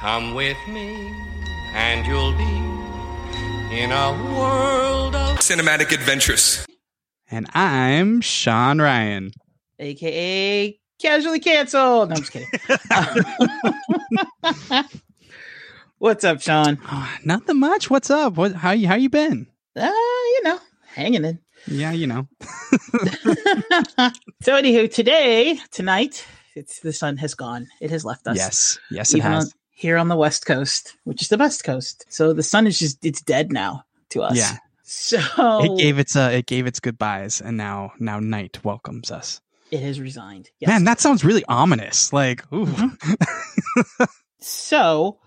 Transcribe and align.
Come 0.00 0.34
with 0.34 0.56
me, 0.68 1.12
and 1.74 2.06
you'll 2.06 2.32
be 2.32 2.44
in 3.76 3.90
a 3.90 4.12
world 4.32 5.16
of 5.16 5.38
Cinematic 5.38 5.90
adventures. 5.92 6.64
And 7.30 7.48
I'm 7.52 8.20
Sean 8.20 8.80
Ryan. 8.80 9.32
aka 9.80 10.78
casually 11.00 11.40
canceled. 11.40 12.10
No, 12.10 12.14
I'm 12.14 12.22
just 12.22 12.32
kidding. 12.32 12.48
What's 15.98 16.22
up, 16.22 16.40
Sean? 16.40 16.78
Oh, 16.90 17.16
nothing 17.24 17.58
much. 17.58 17.90
What's 17.90 18.08
up? 18.10 18.34
What? 18.36 18.52
How 18.52 18.70
you? 18.70 18.86
How 18.86 18.94
you 18.94 19.08
been? 19.10 19.48
Uh, 19.74 19.86
you 19.90 20.40
know, 20.44 20.60
hanging 20.94 21.24
in. 21.24 21.40
Yeah, 21.66 21.90
you 21.90 22.06
know. 22.06 22.28
so, 24.42 24.52
anywho, 24.52 24.92
today, 24.92 25.58
tonight, 25.72 26.24
it's 26.54 26.78
the 26.80 26.92
sun 26.92 27.16
has 27.16 27.34
gone. 27.34 27.66
It 27.80 27.90
has 27.90 28.04
left 28.04 28.28
us. 28.28 28.36
Yes, 28.36 28.78
yes, 28.92 29.12
it 29.12 29.18
Even 29.18 29.32
has. 29.32 29.44
on- 29.46 29.50
here 29.78 29.96
on 29.96 30.08
the 30.08 30.16
west 30.16 30.44
coast, 30.44 30.96
which 31.04 31.22
is 31.22 31.28
the 31.28 31.38
best 31.38 31.62
coast. 31.62 32.04
So 32.08 32.32
the 32.32 32.42
sun 32.42 32.66
is 32.66 32.78
just 32.78 33.04
it's 33.04 33.22
dead 33.22 33.52
now 33.52 33.84
to 34.10 34.22
us. 34.22 34.36
Yeah. 34.36 34.56
So 34.82 35.20
It 35.62 35.78
gave 35.78 35.98
its 35.98 36.16
uh, 36.16 36.30
it 36.32 36.46
gave 36.46 36.66
its 36.66 36.80
goodbyes, 36.80 37.40
and 37.40 37.56
now 37.56 37.92
now 38.00 38.18
night 38.18 38.64
welcomes 38.64 39.10
us. 39.12 39.40
it 39.70 39.80
has 39.80 40.00
resigned. 40.00 40.50
Yes. 40.58 40.68
Man, 40.68 40.84
that 40.84 40.98
sounds 40.98 41.24
really 41.24 41.44
ominous. 41.46 42.12
Like, 42.12 42.42
ooh, 42.52 42.66
Mm-hmm. 42.66 44.04
So 44.40 45.18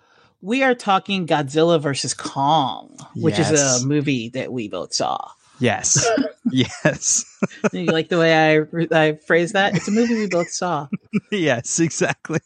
we 0.42 0.64
are 0.64 0.73
talking 0.76 1.28
Godzilla 1.28 1.80
versus 1.80 2.14
Kong, 2.14 2.98
which 3.16 3.38
is 3.40 3.52
a 3.52 3.86
movie 3.86 4.30
that 4.30 4.52
we 4.52 4.68
both 4.68 4.94
saw. 4.94 5.18
Yes, 5.62 6.08
yes, 6.52 7.26
you 7.74 7.86
like 7.86 8.10
the 8.10 8.18
way 8.18 8.34
I 8.58 8.66
I 8.92 9.14
phrased 9.14 9.54
that? 9.54 9.76
It's 9.76 9.88
a 9.88 9.92
movie 9.92 10.16
we 10.16 10.28
both 10.28 10.50
saw. 10.50 10.88
yes, 11.32 11.80
exactly. 11.80 12.40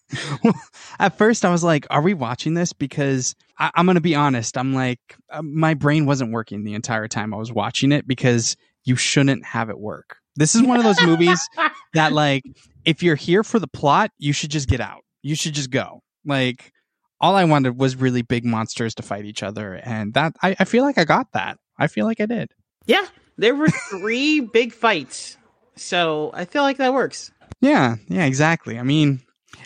At 1.00 1.18
first, 1.18 1.46
I 1.46 1.50
was 1.50 1.64
like, 1.64 1.88
"Are 1.90 2.02
we 2.02 2.14
watching 2.14 2.54
this?" 2.54 2.74
Because 2.74 3.36
I, 3.58 3.72
I'm 3.76 3.86
gonna 3.86 4.02
be 4.02 4.16
honest. 4.16 4.58
I'm 4.58 4.74
like, 4.74 5.00
uh, 5.30 5.42
my 5.42 5.74
brain 5.74 6.06
wasn't 6.06 6.32
working 6.32 6.64
the 6.64 6.74
entire 6.74 7.08
time 7.08 7.34
I 7.34 7.38
was 7.38 7.52
watching 7.52 7.92
it 7.92 8.08
because 8.08 8.56
you 8.84 8.96
shouldn't 8.96 9.46
have 9.46 9.70
it 9.70 9.80
work. 9.80 10.18
This 10.36 10.54
is 10.54 10.62
one 10.62 10.78
of 10.78 10.84
those 10.84 11.02
movies 11.02 11.48
that 11.94 12.12
like 12.12 12.44
if 12.84 13.02
you're 13.02 13.16
here 13.16 13.44
for 13.44 13.60
the 13.60 13.68
plot, 13.68 14.12
you 14.18 14.34
should 14.34 14.52
just 14.52 14.68
get 14.68 14.82
out. 14.82 15.02
You 15.24 15.36
should 15.36 15.54
just 15.54 15.72
go. 15.72 16.02
Like 16.26 16.72
all 17.22 17.36
I 17.36 17.46
wanted 17.46 17.80
was 17.80 17.96
really 17.96 18.22
big 18.22 18.46
monsters 18.46 18.94
to 18.96 19.04
fight 19.04 19.26
each 19.26 19.44
other, 19.44 19.76
and 19.76 20.14
that 20.14 20.36
I, 20.44 20.56
I 20.60 20.66
feel 20.66 20.84
like 20.84 20.98
I 20.98 21.06
got 21.06 21.32
that. 21.34 21.58
I 21.78 21.88
feel 21.88 22.06
like 22.06 22.22
I 22.22 22.26
did. 22.26 22.52
Yeah, 22.86 23.06
there 23.38 23.56
were 23.56 23.70
three 23.90 24.40
big 24.54 24.74
fights, 24.74 25.38
so 25.76 26.32
I 26.34 26.46
feel 26.46 26.64
like 26.64 26.78
that 26.78 26.94
works. 26.94 27.32
Yeah, 27.62 27.96
yeah, 28.08 28.26
exactly. 28.26 28.78
I 28.78 28.84
mean, 28.84 29.22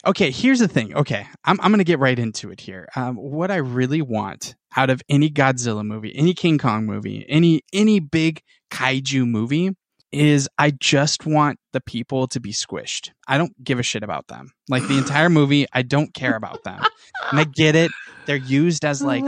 okay, 0.06 0.31
here's 0.31 0.59
the 0.59 0.67
thing. 0.67 0.95
Okay, 0.95 1.25
I'm 1.44 1.59
I'm 1.62 1.72
gonna 1.72 1.84
get 1.84 2.00
right 2.00 2.17
into 2.17 2.52
it 2.52 2.62
here. 2.62 2.88
Um, 2.95 3.16
what 3.16 3.52
I 3.52 3.58
really 3.58 4.02
want 4.02 4.56
out 4.75 4.90
of 4.90 5.02
any 5.09 5.30
Godzilla 5.30 5.86
movie, 5.86 6.16
any 6.16 6.34
King 6.34 6.58
Kong 6.58 6.86
movie, 6.86 7.25
any 7.28 7.62
any 7.73 8.00
big 8.00 8.42
kaiju 8.72 9.28
movie 9.28 9.72
is 10.12 10.50
I 10.58 10.72
just 10.72 11.25
want 11.25 11.59
the 11.72 11.81
people 11.81 12.28
to 12.28 12.40
be 12.40 12.52
squished. 12.52 13.12
I 13.28 13.38
don't 13.38 13.64
give 13.64 13.80
a 13.80 13.84
shit 13.84 14.03
about 14.03 14.28
them. 14.28 14.52
Like 14.67 14.88
the 14.88 14.97
entire 14.97 15.30
movie, 15.30 15.67
I 15.72 15.84
don't 15.84 16.14
care 16.14 16.36
about 16.36 16.64
them. 16.64 16.81
And 17.30 17.40
I 17.40 17.44
get 17.44 17.75
it. 17.75 17.92
They're 18.25 18.36
used 18.36 18.86
as 18.86 19.02
like 19.03 19.23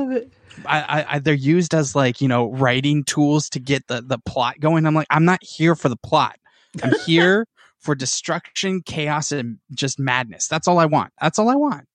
I. 0.66 1.06
I, 1.10 1.20
they're 1.20 1.34
used 1.34 1.74
as 1.74 1.96
like 1.96 2.22
you 2.22 2.28
know 2.28 2.52
writing 2.52 3.04
tools 3.04 3.50
to 3.52 3.60
get 3.60 3.88
the 3.88 4.02
the 4.02 4.20
plot 4.20 4.60
going. 4.60 4.86
I'm 4.86 4.94
like 4.94 5.08
I'm 5.10 5.26
not 5.26 5.44
here 5.44 5.76
for 5.76 5.90
the 5.90 5.98
plot. 5.98 6.38
I'm 6.84 6.94
here 7.06 7.48
for 7.80 7.96
destruction, 7.96 8.82
chaos, 8.82 9.32
and 9.32 9.58
just 9.74 10.00
madness. 10.00 10.48
That's 10.48 10.68
all 10.68 10.80
I 10.80 10.86
want. 10.86 11.14
That's 11.20 11.40
all 11.40 11.50
I 11.50 11.56
want. 11.56 11.86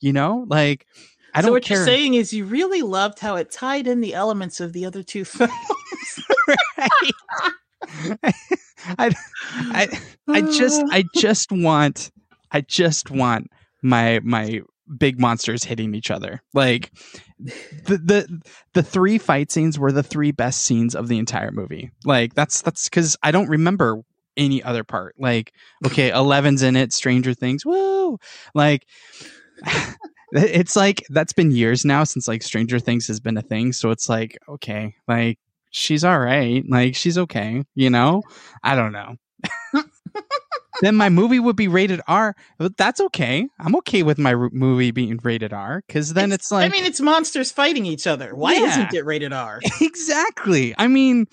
You 0.00 0.12
know, 0.12 0.44
like 0.48 0.86
I 1.34 1.40
don't 1.40 1.48
So 1.48 1.52
what 1.52 1.62
care. 1.62 1.78
you're 1.78 1.86
saying 1.86 2.14
is 2.14 2.32
you 2.32 2.44
really 2.44 2.82
loved 2.82 3.18
how 3.20 3.36
it 3.36 3.50
tied 3.50 3.86
in 3.86 4.00
the 4.00 4.14
elements 4.14 4.60
of 4.60 4.72
the 4.72 4.84
other 4.86 5.02
two 5.02 5.24
films. 5.24 5.52
I, 8.98 9.14
I, 9.50 10.00
I 10.28 10.40
just, 10.42 10.82
I 10.90 11.04
just 11.14 11.50
want, 11.52 12.10
I 12.52 12.60
just 12.62 13.10
want 13.10 13.50
my 13.82 14.20
my 14.24 14.62
big 14.96 15.20
monsters 15.20 15.64
hitting 15.64 15.94
each 15.94 16.10
other. 16.10 16.42
Like 16.54 16.92
the 17.38 17.98
the 17.98 18.42
the 18.74 18.82
three 18.82 19.18
fight 19.18 19.50
scenes 19.50 19.78
were 19.78 19.92
the 19.92 20.02
three 20.02 20.32
best 20.32 20.62
scenes 20.62 20.94
of 20.94 21.08
the 21.08 21.18
entire 21.18 21.50
movie. 21.50 21.90
Like 22.04 22.34
that's 22.34 22.62
that's 22.62 22.88
because 22.88 23.16
I 23.22 23.30
don't 23.30 23.48
remember 23.48 24.02
any 24.36 24.62
other 24.62 24.84
part. 24.84 25.14
Like 25.18 25.52
okay, 25.86 26.10
Eleven's 26.10 26.62
in 26.62 26.76
it, 26.76 26.92
Stranger 26.92 27.34
Things, 27.34 27.64
woo! 27.64 28.18
Like. 28.54 28.86
It's 30.30 30.76
like 30.76 31.06
that's 31.08 31.32
been 31.32 31.52
years 31.52 31.86
now 31.86 32.04
since 32.04 32.28
like 32.28 32.42
Stranger 32.42 32.78
Things 32.78 33.06
has 33.06 33.18
been 33.18 33.38
a 33.38 33.42
thing. 33.42 33.72
So 33.72 33.90
it's 33.90 34.10
like, 34.10 34.36
okay, 34.46 34.94
like 35.08 35.38
she's 35.70 36.04
all 36.04 36.18
right. 36.18 36.62
Like 36.68 36.94
she's 36.96 37.16
okay, 37.16 37.64
you 37.74 37.88
know? 37.88 38.22
I 38.62 38.74
don't 38.74 38.92
know. 38.92 39.16
then 40.80 40.96
my 40.96 41.08
movie 41.08 41.40
would 41.40 41.56
be 41.56 41.68
rated 41.68 42.00
R. 42.08 42.34
But 42.58 42.76
that's 42.76 43.00
okay. 43.00 43.48
I'm 43.58 43.76
okay 43.76 44.02
with 44.02 44.18
my 44.18 44.34
r- 44.34 44.50
movie 44.52 44.90
being 44.90 45.18
rated 45.22 45.52
R 45.52 45.82
because 45.86 46.14
then 46.14 46.32
it's, 46.32 46.50
like 46.50 46.66
I 46.66 46.68
mean, 46.68 46.84
it's 46.84 47.00
monsters 47.00 47.50
fighting 47.50 47.86
each 47.86 48.06
other. 48.06 48.34
Why 48.34 48.54
Yeah. 48.54 48.66
isn't 48.70 48.94
it 48.94 49.04
rated 49.04 49.32
R? 49.32 49.60
exactly. 49.80 50.74
I 50.78 50.86
mean, 50.86 51.26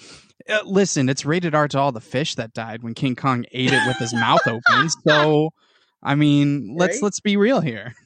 uh, 0.50 0.60
listen, 0.66 1.10
it's 1.10 1.26
rated 1.26 1.56
R 1.56 1.68
to 1.70 1.80
all 1.80 1.92
the 1.92 2.02
fish 2.02 2.36
that 2.36 2.54
died 2.54 2.84
when 2.84 2.94
King 2.94 3.16
Kong 3.16 3.46
ate 3.52 3.72
it 3.74 3.88
with 3.88 3.98
his 3.98 4.14
mouth 4.14 4.46
open. 4.48 4.90
So, 5.08 5.52
I 6.04 6.16
mean, 6.16 6.76
let's 6.78 7.02
let's 7.02 7.20
be 7.20 7.38
real 7.38 7.62
here. 7.62 7.94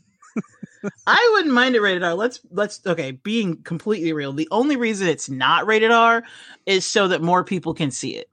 I 1.07 1.29
wouldn't 1.33 1.53
mind 1.53 1.75
it 1.75 1.81
rated 1.81 2.03
R. 2.03 2.13
Let's 2.13 2.39
let's 2.51 2.79
okay, 2.85 3.11
being 3.11 3.61
completely 3.63 4.13
real. 4.13 4.31
The 4.31 4.47
only 4.51 4.77
reason 4.77 5.07
it's 5.07 5.29
not 5.29 5.65
rated 5.67 5.91
R 5.91 6.23
is 6.65 6.85
so 6.85 7.09
that 7.09 7.21
more 7.21 7.43
people 7.43 7.73
can 7.73 7.91
see 7.91 8.15
it. 8.15 8.29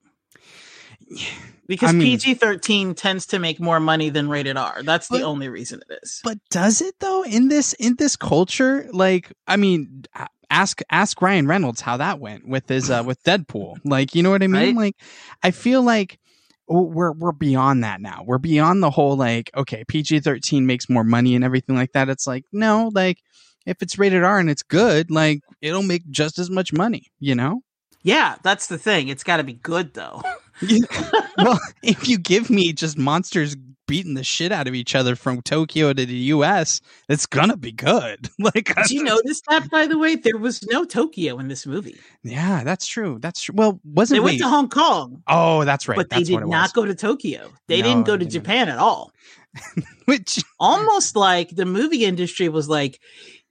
Because 1.66 1.90
I 1.90 1.92
mean- 1.92 2.02
PG 2.18 2.34
thirteen 2.34 2.94
tends 2.94 3.26
to 3.26 3.38
make 3.38 3.58
more 3.60 3.80
money 3.80 4.08
than 4.10 4.28
rated 4.28 4.56
R. 4.56 4.82
That's 4.82 5.08
the 5.08 5.22
only 5.22 5.48
reason 5.48 5.80
it 5.88 5.98
is. 6.02 6.20
But 6.22 6.38
does 6.50 6.80
it 6.80 6.94
though 7.00 7.24
in 7.24 7.48
this 7.48 7.72
in 7.74 7.96
this 7.96 8.16
culture? 8.16 8.88
Like, 8.92 9.32
I 9.46 9.56
mean, 9.56 10.04
ask 10.50 10.80
ask 10.90 11.20
Ryan 11.20 11.46
Reynolds 11.48 11.80
how 11.80 11.96
that 11.96 12.20
went 12.20 12.46
with 12.46 12.68
his 12.68 12.90
uh 12.90 13.02
with 13.04 13.22
Deadpool. 13.24 13.76
Like, 13.84 14.14
you 14.14 14.22
know 14.22 14.30
what 14.30 14.42
I 14.42 14.46
mean? 14.46 14.76
Right. 14.76 14.86
Like, 14.86 14.96
I 15.42 15.50
feel 15.50 15.82
like 15.82 16.20
w- 16.68 16.86
we're 16.86 17.12
we're 17.12 17.32
beyond 17.32 17.82
that 17.84 18.00
now. 18.00 18.22
We're 18.24 18.38
beyond 18.38 18.82
the 18.82 18.90
whole 18.90 19.16
like, 19.16 19.50
okay, 19.56 19.82
PG 19.88 20.20
thirteen 20.20 20.66
makes 20.66 20.88
more 20.88 21.04
money 21.04 21.34
and 21.34 21.44
everything 21.44 21.74
like 21.74 21.92
that. 21.92 22.08
It's 22.08 22.26
like, 22.26 22.44
no, 22.52 22.90
like 22.94 23.18
if 23.66 23.82
it's 23.82 23.98
rated 23.98 24.22
R 24.22 24.38
and 24.38 24.48
it's 24.48 24.62
good, 24.62 25.10
like 25.10 25.40
it'll 25.60 25.82
make 25.82 26.08
just 26.10 26.38
as 26.38 26.48
much 26.48 26.72
money. 26.72 27.10
You 27.18 27.34
know? 27.34 27.62
Yeah, 28.02 28.36
that's 28.44 28.68
the 28.68 28.78
thing. 28.78 29.08
It's 29.08 29.24
got 29.24 29.38
to 29.38 29.42
be 29.42 29.54
good 29.54 29.94
though. 29.94 30.22
well, 31.38 31.60
if 31.82 32.08
you 32.08 32.18
give 32.18 32.50
me 32.50 32.72
just 32.72 32.96
monsters 32.98 33.56
beating 33.86 34.14
the 34.14 34.24
shit 34.24 34.50
out 34.50 34.66
of 34.66 34.74
each 34.74 34.94
other 34.96 35.14
from 35.14 35.40
Tokyo 35.42 35.92
to 35.92 36.04
the 36.06 36.14
U.S., 36.14 36.80
it's 37.08 37.24
gonna 37.26 37.56
be 37.56 37.72
good. 37.72 38.28
Like, 38.38 38.74
Did 38.74 38.90
you 38.90 39.02
notice 39.04 39.40
that, 39.48 39.70
by 39.70 39.86
the 39.86 39.98
way? 39.98 40.16
There 40.16 40.36
was 40.36 40.62
no 40.70 40.84
Tokyo 40.84 41.38
in 41.38 41.48
this 41.48 41.66
movie. 41.66 41.96
Yeah, 42.22 42.62
that's 42.64 42.86
true. 42.86 43.18
That's 43.20 43.40
true. 43.42 43.54
Well, 43.56 43.80
wasn't 43.84 44.18
it? 44.18 44.20
They 44.20 44.24
wait. 44.24 44.32
went 44.32 44.42
to 44.42 44.48
Hong 44.48 44.68
Kong, 44.68 45.22
oh, 45.28 45.64
that's 45.64 45.88
right. 45.88 45.96
but 45.96 46.10
they 46.10 46.16
that's 46.18 46.30
what 46.30 46.40
did 46.40 46.48
not 46.48 46.72
go 46.74 46.84
to 46.84 46.94
Tokyo. 46.94 47.50
They 47.68 47.80
No, 47.80 47.88
didn't 47.88 48.06
go 48.06 48.12
to 48.16 48.24
didn't. 48.24 48.32
Japan 48.32 48.68
at 48.68 48.78
all. 48.78 49.12
Which 50.06 50.42
Almost 50.60 51.16
like 51.16 51.50
the 51.56 51.64
movie 51.66 52.04
industry 52.04 52.48
was 52.48 52.68
like, 52.68 53.00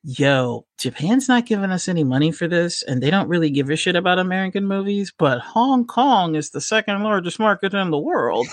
yo, 0.05 0.67
Japan's 0.77 1.27
not 1.27 1.47
giving 1.47 1.71
us 1.71 1.87
any 1.87 2.03
money 2.03 2.31
for 2.31 2.47
this, 2.47 2.83
and 2.83 3.01
they 3.01 3.09
don't 3.09 3.27
really 3.27 3.49
give 3.49 3.69
a 3.71 3.75
shit 3.75 3.95
about 3.95 4.19
American 4.19 4.65
movies, 4.65 5.11
but 5.17 5.39
Hong 5.39 5.85
Kong 5.85 6.35
is 6.35 6.51
the 6.51 6.61
second 6.61 7.01
largest 7.01 7.39
market 7.39 7.73
in 7.73 7.89
the 7.89 7.97
world. 7.97 8.47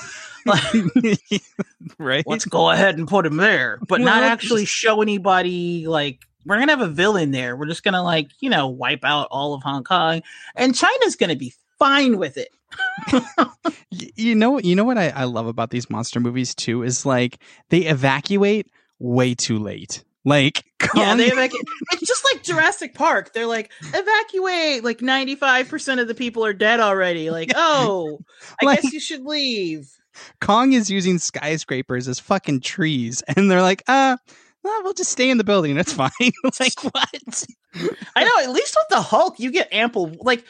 Like, 0.47 0.75
right? 1.99 2.25
let's 2.27 2.47
go 2.47 2.71
ahead 2.71 2.99
and 2.99 3.07
put 3.07 3.27
him 3.27 3.37
there, 3.37 3.79
but 3.87 4.01
Well, 4.01 4.07
not 4.07 4.25
actually 4.25 4.65
show 4.65 5.03
anybody 5.03 5.87
like 5.87 6.21
we're 6.45 6.59
gonna 6.59 6.73
have 6.73 6.81
a 6.81 6.89
villain 6.89 7.31
there. 7.31 7.55
We're 7.55 7.67
just 7.67 7.85
gonna 7.85 8.03
like, 8.03 8.29
you 8.41 8.51
know, 8.51 8.67
wipe 8.67 9.05
out 9.05 9.29
all 9.31 9.55
of 9.55 9.63
Hong 9.63 9.85
Kong. 9.85 10.23
And 10.57 10.75
China's 10.75 11.15
gonna 11.15 11.37
be 11.37 11.55
fine 11.79 12.19
with 12.19 12.39
it. 12.39 12.49
You 14.17 14.35
know, 14.35 14.59
you 14.59 14.75
know 14.75 14.85
what 14.85 14.97
I, 14.97 15.11
I 15.11 15.25
love 15.25 15.47
about 15.47 15.71
these 15.71 15.91
monster 15.91 16.19
movies 16.19 16.55
too 16.55 16.83
is 16.83 17.05
like 17.05 17.39
they 17.69 17.81
evacuate 17.81 18.69
way 18.99 19.35
too 19.35 19.59
late. 19.59 20.03
Like, 20.25 20.65
Yeah, 20.95 21.15
they 21.15 21.29
evacuate. 21.31 21.65
it's 21.93 22.07
just 22.07 22.25
like 22.33 22.43
Jurassic 22.43 22.95
Park. 22.95 23.33
They're 23.33 23.47
like, 23.47 23.71
evacuate. 23.83 24.85
Like 24.85 24.99
95% 24.99 26.01
of 26.01 26.09
the 26.09 26.15
people 26.15 26.45
are 26.45 26.53
dead 26.53 26.81
already. 26.81 27.31
Like, 27.31 27.53
oh, 27.55 28.19
I 28.63 28.67
Like- 28.67 28.83
guess 28.83 28.93
you 28.93 29.01
should 29.01 29.25
leave. 29.25 29.89
Kong 30.41 30.75
is 30.75 30.91
using 30.91 31.19
skyscrapers 31.19 32.07
as 32.07 32.19
fucking 32.21 32.61
trees, 32.61 33.23
and 33.29 33.51
they're 33.51 33.63
like, 33.63 33.83
uh, 33.89 34.17
well, 34.63 34.83
we'll 34.83 34.93
just 34.93 35.11
stay 35.11 35.31
in 35.31 35.39
the 35.39 35.45
building. 35.45 35.75
That's 35.75 35.93
fine. 35.95 36.11
like, 36.61 36.83
what? 36.85 37.45
I 38.15 38.25
know, 38.25 38.31
at 38.45 38.51
least 38.51 38.77
with 38.77 38.89
the 38.91 39.01
Hulk, 39.01 39.41
you 39.41 39.51
get 39.51 39.73
ample 39.73 40.15
like 40.21 40.45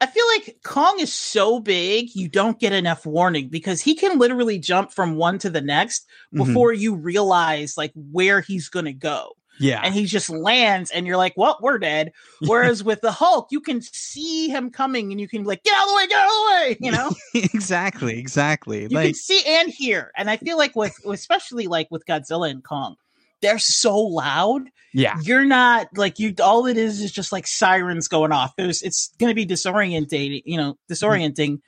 I 0.00 0.06
feel 0.06 0.24
like 0.36 0.56
Kong 0.64 0.98
is 0.98 1.12
so 1.14 1.60
big, 1.60 2.14
you 2.16 2.28
don't 2.28 2.58
get 2.58 2.72
enough 2.72 3.06
warning 3.06 3.48
because 3.48 3.80
he 3.80 3.94
can 3.94 4.18
literally 4.18 4.58
jump 4.58 4.92
from 4.92 5.14
one 5.16 5.38
to 5.38 5.50
the 5.50 5.60
next 5.60 6.06
Mhm. 6.34 6.46
before 6.46 6.72
you 6.72 6.94
realize 6.96 7.76
like 7.76 7.92
where 7.94 8.40
he's 8.40 8.68
gonna 8.68 8.92
go. 8.92 9.32
Yeah. 9.60 9.80
and 9.84 9.94
he 9.94 10.06
just 10.06 10.30
lands 10.30 10.90
and 10.90 11.06
you're 11.06 11.16
like, 11.16 11.34
well, 11.36 11.58
we're 11.62 11.78
dead. 11.78 12.12
Whereas 12.40 12.82
with 12.82 13.00
the 13.00 13.12
Hulk, 13.12 13.48
you 13.50 13.60
can 13.60 13.80
see 13.82 14.48
him 14.48 14.70
coming 14.70 15.12
and 15.12 15.20
you 15.20 15.28
can 15.28 15.42
be 15.42 15.48
like, 15.48 15.62
get 15.62 15.74
out 15.76 15.84
of 15.84 15.88
the 15.90 15.96
way, 15.96 16.06
get 16.08 16.18
out 16.18 16.26
of 16.26 16.32
the 16.32 16.50
way, 16.52 16.76
you 16.80 16.92
know? 16.92 17.10
exactly. 17.54 18.18
Exactly. 18.18 18.82
You 18.82 18.88
like 18.88 19.06
can 19.06 19.14
see 19.14 19.42
and 19.46 19.68
hear. 19.70 20.10
And 20.16 20.28
I 20.28 20.36
feel 20.38 20.56
like 20.58 20.74
with 20.74 20.94
especially 21.08 21.66
like 21.68 21.88
with 21.90 22.04
Godzilla 22.06 22.50
and 22.50 22.64
Kong, 22.64 22.96
they're 23.42 23.58
so 23.58 23.98
loud. 23.98 24.70
yeah. 24.92 25.18
You're 25.22 25.44
not 25.44 25.88
like 25.96 26.18
you 26.18 26.34
all 26.42 26.66
it 26.66 26.76
is 26.76 27.00
is 27.00 27.12
just 27.12 27.30
like 27.30 27.46
sirens 27.46 28.08
going 28.08 28.32
off. 28.32 28.56
There's 28.56 28.82
it's 28.82 29.12
gonna 29.20 29.34
be 29.34 29.46
disorientating, 29.46 30.42
you 30.46 30.56
know, 30.56 30.78
disorienting. 30.90 31.60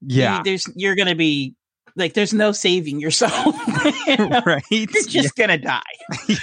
Yeah. 0.00 0.38
You- 0.38 0.44
there's 0.44 0.66
you're 0.74 0.94
gonna 0.96 1.14
be 1.14 1.54
like 1.96 2.14
there's 2.14 2.34
no 2.34 2.52
saving 2.52 3.00
yourself. 3.00 3.56
You 4.06 4.16
know? 4.16 4.42
right. 4.46 4.62
You're 4.70 4.86
just 5.04 5.36
gonna 5.36 5.58
die. 5.58 5.82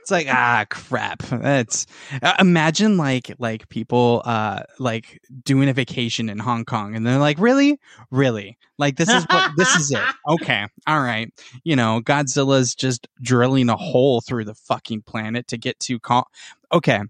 It's 0.00 0.10
like 0.10 0.26
ah 0.30 0.64
crap. 0.70 1.18
That's 1.24 1.84
uh, 2.22 2.32
imagine 2.40 2.96
like 2.96 3.30
like 3.38 3.68
people 3.68 4.22
uh 4.24 4.62
like 4.78 5.20
doing 5.44 5.68
a 5.68 5.74
vacation 5.74 6.30
in 6.30 6.38
Hong 6.38 6.64
Kong 6.64 6.96
and 6.96 7.06
they're 7.06 7.18
like 7.18 7.38
really 7.38 7.78
really 8.10 8.56
like 8.78 8.96
this 8.96 9.10
is 9.10 9.24
what 9.24 9.50
this 9.56 9.74
is 9.76 9.90
it. 9.90 10.00
Okay. 10.26 10.64
All 10.86 11.02
right. 11.02 11.30
You 11.62 11.76
know, 11.76 12.00
Godzilla's 12.00 12.74
just 12.74 13.06
drilling 13.20 13.68
a 13.68 13.76
hole 13.76 14.22
through 14.22 14.46
the 14.46 14.54
fucking 14.54 15.02
planet 15.02 15.48
to 15.48 15.58
get 15.58 15.78
to 15.80 15.98
Kong. 15.98 16.24
Okay. 16.72 17.00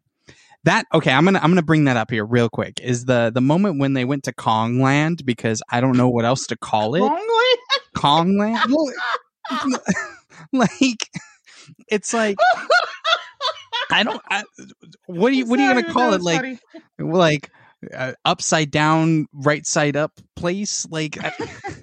That 0.66 0.84
okay, 0.92 1.12
I'm 1.12 1.24
going 1.24 1.34
to 1.34 1.42
I'm 1.42 1.54
to 1.54 1.62
bring 1.62 1.84
that 1.84 1.96
up 1.96 2.10
here 2.10 2.24
real 2.24 2.48
quick. 2.48 2.80
Is 2.82 3.06
the 3.06 3.30
the 3.34 3.40
moment 3.40 3.78
when 3.80 3.94
they 3.94 4.04
went 4.04 4.24
to 4.24 4.32
Kong 4.32 4.80
Land 4.82 5.24
because 5.24 5.62
I 5.70 5.80
don't 5.80 5.96
know 5.96 6.08
what 6.08 6.24
else 6.24 6.46
to 6.48 6.56
call 6.56 6.94
it. 6.96 7.00
Kong 7.94 8.36
Land? 8.36 8.58
Like 10.52 11.08
it's 11.88 12.12
like 12.12 12.36
I 13.90 14.02
don't. 14.02 14.20
I, 14.30 14.44
what 15.06 15.32
are 15.32 15.34
you? 15.34 15.46
What 15.46 15.58
are 15.58 15.62
you 15.62 15.68
gonna 15.68 15.92
call 15.92 16.12
it? 16.12 16.22
Like, 16.22 16.40
funny. 16.40 16.58
like 16.98 17.50
uh, 17.94 18.12
upside 18.24 18.70
down, 18.70 19.26
right 19.32 19.64
side 19.66 19.96
up 19.96 20.12
place? 20.34 20.86
Like, 20.90 21.22
I- 21.22 21.32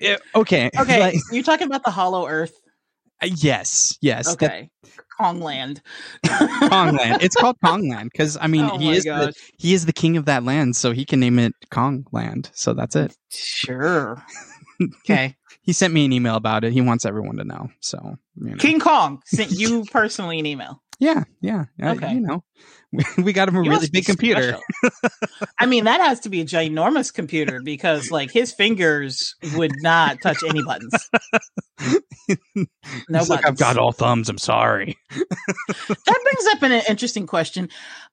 Eh, 0.00 0.16
okay, 0.34 0.70
Okay, 0.78 1.00
like, 1.00 1.16
you're 1.32 1.42
talking 1.42 1.66
about 1.66 1.84
the 1.84 1.90
Hollow 1.90 2.26
Earth. 2.26 2.54
Uh, 3.22 3.28
yes, 3.36 3.96
yes. 4.00 4.34
that- 4.36 4.42
Okay, 4.50 4.70
Kongland. 5.20 5.80
Kongland. 6.26 7.22
It's 7.22 7.36
called 7.36 7.56
Kongland 7.64 8.10
because 8.12 8.36
I 8.40 8.46
mean 8.46 8.68
Oh 8.70 8.78
he 8.78 8.90
is 8.92 9.04
the, 9.04 9.32
he 9.58 9.74
is 9.74 9.86
the 9.86 9.92
king 9.92 10.16
of 10.16 10.26
that 10.26 10.44
land, 10.44 10.76
so 10.76 10.92
he 10.92 11.04
can 11.04 11.20
name 11.20 11.38
it 11.38 11.52
Kongland. 11.70 12.50
So 12.54 12.74
that's 12.74 12.96
it. 12.96 13.16
Sure. 13.30 14.22
Okay. 15.06 15.34
He 15.62 15.72
sent 15.72 15.94
me 15.94 16.04
an 16.04 16.12
email 16.12 16.36
about 16.36 16.62
it. 16.62 16.70
He 16.74 16.82
wants 16.82 17.06
everyone 17.06 17.38
to 17.38 17.44
know. 17.44 17.70
So 17.80 18.18
you 18.36 18.50
know. 18.50 18.56
King 18.56 18.78
Kong 18.78 19.22
sent 19.24 19.50
you 19.58 19.86
personally 19.86 20.38
an 20.38 20.44
email. 20.44 20.82
yeah, 20.98 21.24
yeah. 21.40 21.64
I- 21.80 21.92
Okay. 21.92 22.12
you 22.12 22.20
know, 22.20 22.44
we, 22.92 23.04
we 23.22 23.32
got 23.32 23.48
him 23.48 23.56
a 23.56 23.62
You 23.64 23.70
really 23.70 23.88
big 23.90 24.04
computer. 24.04 24.58
I 25.58 25.64
mean, 25.64 25.84
that 25.84 26.02
has 26.02 26.20
to 26.20 26.28
be 26.28 26.42
a 26.42 26.44
ginormous 26.44 27.10
computer 27.10 27.62
because, 27.64 28.10
like, 28.10 28.30
his 28.30 28.52
fingers 28.52 29.34
would 29.54 29.72
not 29.80 30.20
touch 30.20 30.42
any 30.46 30.62
buttons. 30.62 31.08
No 33.08 33.22
like, 33.28 33.46
I've 33.46 33.56
got 33.56 33.78
all 33.78 33.92
thumbs. 33.92 34.28
I'm 34.28 34.38
sorry. 34.38 34.96
That 35.08 36.20
brings 36.22 36.46
up 36.52 36.62
an 36.62 36.72
interesting 36.88 37.26
question. 37.26 37.68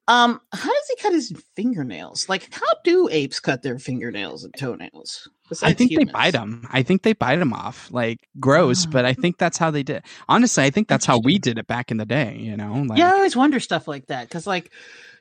Um, 0.07 0.41
how 0.51 0.69
does 0.69 0.87
he 0.89 1.01
cut 1.01 1.13
his 1.13 1.33
fingernails? 1.55 2.27
Like, 2.27 2.49
how 2.51 2.67
do 2.83 3.07
apes 3.11 3.39
cut 3.39 3.63
their 3.63 3.79
fingernails 3.79 4.43
and 4.43 4.53
toenails? 4.57 5.29
I 5.61 5.73
think 5.73 5.91
humans? 5.91 6.09
they 6.09 6.13
bite 6.13 6.31
them. 6.31 6.67
I 6.71 6.83
think 6.83 7.03
they 7.03 7.13
bite 7.13 7.37
them 7.37 7.53
off, 7.53 7.89
like 7.91 8.27
gross. 8.39 8.85
Ah. 8.85 8.89
But 8.91 9.05
I 9.05 9.13
think 9.13 9.37
that's 9.37 9.57
how 9.57 9.71
they 9.71 9.83
did. 9.83 10.03
Honestly, 10.27 10.63
I 10.63 10.69
think 10.69 10.87
that's 10.87 11.05
how 11.05 11.19
we 11.19 11.39
did 11.39 11.57
it 11.57 11.67
back 11.67 11.91
in 11.91 11.97
the 11.97 12.05
day. 12.05 12.37
You 12.37 12.57
know, 12.57 12.73
like, 12.87 12.97
yeah, 12.99 13.09
I 13.09 13.13
always 13.13 13.35
wonder 13.35 13.59
stuff 13.59 13.87
like 13.87 14.07
that 14.07 14.27
because, 14.27 14.45
like, 14.45 14.71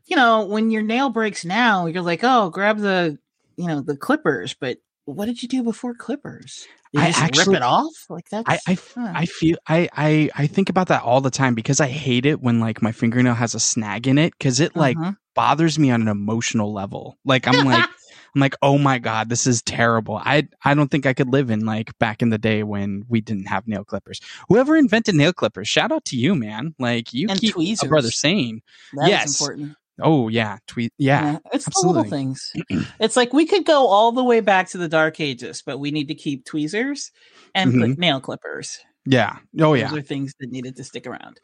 you 0.07 0.17
know, 0.17 0.47
when 0.47 0.71
your 0.71 0.83
nail 0.83 1.11
breaks 1.11 1.45
now, 1.45 1.87
you're 1.87 2.03
like, 2.03 2.21
oh, 2.23 2.51
grab 2.51 2.79
the, 2.79 3.19
you 3.57 3.67
know, 3.69 3.81
the 3.81 3.97
clippers. 3.97 4.55
But 4.55 4.79
what 5.05 5.27
did 5.27 5.43
you 5.43 5.49
do 5.49 5.63
before 5.63 5.95
clippers? 5.95 6.67
You 6.93 7.01
I 7.01 7.07
just 7.09 7.23
actually- 7.23 7.55
rip 7.55 7.63
it 7.63 7.63
off 7.63 7.93
like 8.11 8.29
that? 8.31 8.45
I, 8.47 8.59
I, 8.67 8.79
I 8.97 9.27
feel 9.27 9.57
I, 9.67 9.89
I 9.97 10.31
I 10.35 10.47
think 10.47 10.69
about 10.69 10.89
that 10.89 11.03
all 11.03 11.21
the 11.23 11.31
time 11.31 11.55
because 11.55 11.81
I 11.81 11.89
hate 11.89 12.27
it 12.27 12.41
when 12.41 12.61
like 12.61 12.83
my 12.83 12.93
fingernail 12.93 13.35
has 13.35 13.55
a 13.55 13.61
snag 13.61 14.07
in 14.07 14.19
it 14.19 14.33
because 14.39 14.61
it 14.61 14.77
like 14.77 14.99
uh-huh. 14.99 15.13
bothers 15.35 15.79
me 15.79 15.91
on 15.91 16.03
an 16.03 16.09
emotional 16.09 16.73
level. 16.73 17.19
Like 17.25 17.49
I'm 17.49 17.65
like 17.65 17.89
I'm 18.35 18.41
like 18.41 18.55
oh 18.61 18.77
my 18.77 18.99
god 18.99 19.31
this 19.31 19.47
is 19.47 19.63
terrible. 19.63 20.17
I 20.23 20.49
I 20.65 20.75
don't 20.75 20.91
think 20.91 21.07
I 21.07 21.15
could 21.15 21.29
live 21.33 21.51
in 21.51 21.65
like 21.65 21.99
back 21.99 22.21
in 22.21 22.29
the 22.29 22.39
day 22.39 22.63
when 22.63 23.05
we 23.09 23.23
didn't 23.23 23.47
have 23.47 23.67
nail 23.67 23.85
clippers. 23.85 24.21
Whoever 24.49 24.77
invented 24.77 25.15
nail 25.15 25.33
clippers, 25.33 25.69
shout 25.69 25.93
out 25.93 26.05
to 26.07 26.17
you, 26.17 26.35
man. 26.35 26.75
Like 26.79 27.15
you 27.15 27.29
And 27.31 27.41
keep 27.41 27.55
tweezers. 27.55 27.85
a 27.85 27.89
brother 27.89 28.11
sane. 28.11 28.61
That's 28.93 29.09
yes. 29.09 29.41
important. 29.41 29.77
Oh 30.01 30.29
yeah, 30.29 30.59
tweet 30.67 30.93
yeah. 30.99 31.39
it's 31.53 31.67
absolutely. 31.67 31.93
the 31.93 32.03
little 32.05 32.11
things. 32.11 32.53
it's 33.01 33.17
like 33.17 33.33
we 33.33 33.47
could 33.47 33.65
go 33.67 33.87
all 33.89 34.13
the 34.13 34.25
way 34.25 34.41
back 34.41 34.69
to 34.71 34.79
the 34.79 34.89
dark 34.89 35.21
ages, 35.21 35.63
but 35.65 35.79
we 35.79 35.91
need 35.91 36.09
to 36.09 36.15
keep 36.15 36.45
tweezers 36.45 37.11
and 37.55 37.73
Mhm. 37.75 37.99
nail 37.99 38.21
clippers. 38.21 38.79
Yeah. 39.05 39.37
Oh 39.61 39.75
yeah. 39.75 39.89
Those 39.91 39.99
are 39.99 40.03
things 40.03 40.35
that 40.41 40.51
needed 40.51 40.77
to 40.77 40.85
stick 40.85 41.07
around. 41.07 41.41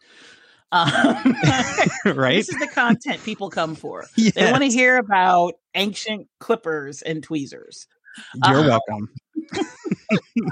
Um, 0.70 0.90
right? 2.04 2.36
This 2.36 2.48
is 2.50 2.58
the 2.58 2.70
content 2.72 3.22
people 3.24 3.50
come 3.50 3.74
for. 3.74 4.04
Yes. 4.16 4.34
They 4.34 4.50
want 4.50 4.62
to 4.64 4.70
hear 4.70 4.96
about 4.98 5.54
ancient 5.74 6.26
clippers 6.40 7.02
and 7.02 7.22
tweezers 7.22 7.86
You're 8.46 8.60
uh, 8.70 8.78
welcome. 8.88 9.08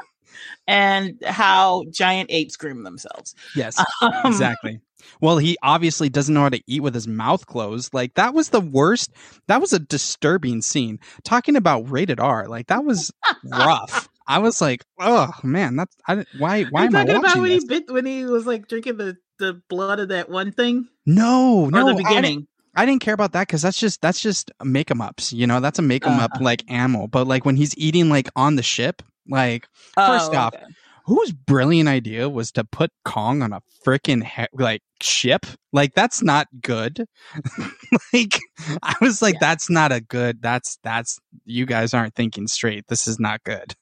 and 0.67 1.15
how 1.25 1.85
giant 1.91 2.31
apes 2.33 2.57
groom 2.57 2.83
themselves. 2.85 3.35
Yes. 3.55 3.83
Um, 4.03 4.13
exactly. 4.25 4.81
Well, 5.21 5.39
he 5.39 5.57
obviously 5.63 6.09
doesn't 6.09 6.35
know 6.35 6.43
how 6.43 6.49
to 6.49 6.63
eat 6.67 6.83
with 6.83 6.95
his 6.95 7.07
mouth 7.07 7.47
closed. 7.47 7.95
Like 7.95 8.15
that 8.15 8.35
was 8.35 8.49
the 8.51 8.61
worst. 8.61 9.13
That 9.47 9.61
was 9.61 9.73
a 9.73 9.79
disturbing 9.79 10.63
scene. 10.63 10.99
Talking 11.25 11.55
about 11.57 11.91
rated 11.91 12.19
R, 12.21 12.49
like 12.49 12.67
that 12.69 12.85
was 12.85 13.13
rough. 13.45 14.09
I 14.29 14.39
was 14.41 14.61
like, 14.61 14.83
oh 14.99 15.31
man, 15.45 15.77
that's 15.77 15.95
I 16.09 16.25
why 16.39 16.65
why 16.65 16.81
Are 16.87 16.91
you 16.91 16.97
am 16.97 16.97
I 16.97 17.05
talking 17.05 17.11
about 17.11 17.23
watching 17.23 17.43
when 17.43 17.51
this? 17.53 17.63
he 17.63 17.69
bit 17.69 17.91
when 17.93 18.07
he 18.07 18.25
was 18.25 18.45
like 18.47 18.67
drinking 18.67 18.97
the, 18.97 19.17
the 19.39 19.63
blood 19.69 20.01
of 20.01 20.09
that 20.09 20.29
one 20.29 20.51
thing? 20.51 20.89
no, 21.07 21.69
no, 21.69 21.79
or 21.87 21.91
I 21.91 21.93
the 21.93 21.97
didn't- 21.99 22.09
beginning? 22.09 22.49
I 22.79 22.85
didn't 22.85 23.01
care 23.03 23.15
about 23.15 23.33
that 23.33 23.47
because 23.47 23.63
that's 23.63 23.79
just 23.79 24.03
that's 24.03 24.21
just 24.21 24.51
make 24.65 24.91
'em 24.91 25.01
ups. 25.01 25.33
You 25.33 25.47
know, 25.47 25.61
that's 25.61 25.79
a 25.79 25.83
make 25.83 26.05
'em 26.07 26.19
up 26.21 26.33
Uh. 26.35 26.39
like 26.45 26.63
ammo. 26.69 27.07
But 27.07 27.27
like 27.29 27.45
when 27.47 27.57
he's 27.57 27.75
eating 27.79 28.11
like 28.11 28.29
on 28.37 28.57
the 28.57 28.63
ship, 28.63 29.03
like 29.29 29.67
First 29.95 30.33
Oh, 30.33 30.37
off, 30.37 30.55
okay. 30.55 30.65
whose 31.05 31.33
brilliant 31.33 31.89
idea 31.89 32.29
was 32.29 32.51
to 32.53 32.65
put 32.65 32.91
Kong 33.05 33.43
on 33.43 33.53
a 33.53 33.61
freaking 33.85 34.23
he- 34.25 34.47
like 34.53 34.83
ship? 35.03 35.47
Like 35.73 35.95
that's 35.95 36.23
not 36.23 36.49
good. 36.63 37.07
like 38.13 38.39
I 38.83 38.95
was 39.01 39.23
like, 39.23 39.35
Yeah. 39.35 39.41
that's 39.41 39.71
not 39.71 39.93
a 39.93 40.01
good. 40.01 40.43
That's 40.43 40.79
that's 40.83 41.19
you 41.45 41.67
guys 41.67 41.95
aren't 41.95 42.15
thinking 42.15 42.47
straight. 42.47 42.87
This 42.89 43.07
is 43.07 43.19
not 43.21 43.43
good. 43.45 43.75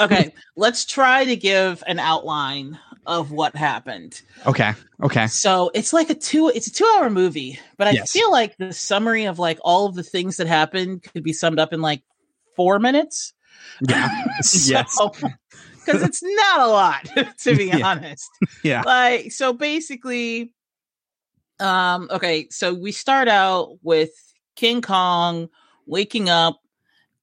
okay, 0.00 0.34
let's 0.56 0.84
try 0.84 1.24
to 1.24 1.36
give 1.36 1.82
an 1.86 1.98
outline 1.98 2.78
of 3.06 3.30
what 3.32 3.56
happened. 3.56 4.20
Okay, 4.46 4.72
okay, 5.02 5.26
So 5.26 5.70
it's 5.74 5.92
like 5.92 6.10
a 6.10 6.14
two 6.14 6.48
it's 6.48 6.66
a 6.66 6.72
two 6.72 6.86
hour 6.98 7.08
movie, 7.10 7.58
but 7.78 7.86
I 7.88 7.92
Yes. 7.92 8.12
feel 8.12 8.30
like 8.30 8.56
the 8.58 8.72
summary 8.72 9.24
of 9.24 9.38
like 9.38 9.58
all 9.62 9.86
of 9.86 9.94
the 9.94 10.02
things 10.02 10.36
that 10.36 10.46
happened 10.46 11.02
could 11.02 11.22
be 11.24 11.32
summed 11.32 11.58
up 11.58 11.72
in 11.72 11.80
like 11.80 12.02
four 12.56 12.78
minutes. 12.78 13.32
Yeah, 13.88 14.08
yes, 14.66 14.96
Because 15.84 16.02
it's 16.02 16.22
not 16.22 16.60
a 16.60 16.66
lot, 16.66 17.08
to 17.38 17.56
be 17.56 17.64
Yeah. 17.72 17.86
honest. 17.86 18.28
Yeah. 18.62 18.82
Like 18.82 19.32
so 19.32 19.52
basically, 19.52 20.52
um, 21.58 22.08
okay, 22.10 22.48
so 22.50 22.72
we 22.74 22.92
start 22.92 23.28
out 23.28 23.78
with 23.82 24.10
King 24.56 24.82
Kong 24.82 25.48
waking 25.86 26.28
up 26.28 26.60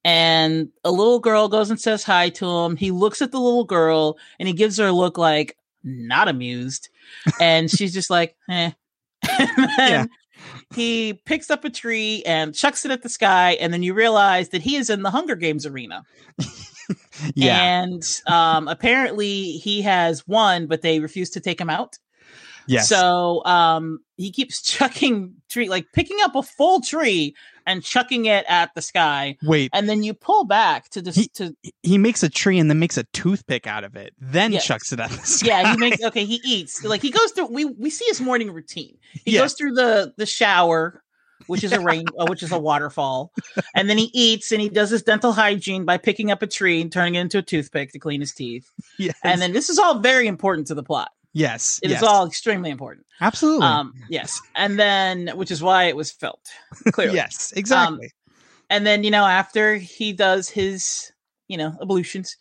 and 0.04 0.68
a 0.84 0.90
little 0.90 1.18
girl 1.18 1.48
goes 1.48 1.70
and 1.70 1.80
says 1.80 2.04
hi 2.04 2.28
to 2.30 2.46
him. 2.48 2.76
He 2.76 2.90
looks 2.90 3.20
at 3.22 3.32
the 3.32 3.40
little 3.40 3.64
girl 3.64 4.16
and 4.38 4.46
he 4.48 4.54
gives 4.54 4.76
her 4.78 4.86
a 4.86 4.92
look 4.92 5.18
like 5.18 5.56
not 5.84 6.28
amused. 6.28 6.88
And 7.40 7.70
she's 7.70 7.92
just 7.92 8.10
like, 8.10 8.36
eh. 8.48 8.70
then 9.22 9.68
Yeah. 9.78 10.06
He 10.74 11.14
picks 11.24 11.50
up 11.50 11.64
a 11.64 11.70
tree 11.70 12.22
and 12.24 12.54
chucks 12.54 12.84
it 12.84 12.90
at 12.90 13.02
the 13.02 13.08
sky. 13.08 13.52
And 13.60 13.72
then 13.72 13.82
you 13.82 13.94
realize 13.94 14.50
that 14.50 14.62
he 14.62 14.76
is 14.76 14.90
in 14.90 15.02
the 15.02 15.10
Hunger 15.10 15.36
Games 15.36 15.66
arena. 15.66 16.04
yeah, 17.34 17.62
And 17.62 18.02
um, 18.26 18.68
apparently 18.68 19.52
he 19.52 19.82
has 19.82 20.26
won, 20.26 20.66
but 20.66 20.82
they 20.82 21.00
refuse 21.00 21.30
to 21.30 21.40
take 21.40 21.60
him 21.60 21.70
out. 21.70 21.96
yes, 22.66 22.88
So 22.88 23.44
um, 23.44 24.00
he 24.18 24.30
keeps 24.30 24.60
chucking 24.76 25.34
tree, 25.48 25.68
like 25.70 25.86
picking 25.94 26.18
up 26.22 26.34
a 26.34 26.42
full 26.42 26.82
tree 26.82 27.34
and 27.66 27.82
chucking 27.82 28.26
it 28.26 28.44
at 28.48 28.74
the 28.74 28.82
sky. 28.82 29.36
Wait, 29.42 29.70
And 29.72 29.88
then 29.88 30.02
you 30.02 30.12
pull 30.12 30.44
back 30.44 30.88
to 30.90 31.00
just 31.02 31.18
He- 31.18 31.28
to 31.34 31.56
he 31.82 31.96
makes 31.98 32.22
a 32.22 32.28
tree 32.28 32.58
and 32.58 32.68
then 32.70 32.78
makes 32.78 32.98
a 32.98 33.04
toothpick 33.14 33.66
out 33.66 33.84
of 33.84 33.96
it, 33.96 34.12
then 34.20 34.52
Yes. 34.52 34.66
chucks 34.66 34.92
it 34.92 35.00
at 35.00 35.10
the 35.10 35.18
sky. 35.18 35.46
yeah, 35.46 35.72
he 35.72 35.78
makes 35.78 36.02
okay, 36.04 36.24
he 36.26 36.40
eats. 36.44 36.84
Like 36.84 37.00
he 37.00 37.10
goes 37.10 37.30
through 37.32 37.46
we 37.46 37.64
we 37.64 37.88
see 37.90 38.04
his 38.08 38.20
morning 38.20 38.50
routine. 38.52 38.98
He 39.24 39.32
Yeah. 39.32 39.40
goes 39.40 39.54
through 39.54 39.72
the 39.72 40.12
the 40.18 40.26
shower, 40.26 41.02
which 41.46 41.62
is 41.62 41.72
a 41.72 41.80
rain 41.80 42.06
uh, 42.18 42.26
which 42.28 42.42
is 42.42 42.50
a 42.52 42.58
waterfall. 42.58 43.32
And 43.74 43.88
then 43.88 43.98
he 43.98 44.10
eats 44.12 44.50
and 44.50 44.60
he 44.60 44.68
does 44.68 44.90
his 44.90 45.02
dental 45.02 45.32
hygiene 45.32 45.84
by 45.84 45.96
picking 45.98 46.30
up 46.30 46.42
a 46.42 46.46
tree 46.46 46.80
and 46.80 46.90
turning 46.90 47.14
it 47.14 47.20
into 47.20 47.38
a 47.38 47.42
toothpick 47.42 47.92
to 47.92 47.98
clean 47.98 48.20
his 48.20 48.32
teeth. 48.32 48.68
Yes. 48.98 49.14
And 49.22 49.40
then 49.40 49.52
this 49.52 49.68
is 49.68 49.78
all 49.78 50.00
very 50.00 50.26
important 50.26 50.66
to 50.68 50.74
the 50.74 50.82
plot. 50.82 51.10
Yes. 51.32 51.78
It 51.82 51.88
is 51.90 52.00
yes. 52.00 52.02
all 52.02 52.26
extremely 52.26 52.70
important. 52.70 53.06
absolutely. 53.20 53.66
Um, 53.66 53.92
yes, 54.08 54.40
and 54.54 54.78
then 54.78 55.28
which 55.36 55.50
is 55.50 55.62
why 55.62 55.84
it 55.84 55.96
was 55.96 56.10
felt 56.10 56.40
clearly. 56.92 57.14
yes, 57.14 57.52
exactly. 57.56 58.10
and 58.70 58.86
then 58.86 59.04
you 59.04 59.10
know 59.10 59.24
after 59.24 59.76
he 59.76 60.12
does 60.12 60.48
his 60.48 61.12
you 61.48 61.56
know 61.58 61.76
ablutions, 61.80 62.36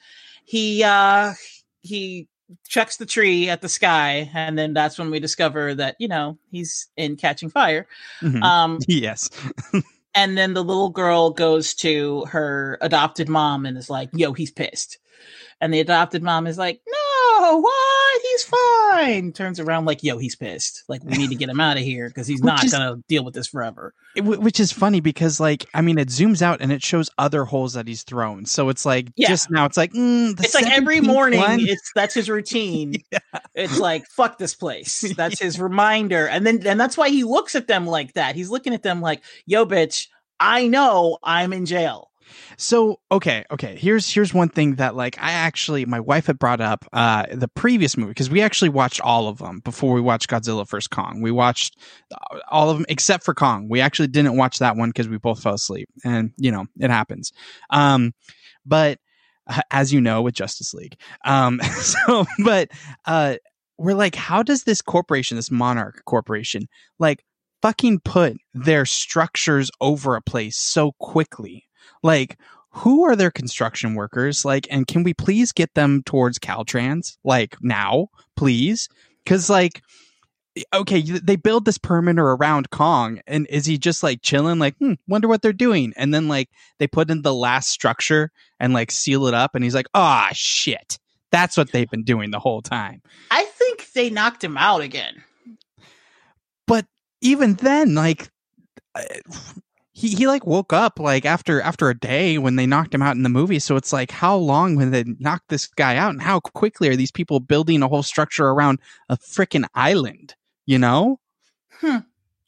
he 0.45 0.83
uh 0.83 1.33
he 1.81 2.27
checks 2.67 2.97
the 2.97 3.05
tree 3.05 3.49
at 3.49 3.61
the 3.61 3.69
sky, 3.69 4.31
and 4.33 4.57
then 4.57 4.73
that's 4.73 4.97
when 4.97 5.11
we 5.11 5.19
discover 5.19 5.75
that 5.75 5.95
you 5.99 6.07
know 6.07 6.37
he's 6.49 6.87
in 6.95 7.17
catching 7.17 7.49
fire. 7.49 7.87
Mhm. 8.21 8.41
Um, 8.41 8.79
yes. 8.87 9.29
and 10.15 10.37
then 10.37 10.53
the 10.53 10.63
little 10.63 10.89
girl 10.89 11.29
goes 11.31 11.73
to 11.75 12.25
her 12.25 12.77
adopted 12.81 13.27
mom 13.29 13.65
and 13.65 13.77
is 13.77 13.89
like, 13.89 14.09
"Yo, 14.13 14.33
he's 14.33 14.51
pissed," 14.51 14.97
and 15.59 15.73
the 15.73 15.81
adopted 15.81 16.23
mom 16.23 16.47
is 16.47 16.57
like, 16.57 16.81
"No, 16.87 17.57
what? 17.59 17.96
He's 18.37 18.51
fine." 18.91 19.31
Turns 19.33 19.59
around 19.59 19.85
like, 19.85 20.03
"Yo, 20.03 20.17
he's 20.17 20.35
pissed. 20.35 20.83
Like, 20.87 21.03
we 21.03 21.17
need 21.17 21.29
to 21.29 21.35
get 21.35 21.49
him 21.49 21.59
out 21.59 21.77
of 21.77 21.83
here 21.83 22.07
because 22.09 22.27
he's 22.27 22.41
not 22.43 22.63
is- 22.63 22.71
gonna 22.71 22.97
deal 23.07 23.23
with 23.23 23.33
this 23.33 23.47
forever." 23.47 23.93
It- 24.15 24.21
which 24.21 24.59
is 24.59 24.71
funny 24.71 24.99
because 24.99 25.39
like 25.39 25.67
i 25.75 25.81
mean 25.81 25.99
it 25.99 26.07
zooms 26.07 26.41
out 26.41 26.59
and 26.59 26.71
it 26.71 26.81
shows 26.81 27.07
other 27.19 27.45
holes 27.45 27.73
that 27.73 27.87
he's 27.87 28.01
thrown 28.01 28.45
so 28.47 28.69
it's 28.69 28.83
like 28.83 29.09
Yeah. 29.15 29.27
just 29.27 29.51
now 29.51 29.65
it's 29.65 29.77
like 29.77 29.93
mm, 29.93 30.31
it's 30.43 30.55
like 30.55 30.65
every 30.75 31.01
morning 31.01 31.39
one? 31.39 31.59
it's 31.61 31.91
that's 31.93 32.15
his 32.15 32.27
routine 32.27 32.95
it's 33.55 33.77
like 33.79 34.07
fuck 34.07 34.39
this 34.39 34.55
place 34.55 35.01
that's 35.17 35.39
his 35.39 35.59
reminder 35.59 36.27
and 36.27 36.47
then 36.47 36.65
and 36.65 36.79
that's 36.79 36.97
why 36.97 37.09
he 37.09 37.23
looks 37.23 37.53
at 37.53 37.67
them 37.67 37.85
like 37.85 38.13
that 38.13 38.35
he's 38.35 38.49
looking 38.49 38.73
at 38.73 38.81
them 38.81 39.01
like 39.01 39.21
yo 39.45 39.67
bitch 39.67 40.07
i 40.39 40.67
know 40.67 41.19
i'm 41.23 41.53
in 41.53 41.65
jail 41.67 42.09
so 42.57 42.99
okay 43.11 43.45
okay 43.51 43.75
here's 43.75 44.11
here's 44.11 44.33
one 44.33 44.49
thing 44.49 44.75
that 44.75 44.95
like 44.95 45.17
i 45.19 45.31
actually 45.31 45.85
my 45.85 45.99
wife 45.99 46.27
had 46.27 46.39
brought 46.39 46.61
up 46.61 46.85
uh 46.93 47.25
the 47.31 47.47
previous 47.47 47.97
movie 47.97 48.11
because 48.11 48.29
we 48.29 48.41
actually 48.41 48.69
watched 48.69 49.01
all 49.01 49.27
of 49.27 49.37
them 49.37 49.59
before 49.63 49.93
we 49.93 50.01
watched 50.01 50.29
godzilla 50.29 50.67
vs. 50.67 50.87
Kong. 50.87 51.21
We 51.21 51.31
watched 51.31 51.77
uh, 52.11 52.39
all 52.49 52.69
of 52.69 52.77
them 52.77 52.85
except 52.89 53.23
for 53.23 53.33
kong. 53.33 53.67
We 53.69 53.81
actually 53.81 54.07
didn't 54.07 54.37
watch 54.37 54.59
that 54.59 54.75
one 54.75 54.89
because 54.89 55.07
we 55.07 55.17
both 55.17 55.41
fell 55.41 55.55
asleep 55.55 55.89
and 56.03 56.31
you 56.37 56.51
know 56.51 56.65
it 56.79 56.89
happens. 56.89 57.31
Um 57.69 58.13
but 58.65 58.99
uh, 59.47 59.61
as 59.71 59.93
you 59.93 60.01
know 60.01 60.21
with 60.21 60.33
justice 60.33 60.73
league 60.73 60.97
um 61.25 61.59
so 61.79 62.25
but 62.43 62.69
uh 63.05 63.35
we're 63.77 63.93
like 63.93 64.15
how 64.15 64.43
does 64.43 64.63
this 64.63 64.81
corporation 64.81 65.37
this 65.37 65.51
monarch 65.51 66.01
corporation 66.05 66.67
like 66.99 67.23
fucking 67.61 67.99
put 67.99 68.37
their 68.53 68.85
structures 68.85 69.71
over 69.81 70.15
a 70.15 70.21
place 70.21 70.57
so 70.57 70.91
quickly 70.99 71.66
like 72.03 72.37
who 72.69 73.05
are 73.05 73.15
their 73.15 73.31
construction 73.31 73.95
workers? 73.95 74.45
Like 74.45 74.67
and 74.69 74.87
can 74.87 75.03
we 75.03 75.13
please 75.13 75.51
get 75.51 75.73
them 75.73 76.03
towards 76.03 76.39
caltrans? 76.39 77.17
Like 77.23 77.57
now 77.61 78.09
please? 78.35 78.87
Because 79.23 79.49
like 79.49 79.81
okay 80.73 81.01
they 81.01 81.35
build 81.35 81.65
this 81.65 81.77
perimeter 81.77 82.31
around 82.31 82.69
kong 82.71 83.21
and 83.27 83.45
is 83.49 83.65
he 83.65 83.77
just 83.77 84.03
like 84.03 84.21
chilling? 84.21 84.59
Like 84.59 84.75
hmm, 84.77 84.93
wonder 85.07 85.27
what 85.27 85.41
they're 85.41 85.53
doing. 85.53 85.93
And 85.97 86.13
then 86.13 86.27
like 86.27 86.49
they 86.77 86.87
put 86.87 87.09
in 87.09 87.21
the 87.21 87.33
last 87.33 87.69
structure 87.69 88.31
and 88.59 88.73
like 88.73 88.91
seal 88.91 89.27
it 89.27 89.33
up 89.33 89.55
and 89.55 89.63
he's 89.63 89.75
like 89.75 89.87
ah 89.93 90.29
shit. 90.33 90.99
That's 91.31 91.57
what 91.57 91.71
they've 91.71 91.89
been 91.89 92.03
doing 92.03 92.31
the 92.31 92.39
whole 92.39 92.61
time. 92.61 93.01
I 93.31 93.43
think 93.43 93.91
they 93.93 94.09
knocked 94.09 94.43
him 94.43 94.55
out 94.55 94.81
again. 94.81 95.23
But 96.67 96.85
even 97.21 97.55
then 97.55 97.95
like 97.95 98.29
he, 99.97 100.09
he 100.09 100.27
like 100.27 100.45
woke 100.45 100.73
up 100.73 100.99
like 100.99 101.25
after 101.25 101.59
after 101.59 101.89
a 101.89 101.99
day 101.99 102.37
when 102.37 102.55
they 102.55 102.67
knocked 102.67 102.93
him 102.93 103.01
out 103.01 103.15
in 103.15 103.23
the 103.23 103.29
movie. 103.29 103.59
So 103.59 103.75
it's 103.75 103.91
like 103.91 104.11
how 104.11 104.35
long 104.37 104.75
when 104.75 104.91
they 104.91 105.03
knocked 105.19 105.49
this 105.49 105.65
guy 105.65 105.95
out? 105.95 106.11
And 106.11 106.21
how 106.21 106.39
quickly 106.39 106.87
are 106.89 106.95
these 106.95 107.11
people 107.11 107.39
building 107.39 107.81
a 107.81 107.87
whole 107.87 108.03
structure 108.03 108.45
around 108.45 108.79
a 109.09 109.17
freaking 109.17 109.65
island 109.73 110.35
you 110.67 110.77
know? 110.77 111.19
Hmm. 111.79 111.97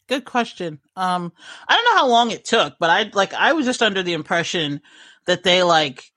Good 0.07 0.25
question. 0.25 0.79
Um 0.95 1.31
i 1.67 1.75
don't 1.75 1.85
know 1.85 1.99
how 1.99 2.07
long 2.07 2.29
it 2.29 2.45
took 2.45 2.75
but 2.79 2.91
i 2.91 3.09
like 3.13 3.33
i 3.33 3.53
was 3.53 3.65
just 3.65 3.81
under 3.81 4.03
the 4.03 4.13
impression 4.13 4.81
that 5.25 5.43
they 5.43 5.63
like 5.63 6.11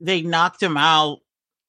they 0.00 0.22
knocked 0.22 0.62
him 0.62 0.76
out 0.76 1.18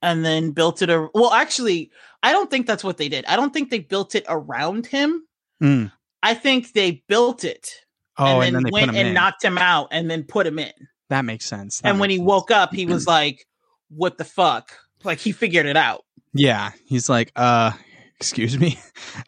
and 0.02 0.26
then 0.26 0.52
built 0.52 0.82
it 0.82 0.90
a 0.90 1.08
well 1.14 1.32
actually 1.32 1.92
i 2.24 2.32
don't 2.32 2.50
think 2.50 2.66
that's 2.66 2.84
what 2.84 2.98
they 2.98 3.10
did. 3.10 3.26
I 3.26 3.36
don't 3.36 3.54
think 3.54 3.70
they 3.70 3.80
built 3.80 4.16
it 4.16 4.26
around 4.28 4.88
him. 4.88 5.28
Mm. 5.62 5.92
i 6.24 6.34
think 6.34 6.74
they 6.74 7.04
built 7.08 7.44
it 7.44 7.83
oh 8.18 8.42
and 8.42 8.56
then 8.56 8.64
they 8.64 8.72
went 8.72 8.88
put 8.88 8.96
him 8.96 9.00
and 9.02 9.08
in 9.10 9.14
knocked 9.14 9.44
him 9.44 9.58
out 9.58 9.88
and 9.92 10.10
then 10.10 10.24
put 10.24 10.46
him 10.48 10.60
in 10.60 10.72
that 11.10 11.26
makes 11.26 11.46
sense 11.46 11.80
That 11.82 11.90
and 11.90 12.00
when 12.00 12.10
makes 12.10 12.14
he 12.16 12.20
sense. 12.20 12.28
woke 12.28 12.52
up 12.52 12.74
he 12.74 12.86
was 12.86 13.08
like 13.08 13.46
what 13.90 14.18
the 14.18 14.26
fuck 14.26 14.72
like 15.04 15.20
he 15.20 15.32
figured 15.32 15.66
it 15.66 15.78
out 15.78 16.02
Yeah, 16.34 16.72
he's 16.86 17.10
like, 17.10 17.32
uh, 17.36 17.72
excuse 18.20 18.58
me. 18.58 18.80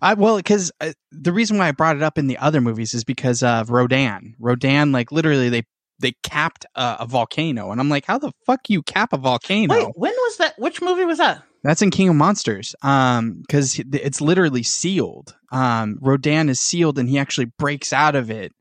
I 0.00 0.14
well, 0.14 0.36
because 0.36 0.70
uh, 0.80 0.92
the 1.12 1.32
reason 1.32 1.58
why 1.58 1.68
I 1.68 1.72
brought 1.72 1.96
it 1.96 2.02
up 2.02 2.16
in 2.16 2.26
the 2.28 2.38
other 2.38 2.60
movies 2.60 2.94
is 2.94 3.04
because 3.04 3.42
of 3.42 3.70
Rodan. 3.70 4.34
Rodan, 4.38 4.92
like 4.92 5.10
literally, 5.12 5.48
they 5.48 5.64
they 5.98 6.12
capped 6.22 6.64
a, 6.76 6.98
a 7.00 7.06
volcano, 7.06 7.72
and 7.72 7.80
I'm 7.80 7.88
like, 7.88 8.06
how 8.06 8.18
the 8.18 8.32
fuck 8.46 8.70
you 8.70 8.82
cap 8.82 9.12
a 9.12 9.18
volcano? 9.18 9.74
wait 9.74 9.88
when 9.96 10.12
was 10.12 10.36
that 10.38 10.58
which 10.58 10.80
movie 10.80 11.04
was 11.04 11.18
that 11.18 11.42
That's 11.62 11.82
in 11.82 11.90
King 11.90 12.10
of 12.10 12.16
Monsters. 12.16 12.74
Um, 12.82 13.40
because 13.40 13.80
it's 13.92 14.20
literally 14.20 14.62
sealed. 14.62 15.36
Um, 15.50 15.98
Rodan 16.00 16.48
is 16.48 16.60
sealed, 16.60 16.98
and 16.98 17.08
he 17.08 17.18
actually 17.18 17.46
breaks 17.58 17.92
out 17.92 18.14
of 18.14 18.30
it. 18.30 18.52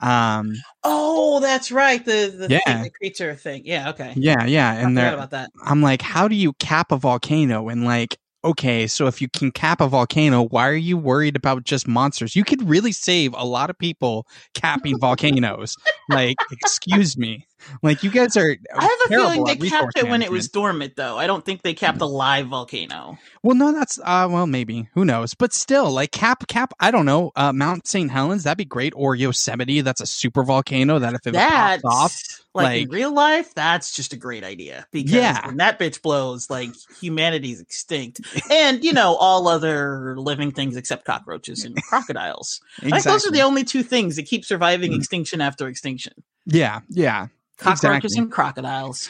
Um, 0.00 0.52
oh 0.84 1.40
that's 1.40 1.72
right 1.72 2.04
the 2.04 2.28
the, 2.36 2.48
Yeah. 2.50 2.60
thing, 2.66 2.82
the 2.82 2.90
creature 2.90 3.34
thing 3.34 3.62
yeah 3.64 3.88
okay 3.88 4.12
yeah, 4.14 4.44
yeah, 4.44 4.74
and 4.74 4.96
they're 4.96 5.14
about 5.14 5.30
that 5.30 5.50
I'm 5.64 5.80
like, 5.80 6.02
how 6.02 6.28
do 6.28 6.34
you 6.34 6.52
cap 6.54 6.92
a 6.92 6.98
volcano? 6.98 7.70
And 7.70 7.86
like, 7.86 8.18
okay, 8.44 8.86
so 8.86 9.06
if 9.06 9.20
you 9.20 9.28
can 9.28 9.50
cap 9.50 9.80
a 9.80 9.88
volcano, 9.88 10.44
why 10.44 10.68
are 10.68 10.74
you 10.74 10.96
worried 10.96 11.34
about 11.36 11.64
just 11.64 11.88
monsters? 11.88 12.36
You 12.36 12.44
could 12.44 12.68
really 12.68 12.92
save 12.92 13.34
a 13.34 13.44
lot 13.44 13.70
of 13.70 13.78
people 13.78 14.26
capping 14.54 14.98
volcanoes. 15.00 15.76
Like, 16.08 16.36
excuse 16.52 17.16
me. 17.16 17.46
Like, 17.82 18.02
you 18.02 18.10
guys 18.10 18.36
are. 18.36 18.56
I 18.74 18.82
have 18.82 18.90
a 19.06 19.08
feeling 19.08 19.44
they 19.44 19.56
capped 19.68 19.96
it 19.98 20.08
when 20.08 20.22
it 20.22 20.30
was 20.30 20.48
dormant, 20.48 20.96
though. 20.96 21.16
I 21.18 21.26
don't 21.26 21.44
think 21.44 21.62
they 21.62 21.74
capped 21.74 22.00
a 22.00 22.06
live 22.06 22.46
volcano. 22.48 23.18
Well, 23.42 23.56
no, 23.56 23.72
that's 23.72 23.98
uh, 24.02 24.28
well, 24.30 24.46
maybe 24.46 24.88
who 24.94 25.04
knows, 25.04 25.34
but 25.34 25.52
still, 25.52 25.90
like 25.90 26.10
cap, 26.12 26.46
cap. 26.48 26.72
I 26.80 26.90
don't 26.90 27.06
know. 27.06 27.32
Uh, 27.36 27.52
Mount 27.52 27.86
St. 27.86 28.10
Helens, 28.10 28.44
that'd 28.44 28.58
be 28.58 28.64
great, 28.64 28.92
or 28.96 29.14
Yosemite. 29.14 29.80
That's 29.82 30.00
a 30.00 30.06
super 30.06 30.42
volcano 30.42 30.98
that 30.98 31.14
if 31.14 31.26
it 31.26 31.32
That's 31.32 31.82
pops 31.82 31.94
off, 31.94 32.40
like, 32.54 32.82
in 32.82 32.88
real 32.88 33.12
life, 33.14 33.54
that's 33.54 33.94
just 33.94 34.12
a 34.12 34.16
great 34.16 34.42
idea 34.42 34.86
because 34.90 35.12
Yeah. 35.12 35.46
when 35.46 35.58
that 35.58 35.78
bitch 35.78 36.02
blows, 36.02 36.50
like 36.50 36.70
humanity's 37.00 37.60
extinct, 37.60 38.20
and 38.50 38.82
you 38.82 38.92
know 38.92 39.14
all 39.16 39.46
other 39.46 40.16
living 40.18 40.50
things 40.50 40.76
except 40.76 41.04
cockroaches 41.04 41.64
and 41.64 41.76
crocodiles. 41.88 42.60
I 42.82 42.90
think 42.90 43.04
those 43.04 43.26
are 43.26 43.30
the 43.32 43.42
only 43.42 43.62
two 43.64 43.82
things 43.82 44.16
that 44.16 44.26
keep 44.26 44.44
surviving 44.44 44.90
Mm. 44.92 44.96
extinction 44.96 45.40
after 45.40 45.68
extinction: 45.68 46.14
yeah, 46.46 46.80
yeah. 46.88 47.26
cockroaches 47.58 48.12
Exactly. 48.12 48.22
and 48.22 48.32
crocodiles. 48.32 49.08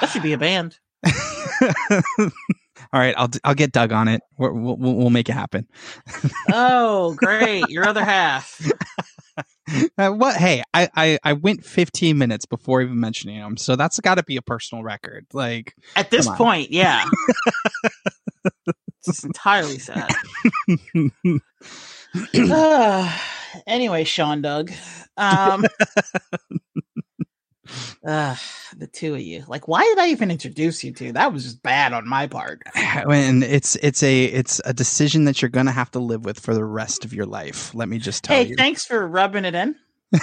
That 0.00 0.10
should 0.10 0.22
be 0.22 0.32
a 0.32 0.38
band. 0.38 0.78
All 2.92 3.00
right, 3.00 3.14
I'll 3.16 3.28
I'll 3.44 3.54
get 3.54 3.72
Doug 3.72 3.92
on 3.92 4.08
it. 4.08 4.22
We're, 4.38 4.52
we'll 4.52 4.76
we'll 4.76 4.94
we'll 4.94 5.10
make 5.10 5.28
it 5.28 5.32
happen. 5.34 5.66
Oh, 6.52 7.14
great! 7.14 7.68
Your 7.68 7.86
other 7.86 8.04
half. 8.04 8.60
Uh, 9.98 10.08
what? 10.10 10.34
Hey, 10.34 10.62
I, 10.72 10.88
I 10.96 11.18
I 11.22 11.32
went 11.34 11.62
15 11.62 12.16
minutes 12.16 12.46
before 12.46 12.80
even 12.80 12.98
mentioning 12.98 13.36
him, 13.36 13.58
so 13.58 13.76
that's 13.76 14.00
got 14.00 14.14
to 14.14 14.22
be 14.22 14.36
a 14.38 14.42
personal 14.42 14.82
record. 14.82 15.26
Like, 15.34 15.74
At 15.94 16.10
this 16.10 16.26
point, 16.26 16.70
yeah. 16.70 17.04
it's 19.06 19.24
entirely 19.24 19.78
sad. 19.78 20.10
Anyway, 23.66 24.04
Sean 24.04 24.42
Doug. 24.42 24.70
Um 25.16 25.64
ah, 28.06 28.40
the 28.76 28.86
two 28.86 29.14
of 29.14 29.20
you. 29.20 29.44
Like, 29.46 29.68
why 29.68 29.82
did 29.82 29.98
I 29.98 30.08
even 30.08 30.30
introduce 30.30 30.82
you 30.84 30.92
to? 30.92 31.12
That 31.12 31.32
was 31.32 31.44
just 31.44 31.62
bad 31.62 31.92
on 31.92 32.08
my 32.08 32.26
part. 32.26 32.62
when 33.04 33.42
it's 33.42 33.76
it's 33.76 34.02
a 34.02 34.24
it's 34.24 34.60
a 34.64 34.72
decision 34.72 35.24
that 35.24 35.42
you're 35.42 35.48
gonna 35.50 35.72
have 35.72 35.90
to 35.92 35.98
live 35.98 36.24
with 36.24 36.40
for 36.40 36.54
the 36.54 36.64
rest 36.64 37.04
of 37.04 37.12
your 37.12 37.26
life. 37.26 37.74
Let 37.74 37.88
me 37.88 37.98
just 37.98 38.24
tell 38.24 38.36
Hey, 38.36 38.42
you. 38.44 38.48
Hey, 38.50 38.54
thanks 38.56 38.84
for 38.84 39.06
rubbing 39.06 39.44
it 39.44 39.54
in. 39.54 39.76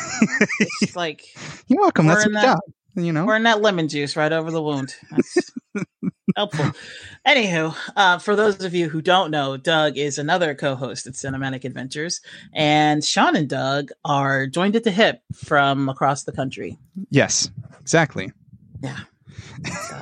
It's 0.82 0.96
like 0.96 1.24
You're 1.67 1.82
welcome. 1.82 2.08
That's 2.08 2.25
your 2.25 2.34
that- 2.34 2.44
job. 2.44 2.60
You 2.98 3.12
know. 3.12 3.25
we're 3.25 3.36
in 3.36 3.44
that 3.44 3.60
lemon 3.62 3.89
juice 3.89 4.15
right 4.15 4.32
over 4.32 4.51
the 4.51 4.63
wound. 4.63 4.96
That's 5.12 5.51
helpful. 6.35 6.71
Anywho, 7.27 7.75
uh, 7.95 8.19
for 8.19 8.35
those 8.35 8.63
of 8.63 8.73
you 8.73 8.89
who 8.89 9.01
don't 9.01 9.31
know, 9.31 9.57
Doug 9.57 9.97
is 9.97 10.17
another 10.17 10.53
co-host 10.53 11.07
at 11.07 11.13
Cinematic 11.13 11.63
Adventures, 11.63 12.21
and 12.53 13.03
Sean 13.03 13.35
and 13.35 13.49
Doug 13.49 13.91
are 14.03 14.47
joined 14.47 14.75
at 14.75 14.83
the 14.83 14.91
hip 14.91 15.21
from 15.33 15.89
across 15.89 16.23
the 16.23 16.31
country. 16.31 16.77
Yes, 17.09 17.49
exactly. 17.79 18.31
So. 19.89 19.97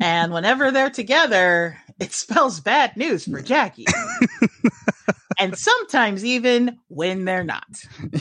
and 0.00 0.32
whenever 0.32 0.70
they're 0.70 0.90
together, 0.90 1.78
it 2.00 2.12
spells 2.12 2.60
bad 2.60 2.96
news 2.96 3.24
for 3.26 3.40
Jackie. 3.42 3.86
and 5.38 5.56
sometimes 5.56 6.24
even 6.24 6.78
when 6.88 7.24
they're 7.24 7.44
not. 7.44 7.84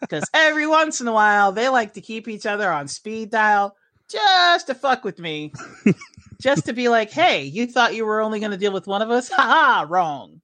Because 0.00 0.28
every 0.34 0.66
once 0.66 1.00
in 1.00 1.08
a 1.08 1.12
while, 1.12 1.52
they 1.52 1.70
like 1.70 1.94
to 1.94 2.02
keep 2.02 2.28
each 2.28 2.44
other 2.44 2.70
on 2.70 2.86
speed 2.86 3.30
dial 3.30 3.74
just 4.12 4.66
to 4.68 4.74
fuck 4.74 5.04
with 5.04 5.18
me. 5.18 5.52
just 6.42 6.66
to 6.66 6.72
be 6.72 6.88
like, 6.88 7.10
hey, 7.10 7.42
you 7.44 7.66
thought 7.66 7.94
you 7.94 8.04
were 8.04 8.20
only 8.20 8.38
going 8.40 8.52
to 8.52 8.58
deal 8.58 8.72
with 8.72 8.86
one 8.86 9.02
of 9.02 9.10
us? 9.10 9.28
Ha 9.30 9.42
ha, 9.42 9.86
wrong. 9.88 10.40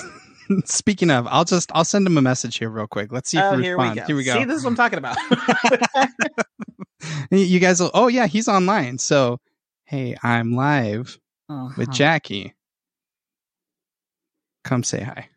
Speaking 0.64 1.10
of, 1.10 1.26
I'll 1.28 1.44
just 1.44 1.70
I'll 1.74 1.84
send 1.84 2.06
him 2.06 2.18
a 2.18 2.22
message 2.22 2.58
here 2.58 2.68
real 2.70 2.88
quick. 2.88 3.12
Let's 3.12 3.30
see 3.30 3.38
if 3.38 3.44
Oh, 3.44 3.56
he 3.56 3.62
here 3.62 3.78
we 3.78 3.84
responds. 3.84 4.00
go. 4.00 4.06
Here 4.06 4.16
we 4.16 4.24
go. 4.24 4.32
See, 4.32 4.44
this 4.44 4.56
is 4.58 4.64
what 4.64 4.70
I'm 4.70 4.76
talking 4.76 4.98
about. 4.98 5.16
you 7.30 7.60
guys 7.60 7.78
will. 7.80 7.90
Oh 7.94 8.08
yeah, 8.08 8.26
he's 8.26 8.48
online. 8.48 8.98
So 8.98 9.38
hey, 9.84 10.16
I'm 10.24 10.54
live 10.56 11.18
with 11.48 11.88
Uh-huh. 11.88 11.92
Jackie. 11.92 12.54
Come 14.64 14.82
say 14.82 15.02
hi. 15.02 15.28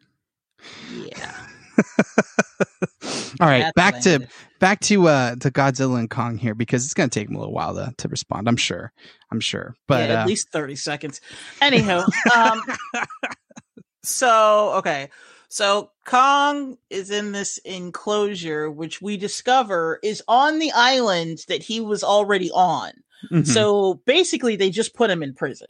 Yeah. 0.91 1.47
All 3.39 3.47
right, 3.47 3.61
That's 3.61 3.73
back 3.75 3.95
I 3.95 3.99
to 4.01 4.27
back 4.59 4.79
to 4.81 5.07
uh 5.07 5.35
to 5.35 5.51
Godzilla 5.51 5.99
and 5.99 6.09
Kong 6.09 6.37
here 6.37 6.55
because 6.55 6.85
it's 6.85 6.93
gonna 6.93 7.09
take 7.09 7.29
him 7.29 7.35
a 7.35 7.39
little 7.39 7.53
while 7.53 7.73
to, 7.75 7.93
to 7.97 8.07
respond. 8.07 8.47
I'm 8.47 8.57
sure. 8.57 8.91
I'm 9.31 9.39
sure. 9.39 9.75
But 9.87 10.09
yeah, 10.09 10.15
at 10.15 10.23
uh, 10.23 10.27
least 10.27 10.51
30 10.51 10.75
seconds. 10.75 11.21
Anywho, 11.61 12.05
um, 12.35 12.61
so 14.03 14.73
okay. 14.75 15.09
So 15.49 15.91
Kong 16.05 16.77
is 16.89 17.11
in 17.11 17.31
this 17.31 17.59
enclosure, 17.59 18.71
which 18.71 19.01
we 19.01 19.17
discover 19.17 19.99
is 20.01 20.23
on 20.27 20.57
the 20.59 20.71
island 20.71 21.45
that 21.47 21.61
he 21.61 21.79
was 21.79 22.03
already 22.03 22.49
on. 22.51 22.91
mhm, 23.31 23.45
So 23.45 24.01
basically, 24.05 24.55
they 24.55 24.71
just 24.71 24.95
put 24.95 25.11
him 25.11 25.21
in 25.21 25.33
prison 25.35 25.67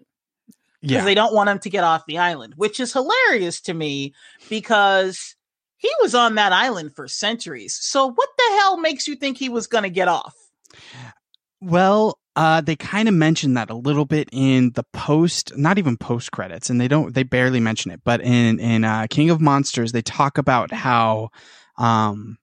because 0.81 0.95
yeah, 0.97 1.03
they 1.03 1.15
don't 1.15 1.33
want 1.33 1.49
him 1.49 1.59
to 1.59 1.69
get 1.69 1.83
off 1.83 2.05
the 2.05 2.17
island, 2.17 2.53
which 2.55 2.79
is 2.79 2.93
hilarious 2.93 3.59
to 3.61 3.73
me 3.73 4.13
because 4.49 5.35
he 5.83 5.91
was 6.01 6.15
on 6.15 6.35
that 6.35 6.53
island 6.53 6.95
for 6.95 7.09
centuries. 7.09 7.75
So 7.75 8.07
what 8.09 8.29
the 8.37 8.55
hell 8.57 8.77
makes 8.77 9.05
you 9.05 9.17
think 9.17 9.37
he 9.37 9.49
was 9.49 9.67
going 9.67 9.83
to 9.83 9.89
get 9.89 10.07
off? 10.07 10.33
Well, 11.59 12.17
uh, 12.37 12.61
they 12.61 12.77
kind 12.77 13.09
of 13.09 13.13
mentioned 13.13 13.57
that 13.57 13.69
a 13.69 13.75
little 13.75 14.05
bit 14.05 14.29
in 14.31 14.71
the 14.75 14.85
post, 14.93 15.55
not 15.57 15.77
even 15.77 15.97
post 15.97 16.31
credits, 16.31 16.69
and 16.69 16.79
they 16.79 16.87
don't, 16.87 17.13
they 17.13 17.23
barely 17.23 17.59
mention 17.59 17.91
it. 17.91 17.99
But 18.05 18.21
in 18.21 18.61
in 18.61 18.85
uh, 18.85 19.07
King 19.09 19.29
of 19.29 19.41
Monsters, 19.41 19.91
they 19.91 20.01
talk 20.01 20.37
about 20.37 20.71
how 20.71 21.29
um, 21.77 22.37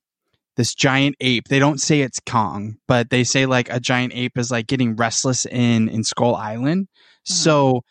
this 0.57 0.75
giant 0.75 1.17
ape. 1.21 1.49
They 1.49 1.59
don't 1.59 1.81
say 1.81 2.03
it's 2.03 2.21
Kong, 2.21 2.77
but 2.87 3.09
they 3.09 3.25
say 3.25 3.47
like 3.47 3.73
a 3.73 3.81
giant 3.81 4.13
ape 4.15 4.37
is 4.37 4.51
like 4.51 4.67
getting 4.67 4.97
restless 4.97 5.47
in 5.47 5.89
in 5.89 6.05
Skull 6.05 6.37
Island. 6.37 6.89
So. 7.25 7.83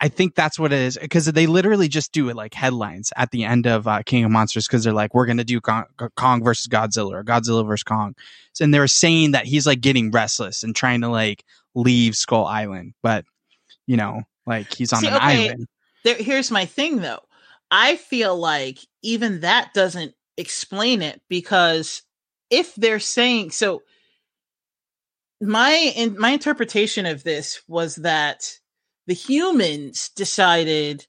I 0.00 0.08
think 0.08 0.34
that's 0.34 0.58
what 0.58 0.72
it 0.72 0.78
is 0.78 0.96
because 1.00 1.26
they 1.26 1.46
literally 1.46 1.88
just 1.88 2.12
do 2.12 2.28
it 2.28 2.36
like 2.36 2.54
headlines 2.54 3.12
at 3.16 3.32
the 3.32 3.44
end 3.44 3.66
of 3.66 3.88
uh, 3.88 4.02
King 4.04 4.24
of 4.24 4.30
Monsters 4.30 4.68
because 4.68 4.84
they're 4.84 4.92
like, 4.92 5.12
we're 5.12 5.26
going 5.26 5.38
to 5.38 5.44
do 5.44 5.60
Kong, 5.60 5.84
Kong 6.16 6.44
versus 6.44 6.68
Godzilla 6.68 7.12
or 7.12 7.24
Godzilla 7.24 7.66
versus 7.66 7.82
Kong. 7.82 8.14
And 8.60 8.72
they're 8.72 8.86
saying 8.86 9.32
that 9.32 9.46
he's 9.46 9.66
like 9.66 9.80
getting 9.80 10.10
restless 10.10 10.62
and 10.62 10.74
trying 10.74 11.00
to 11.00 11.08
like 11.08 11.44
leave 11.74 12.14
Skull 12.16 12.46
Island, 12.46 12.94
but 13.02 13.24
you 13.86 13.96
know, 13.96 14.22
like 14.46 14.72
he's 14.72 14.92
on 14.92 15.00
See, 15.00 15.08
an 15.08 15.14
okay. 15.14 15.48
island. 15.48 15.66
there, 16.04 16.16
here's 16.16 16.50
my 16.50 16.64
thing 16.64 16.98
though. 16.98 17.20
I 17.70 17.96
feel 17.96 18.36
like 18.36 18.78
even 19.02 19.40
that 19.40 19.74
doesn't 19.74 20.14
explain 20.36 21.02
it 21.02 21.20
because 21.28 22.02
if 22.50 22.74
they're 22.76 23.00
saying 23.00 23.50
so 23.50 23.82
my 25.40 25.92
in, 25.94 26.18
my 26.18 26.30
interpretation 26.30 27.06
of 27.06 27.24
this 27.24 27.60
was 27.68 27.96
that 27.96 28.58
the 29.08 29.14
humans 29.14 30.10
decided 30.10 31.06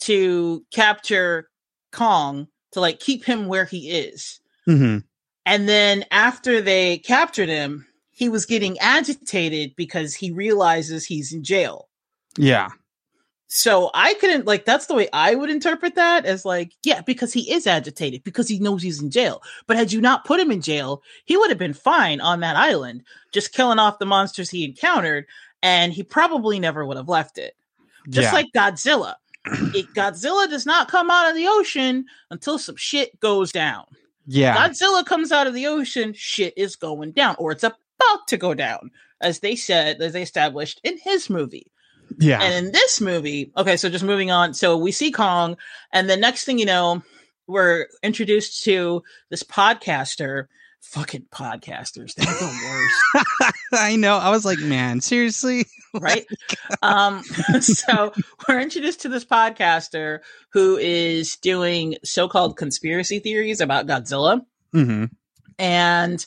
to 0.00 0.64
capture 0.70 1.48
Kong 1.90 2.46
to 2.72 2.80
like 2.80 3.00
keep 3.00 3.24
him 3.24 3.46
where 3.46 3.64
he 3.64 3.90
is. 3.90 4.40
hmm 4.66 4.98
And 5.46 5.68
then 5.68 6.04
after 6.10 6.60
they 6.60 6.98
captured 6.98 7.48
him, 7.48 7.86
he 8.10 8.28
was 8.28 8.44
getting 8.44 8.78
agitated 8.78 9.74
because 9.74 10.14
he 10.14 10.30
realizes 10.30 11.06
he's 11.06 11.32
in 11.32 11.42
jail. 11.42 11.88
Yeah. 12.36 12.68
So 13.48 13.90
I 13.94 14.14
couldn't 14.14 14.46
like 14.46 14.66
that's 14.66 14.86
the 14.86 14.94
way 14.94 15.08
I 15.12 15.34
would 15.34 15.50
interpret 15.50 15.94
that 15.94 16.26
as 16.26 16.44
like, 16.44 16.74
yeah, 16.84 17.00
because 17.00 17.32
he 17.32 17.50
is 17.50 17.66
agitated 17.66 18.22
because 18.22 18.48
he 18.48 18.58
knows 18.58 18.82
he's 18.82 19.02
in 19.02 19.10
jail. 19.10 19.42
But 19.66 19.78
had 19.78 19.92
you 19.92 20.00
not 20.02 20.26
put 20.26 20.38
him 20.38 20.52
in 20.52 20.60
jail, 20.60 21.02
he 21.24 21.38
would 21.38 21.48
have 21.48 21.58
been 21.58 21.72
fine 21.72 22.20
on 22.20 22.40
that 22.40 22.54
island, 22.54 23.02
just 23.32 23.54
killing 23.54 23.78
off 23.78 23.98
the 23.98 24.06
monsters 24.06 24.50
he 24.50 24.64
encountered, 24.64 25.26
and 25.62 25.92
he 25.92 26.02
probably 26.02 26.58
never 26.58 26.84
would 26.84 26.96
have 26.96 27.08
left 27.08 27.38
it. 27.38 27.54
Just 28.08 28.28
yeah. 28.28 28.32
like 28.32 28.46
Godzilla. 28.54 29.14
it, 29.44 29.86
Godzilla 29.94 30.48
does 30.48 30.66
not 30.66 30.88
come 30.88 31.10
out 31.10 31.28
of 31.28 31.36
the 31.36 31.46
ocean 31.48 32.06
until 32.30 32.58
some 32.58 32.76
shit 32.76 33.18
goes 33.20 33.52
down. 33.52 33.84
yeah. 34.26 34.56
Godzilla 34.56 35.04
comes 35.04 35.32
out 35.32 35.46
of 35.46 35.54
the 35.54 35.66
ocean, 35.66 36.12
shit 36.14 36.54
is 36.56 36.76
going 36.76 37.12
down, 37.12 37.36
or 37.38 37.52
it's 37.52 37.64
about 37.64 38.28
to 38.28 38.36
go 38.36 38.54
down, 38.54 38.90
as 39.20 39.40
they 39.40 39.56
said, 39.56 40.00
as 40.00 40.12
they 40.12 40.22
established 40.22 40.80
in 40.84 40.98
his 40.98 41.30
movie. 41.30 41.70
yeah. 42.18 42.42
And 42.42 42.66
in 42.66 42.72
this 42.72 43.00
movie, 43.00 43.52
okay, 43.56 43.76
so 43.76 43.88
just 43.88 44.04
moving 44.04 44.30
on. 44.30 44.54
So 44.54 44.76
we 44.76 44.92
see 44.92 45.10
Kong, 45.10 45.56
and 45.92 46.08
the 46.08 46.16
next 46.16 46.44
thing 46.44 46.58
you 46.58 46.66
know, 46.66 47.02
we're 47.46 47.86
introduced 48.02 48.64
to 48.64 49.02
this 49.28 49.42
podcaster. 49.42 50.46
Fucking 50.82 51.26
podcasters, 51.32 52.14
they're 52.14 52.26
the 52.26 53.24
worst, 53.44 53.54
I 53.72 53.96
know. 53.96 54.16
I 54.16 54.30
was 54.30 54.44
like, 54.44 54.58
man, 54.58 55.00
seriously? 55.00 55.66
right? 56.00 56.26
um, 56.82 57.22
so 57.60 58.12
we're 58.48 58.60
introduced 58.60 59.02
to 59.02 59.08
this 59.08 59.24
podcaster 59.24 60.20
who 60.52 60.76
is 60.78 61.36
doing 61.36 61.96
so-called 62.02 62.56
conspiracy 62.56 63.18
theories 63.20 63.60
about 63.60 63.86
Godzilla. 63.86 64.44
hmm 64.72 65.04
and 65.58 66.24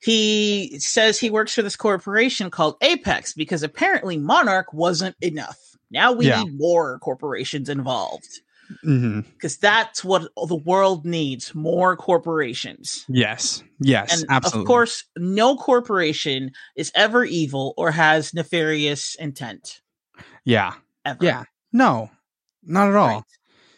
he 0.00 0.78
says 0.78 1.18
he 1.18 1.30
works 1.30 1.52
for 1.54 1.62
this 1.62 1.76
corporation 1.76 2.50
called 2.50 2.76
Apex 2.80 3.34
because 3.34 3.62
apparently 3.62 4.16
Monarch 4.16 4.72
wasn't 4.72 5.16
enough. 5.20 5.58
Now 5.90 6.12
we 6.12 6.26
Yeah. 6.28 6.42
need 6.44 6.56
more 6.58 6.98
corporations 7.00 7.68
involved 7.68 8.28
hmm 8.82 9.20
because 9.20 9.56
that's 9.56 10.04
what 10.04 10.28
the 10.46 10.56
world 10.56 11.04
needs 11.04 11.54
more 11.54 11.96
corporations. 11.96 13.04
Yes. 13.08 13.62
Yes. 13.80 14.12
And 14.12 14.30
absolutely. 14.30 14.60
of 14.60 14.66
course, 14.66 15.04
no 15.16 15.56
corporation 15.56 16.52
is 16.76 16.92
ever 16.94 17.24
evil 17.24 17.74
or 17.76 17.90
has 17.90 18.32
nefarious 18.34 19.14
intent. 19.16 19.80
Yeah. 20.44 20.74
Ever. 21.04 21.24
Yeah. 21.24 21.44
No, 21.72 22.10
not 22.62 22.88
at 22.88 22.96
all. 22.96 23.08
Right. 23.08 23.22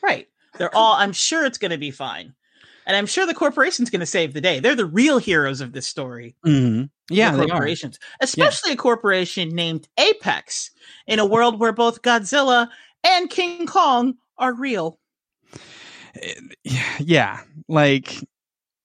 Right. 0.03 0.29
They're 0.59 0.75
all, 0.77 0.95
I'm 0.95 1.13
sure 1.13 1.45
it's 1.45 1.59
going 1.59 1.71
to 1.71 1.79
be 1.79 1.91
fine. 1.91 2.35
And 2.87 2.97
I'm 2.97 3.07
sure 3.07 3.27
the 3.27 3.35
corporation's 3.35 3.91
going 3.91 4.01
to 4.01 4.07
save 4.07 4.35
the 4.35 4.41
day. 4.41 4.61
They're 4.61 4.75
the 4.75 4.85
real 4.85 5.19
heroes 5.19 5.61
of 5.61 5.73
this 5.73 5.87
story. 5.87 6.37
hmm 6.45 6.83
Yeah. 7.09 7.35
the 7.35 7.47
corporations, 7.47 7.99
especially 8.21 8.73
a 8.73 8.77
corporation 8.77 9.49
named 9.51 9.89
Apex, 9.99 10.71
in 11.07 11.19
a 11.19 11.27
world 11.27 11.59
where 11.59 11.73
both 11.73 12.03
Godzilla 12.03 12.69
and 13.03 13.31
King 13.31 13.67
Kong 13.67 14.15
are 14.39 14.55
real. 14.55 14.99
Yeah. 17.01 17.41
Like, 17.69 18.15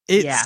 it's. 0.07 0.25
Yeah. 0.25 0.45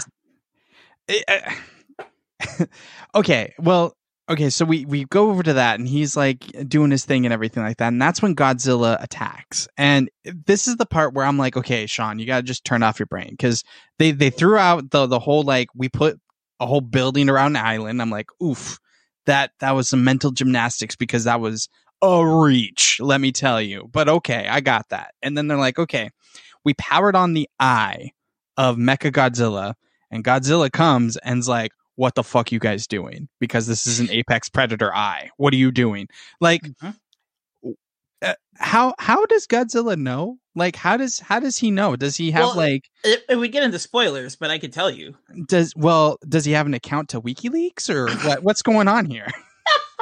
it- 1.07 1.25
uh, 1.27 2.65
okay. 3.15 3.53
Well, 3.59 3.95
okay. 4.29 4.49
So 4.49 4.65
we, 4.65 4.85
we 4.85 5.05
go 5.05 5.29
over 5.29 5.43
to 5.43 5.53
that 5.53 5.79
and 5.79 5.87
he's 5.87 6.17
like 6.17 6.45
doing 6.67 6.91
his 6.91 7.05
thing 7.05 7.25
and 7.25 7.33
everything 7.33 7.63
like 7.63 7.77
that. 7.77 7.87
And 7.87 8.01
that's 8.01 8.21
when 8.21 8.35
Godzilla 8.35 9.01
attacks. 9.01 9.67
And 9.77 10.09
this 10.25 10.67
is 10.67 10.75
the 10.77 10.85
part 10.85 11.13
where 11.13 11.25
I'm 11.25 11.37
like, 11.37 11.55
okay, 11.57 11.85
Sean, 11.85 12.19
you 12.19 12.25
got 12.25 12.37
to 12.37 12.43
just 12.43 12.65
turn 12.65 12.83
off 12.83 12.99
your 12.99 13.05
brain 13.07 13.29
because 13.31 13.63
they, 13.99 14.11
they 14.11 14.29
threw 14.29 14.57
out 14.57 14.91
the, 14.91 15.05
the 15.07 15.19
whole, 15.19 15.43
like, 15.43 15.69
we 15.75 15.89
put 15.89 16.19
a 16.59 16.65
whole 16.65 16.81
building 16.81 17.29
around 17.29 17.55
an 17.55 17.65
island. 17.65 18.01
I'm 18.01 18.09
like, 18.09 18.27
oof, 18.41 18.77
that, 19.25 19.51
that 19.59 19.71
was 19.71 19.87
some 19.89 20.03
mental 20.03 20.31
gymnastics 20.31 20.95
because 20.95 21.23
that 21.23 21.39
was 21.39 21.69
a 22.03 22.25
reach, 22.43 22.99
let 23.01 23.21
me 23.21 23.31
tell 23.31 23.61
you. 23.61 23.89
But 23.91 24.09
okay, 24.09 24.47
I 24.47 24.59
got 24.59 24.89
that. 24.89 25.13
And 25.23 25.37
then 25.37 25.47
they're 25.47 25.57
like, 25.57 25.79
okay, 25.79 26.09
we 26.65 26.73
powered 26.75 27.15
on 27.15 27.33
the 27.33 27.49
eye 27.59 28.11
of 28.57 28.77
Mecha 28.77 29.11
Godzilla, 29.11 29.73
and 30.11 30.23
Godzilla 30.23 30.71
comes 30.71 31.17
and's 31.17 31.47
like, 31.47 31.71
"What 31.95 32.13
the 32.15 32.23
fuck 32.23 32.51
you 32.51 32.59
guys 32.59 32.85
doing?" 32.87 33.27
Because 33.39 33.65
this 33.67 33.87
is 33.87 33.99
an 33.99 34.11
apex 34.11 34.47
predator 34.49 34.93
eye. 34.93 35.29
What 35.37 35.53
are 35.53 35.57
you 35.57 35.71
doing? 35.71 36.07
Like, 36.39 36.61
Mhm. 36.81 36.95
uh, 38.21 38.33
how 38.57 38.93
how 38.99 39.25
does 39.25 39.47
Godzilla 39.47 39.97
know? 39.97 40.37
Like, 40.55 40.75
how 40.75 40.97
does 40.97 41.19
how 41.19 41.39
does 41.39 41.57
he 41.57 41.71
know? 41.71 41.95
Does 41.95 42.15
he 42.15 42.29
have 42.31 42.45
Well, 42.49 42.55
like 42.57 42.89
If, 43.03 43.21
if 43.27 43.39
we 43.39 43.47
get 43.47 43.63
into 43.63 43.79
spoilers, 43.79 44.35
but 44.35 44.51
I 44.51 44.59
can 44.59 44.69
tell 44.71 44.91
you. 44.91 45.15
does 45.47 45.73
well 45.75 46.17
does 46.29 46.45
he 46.45 46.51
have 46.51 46.67
an 46.67 46.73
account 46.75 47.09
to 47.09 47.21
WikiLeaks 47.21 47.89
or 47.89 48.11
what? 48.27 48.43
What's 48.43 48.61
going 48.61 48.87
on 48.87 49.05
here? 49.05 49.27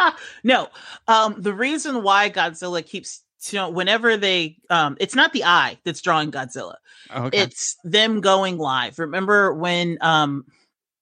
No, 0.44 0.68
um, 1.08 1.36
the 1.38 1.54
reason 1.54 2.04
why 2.04 2.30
Godzilla 2.30 2.86
keeps 2.86 3.24
you 3.50 3.58
know 3.58 3.70
whenever 3.70 4.18
they 4.18 4.58
um, 4.70 4.98
it's 5.00 5.16
not 5.16 5.34
the 5.34 5.44
eye 5.46 5.78
that's 5.84 6.02
drawing 6.02 6.32
Godzilla. 6.32 6.76
Okay. 7.14 7.40
It's 7.40 7.78
them 7.84 8.22
going 8.22 8.58
live. 8.58 9.00
Remember 9.00 9.54
when 9.54 9.98
um 10.02 10.46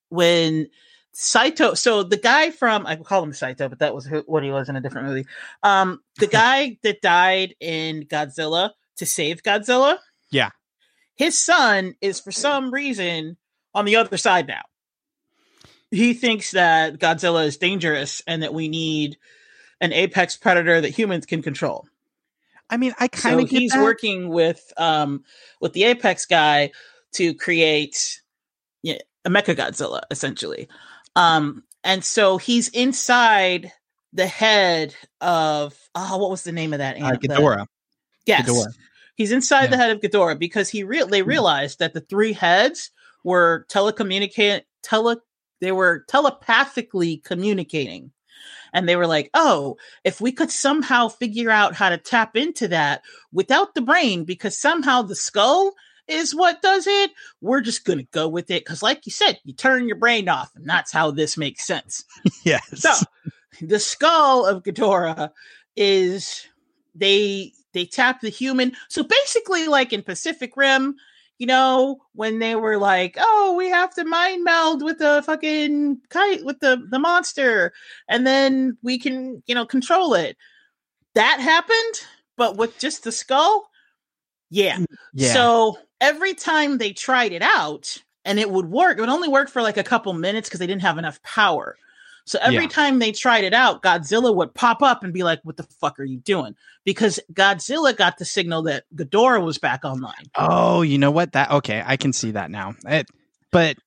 when 0.09 0.69
Saito 1.13 1.73
so 1.73 2.03
the 2.03 2.17
guy 2.17 2.51
from 2.51 2.85
I 2.88 2.95
call 2.95 3.23
him 3.23 3.33
Saito, 3.33 3.67
but 3.67 3.79
that 3.79 3.93
was 3.93 4.05
who, 4.05 4.23
what 4.25 4.43
he 4.43 4.51
was 4.51 4.69
in 4.69 4.75
a 4.75 4.81
different 4.81 5.07
movie. 5.07 5.25
Um 5.63 6.01
the 6.17 6.27
guy 6.41 6.77
that 6.83 7.01
died 7.01 7.55
in 7.59 8.05
Godzilla 8.05 8.71
to 8.97 9.05
save 9.05 9.43
Godzilla. 9.43 9.97
Yeah. 10.31 10.49
His 11.15 11.38
son 11.38 11.95
is 11.99 12.19
for 12.19 12.31
some 12.31 12.73
reason 12.73 13.35
on 13.73 13.85
the 13.85 13.97
other 13.97 14.17
side 14.17 14.47
now. 14.47 14.62
He 15.91 16.13
thinks 16.13 16.52
that 16.52 16.99
Godzilla 16.99 17.45
is 17.45 17.58
dangerous 17.58 18.21
and 18.28 18.43
that 18.43 18.54
we 18.54 18.67
need 18.67 19.17
an 19.82 19.93
apex 19.93 20.38
predator 20.38 20.82
that 20.82 20.89
humans 20.89 21.25
can 21.25 21.41
control. 21.41 21.88
I 22.69 22.78
mean, 22.78 22.93
I 22.99 23.08
kind 23.08 23.39
of 23.39 23.49
get 23.49 23.60
he's 23.60 23.71
that. 23.71 23.82
working 23.82 24.30
with 24.30 24.62
um 24.78 25.23
with 25.60 25.73
the 25.73 25.86
apex 25.86 26.25
guy 26.25 26.71
to 27.13 27.34
create 27.34 28.21
yeah, 28.84 28.99
a 29.25 29.30
Mecha 29.30 29.56
Godzilla 29.56 30.02
essentially. 30.12 30.67
Um 31.15 31.63
and 31.84 32.04
so 32.04 32.38
he's 32.38 32.69
inside 32.69 33.71
the 34.13 34.28
head 34.28 34.95
of 35.21 35.75
oh 35.95 36.17
what 36.17 36.30
was 36.30 36.43
the 36.43 36.52
name 36.52 36.73
of 36.73 36.80
that 36.80 37.02
uh? 37.02 37.12
The- 37.12 37.28
Ghidorah. 37.28 37.65
Yes. 38.25 38.47
Ghidorah. 38.47 38.73
He's 39.15 39.32
inside 39.32 39.69
the 39.69 39.75
head 39.75 39.91
of 39.91 39.99
Ghidorah 39.99 40.39
because 40.39 40.69
he 40.69 40.84
re- 40.84 41.04
they 41.04 41.23
realized 41.23 41.80
that 41.80 41.93
the 41.93 41.99
three 41.99 42.32
heads 42.32 42.91
were 43.23 43.65
telecommunicate 43.69 44.62
tele 44.82 45.17
they 45.59 45.71
were 45.71 46.05
telepathically 46.07 47.17
communicating. 47.17 48.11
And 48.71 48.87
they 48.87 48.95
were 48.95 49.07
like, 49.07 49.29
"Oh, 49.33 49.77
if 50.03 50.21
we 50.21 50.31
could 50.31 50.51
somehow 50.51 51.07
figure 51.07 51.49
out 51.49 51.75
how 51.75 51.89
to 51.89 51.97
tap 51.97 52.35
into 52.35 52.67
that 52.67 53.01
without 53.31 53.73
the 53.73 53.81
brain 53.81 54.25
because 54.25 54.57
somehow 54.57 55.01
the 55.01 55.15
skull 55.15 55.73
is 56.07 56.35
what 56.35 56.61
does 56.61 56.87
it, 56.87 57.11
we're 57.41 57.61
just 57.61 57.83
going 57.85 57.99
to 57.99 58.07
go 58.11 58.27
with 58.27 58.49
it 58.49 58.65
cuz 58.65 58.81
like 58.83 59.05
you 59.05 59.11
said, 59.11 59.39
you 59.43 59.53
turn 59.53 59.87
your 59.87 59.97
brain 59.97 60.29
off 60.29 60.51
and 60.55 60.69
that's 60.69 60.91
how 60.91 61.11
this 61.11 61.37
makes 61.37 61.65
sense." 61.65 62.03
Yes. 62.43 62.81
So 62.81 62.91
the 63.61 63.79
skull 63.79 64.45
of 64.45 64.63
Ghidorah 64.63 65.31
is 65.75 66.47
they 66.95 67.53
they 67.73 67.85
tap 67.85 68.21
the 68.21 68.29
human. 68.29 68.73
So 68.87 69.03
basically, 69.03 69.67
like 69.67 69.93
in 69.93 70.03
Pacific 70.03 70.55
Rim, 70.55 70.95
you 71.39 71.47
know, 71.47 71.99
when 72.13 72.39
they 72.39 72.56
were 72.56 72.78
like, 72.78 73.15
"Oh, 73.19 73.56
we 73.58 73.69
have 73.69 73.93
to 73.95 74.06
mind 74.06 74.43
meld 74.43 74.84
with 74.84 74.99
the 74.99 75.23
fucking 75.25 76.02
kite 76.10 76.45
with 76.45 76.60
the 76.60 76.86
the 76.91 76.99
monster, 76.99 77.73
and 78.08 78.28
then 78.28 78.78
we 78.84 78.99
can 78.99 79.41
you 79.47 79.56
know 79.56 79.65
control 79.65 80.13
it." 80.13 80.38
That 81.15 81.39
happened, 81.39 82.08
but 82.38 82.58
with 82.58 82.78
just 82.80 83.04
the 83.04 83.12
skull, 83.12 83.69
yeah. 84.49 84.78
Mm, 84.78 84.86
yeah. 85.13 85.34
So 85.34 85.78
every 86.02 86.34
time 86.34 86.78
they 86.78 86.93
tried 86.93 87.32
it 87.34 87.41
out 87.41 87.97
and 88.25 88.39
it 88.39 88.52
would 88.52 88.67
work, 88.67 88.97
it 88.97 89.02
would 89.02 89.10
only 89.10 89.30
work 89.30 89.49
for 89.49 89.62
like 89.62 89.78
a 89.78 89.84
couple 89.84 90.13
minutes 90.13 90.49
because 90.49 90.60
they 90.60 90.67
didn't 90.67 90.82
have 90.82 90.97
enough 90.97 91.21
power. 91.23 91.78
So 92.25 92.39
every 92.41 92.65
Yeah. 92.65 92.67
time 92.67 92.99
they 92.99 93.12
tried 93.12 93.43
it 93.43 93.54
out, 93.54 93.82
Godzilla 93.82 94.36
would 94.36 94.54
pop 94.54 94.82
up 94.84 95.04
and 95.04 95.13
be 95.13 95.23
like, 95.23 95.39
What 95.43 95.58
the 95.58 95.63
fuck 95.63 95.99
are 95.99 96.04
you 96.06 96.17
doing? 96.19 96.56
Because 96.89 97.19
Godzilla 97.32 97.95
got 97.95 98.17
the 98.17 98.25
signal 98.25 98.63
that 98.63 98.86
Ghidorah 98.95 99.43
was 99.43 99.60
back 99.60 99.86
online. 99.86 100.25
oh, 100.36 100.82
you 100.82 100.97
know 100.97 101.12
what? 101.12 101.34
That 101.34 101.52
okay, 101.52 101.84
I 101.86 101.97
can 101.97 102.13
see 102.13 102.32
that 102.32 102.49
now. 102.49 102.73
It, 102.86 103.08
but 103.52 103.78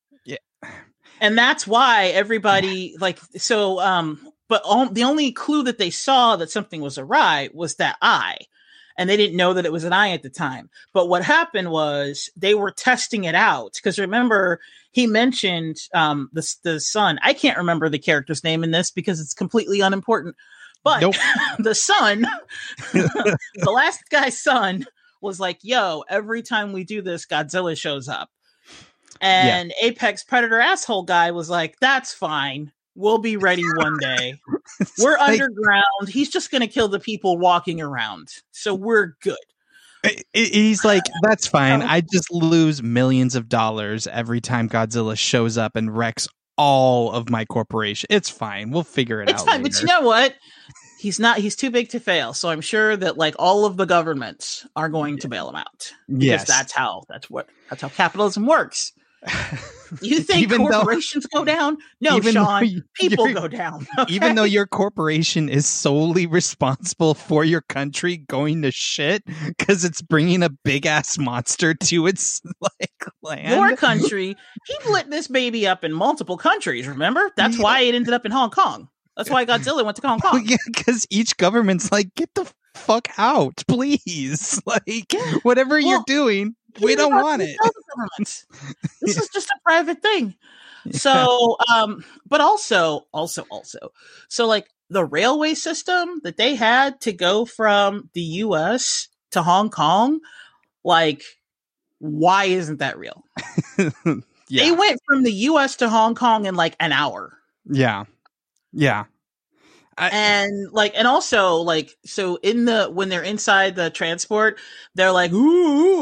And 1.21 1.38
that's 1.38 1.67
why 1.67 2.07
everybody 2.07 2.97
like 2.99 3.19
so 3.37 3.81
um 3.81 4.19
but 4.49 4.62
on, 4.65 4.93
the 4.93 5.05
only 5.05 5.33
clue 5.33 5.62
that 5.62 5.79
they 5.79 5.91
saw 5.91 6.37
that 6.37 6.51
something 6.51 6.81
was 6.81 6.99
awry 6.99 7.49
was 7.55 7.77
that 7.77 7.97
eye. 8.03 8.38
And 8.99 9.09
they 9.09 9.17
didn't 9.17 9.37
know 9.37 9.55
that 9.55 9.65
it 9.65 9.73
was 9.73 9.85
an 9.85 9.95
eye 9.95 10.11
at 10.11 10.23
the 10.23 10.29
time. 10.29 10.69
But 10.93 11.09
what 11.09 11.25
happened 11.25 11.71
was 11.71 12.29
they 12.37 12.55
were 12.55 12.71
testing 12.71 13.25
it 13.25 13.35
out 13.35 13.73
because 13.75 13.99
remember 13.99 14.61
he 14.91 15.07
mentioned 15.07 15.79
um 15.95 16.29
the 16.33 16.57
the 16.65 16.81
son. 16.81 17.19
I 17.23 17.35
can't 17.35 17.59
remember 17.59 17.88
the 17.88 17.99
character's 17.99 18.45
name 18.45 18.65
in 18.65 18.73
this 18.73 18.91
because 18.91 19.21
it's 19.21 19.33
completely 19.33 19.81
unimportant. 19.81 20.35
But 20.85 21.01
Nope. 21.01 21.14
the 21.59 21.75
son, 21.75 22.27
the 22.92 23.38
last 23.71 24.03
guy's 24.11 24.38
son 24.40 24.85
was 25.21 25.38
like, 25.38 25.59
"Yo, 25.62 26.03
every 26.09 26.42
time 26.42 26.73
we 26.73 26.85
do 26.85 27.03
this, 27.03 27.27
Godzilla 27.27 27.77
shows 27.79 28.09
up." 28.09 28.31
And 29.21 29.73
Apex 29.81 30.25
Predator 30.25 30.59
asshole 30.61 31.05
guy 31.05 31.31
was 31.31 31.49
like, 31.49 31.77
"That's 31.81 32.12
fine. 32.12 32.73
We'll 32.95 33.18
be 33.18 33.37
ready 33.37 33.62
one 33.77 33.97
day. 33.99 34.35
We're 34.99 35.16
like- 35.18 35.40
underground. 35.40 36.09
He's 36.09 36.29
just 36.29 36.51
going 36.51 36.62
to 36.62 36.66
kill 36.66 36.88
the 36.88 37.01
people 37.01 37.38
walking 37.38 37.81
around. 37.81 38.29
So 38.51 38.75
we're 38.75 39.14
good." 39.23 39.37
He's 40.33 40.85
like, 40.85 41.05
that's 41.23 41.47
fine. 41.47 41.83
I 41.83 42.01
just 42.01 42.33
lose 42.33 42.83
millions 42.83 43.37
of 43.37 43.49
dollars 43.49 44.09
every 44.09 44.40
time 44.40 44.68
Godzilla 44.68 45.16
shows 45.16 45.57
up 45.57 45.77
and 45.77 45.97
wrecks 45.97 46.27
all 46.62 47.11
of 47.11 47.29
my 47.29 47.44
corporation. 47.44 48.07
It's 48.09 48.31
fine. 48.31 48.70
We'll 48.70 48.85
figure 48.85 49.20
it 49.20 49.29
It's 49.29 49.42
out. 49.42 49.46
fine, 49.48 49.62
but 49.62 49.81
you 49.81 49.87
know 49.87 50.03
what? 50.03 50.37
He's 51.01 51.18
not. 51.18 51.38
He's 51.38 51.57
too 51.57 51.70
big 51.72 51.88
to 51.88 51.98
fail. 51.98 52.33
So 52.35 52.48
I'm 52.48 52.61
sure 52.61 52.96
that 52.96 53.18
like 53.18 53.35
all 53.37 53.64
of 53.64 53.77
the 53.77 53.85
governments 53.87 54.64
are 54.77 54.88
going 54.88 55.18
to 55.18 55.29
bail 55.29 55.48
him 55.48 55.57
out 55.57 55.92
because 56.07 56.22
yes, 56.25 56.46
that's 56.46 56.72
how 56.72 57.03
that's 57.09 57.29
what 57.29 57.48
that's 57.68 57.83
how 57.83 57.88
capitalism 57.88 58.46
works. 58.46 58.92
You 60.00 60.20
think 60.20 60.42
Even 60.42 60.64
though- 60.64 60.70
corporations 60.70 61.26
go 61.26 61.44
down? 61.44 61.76
No, 62.00 62.20
Sean. 62.20 62.66
you- 62.66 62.82
People 62.98 63.32
go 63.32 63.46
down. 63.48 63.87
even 64.08 64.35
though 64.35 64.44
your 64.44 64.66
corporation 64.66 65.48
is 65.48 65.66
solely 65.66 66.26
responsible 66.26 67.14
for 67.14 67.44
your 67.44 67.61
country 67.61 68.16
going 68.16 68.62
to 68.62 68.70
shit 68.70 69.22
because 69.46 69.85
it's 69.85 70.02
bringing 70.02 70.42
a 70.42 70.48
big 70.50 70.87
ass 70.87 71.18
monster 71.18 71.74
to 71.74 72.06
its 72.06 72.40
like 72.61 72.90
land. 73.22 73.50
your 73.54 73.76
country, 73.76 74.37
he 74.66 74.90
lit 74.90 75.11
this 75.11 75.28
baby 75.28 75.66
up 75.66 75.85
in 75.85 75.92
multiple 75.92 76.37
countries. 76.37 76.88
Remember? 76.88 77.30
That's 77.37 77.56
Yeah. 77.58 77.62
why 77.62 77.80
it 77.80 77.94
ended 77.94 78.14
up 78.14 78.24
in 78.26 78.32
Hong 78.32 78.50
Kong. 78.50 78.88
That's 79.16 79.28
why 79.28 79.44
Godzilla 79.44 79.85
went 79.85 79.96
to 79.98 80.08
Hong 80.08 80.20
Kong. 80.20 80.42
yeah, 80.46 80.56
because 80.66 81.06
each 81.11 81.37
government's 81.37 81.92
like, 81.92 82.14
get 82.14 82.35
the 82.35 82.50
fuck 82.74 83.08
out, 83.18 83.62
please. 83.68 84.58
Like, 84.64 85.12
whatever 85.42 85.78
you're 85.78 86.02
doing, 86.06 86.56
we 86.80 86.94
don't 86.96 87.14
want 87.14 87.42
it. 87.42 87.56
This 89.00 89.18
is 89.18 89.28
just 89.28 89.48
a 89.48 89.58
private 89.64 90.00
thing. 90.02 90.35
So, 90.90 91.56
um, 91.72 92.04
but 92.26 92.40
also, 92.40 93.06
also, 93.12 93.44
also, 93.50 93.92
so 94.28 94.46
like 94.46 94.68
the 94.90 95.04
railway 95.04 95.54
system 95.54 96.20
that 96.24 96.37
they 96.37 96.54
had 96.54 97.00
to 97.02 97.12
go 97.12 97.44
from 97.44 98.11
the 98.14 98.20
U.S. 98.20 99.08
to 99.30 99.42
Hong 99.42 99.70
Kong, 99.70 100.20
like, 100.85 101.22
why 101.98 102.46
isn't 102.46 102.78
that 102.78 102.98
real? 102.98 103.24
They 104.50 104.70
went 104.70 105.00
from 105.06 105.22
the 105.22 105.32
U.S. 105.32 105.76
to 105.76 105.88
Hong 105.88 106.14
Kong 106.14 106.44
in 106.44 106.56
like 106.56 106.76
an 106.78 106.92
hour. 106.92 107.38
yeah, 107.64 108.04
yeah. 108.72 109.04
I- 109.98 110.09
and 110.09 110.72
like 110.72 110.92
and 110.96 111.07
also 111.07 111.57
like 111.57 111.96
so 112.05 112.37
in 112.42 112.64
the 112.64 112.87
when 112.87 113.09
they're 113.09 113.22
inside 113.22 113.74
the 113.76 113.90
transport 113.90 114.59
they're 114.94 115.12
like 115.12 115.33
ooh, 115.33 115.37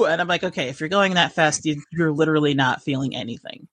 ooh," 0.03 0.05
and 0.07 0.21
i'm 0.21 0.29
like 0.29 0.45
okay 0.45 0.69
if 0.69 0.79
you're 0.81 0.89
going 0.89 1.15
that 1.15 1.33
fast 1.33 1.65
you, 1.67 1.83
you're 1.91 2.13
literally 2.13 2.55
not 2.55 2.83
feeling 2.83 3.17
anything 3.17 3.67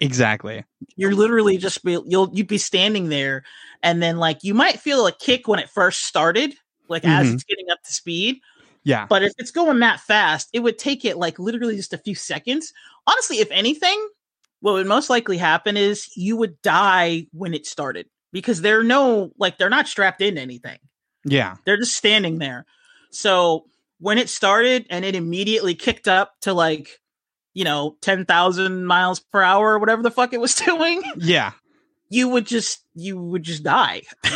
exactly. 0.00 0.64
you're 0.96 1.14
literally 1.14 1.56
just 1.56 1.84
be 1.84 1.98
you'll 2.06 2.30
you'd 2.32 2.48
be 2.48 2.58
standing 2.58 3.08
there 3.10 3.44
and 3.82 4.02
then 4.02 4.16
like 4.16 4.42
you 4.42 4.54
might 4.54 4.80
feel 4.80 5.06
a 5.06 5.12
kick 5.12 5.46
when 5.46 5.58
it 5.60 5.70
first 5.70 6.02
started 6.04 6.54
like 6.88 7.04
as 7.04 7.28
Mhm. 7.28 7.34
it's 7.34 7.44
getting 7.44 7.70
up 7.70 7.82
to 7.84 7.92
speed 7.92 8.40
Yeah, 8.84 9.06
but 9.08 9.22
if 9.22 9.32
it's 9.38 9.50
going 9.52 9.78
that 9.80 10.00
fast 10.00 10.48
it 10.52 10.60
would 10.60 10.78
take 10.78 11.04
it 11.04 11.16
like 11.16 11.38
literally 11.38 11.76
just 11.76 11.92
a 11.92 11.98
few 11.98 12.14
seconds 12.16 12.72
honestly 13.06 13.38
if 13.38 13.50
anything 13.52 14.08
what 14.60 14.72
would 14.74 14.86
most 14.86 15.08
likely 15.10 15.38
happen 15.38 15.76
is 15.76 16.08
you 16.16 16.36
would 16.36 16.60
die 16.62 17.26
when 17.32 17.54
it 17.54 17.66
started 17.66 18.06
because 18.32 18.60
they're 18.60 18.82
no 18.82 19.30
like 19.38 19.58
they're 19.58 19.70
not 19.70 19.88
strapped 19.88 20.20
into 20.22 20.40
anything 20.40 20.78
yeah, 21.24 21.56
they're 21.66 21.76
just 21.76 21.94
standing 21.96 22.38
there. 22.38 22.64
So 23.10 23.66
when 23.98 24.16
it 24.16 24.30
started 24.30 24.86
and 24.88 25.04
it 25.04 25.14
immediately 25.14 25.74
kicked 25.74 26.08
up 26.08 26.32
to 26.40 26.54
like, 26.54 26.88
you 27.52 27.64
know, 27.64 27.96
10,000 28.00 28.86
miles 28.86 29.20
per 29.20 29.42
hour 29.42 29.74
or 29.74 29.78
whatever 29.78 30.02
the 30.02 30.10
fuck 30.10 30.32
it 30.32 30.40
was 30.40 30.54
doing, 30.66 31.02
yeah. 31.18 31.52
you 32.08 32.26
would 32.30 32.46
just, 32.46 32.82
you 32.94 33.20
would 33.20 33.42
just 33.42 33.62
die. 33.62 34.00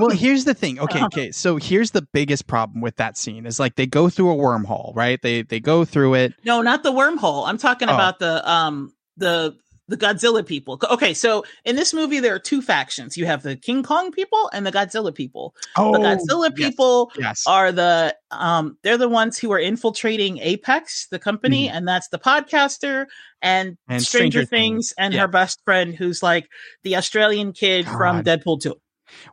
Well, 0.00 0.10
here's 0.10 0.44
the 0.46 0.54
thing. 0.54 0.80
Okay, 0.80 0.98
Uh-huh. 0.98 1.06
okay. 1.12 1.30
So 1.30 1.56
here's 1.58 1.90
the 1.92 2.02
biggest 2.12 2.46
problem 2.46 2.80
with 2.80 2.96
that 2.96 3.16
scene 3.18 3.44
is 3.46 3.60
like 3.60 3.76
they 3.76 3.86
go 3.86 4.08
through 4.08 4.30
a 4.32 4.34
wormhole, 4.36 4.96
right? 4.96 5.20
They 5.22 5.42
they 5.42 5.60
go 5.60 5.84
through 5.84 6.14
it. 6.14 6.32
no, 6.44 6.62
not 6.62 6.82
the 6.82 6.90
wormhole. 6.92 7.46
I'm 7.46 7.58
talking 7.58 7.88
Oh. 7.88 7.94
about 7.94 8.18
the, 8.18 8.50
um, 8.50 8.94
the, 9.18 9.56
the 9.90 9.96
Godzilla 9.96 10.46
people. 10.46 10.78
Okay, 10.90 11.12
so 11.12 11.44
in 11.64 11.76
this 11.76 11.92
movie, 11.92 12.20
there 12.20 12.34
are 12.34 12.38
two 12.38 12.62
factions. 12.62 13.16
You 13.18 13.26
have 13.26 13.42
the 13.42 13.56
King 13.56 13.82
Kong 13.82 14.10
people 14.12 14.48
and 14.54 14.64
the 14.66 14.72
Godzilla 14.72 15.14
people. 15.14 15.54
Oh, 15.76 15.92
The 15.92 15.98
Godzilla 15.98 16.50
yes, 16.56 16.68
people 16.70 17.12
Yes. 17.18 17.44
are 17.46 17.72
the 17.72 18.16
um 18.30 18.78
they're 18.82 18.96
the 18.96 19.08
ones 19.08 19.36
who 19.38 19.52
are 19.52 19.58
infiltrating 19.58 20.38
Apex, 20.38 21.08
the 21.10 21.18
company, 21.18 21.68
and 21.68 21.86
that's 21.86 22.08
the 22.08 22.18
podcaster 22.18 23.06
and. 23.42 23.76
And 23.88 24.02
Stranger, 24.02 24.38
Stranger 24.38 24.38
Things, 24.40 24.48
Things, 24.90 24.94
and 24.96 25.12
yeah. 25.14 25.20
her 25.22 25.28
best 25.28 25.60
friend 25.64 25.94
who's 25.94 26.22
like 26.22 26.48
the 26.84 26.96
Australian 26.96 27.52
kid 27.52 27.86
from 27.86 28.22
Deadpool 28.22 28.60
2. 28.62 28.74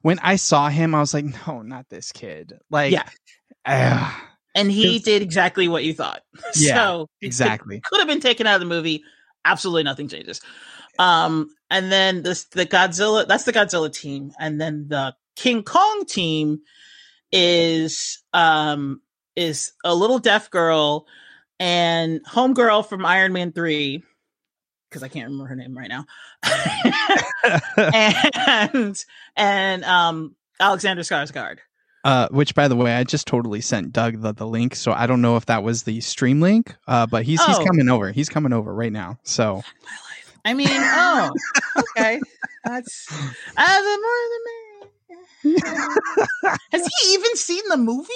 when 0.01 0.17
I 0.19 0.35
saw 0.37 0.69
him, 0.69 0.95
I 0.95 0.99
was 0.99 1.13
like, 1.13 1.25
no, 1.47 1.61
not 1.61 1.85
this 1.89 2.11
kid. 2.11 2.57
Like, 2.71 2.91
Yeah. 2.91 3.07
ah, 3.65 4.23
And 4.55 4.71
he 4.71 4.97
did 4.99 5.21
exactly 5.21 5.67
what 5.67 5.83
you 5.83 5.93
thought. 5.93 6.21
Yeah, 6.55 6.75
so 6.75 7.07
exactly. 7.21 7.81
could 7.83 7.99
have 7.99 8.07
been 8.07 8.19
taken 8.21 8.47
out 8.47 8.55
of 8.55 8.61
the 8.61 8.65
movie. 8.65 9.03
Absolutely 9.47 9.83
nothing 9.83 10.07
changes. 10.09 10.41
Um, 10.99 11.49
and 11.69 11.91
then 11.91 12.23
this 12.23 12.45
the 12.45 12.65
Godzilla, 12.65 13.27
that's 13.27 13.45
the 13.45 13.53
Godzilla 13.53 13.93
team, 13.93 14.31
and 14.39 14.59
then 14.59 14.87
the 14.87 15.15
King 15.35 15.63
Kong 15.63 16.05
team 16.05 16.61
is 17.31 18.23
um 18.33 19.01
is 19.35 19.73
a 19.83 19.93
little 19.93 20.19
deaf 20.19 20.49
girl 20.49 21.05
and 21.59 22.25
homegirl 22.25 22.87
from 22.87 23.05
Iron 23.05 23.33
Man 23.33 23.51
3 23.51 24.03
because 24.89 25.03
I 25.03 25.07
can't 25.07 25.29
remember 25.29 25.47
her 25.47 25.55
name 25.55 25.77
right 25.77 25.89
now. 25.89 26.05
and 28.73 29.05
and 29.35 29.83
um 29.83 30.35
Alexander 30.59 31.03
Skarsgård. 31.03 31.59
Uh, 32.07 32.29
which, 32.29 32.55
by 32.55 32.69
the 32.69 32.75
way, 32.77 32.95
I 32.95 33.03
just 33.03 33.27
totally 33.27 33.59
sent 33.59 33.91
Doug 33.91 34.21
the, 34.21 34.31
the 34.33 34.47
link, 34.47 34.75
so 34.75 34.93
I 34.93 35.07
don't 35.07 35.21
know 35.21 35.35
if 35.35 35.47
that 35.47 35.61
was 35.61 35.83
the 35.83 35.99
stream 35.99 36.39
link. 36.39 36.73
Uh, 36.87 37.05
but 37.05 37.23
he's 37.25 37.43
he's 37.43 37.57
Oh. 37.57 37.65
coming 37.65 37.89
over. 37.89 38.11
He's 38.13 38.29
coming 38.29 38.53
over 38.53 38.73
right 38.73 38.93
now. 38.93 39.19
So 39.23 39.61
I 40.45 40.53
mean, 40.53 40.69
oh, 40.71 41.29
okay. 41.77 42.21
That's 42.63 43.07
uh, 43.11 43.81
the 43.81 43.99
more 44.01 44.21
the 44.31 44.39
merrier. 44.45 45.97
Has 46.71 46.87
he 47.01 47.13
even 47.13 47.35
seen 47.35 47.63
the 47.69 47.77
movie, 47.77 48.07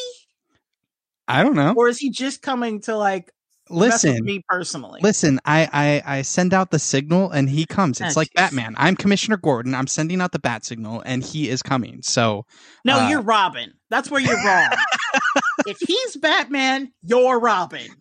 I 1.28 1.44
don't 1.44 1.56
know. 1.56 1.74
or 1.76 1.90
is 1.90 1.98
he 1.98 2.10
just 2.12 2.42
coming 2.42 2.80
to 2.82 2.96
like 2.96 3.32
Listen, 3.72 4.24
me 4.24 4.44
personally? 4.48 5.00
listen. 5.04 5.40
I, 5.46 6.02
I 6.06 6.18
I 6.18 6.22
send 6.24 6.54
out 6.54 6.72
the 6.72 6.80
signal, 6.80 7.32
and 7.32 7.50
he 7.50 7.66
comes. 7.66 8.02
It's 8.02 8.16
Ah, 8.16 8.20
like 8.20 8.30
jeez. 8.30 8.36
Batman. 8.36 8.76
I'm 8.78 8.96
Commissioner 8.96 9.38
Gordon. 9.38 9.74
I'm 9.74 9.88
sending 9.88 10.22
out 10.22 10.32
the 10.32 10.40
bat 10.40 10.66
signal, 10.66 11.02
and 11.06 11.24
he 11.24 11.50
is 11.50 11.62
coming. 11.62 12.02
So 12.02 12.46
No, 12.86 13.00
uh, 13.00 13.10
you're 13.10 13.22
Robin. 13.22 13.74
That's 13.90 14.10
where 14.12 14.22
you're 14.22 14.44
wrong. 14.46 14.70
if 15.68 15.78
he's 15.80 16.18
Batman, 16.18 16.92
you're 17.04 17.40
Robin. 17.40 17.88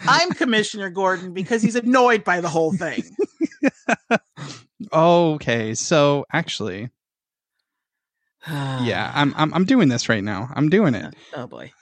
I'm 0.00 0.30
Commissioner 0.32 0.90
Gordon 0.90 1.32
because 1.32 1.62
he's 1.62 1.76
annoyed 1.76 2.24
by 2.24 2.40
the 2.40 2.48
whole 2.48 2.72
thing. 2.72 3.04
okay. 4.92 5.74
So 5.74 6.26
actually, 6.32 6.90
yeah, 8.48 9.12
I'm 9.14 9.32
I'm 9.36 9.54
I'm 9.54 9.64
doing 9.64 9.88
this 9.88 10.08
right 10.08 10.24
now. 10.24 10.50
I'm 10.54 10.68
doing 10.68 10.94
it. 10.94 11.14
Oh 11.34 11.46
boy. 11.46 11.72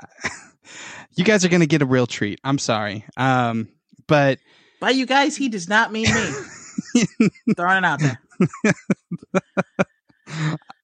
You 1.14 1.24
guys 1.24 1.44
are 1.44 1.48
gonna 1.48 1.66
get 1.66 1.82
a 1.82 1.86
real 1.86 2.06
treat. 2.06 2.40
I'm 2.44 2.58
sorry. 2.58 3.04
Um, 3.16 3.68
but 4.06 4.38
By 4.80 4.90
you 4.90 5.06
guys, 5.06 5.36
he 5.36 5.48
does 5.48 5.68
not 5.68 5.92
mean 5.92 6.06
me. 6.12 7.28
Throwing 7.56 7.78
it 7.78 7.84
out 7.84 8.00
there. 8.00 8.20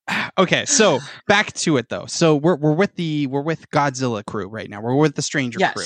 okay, 0.38 0.64
so 0.66 0.99
back 1.27 1.53
to 1.55 1.77
it 1.77 1.88
though. 1.88 2.07
So 2.07 2.37
we're 2.37 2.57
we're 2.57 2.72
with 2.72 2.94
the 2.96 3.27
we're 3.27 3.42
with 3.42 3.70
Godzilla 3.70 4.25
crew 4.25 4.49
right 4.49 4.68
now. 4.68 4.81
We're 4.81 4.94
with 4.94 5.14
the 5.14 5.22
Stranger 5.22 5.59
crew. 5.75 5.85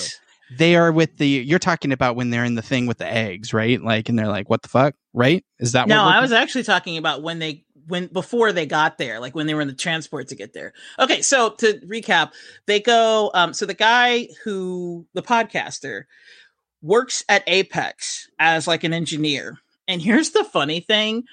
They 0.56 0.74
are 0.74 0.90
with 0.90 1.16
the. 1.18 1.28
You're 1.28 1.60
talking 1.60 1.92
about 1.92 2.16
when 2.16 2.30
they're 2.30 2.44
in 2.44 2.56
the 2.56 2.62
thing 2.62 2.86
with 2.86 2.98
the 2.98 3.06
eggs, 3.06 3.54
right? 3.54 3.80
Like, 3.80 4.08
and 4.08 4.18
they're 4.18 4.26
like, 4.26 4.50
"What 4.50 4.62
the 4.62 4.68
fuck?" 4.68 4.94
Right? 5.14 5.44
Is 5.60 5.72
that 5.72 5.86
No, 5.86 6.02
I 6.02 6.20
was 6.20 6.32
actually 6.32 6.64
talking 6.64 6.98
about 6.98 7.22
when 7.22 7.38
they 7.38 7.64
when 7.87 8.07
before 8.07 8.53
they 8.53 8.66
got 8.66 8.99
there, 8.99 9.21
like 9.21 9.35
when 9.35 9.47
they 9.47 9.55
were 9.55 9.61
in 9.61 9.69
the 9.69 9.75
transport 9.75 10.29
to 10.29 10.35
get 10.35 10.53
there. 10.53 10.73
Okay, 10.99 11.23
so 11.23 11.51
to 11.51 11.81
recap, 11.87 12.33
they 12.66 12.81
go 12.81 13.31
um 13.35 13.53
so 13.53 13.66
the 13.66 13.75
guy 13.75 14.29
who 14.45 15.07
the 15.14 15.23
podcaster 15.23 16.05
works 16.83 17.25
at 17.29 17.45
Apex 17.47 18.29
as 18.38 18.66
like 18.66 18.85
an 18.85 18.93
engineer. 18.93 19.59
And 19.87 20.01
here's 20.01 20.31
the 20.31 20.45
funny 20.45 20.81
thing, 20.81 21.25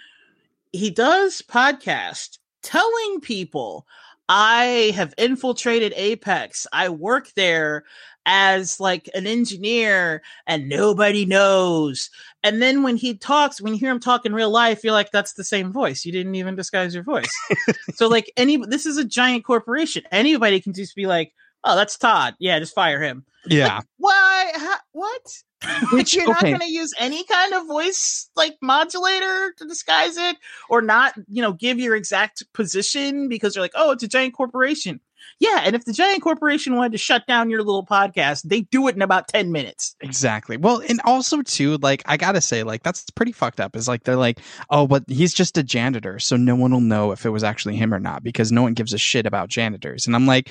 he 0.72 0.90
does 0.90 1.42
podcast 1.42 2.40
telling 2.64 3.22
people 3.22 3.86
I 4.30 4.92
have 4.96 5.14
infiltrated 5.18 5.94
Apex. 5.96 6.68
I 6.74 6.90
work 6.90 7.32
there 7.36 7.86
as 8.26 8.78
like 8.80 9.10
an 9.16 9.26
engineer 9.26 10.22
and 10.46 10.68
nobody 10.68 11.26
knows. 11.26 12.10
And 12.44 12.62
then 12.62 12.84
when 12.84 12.98
he 12.98 13.16
talks, 13.18 13.62
when 13.62 13.74
you 13.74 13.80
hear 13.80 13.90
him 13.90 14.02
talk 14.02 14.26
in 14.26 14.34
real 14.34 14.50
life, 14.50 14.84
you're 14.84 14.92
like, 14.94 15.12
that's 15.12 15.34
the 15.34 15.46
same 15.46 15.72
voice. 15.72 16.06
You 16.06 16.12
didn't 16.12 16.36
even 16.36 16.56
disguise 16.56 16.94
your 16.94 17.04
voice. 17.04 17.32
so 17.96 18.08
like 18.08 18.32
any, 18.36 18.58
this 18.58 18.86
is 18.86 18.98
a 18.98 19.06
giant 19.06 19.46
corporation. 19.46 20.04
Anybody 20.12 20.60
can 20.60 20.74
just 20.74 20.94
be 20.96 21.06
like, 21.06 21.34
oh, 21.64 21.78
that's 21.78 21.98
Todd. 21.98 22.36
Yeah, 22.40 22.60
just 22.60 22.76
fire 22.76 23.02
him. 23.02 23.26
yeah. 23.46 23.80
Why? 23.98 24.52
Ha- 24.54 24.82
what? 24.92 25.44
Which- 25.92 26.16
you're 26.16 26.28
not 26.28 26.42
going 26.42 26.60
to 26.60 26.72
use 26.72 26.94
any 27.00 27.24
kind 27.26 27.54
of 27.54 27.68
voice 27.68 28.30
like 28.36 28.58
modulator 28.62 29.54
to 29.58 29.66
disguise 29.66 30.18
it, 30.18 30.38
or 30.70 30.82
not, 30.82 31.14
you 31.28 31.42
know, 31.42 31.54
give 31.54 31.80
your 31.80 31.96
exact 31.96 32.44
position 32.54 33.28
because 33.30 33.56
you're 33.56 33.64
like, 33.64 33.72
oh, 33.76 33.92
it's 33.92 34.04
a 34.04 34.08
giant 34.08 34.34
corporation. 34.34 35.00
Yeah, 35.40 35.62
and 35.66 35.76
if 35.76 35.86
the 35.86 35.94
giant 35.94 36.24
corporation 36.24 36.76
wanted 36.76 36.94
to 36.94 36.98
shut 36.98 37.28
down 37.28 37.50
your 37.50 37.60
little 37.62 37.86
podcast, 37.86 38.44
they 38.44 38.62
do 38.62 38.88
it 38.88 38.96
in 38.96 39.02
about 39.02 39.28
ten 39.28 39.52
minutes. 39.52 39.96
Exactly. 40.00 40.58
Well, 40.58 40.82
and 40.88 41.02
also 41.04 41.42
too, 41.42 41.78
like 41.78 42.02
I 42.06 42.18
gotta 42.18 42.42
say, 42.42 42.64
like 42.64 42.82
that's 42.82 43.08
pretty 43.12 43.34
fucked 43.34 43.60
up. 43.60 43.76
Is 43.76 43.88
like 43.88 44.04
they're 44.04 44.16
like, 44.16 44.40
oh, 44.70 44.88
but 44.88 45.04
he's 45.08 45.34
just 45.34 45.58
a 45.58 45.64
janitor, 45.64 46.18
so 46.18 46.38
no 46.38 46.56
one 46.56 46.72
will 46.72 46.82
know 46.82 47.12
if 47.12 47.26
it 47.26 47.30
was 47.30 47.44
actually 47.44 47.76
him 47.76 47.94
or 47.94 48.00
not 48.00 48.24
because 48.24 48.52
no 48.52 48.64
one 48.64 48.74
gives 48.74 48.94
a 48.94 48.98
shit 48.98 49.26
about 49.26 49.50
janitors. 49.50 50.08
And 50.08 50.16
I'm 50.16 50.26
like, 50.26 50.50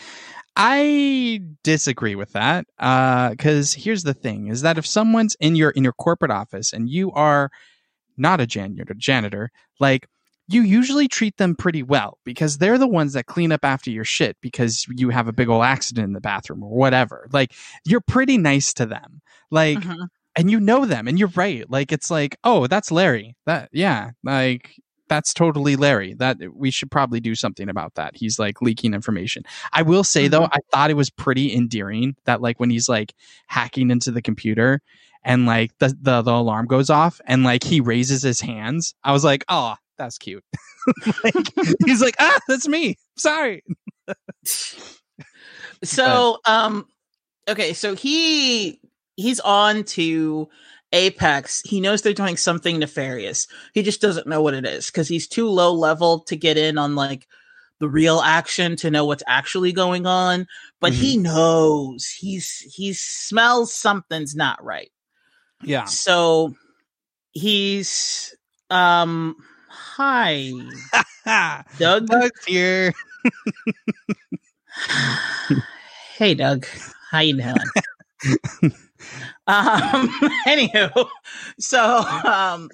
I 0.57 1.41
disagree 1.63 2.15
with 2.15 2.33
that. 2.33 2.67
Uh, 2.79 3.31
because 3.31 3.75
here's 3.75 4.03
the 4.05 4.15
thing: 4.15 4.49
is 4.49 4.63
that 4.63 4.79
if 4.79 4.87
someone's 4.87 5.37
in 5.41 5.55
your 5.57 5.71
in 5.71 5.85
your 5.85 5.93
corporate 5.93 6.31
office 6.31 6.73
and 6.73 6.89
you 6.89 7.13
are 7.13 7.51
not 8.17 8.41
a 8.41 8.47
janitor, 8.47 8.95
janitor, 8.97 9.51
like 9.79 10.09
you 10.49 10.63
usually 10.63 11.09
treat 11.09 11.37
them 11.39 11.55
pretty 11.57 11.83
well 11.83 12.19
because 12.25 12.59
they're 12.59 12.79
the 12.79 12.87
ones 12.89 13.13
that 13.15 13.27
clean 13.27 13.53
up 13.53 13.65
after 13.65 13.91
your 13.91 14.05
shit 14.05 14.37
because 14.41 14.87
you 14.91 15.11
have 15.11 15.29
a 15.29 15.33
big 15.33 15.49
old 15.49 15.65
accident 15.65 16.07
in 16.07 16.13
the 16.13 16.21
bathroom 16.21 16.63
or 16.63 16.71
whatever. 16.71 17.27
Like 17.33 17.53
you're 17.85 18.01
pretty 18.01 18.39
nice 18.39 18.73
to 18.75 18.87
them. 18.87 19.21
Like 19.51 19.79
Mhm. 19.81 20.09
and 20.37 20.51
you 20.51 20.61
know 20.61 20.87
them 20.87 21.09
and 21.09 21.19
you're 21.19 21.33
right. 21.35 21.69
Like 21.71 21.93
it's 21.93 22.11
like, 22.11 22.37
"Oh, 22.45 22.67
that's 22.67 22.91
Larry." 22.93 23.37
That 23.47 23.69
yeah, 23.73 24.13
like 24.23 24.77
that's 25.09 25.33
totally 25.33 25.77
Larry. 25.77 26.15
That 26.15 26.39
we 26.55 26.71
should 26.71 26.91
probably 26.91 27.21
do 27.21 27.35
something 27.35 27.69
about 27.69 27.95
that. 27.95 28.17
He's 28.17 28.39
like 28.39 28.63
leaking 28.63 28.95
information. 28.95 29.45
I 29.73 29.83
will 29.83 30.05
say 30.05 30.29
though, 30.29 30.45
I 30.45 30.59
thought 30.73 30.91
it 30.91 30.97
was 30.97 31.11
pretty 31.11 31.55
endearing 31.55 32.17
that 32.25 32.41
like 32.41 32.61
when 32.61 32.71
he's 32.71 32.89
like 32.89 33.15
hacking 33.47 33.91
into 33.91 34.11
the 34.11 34.23
computer 34.23 34.81
and 35.25 35.47
like 35.47 35.73
the 35.79 35.97
the, 36.01 36.23
the 36.23 36.33
alarm 36.33 36.67
goes 36.67 36.91
off 36.91 37.21
and 37.27 37.45
like 37.45 37.65
he 37.65 37.81
raises 37.81 38.23
his 38.23 38.41
hands. 38.41 38.95
I 39.05 39.13
was 39.13 39.25
like, 39.25 39.45
"Oh, 39.49 39.75
that's 39.99 40.19
cute." 40.19 40.45
like 41.25 41.53
he's 41.85 42.01
like, 42.01 42.17
"Ah, 42.19 42.39
that's 42.49 42.69
me. 42.69 42.97
Sorry." 43.17 43.63
so 45.83 46.39
um 46.47 46.87
okay 47.49 47.73
so 47.73 47.95
he 47.95 48.81
he's 49.17 49.41
on 49.41 49.85
to 49.85 50.49
apex 50.97 51.63
he 51.65 51.81
knows 51.81 52.03
they're 52.03 52.13
doing 52.13 52.37
something 52.37 52.79
nefarious. 52.79 53.47
He 53.75 53.83
just 53.83 54.01
doesn't 54.01 54.27
know 54.27 54.43
what 54.43 54.55
it 54.55 54.65
is 54.65 54.87
because 54.87 55.09
he's 55.09 55.29
too 55.29 55.49
low 55.49 55.73
level 55.73 56.21
to 56.25 56.37
get 56.37 56.57
in 56.57 56.79
on 56.79 56.95
like 56.95 57.27
the 57.79 57.89
real 57.89 58.21
action 58.21 58.75
to 58.77 58.91
know 58.91 59.05
what's 59.05 59.23
actually 59.27 59.73
going 59.73 60.07
on 60.07 60.47
but 60.81 60.93
he 60.93 61.17
knows. 61.17 62.09
He's 62.09 62.59
he 62.59 62.93
smells 62.93 63.73
something's 63.73 64.35
not 64.35 64.63
right. 64.63 64.91
Yeah. 65.63 65.85
so 65.85 66.55
he's 67.33 68.37
um 68.71 69.37
hi. 69.69 70.53
Doug? 71.79 72.07
Doug's 72.07 72.45
here. 72.45 72.93
hey 76.19 76.35
Doug, 76.35 76.67
how 77.11 77.21
you 77.21 77.43
doing? 77.43 78.73
um, 79.47 80.09
anywho, 80.47 81.09
so 81.59 82.01
um, 82.01 82.71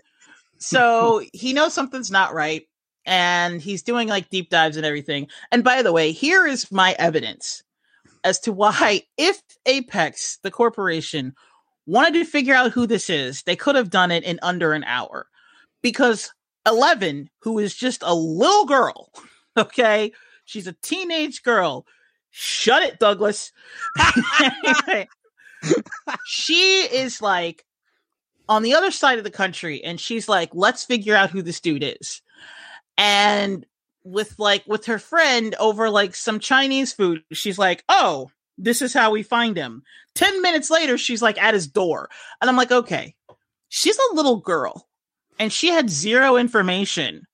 so 0.59 1.23
he 1.33 1.53
knows 1.53 1.75
something's 1.75 2.11
not 2.11 2.35
right, 2.35 2.67
and 3.05 3.61
he's 3.61 3.83
doing 3.83 4.09
like 4.09 4.31
deep 4.31 4.51
dives 4.51 4.77
and 4.77 4.87
everything. 4.87 5.29
And 5.51 5.65
by 5.65 5.83
the 5.83 5.93
way, 5.93 6.13
here 6.13 6.47
is 6.47 6.71
my 6.71 6.95
evidence 6.99 7.63
as 8.25 8.39
to 8.41 8.53
why, 8.53 9.03
if 9.19 9.43
Apex, 9.67 10.39
the 10.43 10.51
corporation, 10.51 11.35
wanted 11.87 12.15
to 12.15 12.25
figure 12.25 12.55
out 12.55 12.71
who 12.71 12.87
this 12.87 13.11
is, 13.11 13.43
they 13.43 13.57
could 13.57 13.75
have 13.75 13.91
done 13.91 14.11
it 14.11 14.25
in 14.25 14.39
under 14.43 14.73
an 14.73 14.85
hour, 14.85 15.27
because 15.83 16.33
Eleven, 16.67 17.29
who 17.41 17.59
is 17.59 17.75
just 17.75 18.03
a 18.05 18.15
little 18.15 18.67
girl, 18.67 19.11
okay, 19.57 20.13
she's 20.45 20.67
a 20.67 20.77
teenage 20.83 21.43
girl. 21.43 21.87
Shut 22.31 22.83
it, 22.83 22.99
Douglas. 22.99 23.53
She 26.25 26.83
is 26.83 27.21
like 27.23 27.65
on 28.49 28.63
the 28.63 28.75
other 28.75 28.91
side 28.91 29.19
of 29.19 29.25
the 29.25 29.31
country, 29.31 29.83
and 29.83 30.01
she's 30.01 30.29
like, 30.29 30.51
let's 30.53 30.85
figure 30.85 31.15
out 31.15 31.31
who 31.31 31.43
this 31.43 31.61
dude 31.61 31.85
is. 31.85 32.23
And 32.99 33.65
with 34.05 34.39
like 34.39 34.65
with 34.67 34.87
her 34.87 34.99
friend 34.99 35.55
over 35.61 35.89
like 35.91 36.15
some 36.15 36.41
Chinese 36.41 36.93
food, 36.93 37.23
she's 37.33 37.59
like, 37.59 37.85
oh, 37.89 38.31
this 38.59 38.83
is 38.83 38.93
how 38.93 39.11
we 39.11 39.23
find 39.23 39.57
him. 39.57 39.83
10 40.15 40.43
minutes 40.43 40.71
later, 40.71 40.99
she's 40.99 41.23
like 41.23 41.41
at 41.41 41.55
his 41.55 41.67
door. 41.67 42.09
And 42.41 42.51
I'm 42.51 42.57
like, 42.57 42.73
okay, 42.73 43.15
she's 43.69 43.99
a 43.99 44.15
little 44.15 44.37
girl 44.37 44.89
and 45.39 45.53
she 45.53 45.69
had 45.69 45.91
zero 45.91 46.37
information 46.37 47.27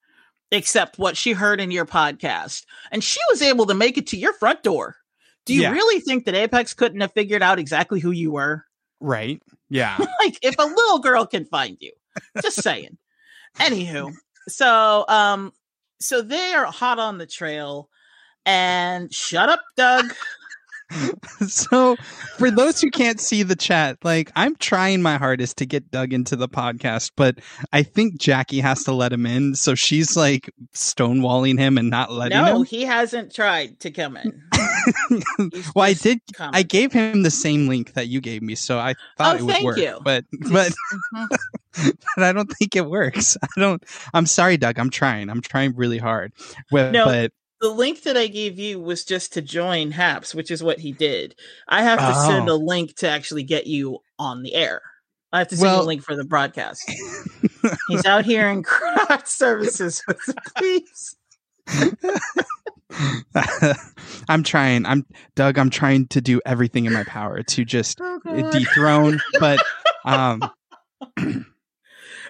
except 0.51 0.99
what 0.99 1.17
she 1.17 1.33
heard 1.33 1.61
in 1.61 1.71
your 1.71 1.85
podcast. 1.85 2.65
And 2.91 3.05
she 3.05 3.21
was 3.29 3.43
able 3.43 3.67
to 3.67 3.75
make 3.75 3.99
it 3.99 4.07
to 4.09 4.17
your 4.17 4.33
front 4.33 4.63
door. 4.63 4.97
Do 5.49 5.55
you 5.55 5.63
Yeah. 5.63 5.71
really 5.73 6.01
think 6.01 6.27
that 6.27 6.35
Apex 6.35 6.75
couldn't 6.75 7.01
have 7.01 7.13
figured 7.13 7.43
out 7.43 7.59
exactly 7.59 8.01
who 8.01 8.11
you 8.11 8.31
were? 8.31 8.65
Right. 9.01 9.43
Yeah. 9.71 9.97
like 10.23 10.39
if 10.43 10.57
a 10.59 10.63
little 10.63 10.99
girl 11.01 11.25
can 11.27 11.45
find 11.47 11.77
you. 11.81 11.93
Just 12.43 12.63
saying. 12.63 12.99
Anywho, 13.57 14.13
so 14.49 15.05
um 15.09 15.53
so 16.01 16.21
they 16.23 16.53
are 16.53 16.67
hot 16.67 16.99
on 16.99 17.19
the 17.19 17.27
trail 17.27 17.89
and 18.47 19.13
shut 19.13 19.49
up, 19.49 19.63
Doug. 19.77 20.13
so 21.47 21.97
for 22.39 22.51
those 22.51 22.81
who 22.81 22.91
can't 22.91 23.21
see 23.21 23.43
the 23.43 23.57
chat, 23.57 23.99
like 24.05 24.31
I'm 24.37 24.57
trying 24.57 25.03
my 25.03 25.17
hardest 25.19 25.59
to 25.59 25.67
get 25.67 25.91
Doug 25.91 26.13
into 26.13 26.37
the 26.37 26.49
podcast, 26.49 27.13
but 27.17 27.39
I 27.73 27.83
think 27.83 28.19
Jackie 28.19 28.61
has 28.61 28.85
to 28.85 28.93
let 28.93 29.13
him 29.13 29.27
in. 29.27 29.55
So 29.55 29.75
she's 29.75 30.17
like 30.17 30.51
stonewalling 30.75 31.59
him 31.59 31.79
and 31.79 31.91
not 31.91 32.11
letting 32.13 32.39
no, 32.39 32.57
him. 32.61 32.65
he 32.65 32.83
hasn't 32.85 33.35
tried 33.35 33.81
to 33.81 33.91
come 33.91 34.17
in. 34.17 34.43
Well, 35.75 35.85
I 35.85 35.93
did. 35.93 36.21
come. 36.33 36.51
I 36.55 36.63
gave 36.63 36.93
him 36.93 37.23
the 37.23 37.31
same 37.31 37.69
link 37.69 37.93
that 37.93 38.09
you 38.09 38.21
gave 38.23 38.41
me, 38.43 38.55
so 38.55 38.79
I 38.79 38.95
thought 39.19 39.35
Oh, 39.37 39.39
it 39.39 39.43
would 39.43 39.53
thank 39.53 39.65
work. 39.65 39.77
you. 39.77 39.99
But 40.03 40.25
but 40.51 40.73
but 41.29 42.25
I 42.25 42.33
don't 42.33 42.51
think 42.59 42.75
it 42.75 42.87
works. 42.89 43.37
I 43.43 43.47
don't. 43.61 43.83
I'm 44.15 44.25
sorry, 44.27 44.57
Doug. 44.57 44.79
I'm 44.79 44.89
trying. 44.91 45.29
I'm 45.29 45.43
trying 45.43 45.75
really 45.77 45.99
hard. 45.99 46.33
But, 46.71 46.93
No. 46.93 47.05
but 47.05 47.33
the 47.61 47.69
link 47.69 48.03
that 48.03 48.17
I 48.17 48.27
gave 48.29 48.59
you 48.59 48.81
was 48.81 49.05
just 49.05 49.33
to 49.35 49.43
join 49.43 49.91
Haps, 49.91 50.35
which 50.35 50.51
is 50.51 50.63
what 50.63 50.79
he 50.79 50.93
did. 50.93 51.35
I 51.69 51.83
have 51.83 51.99
to 51.99 52.15
send 52.27 52.49
Oh. 52.49 52.55
a 52.55 52.57
link 52.57 52.95
to 52.97 53.09
actually 53.09 53.43
get 53.43 53.67
you 53.67 53.99
on 54.19 54.43
the 54.43 54.55
air. 54.55 54.81
I 55.33 55.39
have 55.41 55.49
to 55.49 55.57
send 55.57 55.73
Well- 55.73 55.83
a 55.83 55.85
link 55.87 56.03
for 56.03 56.17
the 56.17 56.25
broadcast. 56.25 56.91
He's 57.89 58.07
out 58.07 58.25
here 58.25 58.49
in 58.49 58.63
crowd 58.63 59.27
services 59.27 60.03
with 60.07 60.19
the 60.27 60.35
police. 60.57 61.17
I'm 64.29 64.43
trying. 64.43 64.87
I'm 64.87 65.05
Doug. 65.35 65.59
I'm 65.59 65.71
trying 65.71 66.07
to 66.09 66.21
do 66.21 66.41
everything 66.47 66.87
in 66.87 66.93
my 66.93 67.05
power 67.05 67.43
to 67.43 67.65
just 67.65 68.01
dethrone. 68.25 69.21
But 69.39 69.63
um, 70.05 70.43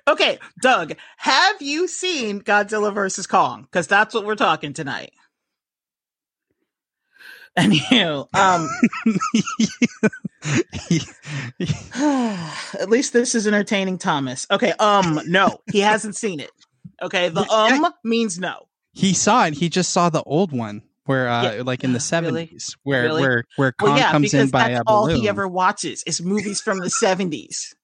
Okay, 0.06 0.38
Doug, 0.60 0.94
have 1.16 1.60
you 1.62 1.88
seen 1.88 2.40
Godzilla 2.42 2.92
versus 2.94 3.26
Kong? 3.26 3.62
Because 3.62 3.86
that's 3.86 4.14
what 4.14 4.24
we're 4.24 4.34
talking 4.36 4.72
tonight. 4.72 5.12
Anywho, 7.58 8.28
um, 8.36 8.68
at 12.80 12.88
least 12.88 13.12
this 13.12 13.34
is 13.34 13.46
entertaining, 13.46 13.98
Thomas. 13.98 14.46
Okay, 14.50 14.72
um, 14.78 15.20
no, 15.26 15.58
he 15.72 15.80
hasn't 15.80 16.14
seen 16.16 16.40
it. 16.40 16.50
Okay, 17.02 17.28
the 17.30 17.42
um 17.50 17.92
means 18.04 18.38
no. 18.38 18.68
he 18.92 19.12
saw 19.12 19.46
it. 19.46 19.54
He 19.54 19.68
just 19.68 19.92
saw 19.92 20.08
the 20.08 20.22
old 20.22 20.52
one 20.52 20.82
where, 21.04 21.28
uh, 21.28 21.54
Yeah. 21.56 21.62
like 21.62 21.82
in 21.84 21.92
the 21.92 21.98
Really? 22.12 22.46
seventies, 22.46 22.76
where 22.84 23.02
Really? 23.04 23.22
where 23.22 23.44
where 23.56 23.72
Kong 23.72 23.90
Well, 23.90 23.98
yeah, 23.98 24.12
comes 24.12 24.34
in 24.34 24.40
because 24.40 24.50
by 24.52 24.68
that's 24.68 24.80
a 24.80 24.82
all 24.86 25.06
he 25.06 25.28
ever 25.28 25.48
watches 25.48 26.02
is 26.06 26.20
movies 26.20 26.60
from 26.60 26.78
the 26.78 26.90
seventies. 26.90 27.74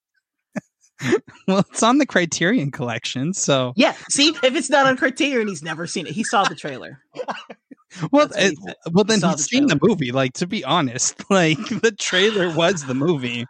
well, 1.49 1.65
it's 1.71 1.83
on 1.83 1.99
the 1.99 2.07
Criterion 2.07 2.71
collection, 2.71 3.33
so 3.33 3.73
Yeah, 3.77 3.95
see, 4.11 4.29
if 4.43 4.55
it's 4.55 4.71
not 4.71 4.87
on 4.87 4.97
Criterion, 4.97 5.49
he's 5.49 5.63
never 5.63 5.87
seen 5.87 6.07
it. 6.07 6.13
He 6.13 6.25
saw 6.25 6.45
the 6.45 6.55
trailer. 6.55 7.01
well, 8.13 8.29
he 8.37 8.47
it, 8.47 8.59
well 8.93 9.05
then 9.05 9.21
saw 9.21 9.31
he's 9.31 9.39
the 9.39 9.43
seen 9.43 9.67
the 9.67 9.79
movie. 9.83 10.13
Like 10.13 10.35
to 10.35 10.47
be 10.47 10.65
honest, 10.65 11.23
like 11.31 11.59
the 11.69 11.93
trailer 11.93 12.55
was 12.55 12.85
the 12.85 12.95
movie. 12.95 13.47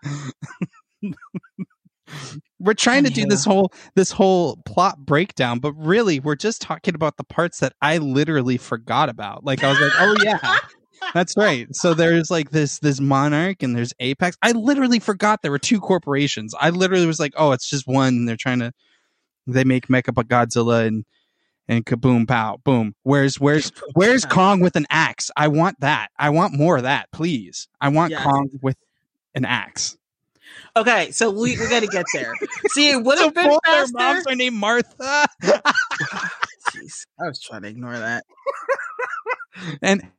we're 2.59 2.75
trying 2.75 3.05
to 3.05 3.11
do 3.11 3.27
this 3.27 3.45
whole 3.45 3.73
this 3.95 4.11
whole 4.11 4.57
plot 4.65 4.99
breakdown, 5.05 5.59
but 5.59 5.73
really 5.75 6.21
we're 6.21 6.37
just 6.37 6.63
talking 6.63 6.95
about 6.95 7.17
the 7.17 7.25
parts 7.25 7.61
that 7.61 7.75
I 7.83 7.99
literally 7.99 8.57
forgot 8.57 9.09
about. 9.09 9.45
Like 9.45 9.63
I 9.63 9.69
was 9.69 9.81
like, 9.81 9.93
oh 9.99 10.17
yeah. 10.23 10.59
That's 11.13 11.37
right. 11.37 11.75
So 11.75 11.95
there's 11.95 12.31
like 12.31 12.51
this 12.51 12.79
this 12.79 13.01
monarch 13.01 13.63
and 13.63 13.77
there's 13.77 13.93
Apex. 14.01 14.37
I 14.43 14.53
literally 14.53 14.99
forgot 14.99 15.43
there 15.43 15.51
were 15.51 15.59
two 15.59 15.81
corporations. 15.81 16.55
I 16.59 16.71
literally 16.71 17.07
was 17.07 17.21
like, 17.21 17.35
oh, 17.37 17.53
it's 17.53 17.69
just 17.69 17.87
one. 17.87 18.09
And 18.09 18.29
they're 18.29 18.37
trying 18.37 18.61
to 18.61 18.73
they 19.47 19.65
make 19.65 19.89
Mecha 19.89 20.13
Godzilla 20.13 20.87
and 20.87 21.05
and 21.69 21.85
kaboom 21.85 22.27
pow 22.29 22.59
boom. 22.65 22.95
Where's 23.03 23.41
where's 23.41 23.71
where's 23.95 24.25
Kong 24.25 24.61
with 24.61 24.77
an 24.77 24.87
axe? 24.91 25.31
I 25.37 25.49
want 25.49 25.81
that. 25.81 26.09
I 26.19 26.31
want 26.31 26.55
more 26.55 26.77
of 26.77 26.83
that, 26.85 27.11
please. 27.13 27.69
I 27.81 27.89
want 27.89 28.11
Yes. 28.11 28.23
Kong 28.23 28.51
with 28.63 28.77
an 29.35 29.45
axe. 29.45 29.97
Okay, 30.77 31.11
so 31.11 31.31
we, 31.31 31.59
we 31.59 31.69
got 31.69 31.81
to 31.81 31.87
get 31.87 32.05
there. 32.13 32.33
See, 32.69 32.91
it 32.91 33.03
would 33.03 33.19
have 33.19 33.35
been 33.35 33.49
both 33.49 33.61
their 33.65 33.87
moms 33.93 34.27
are 34.27 34.35
named 34.35 34.57
Martha. 34.57 35.27
Jeez, 35.43 37.07
I 37.21 37.25
was 37.29 37.41
trying 37.41 37.63
to 37.63 37.69
ignore 37.69 37.97
that. 37.97 38.25
and 39.83 40.11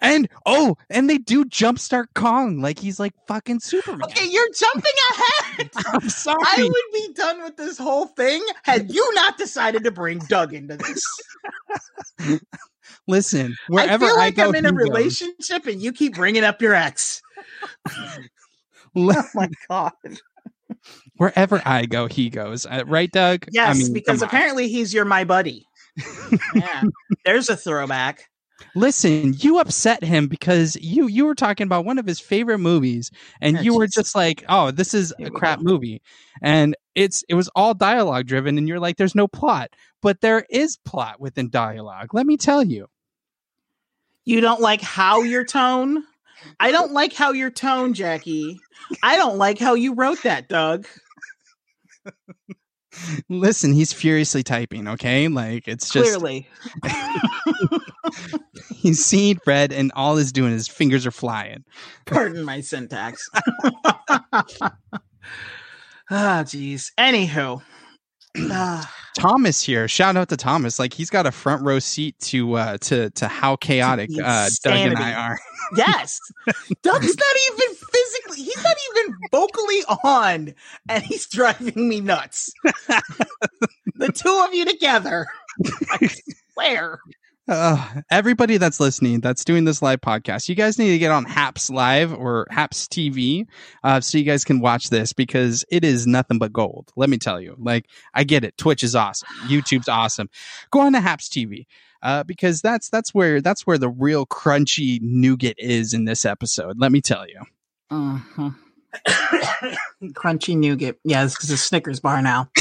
and 0.00 0.28
oh, 0.46 0.76
and 0.88 1.08
they 1.08 1.18
do 1.18 1.44
jumpstart 1.44 2.06
Kong 2.14 2.60
like 2.60 2.78
he's 2.78 2.98
like 2.98 3.12
fucking 3.26 3.60
Superman. 3.60 4.02
Okay, 4.04 4.26
you're 4.28 4.52
jumping 4.52 4.92
ahead. 5.10 5.70
I'm 5.86 6.08
sorry. 6.08 6.38
I 6.42 6.62
would 6.62 6.92
be 6.92 7.12
done 7.14 7.42
with 7.42 7.56
this 7.56 7.78
whole 7.78 8.06
thing 8.06 8.44
had 8.64 8.90
you 8.90 9.14
not 9.14 9.38
decided 9.38 9.84
to 9.84 9.90
bring 9.90 10.18
Doug 10.28 10.54
into 10.54 10.76
this. 10.76 11.04
Listen, 13.08 13.56
wherever 13.68 14.04
I 14.04 14.08
feel 14.08 14.16
like 14.16 14.36
go, 14.36 14.48
I'm 14.48 14.54
in 14.54 14.66
a 14.66 14.68
he 14.70 14.76
goes. 14.76 14.88
relationship 14.88 15.66
and 15.66 15.80
you 15.80 15.92
keep 15.92 16.14
bringing 16.14 16.44
up 16.44 16.60
your 16.60 16.74
ex. 16.74 17.22
Oh 18.96 19.22
my 19.36 19.48
god. 19.68 19.92
wherever 21.16 21.62
I 21.64 21.86
go, 21.86 22.08
he 22.08 22.28
goes. 22.28 22.66
Uh, 22.66 22.82
right, 22.88 23.08
Doug? 23.08 23.46
Yes, 23.52 23.76
I 23.76 23.78
mean, 23.78 23.92
because 23.92 24.20
on. 24.20 24.28
apparently 24.28 24.66
he's 24.66 24.92
your 24.92 25.04
my 25.04 25.22
buddy. 25.22 25.64
yeah, 26.56 26.82
there's 27.24 27.48
a 27.48 27.56
throwback. 27.56 28.29
Listen, 28.74 29.34
you 29.38 29.58
upset 29.58 30.02
him 30.02 30.28
because 30.28 30.76
you 30.76 31.06
you 31.06 31.24
were 31.24 31.34
talking 31.34 31.66
about 31.66 31.84
one 31.84 31.98
of 31.98 32.06
his 32.06 32.20
favorite 32.20 32.58
movies, 32.58 33.10
and 33.40 33.58
Oh, 33.58 33.60
you 33.60 33.76
were 33.76 33.86
just 33.86 34.14
like, 34.14 34.44
"Oh, 34.48 34.70
this 34.70 34.94
is 34.94 35.12
a 35.18 35.30
crap 35.30 35.60
movie," 35.60 36.02
and 36.42 36.76
it's 36.94 37.24
it 37.28 37.34
was 37.34 37.48
all 37.54 37.74
dialogue 37.74 38.26
driven, 38.26 38.58
and 38.58 38.68
you're 38.68 38.80
like, 38.80 38.96
"There's 38.96 39.14
no 39.14 39.28
plot," 39.28 39.70
but 40.02 40.20
there 40.20 40.46
is 40.50 40.76
plot 40.84 41.20
within 41.20 41.50
dialogue. 41.50 42.14
Let 42.14 42.26
me 42.26 42.36
tell 42.36 42.62
you. 42.62 42.88
You 44.24 44.40
don't 44.40 44.60
like 44.60 44.80
how 44.80 45.22
your 45.22 45.44
tone? 45.44 46.04
I 46.58 46.72
don't 46.72 46.92
like 46.92 47.12
how 47.12 47.32
your 47.32 47.50
tone, 47.50 47.94
Jackie. 47.94 48.60
I 49.02 49.16
don't 49.16 49.38
like 49.38 49.58
how 49.58 49.74
you 49.74 49.94
wrote 49.94 50.22
that, 50.22 50.48
Doug. 50.48 50.86
Listen, 53.28 53.72
he's 53.72 53.92
furiously 53.92 54.42
typing. 54.42 54.88
Okay, 54.88 55.28
like 55.28 55.68
it's 55.68 55.90
just 55.90 56.18
Clearly. 56.18 56.48
he's 58.74 59.04
seeing 59.04 59.38
red, 59.46 59.72
and 59.72 59.92
all 59.94 60.16
he's 60.16 60.32
doing 60.32 60.52
is 60.52 60.68
fingers 60.68 61.06
are 61.06 61.10
flying. 61.10 61.64
Pardon 62.06 62.44
my 62.44 62.60
syntax. 62.60 63.28
Ah, 66.12 66.42
jeez. 66.44 66.90
Anywho. 66.98 67.62
Ah, 68.38 68.94
Thomas 69.18 69.62
here. 69.62 69.88
Shout 69.88 70.16
out 70.16 70.28
to 70.28 70.36
Thomas. 70.36 70.78
Like 70.78 70.94
he's 70.94 71.10
got 71.10 71.26
a 71.26 71.32
front 71.32 71.62
row 71.62 71.78
seat 71.78 72.18
to 72.20 72.54
uh 72.54 72.78
to 72.78 73.10
to 73.10 73.28
how 73.28 73.56
chaotic 73.56 74.10
uh 74.22 74.48
Doug 74.62 74.74
and 74.74 74.98
I 74.98 75.12
are. 75.12 75.38
yes. 75.76 76.20
Doug's 76.82 77.16
not 77.16 77.36
even 77.52 77.74
physically, 77.74 78.44
he's 78.44 78.62
not 78.62 78.76
even 78.94 79.14
vocally 79.32 79.82
on, 80.04 80.54
and 80.88 81.02
he's 81.02 81.26
driving 81.26 81.88
me 81.88 82.00
nuts. 82.00 82.52
the 83.96 84.12
two 84.12 84.44
of 84.46 84.54
you 84.54 84.64
together. 84.64 85.26
I 85.90 86.08
swear. 86.52 87.00
Uh, 87.48 88.02
everybody 88.10 88.58
that's 88.58 88.78
listening, 88.78 89.20
that's 89.20 89.44
doing 89.44 89.64
this 89.64 89.82
live 89.82 90.00
podcast, 90.00 90.48
you 90.48 90.54
guys 90.54 90.78
need 90.78 90.90
to 90.90 90.98
get 90.98 91.10
on 91.10 91.24
Haps 91.24 91.68
Live 91.68 92.12
or 92.12 92.46
Haps 92.50 92.86
TV, 92.86 93.46
uh, 93.82 94.00
so 94.00 94.18
you 94.18 94.24
guys 94.24 94.44
can 94.44 94.60
watch 94.60 94.88
this 94.90 95.12
because 95.12 95.64
it 95.70 95.84
is 95.84 96.06
nothing 96.06 96.38
but 96.38 96.52
gold. 96.52 96.90
Let 96.96 97.10
me 97.10 97.18
tell 97.18 97.40
you. 97.40 97.56
Like, 97.58 97.86
I 98.14 98.22
get 98.24 98.44
it. 98.44 98.56
Twitch 98.56 98.84
is 98.84 98.94
awesome. 98.94 99.28
YouTube's 99.48 99.88
awesome. 99.88 100.28
Go 100.70 100.80
on 100.80 100.92
to 100.92 101.00
Haps 101.00 101.28
TV. 101.28 101.66
Uh, 102.02 102.22
because 102.24 102.62
that's 102.62 102.88
that's 102.88 103.12
where 103.12 103.42
that's 103.42 103.66
where 103.66 103.76
the 103.76 103.90
real 103.90 104.24
crunchy 104.24 104.98
nougat 105.02 105.56
is 105.58 105.92
in 105.92 106.06
this 106.06 106.24
episode. 106.24 106.78
Let 106.78 106.92
me 106.92 107.02
tell 107.02 107.26
you. 107.28 107.42
Mhm. 107.92 108.54
Crunchy 110.14 110.56
nougat. 110.56 110.96
Yeah, 111.04 111.24
this 111.24 111.44
is 111.44 111.50
a 111.50 111.58
Snickers 111.58 112.00
bar 112.00 112.22
now. 112.22 112.48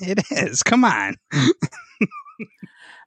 It 0.00 0.20
is. 0.30 0.62
Come 0.62 0.84
on. 0.84 1.14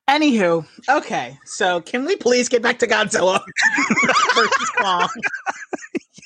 Anywho, 0.09 0.65
okay, 0.89 1.37
so 1.45 1.81
can 1.81 2.03
we 2.03 2.15
please 2.15 2.49
get 2.49 2.63
back 2.63 2.79
to 2.79 2.87
Godzilla 2.87 3.41
versus 4.35 4.69
Kong 4.81 5.07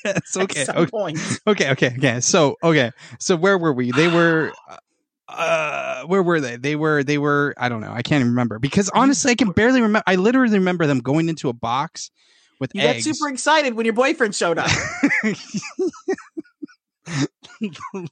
Yes. 0.02 0.16
at 0.36 0.42
Okay. 0.42 0.64
some 0.64 0.76
Okay. 0.76 0.90
point? 0.90 1.18
okay 1.46 1.70
okay 1.72 1.94
okay 1.98 2.20
so 2.20 2.56
okay 2.62 2.90
so 3.20 3.36
where 3.36 3.58
were 3.58 3.74
we 3.74 3.90
they 3.92 4.08
were 4.08 4.50
uh 5.28 6.04
where 6.06 6.22
were 6.22 6.40
they 6.40 6.56
they 6.56 6.76
were 6.76 7.04
they 7.04 7.18
were 7.18 7.54
i 7.58 7.68
don't 7.68 7.80
know 7.82 7.92
i 7.92 8.02
can't 8.02 8.20
even 8.20 8.30
remember 8.32 8.58
because 8.58 8.90
honestly 8.90 9.30
i 9.32 9.34
can 9.34 9.50
barely 9.50 9.80
remember 9.80 10.02
i 10.06 10.14
literally 10.16 10.58
remember 10.58 10.86
them 10.86 10.98
going 11.00 11.28
into 11.28 11.48
a 11.48 11.52
box 11.52 12.10
with 12.60 12.70
You 12.74 12.82
eggs 12.82 13.06
got 13.06 13.14
super 13.16 13.28
excited 13.30 13.74
when 13.74 13.84
your 13.86 13.94
boyfriend 13.94 14.34
showed 14.34 14.58
up. 14.58 14.70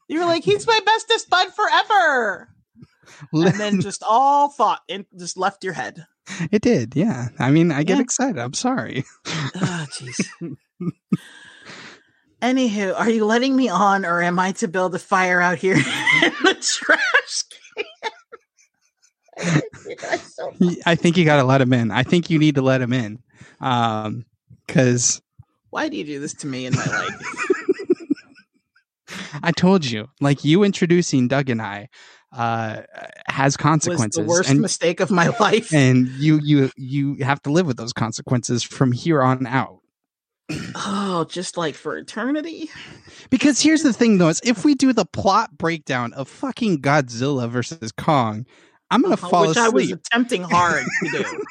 You 0.09 0.19
were 0.21 0.27
like, 0.27 0.45
"He's 0.45 0.67
my 0.67 0.79
bestest 0.85 1.29
bud 1.31 1.49
forever," 1.55 2.49
and 3.33 3.59
then 3.61 3.81
just 3.81 4.03
all 4.07 4.49
thought 4.49 4.81
and 4.89 5.05
just 5.19 5.37
left 5.37 5.65
your 5.65 5.73
head. 5.73 6.07
it 6.53 6.63
did 6.63 6.95
yeah 6.95 7.29
i 7.39 7.51
mean 7.51 7.73
i 7.73 7.83
get 7.83 7.97
Yeah. 7.99 8.03
excited 8.03 8.39
i'm 8.39 8.55
sorry 8.55 9.05
Oh, 9.27 9.87
jeez. 9.91 10.29
Anywho, 12.43 12.99
are 12.99 13.09
you 13.09 13.25
letting 13.25 13.55
me 13.55 13.69
on, 13.69 14.05
or 14.05 14.21
am 14.21 14.39
I 14.41 14.51
to 14.53 14.67
build 14.67 14.95
a 14.97 14.99
fire 14.99 15.41
out 15.41 15.59
here 15.59 15.75
in 15.77 15.83
the 16.43 16.57
trash 16.61 17.45
can? 19.37 19.63
So 20.25 20.53
i 20.87 20.95
think 20.95 21.17
you 21.17 21.25
gotta 21.25 21.45
let 21.45 21.61
him 21.61 21.73
in 21.73 21.91
i 21.91 22.03
think 22.03 22.29
you 22.31 22.39
need 22.39 22.55
to 22.57 22.63
let 22.63 22.81
him 22.83 22.93
in 22.93 23.19
um 23.61 24.25
because 24.67 25.21
Why 25.71 25.89
do 25.89 25.97
you 25.97 26.05
do 26.05 26.21
this 26.21 26.35
to 26.35 26.47
me 26.47 26.67
in 26.67 26.75
my 26.75 26.85
life? 26.87 27.15
I 29.43 29.51
told 29.53 29.85
you, 29.85 30.09
like 30.21 30.45
you 30.45 30.63
introducing 30.65 31.29
Doug 31.29 31.49
and 31.51 31.61
I 31.63 31.89
uh, 32.33 32.83
has 33.27 33.53
was 33.53 33.57
consequences, 33.57 34.17
the 34.25 34.29
worst 34.29 34.51
and, 34.51 34.61
mistake 34.61 35.01
of 35.01 35.11
my 35.11 35.29
life. 35.41 35.73
and 35.73 36.09
you 36.09 36.41
you 36.43 36.71
you 36.77 37.17
have 37.25 37.41
to 37.43 37.51
live 37.51 37.67
with 37.67 37.77
those 37.77 37.93
consequences 37.93 38.63
from 38.63 38.93
here 38.93 39.23
on 39.23 39.47
out. 39.47 39.79
oh, 40.75 41.25
just 41.29 41.57
like 41.57 41.75
for 41.75 41.97
eternity. 41.97 42.71
Because 43.31 43.61
here's 43.61 43.83
the 43.83 43.93
thing, 43.93 44.19
though: 44.19 44.29
is 44.29 44.41
if 44.45 44.65
we 44.65 44.75
do 44.75 44.93
the 44.93 45.05
plot 45.07 45.57
breakdown 45.57 46.13
of 46.15 46.29
fucking 46.29 46.83
Godzilla 46.83 47.49
versus 47.49 47.93
Kong, 47.93 48.45
I'm 48.91 49.03
gonna 49.03 49.15
Uh-huh, 49.15 49.29
fall 49.29 49.49
which 49.49 49.57
I 49.57 49.69
was 49.69 49.85
asleep. 49.85 50.01
attempting 50.07 50.43
hard 50.43 50.85
to 51.05 51.11
do. 51.11 51.45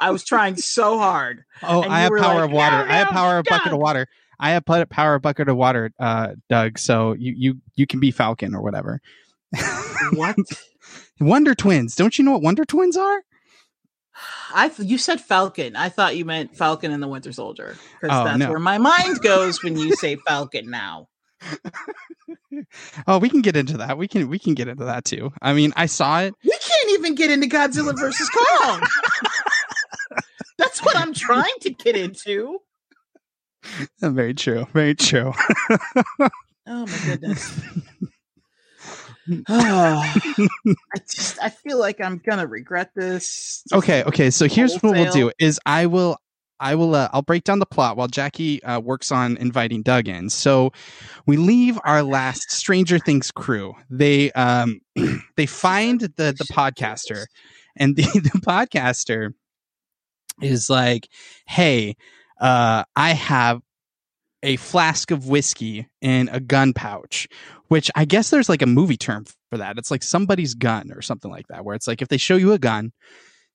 I 0.00 0.10
was 0.10 0.24
trying 0.24 0.56
so 0.56 0.98
hard. 0.98 1.44
oh, 1.62 1.82
I 1.82 2.00
have 2.00 2.12
power 2.18 2.36
like, 2.40 2.44
of 2.44 2.50
water. 2.52 2.76
"No, 2.86 2.92
I 2.92 2.96
have 2.96 3.08
no, 3.08 3.12
power 3.12 3.38
of 3.38 3.44
bucket 3.46 3.72
of 3.72 3.78
water. 3.78 4.06
I 4.38 4.50
have 4.50 4.64
put 4.64 4.88
power 4.90 5.14
of 5.14 5.22
bucket 5.22 5.48
of 5.48 5.56
water, 5.56 5.90
uh, 5.98 6.34
Doug. 6.48 6.78
So 6.78 7.12
you 7.14 7.32
you 7.36 7.60
you 7.74 7.86
can 7.86 8.00
be 8.00 8.10
Falcon 8.10 8.54
or 8.54 8.62
whatever. 8.62 9.00
What? 10.12 10.36
Wonder 11.20 11.54
Twins. 11.54 11.94
Don't 11.96 12.18
you 12.18 12.24
know 12.24 12.32
what 12.32 12.42
Wonder 12.42 12.64
Twins 12.64 12.96
are? 12.96 13.22
I 14.54 14.70
you 14.78 14.96
said 14.98 15.20
Falcon. 15.20 15.76
I 15.76 15.88
thought 15.90 16.16
you 16.16 16.24
meant 16.24 16.56
Falcon 16.56 16.90
and 16.92 17.02
the 17.02 17.08
Winter 17.08 17.32
Soldier 17.32 17.76
because 18.00 18.16
Oh, 18.18 18.24
that's 18.24 18.38
no. 18.38 18.50
where 18.50 18.58
my 18.58 18.78
mind 18.78 19.20
goes 19.20 19.62
when 19.62 19.76
you 19.76 19.94
say 19.94 20.16
Falcon. 20.26 20.70
Now, 20.70 21.08
Oh, 23.06 23.18
we 23.18 23.28
can 23.28 23.42
get 23.42 23.56
into 23.56 23.76
that. 23.76 23.98
We 23.98 24.08
can 24.08 24.28
we 24.28 24.38
can 24.38 24.54
get 24.54 24.68
into 24.68 24.84
that 24.84 25.04
too. 25.04 25.32
I 25.42 25.52
mean, 25.52 25.72
I 25.76 25.86
saw 25.86 26.20
it. 26.22 26.34
we 26.44 26.50
can't 26.50 26.90
even 26.92 27.14
get 27.14 27.30
into 27.30 27.46
Godzilla 27.46 27.98
versus 27.98 28.30
Kong. 28.30 28.80
that's 30.58 30.82
what 30.82 30.96
I'm 30.96 31.12
trying 31.12 31.52
to 31.62 31.70
get 31.70 31.96
into. 31.96 32.58
Very 34.00 34.32
true. 34.32 34.66
Very 34.72 34.94
true. 34.94 35.32
Oh 36.68 36.86
my 36.86 36.98
goodness. 37.04 37.60
Oh, 39.48 40.14
I 40.68 40.98
just 41.10 41.42
I 41.42 41.50
feel 41.50 41.78
like 41.78 42.00
I'm 42.00 42.18
gonna 42.18 42.46
regret 42.46 42.90
this. 42.94 43.64
okay. 43.72 44.02
Okay. 44.04 44.30
So 44.30 44.46
here's 44.46 44.74
what 44.82 44.96
we'll 44.96 45.12
do: 45.12 45.32
is 45.38 45.60
I 45.66 45.86
will 45.86 46.18
I 46.58 46.74
will 46.74 46.94
uh, 46.94 47.08
I'll 47.12 47.22
break 47.22 47.44
down 47.44 47.58
the 47.58 47.66
plot 47.66 47.96
while 47.96 48.08
Jackie 48.08 48.62
uh, 48.62 48.80
works 48.80 49.12
on 49.12 49.36
inviting 49.36 49.82
Doug 49.82 50.08
in. 50.08 50.30
So 50.30 50.72
we 51.26 51.36
leave 51.36 51.78
our 51.84 52.02
last 52.02 52.50
Stranger 52.50 52.98
Things 52.98 53.30
crew. 53.30 53.74
They 53.90 54.32
um 54.32 54.80
they 55.36 55.46
find 55.46 56.00
the 56.00 56.08
the 56.16 56.46
podcaster, 56.52 57.26
and 57.76 57.96
the, 57.96 58.02
the 58.02 58.40
podcaster 58.40 59.34
is 60.40 60.70
like, 60.70 61.08
"Hey, 61.46 61.96
uh, 62.40 62.84
I 62.94 63.10
have 63.10 63.60
a 64.42 64.56
flask 64.56 65.10
of 65.10 65.28
whiskey 65.28 65.88
in 66.00 66.28
a 66.30 66.40
gun 66.40 66.72
pouch." 66.72 67.28
Which 67.68 67.90
I 67.94 68.04
guess 68.04 68.30
there's 68.30 68.48
like 68.48 68.62
a 68.62 68.66
movie 68.66 68.96
term 68.96 69.24
for 69.50 69.58
that. 69.58 69.76
It's 69.78 69.90
like 69.90 70.02
somebody's 70.02 70.54
gun 70.54 70.92
or 70.92 71.02
something 71.02 71.30
like 71.30 71.48
that, 71.48 71.64
where 71.64 71.74
it's 71.74 71.88
like 71.88 72.00
if 72.00 72.08
they 72.08 72.16
show 72.16 72.36
you 72.36 72.52
a 72.52 72.58
gun 72.58 72.92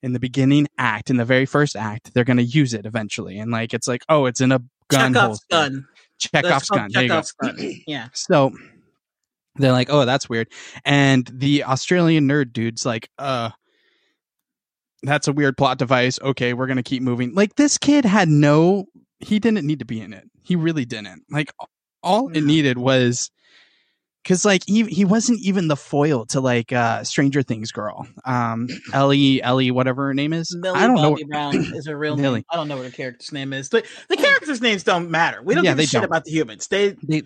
in 0.04 0.14
the 0.14 0.20
beginning 0.20 0.68
act, 0.78 1.10
in 1.10 1.18
the 1.18 1.26
very 1.26 1.46
first 1.46 1.76
act, 1.76 2.14
they're 2.14 2.24
going 2.24 2.38
to 2.38 2.44
use 2.44 2.74
it 2.74 2.86
eventually. 2.86 3.40
And 3.40 3.52
like, 3.52 3.74
it's 3.74 3.88
like, 3.88 4.04
oh, 4.10 4.26
it's 4.26 4.42
in 4.42 4.52
a 4.52 4.60
gun. 4.90 5.14
Chekhov's 5.14 5.46
gun. 5.50 5.88
Chekhov's 6.18 6.70
gun. 6.70 6.90
There 6.92 7.04
you 7.04 7.10
go. 7.10 7.22
Chekhov's 7.22 7.32
gun. 7.34 7.58
Yeah. 7.88 8.08
So 8.14 8.52
they're 9.56 9.72
like, 9.72 9.90
oh, 9.90 10.06
that's 10.06 10.28
weird. 10.28 10.52
And 10.86 11.30
the 11.34 11.64
Australian 11.64 12.28
nerd 12.28 12.54
dude's 12.54 12.86
like, 12.86 13.10
uh, 13.18 13.52
that's 15.04 15.28
a 15.28 15.34
weird 15.34 15.58
plot 15.58 15.78
device. 15.78 16.20
Okay, 16.22 16.54
we're 16.54 16.68
going 16.68 16.78
to 16.78 16.84
keep 16.84 17.02
moving. 17.02 17.34
Like, 17.34 17.56
this 17.56 17.78
kid 17.78 18.06
had 18.06 18.30
no, 18.30 18.86
he 19.20 19.40
didn't 19.40 19.66
need 19.66 19.80
to 19.80 19.86
be 19.86 20.02
in 20.02 20.14
it. 20.14 20.30
He 20.44 20.56
really 20.56 20.86
didn't. 20.86 21.24
Like, 21.30 21.52
all 22.04 22.30
it 22.30 22.44
needed 22.44 22.78
was, 22.78 23.32
Cause 24.24 24.46
like 24.46 24.62
he 24.68 24.84
he 24.84 25.04
wasn't 25.04 25.40
even 25.40 25.68
the 25.68 25.76
foil 25.76 26.26
to 26.28 26.40
like 26.40 26.72
uh 26.72 27.04
Stranger 27.04 27.42
Things 27.42 27.72
girl, 27.72 28.08
um 28.24 28.68
Ellie 28.94 29.42
Ellie 29.42 29.72
whatever 29.72 30.06
her 30.08 30.14
name 30.14 30.32
is. 30.32 30.56
Millie 30.56 30.80
I 30.80 30.88
don't 30.88 31.02
know. 31.02 31.18
Brown 31.28 31.56
is 31.76 31.88
her 31.88 31.98
real 31.98 32.18
Millie. 32.18 32.36
name. 32.36 32.44
I 32.52 32.56
don't 32.56 32.68
know 32.68 32.78
what 32.78 32.86
her 32.86 32.92
character's 32.92 33.32
name 33.32 33.52
is. 33.52 33.70
The, 33.70 33.84
the 34.10 34.18
characters' 34.18 34.62
names 34.62 34.84
don't 34.84 35.10
matter. 35.10 35.42
We 35.42 35.56
don't 35.56 35.64
Yeah, 35.64 35.72
give 35.72 35.80
a 35.80 35.84
shit 35.88 36.02
don't. 36.02 36.06
about 36.06 36.26
the 36.26 36.32
humans. 36.32 36.68
They 36.68 36.96
They 37.04 37.24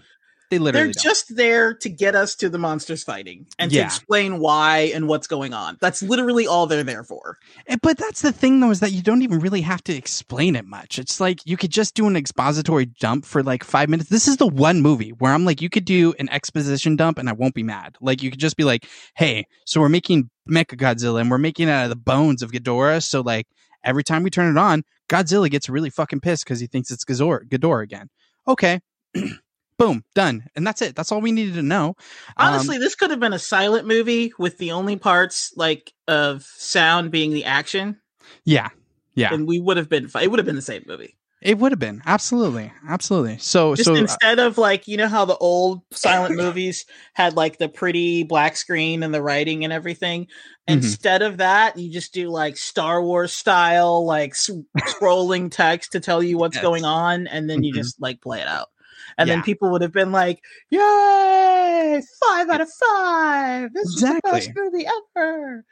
they 0.52 0.60
literally 0.60 0.86
they're 0.88 0.94
don't. 0.94 1.04
just 1.04 1.36
there 1.36 1.74
to 1.76 1.90
get 1.90 2.16
us 2.16 2.36
to 2.36 2.50
the 2.50 2.58
monsters 2.58 3.04
fighting 3.04 3.48
and 3.60 3.72
to 3.72 3.78
explain 3.86 4.40
why 4.40 4.92
and 4.94 5.08
what's 5.08 5.28
going 5.28 5.54
on. 5.54 5.78
That's 5.82 6.04
literally 6.04 6.48
all 6.48 6.68
they're 6.68 6.84
there 6.84 7.04
for. 7.04 7.38
Eh, 7.68 7.78
But 7.82 7.98
that's 7.98 8.22
the 8.22 8.32
thing, 8.32 8.60
though, 8.60 8.72
is 8.72 8.80
that 8.82 8.92
you 8.92 9.02
don't 9.02 9.22
even 9.22 9.40
really 9.40 9.62
have 9.62 9.84
to 9.86 9.94
explain 9.96 10.56
it 10.56 10.66
much. 10.66 11.00
It's 11.00 11.20
like 11.20 11.40
you 11.46 11.58
could 11.58 11.72
just 11.72 11.96
do 11.96 12.08
an 12.08 12.16
expository 12.16 12.86
dump 12.86 13.26
for 13.26 13.44
like 13.44 13.64
five 13.64 13.90
minutes. 13.90 14.10
This 14.10 14.28
is 14.28 14.38
the 14.38 14.48
one 14.48 14.82
movie 14.82 15.10
where 15.12 15.34
I'm 15.34 15.46
like, 15.46 15.62
you 15.62 15.70
could 15.70 15.86
do 15.86 16.14
an 16.20 16.30
exposition 16.30 16.96
dump 16.96 17.18
and 17.18 17.30
I 17.30 17.34
won't 17.34 17.56
be 17.56 17.64
mad. 17.64 17.96
Like, 18.02 18.22
you 18.22 18.30
could 18.30 18.40
just 18.40 18.58
be 18.58 18.64
like, 18.64 18.86
hey, 19.16 19.46
so 19.66 19.82
we're 19.82 19.90
making 19.90 20.30
Mecha 20.50 20.78
Godzilla 20.78 21.22
and 21.22 21.32
we're 21.32 21.38
making 21.38 21.68
it 21.68 21.72
out 21.72 21.84
of 21.86 21.90
the 21.90 21.96
bones 21.96 22.42
of 22.42 22.52
Ghidorah. 22.52 23.04
So, 23.04 23.22
like, 23.22 23.48
every 23.84 24.04
time 24.04 24.24
we 24.24 24.30
turn 24.30 24.56
it 24.56 24.60
on, 24.60 24.84
Godzilla 25.10 25.50
gets 25.50 25.70
really 25.70 25.90
fucking 25.90 26.20
pissed 26.22 26.46
because 26.46 26.60
he 26.60 26.68
thinks 26.68 26.92
it's 26.92 27.06
Ghidorah, 27.06 27.48
Ghidorah 27.48 27.84
again. 27.84 28.10
Okay. 28.48 28.80
Boom, 29.78 30.04
done. 30.14 30.46
And 30.56 30.66
that's 30.66 30.82
it. 30.82 30.96
That's 30.96 31.12
all 31.12 31.20
we 31.22 31.32
needed 31.34 31.56
to 31.56 31.62
know. 31.62 31.90
Um, 32.38 32.54
Honestly, 32.54 32.78
this 32.78 32.96
could 32.96 33.12
have 33.12 33.20
been 33.20 33.34
a 33.34 33.40
silent 33.40 33.86
movie 33.88 34.32
with 34.40 34.58
the 34.58 34.72
only 34.72 34.96
parts 34.96 35.52
like 35.58 35.94
of 36.08 36.44
sound 36.44 37.12
being 37.12 37.32
the 37.32 37.44
action, 37.46 37.98
yeah. 38.46 38.70
Yeah. 39.16 39.34
and 39.34 39.48
we 39.48 39.60
would 39.60 39.78
have 39.78 39.90
been. 39.90 40.10
It 40.22 40.30
would 40.32 40.40
have 40.40 40.46
been 40.46 40.56
the 40.56 40.62
same 40.62 40.84
movie. 40.88 41.18
It 41.42 41.58
would 41.60 41.72
have 41.72 41.80
been. 41.80 42.02
Absolutely. 42.06 42.72
Absolutely. 42.88 43.38
So, 43.38 43.76
Just 43.76 43.86
so 43.86 43.94
uh, 43.94 43.98
instead 43.98 44.40
of 44.40 44.58
like 44.58 44.88
you 44.88 44.98
know 44.98 45.08
how 45.08 45.26
the 45.26 45.38
old 45.38 45.82
silent 45.92 46.36
movies 46.42 46.86
had 47.14 47.36
like 47.36 47.58
the 47.58 47.70
pretty 47.70 48.24
black 48.24 48.56
screen 48.58 49.04
and 49.04 49.14
the 49.14 49.22
writing 49.22 49.64
and 49.64 49.72
everything. 49.74 50.24
Mhm. 50.24 50.28
Instead 50.68 51.22
of 51.22 51.38
that, 51.38 51.78
you 51.78 51.92
just 51.92 52.14
do 52.14 52.30
like 52.30 52.58
Star 52.58 53.04
Wars 53.04 53.32
style, 53.34 54.06
like 54.06 54.32
s- 54.32 54.50
scrolling 54.80 55.52
text 55.52 55.92
to 55.92 56.00
tell 56.00 56.24
you 56.24 56.38
what's 56.38 56.56
Yes. 56.56 56.64
going 56.64 56.86
on, 56.86 57.28
and 57.28 57.50
then 57.50 57.62
you 57.64 57.74
Mhm. 57.74 57.78
just 57.78 58.02
like 58.02 58.22
play 58.22 58.40
it 58.42 58.48
out. 58.48 58.70
And 59.18 59.28
Yeah. 59.28 59.36
then 59.36 59.44
people 59.44 59.72
would 59.72 59.82
have 59.82 59.94
been 59.94 60.12
like, 60.12 60.42
"Yay! 60.70 62.02
Five 62.26 62.50
out 62.50 62.62
of 62.62 62.70
five! 62.72 63.74
This 63.74 63.88
is 63.88 64.02
the 64.02 64.20
best 64.24 64.50
movie 64.56 64.86
ever." 65.16 65.66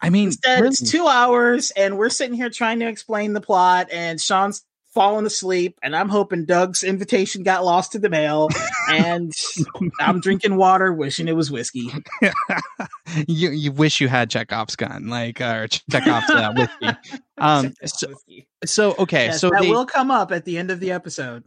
I 0.00 0.10
mean, 0.10 0.26
Instead, 0.28 0.64
it's 0.64 0.90
two 0.90 1.06
hours, 1.06 1.70
and 1.72 1.96
we're 1.96 2.10
sitting 2.10 2.34
here 2.34 2.50
trying 2.50 2.80
to 2.80 2.86
explain 2.88 3.32
the 3.32 3.40
plot, 3.40 3.88
and 3.90 4.20
Sean's 4.20 4.64
falling 4.92 5.26
asleep, 5.26 5.78
and 5.82 5.96
I'm 5.96 6.08
hoping 6.08 6.44
Doug's 6.44 6.84
invitation 6.84 7.42
got 7.42 7.64
lost 7.64 7.94
in 7.96 8.02
the 8.02 8.08
mail, 8.08 8.48
and 8.90 9.32
I'm 10.00 10.20
drinking 10.20 10.56
water, 10.56 10.92
wishing 10.92 11.26
it 11.26 11.34
was 11.34 11.50
whiskey. 11.50 11.90
you 13.26 13.50
you 13.50 13.72
wish 13.72 14.00
you 14.00 14.08
had 14.08 14.30
Chekhov's 14.30 14.76
gun, 14.76 15.08
like 15.08 15.40
or 15.40 15.66
Chekhov's 15.68 16.30
uh, 16.30 16.52
whiskey. 16.54 17.18
Um, 17.36 17.74
so, 17.84 18.08
whiskey. 18.08 18.46
so 18.64 18.94
okay, 18.96 19.26
Yes, 19.26 19.40
so 19.40 19.50
that 19.50 19.62
they, 19.62 19.68
will 19.68 19.86
come 19.86 20.12
up 20.12 20.30
at 20.30 20.44
the 20.44 20.56
end 20.56 20.70
of 20.70 20.78
the 20.78 20.92
episode. 20.92 21.42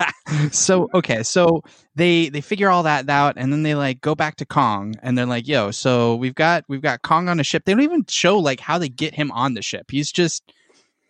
so 0.52 0.88
okay, 0.94 1.22
so 1.22 1.62
they 1.94 2.28
they 2.28 2.40
figure 2.40 2.68
all 2.68 2.82
that 2.82 3.08
out, 3.08 3.34
and 3.36 3.52
then 3.52 3.62
they 3.62 3.74
like 3.74 4.00
go 4.00 4.14
back 4.14 4.36
to 4.36 4.46
Kong, 4.46 4.94
and 5.02 5.16
they're 5.16 5.26
like, 5.26 5.46
"Yo, 5.48 5.70
so 5.70 6.16
we've 6.16 6.34
got 6.34 6.64
we've 6.68 6.82
got 6.82 7.02
Kong 7.02 7.28
on 7.28 7.40
a 7.40 7.44
ship." 7.44 7.64
They 7.64 7.72
don't 7.72 7.82
even 7.82 8.04
show 8.08 8.38
like 8.38 8.60
how 8.60 8.78
they 8.78 8.88
get 8.88 9.14
him 9.14 9.30
on 9.32 9.54
the 9.54 9.62
ship. 9.62 9.90
He's 9.90 10.12
just 10.12 10.42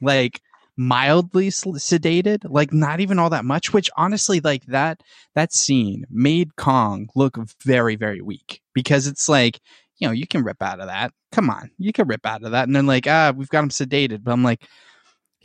like 0.00 0.40
mildly 0.76 1.48
sedated, 1.48 2.40
like 2.44 2.72
not 2.72 3.00
even 3.00 3.18
all 3.18 3.30
that 3.30 3.44
much. 3.44 3.72
Which 3.72 3.90
honestly, 3.96 4.40
like 4.40 4.64
that 4.66 5.02
that 5.34 5.52
scene 5.52 6.04
made 6.10 6.56
Kong 6.56 7.08
look 7.14 7.38
very 7.64 7.96
very 7.96 8.20
weak 8.20 8.60
because 8.74 9.06
it's 9.06 9.28
like 9.28 9.60
you 9.98 10.06
know 10.06 10.12
you 10.12 10.26
can 10.26 10.44
rip 10.44 10.62
out 10.62 10.80
of 10.80 10.86
that. 10.86 11.12
Come 11.32 11.50
on, 11.50 11.70
you 11.78 11.92
can 11.92 12.06
rip 12.06 12.26
out 12.26 12.44
of 12.44 12.52
that, 12.52 12.66
and 12.66 12.76
then 12.76 12.86
like 12.86 13.06
ah, 13.08 13.32
we've 13.34 13.48
got 13.48 13.64
him 13.64 13.70
sedated, 13.70 14.22
but 14.24 14.32
I'm 14.32 14.44
like. 14.44 14.62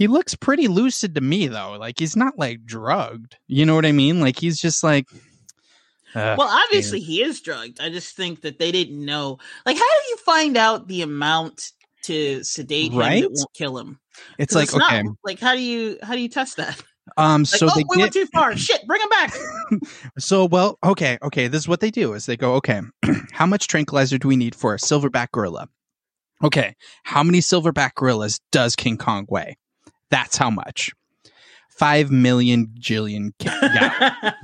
He 0.01 0.07
looks 0.07 0.33
pretty 0.33 0.67
lucid 0.67 1.13
to 1.13 1.21
me 1.21 1.45
though. 1.45 1.77
Like 1.79 1.99
he's 1.99 2.15
not 2.15 2.35
like 2.35 2.65
drugged. 2.65 3.37
You 3.45 3.67
know 3.67 3.75
what 3.75 3.85
I 3.85 3.91
mean? 3.91 4.19
Like 4.19 4.35
he's 4.35 4.59
just 4.59 4.83
like 4.83 5.05
uh, 6.15 6.33
Well, 6.39 6.47
obviously 6.47 6.99
he 6.99 7.21
is 7.21 7.39
drugged. 7.39 7.79
I 7.79 7.89
just 7.91 8.15
think 8.15 8.41
that 8.41 8.57
they 8.57 8.71
didn't 8.71 9.05
know. 9.05 9.37
Like, 9.63 9.77
how 9.77 9.83
do 9.83 10.09
you 10.09 10.17
find 10.17 10.57
out 10.57 10.87
the 10.87 11.03
amount 11.03 11.73
to 12.05 12.43
sedate 12.43 12.93
him 12.93 12.97
that 12.97 13.29
won't 13.31 13.53
kill 13.53 13.77
him? 13.77 13.99
It's 14.39 14.55
like 14.55 14.73
not- 14.73 14.91
okay. 14.91 15.07
like 15.23 15.39
how 15.39 15.53
do 15.53 15.61
you 15.61 15.99
how 16.01 16.15
do 16.15 16.21
you 16.21 16.29
test 16.29 16.57
that? 16.57 16.81
Um 17.17 17.41
Like, 17.41 17.47
so 17.49 17.67
oh, 17.67 17.73
they 17.75 17.83
we 17.87 17.97
went 17.97 18.11
too 18.11 18.25
far. 18.33 18.57
Shit, 18.57 18.87
bring 18.87 19.03
him 19.03 19.09
back. 19.09 19.35
so 20.17 20.45
well, 20.45 20.79
okay, 20.83 21.19
okay, 21.21 21.47
this 21.47 21.61
is 21.61 21.67
what 21.67 21.79
they 21.79 21.91
do 21.91 22.13
is 22.13 22.25
they 22.25 22.37
go, 22.37 22.55
okay, 22.55 22.81
how 23.33 23.45
much 23.45 23.67
tranquilizer 23.67 24.17
do 24.17 24.27
we 24.27 24.35
need 24.35 24.55
for 24.55 24.73
a 24.73 24.77
silverback 24.77 25.29
gorilla? 25.31 25.69
Okay, 26.43 26.73
how 27.03 27.21
many 27.21 27.37
silverback 27.37 27.93
gorillas 27.93 28.39
does 28.51 28.75
King 28.75 28.97
Kong 28.97 29.27
weigh? 29.29 29.57
That's 30.11 30.37
how 30.37 30.51
much. 30.51 30.91
Five 31.69 32.11
million 32.11 32.67
jillion 32.79 33.31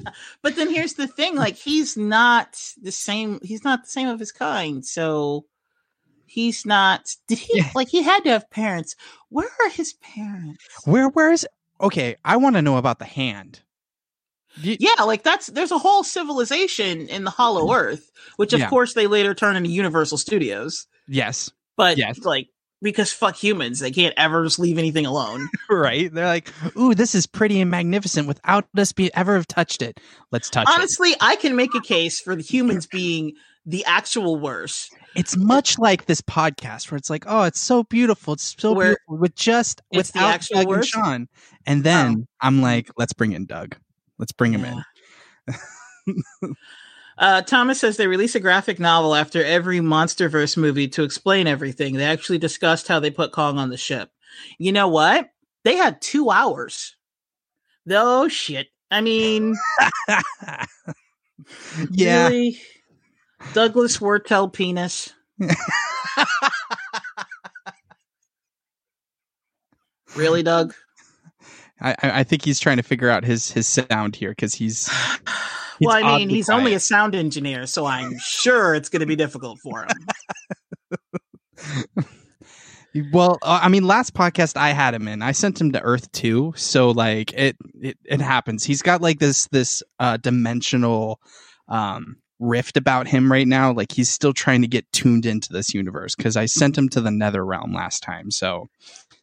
but 0.41 0.55
then 0.55 0.73
here's 0.73 0.93
the 0.93 1.05
thing: 1.05 1.35
like 1.35 1.55
he's 1.55 1.95
not 1.95 2.59
the 2.81 2.91
same. 2.91 3.39
He's 3.43 3.63
not 3.63 3.83
the 3.83 3.89
same 3.89 4.07
of 4.07 4.19
his 4.19 4.31
kind. 4.31 4.83
So 4.83 5.45
he's 6.25 6.65
not. 6.65 7.13
Did 7.27 7.37
he 7.37 7.59
Yeah. 7.59 7.69
like 7.75 7.89
he 7.89 8.01
had 8.01 8.23
to 8.23 8.31
have 8.31 8.49
parents? 8.49 8.95
Where 9.29 9.49
are 9.63 9.69
his 9.69 9.93
parents? 9.93 10.63
Where 10.85 11.09
where's 11.09 11.45
okay, 11.79 12.15
I 12.25 12.37
want 12.37 12.55
to 12.55 12.63
know 12.63 12.77
about 12.77 12.97
the 12.97 13.05
hand. 13.05 13.61
Yeah, 14.59 15.03
like 15.03 15.21
that's 15.21 15.47
there's 15.47 15.71
a 15.71 15.77
whole 15.77 16.03
civilization 16.03 17.07
in 17.09 17.23
the 17.23 17.29
Hollow 17.29 17.65
mm-hmm. 17.67 17.75
Earth, 17.75 18.09
which 18.37 18.53
of 18.53 18.61
Yeah. 18.61 18.69
course 18.69 18.93
they 18.93 19.05
later 19.05 19.35
turn 19.35 19.55
into 19.55 19.69
Universal 19.69 20.17
Studios. 20.17 20.87
Yes. 21.07 21.51
But 21.75 21.97
Yes. 21.99 22.17
like 22.19 22.47
because 22.81 23.11
fuck 23.11 23.35
humans, 23.35 23.79
they 23.79 23.91
can't 23.91 24.13
ever 24.17 24.43
just 24.43 24.59
leave 24.59 24.77
anything 24.77 25.05
alone. 25.05 25.47
Right. 25.69 26.13
They're 26.13 26.25
like, 26.25 26.51
ooh, 26.77 26.95
this 26.95 27.13
is 27.13 27.27
pretty 27.27 27.59
and 27.59 27.69
magnificent 27.69 28.25
without 28.25 28.67
us 28.77 28.93
be 28.93 29.13
ever 29.13 29.35
have 29.35 29.47
touched 29.47 29.81
it. 29.81 29.99
Let's 30.31 30.49
touch 30.49 30.67
it. 30.67 30.73
Honestly, 30.73 31.13
I 31.19 31.35
can 31.35 31.57
make 31.57 31.75
a 31.75 31.81
case 31.81 32.21
for 32.21 32.37
the 32.37 32.41
humans 32.41 32.87
being 32.87 33.33
the 33.65 33.83
actual 33.83 34.39
worst. 34.39 34.95
It's 35.13 35.35
much 35.35 35.77
like 35.77 36.05
this 36.05 36.21
podcast 36.21 36.89
where 36.89 36.97
it's 36.97 37.09
like, 37.09 37.25
oh, 37.27 37.43
it's 37.43 37.59
so 37.59 37.83
beautiful. 37.83 38.33
It's 38.33 38.55
so 38.57 38.71
Where 38.73 38.87
beautiful 38.91 39.17
with 39.17 39.35
just 39.35 39.81
it's 39.91 40.11
the 40.11 40.19
without 40.19 40.33
actual 40.33 40.55
Doug 40.55 40.63
and 40.63 40.69
worst? 40.69 40.89
Sean. 40.89 41.27
And 41.65 41.83
then 41.83 42.15
oh. 42.21 42.27
I'm 42.39 42.61
like, 42.61 42.89
let's 42.97 43.13
bring 43.13 43.33
in 43.33 43.45
Doug. 43.45 43.75
Let's 44.17 44.31
bring 44.31 44.53
him 44.53 44.65
in. 44.65 44.83
Uh, 47.17 47.41
Thomas 47.41 47.79
says 47.79 47.97
they 47.97 48.07
release 48.07 48.35
a 48.35 48.39
graphic 48.39 48.79
novel 48.79 49.15
after 49.15 49.43
every 49.43 49.79
MonsterVerse 49.79 50.55
movie 50.55 50.87
to 50.89 51.03
explain 51.03 51.47
everything. 51.47 51.95
They 51.95 52.05
actually 52.05 52.37
discussed 52.37 52.87
how 52.87 52.99
they 52.99 53.09
put 53.09 53.31
Kong 53.31 53.57
on 53.57 53.69
the 53.69 53.77
ship. 53.77 54.11
You 54.59 54.71
know 54.71 54.87
what? 54.87 55.29
They 55.63 55.75
had 55.75 56.01
two 56.01 56.29
hours. 56.29 56.95
Oh 57.89 58.27
shit! 58.27 58.67
I 58.91 59.01
mean, 59.01 59.55
yeah. 61.91 62.27
really? 62.27 62.59
Douglas 63.53 63.97
Wertel 63.97 64.51
penis. 64.51 65.13
Really, 70.15 70.43
Doug? 70.43 70.73
I, 71.81 71.91
I 71.91 72.19
I 72.19 72.23
think 72.23 72.43
he's 72.43 72.59
trying 72.59 72.77
to 72.77 72.83
figure 72.83 73.09
out 73.09 73.23
his 73.23 73.51
his 73.51 73.67
sound 73.67 74.15
here 74.15 74.31
because 74.31 74.55
he's 74.55 74.89
well, 75.81 76.05
I 76.05 76.17
mean, 76.17 76.29
he's 76.29 76.49
only 76.49 76.73
a 76.73 76.79
sound 76.79 77.15
engineer, 77.15 77.65
so 77.65 77.85
I'm 77.85 78.17
sure 78.19 78.75
it's 78.75 78.89
going 78.89 79.01
to 79.01 79.05
be 79.05 79.15
difficult 79.15 79.59
for 79.59 79.85
him. 79.85 80.97
well. 83.11 83.37
Uh, 83.41 83.59
I 83.61 83.69
mean, 83.69 83.85
last 83.85 84.13
podcast 84.13 84.57
I 84.57 84.69
had 84.69 84.93
him 84.93 85.07
in, 85.07 85.21
I 85.21 85.31
sent 85.31 85.59
him 85.59 85.71
to 85.73 85.81
Earth 85.81 86.11
too. 86.11 86.53
So 86.55 86.91
like 86.91 87.33
it 87.33 87.57
it 87.81 87.97
it 88.05 88.21
happens. 88.21 88.63
He's 88.63 88.81
got 88.81 89.01
like 89.01 89.19
this 89.19 89.47
this 89.47 89.83
uh 89.99 90.17
dimensional 90.17 91.19
um 91.67 92.17
rift 92.39 92.77
about 92.77 93.07
him 93.07 93.31
right 93.31 93.47
now. 93.47 93.71
Like 93.71 93.91
he's 93.91 94.09
still 94.09 94.33
trying 94.33 94.61
to 94.61 94.67
get 94.67 94.91
tuned 94.91 95.25
into 95.25 95.51
this 95.51 95.73
universe 95.73 96.15
because 96.15 96.37
I 96.37 96.45
sent 96.45 96.77
him 96.77 96.89
to 96.89 97.01
the 97.01 97.11
Nether 97.11 97.45
realm 97.45 97.73
last 97.73 98.03
time. 98.03 98.31
So 98.31 98.67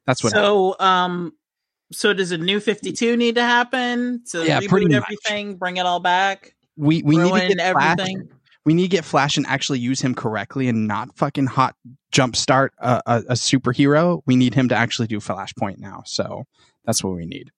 that's 0.07 0.23
what. 0.23 0.33
happened. 0.33 0.47
so, 0.47 0.77
um, 0.81 1.33
so 1.93 2.13
does 2.13 2.33
a 2.33 2.39
new 2.39 2.61
52 2.61 3.17
need 3.17 3.35
to 3.37 3.43
happen 3.43 4.23
to 4.31 4.47
Yeah, 4.47 4.61
reboot 4.61 4.91
much. 4.91 5.03
everything, 5.05 5.57
bring 5.57 5.77
it 5.77 5.87
all 5.87 6.01
back, 6.01 6.55
we 6.77 7.03
we 7.03 7.17
need 7.17 7.33
to 7.49 7.55
get 7.55 7.73
Flash, 7.73 7.97
everything? 7.99 8.29
we 8.65 8.75
need 8.75 8.83
to 8.83 8.89
get 8.97 9.05
Flash 9.05 9.37
and 9.37 9.47
actually 9.47 9.79
use 9.79 10.01
him 10.01 10.15
correctly 10.15 10.69
and 10.69 10.87
not 10.89 11.15
fucking 11.17 11.47
hot 11.47 11.77
jumpstart 12.13 12.71
a, 12.79 13.03
a, 13.07 13.17
a 13.31 13.35
superhero. 13.35 14.23
We 14.27 14.37
need 14.37 14.55
him 14.55 14.69
to 14.71 14.75
actually 14.75 15.09
do 15.09 15.19
Flashpoint 15.19 15.79
now. 15.79 16.03
So 16.07 16.45
that's 16.85 17.03
what 17.05 17.15
we 17.15 17.27
need. 17.27 17.51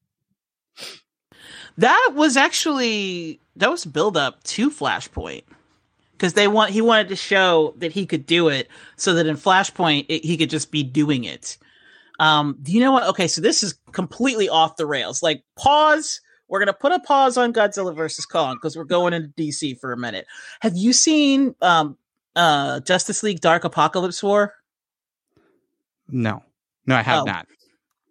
That 1.78 2.12
was 2.14 2.36
actually 2.36 3.40
that 3.56 3.70
was 3.70 3.84
build 3.84 4.16
up 4.16 4.42
to 4.44 4.70
Flashpoint 4.70 5.44
because 6.12 6.32
they 6.32 6.48
want 6.48 6.70
he 6.70 6.80
wanted 6.80 7.08
to 7.08 7.16
show 7.16 7.74
that 7.78 7.92
he 7.92 8.06
could 8.06 8.26
do 8.26 8.48
it, 8.48 8.68
so 8.96 9.14
that 9.14 9.26
in 9.26 9.36
Flashpoint 9.36 10.06
it, 10.08 10.24
he 10.24 10.36
could 10.36 10.50
just 10.50 10.70
be 10.70 10.82
doing 10.82 11.24
it. 11.24 11.58
Um, 12.18 12.58
do 12.62 12.72
you 12.72 12.80
know 12.80 12.92
what? 12.92 13.04
Okay, 13.08 13.28
so 13.28 13.40
this 13.40 13.62
is 13.62 13.78
completely 13.92 14.48
off 14.48 14.76
the 14.76 14.86
rails. 14.86 15.22
Like 15.22 15.42
pause. 15.56 16.20
We're 16.48 16.60
gonna 16.60 16.72
put 16.72 16.92
a 16.92 17.00
pause 17.00 17.36
on 17.36 17.52
Godzilla 17.52 17.94
versus 17.94 18.24
Kong 18.24 18.54
because 18.56 18.76
we're 18.76 18.84
going 18.84 19.12
into 19.12 19.28
DC 19.30 19.80
for 19.80 19.92
a 19.92 19.96
minute. 19.96 20.26
Have 20.60 20.76
you 20.76 20.92
seen 20.92 21.54
um 21.60 21.96
uh 22.36 22.80
Justice 22.80 23.22
League 23.22 23.40
Dark 23.40 23.64
Apokolips 23.64 24.22
War? 24.22 24.54
No, 26.08 26.42
no, 26.86 26.94
I 26.96 27.02
have 27.02 27.22
Oh. 27.22 27.24
not. 27.24 27.46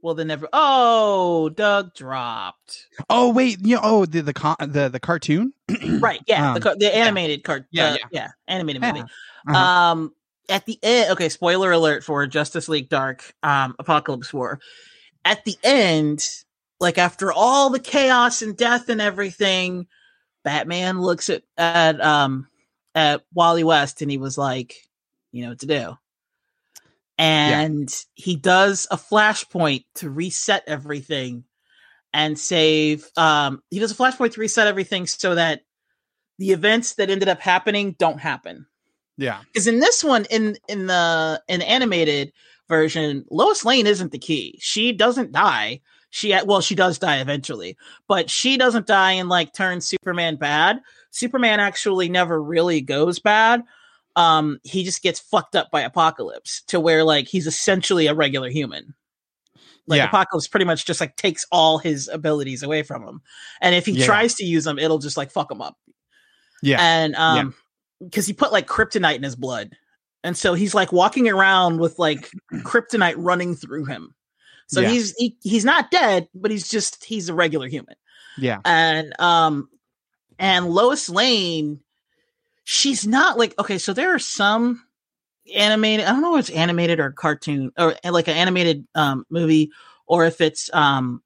Well, 0.01 0.13
then 0.13 0.27
never. 0.27 0.47
Oh, 0.53 1.49
Doug 1.49 1.95
dropped. 1.95 2.87
Oh 3.09 3.31
wait, 3.33 3.57
you 3.65 3.75
know, 3.75 3.81
oh 3.83 4.05
the 4.05 4.21
the 4.21 4.33
con- 4.33 4.55
the 4.59 4.87
the 4.89 4.99
cartoon. 4.99 5.53
Right? 5.99 6.19
Yeah, 6.27 6.51
the 6.51 6.55
Um, 6.57 6.61
car- 6.61 6.75
the 6.77 6.95
animated 6.95 7.43
card. 7.43 7.65
Yeah, 7.71 7.85
uh, 7.85 7.93
yeah. 7.93 8.05
yeah, 8.11 8.27
animated 8.47 8.83
Yeah. 8.83 8.91
movie. 8.91 9.05
Uh-huh. 9.47 9.57
Um, 9.57 10.13
at 10.49 10.65
the 10.65 10.79
end, 10.81 11.11
okay, 11.11 11.29
spoiler 11.29 11.71
alert 11.71 12.03
for 12.03 12.25
Justice 12.27 12.69
League 12.69 12.89
Dark, 12.89 13.33
um, 13.43 13.75
Apokolips 13.79 14.33
War. 14.33 14.59
At 15.23 15.43
the 15.45 15.55
end, 15.63 16.27
like 16.79 16.97
after 16.97 17.31
all 17.31 17.69
the 17.69 17.79
chaos 17.79 18.41
and 18.41 18.55
death 18.55 18.89
and 18.89 19.01
everything, 19.01 19.87
Batman 20.43 21.01
looks 21.01 21.29
at 21.29 21.43
at 21.57 21.99
um 22.01 22.47
at 22.93 23.23
Wally 23.33 23.63
West 23.63 24.01
and 24.01 24.11
he 24.11 24.17
was 24.17 24.37
like, 24.37 24.75
you 25.31 25.43
know 25.43 25.49
what 25.49 25.59
to 25.59 25.65
do. 25.65 25.97
And 27.17 27.89
he 28.13 28.35
does 28.35 28.87
a 28.91 28.97
flashpoint 28.97 29.85
to 29.95 30.09
reset 30.09 30.63
everything 30.67 31.45
and 32.13 32.37
save 32.37 33.09
um 33.17 33.61
he 33.69 33.79
does 33.79 33.91
a 33.91 33.95
flashpoint 33.95 34.33
to 34.33 34.39
reset 34.39 34.67
everything 34.67 35.07
so 35.07 35.35
that 35.35 35.61
the 36.37 36.51
events 36.51 36.95
that 36.95 37.09
ended 37.09 37.29
up 37.29 37.39
happening 37.39 37.95
don't 37.97 38.19
happen 38.19 38.67
yeah, 39.17 39.41
because 39.45 39.67
in 39.67 39.79
this 39.79 40.03
one 40.03 40.25
in 40.29 40.57
in 40.67 40.87
the 40.87 41.41
in 41.47 41.61
animated 41.61 42.31
version 42.67 43.23
lois 43.29 43.63
lane 43.65 43.87
isn't 43.87 44.11
the 44.11 44.19
key. 44.19 44.57
She 44.61 44.91
doesn't 44.91 45.31
die. 45.31 45.81
She 46.09 46.33
well 46.45 46.61
she 46.61 46.75
does 46.75 46.97
die 46.97 47.17
eventually 47.19 47.77
but 48.07 48.29
she 48.29 48.55
doesn't 48.57 48.87
die 48.87 49.11
and 49.11 49.27
like 49.29 49.53
turn 49.53 49.81
superman 49.81 50.37
bad. 50.37 50.79
Superman 51.11 51.59
actually 51.59 52.07
never 52.09 52.41
really 52.41 52.79
goes 52.81 53.19
bad. 53.19 53.61
Um 54.15 54.59
he 54.63 54.83
just 54.85 55.03
gets 55.03 55.19
fucked 55.19 55.55
up 55.57 55.71
by 55.71 55.81
apocalypse 55.81 56.61
to 56.67 56.79
where 56.79 57.03
like 57.03 57.27
he's 57.27 57.47
essentially 57.47 58.07
a 58.07 58.13
regular 58.13 58.49
human. 58.49 58.93
Like 59.87 59.97
Yeah. 59.97 60.05
apocalypse 60.07 60.47
pretty 60.47 60.65
much 60.65 60.85
just 60.85 61.01
like 61.01 61.17
takes 61.17 61.45
all 61.51 61.77
his 61.79 62.07
abilities 62.07 62.63
away 62.63 62.81
from 62.83 63.03
him. 63.03 63.21
And 63.61 63.75
if 63.75 63.85
he 63.85 63.91
Yeah. 63.91 64.05
tries 64.05 64.35
to 64.35 64.45
use 64.45 64.63
them 64.63 64.79
it'll 64.79 64.99
just 64.99 65.17
like 65.17 65.31
fuck 65.31 65.51
him 65.51 65.61
up. 65.61 65.77
Yeah, 66.63 66.77
and 66.81 67.13
um 67.15 67.53
because 68.03 68.25
he 68.25 68.33
put 68.33 68.51
like 68.51 68.67
kryptonite 68.67 69.15
in 69.15 69.23
his 69.23 69.35
blood. 69.35 69.75
And 70.23 70.35
so 70.35 70.53
he's 70.53 70.73
like 70.73 70.91
walking 70.91 71.29
around 71.29 71.79
with 71.79 71.99
like 71.99 72.29
kryptonite 72.53 73.15
running 73.17 73.55
through 73.55 73.85
him. 73.85 74.15
So 74.67 74.81
Yeah. 74.81 74.89
he's 74.89 75.13
he, 75.17 75.37
he's 75.43 75.65
not 75.65 75.91
dead 75.91 76.27
but 76.33 76.51
he's 76.51 76.67
just 76.67 77.03
he's 77.03 77.29
a 77.29 77.33
regular 77.33 77.67
human. 77.67 77.95
Yeah, 78.37 78.59
and 78.65 79.13
um 79.21 79.69
and 80.39 80.69
lois 80.69 81.09
lane 81.09 81.79
she's 82.63 83.05
not 83.07 83.37
like 83.37 83.57
okay 83.59 83.77
so 83.77 83.93
there 83.93 84.13
are 84.13 84.19
some 84.19 84.83
animated 85.55 86.05
i 86.05 86.09
don't 86.09 86.21
know 86.21 86.35
if 86.35 86.49
it's 86.49 86.57
animated 86.57 86.99
or 86.99 87.11
cartoon 87.11 87.71
or 87.77 87.95
like 88.03 88.27
an 88.27 88.35
animated 88.35 88.85
um 88.95 89.25
movie 89.29 89.71
or 90.07 90.25
if 90.25 90.41
it's 90.41 90.69
um 90.73 91.21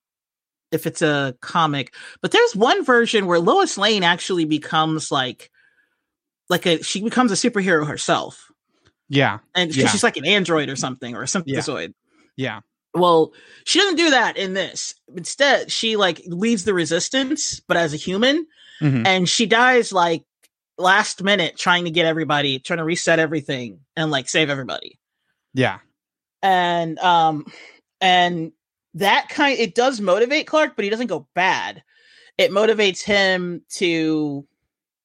if 0.72 0.86
it's 0.86 1.02
a 1.02 1.36
comic 1.42 1.94
but 2.22 2.32
there's 2.32 2.56
one 2.56 2.84
version 2.84 3.26
where 3.26 3.40
lois 3.40 3.78
lane 3.78 4.04
actually 4.04 4.46
becomes 4.46 5.12
like 5.12 5.50
like 6.50 6.66
a 6.66 6.84
she 6.84 7.02
becomes 7.02 7.32
a 7.32 7.36
superhero 7.36 7.88
herself 7.88 8.52
yeah, 9.12 9.40
And 9.56 9.76
Yeah. 9.76 9.88
she's 9.88 10.04
like 10.04 10.18
an 10.18 10.26
android 10.26 10.70
or 10.70 10.76
something 10.76 11.16
or 11.16 11.24
a 11.24 11.28
synthesoid 11.28 11.94
yeah, 12.38 12.62
well, 12.94 13.34
she 13.66 13.80
doesn't 13.80 13.98
do 13.98 14.12
that 14.12 14.38
in 14.38 14.54
this. 14.54 14.96
Instead, 15.16 15.72
she 15.72 15.96
like 15.98 16.22
leaves 16.26 16.64
the 16.64 16.74
resistance, 16.74 17.60
but 17.68 17.76
as 17.78 17.94
a 17.94 17.98
human, 17.98 18.48
Mhm. 18.82 19.06
and 19.06 19.28
she 19.30 19.46
dies 19.46 19.92
like 19.92 20.24
last 20.78 21.22
minute 21.22 21.58
trying 21.58 21.84
to 21.86 21.92
get 21.92 22.06
everybody, 22.06 22.60
trying 22.60 22.78
to 22.78 22.86
reset 22.86 23.20
everything 23.20 23.82
and 23.98 24.10
like 24.10 24.30
save 24.30 24.50
everybody. 24.50 24.98
yeah, 25.54 25.80
And 26.42 26.98
um 27.00 27.52
and 28.00 28.54
that 28.94 29.28
kind 29.30 29.60
it 29.60 29.76
does 29.76 30.00
motivate 30.00 30.48
Clark, 30.48 30.76
but 30.76 30.86
he 30.86 30.90
doesn't 30.90 31.08
go 31.08 31.28
bad. 31.36 31.84
It 32.38 32.52
motivates 32.52 33.04
him 33.04 33.64
to 33.76 34.48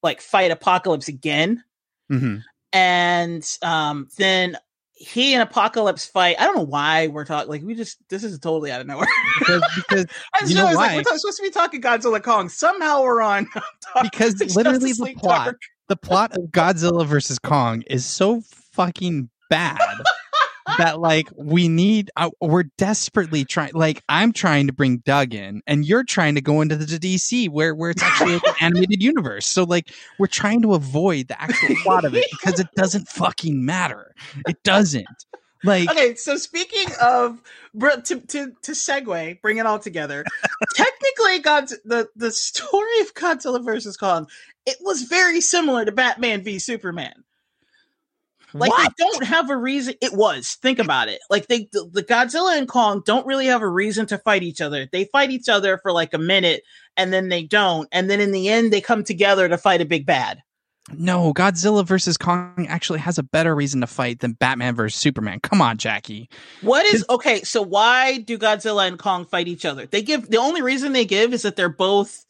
like 0.05 0.21
fight 0.21 0.53
Apocalypse 0.53 1.09
again 1.09 1.65
hmm 2.09 2.37
and 2.73 3.59
um 3.63 4.09
then 4.19 4.57
he 4.97 5.35
and 5.35 5.43
Apocalypse 5.43 6.07
fight. 6.07 6.37
I 6.39 6.45
don't 6.45 6.57
know 6.57 6.63
why 6.63 7.09
we're 7.09 7.25
talking 7.25 7.51
like 7.51 7.63
we 7.63 7.75
just 7.75 7.99
this 8.09 8.23
is 8.25 8.39
totally 8.39 8.71
out 8.71 8.81
of 8.81 8.87
nowhere. 8.87 9.09
because 9.41 9.63
because 9.77 10.07
You 10.49 10.55
know 10.55 10.69
realized, 10.69 10.77
like 10.77 10.91
why? 10.91 10.97
we're 10.97 11.19
supposed 11.19 11.37
to 11.39 11.43
be 11.43 11.51
talking 11.51 11.83
Godzilla 11.83 12.23
Kong. 12.23 12.49
Somehow 12.49 13.03
we're 13.03 13.21
on 13.21 13.47
because 14.03 14.41
literally 14.57 14.93
the 14.93 15.15
plot 15.19 15.45
Dark. 15.47 15.61
the 15.89 15.97
plot 15.97 16.37
of 16.37 16.45
Godzilla 16.53 17.05
versus 17.05 17.39
Kong 17.39 17.83
is 17.89 18.07
so 18.07 18.43
fucking 18.73 19.29
bad 19.51 19.79
that 20.79 21.01
like 21.01 21.29
we 21.37 21.69
need 21.69 22.11
uh, 22.17 22.31
we're 22.41 22.65
desperately 22.79 23.45
trying 23.45 23.73
like 23.75 24.03
I'm 24.09 24.33
trying 24.33 24.67
to 24.67 24.73
bring 24.73 24.99
Doug 24.99 25.35
in 25.35 25.63
and 25.67 25.85
you're 25.85 26.05
trying 26.05 26.35
to 26.37 26.41
go 26.41 26.61
into 26.61 26.77
the 26.77 26.87
DC 26.87 27.49
where 27.51 27.75
where 27.75 27.91
it's 27.91 28.03
actually 28.03 28.35
like 28.35 28.47
an 28.47 28.55
animated 28.61 29.03
universe 29.03 29.47
so 29.47 29.65
like 29.65 29.93
we're 30.19 30.27
trying 30.27 30.63
to 30.63 30.75
avoid 30.75 31.29
the 31.29 31.41
actual 31.41 31.77
plot 31.83 32.05
of 32.05 32.15
it 32.15 32.27
because 32.31 32.59
it 32.59 32.69
doesn't 32.77 33.09
fucking 33.09 33.65
matter 33.65 34.15
it 34.49 34.63
doesn't 34.63 35.07
Like, 35.65 35.91
okay, 35.91 36.15
so 36.15 36.37
speaking 36.37 36.89
of 37.01 37.41
to 37.81 38.21
to 38.21 38.53
to 38.63 38.73
segue, 38.73 39.41
bring 39.41 39.57
it 39.57 39.65
all 39.65 39.79
together. 39.79 40.25
technically, 40.75 41.39
God's 41.39 41.75
the 41.87 42.11
the 42.15 42.31
story 42.31 43.01
of 43.01 43.15
Godzilla 43.15 43.65
versus 43.65 43.97
Kong, 43.97 44.29
it 44.67 44.77
was 44.83 45.03
very 45.03 45.41
similar 45.41 45.87
to 45.87 45.93
Batman 45.93 46.43
v 46.43 46.59
Superman. 46.59 47.25
Like 48.55 48.71
what? 48.71 48.93
they 48.97 49.05
don't 49.05 49.25
have 49.25 49.51
a 49.51 49.57
reason. 49.57 49.95
It 50.01 50.13
was. 50.13 50.55
Think 50.63 50.79
about 50.79 51.09
it. 51.09 51.21
Like 51.29 51.49
they, 51.49 51.69
the, 51.73 51.91
the 51.93 52.05
Godzilla 52.05 52.57
and 52.57 52.69
Kong 52.69 53.03
don't 53.05 53.27
really 53.27 53.47
have 53.47 53.63
a 53.63 53.69
reason 53.69 54.07
to 54.07 54.19
fight 54.19 54.45
each 54.45 54.61
other. 54.61 54.89
They 54.91 55.07
fight 55.07 55.31
each 55.31 55.49
other 55.49 55.79
for 55.79 55.91
like 55.91 56.15
a 56.15 56.19
minute, 56.19 56.63
and 56.97 57.13
then 57.13 57.31
they 57.31 57.43
don't, 57.43 57.89
and 57.91 58.09
then 58.09 58.21
in 58.21 58.31
the 58.31 58.49
end, 58.49 58.73
they 58.73 58.81
come 58.81 59.03
together 59.03 59.49
to 59.49 59.59
fight 59.59 59.81
a 59.81 59.85
big 59.85 60.07
bad. 60.07 60.41
No, 60.93 61.33
Godzilla 61.33 61.85
versus 61.85 62.17
Kong 62.17 62.67
actually 62.69 62.99
has 63.01 63.19
a 63.19 63.23
better 63.23 63.55
reason 63.55 63.81
to 63.81 63.87
fight 63.87 64.21
than 64.21 64.33
Batman 64.33 64.77
versus 64.77 65.01
Superman. 65.01 65.41
Come 65.41 65.63
on, 65.63 65.79
Jackie. 65.79 66.29
What 66.61 66.85
is 66.87 67.05
okay? 67.09 67.43
So 67.43 67.63
why 67.63 68.19
do 68.19 68.39
Godzilla 68.39 68.87
and 68.87 68.99
Kong 68.99 69.25
fight 69.25 69.49
each 69.49 69.65
other? 69.65 69.87
They 69.87 70.03
give 70.03 70.29
the 70.29 70.37
only 70.37 70.63
reason 70.63 70.93
they 70.93 71.07
give 71.07 71.33
is 71.33 71.43
that 71.43 71.57
they're 71.57 71.71
both 71.71 72.27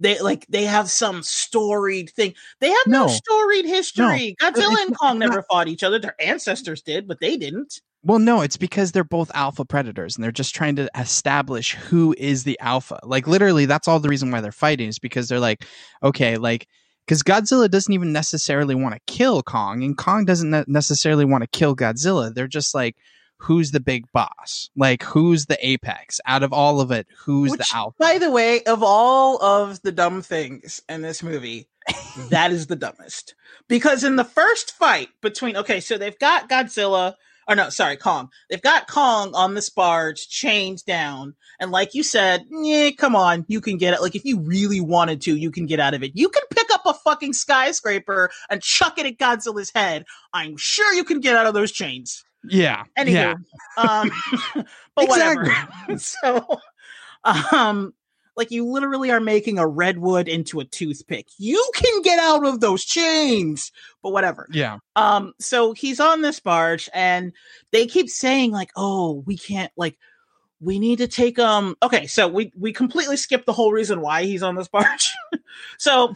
they 0.00 0.20
like 0.20 0.46
they 0.48 0.64
have 0.64 0.90
some 0.90 1.22
storied 1.22 2.10
thing. 2.10 2.34
They 2.60 2.68
have 2.68 2.86
no, 2.86 3.06
No. 3.06 3.08
storied 3.08 3.64
history. 3.64 4.36
Godzilla 4.40 4.72
it's 4.72 4.86
and 4.86 4.98
Kong 4.98 5.18
never 5.18 5.42
fought 5.42 5.68
each 5.68 5.82
other. 5.82 5.98
Their 5.98 6.20
ancestors 6.20 6.82
did, 6.82 7.08
but 7.08 7.20
they 7.20 7.36
didn't. 7.36 7.80
Well, 8.02 8.18
no, 8.20 8.40
it's 8.42 8.56
because 8.56 8.92
they're 8.92 9.02
both 9.02 9.32
alpha 9.34 9.64
predators 9.64 10.14
and 10.14 10.22
they're 10.22 10.30
just 10.30 10.54
trying 10.54 10.76
to 10.76 10.88
establish 10.96 11.74
who 11.74 12.14
is 12.16 12.44
the 12.44 12.58
alpha. 12.60 13.00
Like, 13.02 13.26
literally, 13.26 13.66
that's 13.66 13.88
all 13.88 13.98
the 13.98 14.08
reason 14.08 14.30
why 14.30 14.40
they're 14.40 14.52
fighting 14.52 14.88
is 14.88 15.00
because 15.00 15.28
they're 15.28 15.40
like, 15.40 15.64
okay, 16.04 16.36
like, 16.36 16.68
because 17.04 17.24
Godzilla 17.24 17.68
doesn't 17.68 17.92
even 17.92 18.12
necessarily 18.12 18.76
want 18.76 18.94
to 18.94 19.00
kill 19.12 19.42
Kong 19.42 19.82
and 19.82 19.96
Kong 19.96 20.24
doesn't 20.24 20.50
ne- 20.50 20.64
necessarily 20.68 21.24
want 21.24 21.42
to 21.42 21.48
kill 21.48 21.74
Godzilla. 21.74 22.32
They're 22.32 22.46
just 22.46 22.74
like, 22.76 22.96
who's 23.38 23.70
the 23.70 23.80
big 23.80 24.10
boss? 24.12 24.70
Like, 24.76 25.02
who's 25.02 25.46
the 25.46 25.58
apex 25.66 26.20
out 26.26 26.42
of 26.42 26.52
all 26.52 26.80
of 26.80 26.90
it? 26.90 27.06
Who's 27.24 27.52
Which, 27.52 27.60
the 27.60 27.76
alpha? 27.76 27.96
by 27.98 28.18
the 28.18 28.30
way, 28.30 28.62
of 28.64 28.82
all 28.82 29.42
of 29.42 29.82
the 29.82 29.92
dumb 29.92 30.22
things 30.22 30.82
in 30.88 31.02
this 31.02 31.22
movie, 31.22 31.68
that 32.30 32.50
is 32.50 32.66
the 32.66 32.76
dumbest. 32.76 33.34
Because 33.68 34.04
in 34.04 34.16
the 34.16 34.24
first 34.24 34.72
fight 34.72 35.08
between 35.20 35.56
okay, 35.56 35.80
so 35.80 35.98
they've 35.98 36.18
got 36.18 36.48
Godzilla, 36.48 37.14
or 37.48 37.54
no, 37.54 37.68
sorry, 37.70 37.96
Kong. 37.96 38.30
They've 38.50 38.62
got 38.62 38.88
Kong 38.88 39.32
on 39.34 39.54
this 39.54 39.70
barge, 39.70 40.28
chained 40.28 40.84
down, 40.84 41.34
and 41.60 41.70
like 41.70 41.94
you 41.94 42.02
said, 42.02 42.44
yeah, 42.50 42.90
come 42.90 43.14
on, 43.14 43.44
you 43.48 43.60
can 43.60 43.76
get 43.78 43.94
it. 43.94 44.02
Like 44.02 44.16
if 44.16 44.24
you 44.24 44.40
really 44.40 44.80
wanted 44.80 45.20
to, 45.22 45.36
you 45.36 45.50
can 45.50 45.66
get 45.66 45.80
out 45.80 45.94
of 45.94 46.02
it. 46.02 46.12
You 46.14 46.28
can 46.28 46.42
pick 46.50 46.68
up 46.72 46.82
a 46.84 46.94
fucking 46.94 47.32
skyscraper 47.32 48.30
and 48.50 48.62
chuck 48.62 48.98
it 48.98 49.06
at 49.06 49.18
Godzilla's 49.18 49.70
head. 49.74 50.04
I'm 50.32 50.56
sure 50.56 50.92
you 50.92 51.04
can 51.04 51.20
get 51.20 51.36
out 51.36 51.46
of 51.46 51.54
those 51.54 51.72
chains. 51.72 52.24
Yeah. 52.48 52.84
Anywho, 52.98 53.12
yeah. 53.12 53.34
um, 53.76 54.10
but 54.94 55.04
Exactly. 55.04 55.50
whatever. 55.50 55.98
so, 55.98 56.60
um, 57.52 57.94
like 58.36 58.50
you 58.50 58.66
literally 58.66 59.10
are 59.10 59.20
making 59.20 59.58
a 59.58 59.66
redwood 59.66 60.28
into 60.28 60.60
a 60.60 60.64
toothpick. 60.64 61.28
You 61.38 61.62
can 61.74 62.02
get 62.02 62.18
out 62.18 62.46
of 62.46 62.60
those 62.60 62.84
chains, 62.84 63.72
but 64.02 64.12
whatever. 64.12 64.46
Yeah. 64.52 64.78
Um, 64.94 65.32
so 65.40 65.72
he's 65.72 66.00
on 66.00 66.22
this 66.22 66.38
barge, 66.38 66.88
and 66.92 67.32
they 67.72 67.86
keep 67.86 68.08
saying 68.08 68.52
like, 68.52 68.70
"Oh, 68.76 69.22
we 69.26 69.36
can't 69.36 69.72
like." 69.76 69.98
We 70.58 70.78
need 70.78 70.96
to 70.98 71.06
take 71.06 71.38
um 71.38 71.76
okay, 71.82 72.06
so 72.06 72.26
we 72.28 72.50
we 72.56 72.72
completely 72.72 73.18
skipped 73.18 73.44
the 73.44 73.52
whole 73.52 73.72
reason 73.72 74.00
why 74.00 74.24
he's 74.24 74.42
on 74.42 74.54
this 74.54 74.68
barge. 74.68 75.12
so 75.78 76.14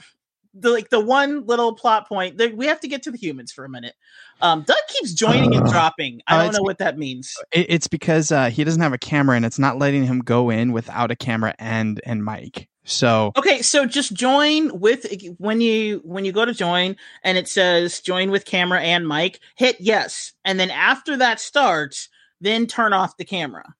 the 0.54 0.70
like 0.70 0.90
the 0.90 1.00
one 1.00 1.46
little 1.46 1.74
plot 1.74 2.08
point 2.08 2.38
that 2.38 2.56
we 2.56 2.66
have 2.66 2.80
to 2.80 2.88
get 2.88 3.02
to 3.04 3.10
the 3.10 3.18
humans 3.18 3.52
for 3.52 3.64
a 3.64 3.68
minute. 3.68 3.94
Um 4.40 4.62
Doug 4.62 4.76
keeps 4.88 5.12
joining 5.14 5.54
and 5.54 5.66
Uh, 5.66 5.70
dropping. 5.70 6.20
I 6.26 6.36
uh, 6.38 6.42
don't 6.44 6.54
know 6.54 6.62
what 6.62 6.78
that 6.78 6.98
means. 6.98 7.34
It, 7.52 7.66
it's 7.68 7.86
because 7.88 8.32
uh, 8.32 8.50
he 8.50 8.64
doesn't 8.64 8.80
have 8.82 8.92
a 8.92 8.98
camera 8.98 9.36
and 9.36 9.44
it's 9.44 9.58
not 9.58 9.78
letting 9.78 10.04
him 10.04 10.20
go 10.20 10.50
in 10.50 10.72
without 10.72 11.10
a 11.10 11.16
camera 11.16 11.54
and 11.58 12.00
and 12.04 12.24
mic. 12.24 12.68
So 12.84 13.30
Okay, 13.36 13.62
so 13.62 13.86
just 13.86 14.12
join 14.14 14.80
with 14.80 15.06
when 15.38 15.60
you 15.60 16.00
when 16.04 16.24
you 16.24 16.32
go 16.32 16.44
to 16.44 16.54
join 16.54 16.96
and 17.22 17.38
it 17.38 17.46
says 17.46 18.00
join 18.00 18.30
with 18.32 18.44
camera 18.44 18.80
and 18.80 19.06
mic, 19.06 19.38
hit 19.54 19.76
yes. 19.80 20.32
And 20.44 20.58
then 20.58 20.70
after 20.70 21.16
that 21.18 21.38
starts, 21.38 22.08
then 22.40 22.66
turn 22.66 22.92
off 22.92 23.16
the 23.18 23.24
camera. 23.24 23.74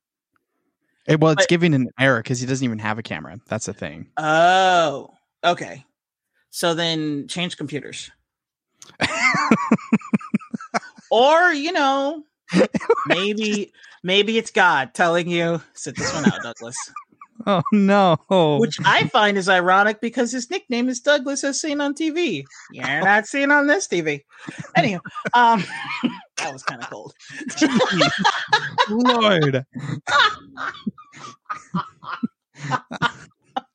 it, 1.06 1.18
well, 1.18 1.32
it's 1.32 1.42
But- 1.42 1.48
giving 1.48 1.74
an 1.74 1.88
error 1.98 2.18
because 2.20 2.38
he 2.38 2.46
doesn't 2.46 2.64
even 2.64 2.78
have 2.78 2.98
a 2.98 3.02
camera. 3.02 3.38
That's 3.48 3.66
the 3.66 3.72
thing. 3.72 4.06
Oh, 4.16 5.14
okay. 5.42 5.84
So 6.50 6.74
then 6.74 7.28
change 7.28 7.56
computers. 7.56 8.10
or, 11.10 11.52
you 11.52 11.72
know, 11.72 12.24
maybe 13.06 13.72
maybe 14.02 14.38
it's 14.38 14.50
God 14.50 14.94
telling 14.94 15.28
you 15.28 15.62
sit 15.74 15.96
this 15.96 16.12
one 16.12 16.26
out, 16.26 16.42
Douglas. 16.42 16.76
oh 17.46 17.62
no! 17.72 18.16
Which 18.58 18.78
I 18.84 19.06
find 19.08 19.38
is 19.38 19.48
ironic 19.48 20.00
because 20.00 20.32
his 20.32 20.50
nickname 20.50 20.88
is 20.88 21.00
Douglas 21.00 21.44
as 21.44 21.60
seen 21.60 21.80
on 21.80 21.94
TV. 21.94 22.44
You're 22.72 23.04
not 23.04 23.26
seen 23.26 23.50
on 23.50 23.66
this 23.66 23.86
TV. 23.86 24.22
Anyhow, 24.76 25.00
um 25.34 25.64
that 26.38 26.52
was 26.52 26.62
kind 26.62 26.82
of 26.82 26.90
cold. 26.90 27.14
Lord. 28.90 29.64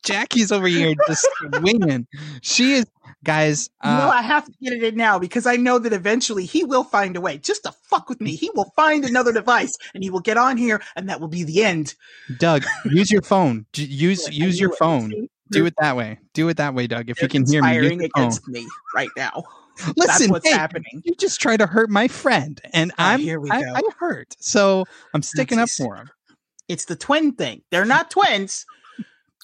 Jackie's 0.06 0.52
over 0.52 0.66
here 0.66 0.94
just 1.06 1.26
winging. 1.60 2.06
She 2.42 2.74
is, 2.74 2.86
guys. 3.24 3.68
no, 3.84 3.90
Uh, 3.90 4.10
I 4.14 4.22
have 4.22 4.44
to 4.46 4.52
get 4.62 4.72
it 4.72 4.82
in 4.82 4.96
now 4.96 5.18
because 5.18 5.46
I 5.46 5.56
know 5.56 5.78
that 5.78 5.92
eventually 5.92 6.44
he 6.46 6.64
will 6.64 6.84
find 6.84 7.16
a 7.16 7.20
way. 7.20 7.38
Just 7.38 7.64
to 7.64 7.72
fuck 7.90 8.08
with 8.08 8.20
me, 8.20 8.36
he 8.36 8.50
will 8.54 8.72
find 8.76 9.04
another 9.04 9.32
device 9.32 9.76
and 9.94 10.02
he 10.04 10.10
will 10.10 10.20
get 10.20 10.36
on 10.36 10.56
here, 10.56 10.80
and 10.94 11.08
that 11.08 11.20
will 11.20 11.28
be 11.28 11.42
the 11.44 11.62
end. 11.64 11.94
Doug, 12.38 12.64
use 12.84 13.10
your 13.10 13.22
phone. 13.22 13.66
Use 13.74 14.28
use 14.30 14.58
your 14.60 14.72
phone. 14.76 15.28
Do 15.50 15.64
it 15.66 15.74
that 15.78 15.96
way. 15.96 16.18
Do 16.34 16.48
it 16.48 16.56
that 16.56 16.74
way, 16.74 16.86
Doug. 16.86 17.08
If 17.10 17.16
They're 17.18 17.24
you 17.26 17.28
can 17.28 17.46
hear 17.46 17.62
me, 17.62 17.68
use 17.68 17.76
conspiring 17.76 18.00
your 18.00 18.08
phone. 18.14 18.22
against 18.24 18.48
me 18.48 18.66
right 18.94 19.10
now. 19.16 19.44
That's 19.78 19.96
Listen, 19.96 20.30
what's 20.30 20.48
hey, 20.48 20.54
happening. 20.56 21.02
you 21.04 21.14
just 21.16 21.40
try 21.40 21.56
to 21.56 21.66
hurt 21.66 21.90
my 21.90 22.08
friend, 22.08 22.60
and 22.72 22.90
Oh, 22.92 22.94
I'm 22.98 23.20
here 23.20 23.38
we 23.38 23.50
I, 23.50 23.62
go. 23.62 23.72
I 23.74 23.82
hurt, 23.98 24.34
so 24.40 24.86
I'm 25.14 25.22
sticking 25.22 25.58
up 25.58 25.68
for 25.68 25.96
him. 25.96 26.08
It's 26.68 26.86
the 26.86 26.96
twin 26.96 27.32
thing. 27.32 27.62
They're 27.70 27.84
not 27.84 28.10
twins. 28.10 28.64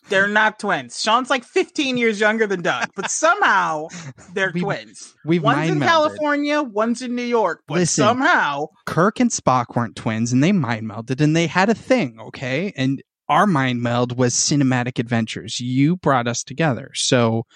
They're 0.08 0.28
not 0.28 0.58
twins. 0.58 1.00
Sean's 1.00 1.30
like 1.30 1.44
15 1.44 1.96
years 1.96 2.18
younger 2.20 2.46
than 2.46 2.60
Doug, 2.62 2.88
but 2.96 3.10
somehow 3.10 3.86
they're 4.34 4.50
We've- 4.52 4.60
twins. 4.64 5.14
We've 5.24 5.42
One's 5.42 5.70
in 5.70 5.78
melded. 5.78 5.86
California, 5.86 6.62
one's 6.62 7.02
in 7.02 7.14
New 7.14 7.22
York, 7.22 7.62
but 7.68 7.74
Listen. 7.74 8.02
somehow 8.04 8.66
Kirk 8.86 9.20
and 9.20 9.30
Spock 9.30 9.76
weren't 9.76 9.96
twins, 9.96 10.32
and 10.32 10.42
they 10.42 10.52
mind 10.52 10.90
melded, 10.90 11.20
and 11.20 11.34
they 11.36 11.46
had 11.46 11.70
a 11.70 11.74
thing, 11.74 12.18
okay? 12.20 12.72
And 12.76 13.02
our 13.28 13.46
mind 13.46 13.80
meld 13.80 14.18
was 14.18 14.34
cinematic 14.34 14.98
adventures. 14.98 15.60
You 15.60 15.96
brought 15.96 16.26
us 16.26 16.42
together, 16.42 16.90
so 16.94 17.46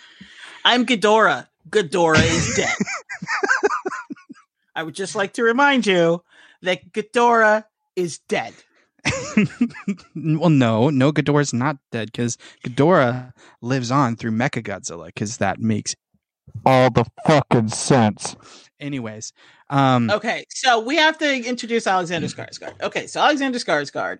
I'm 0.64 0.86
Ghidorah. 0.86 1.48
Ghidorah 1.68 2.22
is 2.24 2.54
dead. 2.56 2.74
I 4.74 4.82
would 4.82 4.94
just 4.94 5.14
like 5.14 5.32
to 5.34 5.42
remind 5.42 5.86
you 5.86 6.22
that 6.62 6.92
Ghidorah 6.92 7.64
is 7.96 8.18
dead. 8.28 8.54
well, 10.14 10.50
no, 10.50 10.90
no, 10.90 11.12
Ghidorah's 11.12 11.52
not 11.52 11.76
dead 11.92 12.10
because 12.12 12.36
Ghidorah 12.64 13.32
lives 13.62 13.90
on 13.90 14.16
through 14.16 14.32
Mechagodzilla 14.32 15.06
because 15.06 15.38
that 15.38 15.60
makes 15.60 15.94
all 16.64 16.90
the 16.90 17.04
fucking 17.26 17.68
sense. 17.68 18.36
Anyways, 18.78 19.32
um, 19.70 20.10
Okay, 20.10 20.44
so 20.50 20.80
we 20.80 20.96
have 20.96 21.18
to 21.18 21.48
introduce 21.48 21.86
Alexander 21.86 22.28
Skarsgård. 22.28 22.80
Okay, 22.82 23.06
so 23.06 23.20
Alexander 23.20 23.58
Skarsgård 23.58 24.18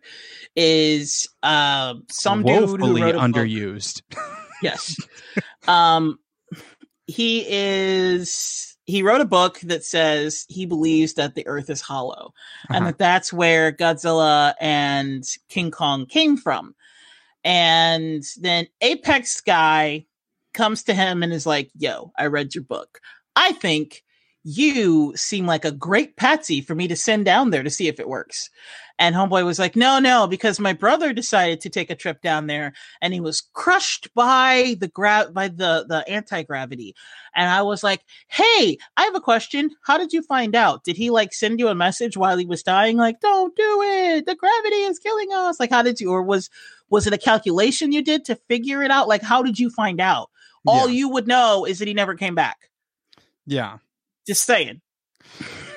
is 0.57 1.29
uh, 1.43 1.95
some 2.11 2.43
dude 2.43 2.57
who 2.57 2.67
woefully 2.77 3.03
wrote 3.03 3.15
a 3.15 3.19
book- 3.19 3.31
underused. 3.31 4.03
Yes. 4.63 4.97
um 5.69 6.19
he 7.07 7.45
is 7.47 8.76
he 8.87 9.03
wrote 9.03 9.21
a 9.21 9.27
book 9.27 9.59
that 9.61 9.85
says 9.85 10.47
he 10.49 10.65
believes 10.65 11.15
that 11.15 11.35
the 11.35 11.47
earth 11.47 11.69
is 11.71 11.81
hollow 11.81 12.33
and 12.69 12.77
Uh-huh. 12.77 12.87
that 12.87 12.99
that's 12.99 13.33
where 13.33 13.73
Godzilla 13.73 14.55
and 14.61 15.25
King 15.49 15.71
Kong 15.71 16.07
came 16.07 16.37
from. 16.37 16.75
And 17.45 18.25
then 18.41 18.67
Apex 18.81 19.41
guy 19.41 20.07
comes 20.55 20.85
to 20.85 20.95
him 20.95 21.23
and 21.23 21.33
is 21.33 21.47
like, 21.47 21.71
"Yo, 21.77 22.13
I 22.17 22.27
read 22.27 22.55
your 22.55 22.65
book. 22.65 23.01
I 23.37 23.53
think 23.53 24.03
you 24.43 25.13
seem 25.17 25.47
like 25.47 25.65
a 25.65 25.73
great 25.73 26.17
patsy 26.17 26.61
for 26.61 26.75
me 26.75 26.89
to 26.89 26.97
send 26.97 27.25
down 27.25 27.51
there 27.51 27.63
to 27.63 27.71
see 27.71 27.89
if 27.89 28.01
it 28.01 28.09
works." 28.09 28.51
And 28.99 29.15
homeboy 29.15 29.45
was 29.45 29.59
like, 29.59 29.77
"No, 29.77 29.99
no, 29.99 30.27
because 30.27 30.59
my 30.59 30.73
brother 30.73 31.13
decided 31.13 31.61
to 31.61 31.69
take 31.69 31.91
a 31.91 31.95
trip 31.95 32.23
down 32.23 32.47
there 32.47 32.73
and 33.03 33.13
he 33.13 33.21
was 33.21 33.43
crushed 33.53 34.09
by 34.15 34.75
the 34.81 34.89
gra- 34.89 35.31
by 35.31 35.49
the 35.49 35.85
the 35.87 36.03
anti-gravity." 36.09 36.95
And 37.35 37.51
I 37.51 37.61
was 37.61 37.83
like, 37.83 38.01
"Hey, 38.29 38.79
I 38.97 39.03
have 39.03 39.15
a 39.15 39.21
question. 39.21 39.71
How 39.83 39.99
did 39.99 40.15
you 40.15 40.23
find 40.23 40.55
out? 40.57 40.83
Did 40.85 40.97
he 40.97 41.11
like 41.11 41.35
send 41.35 41.59
you 41.61 41.69
a 41.69 41.75
message 41.75 42.17
while 42.17 42.39
he 42.39 42.47
was 42.47 42.63
dying 42.63 42.97
like, 42.97 43.21
"Don't 43.21 43.55
do 43.55 43.83
it. 43.83 44.25
The 44.25 44.35
gravity 44.35 44.77
is 44.77 44.99
killing 44.99 45.29
us." 45.33 45.61
Like 45.61 45.71
how 45.71 45.83
did 45.83 46.01
you 46.01 46.11
or 46.11 46.23
was 46.23 46.49
was 46.89 47.07
it 47.07 47.13
a 47.13 47.19
calculation 47.19 47.93
you 47.93 48.01
did 48.03 48.25
to 48.27 48.37
figure 48.49 48.83
it 48.83 48.91
out? 48.91 49.09
Like 49.09 49.23
how 49.23 49.43
did 49.43 49.59
you 49.59 49.69
find 49.69 50.01
out? 50.01 50.31
All 50.67 50.89
Yeah. 50.89 50.95
you 50.95 51.09
would 51.11 51.29
know 51.29 51.67
is 51.67 51.81
that 51.81 51.89
he 51.89 51.95
never 51.95 52.15
came 52.15 52.35
back. 52.35 52.71
yeah. 53.47 53.79
Just 54.27 54.45
saying. 54.45 54.81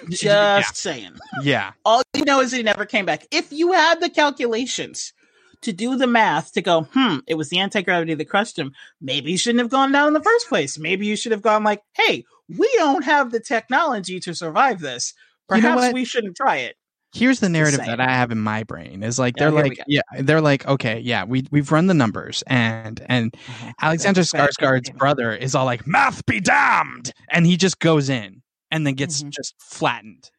Just 0.10 0.24
Yeah. 0.24 0.62
saying. 0.74 1.14
Yeah. 1.44 1.72
All 1.86 2.02
you 2.16 2.26
know 2.26 2.42
is 2.42 2.52
he 2.52 2.64
never 2.64 2.86
came 2.86 3.06
back. 3.06 3.28
If 3.32 3.52
you 3.52 3.74
had 3.74 4.02
the 4.02 4.10
calculations 4.10 5.14
to 5.62 5.74
do 5.74 5.96
the 5.98 6.08
math 6.08 6.54
to 6.54 6.62
go, 6.62 6.84
hmm, 6.94 7.18
it 7.28 7.36
was 7.36 7.50
the 7.50 7.60
anti 7.60 7.82
gravity 7.82 8.14
that 8.14 8.30
crushed 8.30 8.58
him. 8.58 8.74
Maybe 9.02 9.32
you 9.32 9.38
shouldn't 9.38 9.60
have 9.60 9.70
gone 9.70 9.92
down 9.92 10.08
in 10.08 10.14
the 10.14 10.24
first 10.24 10.48
place. 10.48 10.80
Maybe 10.80 11.06
you 11.06 11.16
should 11.16 11.32
have 11.32 11.42
gone 11.42 11.64
like, 11.64 11.82
hey, 11.94 12.24
we 12.58 12.70
don't 12.76 13.04
have 13.04 13.32
the 13.32 13.40
technology 13.40 14.20
to 14.22 14.34
survive 14.34 14.80
this. 14.80 15.14
You 15.52 15.62
know 15.62 15.74
Perhaps 15.76 15.94
we 15.94 16.06
shouldn't 16.06 16.38
try 16.38 16.58
it. 16.58 16.76
Here's 17.12 17.40
the 17.40 17.50
narrative 17.50 17.80
that 17.80 18.00
I 18.00 18.10
have 18.12 18.32
in 18.32 18.40
my 18.40 18.64
brain 18.64 19.02
is 19.02 19.18
like 19.18 19.34
Yeah, 19.36 19.50
they're 19.50 19.64
like 19.64 19.80
yeah 19.88 20.02
they're 20.20 20.42
like 20.42 20.68
okay 20.68 21.00
yeah 21.00 21.24
we 21.24 21.44
we've 21.50 21.72
run 21.72 21.88
the 21.88 21.96
numbers 21.96 22.44
and 22.46 23.04
and 23.08 23.36
Alexander 23.82 24.22
Skarsgård's 24.22 24.92
brother 24.92 25.34
is 25.34 25.56
all 25.56 25.66
like 25.66 25.88
math 25.88 26.24
be 26.28 26.40
damned 26.40 27.12
and 27.32 27.48
he 27.48 27.58
just 27.58 27.80
goes 27.80 28.10
in 28.10 28.39
and 28.72 28.86
then 28.86 28.94
gets 28.96 29.24
Mhm. 29.24 29.30
just 29.32 29.56
flattened. 29.60 30.30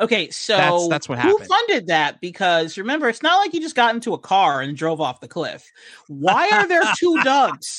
Okay, 0.00 0.30
so 0.30 0.56
That's- 0.56 0.88
that's 0.88 1.08
what 1.08 1.18
who 1.18 1.28
happened. 1.30 1.48
funded 1.48 1.86
that? 1.88 2.20
Because 2.20 2.78
remember, 2.78 3.08
it's 3.08 3.22
not 3.22 3.38
like 3.38 3.52
you 3.52 3.60
just 3.60 3.74
got 3.74 3.94
into 3.94 4.14
a 4.14 4.18
car 4.18 4.60
and 4.60 4.76
drove 4.76 5.00
off 5.00 5.20
the 5.20 5.26
cliff. 5.28 5.64
Why 6.06 6.48
are 6.52 6.66
there 6.68 6.82
two 6.98 7.18
Dougs? 7.24 7.78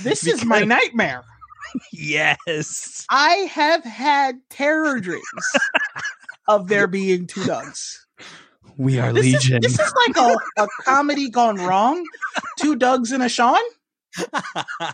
This 0.00 0.26
is 0.26 0.44
my 0.44 0.60
nightmare. 0.60 1.22
Yes. 1.92 3.04
I 3.10 3.32
have 3.52 3.82
had 3.82 4.36
terror 4.50 5.00
dreams 5.00 5.24
of 6.46 6.68
there 6.68 6.86
being 6.86 7.26
two 7.26 7.42
Dougs. 7.44 8.06
We 8.78 9.00
are 9.00 9.12
This 9.12 9.26
is, 9.26 9.32
legion. 9.34 9.60
this 9.62 9.72
is 9.78 9.92
like 10.06 10.16
a, 10.16 10.62
a 10.62 10.68
comedy 10.84 11.28
gone 11.28 11.56
wrong. 11.56 12.04
Two 12.58 12.76
Dougs 12.76 13.10
and 13.10 13.22
a 13.22 13.28
Sean. 13.28 13.60
oh, 14.32 14.92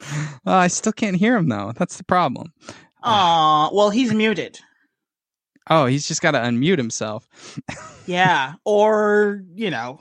I 0.46 0.68
still 0.68 0.92
can't 0.92 1.16
hear 1.16 1.36
him 1.36 1.48
though. 1.48 1.72
That's 1.76 1.96
the 1.96 2.04
problem. 2.04 2.52
Aw, 3.08 3.70
well, 3.72 3.90
he's 3.90 4.12
muted. 4.12 4.58
Oh, 5.70 5.86
he's 5.86 6.08
just 6.08 6.22
got 6.22 6.30
to 6.32 6.38
unmute 6.38 6.78
himself. 6.78 7.28
Yeah, 8.06 8.54
or 8.64 9.42
you 9.52 9.70
know, 9.70 10.00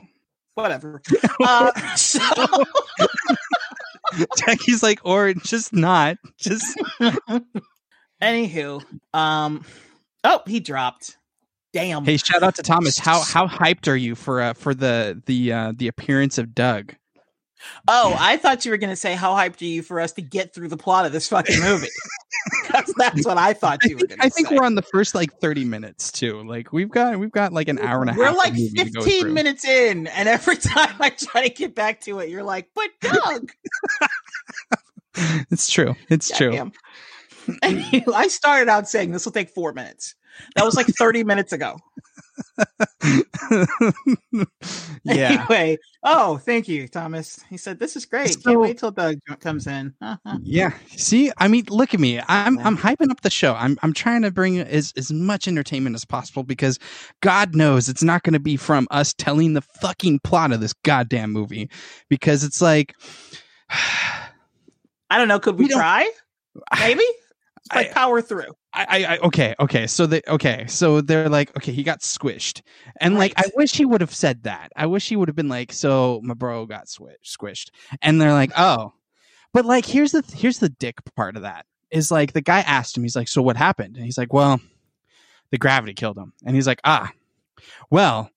whatever. 0.56 1.02
Uh, 1.42 1.74
so, 1.98 2.22
Jackie's 4.38 4.82
like, 4.82 5.02
or 5.04 5.34
just 5.34 5.74
not. 5.74 6.16
Just 6.40 6.80
anywho, 8.22 8.86
um, 9.14 9.66
oh, 10.24 10.42
he 10.48 10.62
dropped. 10.62 11.18
Damn. 11.74 12.06
hey, 12.06 12.16
shout 12.16 12.44
out 12.44 12.56
to 12.56 12.64
Thomas. 12.64 12.98
How 12.98 13.20
how 13.20 13.46
hyped 13.46 13.90
are 13.90 13.98
you 13.98 14.16
for 14.16 14.40
uh, 14.40 14.54
for 14.54 14.74
the 14.74 15.22
the 15.26 15.52
uh, 15.52 15.74
the 15.76 15.90
appearance 15.90 16.38
of 16.38 16.56
Doug? 16.56 16.96
Oh, 17.88 18.16
I 18.20 18.38
thought 18.38 18.66
you 18.66 18.72
were 18.72 18.78
going 18.78 18.90
to 18.92 18.96
say 18.96 19.14
how 19.16 19.34
hyped 19.34 19.62
are 19.62 19.66
you 19.66 19.82
for 19.82 20.00
us 20.00 20.14
to 20.14 20.22
get 20.22 20.54
through 20.54 20.68
the 20.68 20.78
plot 20.78 21.06
of 21.06 21.12
this 21.12 21.28
fucking 21.28 21.60
movie? 21.62 21.88
that's, 22.72 22.94
that's 22.98 23.26
what 23.26 23.38
I 23.38 23.54
thought 23.54 23.80
I 23.84 23.88
you 23.88 23.96
were 23.96 24.00
think, 24.02 24.10
going 24.10 24.20
to 24.20 24.24
say. 24.24 24.28
I 24.28 24.30
think 24.30 24.48
say. 24.50 24.56
we're 24.56 24.66
on 24.66 24.76
the 24.76 24.82
first 24.82 25.16
like 25.16 25.34
30 25.40 25.66
minutes 25.66 26.12
too. 26.12 26.44
Like 26.44 26.72
we've 26.72 26.90
got 26.90 27.18
we've 27.20 27.32
got 27.32 27.54
like 27.54 27.68
an 27.68 27.80
hour 27.80 28.02
and 28.02 28.10
a 28.10 28.14
half. 28.14 28.20
We're 28.20 28.32
like 28.32 28.54
movie 28.54 28.70
to 28.70 28.90
go 28.92 29.02
15 29.02 29.34
minutes 29.34 29.66
in, 29.66 30.08
and 30.08 30.30
every 30.30 30.58
time 30.58 30.96
I 31.00 31.10
try 31.10 31.48
to 31.48 31.54
get 31.54 31.74
back 31.76 32.02
to 32.02 32.20
it, 32.20 32.30
you're 32.30 32.44
like, 32.44 32.70
but 32.76 32.90
Doug. 33.02 33.52
It's 35.50 35.68
true. 35.68 35.96
It's 36.10 36.30
true. 36.38 36.52
Goddamn. 36.52 36.72
And 37.64 37.92
you- 37.92 38.14
I 38.14 38.28
started 38.28 38.70
out 38.70 38.88
saying 38.88 39.12
this 39.12 39.26
will 39.26 39.32
take 39.32 39.50
four 39.50 39.74
minutes. 39.74 40.14
That 40.56 40.64
was 40.64 40.76
like 40.76 40.86
30 40.86 41.24
minutes 41.24 41.54
ago. 41.54 41.80
yeah. 45.04 45.46
Anyway, 45.50 45.78
oh, 46.04 46.38
thank 46.38 46.68
you, 46.68 46.88
Thomas. 46.88 47.40
He 47.50 47.58
said, 47.58 47.80
This 47.80 47.96
is 47.96 48.06
great. 48.06 48.34
So- 48.34 48.40
Can't 48.42 48.60
wait 48.60 48.78
till 48.78 48.92
Doug 48.92 49.18
comes 49.40 49.68
in. 49.68 49.94
Yeah. 50.44 50.74
See, 50.96 51.32
I 51.38 51.48
mean, 51.48 51.66
look 51.70 51.94
at 51.94 52.00
me. 52.00 52.20
I'm 52.28 52.58
I'm 52.60 52.78
hyping 52.78 53.10
up 53.12 53.22
the 53.22 53.30
show. 53.30 53.54
I'm 53.56 53.78
I'm 53.82 53.94
trying 53.94 54.22
to 54.24 54.32
bring 54.32 54.60
as 54.60 54.94
as 54.98 55.12
much 55.12 55.48
entertainment 55.48 55.96
as 55.96 56.06
possible 56.06 56.44
because 56.44 56.80
God 57.22 57.56
knows 57.56 57.90
it's 57.90 58.04
not 58.04 58.24
going 58.24 58.34
to 58.34 58.40
be 58.40 58.56
from 58.58 58.88
us 58.92 59.14
telling 59.18 59.54
the 59.54 59.62
fucking 59.62 60.20
plot 60.20 60.52
of 60.52 60.62
this 60.62 60.74
goddamn 60.74 61.32
movie 61.32 61.70
because 62.10 62.44
it's 62.44 62.62
like 62.62 62.94
I 63.70 65.18
don't 65.18 65.28
know. 65.28 65.40
Could 65.40 65.58
we, 65.58 65.66
We 65.66 65.72
try? 65.72 66.10
Maybe? 66.80 67.04
Like 67.74 67.90
I- 67.90 67.94
power 67.94 68.22
through. 68.22 68.54
I, 68.90 69.04
I, 69.04 69.18
okay, 69.20 69.56
okay. 69.60 69.88
So 69.88 70.06
they 70.06 70.22
okay, 70.28 70.66
so 70.68 71.02
they're 71.02 71.30
like, 71.30 71.56
okay, 71.58 71.72
he 71.72 71.84
got 71.84 72.02
squished, 72.02 72.62
and 73.00 73.16
like, 73.16 73.34
I 73.38 73.44
wish 73.56 73.74
he 73.74 73.86
would 73.86 74.02
have 74.02 74.14
said 74.14 74.44
that. 74.44 74.72
I 74.76 74.86
wish 74.86 75.10
he 75.10 75.16
would 75.16 75.28
have 75.28 75.36
been 75.36 75.50
like, 75.50 75.74
so 75.74 76.22
my 76.24 76.34
bro 76.34 76.66
got 76.66 76.86
squished, 76.88 77.70
and 78.02 78.22
they're 78.22 78.34
like, 78.34 78.52
oh, 78.58 78.94
but 79.54 79.66
like, 79.66 79.86
here's 79.86 80.12
the 80.12 80.24
here's 80.34 80.60
the 80.60 80.70
dick 80.70 80.98
part 81.16 81.36
of 81.36 81.42
that 81.42 81.66
is 81.92 82.12
like 82.12 82.34
the 82.34 82.42
guy 82.42 82.60
asked 82.60 82.96
him, 82.96 83.04
he's 83.04 83.16
like, 83.16 83.28
so 83.28 83.42
what 83.42 83.58
happened? 83.58 83.96
And 83.96 84.06
he's 84.06 84.18
like, 84.18 84.34
well, 84.34 84.60
the 85.52 85.58
gravity 85.58 85.94
killed 85.94 86.18
him, 86.18 86.34
and 86.46 86.56
he's 86.56 86.68
like, 86.68 86.82
ah, 86.84 87.12
well. 87.90 88.30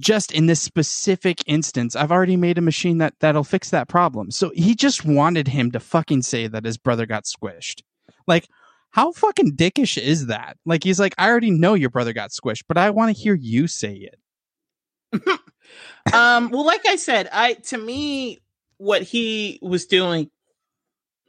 Just 0.00 0.32
in 0.32 0.46
this 0.46 0.60
specific 0.60 1.40
instance, 1.46 1.94
I've 1.94 2.10
already 2.10 2.36
made 2.36 2.58
a 2.58 2.60
machine 2.60 2.98
that 2.98 3.14
that'll 3.20 3.44
fix 3.44 3.70
that 3.70 3.86
problem. 3.86 4.32
So 4.32 4.50
he 4.52 4.74
just 4.74 5.04
wanted 5.04 5.46
him 5.46 5.70
to 5.70 5.78
fucking 5.78 6.22
say 6.22 6.48
that 6.48 6.64
his 6.64 6.76
brother 6.76 7.06
got 7.06 7.26
squished. 7.26 7.82
Like, 8.26 8.48
how 8.94 9.10
fucking 9.10 9.56
dickish 9.56 10.00
is 10.00 10.26
that? 10.28 10.56
Like 10.64 10.84
he's 10.84 11.00
like, 11.00 11.16
I 11.18 11.28
already 11.28 11.50
know 11.50 11.74
your 11.74 11.90
brother 11.90 12.12
got 12.12 12.30
squished, 12.30 12.62
but 12.68 12.78
I 12.78 12.90
want 12.90 13.14
to 13.14 13.20
hear 13.20 13.34
you 13.34 13.66
say 13.66 14.08
it. 15.12 15.20
um 16.12 16.50
well 16.50 16.66
like 16.66 16.84
i 16.86 16.96
said 16.96 17.28
i 17.32 17.54
to 17.54 17.78
me 17.78 18.38
what 18.78 19.00
he 19.02 19.58
was 19.62 19.86
doing 19.86 20.28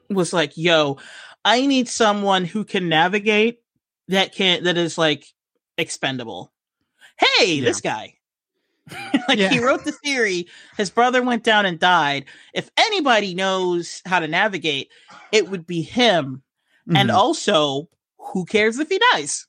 was 0.10 0.34
like 0.34 0.58
yo 0.58 0.98
i 1.46 1.66
need 1.66 1.88
someone 1.88 2.46
who 2.46 2.66
can 2.66 2.90
navigate 2.90 3.60
that 4.08 4.34
can 4.34 4.64
that 4.64 4.76
is 4.78 4.98
like 4.98 5.26
expendable 5.78 6.52
hey 7.38 7.60
this 7.60 7.80
guy 7.80 8.16
like 9.28 9.38
Yeah. 9.40 9.50
he 9.50 9.60
wrote 9.60 9.86
the 9.86 9.92
theory 9.92 10.48
his 10.78 10.90
brother 10.90 11.22
went 11.24 11.44
down 11.44 11.66
and 11.66 11.80
died 11.80 12.26
if 12.54 12.70
anybody 12.76 13.34
knows 13.36 14.02
how 14.06 14.20
to 14.20 14.28
navigate 14.28 14.90
it 15.32 15.48
would 15.50 15.66
be 15.66 15.82
him 15.82 16.42
and 16.94 17.10
Mhm. 17.10 17.14
also 17.16 17.90
who 18.18 18.46
cares 18.46 18.80
if 18.80 18.90
he 18.90 19.00
dies 19.12 19.48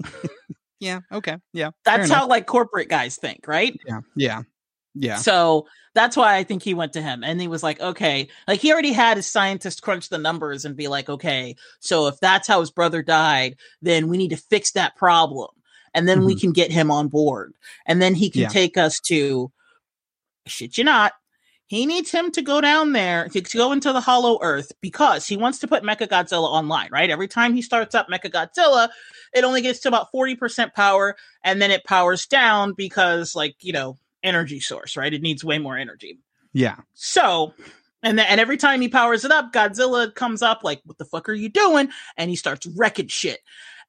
yeah, 0.80 1.00
okay, 1.10 1.36
yeah, 1.52 1.70
that's 1.84 2.08
how 2.10 2.26
like 2.28 2.46
corporate 2.46 2.88
guys 2.88 3.16
think 3.16 3.46
right 3.48 3.78
yeah, 3.86 4.00
yeah, 4.14 4.42
yeah. 4.94 5.16
So 5.16 5.66
that's 5.94 6.16
why 6.16 6.36
I 6.36 6.44
think 6.44 6.62
he 6.62 6.74
went 6.74 6.92
to 6.92 7.02
him 7.02 7.24
and 7.24 7.40
he 7.40 7.48
was 7.48 7.62
like, 7.64 7.80
okay, 7.80 8.28
like 8.46 8.60
he 8.60 8.72
already 8.72 8.92
had 8.92 9.16
his 9.16 9.26
scientist 9.26 9.82
crunch 9.82 10.08
the 10.08 10.18
numbers 10.18 10.64
and 10.64 10.76
be 10.76 10.86
like, 10.86 11.08
okay, 11.08 11.56
so 11.80 12.06
if 12.06 12.20
that's 12.20 12.46
how 12.46 12.60
his 12.60 12.70
brother 12.70 13.02
died, 13.02 13.56
then 13.82 14.06
we 14.08 14.16
need 14.18 14.30
to 14.30 14.36
fix 14.36 14.70
that 14.72 14.94
problem. 14.94 15.48
And 15.94 16.06
then 16.06 16.24
we 16.24 16.36
can 16.38 16.52
get 16.52 16.70
him 16.70 16.90
on 16.92 17.08
board. 17.08 17.54
And 17.86 18.00
then 18.00 18.14
he 18.14 18.30
can 18.30 18.42
Yeah. 18.42 18.48
take 18.48 18.76
us 18.76 19.00
to 19.06 19.50
shit 20.46 20.78
you 20.78 20.84
not. 20.84 21.14
He 21.68 21.86
needs 21.86 22.10
him 22.10 22.30
to 22.32 22.42
go 22.42 22.60
down 22.60 22.92
there 22.92 23.28
to, 23.28 23.40
to 23.40 23.58
go 23.58 23.72
into 23.72 23.92
the 23.92 24.00
hollow 24.00 24.38
earth 24.42 24.72
because 24.80 25.26
he 25.26 25.36
wants 25.36 25.58
to 25.60 25.68
put 25.68 25.82
Mecha 25.82 26.08
Godzilla 26.08 26.48
online, 26.48 26.88
right? 26.90 27.10
Every 27.10 27.28
time 27.28 27.54
he 27.54 27.62
starts 27.62 27.94
up 27.94 28.08
Mecha 28.08 28.30
Godzilla, 28.32 28.88
it 29.34 29.44
only 29.44 29.60
gets 29.60 29.80
to 29.80 29.88
about 29.88 30.10
40% 30.12 30.72
power 30.74 31.14
and 31.44 31.60
then 31.60 31.70
it 31.70 31.84
powers 31.84 32.26
down 32.26 32.72
because, 32.72 33.36
like, 33.36 33.56
you 33.60 33.72
know, 33.72 33.98
energy 34.22 34.60
source, 34.60 34.96
right? 34.96 35.12
It 35.12 35.22
needs 35.22 35.44
way 35.44 35.58
more 35.58 35.76
energy. 35.76 36.18
yeah, 36.54 36.76
So, 36.94 37.52
and 38.02 38.18
then, 38.18 38.26
and 38.28 38.40
every 38.40 38.56
time 38.56 38.80
he 38.80 38.88
powers 38.88 39.24
it 39.24 39.30
up, 39.30 39.52
Godzilla 39.52 40.14
comes 40.14 40.40
up 40.40 40.64
like, 40.64 40.80
"What 40.84 40.98
the 40.98 41.04
fuck 41.04 41.28
are 41.28 41.34
you 41.34 41.48
doing?" 41.48 41.88
And 42.16 42.30
he 42.30 42.36
starts 42.36 42.66
wrecking 42.66 43.08
shit. 43.08 43.40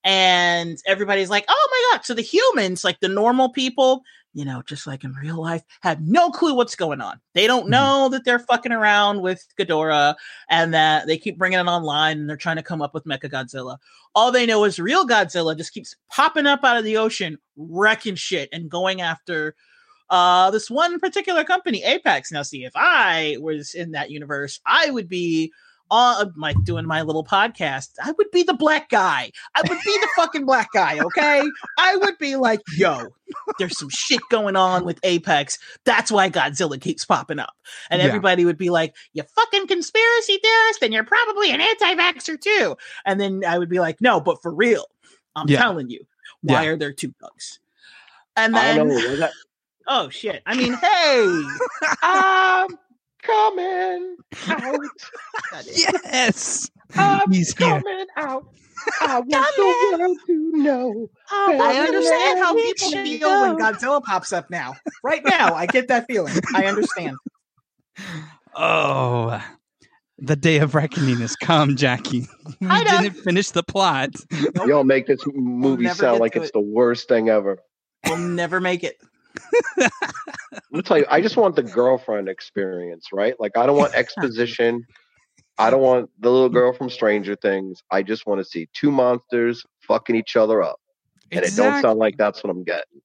And 0.03 0.77
everybody's 0.85 1.29
like, 1.29 1.45
"Oh 1.47 1.67
my 1.71 1.97
god!" 1.97 2.05
So 2.05 2.13
the 2.13 2.21
humans, 2.21 2.83
like 2.83 2.99
the 3.01 3.07
normal 3.07 3.49
people, 3.49 4.01
you 4.33 4.45
know, 4.45 4.61
just 4.65 4.85
like 4.85 5.03
in 5.03 5.13
real 5.13 5.41
life, 5.41 5.63
have 5.81 6.01
no 6.01 6.29
clue 6.29 6.53
what's 6.55 6.75
going 6.75 7.01
on. 7.01 7.19
They 7.33 7.47
don't 7.47 7.65
Mhm. 7.65 7.69
know 7.71 8.09
that 8.09 8.25
they're 8.25 8.39
fucking 8.39 8.71
around 8.71 9.21
with 9.21 9.43
Ghidorah 9.59 10.15
and 10.49 10.73
that 10.73 11.07
they 11.07 11.17
keep 11.17 11.37
bringing 11.37 11.59
it 11.59 11.65
online 11.65 12.19
and 12.19 12.29
they're 12.29 12.37
trying 12.37 12.57
to 12.57 12.63
come 12.63 12.81
up 12.81 12.93
with 12.93 13.05
Mecha 13.05 13.29
Godzilla. 13.31 13.77
All 14.13 14.31
they 14.31 14.45
know 14.45 14.63
is 14.65 14.79
real 14.79 15.07
Godzilla 15.07 15.57
just 15.57 15.73
keeps 15.73 15.95
popping 16.11 16.45
up 16.45 16.63
out 16.63 16.77
of 16.77 16.83
the 16.83 16.97
ocean, 16.97 17.37
wrecking 17.57 18.15
shit 18.15 18.49
and 18.51 18.69
going 18.69 19.01
after 19.01 19.55
uh 20.11 20.49
this 20.49 20.71
one 20.71 20.99
particular 20.99 21.43
company 21.43 21.83
apex 21.83 22.31
now 22.31 22.41
see 22.41 22.63
if 22.63 22.71
i 22.75 23.37
was 23.41 23.75
in 23.75 23.91
that 23.91 24.09
universe 24.09 24.59
i 24.65 24.89
would 24.89 25.07
be 25.07 25.51
on 25.91 26.33
like 26.37 26.55
doing 26.63 26.85
my 26.85 27.01
little 27.01 27.23
podcast 27.23 27.89
i 28.03 28.11
would 28.17 28.29
be 28.31 28.43
the 28.43 28.53
black 28.53 28.89
guy 28.89 29.31
i 29.55 29.61
would 29.67 29.77
be 29.85 29.97
the 30.01 30.07
fucking 30.15 30.45
black 30.45 30.67
guy 30.73 30.99
okay 30.99 31.43
i 31.77 31.95
would 31.97 32.17
be 32.17 32.35
like 32.35 32.59
yo 32.77 33.13
there's 33.57 33.77
some 33.77 33.89
shit 33.89 34.21
going 34.29 34.55
on 34.55 34.85
with 34.85 34.99
apex 35.03 35.57
that's 35.85 36.11
why 36.11 36.29
godzilla 36.29 36.79
keeps 36.79 37.05
popping 37.05 37.39
up 37.39 37.53
and 37.89 38.01
Yeah. 38.01 38.07
everybody 38.07 38.45
would 38.45 38.57
be 38.57 38.69
like 38.69 38.95
you 39.13 39.23
fucking 39.23 39.67
conspiracy 39.67 40.39
theorist 40.43 40.83
and 40.83 40.93
you're 40.93 41.03
probably 41.03 41.51
an 41.51 41.61
anti-vaxxer 41.61 42.39
too 42.39 42.75
and 43.05 43.19
then 43.19 43.43
i 43.45 43.57
would 43.57 43.69
be 43.69 43.79
like 43.79 43.99
no 44.01 44.19
but 44.19 44.41
for 44.41 44.53
real 44.53 44.85
i'm 45.35 45.47
Yeah. 45.47 45.59
telling 45.59 45.89
you 45.89 46.05
why 46.41 46.63
Yeah. 46.63 46.69
are 46.69 46.77
there 46.77 46.93
two 46.93 47.13
Dougs 47.21 47.59
and 48.35 48.55
then. 48.55 49.29
Oh 49.91 50.07
shit! 50.09 50.43
I 50.45 50.55
mean, 50.55 50.73
hey, 50.73 51.41
I'm 52.03 52.69
um, 52.71 52.77
coming 53.29 54.17
out. 54.47 54.79
yes, 55.75 56.69
I'm 56.95 57.31
He's 57.31 57.55
here. 57.57 57.67
coming 57.81 58.05
out. 58.17 58.45
I 59.01 59.19
want 59.19 59.55
the 59.55 59.97
world 59.97 60.17
to 60.27 60.51
know. 60.57 61.09
Oh, 61.31 61.57
I 61.61 61.79
understand 61.79 62.39
how 62.39 62.55
Better 62.55 62.65
people 62.67 62.91
let 62.91 63.07
it 63.07 63.19
feel 63.19 63.41
when 63.41 63.57
Godzilla 63.57 64.01
pops 64.03 64.31
up 64.33 64.49
now. 64.49 64.75
Right 65.03 65.21
now, 65.25 65.53
I 65.53 65.65
get 65.65 65.89
that 65.89 66.05
feeling. 66.07 66.33
I 66.55 66.65
understand. 66.65 67.17
Oh, 68.55 69.43
the 70.17 70.35
day 70.35 70.57
of 70.59 70.75
reckoning 70.75 71.17
has 71.17 71.35
come, 71.35 71.75
Jackie. 71.75 72.27
We 72.61 72.67
I 72.67 72.83
didn't 72.83 73.21
finish 73.21 73.51
the 73.51 73.63
plot. 73.63 74.09
Y'all 74.65 74.83
make 74.83 75.07
this 75.07 75.21
movie 75.33 75.83
never 75.83 75.95
sound 75.95 76.19
like 76.19 76.35
it's 76.35 76.47
it. 76.47 76.53
the 76.53 76.59
worst 76.59 77.07
thing 77.07 77.29
ever. 77.29 77.59
We'll 78.05 78.17
never 78.17 78.59
make 78.59 78.83
it. 78.83 78.97
I'll 80.73 80.81
tell 80.83 80.97
you, 80.97 81.05
I 81.09 81.21
just 81.21 81.37
want 81.37 81.55
the 81.55 81.63
girlfriend 81.63 82.29
experience, 82.29 83.07
right? 83.11 83.35
Like, 83.39 83.57
I 83.57 83.65
don't 83.65 83.77
want 83.77 83.93
exposition. 83.95 84.85
I 85.57 85.69
don't 85.69 85.81
want 85.81 86.09
the 86.19 86.29
little 86.31 86.49
girl 86.49 86.73
from 86.73 86.89
Stranger 86.89 87.35
Things. 87.35 87.81
I 87.91 88.03
just 88.03 88.25
want 88.25 88.39
to 88.39 88.45
see 88.45 88.69
two 88.73 88.91
monsters 88.91 89.63
fucking 89.81 90.15
each 90.15 90.35
other 90.35 90.63
up. 90.63 90.79
And 91.31 91.43
it 91.45 91.55
don't 91.55 91.81
sound 91.81 91.99
like 91.99 92.17
that's 92.17 92.43
what 92.43 92.49
I'm 92.49 92.63
getting. 92.63 93.01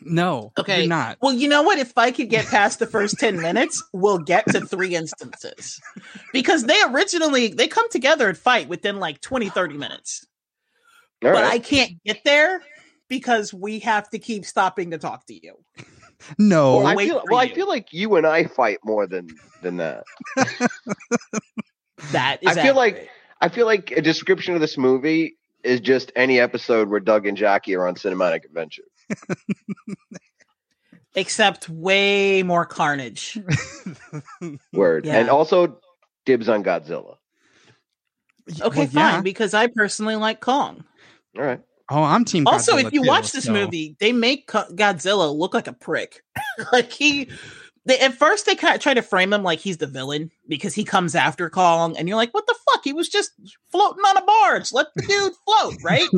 No, 0.00 0.52
Okay. 0.58 0.80
you're 0.80 0.88
not. 0.88 1.18
Well, 1.20 1.32
you 1.32 1.48
know 1.48 1.62
what? 1.62 1.78
If 1.78 1.96
I 1.98 2.12
could 2.12 2.30
get 2.30 2.46
past 2.46 2.78
the 2.78 2.86
first 2.86 3.18
10 3.18 3.40
minutes, 3.40 3.82
we'll 3.92 4.18
get 4.18 4.48
to 4.48 4.60
three 4.60 4.94
instances. 4.94 5.80
Because 6.32 6.64
they 6.64 6.80
originally 6.88 7.48
they 7.48 7.68
come 7.68 7.88
together 7.90 8.28
and 8.28 8.38
fight 8.38 8.68
within 8.68 8.98
like 9.00 9.20
20, 9.20 9.48
30 9.50 9.76
minutes. 9.76 10.26
All 11.24 11.32
but 11.32 11.42
right. 11.42 11.52
I 11.54 11.58
can't 11.58 11.92
get 12.04 12.22
there 12.24 12.62
because 13.08 13.52
we 13.54 13.78
have 13.80 14.08
to 14.10 14.18
keep 14.18 14.44
stopping 14.44 14.90
to 14.92 14.98
talk 14.98 15.26
to 15.26 15.34
you. 15.34 15.54
No, 16.38 16.78
well, 16.78 16.86
I 16.86 16.96
feel, 16.96 17.20
for 17.20 17.26
well, 17.30 17.40
I 17.40 17.48
feel 17.48 17.68
like 17.68 17.92
you 17.92 18.16
and 18.16 18.26
I 18.26 18.44
fight 18.44 18.78
more 18.84 19.06
than 19.06 19.28
than 19.62 19.76
that. 19.78 20.04
That 22.12 22.38
is 22.42 22.56
I 22.56 22.62
feel 22.62 22.76
like- 22.76 23.08
I 23.40 23.48
feel 23.48 23.66
like 23.66 23.90
a 23.92 24.02
description 24.02 24.54
of 24.54 24.60
this 24.60 24.76
movie 24.78 25.36
is 25.62 25.80
just 25.80 26.10
any 26.16 26.40
episode 26.40 26.88
where 26.88 27.00
Doug 27.00 27.26
and 27.26 27.36
Jackie 27.36 27.74
are 27.76 27.86
on 27.86 27.94
cinematic 27.94 28.44
adventure. 28.44 28.84
except 31.14 31.68
way 31.68 32.42
more 32.42 32.64
carnage. 32.64 33.38
Word. 34.72 35.06
Yeah. 35.06 35.18
And 35.18 35.28
also 35.30 35.80
dibs 36.24 36.48
on 36.48 36.64
Godzilla. 36.64 37.16
Okay, 38.60 38.78
Well, 38.80 38.86
fine, 38.86 38.88
yeah. 38.94 39.20
because 39.20 39.54
I 39.54 39.66
personally 39.66 40.16
like 40.16 40.40
Kong. 40.40 40.84
All 41.36 41.44
right. 41.44 41.60
Oh, 41.90 42.02
I'm 42.02 42.24
team. 42.24 42.46
Also, 42.46 42.76
Godzilla 42.76 42.84
if 42.84 42.92
you 42.92 43.02
too, 43.02 43.08
watch 43.08 43.32
this 43.32 43.44
so- 43.44 43.52
movie, 43.52 43.96
they 43.98 44.12
make 44.12 44.46
Godzilla 44.48 45.34
look 45.34 45.54
like 45.54 45.66
a 45.66 45.72
prick. 45.72 46.22
like 46.72 46.92
he, 46.92 47.30
they, 47.86 47.98
at 48.00 48.14
first 48.14 48.46
they 48.46 48.54
kind 48.54 48.74
of 48.74 48.80
try 48.80 48.92
to 48.92 49.02
frame 49.02 49.32
him 49.32 49.42
like 49.42 49.58
he's 49.58 49.78
the 49.78 49.86
villain 49.86 50.30
because 50.48 50.74
he 50.74 50.84
comes 50.84 51.14
after 51.14 51.48
Kong, 51.48 51.96
and 51.96 52.08
you're 52.08 52.16
like, 52.16 52.34
what 52.34 52.46
the 52.46 52.56
fuck? 52.70 52.84
He 52.84 52.92
was 52.92 53.08
just 53.08 53.32
floating 53.70 54.02
on 54.04 54.16
a 54.16 54.24
barge. 54.24 54.72
Let 54.72 54.88
the 54.94 55.02
dude 55.02 55.32
float, 55.44 55.74
right? 55.82 56.08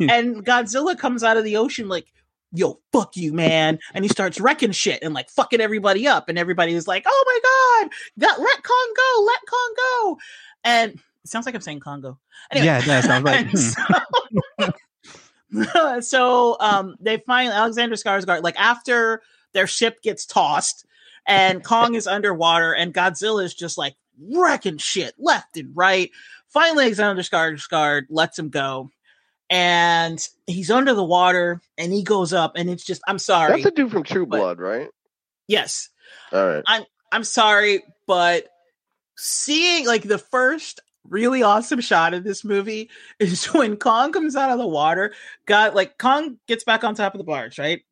and 0.00 0.44
Godzilla 0.44 0.98
comes 0.98 1.22
out 1.22 1.36
of 1.36 1.44
the 1.44 1.56
ocean 1.56 1.88
like, 1.88 2.12
yo, 2.52 2.80
fuck 2.92 3.16
you, 3.16 3.32
man. 3.32 3.78
And 3.94 4.04
he 4.04 4.08
starts 4.08 4.40
wrecking 4.40 4.72
shit 4.72 5.02
and 5.02 5.14
like 5.14 5.30
fucking 5.30 5.60
everybody 5.60 6.06
up. 6.06 6.28
And 6.28 6.38
everybody 6.38 6.74
is 6.74 6.86
like, 6.86 7.04
oh 7.06 7.24
my 7.26 7.84
God, 7.84 7.92
that, 8.18 8.40
let 8.40 8.62
Kong 8.62 8.94
go, 8.96 9.22
let 9.24 9.40
Kong 9.48 9.74
go. 9.76 10.18
And 10.64 10.92
it 10.92 11.30
sounds 11.30 11.46
like 11.46 11.54
I'm 11.54 11.60
saying 11.60 11.80
Congo. 11.80 12.18
Anyway, 12.50 12.66
Yeah, 12.66 12.78
it 12.78 12.84
does. 12.84 13.06
I 13.06 13.18
was 13.18 13.24
like, 13.24 13.40
and 13.40 13.50
hmm. 13.50 13.56
so, 13.56 14.72
so 16.00 16.56
um, 16.60 16.96
they 17.00 17.18
find 17.18 17.52
Alexander 17.52 17.96
Skarsgård 17.96 18.42
like 18.42 18.58
after 18.58 19.22
their 19.52 19.66
ship 19.66 20.02
gets 20.02 20.26
tossed 20.26 20.86
and 21.26 21.62
Kong 21.64 21.94
is 21.94 22.06
underwater 22.06 22.72
and 22.72 22.94
Godzilla 22.94 23.44
is 23.44 23.54
just 23.54 23.78
like 23.78 23.94
wrecking 24.20 24.78
shit 24.78 25.14
left 25.18 25.56
and 25.56 25.70
right. 25.74 26.10
Finally, 26.48 26.84
Alexander 26.84 27.22
Skarsgård 27.22 28.06
lets 28.10 28.38
him 28.38 28.50
go, 28.50 28.90
and 29.48 30.26
he's 30.46 30.70
under 30.70 30.92
the 30.92 31.04
water 31.04 31.60
and 31.78 31.92
he 31.92 32.02
goes 32.02 32.32
up 32.32 32.52
and 32.56 32.68
it's 32.68 32.84
just 32.84 33.02
I'm 33.06 33.18
sorry, 33.18 33.62
That's 33.62 33.72
a 33.72 33.76
dude 33.76 33.90
from 33.90 34.02
True 34.02 34.26
Blood, 34.26 34.58
right? 34.58 34.88
yes, 35.48 35.88
All 36.32 36.46
right. 36.46 36.62
I'm 36.66 36.84
I'm 37.10 37.24
sorry, 37.24 37.82
but 38.06 38.48
seeing 39.16 39.86
like 39.86 40.02
the 40.02 40.18
first 40.18 40.80
really 41.08 41.42
awesome 41.42 41.80
shot 41.80 42.14
of 42.14 42.24
this 42.24 42.44
movie 42.44 42.90
is 43.18 43.44
when 43.54 43.76
Kong 43.76 44.12
comes 44.12 44.36
out 44.36 44.50
of 44.50 44.58
the 44.58 44.66
water. 44.66 45.12
Got 45.46 45.74
like 45.74 45.98
Kong 45.98 46.38
gets 46.46 46.64
back 46.64 46.84
on 46.84 46.94
top 46.94 47.14
of 47.14 47.18
the 47.18 47.24
barge, 47.24 47.58
right? 47.58 47.82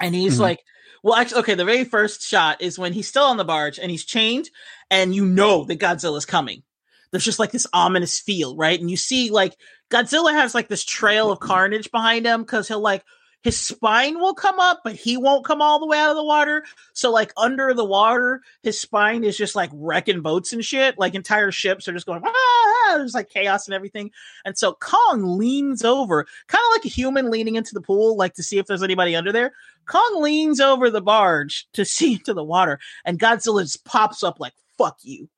And 0.00 0.14
he's 0.14 0.36
Mhm. 0.36 0.40
like, 0.40 0.60
well, 1.02 1.14
actually, 1.16 1.40
okay, 1.40 1.54
the 1.54 1.64
very 1.64 1.84
first 1.84 2.22
shot 2.22 2.60
is 2.60 2.78
when 2.78 2.92
he's 2.92 3.08
still 3.08 3.24
on 3.24 3.36
the 3.36 3.44
barge 3.44 3.78
and 3.78 3.90
he's 3.90 4.04
chained, 4.04 4.50
and 4.90 5.14
you 5.14 5.24
know 5.24 5.64
that 5.64 5.78
Godzilla's 5.78 6.26
coming. 6.26 6.62
There's 7.10 7.24
just 7.24 7.38
like 7.38 7.50
this 7.50 7.66
ominous 7.72 8.20
feel, 8.20 8.56
right? 8.56 8.78
And 8.78 8.90
you 8.90 8.96
see 8.96 9.30
like 9.30 9.56
Godzilla 9.90 10.32
has 10.32 10.54
like 10.54 10.68
this 10.68 10.84
trail 10.84 11.32
of 11.32 11.40
carnage 11.40 11.90
behind 11.90 12.24
him 12.26 12.42
because 12.42 12.68
he'll 12.68 12.80
like 12.80 13.04
his 13.42 13.58
spine 13.58 14.18
will 14.20 14.34
come 14.34 14.60
up, 14.60 14.80
but 14.84 14.94
he 14.94 15.16
won't 15.16 15.46
come 15.46 15.62
all 15.62 15.78
the 15.78 15.86
way 15.86 15.98
out 15.98 16.10
of 16.10 16.16
the 16.16 16.24
water. 16.24 16.64
So 16.92 17.10
like 17.10 17.32
under 17.36 17.72
the 17.72 17.84
water, 17.84 18.42
his 18.62 18.78
spine 18.78 19.24
is 19.24 19.36
just 19.36 19.54
like 19.54 19.70
wrecking 19.72 20.20
boats 20.20 20.52
and 20.52 20.64
shit. 20.64 20.98
Like 20.98 21.14
entire 21.14 21.50
ships 21.50 21.88
are 21.88 21.92
just 21.92 22.06
going, 22.06 22.22
ah, 22.24 22.96
there's 22.96 23.14
like 23.14 23.30
chaos 23.30 23.66
and 23.66 23.74
everything. 23.74 24.10
And 24.44 24.58
so 24.58 24.74
Kong 24.74 25.38
leans 25.38 25.84
over, 25.84 26.26
kind 26.48 26.62
of 26.68 26.72
like 26.72 26.84
a 26.84 26.88
human 26.88 27.30
leaning 27.30 27.56
into 27.56 27.74
the 27.74 27.80
pool, 27.80 28.16
like 28.16 28.34
to 28.34 28.42
see 28.42 28.58
if 28.58 28.66
there's 28.66 28.82
anybody 28.82 29.16
under 29.16 29.32
there. 29.32 29.52
Kong 29.86 30.22
leans 30.22 30.60
over 30.60 30.90
the 30.90 31.00
barge 31.00 31.66
to 31.72 31.84
see 31.84 32.14
into 32.14 32.34
the 32.34 32.44
water, 32.44 32.78
and 33.04 33.18
Godzilla 33.18 33.62
just 33.62 33.84
pops 33.84 34.22
up 34.22 34.38
like, 34.38 34.54
fuck 34.76 34.98
you. 35.02 35.28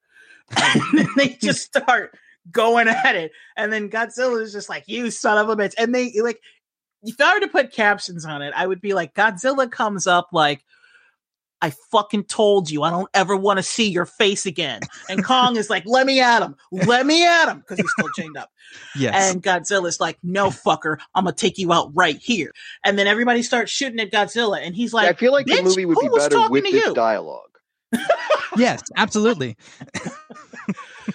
And 0.94 1.09
they 1.16 1.28
just 1.40 1.62
start 1.62 2.18
going 2.50 2.88
at 2.88 3.14
it. 3.14 3.32
And 3.57 3.72
then 3.72 3.88
Godzilla 3.88 4.42
is 4.42 4.53
just 4.53 4.68
like, 4.68 4.84
you 4.86 5.11
son 5.11 5.38
of 5.38 5.48
a 5.48 5.57
bitch. 5.57 5.74
And 5.78 5.94
they 5.94 6.12
like, 6.20 6.40
if 7.03 7.20
I 7.20 7.34
were 7.34 7.40
to 7.40 7.48
put 7.48 7.72
captions 7.72 8.24
on 8.24 8.42
it, 8.42 8.53
I 8.57 8.66
would 8.66 8.80
be 8.80 8.94
like, 8.94 9.14
Godzilla 9.14 9.70
comes 9.70 10.07
up 10.07 10.28
like, 10.32 10.64
I 11.61 11.72
fucking 11.92 12.24
told 12.24 12.70
you 12.70 12.82
I 12.82 12.90
don't 12.90 13.09
ever 13.14 13.36
want 13.36 13.59
to 13.59 13.62
see 13.62 13.88
your 13.88 14.05
face 14.05 14.46
again. 14.46 14.80
And 15.09 15.24
Kong 15.24 15.57
is 15.57 15.70
like, 15.70 15.84
let 15.86 16.07
me 16.07 16.20
at 16.20 16.42
him. 16.42 16.57
Let 16.72 17.07
me 17.07 17.24
at 17.24 17.48
him. 17.48 17.59
Because 17.59 17.78
he's 17.78 17.92
still 17.92 18.09
chained 18.16 18.36
up. 18.36 18.50
yes, 18.96 19.14
And 19.14 19.40
Godzilla's 19.40 20.00
like, 20.00 20.18
no 20.24 20.48
fucker, 20.48 20.98
I'm 21.14 21.24
gonna 21.24 21.36
take 21.36 21.59
you 21.59 21.72
out 21.72 21.92
right 21.94 22.16
here. 22.16 22.50
And 22.84 22.98
then 22.98 23.07
everybody 23.07 23.44
starts 23.44 23.70
shooting 23.70 24.00
at 24.00 24.11
Godzilla, 24.11 24.59
and 24.61 24.74
he's 24.74 24.92
like, 24.92 25.09
I 25.09 25.12
feel 25.12 25.30
like 25.30 25.46
the 25.46 25.62
movie 25.62 25.86
would 25.86 25.98
be 26.00 26.09
better 26.09 26.34
talking 26.34 26.50
with 26.50 26.64
to 26.64 26.72
this 26.72 26.86
you?" 26.86 26.94
dialogue. 26.94 27.59
yes, 28.57 28.82
absolutely. 28.96 29.57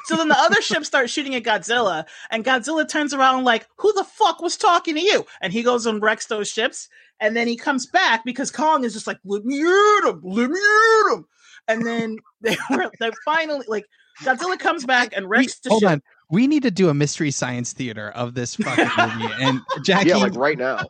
so 0.05 0.15
then 0.15 0.27
the 0.27 0.37
other 0.37 0.61
ship 0.61 0.85
starts 0.85 1.11
shooting 1.11 1.35
at 1.35 1.43
Godzilla, 1.43 2.05
and 2.29 2.43
Godzilla 2.45 2.87
turns 2.87 3.13
around 3.13 3.43
like, 3.43 3.67
who 3.77 3.91
the 3.93 4.03
fuck 4.03 4.41
was 4.41 4.57
talking 4.57 4.95
to 4.95 5.01
you? 5.01 5.25
And 5.41 5.51
he 5.53 5.63
goes 5.63 5.85
and 5.85 6.01
wrecks 6.01 6.27
those 6.27 6.49
ships, 6.49 6.89
and 7.19 7.35
then 7.35 7.47
he 7.47 7.55
comes 7.55 7.85
back 7.87 8.23
because 8.25 8.51
Kong 8.51 8.83
is 8.83 8.93
just 8.93 9.07
like, 9.07 9.19
let 9.25 9.43
me 9.45 9.59
at 9.61 10.09
him, 10.09 10.21
let 10.23 10.49
me 10.49 10.59
at 10.59 11.13
him. 11.15 11.25
And 11.67 11.85
then 11.85 12.17
they 12.41 12.55
were 12.69 12.91
they 12.99 13.11
finally 13.25 13.65
like 13.67 13.85
Godzilla 14.23 14.57
comes 14.57 14.85
back 14.85 15.13
and 15.15 15.25
We- 15.25 15.37
wrecks 15.37 15.59
the 15.59 15.69
hold 15.69 15.81
ship. 15.81 15.89
on. 15.91 16.01
We 16.29 16.45
need 16.47 16.63
to 16.63 16.71
do 16.71 16.89
a 16.89 16.93
mystery 16.93 17.31
science 17.31 17.71
theater 17.73 18.09
of 18.09 18.33
this 18.33 18.55
fucking 18.55 18.89
movie. 18.97 19.33
And 19.39 19.61
Jackie, 19.85 20.09
Yeah, 20.09 20.15
like, 20.17 20.31
like 20.33 20.39
right 20.39 20.57
now. 20.57 20.81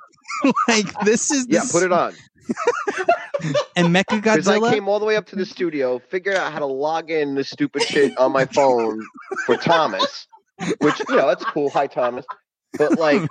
Like 0.68 0.88
this 1.02 1.32
is 1.32 1.46
Yeah, 1.50 1.62
this- 1.62 1.72
put 1.72 1.84
it 1.84 1.92
on. 1.92 2.14
And 3.76 3.88
Mecha 3.96 4.04
Because 4.22 4.48
I 4.48 4.60
came 4.72 4.88
all 4.88 5.00
the 5.00 5.06
way 5.06 5.16
up 5.16 5.28
to 5.28 5.36
the 5.36 5.46
studio, 5.46 6.00
figured 6.00 6.36
out 6.36 6.52
how 6.52 6.60
to 6.60 6.66
log 6.66 7.10
in 7.12 7.36
this 7.36 7.50
stupid 7.50 7.84
shit 7.84 8.18
on 8.18 8.32
my 8.32 8.46
phone 8.46 9.02
for 9.46 9.58
Thomas, 9.58 10.28
which 10.80 11.00
you 11.08 11.16
know 11.16 11.28
that's 11.28 11.46
cool. 11.46 11.70
Hi, 11.72 11.88
Thomas. 11.88 12.26
But 12.78 12.98
like, 13.00 13.22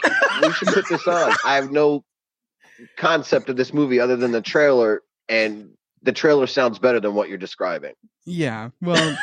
we 0.42 0.52
should 0.52 0.68
put 0.68 0.88
this 0.88 1.06
on. 1.06 1.32
I 1.44 1.56
have 1.56 1.70
no 1.70 2.04
concept 2.96 3.48
of 3.48 3.56
this 3.56 3.72
movie 3.72 4.00
other 4.00 4.16
than 4.16 4.32
the 4.32 4.40
trailer, 4.42 5.02
and 5.28 5.70
the 6.02 6.12
trailer 6.12 6.46
sounds 6.46 6.78
better 6.78 7.00
than 7.00 7.14
what 7.14 7.28
you're 7.28 7.38
describing. 7.38 7.92
Yeah. 8.24 8.70
Well, 8.80 9.16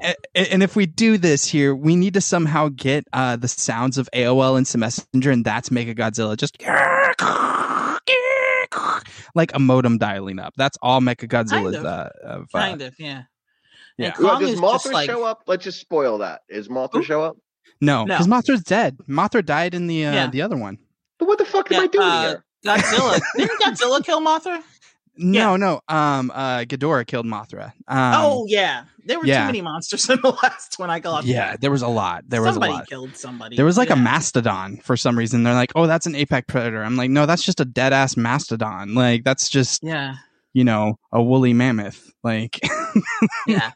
a- 0.00 0.14
a- 0.34 0.52
and 0.52 0.62
if 0.62 0.76
we 0.76 0.86
do 0.86 1.18
this 1.18 1.46
here, 1.46 1.74
we 1.74 1.94
need 1.94 2.14
to 2.14 2.20
somehow 2.22 2.68
get 2.68 3.04
uh, 3.12 3.36
the 3.36 3.48
sounds 3.48 3.98
of 3.98 4.08
AOL 4.14 4.56
Instant 4.56 4.80
Messenger, 4.80 5.30
and 5.30 5.44
that's 5.44 5.70
Mega 5.70 5.94
Godzilla. 5.94 6.36
Just 6.36 6.56
like 9.34 9.52
a 9.54 9.58
modem 9.58 9.98
dialing 9.98 10.38
up. 10.38 10.54
That's 10.56 10.78
all 10.82 11.00
Mecha 11.00 11.28
Godzilla 11.28 11.70
is. 11.70 11.76
of. 11.76 11.84
Uh, 11.84 12.08
of, 12.22 12.42
uh, 12.54 12.58
Kind 12.58 12.82
of, 12.82 12.94
yeah. 12.98 13.22
Yeah. 13.98 14.12
Well, 14.20 14.38
does 14.38 14.50
is 14.50 14.60
just 14.60 14.86
Mothra 14.86 14.92
like, 14.92 15.08
show 15.10 15.24
up? 15.24 15.42
Let's 15.46 15.64
just 15.64 15.80
spoil 15.80 16.18
that. 16.18 16.42
Is 16.48 16.68
Mothra 16.68 16.94
Who? 16.94 17.02
show 17.02 17.22
up? 17.22 17.36
No, 17.80 18.04
No. 18.04 18.14
because 18.14 18.26
Mothra's 18.28 18.62
dead. 18.62 18.98
Mothra 19.08 19.44
died 19.44 19.74
in 19.74 19.86
the 19.86 20.06
uh, 20.06 20.12
Yeah. 20.12 20.30
the 20.30 20.42
other 20.42 20.56
one. 20.56 20.78
But 21.18 21.28
what 21.28 21.38
the 21.38 21.44
fuck 21.46 21.70
am 21.72 21.82
I 21.82 21.86
doing 21.86 22.06
uh, 22.06 22.22
here? 22.22 22.44
Godzilla. 22.64 23.20
Didn't 23.36 23.60
Godzilla 23.60 24.04
kill 24.04 24.20
Mothra? 24.20 24.62
No, 25.18 25.56
no. 25.56 25.80
Um, 25.88 26.30
uh, 26.34 26.58
Ghidorah 26.60 27.06
killed 27.06 27.26
Mothra. 27.26 27.72
Um, 27.88 28.14
oh 28.14 28.46
yeah, 28.48 28.84
there 29.04 29.18
were 29.18 29.26
yeah. 29.26 29.40
too 29.40 29.46
many 29.46 29.62
monsters 29.62 30.08
in 30.10 30.20
the 30.20 30.30
last 30.30 30.78
one. 30.78 30.90
I 30.90 30.98
got. 30.98 31.24
yeah. 31.24 31.56
There 31.58 31.70
was 31.70 31.82
a 31.82 31.88
lot. 31.88 32.24
There 32.28 32.42
was 32.42 32.54
somebody 32.54 32.72
a 32.72 32.76
lot. 32.76 32.88
killed 32.88 33.16
somebody. 33.16 33.56
There 33.56 33.64
was 33.64 33.78
like 33.78 33.90
a 33.90 33.96
mastodon 33.96 34.78
for 34.78 34.96
some 34.96 35.16
reason. 35.16 35.42
They're 35.42 35.54
like, 35.54 35.72
oh, 35.74 35.86
that's 35.86 36.06
an 36.06 36.14
apex 36.14 36.46
predator. 36.48 36.82
I'm 36.82 36.96
like, 36.96 37.10
no, 37.10 37.26
that's 37.26 37.42
just 37.42 37.60
a 37.60 37.64
dead 37.64 37.92
ass 37.92 38.16
mastodon. 38.16 38.94
Like 38.94 39.24
that's 39.24 39.48
just 39.48 39.82
Yeah, 39.82 40.16
you 40.52 40.64
know 40.64 40.98
a 41.12 41.22
woolly 41.22 41.52
mammoth. 41.52 42.12
Like 42.22 42.60
yeah. 43.46 43.72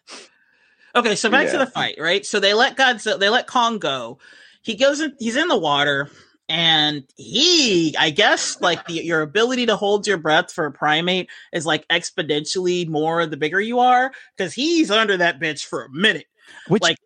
Okay, 0.94 1.14
so 1.14 1.30
back 1.30 1.48
to 1.50 1.58
the 1.58 1.66
fight, 1.66 1.96
right? 1.98 2.26
So 2.26 2.40
they 2.40 2.52
let 2.52 2.76
Godzilla, 2.76 3.18
they 3.18 3.28
let 3.28 3.46
Kong 3.46 3.78
go. 3.78 4.18
he 4.62 4.74
goes 4.74 5.00
in, 5.00 5.14
he's 5.20 5.36
in 5.36 5.46
the 5.46 5.58
water 5.58 6.10
and 6.50 7.04
he, 7.16 7.96
I 7.96 8.10
guess, 8.10 8.60
like 8.60 8.84
the, 8.86 8.94
your 9.04 9.22
ability 9.22 9.66
to 9.66 9.76
hold 9.76 10.06
your 10.06 10.18
breath 10.18 10.52
for 10.52 10.66
a 10.66 10.72
primate 10.72 11.30
is 11.52 11.64
like 11.64 11.86
exponentially 11.88 12.88
more 12.88 13.24
the 13.24 13.36
bigger 13.36 13.60
you 13.60 13.78
are 13.78 14.10
because 14.36 14.52
he's 14.52 14.90
under 14.90 15.16
that 15.16 15.40
bitch 15.40 15.64
for 15.64 15.84
a 15.84 15.90
minute. 15.90 16.26
Which 16.66 16.82
like, 16.82 16.96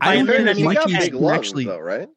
I 0.00 0.12
I 0.12 0.16
don't 0.22 0.26
think 0.26 0.60
monkeys 0.60 1.08
can 1.08 1.20
lungs, 1.20 1.38
actually. 1.38 1.64
though, 1.64 1.80
right? 1.80 2.08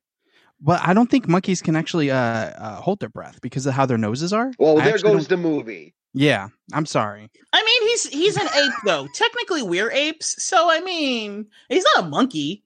Well, 0.61 0.79
I 0.83 0.93
don't 0.93 1.09
think 1.09 1.27
monkeys 1.27 1.61
can 1.61 1.75
actually 1.75 2.11
uh, 2.11 2.17
uh, 2.17 2.75
hold 2.81 2.99
their 2.99 3.09
breath 3.09 3.39
because 3.41 3.65
of 3.65 3.73
how 3.73 3.85
their 3.85 3.97
noses 3.97 4.31
are. 4.31 4.51
Well, 4.59 4.79
I 4.79 4.85
there 4.85 4.93
goes 4.93 5.01
don't- 5.01 5.29
the 5.29 5.37
movie. 5.37 5.95
Yeah, 6.13 6.47
I'm 6.73 6.85
sorry. 6.85 7.29
I 7.53 7.63
mean, 7.63 7.81
he's 7.89 8.07
he's 8.07 8.37
an 8.37 8.47
ape 8.55 8.73
though. 8.85 9.07
Technically, 9.13 9.61
we're 9.61 9.91
apes, 9.91 10.41
so 10.41 10.69
I 10.69 10.79
mean, 10.81 11.47
he's 11.69 11.85
not 11.95 12.05
a 12.05 12.07
monkey. 12.07 12.63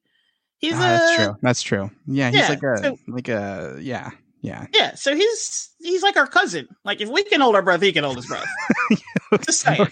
He's 0.62 0.74
Ah, 0.76 0.78
a 0.78 0.80
that's 0.80 1.16
true. 1.16 1.36
That's 1.42 1.62
true. 1.62 1.92
Yeah, 2.08 2.30
he's 2.32 2.40
Yeah, 2.40 2.48
like 2.50 2.64
a 2.64 2.78
so- 2.78 3.00
like 3.08 3.28
a 3.30 3.78
yeah 3.82 4.12
yeah. 4.42 4.66
yeah. 4.74 4.96
So 4.96 5.16
he's 5.16 5.70
he's 5.80 6.02
like 6.04 6.18
our 6.18 6.26
cousin. 6.28 6.68
Like 6.84 7.02
if 7.02 7.10
we 7.10 7.24
can 7.24 7.42
hold 7.42 7.56
our 7.56 7.62
breath, 7.62 7.82
he 7.82 7.92
can 7.92 8.04
hold 8.04 8.16
his 8.18 8.26
breath. 8.28 8.48
Just 9.46 9.60
saying. 9.62 9.88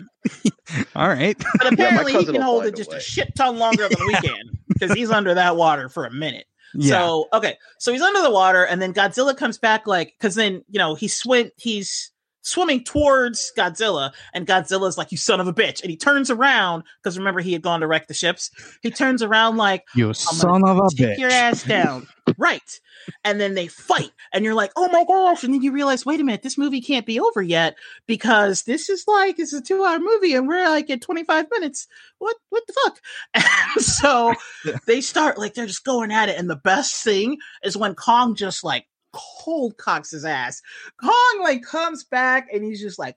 All 0.95 1.07
right. 1.07 1.37
But 1.57 1.73
apparently, 1.73 2.13
he 2.17 2.25
can 2.25 2.41
hold 2.41 2.65
it 2.65 2.75
just 2.75 2.91
a 2.93 2.99
shit 2.99 3.33
ton 3.35 3.57
longer 3.57 3.87
than 3.87 4.05
we 4.07 4.13
can 4.15 4.41
because 4.67 4.91
he's 4.93 5.11
under 5.11 5.33
that 5.35 5.55
water 5.55 5.87
for 5.89 6.05
a 6.05 6.11
minute. 6.11 6.45
yeah. 6.73 6.97
So 6.99 7.27
okay, 7.33 7.57
so 7.79 7.91
he's 7.91 8.01
under 8.01 8.21
the 8.21 8.31
water, 8.31 8.63
and 8.63 8.81
then 8.81 8.93
Godzilla 8.93 9.35
comes 9.37 9.57
back 9.57 9.87
like 9.87 10.13
because 10.19 10.35
then 10.35 10.63
you 10.69 10.77
know 10.79 10.95
he's 10.95 11.15
swim 11.15 11.51
he's 11.57 12.11
swimming 12.41 12.83
towards 12.83 13.51
Godzilla, 13.57 14.11
and 14.33 14.47
Godzilla's 14.47 14.97
like, 14.97 15.11
"You 15.11 15.17
son 15.17 15.39
of 15.39 15.47
a 15.47 15.53
bitch!" 15.53 15.81
and 15.81 15.89
he 15.89 15.97
turns 15.97 16.29
around 16.31 16.83
because 17.01 17.17
remember 17.17 17.41
he 17.41 17.53
had 17.53 17.61
gone 17.61 17.81
to 17.81 17.87
wreck 17.87 18.07
the 18.07 18.13
ships. 18.13 18.51
He 18.81 18.91
turns 18.91 19.21
around 19.21 19.57
like, 19.57 19.85
you 19.95 20.13
son 20.13 20.67
of 20.67 20.77
a 20.77 20.89
"Take 20.95 21.09
bitch. 21.09 21.17
your 21.17 21.29
ass 21.29 21.63
down!" 21.63 22.07
right, 22.37 22.79
and 23.23 23.39
then 23.39 23.55
they 23.55 23.67
fight, 23.67 24.11
and 24.33 24.45
you're 24.45 24.53
like, 24.53 24.71
"Oh 24.75 24.89
my 24.89 25.03
gosh!" 25.05 25.43
And 25.43 25.53
then 25.53 25.61
you 25.61 25.71
realize, 25.71 26.05
wait 26.05 26.19
a 26.19 26.23
minute, 26.23 26.41
this 26.41 26.57
movie 26.57 26.81
can't 26.81 27.05
be 27.05 27.19
over 27.19 27.41
yet 27.41 27.77
because 28.07 28.63
this 28.63 28.89
is 28.89 29.05
like 29.07 29.39
it's 29.39 29.53
a 29.53 29.61
two 29.61 29.83
hour 29.83 29.99
movie, 29.99 30.33
and 30.33 30.47
we're 30.47 30.67
like 30.69 30.89
at 30.89 31.01
25 31.01 31.47
minutes. 31.51 31.87
What 32.19 32.35
what 32.49 32.63
the 32.67 32.73
fuck? 32.83 32.99
And 33.33 33.45
so 33.83 34.33
they 34.87 35.01
start 35.01 35.37
like 35.37 35.53
they're 35.53 35.65
just 35.65 35.83
going 35.83 36.11
at 36.11 36.29
it, 36.29 36.37
and 36.37 36.49
the 36.49 36.55
best 36.55 37.03
thing 37.03 37.37
is 37.63 37.77
when 37.77 37.95
Kong 37.95 38.35
just 38.35 38.63
like 38.63 38.85
cold 39.13 39.77
cocks 39.77 40.11
his 40.11 40.25
ass. 40.25 40.61
Kong 41.01 41.39
like 41.41 41.63
comes 41.63 42.03
back 42.03 42.47
and 42.53 42.63
he's 42.63 42.81
just 42.81 42.99
like 42.99 43.15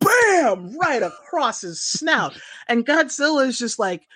bam 0.00 0.76
right 0.78 1.02
across 1.02 1.62
his 1.62 1.82
snout. 1.82 2.38
And 2.68 2.86
Godzilla 2.86 3.46
is 3.46 3.58
just 3.58 3.78
like 3.78 4.06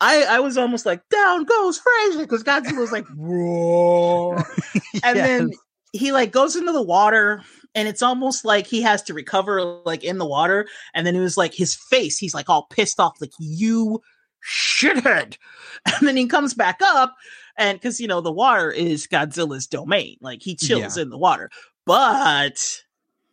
I, 0.00 0.24
I 0.24 0.40
was 0.40 0.58
almost 0.58 0.86
like 0.86 1.08
down 1.08 1.44
goes 1.44 1.78
Frazier 1.78 2.22
because 2.22 2.42
Godzilla's 2.42 2.92
like 2.92 3.06
roar. 3.16 4.44
And 5.02 5.18
then 5.18 5.52
he 5.92 6.12
like 6.12 6.32
goes 6.32 6.56
into 6.56 6.72
the 6.72 6.82
water 6.82 7.42
and 7.74 7.88
it's 7.88 8.02
almost 8.02 8.44
like 8.44 8.66
he 8.66 8.80
has 8.82 9.02
to 9.02 9.14
recover 9.14 9.62
like 9.84 10.04
in 10.04 10.18
the 10.18 10.26
water. 10.26 10.66
And 10.94 11.06
then 11.06 11.14
it 11.16 11.20
was 11.20 11.36
like 11.36 11.54
his 11.54 11.74
face, 11.74 12.18
he's 12.18 12.34
like 12.34 12.48
all 12.48 12.66
pissed 12.70 13.00
off, 13.00 13.20
like 13.20 13.32
you 13.38 14.02
shithead. 14.46 15.36
And 15.86 16.08
then 16.08 16.16
he 16.16 16.26
comes 16.26 16.54
back 16.54 16.80
up 16.82 17.14
and 17.56 17.78
because 17.78 18.00
you 18.00 18.08
know 18.08 18.20
the 18.20 18.32
water 18.32 18.70
is 18.70 19.06
Godzilla's 19.06 19.66
domain, 19.66 20.16
like 20.20 20.42
he 20.42 20.56
chills 20.56 20.96
in 20.96 21.10
the 21.10 21.18
water. 21.18 21.50
But 21.86 22.82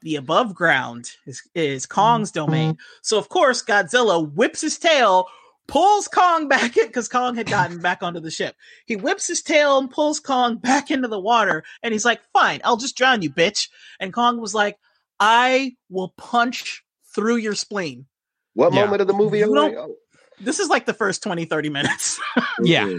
the 0.02 0.16
above 0.16 0.54
ground 0.56 1.12
is 1.26 1.42
is 1.56 1.86
mm-hmm. 1.86 1.94
Kong's 1.94 2.32
domain. 2.32 2.78
So 3.02 3.18
of 3.18 3.30
course 3.30 3.64
Godzilla 3.64 4.32
whips 4.34 4.62
his 4.62 4.78
tail, 4.78 5.28
pulls 5.68 6.08
Kong 6.08 6.48
back 6.50 6.78
in 6.78 6.88
because 6.88 7.08
Kong 7.08 7.36
had 7.36 7.48
gotten 7.48 7.80
back 7.80 8.04
onto 8.04 8.20
the 8.20 8.32
ship. 8.32 8.56
He 8.86 8.96
whips 8.96 9.28
his 9.28 9.42
tail 9.42 9.78
and 9.78 9.90
pulls 9.90 10.20
Kong 10.20 10.58
back 10.58 10.92
into 10.92 11.08
the 11.08 11.20
water, 11.20 11.64
and 11.84 11.94
he's 11.94 12.06
like, 12.06 12.22
"Fine, 12.34 12.62
I'll 12.64 12.78
just 12.78 12.98
drown 12.98 13.22
you, 13.22 13.30
bitch." 13.30 13.70
And 14.00 14.14
Kong 14.14 14.40
was 14.40 14.54
like, 14.54 14.78
"I 15.20 15.76
will 15.90 16.14
punch 16.18 16.84
through 17.14 17.38
your 17.38 17.56
spleen." 17.56 18.06
What 18.54 18.74
Yeah. 18.74 18.82
moment 18.82 19.02
of 19.02 19.08
the 19.08 19.14
movie? 19.14 19.40
You 19.40 19.56
are 19.56 19.70
we? 19.70 19.78
Oh. 19.78 19.96
This 20.40 20.60
is 20.60 20.70
like 20.70 20.86
the 20.86 20.94
first 20.94 21.22
20, 21.24 21.46
30 21.46 21.70
minutes. 21.70 22.20
Yeah. 22.64 22.86
Mm-hmm. 22.86 22.98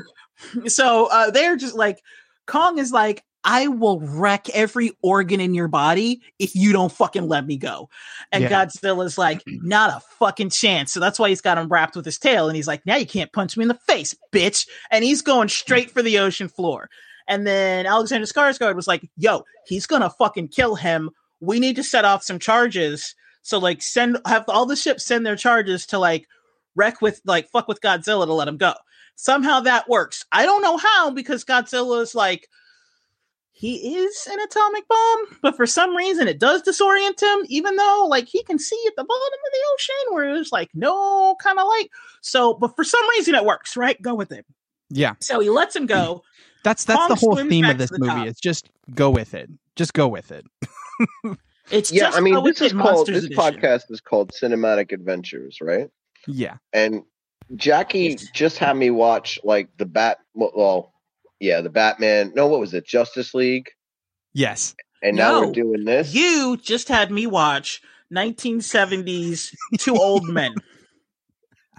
so 0.67 1.09
uh, 1.11 1.31
they're 1.31 1.57
just 1.57 1.75
like 1.75 2.03
Kong 2.47 2.79
is 2.79 2.93
like, 2.93 3.25
I 3.45 3.67
will 3.67 4.01
wreck 4.01 4.49
every 4.51 4.93
organ 5.03 5.41
in 5.41 5.55
your 5.55 5.69
body 5.69 6.23
if 6.39 6.55
you 6.55 6.73
don't 6.73 6.93
fucking 6.93 7.27
let 7.27 7.45
me 7.45 7.57
go. 7.57 7.89
And 8.31 8.45
Yeah. 8.45 8.67
Godzilla's 8.67 9.19
like, 9.19 9.43
not 9.47 9.91
a 9.91 10.01
fucking 10.19 10.51
chance. 10.51 10.93
So 10.93 11.01
that's 11.01 11.19
why 11.19 11.29
he's 11.29 11.41
got 11.41 11.59
him 11.59 11.69
wrapped 11.69 11.97
with 11.97 12.05
his 12.05 12.19
tail. 12.19 12.49
And 12.49 12.55
he's 12.55 12.69
like, 12.69 12.87
now 12.87 12.97
you 12.97 13.07
can't 13.07 13.33
punch 13.33 13.57
me 13.57 13.63
in 13.63 13.69
the 13.69 13.75
face, 13.75 14.15
bitch. 14.33 14.69
And 14.91 15.05
he's 15.05 15.23
going 15.23 15.49
straight 15.49 15.91
for 15.91 16.03
the 16.03 16.19
ocean 16.19 16.49
floor. 16.49 16.89
And 17.29 17.47
then 17.47 17.87
Alexander 17.87 18.27
Skarsgård 18.27 18.77
was 18.77 18.87
like, 18.87 19.09
yo, 19.17 19.43
he's 19.67 19.87
gonna 19.87 20.11
fucking 20.11 20.49
kill 20.49 20.75
him. 20.75 21.11
We 21.41 21.59
need 21.61 21.77
to 21.77 21.85
set 21.85 22.05
off 22.05 22.23
some 22.23 22.39
charges. 22.39 23.15
So 23.43 23.59
like 23.59 23.83
send 23.83 24.19
have 24.27 24.45
all 24.49 24.67
the 24.67 24.77
ships 24.77 25.05
send 25.05 25.27
their 25.27 25.37
charges 25.37 25.87
to 25.87 25.99
like 25.99 26.27
wreck 26.77 27.01
with 27.01 27.21
like 27.25 27.49
fuck 27.49 27.69
with 27.69 27.81
Godzilla 27.81 28.27
to 28.27 28.33
let 28.33 28.49
him 28.49 28.57
go. 28.57 28.75
Somehow 29.17 29.61
that 29.61 29.89
works. 29.89 30.25
I 30.33 30.45
don't 30.45 30.63
know 30.63 30.77
how 30.77 31.11
because 31.11 31.45
Godzilla 31.45 32.01
is 32.03 32.15
like 32.15 32.49
he 33.53 33.97
is 33.97 34.27
an 34.31 34.41
atomic 34.41 34.89
bomb, 34.89 35.39
but 35.43 35.57
for 35.57 35.67
some 35.67 35.95
reason 35.95 36.27
it 36.27 36.41
does 36.41 36.63
disorient 36.63 37.21
him, 37.23 37.45
even 37.49 37.77
though 37.77 38.07
like 38.09 38.27
he 38.27 38.43
can 38.43 38.59
see 38.59 38.83
at 38.89 38.95
the 38.97 39.05
bottom 39.05 39.13
of 39.47 39.53
the 39.53 39.61
ocean 39.75 40.15
where 40.15 40.35
there's 40.35 40.51
like 40.53 40.71
no 40.75 41.37
kind 41.43 41.59
of 41.59 41.67
light. 41.67 41.89
So, 42.23 42.55
but 42.55 42.75
for 42.75 42.83
some 42.85 43.03
reason 43.11 43.35
it 43.35 43.45
works, 43.45 43.77
right? 43.77 44.01
Go 44.03 44.15
with 44.15 44.33
it. 44.33 44.45
Yeah. 44.91 45.15
So 45.21 45.39
he 45.41 45.51
lets 45.51 45.77
him 45.77 45.87
go. 45.87 46.23
That's 46.65 46.85
that's 46.85 46.99
Kong 46.99 47.09
the 47.09 47.15
whole 47.17 47.37
theme 47.37 47.65
of 47.67 47.79
this 47.79 47.91
to 47.91 47.95
the 47.95 48.01
movie. 48.01 48.13
top. 48.13 48.27
It's 48.27 48.41
just 48.41 48.69
go 48.95 49.11
with 49.11 49.35
it. 49.35 49.49
Just 49.77 49.95
go 49.95 50.09
with 50.09 50.33
it. 50.33 50.45
It's 51.71 51.91
Yeah, 51.91 52.07
just 52.07 52.19
I 52.19 52.21
mean, 52.21 52.35
Go 52.35 52.43
With 52.43 52.59
this 52.59 52.67
is 52.67 52.73
It 52.73 52.77
called 52.77 52.95
Monsters 53.09 53.15
this 53.15 53.25
Edition. 53.39 53.43
podcast 53.43 53.91
is 53.91 54.01
called 54.01 54.33
Cinematic 54.33 54.93
Adventures, 54.93 55.59
right? 55.63 55.89
Yeah. 56.27 56.57
And 56.75 57.03
Jackie 57.57 58.17
just 58.33 58.59
had 58.59 58.77
me 58.77 58.91
watch 58.91 59.39
like 59.45 59.69
the 59.77 59.87
Bat. 59.87 60.19
Well, 60.35 60.93
yeah, 61.41 61.61
the 61.61 61.71
Batman. 61.71 62.33
No, 62.35 62.47
what 62.47 62.61
was 62.61 62.73
it? 62.75 62.87
Justice 62.87 63.35
League. 63.35 63.71
Yes. 64.33 64.75
And 65.03 65.17
now 65.17 65.41
No, 65.41 65.47
we're 65.49 65.53
doing 65.53 65.85
this. 65.85 66.15
You 66.15 66.59
just 66.63 66.89
had 66.89 67.11
me 67.11 67.27
watch 67.27 67.83
1970s 68.13 69.55
Two 69.79 69.97
Old 69.97 70.29
Men. 70.29 70.55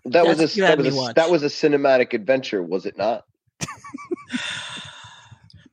that 0.05 0.25
was 0.25 0.39
a 0.39 0.61
that 0.61 0.77
was 0.77 0.97
a, 0.97 1.13
that 1.13 1.29
was 1.29 1.43
a 1.43 1.47
cinematic 1.47 2.13
adventure, 2.13 2.61
was 2.61 2.85
it 2.85 2.97
not? 2.97 3.23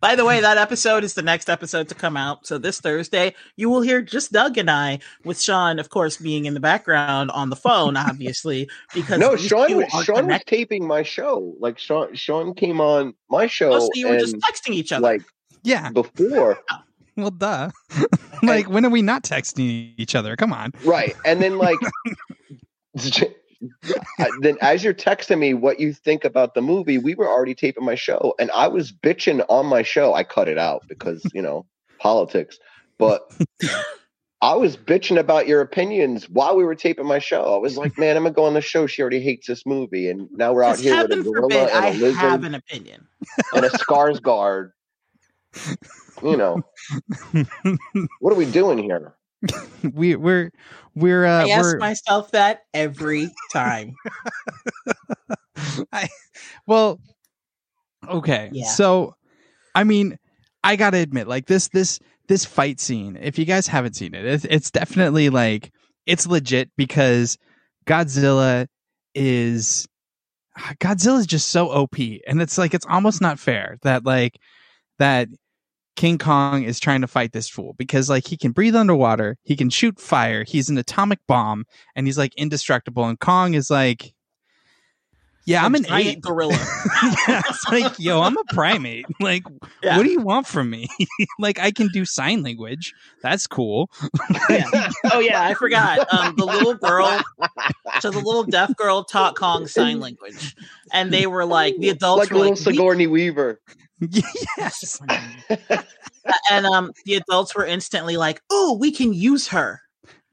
By 0.01 0.17
the 0.17 0.25
way, 0.25 0.41
that 0.41 0.57
episode 0.57 1.05
is 1.05 1.13
the 1.15 1.23
next 1.23 1.51
episode 1.51 1.89
to 1.91 1.95
come 1.95 2.17
out. 2.17 2.47
So 2.47 2.57
this 2.57 2.81
Thursday, 2.81 3.35
you 3.57 3.69
will 3.69 3.83
hear 3.83 4.01
just 4.01 4.33
Doug 4.33 4.57
and 4.57 4.71
I, 4.71 5.01
with 5.25 5.41
Sean, 5.41 5.79
of 5.79 5.91
course, 5.91 6.17
being 6.17 6.47
in 6.47 6.55
the 6.55 6.61
background 6.61 7.31
on 7.33 7.51
the 7.51 7.57
phone, 7.57 7.97
obviously, 7.99 8.69
because 8.95 9.19
No, 9.19 9.37
Sean 9.37 9.77
was 9.77 9.87
are 9.93 10.03
Sean 10.05 10.27
was 10.27 10.41
taping 10.47 10.87
my 10.87 11.03
show. 11.03 11.55
Like 11.61 11.79
Sean 11.79 12.15
Sean 12.15 12.55
came 12.55 12.81
on 12.81 13.15
my 13.29 13.47
show 13.47 13.73
Oh, 13.75 13.81
so 13.81 13.89
you 13.95 14.07
were 14.09 14.15
and 14.15 14.21
just 14.21 14.37
texting 14.37 14.71
each 14.75 14.91
other. 14.93 15.03
like 15.03 15.23
Yeah. 15.63 15.91
before. 15.91 16.59
Well, 17.17 17.33
duh. 17.33 17.71
like, 18.43 18.71
when 18.71 18.87
are 18.87 18.91
we 18.91 19.03
not 19.03 19.25
texting 19.25 19.93
each 19.99 20.15
other? 20.15 20.35
Come 20.37 20.55
on. 20.55 20.73
Right. 20.85 21.15
And 21.27 21.43
then 21.43 21.59
like 21.59 21.77
I- 21.83 23.35
then 24.41 24.57
as 24.61 24.83
you're 24.83 24.95
texting 24.95 25.39
me 25.39 25.55
what 25.55 25.81
you 25.81 25.93
think 25.93 26.25
about 26.25 26.55
the 26.55 26.63
movie, 26.63 26.99
we 26.99 27.15
were 27.15 27.29
already 27.29 27.55
taping 27.55 27.85
my 27.85 27.95
show 27.95 28.35
and 28.39 28.51
I 28.53 28.69
was 28.69 28.93
bitching 28.93 29.45
on 29.49 29.67
my 29.67 29.83
show. 29.83 30.15
I 30.15 30.25
cut 30.25 30.49
it 30.49 30.59
out 30.59 30.83
because, 30.89 31.23
you 31.35 31.43
know, 31.43 31.67
politics. 31.99 32.59
But 32.99 33.31
I 34.43 34.55
was 34.55 34.77
bitching 34.77 35.19
about 35.19 35.47
your 35.47 35.61
opinions 35.61 36.29
while 36.29 36.57
we 36.57 36.65
were 36.65 36.75
taping 36.75 37.07
my 37.07 37.19
show. 37.19 37.55
I 37.55 37.59
was 37.59 37.77
like, 37.77 37.99
man, 37.99 38.17
I'm 38.17 38.23
gonna 38.23 38.35
go 38.35 38.45
on 38.45 38.55
the 38.55 38.61
show. 38.63 38.87
She 38.87 39.03
already 39.03 39.21
hates 39.21 39.47
this 39.47 39.67
movie. 39.67 40.09
And 40.09 40.29
now 40.33 40.53
we're 40.53 40.63
out 40.63 40.79
Just 40.79 40.85
here 40.85 41.03
with 41.03 41.13
a 41.13 41.23
gorilla 41.23 41.43
forbid 41.43 41.69
and 41.69 41.85
a 41.85 41.89
I 41.89 41.91
lizard 41.93 42.17
I 42.17 42.31
have 42.31 42.45
an 42.45 42.55
opinion. 42.55 43.07
and 43.55 43.65
a 43.65 43.71
Skarsgård. 43.71 44.73
You 46.23 46.37
know, 46.37 46.63
what 48.21 48.33
are 48.33 48.37
we 48.37 48.45
doing 48.51 48.79
here? 48.79 49.15
we 49.95 50.17
we're 50.17 50.51
we're 50.95 51.25
uh 51.25 51.47
I 51.47 51.51
ask 51.51 51.73
we're 51.75 51.79
myself 51.79 52.31
that 52.33 52.63
every 52.75 53.31
time. 53.53 53.95
I, 55.93 56.09
well 56.67 56.99
okay 58.09 58.49
Yeah. 58.53 58.67
so 58.67 59.15
i 59.75 59.85
mean 59.85 60.19
i 60.65 60.75
gotta 60.77 60.97
admit 60.97 61.29
like 61.29 61.47
this 61.47 61.69
this 61.69 61.99
this 62.29 62.47
fight 62.47 62.81
scene 62.81 63.19
if 63.21 63.39
you 63.39 63.45
guys 63.45 63.67
haven't 63.67 63.95
seen 63.95 64.15
it 64.15 64.25
it's, 64.25 64.47
it's 64.49 64.71
definitely 64.71 65.29
like 65.29 65.71
it's 66.07 66.27
legit 66.27 66.71
because 66.77 67.37
godzilla 67.87 68.67
is 69.15 69.87
godzilla 70.81 71.19
is 71.19 71.27
just 71.27 71.51
so 71.51 71.69
op 71.69 71.97
and 72.27 72.41
it's 72.41 72.57
like 72.57 72.73
it's 72.73 72.87
almost 72.89 73.21
not 73.21 73.39
fair 73.39 73.77
that 73.83 74.07
like 74.07 74.39
that 74.99 75.29
king 76.01 76.17
kong 76.19 76.63
is 76.63 76.81
trying 76.81 77.03
to 77.03 77.07
fight 77.07 77.33
this 77.33 77.49
fool 77.49 77.75
because 77.77 78.09
like 78.09 78.27
he 78.27 78.37
can 78.37 78.53
breathe 78.53 78.75
underwater 78.75 79.37
he 79.45 79.55
can 79.55 79.69
shoot 79.69 80.01
fire 80.01 80.45
he's 80.45 80.71
an 80.71 80.79
atomic 80.79 81.19
bomb 81.29 81.67
and 81.95 82.07
he's 82.07 82.17
like 82.17 82.35
indestructible 82.37 83.05
and 83.05 83.21
kong 83.21 83.53
is 83.53 83.71
like 83.71 84.15
Yeah, 85.45 85.65
I'm 85.65 85.75
an 85.75 85.85
giant 85.85 86.09
ape. 86.19 86.21
gorilla. 86.23 86.53
yeah, 87.29 87.43
it's 87.49 87.65
like, 87.71 87.99
yo, 87.99 88.21
I'm 88.23 88.37
a 88.37 88.45
primate. 88.53 89.07
Like, 89.21 89.43
Yeah. 89.83 89.97
what 89.97 90.05
do 90.05 90.11
you 90.11 90.21
want 90.21 90.47
from 90.47 90.71
me? 90.71 90.87
like, 91.39 91.59
I 91.59 91.71
can 91.71 91.89
do 91.89 92.05
sign 92.05 92.43
language. 92.43 92.93
That's 93.23 93.47
cool. 93.47 93.91
Yeah. 94.49 94.91
Oh 95.13 95.19
yeah, 95.21 95.43
I 95.43 95.55
forgot. 95.55 96.07
Um, 96.13 96.37
the 96.37 96.45
little 96.47 96.75
girl, 96.75 97.21
so 98.01 98.11
the 98.11 98.21
little 98.21 98.45
deaf 98.45 98.77
girl 98.77 99.03
taught 99.03 99.35
Kong 99.37 99.67
sign 99.67 99.99
language, 99.99 100.55
and 100.93 101.11
they 101.13 101.27
were 101.27 101.45
like 101.47 101.75
the 101.79 101.89
adults 101.89 102.21
like 102.21 102.31
were 102.31 102.37
little 102.37 102.55
like, 102.55 102.67
"We 102.67 102.73
Sigourney 102.77 103.07
Weaver. 103.07 103.61
yes. 104.59 105.01
and 106.51 106.67
um 106.67 106.93
the 107.05 107.15
adults 107.15 107.55
were 107.55 107.65
instantly 107.65 108.17
like 108.17 108.41
oh 108.51 108.77
we 108.81 108.91
can 108.93 109.13
use 109.13 109.49
her 109.49 109.83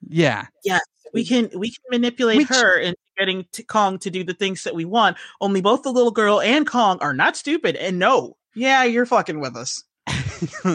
Yeah. 0.07 0.45
Yeah. 0.63 0.79
We 1.13 1.25
can 1.25 1.49
we 1.55 1.71
can 1.71 1.83
manipulate 1.89 2.37
Which- 2.37 2.47
her 2.49 2.77
into 2.77 2.97
getting 3.17 3.45
to 3.53 3.63
kong 3.63 3.97
to 3.99 4.09
do 4.11 4.23
the 4.23 4.33
things 4.35 4.63
that 4.63 4.75
we 4.75 4.85
want 4.85 5.17
only 5.41 5.59
both 5.61 5.81
the 5.83 5.91
little 5.91 6.11
girl 6.11 6.39
and 6.39 6.67
kong 6.67 6.99
are 7.01 7.13
not 7.13 7.35
stupid 7.35 7.75
and 7.75 7.97
no 7.97 8.37
yeah 8.55 8.83
you're 8.83 9.05
fucking 9.07 9.39
with 9.39 9.55
us 9.57 9.83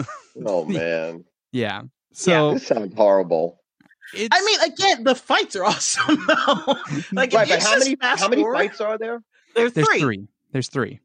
Oh 0.45 0.65
man, 0.65 1.23
Yeah. 1.51 1.83
So 2.11 2.53
this 2.55 2.67
sounds 2.67 2.93
horrible. 2.95 3.59
it's, 4.13 4.29
i 4.31 4.43
mean 4.43 4.59
again 4.73 5.03
the 5.03 5.15
fights 5.15 5.55
are 5.55 5.63
awesome 5.65 6.17
though 6.27 6.75
like 7.13 7.31
Right, 7.33 7.47
but 7.47 7.61
how 7.61 7.77
many 7.79 7.95
how 8.01 8.27
many 8.27 8.41
forward- 8.41 8.57
fights 8.57 8.81
are 8.81 8.97
there? 8.97 9.21
there's 9.55 9.73
there's 9.73 9.87
three. 9.87 9.99
three. 9.99 10.27
There's 10.51 10.69
three. 10.69 10.99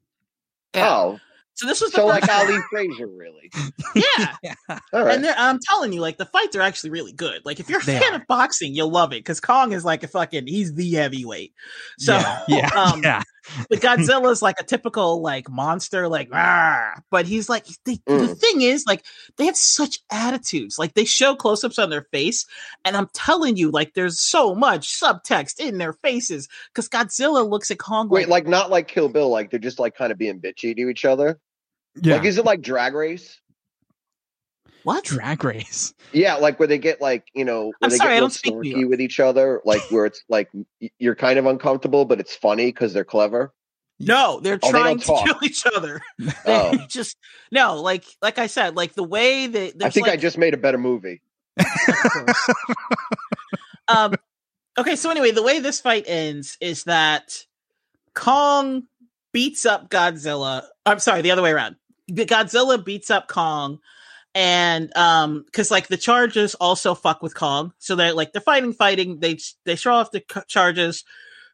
Yeah. 0.75 0.91
Oh, 0.91 1.21
so 1.59 1.67
this 1.67 1.81
was 1.81 1.91
the 1.93 1.97
so 1.99 2.09
first 2.09 2.29
like. 2.29 2.31
Ali 2.39 2.59
Frazier, 2.71 3.07
really? 3.09 3.51
yeah 3.95 4.35
Yeah. 4.43 4.55
All 4.93 5.05
right. 5.05 5.15
And 5.17 5.25
they're- 5.25 5.35
I'm 5.37 5.59
telling 5.61 5.93
you, 5.93 6.01
like 6.01 6.17
the 6.19 6.27
fights 6.27 6.55
are 6.57 6.61
actually 6.63 6.91
really 6.91 7.13
good. 7.13 7.43
Like 7.45 7.61
if 7.61 7.69
you're 7.69 7.81
a 7.81 7.85
They 7.85 7.99
fan 7.99 8.13
are. 8.13 8.17
of 8.17 8.27
boxing, 8.27 8.75
you'll 8.75 8.91
love 8.91 9.13
it 9.13 9.17
because 9.21 9.41
Kong 9.41 9.73
is 9.73 9.85
like 9.85 10.03
a 10.05 10.09
fucking 10.09 10.47
he's 10.47 10.73
the 10.75 10.91
heavyweight. 10.93 11.53
So 11.99 12.15
yeah. 12.15 12.43
Yeah. 12.49 12.71
um, 12.75 13.03
yeah. 13.03 13.23
the 13.71 13.77
Godzilla's 13.79 14.43
like 14.43 14.57
a 14.61 14.65
typical 14.65 15.23
like 15.23 15.49
monster, 15.49 16.07
like 16.09 16.31
"Rah," 16.33 16.95
but 17.11 17.25
he's 17.27 17.49
like 17.49 17.65
they, 17.85 17.95
the 18.07 18.13
Mm. 18.29 18.39
thing 18.39 18.61
is 18.63 18.85
like 18.87 19.05
they 19.39 19.47
have 19.47 19.57
such 19.57 20.01
attitudes. 20.13 20.79
Like 20.79 20.93
they 20.95 21.05
show 21.07 21.35
close-ups 21.35 21.79
on 21.79 21.89
their 21.89 22.07
face, 22.13 22.45
and 22.85 22.95
I'm 22.97 23.09
telling 23.15 23.57
you, 23.57 23.71
like 23.71 23.95
there's 23.95 24.21
so 24.21 24.55
much 24.55 25.01
subtext 25.01 25.61
in 25.61 25.79
their 25.79 25.95
faces 25.95 26.47
because 26.75 26.89
Godzilla 26.91 27.49
looks 27.49 27.71
at 27.71 27.79
Kong 27.79 28.09
Wait, 28.11 28.29
like, 28.29 28.45
like 28.45 28.51
not 28.51 28.71
like 28.71 28.87
Kill 28.87 29.09
Bill, 29.09 29.31
like 29.31 29.51
they're 29.51 29.59
just 29.59 29.79
like 29.79 29.95
kind 29.97 30.13
of 30.13 30.19
being 30.19 30.41
bitchy 30.41 30.77
to 30.77 30.89
each 30.91 31.05
other. 31.07 31.39
Yeah. 32.03 32.17
Like, 32.17 32.25
is 32.25 32.39
it 32.39 32.45
like 32.45 32.61
Drag 32.63 32.95
Race? 32.95 33.41
what? 34.85 35.05
Drag 35.05 35.45
race. 35.45 35.93
Yeah, 36.13 36.37
like 36.37 36.59
where 36.59 36.67
they 36.69 36.79
get 36.79 37.01
like 37.01 37.27
you 37.35 37.45
know, 37.45 37.65
where 37.67 37.73
I'm 37.83 37.91
they 37.91 37.97
sorry, 37.97 38.17
I 38.17 38.21
don't 38.21 38.31
speak 38.33 38.55
snarky 38.55 38.89
with 38.89 39.01
each 39.03 39.21
other, 39.21 39.61
like 39.67 39.83
where 39.91 40.07
it's 40.07 40.23
like 40.31 40.49
you're 40.99 41.17
kind 41.17 41.39
of 41.39 41.45
uncomfortable, 41.47 42.05
but 42.07 42.21
it's 42.21 42.35
funny 42.35 42.67
because 42.67 42.95
they're 42.95 43.05
clever. 43.05 43.53
No, 44.01 44.41
they're 44.41 44.59
Oh, 44.63 44.71
trying 44.71 44.99
don't 44.99 45.25
to 45.25 45.25
kill 45.27 45.39
each 45.43 45.67
other. 45.67 46.01
Oh. 46.47 46.71
They 46.77 46.87
just 46.87 47.17
no, 47.53 47.83
like 47.83 48.05
like 48.23 48.39
I 48.39 48.47
said, 48.47 48.77
like 48.77 48.95
the 48.95 49.03
way 49.05 49.47
that 49.49 49.83
I 49.83 49.91
think 49.91 50.09
I 50.09 50.17
just 50.17 50.39
made 50.39 50.55
a 50.55 50.59
better 50.59 50.79
movie. 50.79 51.21
um 53.89 54.15
okay 54.79 54.95
so 54.97 55.11
anyway 55.11 55.33
the 55.33 55.43
way 55.43 55.59
this 55.59 55.81
fight 55.81 56.05
ends 56.07 56.57
is 56.61 56.85
that 56.85 57.45
kong 58.15 58.85
beats 59.33 59.67
up 59.67 59.89
godzilla 59.91 60.63
i'm 60.87 60.99
sorry 61.01 61.21
the 61.21 61.31
other 61.33 61.43
way 61.43 61.51
around 61.51 61.75
godzilla 62.11 62.83
beats 62.83 63.11
up 63.11 63.29
kong 63.29 63.79
and 64.35 64.95
um 64.97 65.43
because 65.47 65.71
like 65.71 65.89
the 65.89 65.97
charges 65.97 66.55
also 66.57 66.95
fuck 66.95 67.23
with 67.23 67.35
kong. 67.35 67.73
So 67.79 67.97
they're 67.97 68.13
like 68.13 68.33
they're 68.33 68.41
fighting 68.43 68.73
fighting. 68.73 69.21
They 69.21 69.39
they 69.65 69.77
throw 69.77 69.97
off 69.97 70.11
the 70.11 70.23
charges. 70.47 71.05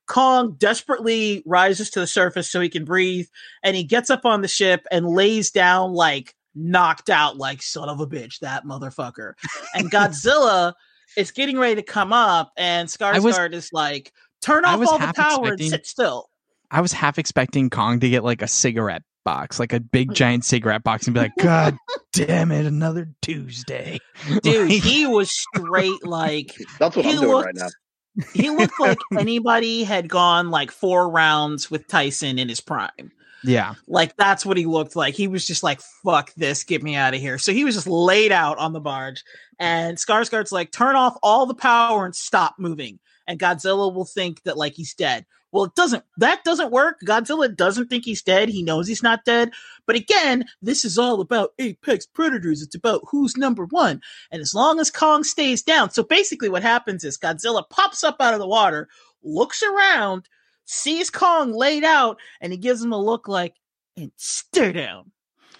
Kong 0.07 0.57
desperately 0.59 1.42
rises 1.46 1.88
to 1.90 2.00
the 2.00 2.07
surface 2.07 2.50
so 2.50 2.61
he 2.61 2.68
can 2.68 2.84
breathe 2.84 3.26
and 3.62 3.74
he 3.74 3.84
gets 3.84 4.11
up 4.11 4.26
on 4.26 4.42
the 4.42 4.48
ship 4.48 4.86
and 4.90 5.07
lays 5.07 5.50
down 5.50 5.94
like 5.94 6.34
knocked 6.55 7.09
out 7.09 7.38
like 7.38 7.62
son 7.62 7.88
of 7.88 8.00
a 8.00 8.07
bitch 8.07 8.40
that 8.40 8.66
motherfucker. 8.66 9.32
And 9.74 9.90
godzilla 9.90 10.74
is 11.16 11.30
getting 11.30 11.59
ready 11.59 11.76
to 11.76 11.82
come 11.82 12.12
up 12.12 12.52
and 12.59 12.86
Skarsgård 12.88 13.55
is 13.55 13.70
like 13.72 14.12
turn 14.42 14.66
off 14.66 14.86
all 14.86 14.98
the 14.98 15.12
power 15.14 15.52
and 15.52 15.61
sit 15.62 15.86
still. 15.86 16.28
I 16.70 16.82
was 16.82 16.92
half 16.92 17.18
expecting 17.18 17.70
Kong 17.70 18.00
to 18.00 18.11
get 18.11 18.24
like 18.24 18.42
a 18.42 18.48
cigarette 18.48 19.05
box, 19.24 19.58
like 19.58 19.72
a 19.72 19.80
big 19.80 20.10
mm. 20.10 20.14
giant 20.14 20.44
cigarette 20.44 20.84
box, 20.84 21.06
and 21.06 21.14
be 21.14 21.20
like, 21.20 21.36
God 21.38 21.76
damn 22.12 22.52
it, 22.52 22.66
another 22.66 23.08
Tuesday. 23.22 23.98
dude 24.42 24.70
Like, 24.70 24.82
he 24.82 25.06
was 25.06 25.30
straight 25.30 26.06
like 26.06 26.54
That's 26.78 26.96
what 26.96 27.04
he 27.04 27.12
I'm 27.12 27.16
doing 27.16 27.28
looked 27.28 27.46
right 27.46 27.54
now. 27.56 28.24
he 28.32 28.50
looked 28.50 28.78
like 28.78 28.98
anybody 29.18 29.84
had 29.84 30.08
gone 30.08 30.50
like 30.50 30.70
four 30.70 31.10
rounds 31.10 31.70
with 31.70 31.88
Tyson 31.88 32.38
in 32.38 32.48
his 32.48 32.60
prime. 32.60 33.12
yeah. 33.42 33.74
Like 33.88 34.16
that's 34.16 34.46
what 34.46 34.56
he 34.56 34.66
looked 34.66 34.94
like. 34.94 35.14
He 35.14 35.26
was 35.26 35.46
just 35.46 35.62
like, 35.62 35.80
"Fuck 36.04 36.32
this, 36.34 36.64
get 36.64 36.82
me 36.82 36.94
out 36.94 37.14
of 37.14 37.20
here." 37.20 37.38
So 37.38 37.52
he 37.52 37.64
was 37.64 37.74
just 37.74 37.88
laid 37.88 38.32
out 38.32 38.58
on 38.58 38.72
the 38.72 38.80
barge, 38.80 39.24
and 39.58 39.96
Skarsgård's 39.96 40.52
like, 40.52 40.70
"Turn 40.70 40.96
off 40.96 41.16
all 41.22 41.46
the 41.46 41.54
power 41.54 42.04
and 42.04 42.14
stop 42.14 42.54
moving." 42.58 43.00
And 43.26 43.40
Godzilla 43.40 43.92
will 43.92 44.04
think 44.04 44.42
that 44.42 44.56
like 44.58 44.74
he's 44.74 44.94
dead. 44.94 45.26
Well, 45.55 45.64
it 45.66 45.74
doesn't. 45.76 46.02
That 46.16 46.42
doesn't 46.42 46.72
work. 46.72 46.98
Godzilla 47.07 47.55
doesn't 47.55 47.86
think 47.88 48.05
he's 48.05 48.22
dead. 48.22 48.48
He 48.48 48.61
knows 48.64 48.88
he's 48.88 49.05
not 49.05 49.24
dead. 49.24 49.52
But 49.86 49.94
again, 49.94 50.46
this 50.61 50.84
is 50.84 50.98
all 50.98 51.20
about 51.20 51.52
apex 51.61 52.07
predators. 52.07 52.61
It's 52.61 52.74
about 52.74 53.02
who's 53.09 53.36
number 53.36 53.64
one. 53.66 54.02
And 54.32 54.42
as 54.42 54.52
long 54.52 54.80
as 54.80 54.90
Kong 54.90 55.22
stays 55.22 55.62
down, 55.62 55.90
so 55.90 56.02
basically 56.02 56.48
what 56.48 56.62
happens 56.64 57.05
is 57.05 57.16
Godzilla 57.16 57.62
pops 57.70 58.02
up 58.02 58.16
out 58.18 58.34
of 58.34 58.40
the 58.40 58.48
water, 58.48 58.88
looks 59.22 59.62
around, 59.62 60.28
sees 60.64 61.09
Kong 61.09 61.52
laid 61.52 61.84
out, 61.84 62.18
and 62.40 62.52
he 62.52 62.59
gives 62.59 62.82
him 62.82 62.92
a 62.92 63.00
look 63.00 63.28
like, 63.28 63.55
and 63.96 64.11
stare 64.16 64.72
down. 64.72 65.12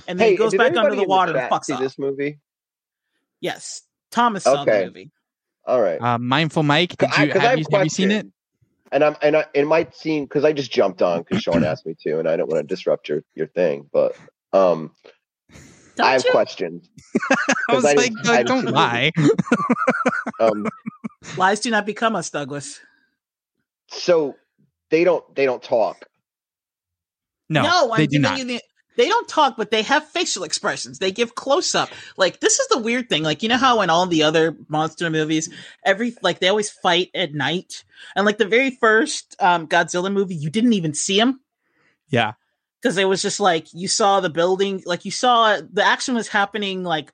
And 0.09 0.18
then 0.18 0.26
Hey, 0.26 0.30
he 0.32 0.36
goes 0.36 0.57
back 0.57 0.76
under 0.76 0.97
the 0.97 1.03
in 1.03 1.09
water 1.09 1.30
and 1.30 1.40
chat 1.40 1.53
fucks 1.53 1.66
see 1.66 1.72
off. 1.74 1.80
this 1.80 2.01
movie? 2.01 2.40
Yes. 3.40 3.82
Thomas 4.11 4.42
saw 4.42 4.62
Okay. 4.62 4.80
the 4.80 4.86
movie. 4.86 5.11
All 5.66 5.80
right. 5.80 6.01
Uh, 6.01 6.18
Mindful 6.18 6.64
Mike, 6.64 6.97
did 6.97 7.11
you, 7.11 7.14
I 7.16 7.26
have, 7.26 7.36
have 7.36 7.59
you, 7.61 7.64
have 7.70 7.84
you 7.84 7.90
seen 7.90 8.11
it? 8.11 8.26
Question. 8.99 9.03
And 9.03 9.05
I'm 9.05 9.16
and 9.22 9.36
I, 9.36 9.47
it 9.55 9.66
might 9.66 9.95
seem 9.95 10.24
because 10.24 10.45
I 10.45 10.53
just 10.53 10.70
jumped 10.70 11.03
on 11.03 11.22
because 11.22 11.42
Sean 11.42 11.64
asked 11.64 11.86
me 11.86 11.95
to, 12.03 12.18
and 12.18 12.28
I 12.28 12.36
don't 12.36 12.49
want 12.49 12.66
to 12.66 12.74
disrupt 12.74 13.09
your 13.09 13.22
your 13.34 13.47
thing, 13.49 13.88
but 13.92 14.12
um, 14.53 14.92
Don't 15.97 16.07
I 16.07 16.12
have 16.12 16.24
you? 16.24 16.30
questions. 16.30 16.88
I 17.68 17.74
was 17.74 17.84
I 17.84 17.95
like, 17.95 18.12
didn't- 18.12 18.28
I 18.28 18.42
"Doug, 18.42 18.47
didn't 18.47 18.64
don't 18.64 18.74
lie. 18.74 19.11
Um, 20.40 20.64
Lies 21.36 21.61
do 21.61 21.70
not 21.70 21.86
become 21.86 22.16
us, 22.16 22.28
Douglas. 22.30 22.80
so 23.88 24.34
they 24.90 25.05
don't 25.05 25.24
they 25.34 25.45
don't 25.45 25.62
talk. 25.62 26.05
No, 27.49 27.90
I'm 27.92 27.99
they 27.99 28.07
do 28.07 28.18
giving 28.18 28.22
not. 28.22 28.38
you 28.38 28.45
the- 28.45 28.62
they 28.97 29.09
don't 29.09 29.28
talk, 29.28 29.57
but 29.57 29.70
they 29.70 29.82
have 29.82 30.07
facial 30.09 30.45
expressions. 30.45 30.99
They 30.99 31.11
give 31.11 31.34
close 31.34 31.74
up. 31.74 31.88
Like 32.16 32.40
this 32.40 32.59
is 32.61 32.68
the 32.68 32.78
weird 32.78 33.09
thing. 33.09 33.22
Like 33.22 33.42
you 33.42 33.49
know 33.49 33.57
how 33.57 33.80
in 33.80 33.90
all 33.90 34.07
the 34.07 34.22
other 34.22 34.57
monster 34.68 35.11
movies, 35.11 35.53
every 35.84 36.14
like 36.22 36.40
they 36.40 36.49
always 36.49 36.70
fight 36.70 37.11
at 37.14 37.34
night, 37.34 37.84
and 38.14 38.24
like 38.24 38.38
the 38.38 38.47
very 38.47 38.70
first 38.70 39.36
um, 39.40 39.66
Godzilla 39.66 40.12
movie, 40.12 40.34
you 40.36 40.51
didn't 40.51 40.74
even 40.74 40.95
see 40.95 41.18
him 41.18 41.40
Yeah. 42.09 42.32
because 42.80 42.96
it 42.99 43.08
was 43.08 43.22
just 43.22 43.41
like 43.41 43.66
you 43.72 43.88
saw 43.88 44.21
the 44.21 44.30
building, 44.30 44.83
like 44.87 45.04
you 45.04 45.11
saw 45.11 45.58
the 45.72 45.84
action 45.84 46.14
was 46.14 46.29
happening 46.29 46.84
like 46.84 47.12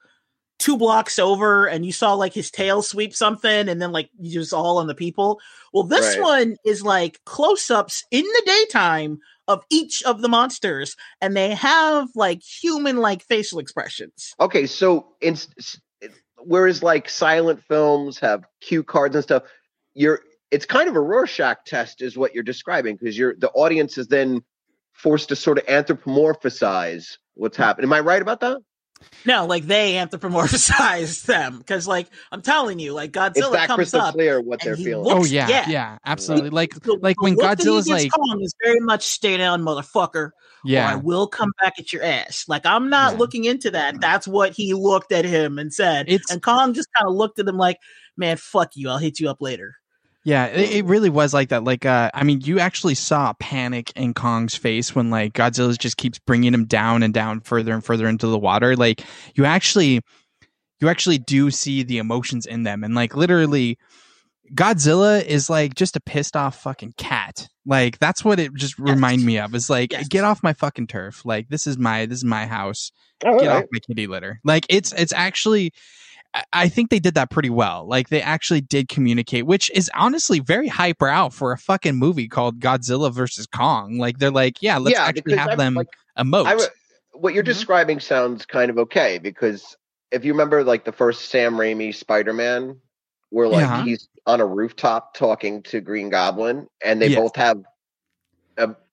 two 0.60 0.76
blocks 0.76 1.18
over, 1.18 1.66
and 1.66 1.84
you 1.84 1.90
saw 1.90 2.14
like 2.14 2.32
his 2.32 2.50
tail 2.50 2.82
sweep 2.82 3.14
something, 3.14 3.68
and 3.68 3.82
then 3.82 3.90
like 3.90 4.10
you 4.20 4.30
just 4.32 4.52
all 4.52 4.78
on 4.78 4.86
the 4.86 4.94
people. 4.94 5.40
Well, 5.72 5.84
this 5.84 6.16
Right. 6.16 6.22
one 6.22 6.56
is 6.64 6.82
like 6.82 7.18
close 7.24 7.70
ups 7.70 8.04
in 8.10 8.22
the 8.22 8.42
daytime 8.46 9.18
of 9.48 9.64
each 9.70 10.02
of 10.04 10.22
the 10.22 10.28
monsters, 10.28 10.96
and 11.20 11.36
they 11.36 11.50
have 11.54 12.08
like 12.14 12.42
human 12.42 12.98
like 12.98 13.24
facial 13.24 13.58
expressions. 13.58 14.34
Okay, 14.38 14.66
so 14.66 15.08
in 15.20 15.36
whereas 16.44 16.82
like 16.82 17.08
silent 17.08 17.62
films 17.64 18.18
have 18.20 18.44
cue 18.60 18.84
cards 18.84 19.14
and 19.14 19.24
stuff, 19.24 19.42
you're 19.94 20.20
it's 20.50 20.66
kind 20.66 20.88
of 20.88 20.96
a 20.96 21.00
Rorschach 21.00 21.64
test, 21.64 22.02
is 22.02 22.16
what 22.16 22.34
you're 22.34 22.42
describing, 22.44 22.96
because 22.96 23.16
you're 23.18 23.34
the 23.36 23.50
audience 23.50 23.98
is 23.98 24.08
then 24.08 24.42
forced 24.92 25.30
to 25.30 25.36
sort 25.36 25.58
of 25.58 25.66
anthropomorphize 25.66 27.16
what's 27.34 27.56
hmm. 27.56 27.62
happening. 27.62 27.88
Am 27.88 27.92
I 27.92 28.00
right 28.00 28.22
about 28.22 28.40
that? 28.40 28.58
No, 29.24 29.46
like 29.46 29.64
they 29.66 29.94
anthropomorphize 29.94 31.22
them 31.26 31.58
because, 31.58 31.86
like, 31.86 32.08
I'm 32.32 32.42
telling 32.42 32.78
you, 32.78 32.92
like 32.92 33.10
It's 33.16 33.38
Godzilla 33.38 33.52
that 33.52 33.66
comes 33.68 33.94
up. 33.94 34.14
clear 34.14 34.40
what 34.40 34.60
they're 34.62 34.76
feeling. 34.76 35.10
Oh, 35.10 35.16
looks- 35.16 35.28
Oh 35.30 35.32
yeah, 35.32 35.48
yeah. 35.48 35.68
yeah, 35.68 35.98
absolutely. 36.04 36.50
Like 36.50 36.70
The- 36.80 36.98
like 37.00 37.20
when 37.20 37.34
look 37.34 37.42
that 37.42 37.58
Godzilla's 37.58 37.88
like, 37.88 38.10
Kong 38.12 38.40
is 38.42 38.54
very 38.62 38.80
much 38.80 39.04
stay 39.04 39.36
down, 39.36 39.62
motherfucker. 39.62 40.30
Or 40.62 40.92
I 40.92 40.96
will 40.96 41.26
come 41.26 41.52
back 41.62 41.74
at 41.78 41.90
your 41.92 42.02
ass. 42.02 42.44
Like 42.46 42.66
I'm 42.66 42.90
not 42.90 43.12
Yeah. 43.14 43.18
looking 43.18 43.44
into 43.44 43.70
that. 43.70 44.00
That's 44.00 44.28
what 44.28 44.52
he 44.52 44.74
looked 44.74 45.12
at 45.12 45.24
him 45.24 45.58
and 45.58 45.72
said. 45.72 46.08
It's- 46.08 46.30
and 46.30 46.42
Kong 46.42 46.74
just 46.74 46.88
kind 46.98 47.08
of 47.08 47.14
looked 47.16 47.38
at 47.38 47.48
him 47.48 47.56
like, 47.56 47.78
"Man, 48.16 48.36
fuck 48.36 48.72
you. 48.74 48.90
I'll 48.90 48.98
hit 48.98 49.20
you 49.20 49.30
up 49.30 49.40
later." 49.40 49.76
Yeah, 50.24 50.46
it, 50.46 50.70
it 50.76 50.84
really 50.84 51.10
was 51.10 51.32
like 51.32 51.48
that. 51.50 51.64
Like, 51.64 51.86
uh, 51.86 52.10
I 52.14 52.24
mean, 52.24 52.40
you 52.42 52.58
actually 52.60 52.94
saw 52.94 53.32
panic 53.40 53.92
in 53.96 54.14
Kong's 54.14 54.54
face 54.54 54.94
when 54.94 55.10
like 55.10 55.32
Godzilla 55.32 55.76
just 55.78 55.96
keeps 55.96 56.18
bringing 56.18 56.52
him 56.54 56.66
down 56.66 57.02
and 57.02 57.12
down 57.14 57.40
further 57.40 57.72
and 57.72 57.84
further 57.84 58.08
into 58.08 58.26
the 58.26 58.38
water. 58.38 58.76
Like, 58.76 59.02
you 59.34 59.44
actually, 59.44 60.00
you 60.80 60.88
actually 60.88 61.18
do 61.18 61.50
see 61.50 61.82
the 61.82 61.98
emotions 61.98 62.46
in 62.46 62.62
them, 62.64 62.84
and 62.84 62.94
like 62.94 63.16
literally. 63.16 63.78
Godzilla 64.52 65.24
is 65.24 65.48
like 65.48 65.74
just 65.76 65.94
a 65.94 66.00
pissed 66.00 66.34
off 66.34 66.60
fucking 66.60 66.94
cat. 66.98 67.46
Like 67.64 68.00
that's 68.00 68.24
what 68.24 68.40
it 68.40 68.52
just 68.54 68.80
remind 68.80 69.24
me 69.24 69.38
of. 69.38 69.54
Is 69.54 69.70
like 69.70 69.92
Yes. 69.92 70.08
get 70.08 70.24
off 70.24 70.42
my 70.42 70.54
fucking 70.54 70.88
turf. 70.88 71.24
Like 71.24 71.48
this 71.50 71.68
is 71.68 71.78
my 71.78 72.06
this 72.06 72.18
is 72.18 72.24
my 72.24 72.46
house. 72.46 72.90
All 73.24 73.38
Get 73.38 73.46
right. 73.46 73.58
off 73.58 73.68
my 73.70 73.78
kitty 73.78 74.08
litter. 74.08 74.40
Like 74.42 74.66
it's 74.68 74.92
it's 74.94 75.12
actually. 75.12 75.72
I- 76.34 76.44
I 76.52 76.68
think 76.68 76.90
they 76.90 77.00
did 77.00 77.14
that 77.14 77.30
pretty 77.30 77.50
well. 77.50 77.86
Like 77.86 78.08
they 78.08 78.22
actually 78.22 78.60
did 78.60 78.88
communicate, 78.88 79.46
which 79.46 79.70
is 79.74 79.90
honestly 79.94 80.38
very 80.40 80.68
hyperbrow 80.68 81.32
for 81.32 81.52
a 81.52 81.58
fucking 81.58 81.96
movie 81.96 82.28
called 82.28 82.60
Godzilla 82.60 83.12
versus 83.12 83.46
Kong. 83.46 83.98
Like 83.98 84.18
they're 84.18 84.30
like, 84.30 84.62
yeah, 84.62 84.78
let's 84.78 84.96
yeah, 84.96 85.04
actually 85.06 85.36
have 85.36 85.50
I'm, 85.50 85.58
them 85.58 85.74
like, 85.74 85.88
emote. 86.18 86.46
I, 86.46 86.56
what 87.12 87.34
you're 87.34 87.42
Mhm. 87.42 87.46
describing 87.46 88.00
sounds 88.00 88.46
kind 88.46 88.70
of 88.70 88.78
okay 88.78 89.18
because 89.18 89.76
if 90.12 90.24
you 90.24 90.32
remember, 90.32 90.62
like 90.64 90.84
the 90.84 90.92
first 90.92 91.30
Sam 91.30 91.54
Raimi 91.54 91.94
Spider-Man, 91.94 92.76
where 93.30 93.48
like 93.48 93.60
Yeah. 93.62 93.84
he's 93.84 94.08
on 94.26 94.40
a 94.40 94.46
rooftop 94.46 95.14
talking 95.14 95.62
to 95.64 95.80
Green 95.80 96.10
Goblin, 96.10 96.66
and 96.84 97.00
they 97.02 97.08
Yes. 97.08 97.18
both 97.18 97.36
have 97.36 97.58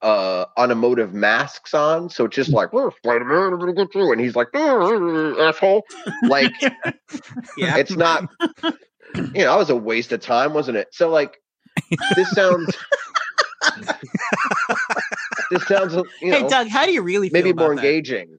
uh, 0.01 0.45
unemotive 0.57 1.13
masks 1.13 1.73
on, 1.73 2.09
so 2.09 2.25
it's 2.25 2.35
just 2.35 2.51
like, 2.51 2.73
"We're 2.73 2.91
Spider-Man, 2.91 3.53
I'm 3.53 3.87
through," 3.87 4.11
and 4.11 4.21
he's 4.21 4.35
like, 4.35 4.47
"Uh, 4.53 5.41
asshole," 5.41 5.83
like 6.23 6.51
yeah. 7.57 7.77
it's 7.77 7.95
not. 7.95 8.29
You 9.15 9.23
know, 9.33 9.51
that 9.51 9.57
was 9.57 9.69
a 9.69 9.75
waste 9.75 10.11
of 10.11 10.21
time, 10.21 10.53
wasn't 10.53 10.77
it? 10.77 10.89
So 10.91 11.09
like, 11.09 11.37
this 12.15 12.29
sounds. 12.31 12.75
this 15.51 15.65
sounds, 15.65 15.95
you 16.21 16.31
know, 16.31 16.41
hey, 16.41 16.47
Doug, 16.47 16.67
how 16.67 16.85
do 16.85 16.91
you 16.91 17.01
really 17.01 17.29
feel 17.29 17.41
maybe 17.41 17.53
more 17.53 17.75
that? 17.75 17.83
engaging. 17.83 18.37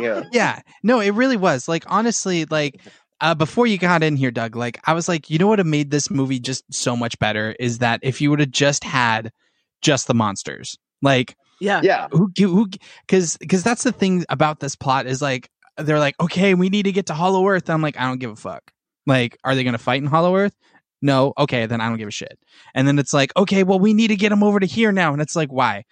Yeah. 0.00 0.24
yeah 0.32 0.60
no 0.82 1.00
it 1.00 1.10
really 1.10 1.36
was 1.36 1.68
like 1.68 1.84
honestly 1.86 2.44
like 2.46 2.80
uh, 3.20 3.34
before 3.34 3.66
you 3.66 3.78
got 3.78 4.02
in 4.02 4.16
here 4.16 4.30
doug 4.30 4.56
like 4.56 4.78
i 4.84 4.92
was 4.92 5.08
like 5.08 5.30
you 5.30 5.38
know 5.38 5.46
what 5.46 5.58
have 5.58 5.66
made 5.66 5.90
this 5.90 6.10
movie 6.10 6.38
just 6.38 6.64
so 6.72 6.96
much 6.96 7.18
better 7.18 7.56
is 7.58 7.78
that 7.78 8.00
if 8.02 8.20
you 8.20 8.30
would 8.30 8.40
have 8.40 8.50
just 8.50 8.84
had 8.84 9.32
just 9.80 10.06
the 10.06 10.14
monsters 10.14 10.76
like 11.02 11.36
Yeah. 11.60 11.80
Yeah. 11.82 12.08
who 12.10 12.30
who 12.36 12.68
because 13.06 13.36
because 13.36 13.62
that's 13.62 13.82
the 13.84 13.92
thing 13.92 14.24
about 14.28 14.60
this 14.60 14.76
plot 14.76 15.06
is 15.06 15.20
like 15.22 15.48
they're 15.78 15.98
like 15.98 16.14
okay 16.20 16.54
we 16.54 16.68
need 16.68 16.84
to 16.84 16.92
get 16.92 17.06
to 17.06 17.14
hollow 17.14 17.46
earth. 17.48 17.68
I'm 17.70 17.82
like 17.82 17.98
i 17.98 18.04
don't 18.06 18.18
give 18.18 18.30
a 18.30 18.36
fuck. 18.36 18.70
Like 19.06 19.36
are 19.44 19.54
they 19.54 19.64
gonna 19.64 19.78
fight 19.78 20.02
in 20.02 20.08
hollow 20.08 20.36
earth? 20.36 20.54
No. 21.02 21.32
Okay 21.38 21.66
then 21.66 21.80
i 21.80 21.88
don't 21.88 21.98
give 21.98 22.08
a 22.08 22.12
shit. 22.12 22.38
And 22.74 22.86
then 22.88 22.98
it's 22.98 23.12
like 23.12 23.32
okay 23.36 23.62
well 23.62 23.78
we 23.78 23.92
need 23.94 24.08
to 24.08 24.16
get 24.16 24.30
them 24.30 24.42
over 24.42 24.58
to 24.60 24.66
here 24.66 24.92
now. 24.92 25.12
And 25.12 25.22
it's 25.22 25.36
like 25.36 25.50
why? 25.52 25.84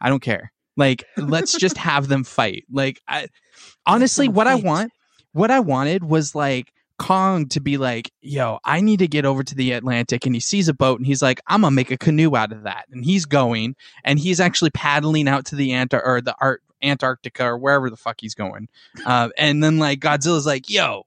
I 0.00 0.08
don't 0.08 0.22
care. 0.22 0.52
Like 0.76 1.04
let's 1.16 1.56
just 1.58 1.76
have 1.88 2.08
them 2.08 2.24
fight. 2.24 2.64
Like 2.70 3.00
i 3.08 3.28
honestly 3.86 4.26
them 4.26 4.34
what 4.36 4.46
i 4.46 4.54
want 4.54 4.90
what 5.32 5.50
i 5.50 5.60
wanted 5.60 6.04
was 6.04 6.34
like 6.34 6.72
kong 7.02 7.46
to 7.48 7.60
be 7.60 7.76
like 7.78 8.10
yo 8.20 8.58
i 8.64 8.80
need 8.80 8.98
to 9.00 9.08
get 9.08 9.24
over 9.24 9.42
to 9.42 9.54
the 9.54 9.72
atlantic 9.72 10.24
and 10.24 10.34
he 10.36 10.40
sees 10.40 10.68
a 10.68 10.74
boat 10.74 10.98
and 10.98 11.06
he's 11.06 11.20
like 11.22 11.40
i'm 11.48 11.62
gonna 11.62 11.74
make 11.74 11.90
a 11.90 11.98
canoe 11.98 12.36
out 12.36 12.52
of 12.52 12.62
that 12.62 12.86
and 12.92 13.04
he's 13.04 13.24
going 13.24 13.74
and 14.04 14.18
he's 14.18 14.38
actually 14.40 14.70
paddling 14.70 15.26
out 15.28 15.44
to 15.46 15.56
the 15.56 15.72
Ant 15.72 15.92
or 15.94 16.20
the 16.20 16.34
Art 16.40 16.62
Antarctica 16.82 17.44
or 17.44 17.58
wherever 17.58 17.88
the 17.90 17.96
fuck 17.96 18.16
he's 18.20 18.34
going. 18.34 18.68
Uh, 19.06 19.28
and 19.38 19.62
then 19.62 19.78
like 19.78 20.00
Godzilla's 20.00 20.46
like, 20.46 20.68
"Yo, 20.68 21.04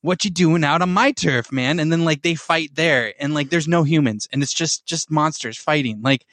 what 0.00 0.24
you 0.24 0.30
doing 0.30 0.62
out 0.64 0.80
on 0.80 0.92
my 0.92 1.10
turf, 1.12 1.50
man?" 1.50 1.80
And 1.80 1.90
then 1.90 2.04
like 2.04 2.22
they 2.22 2.36
fight 2.36 2.70
there, 2.74 3.12
and 3.18 3.34
like 3.34 3.50
there's 3.50 3.66
no 3.66 3.82
humans, 3.82 4.28
and 4.32 4.42
it's 4.44 4.52
just 4.52 4.86
just 4.86 5.10
monsters 5.10 5.58
fighting. 5.58 6.02
Like 6.02 6.24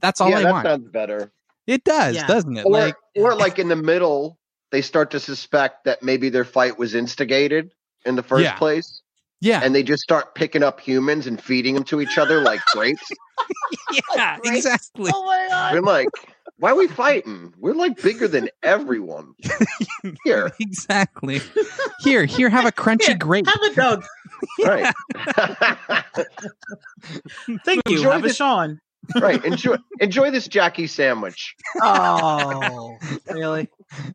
that's 0.00 0.20
all 0.22 0.30
yeah, 0.30 0.38
I 0.38 0.42
that 0.44 0.50
want. 0.52 0.66
sounds 0.66 0.88
better. 0.90 1.32
it 1.66 1.84
does, 1.84 2.16
Yeah. 2.16 2.26
doesn't 2.26 2.56
it? 2.56 2.64
Or, 2.64 2.72
like 2.72 2.96
or 3.16 3.34
like 3.34 3.58
in 3.58 3.68
the 3.68 3.76
middle, 3.76 4.38
they 4.70 4.80
start 4.82 5.10
to 5.10 5.20
suspect 5.20 5.84
that 5.84 6.02
maybe 6.02 6.30
their 6.30 6.44
fight 6.44 6.78
was 6.78 6.94
instigated 6.94 7.72
in 8.08 8.16
the 8.16 8.22
first 8.22 8.44
Yeah. 8.44 8.54
place, 8.58 9.02
yeah, 9.40 9.60
and 9.62 9.74
they 9.74 9.82
just 9.84 10.02
start 10.02 10.34
picking 10.34 10.62
up 10.64 10.80
humans 10.80 11.26
and 11.26 11.40
feeding 11.40 11.74
them 11.74 11.84
to 11.84 12.00
each 12.00 12.18
other 12.18 12.40
like 12.40 12.60
grapes. 12.74 13.06
yeah, 13.92 14.38
Right. 14.44 14.56
exactly. 14.56 15.10
Oh 15.14 15.24
my 15.24 15.46
god. 15.50 15.74
We're 15.74 15.80
like, 15.82 16.08
why 16.58 16.70
are 16.72 16.74
we 16.74 16.88
fighting? 16.88 17.52
We're 17.58 17.74
like 17.74 18.00
bigger 18.02 18.26
than 18.26 18.48
everyone. 18.64 19.34
Here, 20.24 20.50
exactly. 20.58 21.40
Here, 22.00 22.24
here, 22.24 22.48
have 22.48 22.64
a 22.66 22.72
crunchy 22.72 23.08
Here, 23.08 23.16
grape. 23.16 23.46
Have 23.46 23.62
a 23.62 23.74
Doug. 23.74 24.04
right, 24.64 24.94
Thank 27.64 27.82
you. 27.88 27.96
Enjoy 27.98 28.10
Have 28.12 28.24
a 28.24 28.32
Sean. 28.34 28.80
Right. 29.20 29.44
Enjoy, 29.44 29.76
enjoy 30.00 30.30
this 30.30 30.48
Jackie 30.48 30.86
sandwich. 30.86 31.54
Oh, 31.82 32.96
really? 33.30 33.68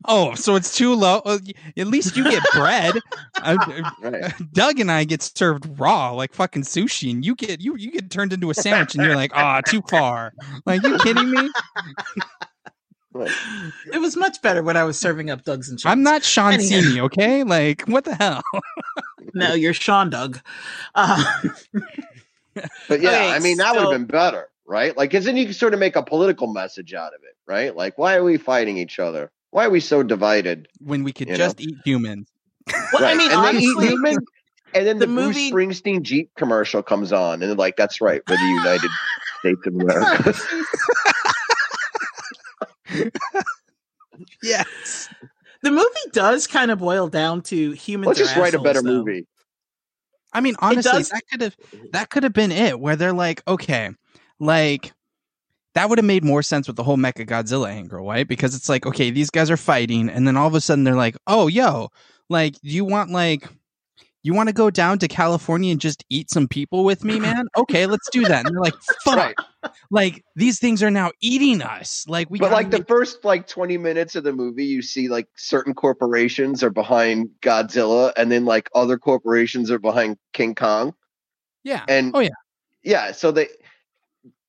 Oh, 0.06 0.34
so 0.34 0.54
it's 0.54 0.76
too 0.76 0.94
low. 0.94 1.20
At 1.24 1.86
least 1.86 2.16
you 2.16 2.24
get 2.24 2.42
bread. 2.52 2.94
Uh, 3.42 3.56
Right. 4.00 4.32
Doug 4.52 4.78
and 4.80 4.90
I 4.90 5.04
get 5.04 5.20
served 5.20 5.66
raw 5.78 6.12
like 6.12 6.32
fucking 6.32 6.62
sushi, 6.62 7.10
and 7.10 7.26
you 7.26 7.34
get 7.34 7.60
you 7.60 7.76
you 7.76 7.90
get 7.90 8.10
turned 8.10 8.32
into 8.32 8.48
a 8.48 8.54
sandwich, 8.54 8.94
and 8.94 9.04
you're 9.04 9.16
like, 9.16 9.32
ah, 9.34 9.60
too 9.60 9.82
far. 9.90 10.32
Like, 10.64 10.82
you 10.82 10.96
kidding 10.98 11.30
me? 11.30 11.50
right. 13.12 13.30
It 13.92 13.98
was 14.00 14.16
much 14.16 14.40
better 14.40 14.62
when 14.62 14.76
I 14.76 14.84
was 14.84 14.98
serving 14.98 15.28
up 15.30 15.44
Doug's 15.44 15.68
and 15.68 15.78
Sean's. 15.80 15.92
I'm 15.92 16.02
not 16.02 16.22
Sean 16.24 16.54
Anyway. 16.54 16.68
Cini, 16.70 17.00
okay? 17.00 17.42
Like, 17.44 17.82
what 17.82 18.04
the 18.04 18.14
hell? 18.14 18.42
No, 19.34 19.52
you're 19.54 19.74
Sean 19.74 20.08
Doug. 20.10 20.38
Uh, 20.94 21.22
But 22.88 23.00
yeah, 23.00 23.08
Okay, 23.10 23.30
I 23.32 23.38
mean 23.40 23.56
that 23.58 23.74
would 23.74 23.82
have 23.82 23.90
been 23.90 24.04
better, 24.06 24.48
right? 24.66 24.96
Like, 24.96 25.10
because 25.10 25.24
then 25.24 25.36
you 25.36 25.44
can 25.44 25.54
sort 25.54 25.74
of 25.74 25.80
make 25.80 25.96
a 25.96 26.02
political 26.02 26.52
message 26.52 26.94
out 26.94 27.12
of 27.14 27.20
it, 27.22 27.36
right? 27.46 27.74
Like, 27.76 27.98
why 27.98 28.14
are 28.16 28.24
we 28.24 28.36
fighting 28.38 28.78
each 28.78 28.98
other? 28.98 29.30
Why 29.50 29.66
are 29.66 29.70
we 29.70 29.80
so 29.80 30.02
divided? 30.02 30.68
When 30.80 31.04
we 31.04 31.12
could 31.12 31.28
You 31.28 31.36
just 31.36 31.60
eat 31.60 31.76
humans. 31.84 32.28
well, 32.92 33.04
I 33.04 33.14
mean, 33.14 33.30
and 33.30 33.44
they 33.44 33.60
eat 33.60 33.68
honestly, 33.76 33.88
humans, 33.88 34.18
and 34.74 34.86
then 34.86 34.98
the, 34.98 35.06
the 35.06 35.12
Bruce 35.14 35.36
Springsteen 35.36 36.02
Jeep 36.02 36.30
commercial 36.36 36.82
comes 36.82 37.12
on, 37.12 37.34
and 37.34 37.42
they're 37.42 37.54
like, 37.54 37.76
"That's 37.76 38.00
right, 38.00 38.22
we're 38.28 38.36
the 38.36 38.42
United 38.42 38.90
States 39.40 39.60
of 39.66 39.74
America." 39.74 40.34
Yes. 44.42 45.08
the 45.62 45.70
movie 45.70 45.86
does 46.12 46.46
kind 46.46 46.70
of 46.70 46.78
boil 46.78 47.08
down 47.08 47.42
to 47.42 47.72
humans. 47.72 48.06
Let's 48.08 48.20
are 48.20 48.24
just 48.24 48.36
write 48.36 48.54
a 48.54 48.58
better 48.60 48.82
though. 48.82 49.04
movie. 49.04 49.26
I 50.32 50.40
mean, 50.40 50.54
honestly, 50.58 51.02
that 51.02 51.22
could 51.30 51.40
have 51.40 51.56
that 51.92 52.10
could 52.10 52.22
have 52.22 52.32
been 52.32 52.52
it. 52.52 52.78
Where 52.80 52.96
they're 52.96 53.12
like, 53.12 53.42
okay, 53.46 53.90
like 54.40 54.92
that 55.74 55.88
would 55.88 55.98
have 55.98 56.04
made 56.04 56.22
more 56.24 56.42
sense 56.42 56.66
with 56.68 56.76
the 56.76 56.84
whole 56.84 56.96
Mecha 56.96 57.26
Godzilla 57.26 57.68
angle, 57.68 58.06
right? 58.06 58.28
Because 58.28 58.54
it's 58.54 58.68
like, 58.68 58.86
okay, 58.86 59.10
these 59.10 59.30
guys 59.30 59.50
are 59.50 59.56
fighting, 59.56 60.08
and 60.08 60.26
then 60.26 60.36
all 60.36 60.46
of 60.46 60.54
a 60.54 60.60
sudden 60.60 60.84
they're 60.84 60.94
like, 60.94 61.16
oh, 61.26 61.48
yo, 61.48 61.88
like, 62.28 62.54
do 62.60 62.70
you 62.70 62.84
want 62.84 63.10
like 63.10 63.48
you 64.22 64.32
want 64.32 64.48
to 64.48 64.54
go 64.54 64.70
down 64.70 64.98
to 65.00 65.06
California 65.08 65.70
and 65.70 65.80
just 65.80 66.02
eat 66.08 66.30
some 66.30 66.48
people 66.48 66.84
with 66.84 67.04
me, 67.04 67.18
man? 67.20 67.46
Okay, 67.56 67.86
let's 67.86 68.08
do 68.10 68.24
that. 68.24 68.46
And 68.46 68.54
they're 68.54 68.62
like, 68.62 68.74
fuck, 69.04 69.16
Right. 69.16 69.34
like 69.90 70.24
these 70.36 70.58
things 70.58 70.82
are 70.82 70.90
now 70.90 71.10
eating 71.20 71.60
us. 71.60 72.06
Like 72.08 72.30
we 72.30 72.38
But 72.38 72.52
like 72.52 72.70
the 72.70 72.84
first 72.84 73.24
like 73.24 73.46
20 73.48 73.76
minutes 73.76 74.14
of 74.14 74.24
the 74.24 74.32
movie, 74.32 74.64
you 74.64 74.80
see 74.80 75.08
like 75.08 75.26
certain 75.36 75.74
corporations 75.74 76.62
are 76.62 76.70
behind 76.70 77.28
Godzilla, 77.42 78.12
and 78.16 78.30
then 78.30 78.44
like 78.44 78.70
other 78.74 78.96
corporations 78.96 79.70
are 79.70 79.78
behind 79.78 80.16
King 80.32 80.54
Kong. 80.54 80.94
yeah, 81.64 81.84
And 81.88 82.14
Oh, 82.14 82.20
yeah. 82.20 82.28
yeah. 82.82 83.12
So 83.12 83.30
they 83.32 83.48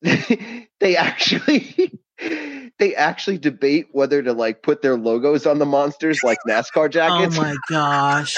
they 0.80 0.96
actually 0.98 2.00
they 2.80 2.96
actually 2.96 3.38
debate 3.38 3.88
whether 3.92 4.22
to 4.22 4.34
like 4.34 4.62
put 4.64 4.82
their 4.82 4.98
logos 4.98 5.46
on 5.46 5.60
the 5.60 5.66
monsters 5.66 6.22
like 6.24 6.38
NASCAR 6.48 6.72
oh 6.86 6.88
jackets. 6.88 7.38
Oh 7.38 7.42
my 7.42 7.56
gosh. 7.70 8.36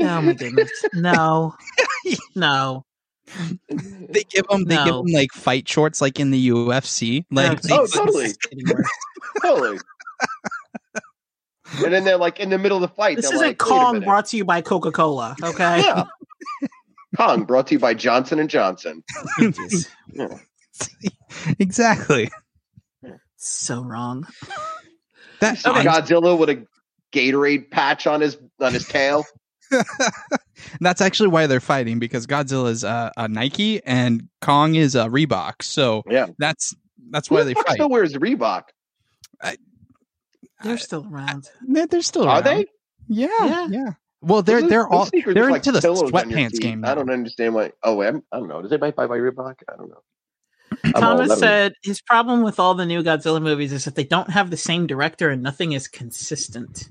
Oh 0.00 0.20
my 0.20 0.34
goodness. 0.34 0.70
No. 0.94 1.54
No. 2.34 2.84
they 3.68 4.22
give 4.30 4.46
them 4.48 4.64
they 4.64 4.76
give 4.76 4.94
them 4.94 5.06
like 5.06 5.32
fight 5.32 5.68
shorts 5.68 6.00
like 6.00 6.20
in 6.20 6.30
the 6.30 6.48
UFC. 6.50 7.24
Like 7.30 7.64
No, 7.64 7.78
Oh, 7.78 7.84
it's- 7.84 7.92
totally. 7.92 8.24
it's 8.26 8.36
getting 8.36 8.64
worse. 8.68 8.88
totally. 9.42 9.78
and 11.84 11.92
then 11.92 12.04
they're 12.04 12.16
like 12.18 12.38
in 12.38 12.50
the 12.50 12.58
middle 12.58 12.76
of 12.76 12.82
the 12.82 12.94
fight. 12.94 13.16
This 13.16 13.26
isn't 13.26 13.38
like, 13.38 13.54
a 13.54 13.64
Kong 13.64 14.00
brought 14.00 14.26
to 14.26 14.36
you 14.36 14.44
by 14.44 14.60
Coca 14.60 14.92
Cola. 14.92 15.34
Okay. 15.42 15.80
Yeah. 15.80 16.04
Kong 17.16 17.44
brought 17.44 17.66
to 17.68 17.74
you 17.74 17.78
by 17.78 17.94
Johnson 17.94 18.38
and 18.38 18.48
Johnson. 18.50 19.02
Jeez. 19.38 19.88
exactly. 21.58 22.30
so 23.36 23.82
wrong. 23.82 24.26
That 25.40 25.64
Okay. 25.66 25.84
Godzilla 25.84 26.38
with 26.38 26.48
a 26.50 26.66
Gatorade 27.12 27.70
patch 27.70 28.06
on 28.06 28.20
his 28.20 28.36
on 28.60 28.72
his 28.72 28.86
tail. 28.88 29.24
That's 30.80 31.00
actually 31.00 31.28
why 31.28 31.46
they're 31.46 31.60
fighting 31.60 31.98
because 31.98 32.26
Godzilla 32.26 32.70
is 32.70 32.84
uh, 32.84 33.10
a 33.16 33.28
Nike 33.28 33.82
and 33.84 34.28
Kong 34.40 34.74
is 34.74 34.94
a 34.94 35.06
Reebok. 35.06 35.62
So 35.62 36.02
Yeah. 36.08 36.26
that's 36.38 36.74
that's 37.10 37.28
Who 37.28 37.34
why 37.36 37.42
the 37.42 37.46
they 37.48 37.54
fuck 37.54 37.66
fight. 37.68 37.74
still 37.74 37.88
wears 37.90 38.14
Reebok? 38.14 38.62
They're 40.62 40.78
still 40.78 41.06
around. 41.10 41.48
They're, 41.68 41.86
they're 41.86 42.00
still 42.02 42.24
Are 42.28 42.40
around. 42.40 42.44
they? 42.44 42.66
Yeah, 43.08 43.28
Yeah. 43.44 43.66
yeah. 43.70 43.90
Well, 44.22 44.42
they're 44.42 44.60
Those- 44.60 44.70
they're 44.70 44.88
all 44.88 45.08
they're 45.12 45.46
look 45.50 45.56
into 45.56 45.72
the 45.72 45.80
pillows 45.80 46.10
sweatpants 46.10 46.52
feet. 46.52 46.60
game. 46.60 46.84
I 46.84 46.94
don't 46.94 47.10
understand 47.10 47.54
why. 47.54 47.72
Oh, 47.82 47.96
wait, 47.96 48.06
I'm- 48.06 48.22
I 48.32 48.38
don't 48.38 48.48
know. 48.48 48.62
Does 48.62 48.72
anybody 48.72 48.92
buy 48.92 49.06
by 49.06 49.18
Reebok? 49.18 49.56
I 49.70 49.76
don't 49.76 49.88
know. 49.90 50.02
I'm 50.84 50.92
Thomas 50.94 51.38
said 51.38 51.74
his 51.82 52.00
problem 52.02 52.42
with 52.42 52.58
all 52.58 52.74
the 52.74 52.84
new 52.86 53.02
Godzilla 53.02 53.40
movies 53.40 53.72
is 53.72 53.84
that 53.84 53.94
they 53.94 54.04
don't 54.04 54.30
have 54.30 54.50
the 54.50 54.56
same 54.56 54.86
director 54.86 55.30
and 55.30 55.42
nothing 55.42 55.72
is 55.72 55.86
consistent. 55.86 56.88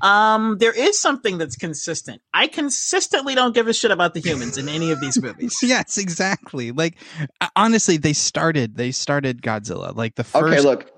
Um, 0.00 0.56
there 0.58 0.72
is 0.72 0.98
something 0.98 1.36
that's 1.38 1.54
consistent. 1.54 2.22
I 2.32 2.46
consistently 2.46 3.34
don't 3.34 3.54
give 3.54 3.68
a 3.68 3.72
shit 3.74 3.90
about 3.90 4.14
the 4.14 4.20
humans 4.20 4.56
in 4.56 4.68
any 4.68 4.90
of 4.90 5.00
these 5.00 5.20
movies. 5.22 5.56
yes, 5.62 5.98
exactly. 5.98 6.72
Like 6.72 6.96
uh, 7.40 7.48
honestly, 7.56 7.98
they 7.98 8.14
started 8.14 8.76
they 8.76 8.90
started 8.90 9.42
Godzilla. 9.42 9.94
Like 9.94 10.14
the 10.14 10.24
first 10.24 10.44
Okay, 10.58 10.60
look, 10.60 10.90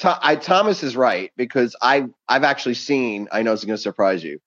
Tho- 0.00 0.16
I, 0.22 0.36
Thomas 0.36 0.82
is 0.82 0.96
right 0.96 1.30
because 1.36 1.76
I 1.82 2.06
I've 2.28 2.44
actually 2.44 2.74
seen. 2.74 3.28
I 3.30 3.42
know 3.42 3.52
it's 3.52 3.64
going 3.64 3.76
to 3.76 3.82
surprise 3.82 4.24
you. 4.24 4.40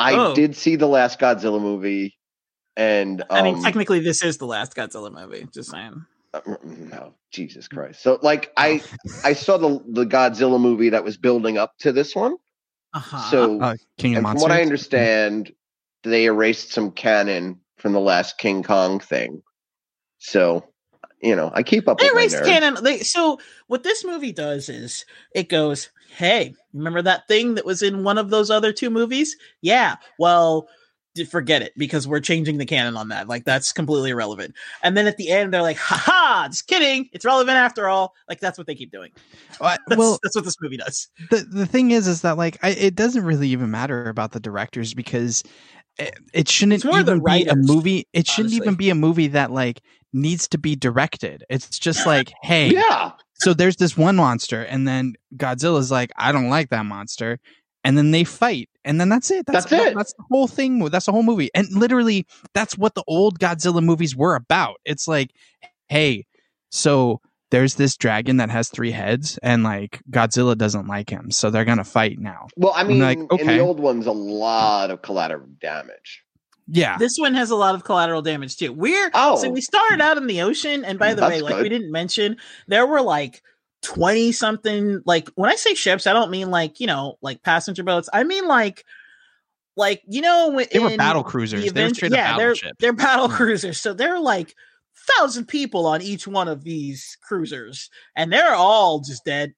I 0.00 0.14
Oh. 0.14 0.34
did 0.34 0.56
see 0.56 0.76
the 0.76 0.86
last 0.88 1.18
Godzilla 1.18 1.60
movie, 1.60 2.16
and 2.76 3.20
um, 3.22 3.26
I 3.30 3.42
mean, 3.42 3.62
technically, 3.62 4.00
this 4.00 4.22
is 4.22 4.38
the 4.38 4.46
last 4.46 4.74
Godzilla 4.74 5.12
movie. 5.12 5.46
Just 5.52 5.70
saying. 5.70 6.04
uh, 6.32 6.40
no, 6.64 7.14
Jesus 7.32 7.68
Christ. 7.68 8.02
So, 8.02 8.18
like, 8.22 8.52
I 8.56 8.82
I 9.24 9.32
saw 9.34 9.56
the 9.56 9.80
the 9.88 10.04
Godzilla 10.06 10.60
movie 10.60 10.90
that 10.90 11.04
was 11.04 11.16
building 11.16 11.58
up 11.58 11.72
to 11.80 11.92
this 11.92 12.14
one. 12.14 12.36
Uh-huh. 12.94 13.30
So, 13.30 13.60
uh, 13.60 13.74
King 13.98 14.14
of 14.14 14.18
and 14.18 14.26
from 14.28 14.40
what 14.40 14.50
I 14.50 14.62
understand, 14.62 15.52
they 16.02 16.24
erased 16.24 16.72
some 16.72 16.90
canon 16.90 17.60
from 17.76 17.92
the 17.92 18.00
last 18.00 18.38
King 18.38 18.62
Kong 18.62 18.98
thing. 19.00 19.42
So, 20.18 20.64
you 21.22 21.36
know, 21.36 21.50
I 21.54 21.62
keep 21.62 21.88
up 21.88 21.98
They 21.98 22.06
with 22.06 22.14
erased 22.14 22.36
nerds. 22.36 22.46
canon. 22.46 22.84
They, 22.84 22.98
so 23.00 23.38
what 23.68 23.82
this 23.84 24.04
movie 24.04 24.32
does 24.32 24.68
is 24.68 25.04
it 25.34 25.48
goes, 25.48 25.90
"Hey, 26.16 26.54
remember 26.74 27.02
that 27.02 27.26
thing 27.28 27.54
that 27.54 27.64
was 27.64 27.82
in 27.82 28.04
one 28.04 28.18
of 28.18 28.30
those 28.30 28.50
other 28.50 28.72
two 28.72 28.90
movies? 28.90 29.36
Yeah, 29.62 29.96
well, 30.18 30.68
forget 31.28 31.60
it 31.60 31.72
because 31.76 32.06
we're 32.06 32.20
changing 32.20 32.56
the 32.58 32.64
canon 32.64 32.96
on 32.96 33.08
that. 33.08 33.28
Like 33.28 33.44
that's 33.44 33.72
completely 33.72 34.10
irrelevant." 34.10 34.54
And 34.82 34.96
then 34.96 35.06
at 35.06 35.16
the 35.16 35.30
end, 35.30 35.52
they're 35.52 35.62
like, 35.62 35.76
"Ha 35.78 35.96
ha! 35.96 36.46
Just 36.48 36.66
kidding. 36.66 37.08
It's 37.12 37.24
relevant 37.24 37.56
after 37.56 37.88
all." 37.88 38.14
Like 38.28 38.40
that's 38.40 38.58
what 38.58 38.66
they 38.66 38.74
keep 38.74 38.90
doing. 38.92 39.10
Uh, 39.60 39.76
That's, 39.88 39.98
well, 39.98 40.18
that's 40.22 40.34
what 40.36 40.44
this 40.44 40.56
movie 40.60 40.76
does. 40.78 41.08
the 41.30 41.38
the 41.38 41.66
thing 41.66 41.90
is, 41.90 42.06
is 42.06 42.22
that 42.22 42.36
like 42.36 42.58
I, 42.62 42.70
it 42.70 42.94
doesn't 42.94 43.24
really 43.24 43.48
even 43.48 43.70
matter 43.70 44.08
about 44.08 44.32
the 44.32 44.40
directors 44.40 44.94
because 44.94 45.42
it, 45.98 46.14
it 46.32 46.48
shouldn't 46.48 46.74
It's 46.74 46.84
more 46.84 47.02
the 47.02 47.16
even 47.16 47.24
be 47.24 47.44
a 47.46 47.56
movie. 47.56 48.06
It 48.12 48.26
shouldn't 48.26 48.52
honestly. 48.54 48.64
even 48.66 48.74
be 48.76 48.90
a 48.90 48.94
movie 48.94 49.28
that 49.28 49.50
like 49.50 49.82
needs 50.12 50.48
to 50.48 50.58
be 50.58 50.74
directed. 50.76 51.44
It's 51.50 51.78
just 51.78 52.06
like, 52.06 52.32
hey, 52.42 52.70
Yeah, 52.70 53.12
so 53.40 53.54
there's 53.54 53.76
this 53.76 53.96
one 53.96 54.16
monster, 54.16 54.62
and 54.62 54.86
then 54.86 55.14
Godzilla's 55.36 55.90
like, 55.90 56.10
I 56.16 56.30
don't 56.32 56.50
like 56.50 56.68
that 56.70 56.84
monster, 56.84 57.38
and 57.84 57.96
then 57.96 58.10
they 58.10 58.24
fight, 58.24 58.68
and 58.84 59.00
then 59.00 59.08
that's 59.08 59.30
it. 59.30 59.46
That's 59.46 59.70
it. 59.72 59.94
That's 59.94 60.12
the 60.12 60.24
whole 60.30 60.46
thing. 60.46 60.84
That's 60.86 61.06
the 61.06 61.12
whole 61.12 61.22
movie, 61.22 61.50
and 61.54 61.66
literally, 61.72 62.26
that's 62.54 62.76
what 62.76 62.94
the 62.94 63.04
old 63.06 63.38
Godzilla 63.38 63.82
movies 63.82 64.14
were 64.14 64.34
about. 64.34 64.76
It's 64.84 65.08
like, 65.08 65.30
hey, 65.88 66.26
so 66.70 67.20
there's 67.50 67.74
this 67.74 67.96
dragon 67.96 68.36
that 68.36 68.50
has 68.50 68.68
three 68.68 68.90
heads, 68.92 69.38
and 69.42 69.64
like 69.64 70.00
Godzilla 70.10 70.56
doesn't 70.56 70.86
like 70.86 71.08
him, 71.10 71.30
so 71.30 71.50
they're 71.50 71.64
gonna 71.64 71.84
fight 71.84 72.18
now. 72.18 72.48
well, 72.56 72.72
I 72.76 72.84
mean, 72.84 73.00
like, 73.00 73.18
in 73.38 73.46
the 73.46 73.60
old 73.60 73.80
ones, 73.80 74.06
a 74.06 74.12
lot 74.12 74.90
of 74.90 75.02
collateral 75.02 75.48
damage. 75.60 76.22
Yeah, 76.72 76.98
This 76.98 77.18
one 77.18 77.34
has 77.34 77.50
a 77.50 77.56
lot 77.56 77.74
of 77.74 77.84
collateral 77.84 78.22
damage 78.22 78.56
too. 78.56 78.72
We're 78.72 79.10
Oh. 79.14 79.36
so 79.36 79.50
we 79.50 79.60
started 79.60 80.00
out 80.00 80.16
in 80.16 80.26
the 80.26 80.42
ocean, 80.42 80.84
and 80.84 80.98
by 80.98 81.14
the 81.14 81.22
That's 81.22 81.34
way, 81.34 81.40
like 81.40 81.54
good. 81.54 81.62
we 81.64 81.68
didn't 81.68 81.90
mention, 81.90 82.36
there 82.68 82.86
were 82.86 83.02
like 83.02 83.42
twenty 83.82 84.32
something. 84.32 85.02
Like 85.04 85.28
when 85.34 85.50
I 85.50 85.56
say 85.56 85.74
ships, 85.74 86.06
I 86.06 86.12
don't 86.12 86.30
mean 86.30 86.50
like 86.50 86.78
you 86.78 86.86
know 86.86 87.16
like 87.22 87.42
passenger 87.42 87.82
boats. 87.82 88.08
I 88.12 88.24
mean 88.24 88.46
like 88.46 88.84
like 89.76 90.02
you 90.06 90.20
know 90.20 90.50
when 90.50 90.66
they 90.72 90.78
were 90.78 90.90
in 90.90 90.96
battle 90.96 91.22
the 91.22 91.28
cruisers. 91.28 91.72
They 91.72 91.84
were 91.84 91.92
yeah, 92.08 92.36
they're 92.36 92.54
they're 92.78 92.92
battle 92.92 93.28
hmm. 93.28 93.34
cruisers. 93.34 93.80
So 93.80 93.92
there 93.92 94.14
are 94.14 94.20
like 94.20 94.54
thousand 95.18 95.46
people 95.46 95.86
on 95.86 96.02
each 96.02 96.26
one 96.26 96.48
of 96.48 96.62
these 96.62 97.16
cruisers, 97.22 97.90
and 98.14 98.32
they're 98.32 98.54
all 98.54 99.00
just 99.00 99.24
dead. 99.24 99.54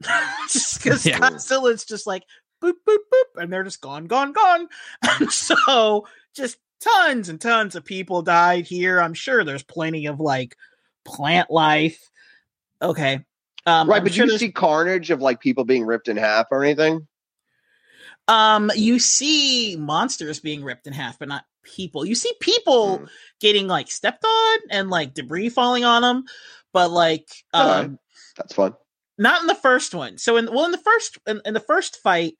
just 0.50 0.82
because 0.82 1.04
Yeah. 1.06 1.18
Godzilla's 1.18 1.84
just 1.84 2.06
like 2.06 2.22
boop 2.62 2.74
boop 2.88 2.98
boop, 3.12 3.42
and 3.42 3.52
they're 3.52 3.64
just 3.64 3.80
gone, 3.80 4.06
gone, 4.06 4.32
gone. 4.32 4.68
And 5.02 5.30
so 5.32 6.06
just 6.38 6.56
tons 6.80 7.28
and 7.28 7.40
tons 7.40 7.74
of 7.76 7.84
people 7.84 8.22
died 8.22 8.66
here. 8.66 9.00
I'm 9.00 9.14
sure 9.14 9.44
there's 9.44 9.62
plenty 9.62 10.06
of 10.06 10.18
like 10.20 10.56
plant 11.04 11.50
life. 11.50 11.98
Okay. 12.80 13.24
Um, 13.66 13.90
right, 13.90 13.98
I'm 13.98 14.04
but 14.04 14.14
sure 14.14 14.24
you 14.24 14.30
there's- 14.30 14.40
see 14.40 14.52
carnage 14.52 15.10
of 15.10 15.20
like 15.20 15.40
people 15.40 15.64
being 15.64 15.84
ripped 15.84 16.08
in 16.08 16.16
half 16.16 16.46
or 16.50 16.64
anything? 16.64 17.06
um 18.28 18.70
you 18.76 18.98
see 18.98 19.74
monsters 19.78 20.38
being 20.40 20.62
ripped 20.62 20.86
in 20.86 20.92
half, 20.92 21.18
but 21.18 21.28
not 21.28 21.44
people. 21.62 22.04
You 22.04 22.14
see 22.14 22.32
people 22.40 22.98
Hmm. 22.98 23.04
getting 23.40 23.66
like 23.68 23.90
stepped 23.90 24.24
on 24.24 24.58
and 24.70 24.90
like 24.90 25.14
debris 25.14 25.48
falling 25.48 25.84
on 25.84 26.02
them, 26.02 26.24
but 26.72 26.90
like 26.90 27.26
um 27.54 27.66
Alright. 27.70 27.90
That's 28.36 28.54
fun. 28.54 28.74
not 29.16 29.40
in 29.40 29.46
the 29.46 29.54
first 29.54 29.94
one. 29.94 30.18
So 30.18 30.36
in 30.36 30.46
well 30.52 30.66
in 30.66 30.72
the 30.72 30.78
first 30.78 31.18
in, 31.26 31.40
in 31.46 31.54
the 31.54 31.60
first 31.60 31.96
fight, 32.02 32.34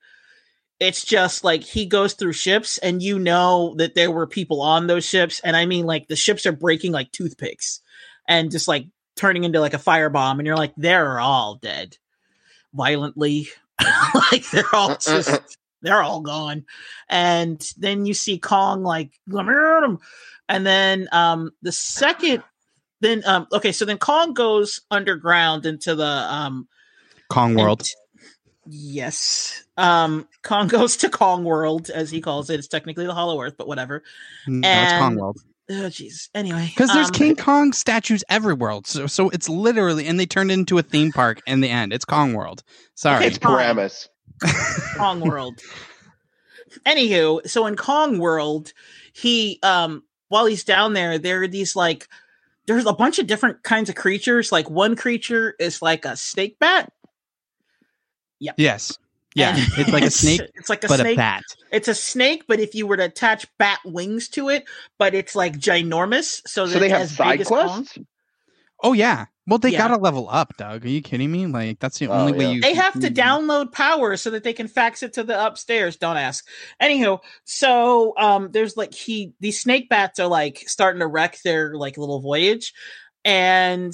it's 0.79 1.03
just 1.03 1.43
like 1.43 1.63
he 1.63 1.85
goes 1.85 2.13
through 2.13 2.33
ships 2.33 2.77
and 2.77 3.01
you 3.03 3.19
know 3.19 3.75
that 3.77 3.95
there 3.95 4.11
were 4.11 4.27
people 4.27 4.61
on 4.61 4.87
those 4.87 5.05
ships, 5.05 5.41
and 5.43 5.55
I 5.55 5.65
mean 5.65 5.85
like 5.85 6.07
the 6.07 6.15
ships 6.15 6.45
are 6.45 6.51
breaking 6.51 6.91
like 6.91 7.11
toothpicks 7.11 7.81
and 8.27 8.51
just 8.51 8.67
like 8.67 8.87
turning 9.15 9.43
into 9.43 9.59
like 9.59 9.73
a 9.73 9.77
firebomb, 9.79 10.37
and 10.37 10.45
you're 10.47 10.55
like 10.55 10.73
they're 10.77 11.19
all 11.19 11.55
dead 11.55 11.97
violently, 12.73 13.47
like 14.31 14.49
they're 14.51 14.73
all 14.73 14.95
just 14.95 15.57
they're 15.81 16.01
all 16.03 16.21
gone, 16.21 16.65
and 17.09 17.73
then 17.77 18.05
you 18.05 18.13
see 18.13 18.37
Kong 18.37 18.83
like 18.83 19.11
let 19.27 19.45
me 19.45 19.53
at 19.53 19.83
him, 19.83 19.99
and 20.47 20.65
then 20.65 21.07
um 21.11 21.51
the 21.61 21.71
second 21.71 22.43
then 23.01 23.23
um 23.25 23.47
okay 23.53 23.71
so 23.71 23.85
then 23.85 23.97
kong 23.97 24.33
goes 24.33 24.81
underground 24.91 25.65
into 25.65 25.95
the 25.95 26.05
um 26.05 26.67
Kong 27.29 27.55
World. 27.55 27.79
and- 27.81 27.89
yes 28.69 29.63
um 29.77 30.27
kong 30.43 30.67
goes 30.67 30.97
to 30.97 31.09
kong 31.09 31.43
world 31.43 31.89
as 31.89 32.11
he 32.11 32.21
calls 32.21 32.49
it 32.49 32.59
it's 32.59 32.67
technically 32.67 33.05
the 33.05 33.13
hollow 33.13 33.41
earth 33.41 33.55
but 33.57 33.67
whatever 33.67 34.03
no, 34.47 34.83
it's 34.83 34.93
Kong 34.93 35.15
World. 35.15 35.37
oh 35.69 35.73
jeez 35.73 36.29
anyway 36.33 36.67
Because 36.67 36.91
there's 36.93 37.07
um, 37.07 37.13
King 37.13 37.35
Kong 37.35 37.73
statues 37.73 38.23
everywhere, 38.29 38.79
so 38.85 39.07
so 39.07 39.29
it's 39.29 39.49
literally, 39.49 40.07
and 40.07 40.19
they 40.19 40.25
turned 40.25 40.51
it 40.51 40.55
into 40.55 40.77
a 40.77 40.81
theme 40.81 41.11
park 41.11 41.41
in 41.45 41.61
the 41.61 41.69
end. 41.69 41.93
It's 41.93 42.05
Kong 42.05 42.33
World. 42.33 42.63
Sorry, 42.95 43.25
it's 43.25 43.37
fine. 43.37 43.57
Paramus. 43.57 44.09
kong 44.97 45.19
world 45.19 45.59
anywho 46.85 47.45
so 47.47 47.65
in 47.65 47.75
kong 47.75 48.19
world 48.19 48.73
he 49.13 49.59
um 49.63 50.03
while 50.29 50.45
he's 50.45 50.63
down 50.63 50.93
there 50.93 51.17
there 51.17 51.43
are 51.43 51.47
these 51.47 51.75
like 51.75 52.07
there's 52.67 52.85
a 52.85 52.93
bunch 52.93 53.19
of 53.19 53.27
different 53.27 53.63
kinds 53.63 53.89
of 53.89 53.95
creatures 53.95 54.51
like 54.51 54.69
one 54.69 54.95
creature 54.95 55.55
is 55.59 55.81
like 55.81 56.05
a 56.05 56.15
snake 56.15 56.57
bat 56.59 56.91
yes, 58.39 58.97
yeah, 59.35 59.55
and 59.55 59.67
it's 59.77 59.91
like 59.91 60.03
a 60.03 60.11
snake, 60.11 60.41
it's 60.55 60.69
like 60.69 60.83
a 60.83 60.87
but 60.87 60.99
snake 60.99 61.13
a 61.13 61.17
bat. 61.17 61.43
It's 61.71 61.87
a 61.87 61.95
snake, 61.95 62.43
but 62.47 62.59
if 62.59 62.73
you 62.75 62.87
were 62.87 62.97
to 62.97 63.05
attach 63.05 63.45
bat 63.57 63.79
wings 63.85 64.27
to 64.29 64.49
it, 64.49 64.65
but 64.97 65.13
it's 65.13 65.35
like 65.35 65.53
ginormous. 65.57 66.41
So, 66.47 66.65
So 66.65 66.79
they 66.79 66.89
have 66.89 67.01
as 67.01 67.15
side 67.15 67.39
big 67.39 67.47
Kong. 67.47 67.83
quests? 67.83 67.97
Oh 68.81 68.93
yeah, 68.93 69.25
well 69.45 69.59
they 69.59 69.71
Yeah. 69.71 69.79
gotta 69.79 69.97
level 69.97 70.27
up, 70.31 70.55
Doug. 70.57 70.85
Are 70.85 70.89
you 70.89 71.01
kidding 71.01 71.29
me? 71.31 71.45
Like 71.47 71.79
that's 71.79 71.99
the 71.99 72.07
Oh, 72.07 72.13
only 72.13 72.31
way 72.31 72.53
you. 72.53 72.61
They 72.61 72.73
have 72.75 72.93
to 72.93 73.07
you- 73.09 73.13
download 73.13 73.71
power 73.73 74.15
so 74.15 74.29
that 74.31 74.43
they 74.45 74.53
can 74.53 74.67
fax 74.69 75.03
it 75.03 75.13
to 75.13 75.23
the 75.23 75.45
upstairs. 75.45 75.97
Don't 75.97 76.15
ask. 76.15 76.47
Anywho, 76.81 77.19
so 77.43 78.13
um, 78.17 78.51
there's 78.51 78.77
like 78.77 78.93
he 78.93 79.33
these 79.41 79.61
snake 79.61 79.89
bats 79.89 80.17
are 80.19 80.27
like 80.27 80.63
starting 80.67 81.01
to 81.01 81.07
wreck 81.07 81.39
their 81.43 81.75
like 81.75 81.97
little 81.97 82.21
voyage, 82.21 82.73
and 83.25 83.93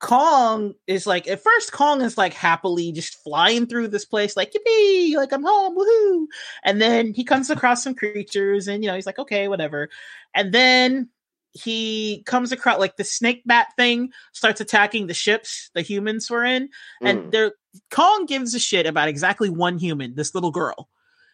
Kong 0.00 0.74
is 0.86 1.06
like 1.06 1.26
at 1.26 1.42
first 1.42 1.72
Kong 1.72 2.02
is 2.02 2.16
like 2.16 2.32
happily 2.32 2.92
just 2.92 3.14
flying 3.22 3.66
through 3.66 3.88
this 3.88 4.04
place 4.04 4.36
like 4.36 4.52
yippee 4.52 5.14
like 5.16 5.32
I'm 5.32 5.42
home 5.42 5.76
woohoo 5.76 6.26
and 6.64 6.80
then 6.80 7.14
he 7.14 7.24
comes 7.24 7.50
across 7.50 7.82
some 7.82 7.94
creatures 7.94 8.68
and 8.68 8.84
you 8.84 8.88
know 8.90 8.94
he's 8.94 9.06
like 9.06 9.18
okay 9.18 9.48
whatever 9.48 9.88
and 10.34 10.52
then 10.54 11.08
he 11.52 12.22
comes 12.26 12.52
across 12.52 12.78
like 12.78 12.96
the 12.96 13.02
snake 13.04 13.42
bat 13.44 13.68
thing 13.76 14.10
starts 14.32 14.60
attacking 14.60 15.08
the 15.08 15.14
ships 15.14 15.70
the 15.74 15.82
humans 15.82 16.30
were 16.30 16.44
in 16.44 16.68
and 17.02 17.18
Mm. 17.24 17.30
they're 17.32 17.52
Kong 17.90 18.26
gives 18.26 18.54
a 18.54 18.58
shit 18.60 18.86
about 18.86 19.08
exactly 19.08 19.50
one 19.50 19.78
human 19.78 20.14
this 20.14 20.34
little 20.34 20.52
girl 20.52 20.88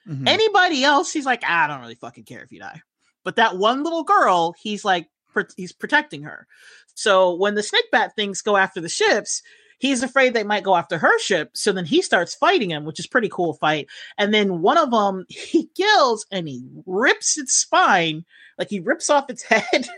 Mhm. 0.09 0.27
anybody 0.28 0.85
else 0.85 1.12
he's 1.12 1.27
like 1.27 1.43
"Ah, 1.47 1.65
I 1.65 1.66
don't 1.66 1.81
really 1.81 1.95
fucking 1.97 2.24
care 2.24 2.43
if 2.43 2.51
you 2.53 2.61
die 2.61 2.81
but 3.24 3.36
that 3.36 3.57
one 3.59 3.82
little 3.82 4.05
girl 4.05 4.55
he's 4.59 4.85
like 4.85 5.05
pr- 5.05 5.14
he's 5.56 5.73
protecting 5.73 6.23
her 6.23 6.47
so 6.94 7.35
when 7.35 7.55
the 7.55 7.62
snake 7.62 7.90
bat 7.93 8.12
things 8.16 8.43
go 8.43 8.56
after 8.56 8.81
the 8.81 8.89
ships 8.89 9.43
he's 9.78 10.02
afraid 10.02 10.32
they 10.35 10.44
might 10.44 10.62
go 10.65 10.77
after 10.77 10.98
her 10.98 11.19
ship 11.19 11.51
so 11.55 11.73
then 11.73 11.85
he 11.85 12.01
starts 12.02 12.35
fighting 12.35 12.70
him 12.70 12.85
which 12.85 12.98
is 13.01 13.06
pretty 13.06 13.28
cool 13.28 13.55
fight 13.55 13.86
and 14.19 14.32
then 14.32 14.61
one 14.62 14.78
of 14.78 14.90
them 14.90 15.24
he 15.28 15.66
kills 15.77 16.24
and 16.31 16.48
he 16.48 16.62
rips 16.86 17.36
its 17.39 17.52
spine 17.55 18.24
like 18.59 18.69
he 18.70 18.81
rips 18.81 19.11
off 19.11 19.28
its 19.31 19.43
head 19.43 19.89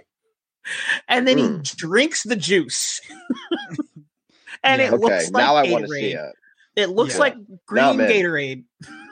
and 1.08 1.28
then 1.28 1.38
Hmm. 1.38 1.56
he 1.58 1.62
drinks 1.76 2.22
the 2.24 2.36
juice 2.36 3.00
and 4.64 4.80
Yeah. 4.80 4.88
it 4.88 4.92
Okay, 4.94 5.02
looks 5.02 5.30
like 5.30 5.44
now 5.44 5.56
I 5.56 5.70
want 5.70 5.84
to 5.86 5.90
Gatorade. 5.90 6.00
see 6.00 6.12
it. 6.14 6.32
It 6.76 6.90
looks 6.90 7.14
Yeah. 7.14 7.20
like 7.20 7.34
green 7.66 7.84
I'm. 7.84 7.98
Gatorade. 7.98 8.64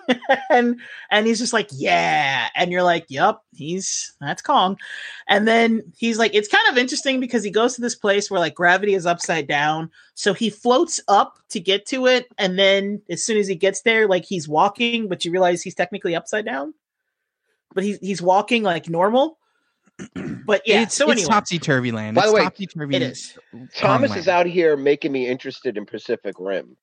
and 0.50 0.80
and 1.10 1.26
he's 1.26 1.38
just 1.38 1.52
like, 1.52 1.68
yeah, 1.72 2.48
and 2.54 2.70
you're 2.70 2.82
like, 2.82 3.06
yep, 3.08 3.40
he's 3.54 4.14
that's 4.20 4.42
Kong, 4.42 4.78
and 5.28 5.46
then 5.46 5.82
he's 5.96 6.18
like, 6.18 6.34
it's 6.34 6.48
kind 6.48 6.64
of 6.70 6.78
interesting 6.78 7.20
because 7.20 7.44
he 7.44 7.50
goes 7.50 7.74
to 7.74 7.80
this 7.80 7.94
place 7.94 8.30
where 8.30 8.40
like 8.40 8.54
gravity 8.54 8.94
is 8.94 9.06
upside 9.06 9.46
down, 9.46 9.90
so 10.14 10.34
he 10.34 10.50
floats 10.50 11.00
up 11.08 11.38
to 11.50 11.60
get 11.60 11.86
to 11.86 12.06
it, 12.06 12.26
and 12.38 12.58
then 12.58 13.02
as 13.10 13.24
soon 13.24 13.38
as 13.38 13.46
he 13.46 13.54
gets 13.54 13.82
there, 13.82 14.08
like 14.08 14.24
he's 14.24 14.48
walking, 14.48 15.08
but 15.08 15.24
you 15.24 15.30
realize 15.30 15.62
he's 15.62 15.74
technically 15.74 16.14
upside 16.14 16.44
down, 16.44 16.74
but 17.74 17.84
he's 17.84 17.98
he's 17.98 18.22
walking 18.22 18.62
like 18.62 18.88
normal. 18.88 19.38
But 20.46 20.60
yeah, 20.66 20.82
it's, 20.82 20.94
so 20.94 21.10
it's 21.10 21.22
anyway, 21.22 21.34
topsy 21.34 21.58
turvy 21.58 21.90
land. 21.90 22.16
By 22.16 22.22
it's 22.22 22.30
the 22.30 22.34
way, 22.34 22.42
topsy 22.42 22.66
turvy. 22.66 22.96
it 22.96 23.02
is. 23.02 23.38
Thomas 23.74 24.10
Kong 24.10 24.18
is 24.18 24.28
out 24.28 24.44
here 24.44 24.76
making 24.76 25.10
me 25.10 25.26
interested 25.26 25.78
in 25.78 25.86
Pacific 25.86 26.34
Rim. 26.38 26.76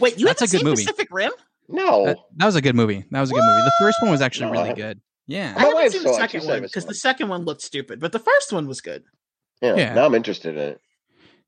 Wait, 0.00 0.18
you 0.18 0.26
That's 0.26 0.40
haven't 0.40 0.50
a 0.50 0.52
good 0.52 0.58
seen 0.58 0.70
movie. 0.70 0.84
Pacific 0.84 1.08
Rim? 1.12 1.32
No, 1.68 2.06
That, 2.06 2.18
that 2.36 2.46
was 2.46 2.56
a 2.56 2.60
good 2.62 2.74
movie. 2.76 3.04
That 3.10 3.20
was 3.20 3.30
a 3.30 3.34
good 3.34 3.42
movie. 3.44 3.62
The 3.62 3.72
first 3.80 4.00
one 4.02 4.10
was 4.10 4.20
actually 4.20 4.46
No, 4.46 4.52
really 4.52 4.68
haven't. 4.68 4.82
good. 4.82 5.00
Yeah. 5.26 5.52
I 5.56 5.58
My 5.58 5.60
haven't 5.60 5.74
wife 5.74 5.92
seen 5.92 6.02
the 6.04 6.14
second 6.14 6.44
one 6.46 6.62
because 6.62 6.84
the 6.86 6.94
second 6.94 7.28
one 7.28 7.44
looked 7.44 7.62
stupid, 7.62 7.98
but 8.00 8.12
the 8.12 8.18
first 8.20 8.52
one 8.52 8.66
was 8.68 8.80
good. 8.80 9.02
yeah, 9.60 9.74
Yeah. 9.76 9.94
now 9.94 10.06
I'm 10.06 10.14
interested 10.14 10.54
in 10.56 10.60
it. 10.62 10.80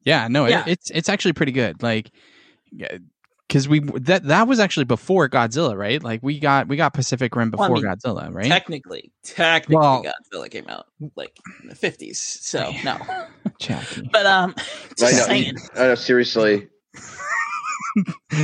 Yeah, 0.04 0.28
no, 0.28 0.46
it- 0.46 0.66
it's 0.66 0.90
it's 0.90 1.08
actually 1.08 1.34
pretty 1.34 1.52
good. 1.52 1.82
Like, 1.82 2.10
because 3.46 3.68
we 3.68 3.80
that 3.80 4.24
that 4.24 4.46
was 4.48 4.60
actually 4.60 4.84
before 4.84 5.28
Godzilla, 5.28 5.76
right? 5.76 6.02
Like 6.02 6.22
we 6.22 6.38
got 6.38 6.68
we 6.68 6.76
got 6.76 6.94
Pacific 6.94 7.34
Rim 7.34 7.50
Well, 7.50 7.62
I 7.64 7.68
before 7.68 7.82
mean, 7.82 7.92
Godzilla, 7.96 8.32
right? 8.34 8.46
Technically, 8.46 9.10
technically, 9.24 9.76
Well- 9.76 10.04
Godzilla 10.32 10.50
came 10.50 10.68
out 10.68 10.86
like 11.16 11.36
in 11.62 11.68
the 11.68 11.74
fifties, 11.74 12.20
so 12.20 12.72
no. 12.84 12.98
Jackie, 13.60 14.08
But 14.12 14.26
um, 14.26 14.54
I 14.56 14.62
just 14.96 15.00
know. 15.00 15.24
saying, 15.26 15.56
I 15.74 15.78
know. 15.88 15.94
Seriously, 15.96 16.68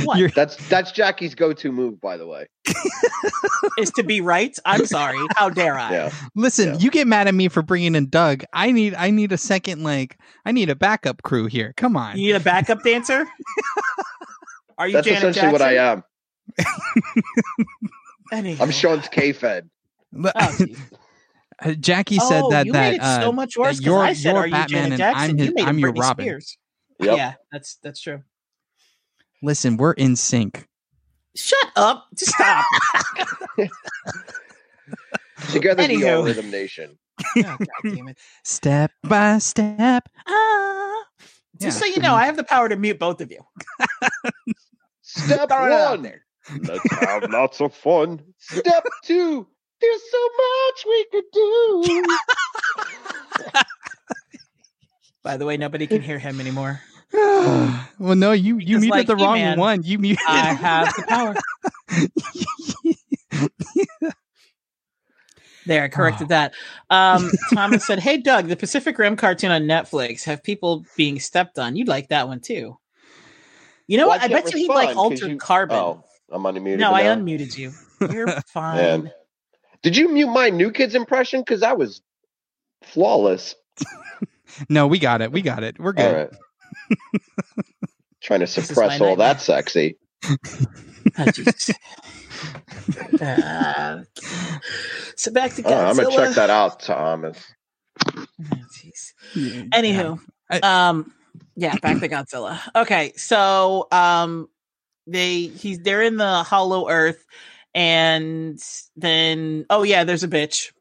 what 0.03 0.17
You're- 0.17 0.31
that's 0.35 0.55
that's 0.69 0.91
Jackie's 0.91 1.35
go-to 1.35 1.71
move, 1.71 1.99
by 2.01 2.17
the 2.17 2.27
way. 2.27 2.47
is 3.77 3.91
to 3.91 4.03
be 4.03 4.21
right? 4.21 4.57
I'm 4.65 4.85
sorry. 4.85 5.17
How 5.35 5.49
dare 5.49 5.77
I? 5.77 5.91
Yeah, 5.91 6.11
listen, 6.35 6.73
Yeah. 6.73 6.79
you 6.79 6.91
get 6.91 7.07
mad 7.07 7.27
at 7.27 7.33
me 7.35 7.47
for 7.49 7.61
bringing 7.61 7.95
in 7.95 8.09
Doug. 8.09 8.43
I 8.53 8.71
need 8.71 8.93
I 8.95 9.09
need 9.11 9.31
a 9.31 9.37
second 9.37 9.83
like 9.83 10.17
I 10.45 10.51
need 10.51 10.69
a 10.69 10.75
backup 10.75 11.21
crew 11.23 11.45
here. 11.47 11.73
Come 11.77 11.95
on. 11.97 12.17
You 12.17 12.27
need 12.27 12.35
a 12.35 12.39
backup 12.39 12.83
dancer? 12.83 13.25
Are 14.77 14.87
you 14.87 14.93
that's 14.93 15.07
Janet 15.07 15.23
essentially 15.29 15.51
what 15.51 15.61
I 15.61 15.77
am. 15.77 16.03
Anywho. 18.33 18.59
I'm 18.61 18.71
Sean's 18.71 19.07
K-Fed. 19.07 19.69
Oh. 20.23 20.57
Jackie 21.79 22.17
said 22.19 22.43
Oh, 22.43 22.49
that 22.51 22.65
you 22.65 22.73
that 22.73 22.89
made 22.91 22.95
it 22.95 23.01
uh, 23.01 23.21
so 23.21 23.31
much 23.31 23.55
worse. 23.57 23.77
'cause 23.77 23.85
you're- 23.85 24.01
I 24.01 24.13
said, 24.13 24.31
you're 24.31 24.41
"Are 24.41 24.45
you 24.47 24.51
Batman 24.51 24.67
Janet 24.67 24.91
and 24.91 24.97
Jackson?" 24.97 25.29
I'm 25.31 25.37
you 25.37 25.45
his- 25.45 25.53
made 25.53 25.61
it 25.61 25.67
I'm 25.67 25.79
your 25.79 25.93
Britney 25.93 25.99
Robin. 26.01 26.23
Spears. 26.25 26.57
Yep. 26.99 27.17
Yeah, 27.17 27.33
that's 27.51 27.77
that's 27.83 28.01
true. 28.01 28.23
Listen, 29.41 29.77
we're 29.77 29.93
in 29.93 30.15
sync. 30.15 30.67
Shut 31.35 31.67
up! 31.75 32.07
Just 32.15 32.31
stop. 32.31 32.65
Together, 35.51 35.85
we 35.87 36.07
are 36.07 36.23
Rhythm 36.23 36.49
Nation. 36.49 36.97
oh, 37.37 37.41
God 37.43 37.57
damn 37.83 38.07
it. 38.09 38.17
Step 38.43 38.91
by 39.03 39.37
step. 39.39 40.07
Ah. 40.27 41.03
Just 41.61 41.79
Yeah. 41.79 41.87
so 41.87 41.93
you 41.93 42.01
know, 42.01 42.13
I 42.15 42.25
have 42.25 42.35
the 42.37 42.43
power 42.43 42.67
to 42.69 42.75
mute 42.75 42.99
both 42.99 43.21
of 43.21 43.31
you. 43.31 43.39
Step 45.01 45.49
Throwing 45.49 45.71
it 45.71 45.75
out 45.75 45.91
one. 45.91 46.01
there. 46.03 46.25
Let's 46.61 46.91
have 46.91 47.29
lots 47.29 47.61
of 47.61 47.73
fun. 47.73 48.21
Step 48.39 48.83
two. 49.03 49.47
There's 49.81 50.01
so 50.11 50.29
much 50.37 50.85
we 50.87 51.05
could 51.11 51.23
do. 51.33 52.17
By 55.23 55.37
the 55.37 55.45
way, 55.45 55.57
nobody 55.57 55.87
can 55.87 56.01
hear 56.01 56.19
him 56.19 56.39
anymore. 56.39 56.81
well, 57.13 58.15
no, 58.15 58.31
you 58.31 58.57
you 58.57 58.79
Because, 58.79 58.81
muted 58.81 58.89
like 58.91 59.07
the 59.07 59.15
wrong 59.15 59.35
He-Man, 59.37 59.59
one. 59.59 59.83
You 59.83 59.99
muted. 59.99 60.23
I 60.27 60.53
have 60.53 60.93
the 60.95 61.03
power. 61.07 61.35
There, 65.67 65.83
I 65.83 65.87
corrected 65.87 66.27
that. 66.29 66.53
Um, 66.91 67.31
Thomas 67.51 67.85
said, 67.87 67.97
"Hey, 67.99 68.17
Doug, 68.17 68.47
the 68.49 68.55
Pacific 68.55 68.99
Rim 68.99 69.15
cartoon 69.15 69.49
on 69.49 69.63
Netflix 69.63 70.23
have 70.25 70.43
people 70.43 70.85
being 70.95 71.19
stepped 71.19 71.57
on. 71.57 71.75
You'd 71.75 71.87
like 71.87 72.09
that 72.09 72.27
one 72.27 72.39
too. 72.39 72.77
You 73.87 73.97
know 73.97 74.07
Well, 74.07 74.17
what? 74.19 74.23
I 74.23 74.27
can't 74.27 74.45
bet 74.45 74.53
you 74.53 74.59
he'd 74.59 74.67
like 74.69 74.95
Altered 74.95 75.31
you- 75.31 75.37
Carbon. 75.37 75.75
Oh, 75.77 76.03
I'm 76.31 76.43
unmuted. 76.43 76.77
no, 76.77 76.93
I 76.93 77.03
unmuted 77.03 77.57
you. 77.57 77.71
You're 78.11 78.27
fine. 78.47 78.75
Man. 78.77 79.11
Did 79.81 79.97
you 79.97 80.09
mute 80.13 80.27
my 80.27 80.49
New 80.51 80.69
Kids 80.71 80.93
impression? 80.93 81.41
Because 81.41 81.61
that 81.61 81.79
was 81.79 82.01
flawless. 82.83 83.55
no, 84.69 84.85
we 84.85 84.99
got 84.99 85.21
it. 85.21 85.31
We 85.31 85.41
got 85.41 85.63
it. 85.63 85.79
We're 85.79 85.93
good. 85.93 86.15
right. 86.15 86.29
Trying 88.21 88.39
to 88.41 88.47
suppress 88.47 88.99
all 89.01 89.15
nightmare. 89.15 89.15
that 89.17 89.41
sexy. 89.41 89.97
Oh, 91.17 91.25
Uh, 93.21 94.03
so 95.15 95.31
back 95.31 95.53
to 95.53 95.63
Oh, 95.65 95.73
I'm 95.85 95.95
gonna 95.95 96.11
check 96.11 96.35
that 96.35 96.49
out, 96.49 96.79
Thomas. 96.81 97.37
Oh, 98.15 98.25
jeez. 98.43 99.13
Anywho, 99.69 100.19
I- 100.49 100.59
um, 100.59 101.13
yeah, 101.55 101.75
back 101.77 101.99
to 101.99 102.09
Godzilla. 102.09 102.59
Okay, 102.75 103.13
so 103.15 103.87
um, 103.91 104.49
they 105.07 105.43
he's 105.43 105.79
they're 105.79 106.01
in 106.01 106.17
the 106.17 106.43
Hollow 106.43 106.89
Earth, 106.89 107.23
and 107.73 108.59
then 108.95 109.65
oh 109.69 109.83
yeah, 109.83 110.03
there's 110.03 110.23
a 110.23 110.27
bitch 110.27 110.71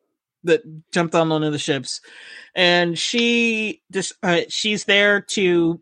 that 0.44 0.62
jumped 0.92 1.14
on 1.14 1.28
one 1.28 1.44
of 1.44 1.52
the 1.52 1.58
ships, 1.58 2.00
and 2.54 2.98
she 2.98 3.82
just 3.90 4.12
uh, 4.22 4.42
she's 4.48 4.84
there 4.84 5.20
to 5.20 5.80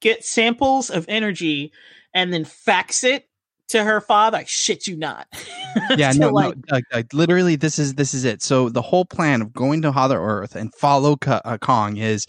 get 0.00 0.24
samples 0.24 0.90
of 0.90 1.04
energy 1.08 1.72
and 2.14 2.32
then 2.32 2.44
fax 2.44 3.04
it 3.04 3.28
to 3.68 3.82
her 3.82 4.00
father. 4.00 4.38
I 4.38 4.44
shit 4.44 4.86
you 4.86 4.96
not. 4.96 5.26
yeah, 5.96 6.12
no, 6.12 6.30
like, 6.30 6.56
no, 6.56 6.62
Doug, 6.68 6.82
Doug, 6.92 7.14
literally, 7.14 7.56
this 7.56 7.78
is 7.78 7.94
this 7.94 8.14
is 8.14 8.24
it. 8.24 8.42
So 8.42 8.68
the 8.68 8.82
whole 8.82 9.04
plan 9.04 9.42
of 9.42 9.52
going 9.52 9.82
to 9.82 9.92
Hollow 9.92 10.16
Earth 10.16 10.56
and 10.56 10.74
follow 10.74 11.16
Ka- 11.16 11.42
uh, 11.44 11.58
Kong 11.58 11.96
is 11.96 12.26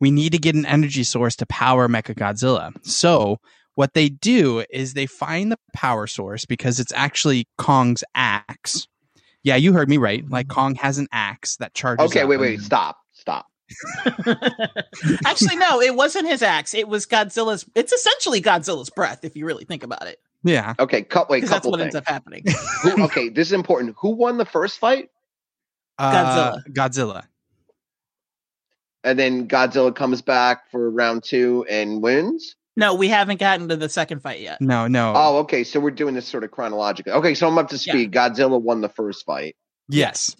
we 0.00 0.10
need 0.10 0.32
to 0.32 0.38
get 0.38 0.54
an 0.54 0.66
energy 0.66 1.04
source 1.04 1.36
to 1.36 1.46
power 1.46 1.88
Mecha 1.88 2.14
Godzilla. 2.14 2.72
So 2.86 3.38
what 3.74 3.94
they 3.94 4.08
do 4.08 4.64
is 4.70 4.94
they 4.94 5.06
find 5.06 5.52
the 5.52 5.58
power 5.72 6.06
source 6.06 6.44
because 6.46 6.80
it's 6.80 6.92
actually 6.94 7.48
Kong's 7.58 8.02
axe. 8.14 8.86
Yeah, 9.42 9.56
you 9.56 9.72
heard 9.72 9.88
me 9.88 9.96
right. 9.96 10.28
Like 10.28 10.48
Kong 10.48 10.74
has 10.76 10.98
an 10.98 11.08
axe 11.12 11.56
that 11.58 11.74
charges. 11.74 12.10
Okay, 12.10 12.22
up 12.22 12.28
wait, 12.28 12.34
and 12.36 12.42
wait, 12.42 12.56
then- 12.56 12.64
stop, 12.64 12.96
stop. 13.02 13.05
Actually, 15.24 15.56
no, 15.56 15.80
it 15.80 15.94
wasn't 15.94 16.26
his 16.28 16.42
axe. 16.42 16.74
It 16.74 16.88
was 16.88 17.06
Godzilla's. 17.06 17.66
It's 17.74 17.92
essentially 17.92 18.40
Godzilla's 18.40 18.90
breath, 18.90 19.24
if 19.24 19.36
you 19.36 19.46
really 19.46 19.64
think 19.64 19.82
about 19.82 20.06
it, 20.06 20.18
Yeah, 20.44 20.74
Okay, 20.78 21.02
cut. 21.02 21.28
Wait, 21.28 21.38
because 21.38 21.50
that's 21.50 21.66
what 21.66 21.80
things. 21.80 21.94
ends 21.94 21.96
up 21.96 22.06
happening. 22.08 22.44
Who, 22.82 23.04
okay, 23.04 23.28
this 23.28 23.48
is 23.48 23.52
important. 23.52 23.96
Who 24.00 24.10
won 24.10 24.38
the 24.38 24.44
first 24.44 24.78
fight? 24.78 25.10
uh, 25.98 26.58
Godzilla. 26.70 27.24
And 29.04 29.18
then 29.18 29.46
Godzilla 29.48 29.94
comes 29.94 30.20
back 30.22 30.70
for 30.70 30.90
round 30.90 31.22
two 31.22 31.64
and 31.70 32.02
wins. 32.02 32.56
No, 32.76 32.94
we 32.94 33.08
haven't 33.08 33.40
gotten 33.40 33.68
to 33.68 33.76
the 33.76 33.88
second 33.88 34.20
fight 34.20 34.40
yet. 34.40 34.60
No, 34.60 34.86
no. 34.86 35.12
Oh, 35.16 35.38
okay. 35.38 35.64
So 35.64 35.80
we're 35.80 35.90
doing 35.92 36.14
this 36.14 36.26
sort 36.28 36.44
of 36.44 36.50
chronologically. 36.50 37.12
Okay, 37.12 37.34
so 37.34 37.48
I'm 37.48 37.56
up 37.56 37.68
to 37.68 37.78
speed. 37.78 38.12
Godzilla 38.12 38.60
won 38.60 38.80
the 38.82 38.88
first 38.90 39.24
fight. 39.24 39.56
yes. 39.88 40.36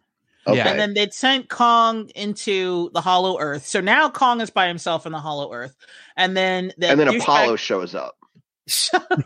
Okay. 0.47 0.61
And 0.61 0.79
then 0.79 0.95
they 0.95 1.09
sent 1.11 1.49
Kong 1.49 2.09
into 2.15 2.91
the 2.95 3.01
Hollow 3.01 3.39
Earth. 3.41 3.67
So 3.67 3.81
now 3.81 4.09
Kong 4.09 4.41
is 4.41 4.51
by 4.51 4.69
himself 4.69 5.05
in 5.05 5.13
the 5.13 5.19
Hollow 5.19 5.53
Earth, 5.53 5.75
and 6.17 6.37
then 6.37 6.73
the 6.79 6.89
and 6.89 7.01
then 7.01 7.09
douchebag- 7.09 7.23
Apollo 7.23 7.57
shows 7.57 7.95
up, 7.95 8.17
the 8.67 9.25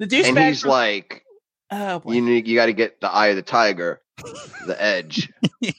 douchebag. 0.00 0.28
and 0.28 0.38
he's 0.38 0.60
from- 0.60 0.70
like, 0.70 1.24
oh 1.70 2.00
boy. 2.00 2.12
"You 2.12 2.20
need, 2.22 2.46
you 2.46 2.54
got 2.56 2.66
to 2.66 2.74
get 2.74 3.00
the 3.00 3.10
eye 3.10 3.28
of 3.28 3.36
the 3.36 3.42
tiger, 3.42 4.02
the 4.66 4.76
edge." 4.78 5.30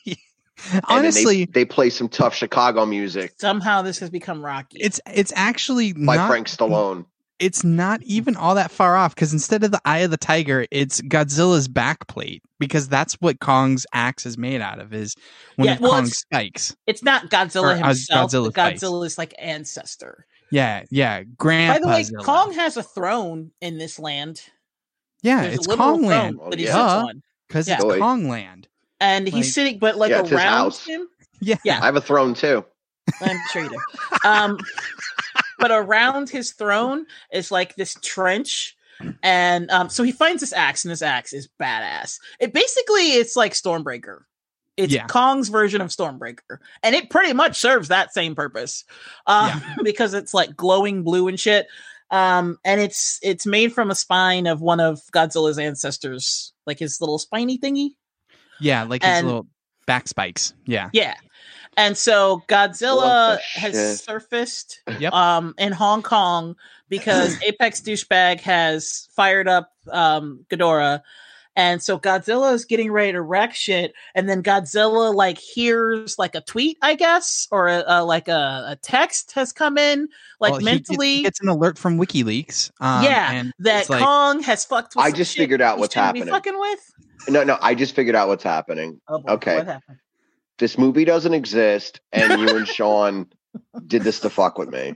Honestly, 0.87 1.45
they, 1.45 1.51
they 1.61 1.65
play 1.65 1.89
some 1.89 2.07
tough 2.07 2.35
Chicago 2.35 2.85
music 2.85 3.33
somehow 3.39 3.81
this 3.81 3.97
has 3.97 4.11
become 4.11 4.45
Rocky. 4.45 4.77
it's 4.79 4.99
it's 5.11 5.33
actually 5.35 5.93
by 5.93 6.17
not 6.17 6.27
Frank 6.27 6.47
Stallone. 6.47 7.05
It's 7.41 7.63
not 7.63 8.01
even 8.03 8.35
all 8.37 8.55
that 8.55 8.71
far 8.71 8.95
off 8.95 9.13
because 9.15 9.33
instead 9.33 9.63
of 9.63 9.71
the 9.71 9.81
eye 9.83 9.99
of 9.99 10.11
the 10.11 10.17
tiger, 10.17 10.65
it's 10.71 11.01
Godzilla's 11.01 11.67
backplate 11.67 12.41
because 12.59 12.87
that's 12.87 13.15
what 13.15 13.39
Kong's 13.41 13.85
axe 13.93 14.25
is 14.25 14.37
made 14.37 14.61
out 14.61 14.79
of. 14.79 14.93
Is 14.93 15.15
one 15.57 15.67
Yeah, 15.67 15.77
well, 15.79 15.91
Kong's 15.91 16.09
it's- 16.09 16.19
spikes. 16.19 16.75
it's 16.87 17.03
not 17.03 17.29
Godzilla 17.29 17.79
Or, 17.79 17.83
uh, 17.83 17.87
himself. 17.87 18.31
Godzilla. 18.31 18.51
Godzilla's 18.51 19.17
like 19.17 19.33
ancestor. 19.39 20.25
Yeah, 20.51 20.83
yeah. 20.89 21.23
Grand. 21.37 21.73
By 21.83 21.87
Grandpa. 21.89 22.09
the 22.11 22.17
way, 22.17 22.23
Kong 22.23 22.53
has 22.53 22.77
a 22.77 22.83
throne 22.83 23.51
in 23.61 23.77
this 23.77 23.97
land. 23.99 24.41
yeah, 25.23 25.41
There's 25.43 25.55
it's 25.55 25.67
a 25.67 25.69
literal 25.71 25.89
Kong 25.89 26.05
land 26.05 26.39
that 26.51 26.59
he 26.59 26.67
Oh, 26.67 26.71
sits 26.71 26.75
yeah. 26.75 27.13
because 27.47 27.67
Yeah. 27.67 27.75
it's 27.75 27.83
Boy. 27.83 27.99
Kong 27.99 28.27
land. 28.29 28.67
and 28.99 29.25
he's 29.27 29.33
Like- 29.33 29.43
sitting, 29.45 29.79
but 29.79 29.97
like 29.97 30.11
Yeah, 30.11 30.21
around 30.29 30.73
him. 30.75 31.07
Yeah, 31.39 31.57
Yeah. 31.65 31.79
I 31.81 31.85
have 31.85 31.95
a 31.95 32.01
throne 32.01 32.33
too. 32.35 32.63
I'm 33.21 33.37
sure 33.51 33.63
you 33.63 33.69
do. 33.69 33.77
Um, 34.29 34.59
but 35.61 35.71
around 35.71 36.29
his 36.29 36.51
throne 36.51 37.05
is 37.31 37.51
like 37.51 37.75
this 37.75 37.95
trench. 38.01 38.75
And 39.23 39.71
um, 39.71 39.89
so 39.89 40.03
he 40.03 40.11
finds 40.11 40.41
this 40.41 40.53
axe, 40.53 40.83
and 40.85 40.91
this 40.91 41.01
axe 41.01 41.33
is 41.33 41.47
badass. 41.59 42.19
It 42.39 42.53
basically 42.53 43.13
it's 43.13 43.35
like 43.35 43.53
Stormbreaker. 43.53 44.19
It's 44.77 44.93
Yeah. 44.93 45.07
Kong's 45.07 45.49
version 45.49 45.81
of 45.81 45.87
Stormbreaker, 45.89 46.59
and 46.83 46.93
it 46.95 47.09
pretty 47.09 47.33
much 47.33 47.57
serves 47.59 47.87
that 47.87 48.13
same 48.13 48.35
purpose. 48.35 48.83
Uh, 49.25 49.59
because 49.83 50.13
it's 50.13 50.33
like 50.33 50.55
glowing 50.55 51.03
blue 51.03 51.27
and 51.27 51.39
shit. 51.39 51.67
Um, 52.11 52.57
and 52.65 52.79
it's 52.81 53.19
it's 53.23 53.45
made 53.45 53.73
from 53.73 53.89
a 53.89 53.95
spine 53.95 54.45
of 54.45 54.61
one 54.61 54.79
of 54.79 54.99
Godzilla's 55.13 55.57
ancestors, 55.57 56.53
like 56.67 56.77
his 56.77 56.99
little 57.01 57.17
spiny 57.17 57.57
thingy. 57.57 57.91
Yeah, 58.59 58.83
like 58.83 59.01
his 59.01 59.09
And- 59.11 59.27
little 59.27 59.47
back 59.87 60.07
spikes. 60.07 60.53
Yeah. 60.65 60.89
Yeah. 60.93 61.15
And 61.77 61.97
so 61.97 62.43
Godzilla 62.47 63.39
has 63.53 63.73
shit? 63.73 63.99
surfaced 63.99 64.81
Yep. 64.99 65.13
um 65.13 65.53
in 65.57 65.71
Hong 65.71 66.01
Kong 66.01 66.55
because 66.89 67.37
Apex 67.45 67.81
douchebag 67.81 68.41
has 68.41 69.07
fired 69.15 69.47
up 69.47 69.71
um 69.91 70.45
Ghidorah. 70.49 71.01
And 71.55 71.83
so 71.83 71.99
Godzilla 71.99 72.53
is 72.53 72.63
getting 72.63 72.93
ready 72.93 73.11
to 73.11 73.21
wreck 73.21 73.53
shit, 73.53 73.93
and 74.15 74.29
then 74.29 74.41
Godzilla 74.41 75.13
like 75.13 75.37
hears 75.37 76.17
like 76.17 76.33
a 76.33 76.39
tweet, 76.39 76.77
I 76.81 76.95
guess, 76.95 77.49
or 77.51 77.67
a, 77.67 77.83
a 77.85 78.05
like 78.05 78.29
a, 78.29 78.65
a 78.69 78.77
text 78.81 79.33
has 79.33 79.51
come 79.51 79.77
in, 79.77 80.07
like 80.39 80.53
Well, 80.53 80.61
mentally 80.61 81.15
he 81.15 81.23
gets 81.23 81.41
an 81.41 81.49
alert 81.49 81.77
from 81.77 81.99
WikiLeaks. 81.99 82.71
Um, 82.79 83.03
Yeah, 83.03 83.31
and 83.33 83.53
that 83.59 83.89
like, 83.89 84.01
Kong 84.01 84.41
has 84.43 84.63
fucked. 84.63 84.95
With 84.95 85.03
I 85.03 85.11
just 85.11 85.33
shit 85.33 85.41
figured 85.41 85.61
out 85.61 85.77
what's 85.77 85.93
happening. 85.93 86.29
Fucking 86.29 86.57
with. 86.57 86.93
No, 87.27 87.43
no, 87.43 87.57
I 87.61 87.75
just 87.75 87.95
figured 87.95 88.15
out 88.15 88.29
what's 88.29 88.45
happening. 88.45 89.01
Oh, 89.09 89.19
boy, 89.19 89.33
Okay. 89.33 89.55
What 89.57 89.67
happened? 89.67 89.97
This 90.61 90.77
movie 90.77 91.05
doesn't 91.05 91.33
exist, 91.33 92.01
and 92.13 92.39
you 92.39 92.55
and 92.55 92.67
Sean 92.67 93.25
did 93.87 94.03
this 94.03 94.19
to 94.19 94.29
fuck 94.29 94.59
with 94.59 94.69
me. 94.69 94.93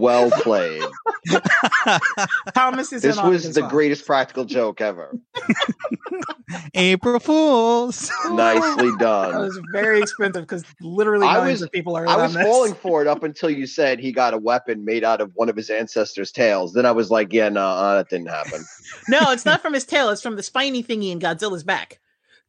Well 0.00 0.30
played. 0.30 0.82
Thomas 2.54 2.92
is 2.94 3.02
This 3.02 3.18
in 3.18 3.28
was 3.28 3.54
the 3.54 3.60
well. 3.60 3.70
greatest 3.70 4.06
practical 4.06 4.44
joke 4.46 4.80
ever. 4.80 5.16
April 6.74 7.20
Fools. 7.20 8.10
Nicely 8.30 8.90
done. 8.98 9.32
That 9.32 9.38
was 9.40 9.60
very 9.72 10.00
expensive 10.00 10.42
because 10.42 10.64
literally 10.80 11.26
I 11.26 11.46
was- 11.46 11.60
of 11.62 11.70
people 11.70 11.94
are. 11.96 12.08
I 12.08 12.16
was 12.16 12.32
this. 12.34 12.42
falling 12.42 12.74
for 12.74 13.02
it 13.02 13.06
up 13.06 13.22
until 13.22 13.50
you 13.50 13.66
said 13.66 14.00
he 14.00 14.10
got 14.12 14.32
a 14.34 14.38
weapon 14.38 14.84
made 14.84 15.04
out 15.04 15.20
of 15.20 15.30
one 15.34 15.48
of 15.50 15.56
his 15.56 15.68
ancestors' 15.70 16.32
tails. 16.32 16.72
Then 16.72 16.86
I 16.86 16.92
was 16.92 17.10
like, 17.10 17.32
yeah, 17.34 17.50
no, 17.50 17.64
uh, 17.68 17.96
that 17.96 18.08
didn't 18.08 18.28
happen. 18.30 18.64
no, 19.08 19.30
it's 19.30 19.44
not 19.44 19.60
from 19.60 19.74
his 19.74 19.84
tail. 19.84 20.08
It's 20.08 20.22
from 20.22 20.36
the 20.36 20.42
spiny 20.42 20.82
thingy 20.82 21.12
in 21.12 21.20
Godzilla's 21.20 21.62
back. 21.62 22.00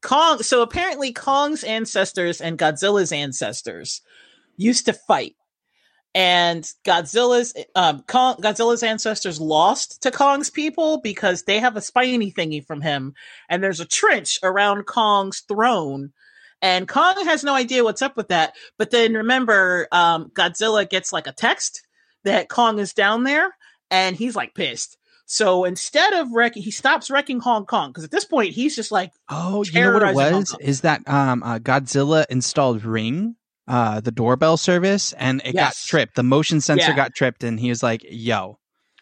Kong. 0.06 0.44
So 0.44 0.61
apparently, 0.61 1.11
Kong's 1.11 1.64
ancestors 1.64 2.40
and 2.40 2.60
Godzilla's 2.60 3.11
ancestors 3.11 4.02
used 4.56 4.86
to 4.86 4.94
fight, 4.94 5.36
and 6.14 6.64
Godzilla's 6.86 7.53
um, 7.76 8.03
Kong, 8.07 8.36
Godzilla's 8.38 8.84
ancestors 8.84 9.41
lost 9.41 10.03
to 10.03 10.11
Kong's 10.11 10.52
people 10.52 11.02
because 11.02 11.44
they 11.44 11.60
have 11.60 11.76
a 11.76 11.82
spiny 11.82 12.32
thingy 12.32 12.64
from 12.65 12.82
him, 12.82 13.15
and 13.49 13.64
there's 13.64 13.80
a 13.80 13.86
trench 13.86 14.40
around 14.44 14.86
Kong's 14.86 15.41
throne. 15.41 16.14
And 16.61 16.88
Kong 16.88 17.15
has 17.26 17.44
no 17.44 17.53
idea 17.56 17.84
what's 17.84 18.02
up 18.02 18.15
with 18.15 18.30
that. 18.30 18.56
But 18.77 18.91
then 18.91 19.14
remember, 19.14 19.88
um, 19.91 20.30
Godzilla 20.34 20.90
gets 20.90 21.11
like 21.11 21.27
a 21.27 21.34
text 21.34 21.82
that 22.23 22.48
Kong 22.48 22.80
is 22.80 22.94
down 22.94 23.23
there, 23.23 23.56
and 23.90 24.15
he's 24.15 24.36
like 24.36 24.53
pissed. 24.53 24.98
So 25.26 25.64
instead 25.66 26.14
of 26.14 26.32
wrecking, 26.32 26.64
he 26.64 26.72
stops 26.72 27.10
wrecking 27.10 27.40
Hong 27.40 27.66
Kong 27.66 27.90
because 27.90 28.04
at 28.04 28.12
this 28.12 28.26
point 28.26 28.54
he's 28.54 28.76
just 28.76 28.92
like, 28.92 29.12
Oh, 29.30 29.64
you 29.64 29.82
know 29.82 29.92
what 29.92 30.04
it 30.04 30.16
was? 30.16 30.56
Is 30.60 30.82
that 30.82 31.08
um 31.08 31.44
uh, 31.44 31.60
Godzilla 31.60 32.26
installed 32.30 32.84
Ring, 32.86 33.36
uh 33.68 34.02
the 34.02 34.12
doorbell 34.12 34.58
service, 34.58 35.14
and 35.14 35.42
it 35.44 35.54
got 35.56 35.76
tripped. 35.76 36.16
The 36.16 36.24
motion 36.24 36.62
sensor 36.62 36.92
Yeah. 36.92 36.96
got 36.96 37.16
tripped, 37.16 37.44
and 37.44 37.60
he 37.60 37.70
was 37.70 37.82
like, 37.82 38.06
"Yo, 38.08 38.60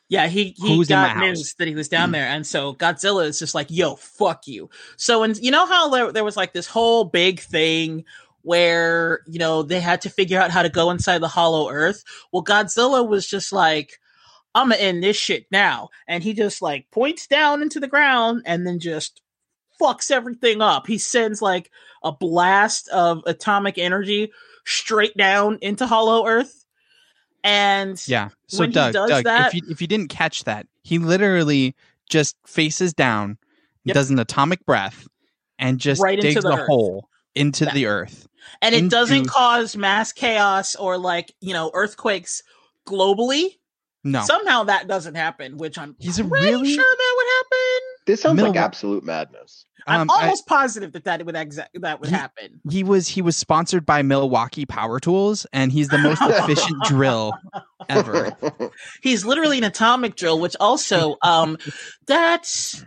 yeah, 0.10 0.28
he 0.28 0.56
he 0.58 0.76
Who's 0.76 0.88
got 0.88 1.18
news 1.18 1.56
that 1.58 1.68
he 1.68 1.76
was 1.76 1.90
down 1.90 2.12
there, 2.12 2.28
and 2.28 2.46
so 2.46 2.74
Godzilla 2.74 3.26
is 3.26 3.40
just 3.40 3.56
like, 3.56 3.68
yo, 3.70 3.96
fuck 3.96 4.48
you. 4.48 4.70
So 4.96 5.24
and 5.24 5.36
you 5.38 5.50
know 5.52 5.66
how 5.66 5.90
there, 5.90 6.12
there 6.12 6.24
was 6.24 6.38
like 6.38 6.54
this 6.54 6.68
whole 6.68 7.04
big 7.04 7.40
thing 7.40 8.06
where 8.44 9.22
you 9.28 9.40
know 9.40 9.64
they 9.64 9.80
had 9.80 10.02
to 10.02 10.10
figure 10.10 10.40
out 10.40 10.52
how 10.52 10.62
to 10.62 10.70
go 10.70 10.92
inside 10.92 11.18
the 11.20 11.28
Hollow 11.28 11.70
Earth. 11.70 12.04
Well, 12.32 12.44
Godzilla 12.44 13.08
was 13.08 13.28
just 13.28 13.52
like. 13.52 14.00
I'm 14.56 14.70
gonna 14.70 14.82
end 14.82 15.04
this 15.04 15.18
shit 15.18 15.46
now. 15.52 15.90
And 16.08 16.24
he 16.24 16.34
just 16.34 16.62
like 16.62 16.90
points 16.92 17.28
down 17.28 17.62
into 17.62 17.80
the 17.80 17.88
ground 17.88 18.44
and 18.46 18.66
then 18.68 18.80
just 18.80 19.22
fucks 19.82 20.12
everything 20.12 20.62
up. 20.62 20.88
He 20.88 20.98
sends 20.98 21.42
like 21.42 21.72
a 22.04 22.12
blast 22.12 22.88
of 22.90 23.24
atomic 23.26 23.78
energy 23.78 24.32
straight 24.66 25.18
down 25.18 25.58
into 25.62 25.88
Hollow 25.88 26.28
Earth. 26.28 26.66
And 27.44 28.02
yeah." 28.08 28.30
So 28.48 28.66
Doug, 28.66 28.94
does 28.94 29.10
Doug, 29.10 29.24
that- 29.26 29.48
if 29.48 29.54
you 29.54 29.62
if 29.70 29.82
you 29.82 29.88
didn't 29.88 30.10
catch 30.10 30.44
that, 30.46 30.68
he 30.84 30.98
literally 31.00 31.76
just 32.10 32.36
faces 32.46 32.94
down, 32.94 33.38
Yep. 33.86 33.94
does 33.96 34.10
an 34.12 34.20
atomic 34.20 34.66
breath, 34.66 35.08
and 35.60 35.80
just 35.80 36.02
Right 36.02 36.20
into 36.20 36.30
digs 36.34 36.44
the 36.44 36.52
a 36.52 36.66
hole 36.66 37.10
into 37.36 37.66
Yeah. 37.66 37.74
the 37.74 37.86
earth. 37.88 38.28
and 38.62 38.76
it 38.76 38.90
doesn't 38.90 39.26
cause 39.28 39.76
mass 39.78 40.12
chaos 40.12 40.76
or 40.76 40.98
like, 40.98 41.34
you 41.40 41.54
know, 41.54 41.72
earthquakes 41.74 42.44
globally. 42.86 43.58
No, 44.06 44.22
Somehow 44.24 44.64
that 44.66 44.88
doesn't 44.90 45.16
happen, 45.16 45.58
which 45.58 45.78
I'm 45.78 45.96
He's 45.98 46.20
a 46.20 46.26
pretty 46.26 46.48
really- 46.48 46.74
sure 46.76 46.84
that 46.84 47.14
would 47.16 47.28
happen. 47.38 47.80
This 48.06 48.22
sounds 48.22 48.38
like 48.42 48.50
Middle- 48.52 48.64
absolute 48.66 49.04
madness. 49.06 49.66
I'm 49.88 50.02
Um, 50.02 50.12
I- 50.12 50.24
almost 50.24 50.46
positive 50.46 50.92
that 50.94 51.06
that 51.06 51.26
would 51.26 51.36
exa- 51.36 51.68
that 51.76 52.00
would 52.02 52.10
He- 52.10 52.16
happen. 52.16 52.60
he 52.70 52.84
was 52.84 53.08
he 53.08 53.22
was 53.22 53.38
sponsored 53.38 53.86
by 53.86 54.02
Milwaukee 54.02 54.66
Power 54.66 55.00
Tools, 55.00 55.46
and 55.54 55.72
he's 55.72 55.88
the 55.88 55.98
most 55.98 56.22
efficient 56.22 56.84
drill 56.88 57.34
ever. 57.90 58.36
He's 59.02 59.26
literally 59.26 59.58
an 59.58 59.64
atomic 59.66 60.16
drill, 60.16 60.40
which 60.40 60.56
also 60.60 61.16
um 61.22 61.58
that's 62.08 62.84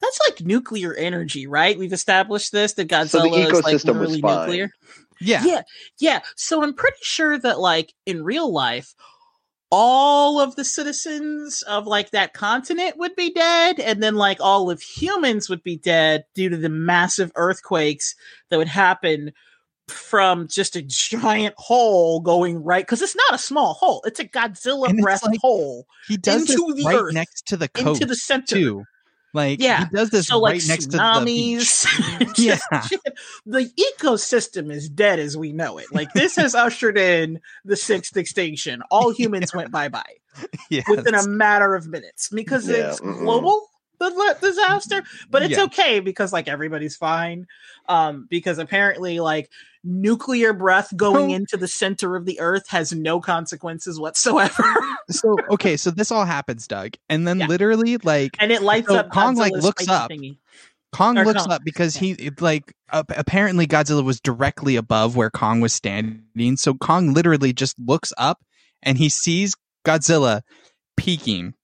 that's 0.00 0.18
like 0.28 0.40
nuclear 0.42 0.94
energy, 0.94 1.46
right? 1.46 1.78
We've 1.78 1.92
established 1.92 2.52
this 2.52 2.74
that 2.74 2.88
Godzilla 2.88 3.08
So 3.08 3.22
the 3.22 3.28
is 3.30 3.52
like 3.62 3.74
ecosystem 3.76 3.86
literally 4.00 4.20
nuclear. 4.22 4.70
Yeah, 5.18 5.42
yeah 5.46 5.62
yeah 5.98 6.20
so 6.36 6.62
i'm 6.62 6.74
pretty 6.74 6.98
sure 7.00 7.38
that 7.38 7.58
like 7.58 7.94
in 8.04 8.22
real 8.22 8.52
life 8.52 8.94
all 9.70 10.40
of 10.40 10.54
the 10.56 10.64
citizens 10.64 11.62
of 11.62 11.86
like 11.86 12.10
that 12.10 12.34
continent 12.34 12.96
would 12.98 13.16
be 13.16 13.32
dead 13.32 13.80
and 13.80 14.02
then 14.02 14.14
like 14.14 14.38
all 14.40 14.70
of 14.70 14.80
humans 14.80 15.48
would 15.48 15.62
be 15.62 15.76
dead 15.76 16.24
due 16.34 16.48
to 16.48 16.56
the 16.56 16.68
massive 16.68 17.32
earthquakes 17.34 18.14
that 18.48 18.58
would 18.58 18.68
happen 18.68 19.32
from 19.88 20.48
just 20.48 20.76
a 20.76 20.82
giant 20.82 21.54
hole 21.58 22.20
going 22.20 22.62
right 22.62 22.84
because 22.84 23.02
it's 23.02 23.16
not 23.16 23.34
a 23.34 23.38
small 23.38 23.74
hole 23.74 24.02
it's 24.04 24.18
a 24.18 24.24
godzilla 24.24 24.96
breath 25.00 25.24
like 25.24 25.38
hole 25.40 25.86
he 26.08 26.16
does 26.16 26.42
into 26.42 26.74
this 26.74 26.84
the 26.84 26.88
right 26.88 27.00
earth, 27.00 27.14
next 27.14 27.46
to 27.46 27.56
the 27.56 27.68
coast 27.68 28.00
into 28.00 28.06
the 28.06 28.16
center 28.16 28.56
too. 28.56 28.84
Like 29.36 29.60
Yeah. 29.60 29.84
he 29.84 29.94
does 29.94 30.08
this 30.10 30.26
so 30.28 30.38
like 30.38 30.54
right 30.54 30.66
next 30.66 30.86
to 30.86 30.96
the 30.96 30.98
tsunamis 30.98 31.86
Yeah. 32.38 32.58
The 33.44 33.70
ecosystem 34.00 34.72
is 34.72 34.88
dead 34.88 35.18
as 35.18 35.36
we 35.36 35.52
know 35.52 35.76
it 35.78 35.86
like 35.92 36.12
this 36.14 36.36
has 36.36 36.54
ushered 36.54 36.96
in 36.98 37.40
the 37.64 37.76
sixth 37.76 38.16
extinction 38.16 38.82
all 38.90 39.10
humans 39.10 39.54
went 39.54 39.70
bye-bye 39.78 40.14
Yes. 40.70 40.84
within 40.88 41.14
a 41.14 41.26
matter 41.28 41.74
of 41.74 41.86
minutes 41.86 42.30
because 42.30 42.66
Yeah, 42.68 42.88
it's 42.90 43.00
global 43.00 43.68
the 43.98 44.36
disaster 44.40 45.02
but 45.30 45.42
it's 45.42 45.56
Yeah. 45.56 45.64
okay 45.64 46.00
because 46.00 46.32
like 46.32 46.48
everybody's 46.48 46.96
fine 46.96 47.46
um 47.88 48.26
because 48.30 48.58
apparently 48.58 49.20
like 49.20 49.50
nuclear 49.84 50.52
breath 50.52 50.94
going 50.96 51.30
into 51.30 51.56
the 51.56 51.68
center 51.68 52.16
of 52.16 52.24
the 52.26 52.40
earth 52.40 52.68
has 52.68 52.92
no 52.92 53.20
consequences 53.20 54.00
whatsoever 54.00 54.64
so 55.10 55.36
okay, 55.50 55.76
so 55.76 55.90
this 55.92 56.10
all 56.10 56.24
happens, 56.24 56.66
Doug, 56.66 56.94
and 57.08 57.28
then 57.28 57.38
Yeah. 57.38 57.46
literally 57.46 57.96
like 57.98 58.36
and 58.40 58.50
it 58.50 58.62
lights 58.62 58.88
So 58.88 58.96
up 58.96 59.10
Kong, 59.10 59.36
like, 59.36 59.52
looks 59.52 59.86
up. 59.88 60.10
thingy. 60.10 60.38
Kong 60.92 61.16
Or 61.18 61.24
looks 61.24 61.42
Kong. 61.44 61.52
up 61.52 61.62
because 61.64 61.96
he 61.96 62.12
it, 62.12 62.40
like 62.40 62.74
ap- 62.90 63.16
apparently 63.16 63.66
Godzilla 63.68 64.02
was 64.02 64.20
directly 64.20 64.74
above 64.76 65.14
where 65.14 65.30
Kong 65.30 65.60
was 65.60 65.72
standing. 65.72 66.56
So 66.56 66.74
Kong 66.74 67.12
literally 67.14 67.52
just 67.52 67.76
looks 67.78 68.12
up 68.18 68.40
and 68.82 68.98
he 68.98 69.08
sees 69.08 69.54
Godzilla 69.86 70.40
peeking 70.96 71.54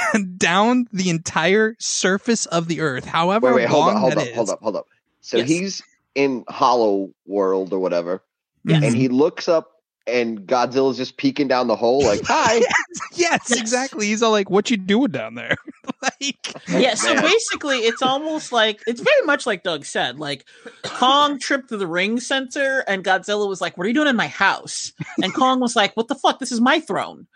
down 0.36 0.86
the 0.92 1.10
entire 1.10 1.76
surface 1.78 2.46
of 2.46 2.68
the 2.68 2.80
earth. 2.80 3.04
However 3.04 3.48
Wait, 3.48 3.62
wait, 3.62 3.68
hold 3.68 3.86
long 3.86 3.94
up, 3.96 4.00
hold 4.00 4.12
that 4.12 4.18
up, 4.18 4.26
is. 4.28 4.34
hold 4.34 4.50
up, 4.50 4.62
hold 4.62 4.76
up. 4.76 4.86
So 5.20 5.36
Yes. 5.38 5.48
he's 5.48 5.82
in 6.14 6.44
Hollow 6.48 7.10
World 7.26 7.72
or 7.72 7.78
whatever, 7.78 8.22
Mhm. 8.66 8.82
and 8.84 8.96
he 8.96 9.08
looks 9.08 9.48
up, 9.48 9.71
and 10.06 10.40
Godzilla's 10.46 10.96
just 10.96 11.16
peeking 11.16 11.48
down 11.48 11.68
the 11.68 11.76
hole, 11.76 12.04
like, 12.04 12.20
"Hi." 12.24 12.54
yes, 13.14 13.48
Yes. 13.50 13.52
exactly. 13.52 14.06
He's 14.06 14.22
all 14.22 14.30
like, 14.32 14.50
"What 14.50 14.70
you 14.70 14.76
doing 14.76 15.10
down 15.10 15.34
there?" 15.34 15.56
like, 16.02 16.54
yeah 16.68 16.94
so 16.94 17.14
Man. 17.14 17.22
basically 17.22 17.78
it's 17.78 18.02
almost 18.02 18.50
like 18.52 18.80
it's 18.86 19.00
very 19.00 19.24
much 19.24 19.46
like 19.46 19.62
doug 19.62 19.84
said 19.84 20.18
like 20.18 20.44
kong 20.84 21.38
tripped 21.38 21.68
to 21.68 21.76
the 21.76 21.86
ring 21.86 22.18
center 22.18 22.80
and 22.88 23.04
godzilla 23.04 23.48
was 23.48 23.60
like 23.60 23.76
what 23.76 23.84
are 23.84 23.88
you 23.88 23.94
doing 23.94 24.08
in 24.08 24.16
my 24.16 24.26
house 24.26 24.92
and 25.22 25.32
kong 25.34 25.60
was 25.60 25.76
like 25.76 25.96
what 25.96 26.08
the 26.08 26.14
fuck 26.14 26.38
this 26.40 26.50
is 26.52 26.60
my 26.60 26.80
throne 26.80 27.26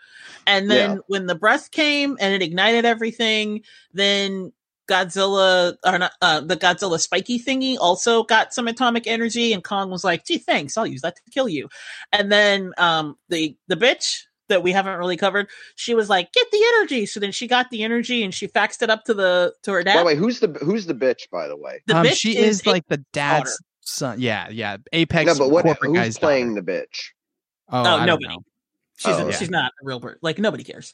and 0.45 0.69
then 0.69 0.91
Yeah. 0.91 0.97
when 1.07 1.25
the 1.27 1.35
breath 1.35 1.71
came 1.71 2.17
and 2.19 2.33
it 2.33 2.41
ignited 2.41 2.83
everything 2.85 3.61
then 3.93 4.51
godzilla 4.87 5.75
or 5.85 5.99
not 5.99 6.11
uh, 6.21 6.39
the 6.39 6.55
godzilla 6.57 6.99
spiky 6.99 7.39
thingy 7.39 7.77
also 7.79 8.23
got 8.23 8.53
some 8.53 8.67
atomic 8.67 9.05
energy 9.07 9.53
and 9.53 9.63
kong 9.63 9.89
was 9.89 10.03
like 10.03 10.25
gee 10.25 10.37
thanks 10.37 10.77
i'll 10.77 10.87
use 10.87 11.01
that 11.01 11.15
to 11.15 11.21
kill 11.31 11.49
you 11.49 11.67
and 12.13 12.31
then 12.31 12.73
um 12.77 13.15
the 13.29 13.55
the 13.67 13.75
bitch 13.75 14.21
that 14.49 14.63
we 14.63 14.71
haven't 14.71 14.97
really 14.97 15.17
covered 15.17 15.47
she 15.75 15.93
was 15.93 16.09
like 16.09 16.31
get 16.31 16.49
the 16.51 16.61
energy 16.77 17.05
so 17.05 17.19
then 17.19 17.31
she 17.33 17.47
got 17.47 17.69
the 17.69 17.83
energy 17.83 18.23
and 18.23 18.33
she 18.33 18.47
faxed 18.47 18.81
it 18.81 18.89
up 18.89 19.03
to 19.03 19.13
the 19.13 19.53
to 19.63 19.71
her 19.73 19.83
dad. 19.83 19.95
By 19.95 19.99
the 19.99 20.05
way, 20.05 20.15
who's 20.15 20.39
the 20.39 20.47
who's 20.61 20.85
the 20.85 20.93
bitch? 20.93 21.29
By 21.31 21.47
the 21.47 21.57
way, 21.57 21.81
the 21.85 21.97
um, 21.97 22.05
bitch 22.05 22.15
she 22.17 22.37
is, 22.37 22.61
is, 22.61 22.65
like 22.65 22.87
the 22.87 23.03
dad's 23.13 23.51
daughter. 23.51 23.63
son. 23.81 24.19
Yeah, 24.21 24.47
yeah. 24.49 24.77
Apex 24.93 25.25
no, 25.27 25.37
but 25.37 25.51
what? 25.51 25.65
corporate 25.65 25.91
Who's 25.91 25.99
guy's 25.99 26.17
playing 26.17 26.55
daughter. 26.55 26.65
the 26.65 26.71
bitch? 26.71 27.09
Oh, 27.69 27.79
Oh, 27.79 27.83
I 27.83 28.05
don't 28.05 28.05
nobody. 28.05 28.27
know. 28.27 28.43
She's 28.97 29.15
Oh, 29.15 29.27
a, 29.27 29.29
yeah. 29.29 29.37
she's 29.37 29.51
not 29.51 29.71
a 29.79 29.85
real 29.85 29.99
bird. 29.99 30.17
Like 30.21 30.39
nobody 30.39 30.63
cares. 30.63 30.91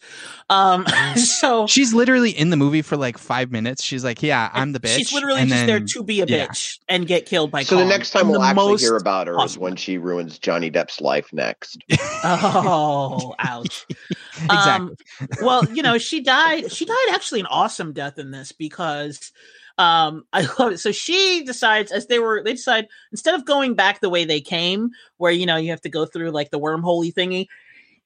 Um, 0.49 0.85
so 1.15 1.67
She's 1.67 1.93
literally 1.93 2.31
in 2.31 2.49
the 2.49 2.57
movie 2.57 2.81
for 2.81 2.97
like 2.97 3.17
five 3.17 3.49
minutes. 3.49 3.81
She's 3.81 4.03
like, 4.03 4.21
"Yeah, 4.21 4.49
I'm 4.53 4.73
the 4.73 4.79
bitch." 4.81 4.97
She's 4.97 5.13
literally 5.13 5.39
and 5.39 5.49
just 5.49 5.65
there 5.65 5.79
to 5.79 6.03
be 6.03 6.19
a 6.19 6.25
yeah. 6.25 6.47
bitch 6.47 6.79
and 6.89 7.07
get 7.07 7.25
killed 7.25 7.49
by. 7.49 7.63
So 7.63 7.77
the 7.77 7.85
next 7.85 8.11
time 8.11 8.23
in 8.23 8.31
we'll 8.31 8.43
actually 8.43 8.77
hear 8.77 8.97
about 8.97 9.27
her 9.27 9.41
is 9.45 9.57
when 9.57 9.77
she 9.77 9.97
ruins 9.97 10.37
Johnny 10.37 10.69
Depp's 10.69 10.99
life 11.01 11.31
next. 11.31 11.77
Oh, 12.25 13.35
ouch. 13.39 13.85
exactly. 14.43 14.95
Um, 15.21 15.27
well, 15.41 15.65
you 15.73 15.83
know, 15.83 15.97
she 15.97 16.21
died. 16.21 16.71
She 16.71 16.85
died 16.85 17.09
actually 17.11 17.41
an 17.41 17.45
awesome 17.47 17.93
death 17.93 18.17
in 18.17 18.31
this 18.31 18.51
because 18.51 19.31
um 19.77 20.25
I 20.33 20.41
love 20.59 20.73
it. 20.73 20.79
So 20.79 20.91
she 20.91 21.43
decides 21.45 21.91
as 21.91 22.07
they 22.07 22.19
were 22.19 22.43
they 22.43 22.53
decide 22.53 22.87
instead 23.11 23.33
of 23.33 23.45
going 23.45 23.73
back 23.75 24.01
the 24.01 24.09
way 24.09 24.25
they 24.25 24.41
came, 24.41 24.91
where 25.17 25.31
you 25.31 25.45
know 25.45 25.55
you 25.57 25.71
have 25.71 25.81
to 25.81 25.89
go 25.89 26.05
through 26.05 26.31
like 26.31 26.51
the 26.51 26.59
wormholey 26.59 27.13
thingy, 27.13 27.47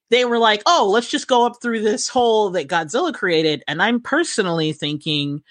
they 0.10 0.26
were 0.26 0.40
like, 0.40 0.62
oh, 0.66 0.90
let's 0.92 1.10
just 1.10 1.28
go 1.28 1.46
up 1.46 1.62
through 1.62 1.82
this 1.82 2.08
hole 2.08 2.52
that 2.52 2.68
Godzilla 2.68 3.14
created. 3.14 3.64
And 3.68 3.82
I'm 3.82 4.02
personally 4.02 4.74
thinking, 4.74 5.44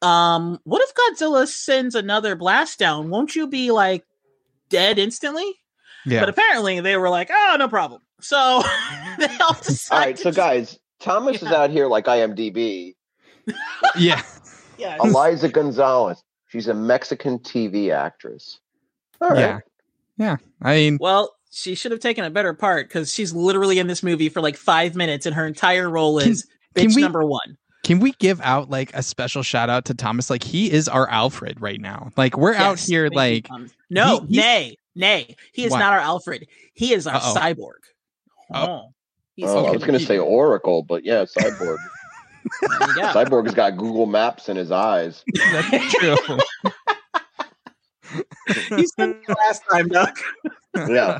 um, 0.00 0.58
what 0.64 0.82
if 0.82 0.94
Godzilla 0.94 1.46
sends 1.46 1.94
another 1.94 2.34
blast 2.34 2.78
down? 2.78 3.10
Won't 3.10 3.36
you 3.36 3.46
be 3.46 3.70
like 3.70 4.04
dead 4.68 4.98
instantly? 4.98 5.56
yeah. 6.06 6.20
But 6.20 6.28
apparently 6.28 6.80
they 6.80 6.96
were 6.96 7.08
like, 7.08 7.30
oh, 7.30 7.56
no 7.58 7.68
problem. 7.68 8.00
So 8.20 8.62
they 9.18 9.36
all 9.38 9.54
decided. 9.54 9.92
All 9.92 9.98
right, 9.98 10.18
so 10.18 10.32
guys, 10.32 10.78
Thomas 11.00 11.42
is 11.42 11.48
out 11.48 11.70
here 11.70 11.86
like 11.86 12.06
IMDb. 12.06 12.94
yeah. 13.98 14.22
yeah, 14.78 14.98
Eliza 15.02 15.48
Gonzalez. 15.48 16.22
She's 16.48 16.68
a 16.68 16.74
Mexican 16.74 17.38
TV 17.38 17.92
actress. 17.92 18.60
All 19.20 19.30
right. 19.30 19.38
Yeah. 19.38 19.58
Yeah. 20.16 20.36
I 20.60 20.74
mean, 20.74 20.98
well, 21.00 21.34
she 21.54 21.74
should 21.74 21.92
have 21.92 22.00
taken 22.00 22.24
a 22.24 22.30
better 22.30 22.54
part 22.54 22.88
because 22.88 23.12
she's 23.12 23.32
literally 23.32 23.78
in 23.78 23.86
this 23.86 24.02
movie 24.02 24.28
for 24.28 24.40
like 24.40 24.56
five 24.56 24.94
minutes, 24.96 25.26
and 25.26 25.34
her 25.34 25.46
entire 25.46 25.88
role 25.90 26.18
is 26.18 26.46
can 26.74 26.88
bitch 26.88 26.96
we- 26.96 27.02
number 27.02 27.24
one. 27.24 27.56
can 27.84 28.00
we 28.00 28.12
give 28.12 28.40
out 28.40 28.70
like 28.70 28.92
a 28.94 29.02
special 29.02 29.42
shout 29.42 29.68
out 29.70 29.84
to 29.86 29.94
Thomas? 29.94 30.30
Like 30.30 30.42
he 30.42 30.70
is 30.72 30.88
our 30.88 31.08
Alfred 31.10 31.60
right 31.60 31.80
now. 31.80 32.10
Like 32.16 32.36
we're 32.36 32.54
out 32.54 32.78
here 32.80 33.08
thank 33.10 33.48
you, 33.48 33.54
like 33.54 33.68
no, 33.90 34.20
he- 34.28 34.36
nay, 34.36 34.76
nay. 34.96 35.36
He 35.52 35.64
is 35.64 35.70
What? 35.72 35.78
not 35.80 35.92
our 35.92 36.00
Alfred. 36.00 36.46
He 36.74 36.92
is 36.94 37.06
our 37.06 37.16
Uh-oh. 37.16 37.34
cyborg. 37.36 37.82
Oh. 38.54 38.62
Uh-huh. 38.62 38.82
He's 39.36 39.48
Oh, 39.48 39.64
I 39.66 39.70
was 39.70 39.82
going 39.84 39.98
to 39.98 40.04
say 40.04 40.18
Oracle, 40.18 40.82
but 40.82 41.04
yeah, 41.06 41.24
Cyborg. 41.24 41.78
there 42.60 42.78
go. 42.94 43.02
Cyborg's 43.14 43.54
got 43.54 43.78
Google 43.78 44.04
Maps 44.04 44.50
in 44.50 44.56
his 44.58 44.70
eyes. 44.70 45.24
that's 45.52 45.94
true. 45.94 46.16
you 48.76 48.86
said 48.88 49.16
last 49.46 49.62
time, 49.70 49.88
Doug. 49.88 50.18
Yeah. 50.88 51.18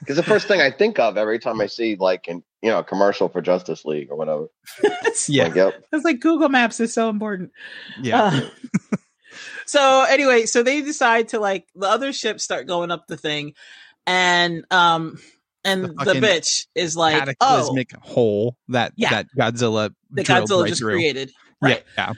Because 0.00 0.16
the 0.16 0.22
first 0.22 0.48
thing 0.48 0.60
I 0.60 0.70
think 0.70 0.98
of 0.98 1.16
every 1.18 1.38
time 1.38 1.60
I 1.60 1.66
see 1.66 1.96
like 1.98 2.26
an 2.28 2.42
you 2.62 2.70
know 2.70 2.78
a 2.78 2.84
commercial 2.84 3.28
for 3.28 3.40
Justice 3.42 3.84
League 3.84 4.08
or 4.10 4.16
whatever. 4.16 4.46
it's, 4.82 5.28
Yeah. 5.28 5.44
Like, 5.44 5.54
yep. 5.56 5.84
it's 5.92 6.04
like 6.04 6.20
Google 6.20 6.48
Maps 6.48 6.80
is 6.80 6.94
so 6.94 7.08
important. 7.10 7.50
Yeah. 8.00 8.22
Uh, 8.22 8.40
so 9.66 10.06
anyway, 10.08 10.46
so 10.46 10.62
they 10.62 10.80
decide 10.82 11.28
to 11.28 11.40
like 11.40 11.66
the 11.74 11.86
other 11.88 12.12
ships 12.12 12.42
start 12.44 12.66
going 12.66 12.90
up 12.90 13.06
the 13.08 13.16
thing, 13.16 13.54
and 14.06 14.64
um 14.70 15.18
and 15.64 15.84
The 15.84 16.14
the, 16.14 16.20
bitch 16.20 16.66
is 16.74 16.96
like, 16.96 17.36
oh, 17.40 17.46
Cataclysmic 17.46 17.92
hole 18.00 18.56
that 18.68 18.92
Yeah. 18.96 19.10
that 19.10 19.26
Godzilla 19.36 19.90
the 20.10 20.22
Godzilla 20.24 20.62
right 20.62 20.68
just 20.68 20.80
through. 20.80 20.94
created, 20.94 21.32
right? 21.60 21.84
Yeah. 21.98 22.12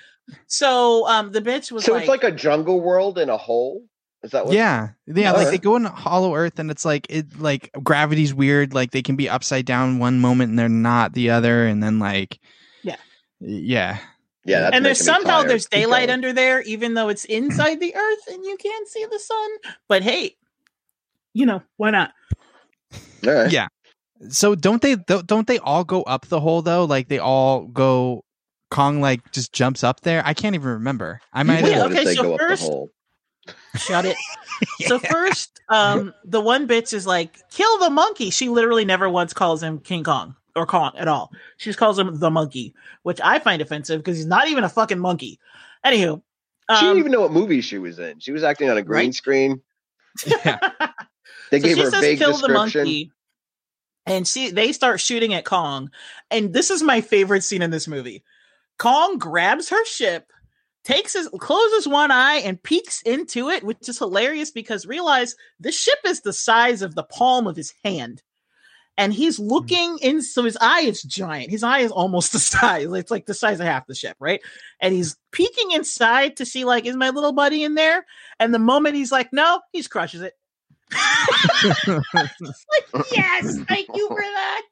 So 0.47 1.07
um 1.09 1.32
the 1.32 1.40
bitch 1.40 1.73
was 1.73 1.85
So 1.85 1.93
like, 1.95 2.03
it's 2.03 2.09
like 2.09 2.24
a 2.24 2.31
jungle 2.32 2.81
world 2.81 3.19
in 3.19 3.28
a 3.31 3.36
hole. 3.39 3.82
Is 4.23 4.32
that 4.32 4.47
what? 4.47 4.55
Yeah. 4.55 4.89
Yeah. 5.07 5.32
Like 5.32 5.43
Okay. 5.43 5.51
they 5.53 5.59
go 5.59 5.77
in 5.77 5.85
Hollow 5.85 6.35
Earth 6.35 6.59
and 6.59 6.70
it's 6.70 6.85
like 6.85 7.07
it 7.09 7.39
like 7.40 7.70
gravity's 7.82 8.35
weird. 8.35 8.74
Like 8.74 8.90
they 8.90 9.03
can 9.03 9.15
be 9.16 9.28
upside 9.28 9.65
down 9.65 9.99
one 9.99 10.19
moment 10.19 10.51
and 10.51 10.59
they're 10.59 10.69
not 10.69 11.12
the 11.12 11.31
other, 11.31 11.66
and 11.66 11.82
then 11.82 11.99
like 11.99 12.40
Yeah. 12.82 12.97
Yeah. 13.40 13.99
Yeah. 14.45 14.70
And 14.73 14.85
there's 14.85 15.05
somehow 15.05 15.43
there's 15.45 15.66
daylight 15.66 16.11
under 16.11 16.32
there, 16.32 16.62
even 16.62 16.95
though 16.95 17.09
it's 17.11 17.24
inside 17.27 17.81
the 17.81 17.95
Earth 17.95 18.27
and 18.32 18.45
you 18.45 18.57
can't 18.57 18.89
see 18.89 19.05
the 19.11 19.19
sun. 19.19 19.51
But 19.89 20.03
hey, 20.03 20.36
you 21.35 21.47
know 21.47 21.62
why 21.77 21.90
not? 21.90 22.12
All 23.27 23.32
right. 23.32 23.53
Yeah. 23.53 23.69
So 24.31 24.57
don't 24.57 24.82
they 24.82 24.97
th- 24.97 25.27
don't 25.27 25.47
they 25.47 25.59
all 25.59 25.85
go 25.85 26.03
up 26.03 26.27
the 26.27 26.40
hole 26.40 26.62
though? 26.62 26.85
Like 26.85 27.07
they 27.09 27.19
all 27.20 27.66
go 27.66 28.24
Kong 28.70 29.01
like 29.01 29.31
just 29.31 29.53
jumps 29.53 29.85
up 29.85 30.01
there. 30.01 30.23
I 30.27 30.35
can't 30.35 30.57
even 30.57 30.69
remember. 30.70 31.20
I 31.32 31.43
might 31.45 31.65
Yeah, 31.65 31.85
okay, 31.85 32.05
so 32.16 32.23
go 32.23 32.35
up 32.35 32.40
first- 32.40 32.62
the 32.65 32.69
hole. 32.69 32.90
Shut 33.77 34.07
it. 34.07 34.16
So 34.87 34.99
first, 34.99 35.61
um, 35.69 36.12
the 36.25 36.41
one 36.41 36.66
bitch 36.66 36.93
is 36.93 37.07
like, 37.07 37.49
kill 37.51 37.79
the 37.79 37.91
monkey. 37.91 38.31
She 38.31 38.49
literally 38.49 38.85
never 38.85 39.09
once 39.09 39.33
calls 39.33 39.62
him 39.62 39.79
King 39.79 40.03
Kong 40.03 40.35
or 40.57 40.66
Kong 40.66 40.93
at 40.97 41.07
all. 41.07 41.31
She 41.59 41.69
just 41.70 41.79
calls 41.79 41.97
him 41.97 42.19
the 42.19 42.31
monkey, 42.31 42.75
which 43.05 43.20
I 43.23 43.39
find 43.39 43.62
offensive 43.62 44.01
because 44.01 44.16
he's 44.16 44.27
not 44.27 44.49
even 44.49 44.65
a 44.65 44.69
fucking 44.69 44.99
monkey. 44.99 45.39
Anywho, 45.87 46.23
She 46.73 46.81
didn't 46.81 46.91
um, 46.91 46.99
even 46.99 47.12
know 47.12 47.20
what 47.20 47.31
movie 47.31 47.61
she 47.61 47.79
was 47.79 48.01
in. 48.01 48.19
She 48.19 48.33
was 48.33 48.43
acting 48.43 48.69
on 48.69 48.77
a 48.79 48.83
green 48.83 49.07
Right? 49.07 49.15
screen. 49.15 49.62
Yeah. 50.27 50.59
They 51.51 51.61
so 51.61 51.66
gave 51.69 51.77
she 51.77 51.83
her 51.83 51.89
a 51.89 51.91
says 51.93 52.01
vague 52.01 52.19
kill 52.19 52.33
the 52.33 52.49
description. 52.49 52.81
monkey. 52.81 53.12
And 54.07 54.27
she 54.27 54.51
they 54.51 54.73
start 54.73 55.01
shooting 55.01 55.35
at 55.35 55.45
Kong. 55.45 55.91
And 56.31 56.53
this 56.53 56.70
is 56.70 56.83
my 56.83 57.01
favorite 57.01 57.45
scene 57.45 57.62
in 57.62 57.70
this 57.70 57.87
movie. 57.87 58.25
Kong 58.79 59.19
grabs 59.19 59.69
her 59.70 59.85
ship, 59.85 60.33
takes 60.84 61.12
his 61.12 61.28
closes 61.38 61.86
one 61.86 62.10
eye 62.10 62.36
and 62.44 62.62
peeks 62.62 63.02
into 63.02 63.48
it, 63.50 63.64
which 63.64 63.88
is 63.88 63.98
hilarious 63.98 64.50
because 64.50 64.86
realize 64.86 65.34
the 65.60 65.72
ship 65.72 65.98
is 66.05 66.20
the 66.20 66.32
size 66.32 66.82
of 66.82 66.94
the 66.94 67.02
palm 67.02 67.46
of 67.46 67.56
his 67.56 67.74
hand. 67.84 68.22
And 68.96 69.12
he's 69.12 69.36
hmm. 69.36 69.44
looking 69.44 69.98
in, 70.02 70.22
so 70.22 70.44
his 70.44 70.59
eye 70.60 70.80
is 70.80 71.02
giant. 71.02 71.50
His 71.50 71.62
eye 71.62 71.80
is 71.80 71.92
almost 71.92 72.32
the 72.32 72.38
size. 72.38 72.86
It's 72.92 73.10
like 73.10 73.26
the 73.26 73.34
size 73.34 73.60
of 73.60 73.66
half 73.66 73.86
the 73.86 73.94
ship, 73.94 74.16
right? 74.18 74.40
And 74.80 74.94
he's 74.94 75.16
peeking 75.30 75.70
inside 75.70 76.36
to 76.38 76.46
see, 76.46 76.64
like, 76.64 76.84
is 76.84 76.96
my 76.96 77.10
little 77.10 77.32
buddy 77.32 77.62
in 77.62 77.74
there? 77.74 78.05
And 78.40 78.52
the 78.52 78.59
moment 78.59 78.96
he's 78.96 79.12
like, 79.12 79.32
no, 79.32 79.60
he 79.72 79.82
crushes 79.84 80.22
it. 80.22 80.34
Like, 82.14 82.30
yes, 83.12 83.59
thank 83.68 83.88
you 83.94 84.09
for 84.09 84.20
that. 84.20 84.62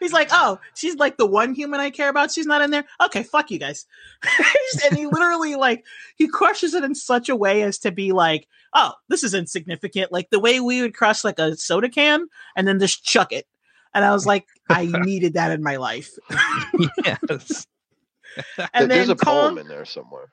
He's 0.00 0.12
like, 0.12 0.28
oh, 0.32 0.58
she's 0.74 0.96
like 0.96 1.16
the 1.16 1.26
one 1.26 1.54
human 1.54 1.80
I 1.80 1.90
care 1.90 2.08
about. 2.08 2.32
She's 2.32 2.46
not 2.46 2.62
in 2.62 2.70
there. 2.70 2.84
Okay, 3.04 3.22
fuck 3.22 3.50
you 3.50 3.58
guys. 3.58 3.86
and 4.84 4.96
he 4.96 5.06
literally 5.06 5.54
like 5.56 5.84
he 6.16 6.28
crushes 6.28 6.74
it 6.74 6.84
in 6.84 6.94
such 6.94 7.28
a 7.28 7.36
way 7.36 7.62
as 7.62 7.78
to 7.78 7.92
be 7.92 8.12
like, 8.12 8.48
oh, 8.74 8.92
this 9.08 9.24
is 9.24 9.34
insignificant. 9.34 10.12
Like 10.12 10.30
the 10.30 10.40
way 10.40 10.60
we 10.60 10.82
would 10.82 10.94
crush 10.94 11.24
like 11.24 11.38
a 11.38 11.56
soda 11.56 11.88
can 11.88 12.26
and 12.56 12.66
then 12.66 12.78
just 12.78 13.04
chuck 13.04 13.32
it. 13.32 13.46
And 13.94 14.04
I 14.04 14.12
was 14.12 14.26
like, 14.26 14.46
I 14.68 14.86
needed 15.04 15.34
that 15.34 15.52
in 15.52 15.62
my 15.62 15.76
life. 15.76 16.10
yes. 17.04 17.66
And 18.74 18.90
There's 18.90 19.06
then 19.08 19.16
a 19.16 19.24
poem 19.24 19.58
in 19.58 19.68
there 19.68 19.86
somewhere. 19.86 20.30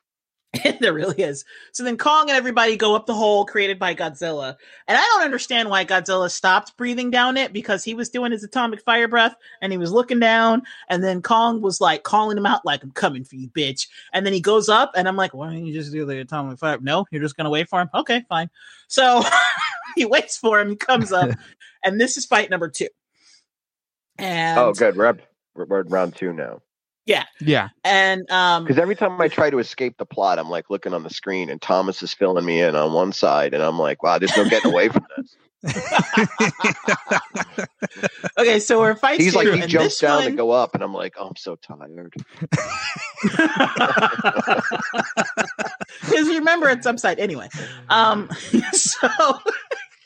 there 0.79 0.93
really 0.93 1.21
is. 1.23 1.45
So 1.71 1.83
then 1.83 1.97
Kong 1.97 2.29
and 2.29 2.37
everybody 2.37 2.77
go 2.77 2.95
up 2.95 3.07
the 3.07 3.13
hole 3.13 3.45
created 3.45 3.79
by 3.79 3.95
Godzilla. 3.95 4.55
And 4.87 4.97
I 4.97 5.01
don't 5.01 5.23
understand 5.23 5.69
why 5.69 5.83
Godzilla 5.83 6.29
stopped 6.29 6.77
breathing 6.77 7.09
down 7.09 7.37
it 7.37 7.53
because 7.53 7.83
he 7.83 7.95
was 7.95 8.09
doing 8.09 8.31
his 8.31 8.43
atomic 8.43 8.81
fire 8.81 9.07
breath 9.07 9.35
and 9.61 9.71
he 9.71 9.79
was 9.79 9.91
looking 9.91 10.19
down. 10.19 10.61
And 10.89 11.03
then 11.03 11.23
Kong 11.23 11.61
was 11.61 11.81
like 11.81 12.03
calling 12.03 12.37
him 12.37 12.45
out, 12.45 12.65
like, 12.65 12.83
I'm 12.83 12.91
coming 12.91 13.23
for 13.23 13.35
you, 13.35 13.49
bitch. 13.49 13.87
And 14.13 14.25
then 14.25 14.33
he 14.33 14.41
goes 14.41 14.69
up 14.69 14.91
and 14.95 15.07
I'm 15.07 15.15
like, 15.15 15.33
why 15.33 15.47
don't 15.47 15.65
you 15.65 15.73
just 15.73 15.91
do 15.91 16.05
the 16.05 16.19
atomic 16.19 16.59
fire? 16.59 16.77
No, 16.79 17.05
you're 17.09 17.21
just 17.21 17.35
going 17.35 17.45
to 17.45 17.51
wait 17.51 17.67
for 17.67 17.81
him. 17.81 17.89
Okay, 17.93 18.23
fine. 18.29 18.49
So 18.87 19.23
he 19.95 20.05
waits 20.05 20.37
for 20.37 20.59
him. 20.59 20.69
He 20.69 20.75
comes 20.75 21.11
up. 21.11 21.31
and 21.83 21.99
this 21.99 22.15
is 22.17 22.25
fight 22.25 22.51
number 22.51 22.69
two. 22.69 22.89
Oh, 24.19 24.23
and, 24.23 24.59
Oh, 24.59 24.73
good. 24.73 24.95
We're 24.95 25.07
up. 25.07 25.19
We're, 25.55 25.65
we're 25.65 25.79
at 25.79 25.89
round 25.89 26.15
two 26.15 26.31
now. 26.31 26.61
Yeah. 27.05 27.25
Yeah. 27.41 27.69
And, 27.83 28.29
um, 28.31 28.63
Because 28.63 28.77
every 28.79 28.95
time 28.95 29.19
I 29.19 29.27
try 29.27 29.49
to 29.49 29.59
escape 29.59 29.97
the 29.97 30.05
plot, 30.05 30.39
I'm 30.39 30.49
like 30.49 30.69
looking 30.69 30.93
on 30.93 31.03
the 31.03 31.09
screen, 31.09 31.49
and 31.49 31.61
Thomas 31.61 32.01
is 32.01 32.13
filling 32.13 32.45
me 32.45 32.61
in 32.61 32.75
on 32.75 32.93
one 32.93 33.11
side, 33.11 33.53
and 33.53 33.61
I'm 33.61 33.77
like, 33.77 34.01
wow, 34.03 34.19
there's 34.19 34.35
no 34.37 34.47
getting 34.47 34.71
away 34.71 34.89
from 34.89 35.05
this. 35.17 35.35
okay, 38.37 38.59
so 38.59 38.79
we're 38.79 38.95
fighting. 38.95 39.25
He's 39.25 39.35
like, 39.35 39.47
he 39.47 39.61
jumps 39.65 39.99
down 39.99 40.23
one- 40.23 40.31
to 40.31 40.35
go 40.35 40.51
up, 40.51 40.75
and 40.75 40.83
I'm 40.83 40.93
like, 40.93 41.15
oh, 41.17 41.27
I'm 41.27 41.35
so 41.35 41.55
tired. 41.55 42.13
Because 46.01 46.27
remember, 46.27 46.69
it's 46.69 46.85
upside 46.85 47.19
anyway. 47.19 47.47
Um, 47.89 48.29
so, 48.73 49.07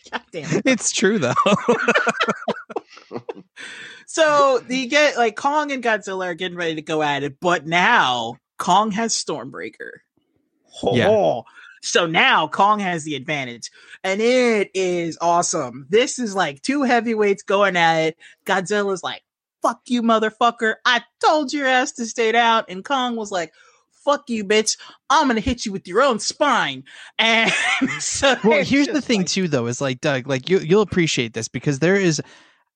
God 0.11 0.21
damn 0.31 0.57
it. 0.57 0.63
It's 0.65 0.91
true 0.91 1.19
though. 1.19 1.33
So 4.07 4.61
you 4.69 4.87
get 4.87 5.17
like 5.17 5.35
Kong 5.35 5.71
and 5.71 5.83
Godzilla 5.83 6.27
are 6.27 6.33
getting 6.33 6.57
ready 6.57 6.75
to 6.75 6.81
go 6.81 7.03
at 7.03 7.23
it, 7.23 7.39
but 7.41 7.67
now 7.67 8.37
Kong 8.57 8.91
has 8.91 9.13
Stormbreaker. 9.13 9.91
Yeah. 10.93 11.09
Oh. 11.09 11.43
So 11.81 12.07
now 12.07 12.47
Kong 12.47 12.79
has 12.79 13.03
the 13.03 13.15
advantage, 13.15 13.69
and 14.03 14.21
it 14.21 14.71
is 14.73 15.17
awesome. 15.19 15.87
This 15.89 16.19
is 16.19 16.33
like 16.33 16.61
two 16.61 16.83
heavyweights 16.83 17.43
going 17.43 17.75
at 17.75 17.99
it. 17.99 18.17
Godzilla's 18.45 19.03
like, 19.03 19.23
"Fuck 19.61 19.81
you, 19.87 20.01
motherfucker! 20.01 20.75
I 20.85 21.03
told 21.23 21.51
your 21.51 21.67
ass 21.67 21.91
to 21.93 22.05
stay 22.05 22.31
down," 22.31 22.63
and 22.69 22.83
Kong 22.83 23.15
was 23.15 23.31
like. 23.31 23.51
Fuck 24.07 24.29
you, 24.29 24.45
bitch! 24.45 24.77
I'm 25.09 25.27
gonna 25.27 25.41
hit 25.41 25.65
you 25.65 25.71
with 25.73 25.85
your 25.87 26.01
own 26.01 26.19
spine. 26.19 26.83
And 27.19 27.51
so 27.99 28.37
well, 28.43 28.63
here's 28.63 28.87
the 28.87 29.01
thing 29.01 29.19
like- 29.21 29.27
too 29.27 29.47
though 29.49 29.67
is 29.67 29.81
like 29.81 29.99
Doug, 30.01 30.27
like 30.27 30.49
you 30.49 30.59
you'll 30.59 30.81
appreciate 30.81 31.33
this 31.33 31.47
because 31.49 31.79
there 31.79 31.95
is 31.97 32.21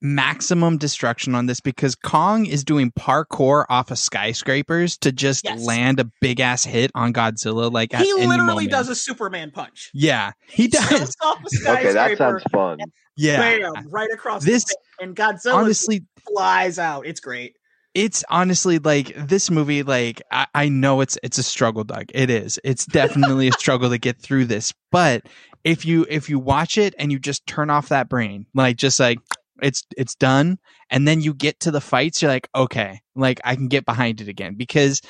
maximum 0.04 0.78
destruction 0.78 1.36
on 1.36 1.46
this 1.46 1.60
because 1.60 1.94
Kong 1.96 2.46
is 2.48 2.64
doing 2.64 2.92
parkour 3.00 3.66
off 3.70 3.92
of 3.92 4.00
skyscrapers 4.00 4.98
to 4.98 5.12
just 5.12 5.46
Yes. 5.46 5.64
land 5.64 6.00
a 6.00 6.10
big 6.22 6.40
ass 6.40 6.64
hit 6.64 6.92
on 6.96 7.14
Godzilla. 7.14 7.72
Like 7.72 7.94
at 7.94 8.02
he 8.02 8.10
any 8.12 8.26
literally 8.28 8.66
moment. 8.66 8.72
does 8.72 8.90
a 8.90 8.96
Superman 8.96 9.52
punch. 9.52 9.92
Yeah, 9.94 10.32
he 10.50 10.68
does. 10.68 10.90
Jumps 10.90 11.16
off 11.22 11.40
a 11.68 11.72
Okay, 11.78 11.94
that 11.94 12.18
sounds 12.18 12.44
fun. 12.52 12.80
Yeah, 13.16 13.60
bam, 13.60 13.88
right 13.90 14.10
across 14.12 14.44
This- 14.44 14.66
the 14.66 14.76
and 15.02 15.16
Godzilla 15.16 15.54
honestly, 15.54 16.04
flies 16.28 16.78
out. 16.80 17.06
It's 17.06 17.20
great. 17.20 17.56
It's 17.94 18.24
honestly 18.30 18.80
like 18.80 19.14
this 19.16 19.52
movie. 19.52 19.84
Like 19.84 20.22
I, 20.32 20.48
I 20.54 20.70
know 20.70 21.02
it's 21.02 21.18
it's 21.24 21.38
a 21.38 21.44
struggle, 21.44 21.84
Doug. 21.84 22.06
It 22.14 22.30
is. 22.30 22.60
It's 22.64 22.86
definitely 22.86 23.48
a 23.50 23.52
struggle 23.60 23.90
to 23.90 23.98
get 23.98 24.20
through 24.20 24.46
this. 24.46 24.74
But 24.92 25.28
if 25.64 25.86
you 25.86 26.06
if 26.10 26.30
you 26.30 26.40
watch 26.40 26.78
it 26.78 26.96
and 26.98 27.12
you 27.12 27.20
just 27.20 27.46
turn 27.48 27.70
off 27.70 27.90
that 27.90 28.10
brain, 28.10 28.46
like 28.54 28.78
just 28.78 29.00
like 29.00 29.20
it's 29.62 29.84
it's 29.98 30.16
done, 30.16 30.58
and 30.90 31.08
then 31.08 31.22
you 31.22 31.34
get 31.34 31.60
to 31.62 31.72
the 31.72 31.82
fights, 31.82 32.22
you're 32.22 32.32
like, 32.32 32.50
okay, 32.56 33.02
like 33.16 33.40
I 33.44 33.56
can 33.56 33.68
get 33.68 33.86
behind 33.86 34.22
it 34.22 34.28
again 34.28 34.56
because 34.56 35.02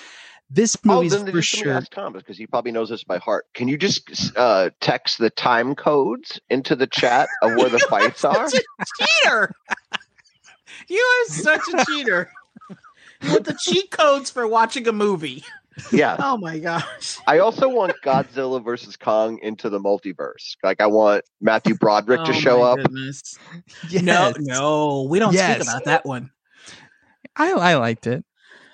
this 0.49 0.75
Oh, 0.85 0.95
movie's 0.95 1.11
then 1.13 1.25
for 1.27 1.39
just 1.39 1.53
let 1.55 1.59
me 1.59 1.63
sure. 1.71 1.73
ask 1.77 1.91
Thomas 1.91 2.23
because 2.23 2.37
he 2.37 2.45
probably 2.45 2.73
knows 2.73 2.89
this 2.89 3.05
by 3.05 3.19
heart. 3.19 3.45
Can 3.53 3.69
you 3.69 3.77
just 3.77 4.35
uh, 4.35 4.71
text 4.81 5.17
the 5.17 5.29
time 5.29 5.75
codes 5.75 6.41
into 6.49 6.75
the 6.75 6.87
chat 6.87 7.29
of 7.41 7.55
where 7.55 7.69
the 7.69 7.79
fights 7.89 8.25
are? 8.25 8.49
Cheater. 8.49 9.53
you 10.89 10.99
are 10.99 11.33
such 11.33 11.61
a 11.73 11.85
cheater. 11.85 12.29
With 13.23 13.43
the 13.45 13.57
cheat 13.59 13.91
codes 13.91 14.29
for 14.29 14.47
watching 14.47 14.87
a 14.87 14.91
movie. 14.91 15.43
Yeah. 15.91 16.17
Oh 16.19 16.37
my 16.37 16.59
gosh. 16.59 17.17
I 17.27 17.39
also 17.39 17.69
want 17.69 17.93
Godzilla 18.03 18.63
versus 18.63 18.97
Kong 18.97 19.39
into 19.41 19.69
the 19.69 19.79
multiverse. 19.79 20.55
Like 20.63 20.81
I 20.81 20.87
want 20.87 21.23
Matthew 21.39 21.75
Broderick 21.75 22.23
to 22.25 22.31
Oh 22.31 22.33
show 22.33 22.61
up. 22.61 22.77
goodness. 22.77 23.21
Yes. 23.89 24.03
No, 24.03 24.33
no, 24.39 25.07
we 25.09 25.17
don't 25.19 25.33
Yes. 25.33 25.55
speak 25.55 25.69
about 25.69 25.85
that 25.85 26.05
one. 26.05 26.29
I 27.37 27.51
I 27.51 27.75
liked 27.75 28.05
it. 28.07 28.23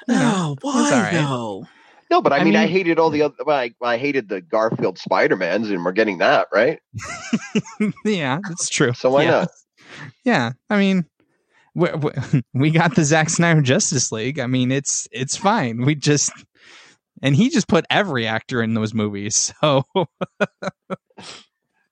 You 0.08 0.16
know, 0.16 0.34
Oh, 0.36 0.54
it's 0.54 0.64
why 0.64 0.92
all 0.94 1.02
right. 1.02 1.14
no? 1.14 1.66
No, 2.10 2.22
but 2.22 2.32
I, 2.32 2.38
I 2.38 2.44
mean, 2.46 2.56
I 2.56 2.68
hated 2.68 2.98
all 3.00 3.10
the 3.10 3.22
other. 3.24 3.36
Well, 3.46 3.58
I, 3.58 3.72
I 3.82 3.98
hated 3.98 4.30
the 4.30 4.40
Garfield 4.42 4.98
Spider 4.98 5.36
Mans, 5.36 5.70
and 5.70 5.84
we're 5.84 5.92
getting 5.92 6.20
that 6.20 6.48
right. 6.54 6.80
yeah, 8.06 8.40
that's 8.48 8.70
true. 8.70 8.94
So 8.94 9.10
why 9.12 9.24
yeah. 9.24 9.32
not? 9.32 9.50
Yeah, 10.24 10.52
I 10.70 10.78
mean, 10.80 11.06
we, 11.78 11.90
we, 11.92 12.12
we 12.54 12.72
got 12.72 12.96
the 12.96 13.06
Zack 13.06 13.30
Snyder 13.30 13.62
Justice 13.62 14.12
League. 14.12 14.40
I 14.40 14.48
mean, 14.48 14.72
it's 14.72 15.08
it's 15.12 15.38
fine. 15.38 15.86
We 15.86 15.96
just 15.96 16.32
and 17.22 17.36
he 17.36 17.50
just 17.50 17.68
put 17.68 17.86
every 17.90 18.28
actor 18.28 18.62
in 18.62 18.74
those 18.74 18.94
movies. 18.94 19.54
So 19.62 19.84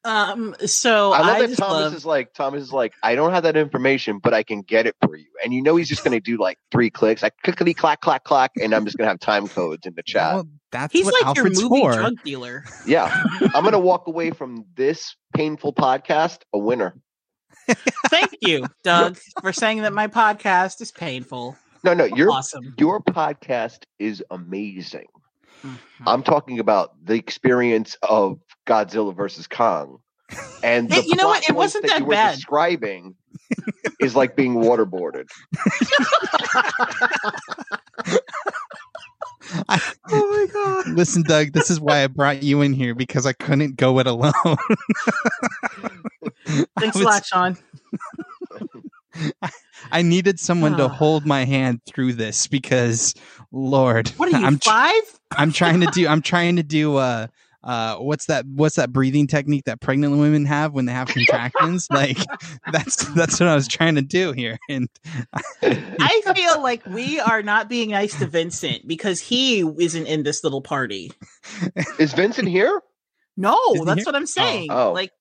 Um, 0.05 0.55
so 0.67 1.13
I 1.13 1.17
I, 1.17 1.21
love 1.21 1.39
that 1.39 1.47
just 1.47 1.59
Thomas 1.59 1.81
love 1.81 1.93
is 1.95 2.05
like 2.05 2.33
Thomas 2.35 2.61
is 2.61 2.71
like 2.71 2.93
I 3.01 3.15
don't 3.15 3.31
have 3.31 3.41
that 3.41 3.57
information, 3.57 4.19
but 4.19 4.35
I 4.35 4.43
can 4.43 4.61
get 4.61 4.85
it 4.85 4.95
for 5.01 5.15
you. 5.15 5.25
And 5.43 5.51
you 5.51 5.63
know 5.63 5.75
he's 5.75 5.89
just 5.89 6.03
going 6.03 6.13
to 6.15 6.19
do 6.19 6.37
like 6.37 6.59
three 6.71 6.91
clicks, 6.91 7.23
like 7.23 7.33
clickety 7.43 7.73
clack 7.73 8.01
clack 8.01 8.23
clack, 8.23 8.51
and 8.61 8.75
I'm 8.75 8.85
just 8.85 8.97
going 8.97 9.05
to 9.07 9.09
have 9.09 9.19
time 9.19 9.47
codes 9.47 9.87
in 9.87 9.95
the 9.95 10.03
chat. 10.03 10.35
well, 10.35 10.47
that's 10.71 10.93
he's 10.93 11.05
what 11.05 11.15
like 11.15 11.25
Alfred's 11.25 11.59
your 11.59 11.69
movie 11.69 11.81
for. 11.81 11.93
drug 11.93 12.23
dealer. 12.23 12.65
yeah, 12.85 13.23
I'm 13.55 13.63
going 13.63 13.71
to 13.71 13.79
walk 13.79 14.05
away 14.05 14.29
from 14.29 14.65
this 14.75 15.15
painful 15.33 15.73
podcast 15.73 16.41
a 16.53 16.59
winner. 16.59 16.95
Thank 18.09 18.37
you, 18.41 18.65
Doug, 18.83 19.17
for 19.41 19.51
saying 19.53 19.81
that 19.81 19.93
my 19.93 20.07
podcast 20.07 20.81
is 20.81 20.91
painful. 20.91 21.57
No, 21.83 21.93
no, 21.93 22.05
your 22.05 22.31
awesome. 22.31 22.73
your 22.77 22.99
podcast 23.01 23.79
is 23.99 24.23
amazing. 24.31 25.05
Mhm. 25.63 25.77
I'm 26.07 26.23
talking 26.23 26.59
about 26.59 26.91
the 27.03 27.13
experience 27.15 27.95
of 28.01 28.39
Godzilla 28.67 29.15
versus 29.15 29.47
Kong. 29.47 29.99
And 30.63 30.91
Hey, 30.91 31.03
you 31.05 31.15
know 31.15 31.27
what? 31.27 31.47
It 31.47 31.53
wasn't 31.55 31.83
that, 31.83 31.89
that 31.91 31.99
you 31.99 32.05
were 32.05 32.13
bad. 32.13 32.35
describing 32.35 33.15
is 33.99 34.15
like 34.15 34.35
being 34.35 34.55
waterboarded. 34.55 35.25
I- 39.69 39.81
Oh 40.11 40.29
my 40.29 40.47
god. 40.53 40.87
Listen, 40.95 41.23
Doug, 41.23 41.51
this 41.53 41.69
is 41.69 41.79
why 41.79 42.03
I 42.03 42.07
brought 42.07 42.43
you 42.43 42.61
in 42.61 42.73
here 42.73 42.95
because 42.95 43.25
I 43.25 43.33
couldn't 43.33 43.75
go 43.77 43.99
it 43.99 44.07
alone. 44.07 44.33
Thanks 46.79 46.95
a 46.95 46.99
was- 46.99 47.05
lot, 47.05 47.25
Sean. 47.25 47.57
I 49.91 50.01
needed 50.01 50.39
someone 50.39 50.75
to 50.77 50.85
Ah. 50.85 50.89
hold 50.89 51.25
my 51.25 51.45
hand 51.45 51.81
through 51.85 52.13
this 52.13 52.47
because, 52.47 53.13
Lord, 53.51 54.09
What 54.17 54.33
are 54.33 54.39
you, 54.39 54.45
I'm 54.45 54.57
five? 54.59 55.01
I'm 55.37 55.51
trying 55.51 55.79
to 55.81 55.87
do 55.87 56.07
I'm 56.07 56.21
trying 56.21 56.55
to 56.57 56.63
do 56.63 56.97
uh 56.97 57.27
uh 57.65 57.95
what's 57.97 58.27
that 58.27 58.45
what's 58.45 58.75
that 58.75 58.93
breathing 58.93 59.25
technique 59.27 59.65
that 59.65 59.81
pregnant 59.81 60.15
women 60.17 60.45
have 60.45 60.73
when 60.73 60.85
they 60.85 60.91
have 60.93 61.07
contractions 61.07 61.87
like 61.91 62.17
that's 62.71 63.03
that's 63.15 63.39
what 63.39 63.49
I 63.49 63.55
was 63.55 63.67
trying 63.67 63.95
to 63.95 64.03
do 64.03 64.31
here 64.33 64.57
and 64.69 64.87
I 65.63 66.21
feel 66.35 66.61
like 66.61 66.85
we 66.85 67.19
are 67.19 67.41
not 67.41 67.67
being 67.67 67.89
nice 67.89 68.17
to 68.19 68.27
Vincent 68.27 68.87
because 68.87 69.19
he 69.19 69.61
isn't 69.61 70.05
in 70.05 70.21
this 70.23 70.43
little 70.43 70.61
party. 70.61 71.11
Is 71.97 72.13
Vincent 72.13 72.47
here? 72.47 72.81
No, 73.35 73.57
Is 73.73 73.79
he 73.79 73.85
that's 73.85 73.97
here? 73.99 74.05
what 74.05 74.15
I'm 74.15 74.25
saying. 74.27 74.67
Oh. 74.71 74.91
Like, 74.93 75.11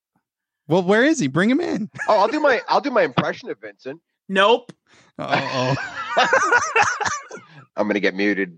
well 0.67 0.83
where 0.83 1.03
is 1.03 1.19
he 1.19 1.27
bring 1.27 1.49
him 1.49 1.59
in 1.61 1.89
Oh, 2.07 2.19
I'll 2.19 2.27
do 2.27 2.39
my 2.39 2.61
I'll 2.69 2.81
do 2.81 2.91
my 2.91 3.01
impression 3.03 3.49
of 3.49 3.59
Vincent. 3.59 3.99
nope. 4.29 4.71
oh 5.17 5.75
I'm 7.75 7.87
gonna 7.87 7.99
get 7.99 8.15
muted. 8.15 8.57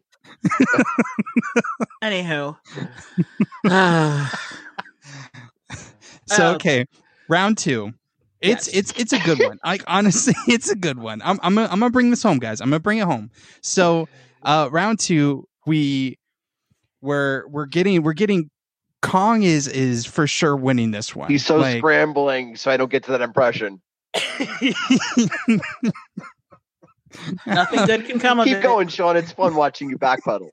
Anywho. 2.03 2.57
So 6.29 6.55
okay 6.55 6.85
round 7.29 7.57
2 7.57 7.93
it's 8.41 8.67
Yes. 8.67 8.75
it's 8.75 8.91
it's 8.99 9.13
a 9.13 9.19
good 9.19 9.39
one 9.39 9.59
like 9.63 9.81
honestly 9.87 10.33
it's 10.47 10.69
a 10.69 10.75
good 10.75 10.99
one 10.99 11.21
I'm 11.23 11.39
I'm 11.41 11.55
gonna, 11.55 11.69
I'm 11.71 11.79
gonna 11.79 11.89
bring 11.89 12.09
this 12.09 12.21
home 12.21 12.39
guys 12.39 12.59
I'm 12.59 12.67
gonna 12.69 12.81
bring 12.81 12.97
it 12.97 13.05
home 13.05 13.31
so 13.61 14.09
uh 14.43 14.67
round 14.69 14.99
2 14.99 15.47
we 15.65 16.19
we're 17.01 17.47
we're 17.47 17.65
getting 17.65 18.03
we're 18.03 18.11
getting 18.13 18.49
Kong 19.01 19.43
is 19.43 19.67
is 19.69 20.05
for 20.05 20.27
sure 20.27 20.55
winning 20.57 20.91
this 20.91 21.15
one 21.15 21.29
He's 21.29 21.45
so 21.45 21.55
Like- 21.57 21.77
scrambling, 21.77 22.57
so 22.57 22.71
I 22.71 22.77
don't 22.77 22.91
get 22.91 23.03
to 23.05 23.11
that 23.11 23.21
impression. 23.21 23.79
Nothing 27.45 27.85
good 27.85 28.05
can 28.05 28.19
come 28.19 28.39
of 28.39 28.45
Keep 28.45 28.61
going, 28.61 28.87
Sean. 28.87 29.15
It's 29.17 29.31
fun 29.31 29.55
watching 29.55 29.89
you 29.89 29.97
backpedal. 29.97 30.49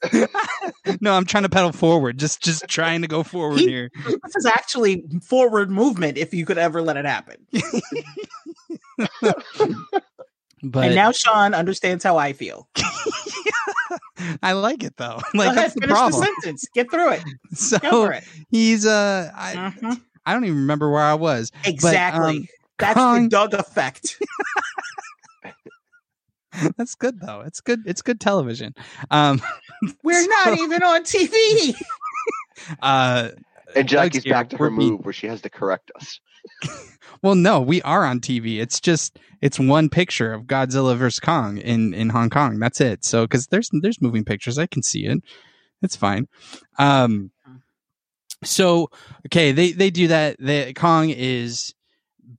no, 1.00 1.12
I'm 1.14 1.24
trying 1.24 1.42
to 1.42 1.48
pedal 1.48 1.72
forward. 1.72 2.18
Just 2.18 2.40
just 2.42 2.68
trying 2.68 3.02
to 3.02 3.08
go 3.08 3.22
forward 3.24 3.58
He- 3.60 3.66
here. 3.68 3.90
This 4.06 4.36
is 4.36 4.46
actually 4.46 5.02
forward 5.22 5.70
movement 5.70 6.16
if 6.18 6.32
you 6.32 6.46
could 6.46 6.58
ever 6.58 6.80
let 6.82 6.96
it 6.96 7.04
happen. 7.04 7.36
But 10.60 10.86
and 10.86 10.94
now 10.96 11.12
Sean 11.12 11.54
understands 11.54 12.02
how 12.02 12.16
I 12.16 12.32
feel. 12.32 12.68
I 14.42 14.52
like 14.54 14.82
it 14.82 14.96
though. 14.96 15.20
Go 15.32 15.38
Like 15.38 15.46
ahead, 15.50 15.56
that's 15.56 15.74
the 15.74 15.80
finish 15.82 15.94
the 15.94 15.94
problem. 15.94 16.24
sentence. 16.42 16.66
Get 16.74 16.90
through 16.90 17.12
it. 17.12 17.22
Go 17.22 17.30
So 17.54 18.04
it. 18.06 18.24
he's 18.50 18.84
uh 18.84 19.30
I 19.36 19.54
Mhm. 19.54 20.00
I 20.26 20.32
don't 20.32 20.44
even 20.44 20.56
remember 20.58 20.90
where 20.90 21.02
I 21.04 21.14
was. 21.14 21.52
Exactly. 21.64 22.38
um, 22.38 22.48
That's 22.80 22.94
Kong- 22.94 23.22
the 23.24 23.28
Doug 23.28 23.54
effect. 23.54 24.20
That's 26.76 26.94
good 26.94 27.20
though. 27.20 27.42
It's 27.42 27.60
good 27.60 27.82
it's 27.86 28.02
good 28.02 28.20
television. 28.20 28.74
Um 29.10 29.40
We're 30.02 30.26
not 30.28 30.58
even 30.58 30.82
on 30.82 31.04
TV. 31.04 31.74
uh 32.82 33.30
And 33.74 33.88
Jackie's 33.88 34.24
Doug's 34.24 34.32
back 34.32 34.48
to 34.50 34.56
her 34.58 34.70
move 34.70 35.04
where 35.04 35.12
she 35.12 35.26
has 35.26 35.40
to 35.42 35.50
correct 35.50 35.90
us. 35.96 36.20
well 37.22 37.34
no, 37.34 37.60
we 37.60 37.82
are 37.82 38.04
on 38.04 38.20
TV. 38.20 38.60
It's 38.60 38.80
just 38.80 39.18
it's 39.40 39.58
one 39.58 39.88
picture 39.88 40.32
of 40.32 40.44
Godzilla 40.44 40.96
vs 40.96 41.20
Kong 41.20 41.58
in 41.58 41.94
in 41.94 42.10
Hong 42.10 42.30
Kong. 42.30 42.58
That's 42.58 42.80
it. 42.80 43.04
So 43.04 43.26
cuz 43.26 43.46
there's 43.48 43.70
there's 43.72 44.00
moving 44.00 44.24
pictures. 44.24 44.58
I 44.58 44.66
can 44.66 44.82
see 44.82 45.06
it. 45.06 45.18
It's 45.82 45.96
fine. 45.96 46.26
Um 46.78 47.30
so 48.44 48.90
okay, 49.26 49.52
they 49.52 49.72
they 49.72 49.90
do 49.90 50.08
that. 50.08 50.36
The 50.38 50.72
Kong 50.74 51.10
is 51.10 51.74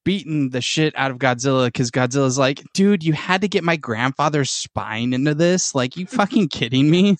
beating 0.03 0.49
the 0.49 0.61
shit 0.61 0.93
out 0.95 1.11
of 1.11 1.17
Godzilla 1.17 1.67
because 1.67 1.91
Godzilla's 1.91 2.37
like, 2.37 2.63
dude, 2.73 3.03
you 3.03 3.13
had 3.13 3.41
to 3.41 3.47
get 3.47 3.63
my 3.63 3.75
grandfather's 3.75 4.51
spine 4.51 5.13
into 5.13 5.33
this. 5.33 5.75
Like, 5.75 5.95
you 5.97 6.05
fucking 6.05 6.47
kidding 6.49 6.89
me? 6.89 7.17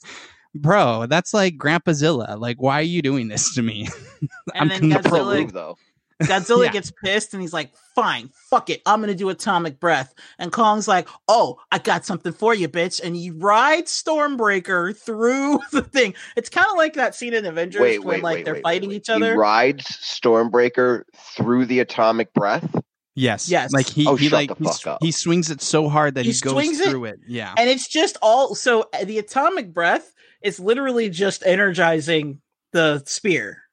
Bro, 0.56 1.08
that's 1.08 1.34
like 1.34 1.58
Grandpazilla. 1.58 2.40
Like, 2.40 2.62
why 2.62 2.80
are 2.80 2.84
you 2.84 3.02
doing 3.02 3.28
this 3.28 3.54
to 3.56 3.62
me? 3.62 3.88
I'm 4.56 4.72
And 4.72 4.72
then 4.72 4.90
gonna 4.90 5.04
Godzilla, 5.04 5.52
though. 5.52 5.78
Godzilla 6.22 6.66
Yeah. 6.66 6.72
gets 6.72 6.92
pissed 6.92 7.34
and 7.34 7.42
he's 7.42 7.54
like, 7.54 7.72
fine, 7.96 8.30
fuck 8.50 8.70
it. 8.70 8.82
I'm 8.86 9.00
going 9.00 9.10
to 9.12 9.16
do 9.16 9.30
atomic 9.30 9.80
breath. 9.80 10.14
And 10.38 10.52
Kong's 10.52 10.88
like, 10.88 11.08
oh, 11.28 11.60
I 11.72 11.80
got 11.80 12.06
something 12.06 12.34
for 12.34 12.54
you, 12.54 12.68
bitch. 12.68 13.02
And 13.04 13.16
he 13.16 13.32
rides 13.32 13.92
Stormbreaker 14.04 14.96
through 14.98 15.60
the 15.72 15.82
thing. 15.82 16.14
It's 16.36 16.50
kind 16.50 16.68
of 16.70 16.78
like 16.78 16.94
that 16.96 17.16
scene 17.16 17.34
in 17.34 17.46
Avengers 17.46 17.82
Wait, 17.82 18.00
when 18.04 18.16
wait, 18.18 18.24
like 18.24 18.36
wait, 18.36 18.46
they're 18.46 18.54
wait, 18.56 18.64
fighting 18.64 18.90
wait, 18.90 18.96
each 18.98 19.10
other. 19.10 19.32
He 19.32 19.38
rides 19.38 19.86
Stormbreaker 19.86 21.04
through 21.36 21.66
the 21.66 21.80
atomic 21.80 22.34
breath. 22.34 22.76
yes. 23.16 23.50
Yes. 23.50 23.72
Like 23.72 23.88
he, 23.88 24.08
Oh, 24.08 24.16
he 24.16 24.30
like 24.30 24.58
he, 24.58 24.64
fuck 24.64 24.74
s- 24.74 24.88
up. 24.88 24.98
he 25.02 25.12
swings 25.12 25.50
it 25.50 25.62
so 25.62 25.90
hard 25.90 26.16
that 26.16 26.26
he, 26.26 26.32
He 26.32 26.40
goes 26.40 26.52
swings 26.54 26.80
it- 26.80 26.90
through 26.90 27.06
it. 27.06 27.20
Yeah. 27.28 27.54
and 27.58 27.70
it's 27.70 27.88
just 27.88 28.18
all 28.22 28.56
so 28.56 28.90
uh, 28.94 29.06
the 29.06 29.20
atomic 29.20 29.74
breath 29.74 30.14
is 30.42 30.60
literally 30.60 31.10
just 31.10 31.44
energizing 31.46 32.42
the 32.72 33.02
spear 33.06 33.64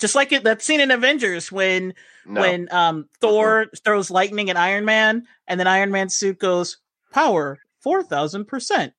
just 0.00 0.14
like 0.14 0.32
it, 0.32 0.44
that 0.44 0.62
scene 0.62 0.80
in 0.80 0.90
avengers 0.90 1.50
when 1.52 1.94
No. 2.26 2.40
when 2.40 2.68
um 2.72 3.08
Thor 3.20 3.66
throws 3.84 4.10
lightning 4.10 4.50
at 4.50 4.56
Iron 4.56 4.84
Man, 4.84 5.26
and 5.46 5.58
then 5.60 5.66
Iron 5.66 5.90
Man's 5.90 6.14
suit 6.14 6.38
goes 6.38 6.78
power 7.12 7.58
four 7.80 8.02
thousand 8.02 8.46
percent. 8.46 8.92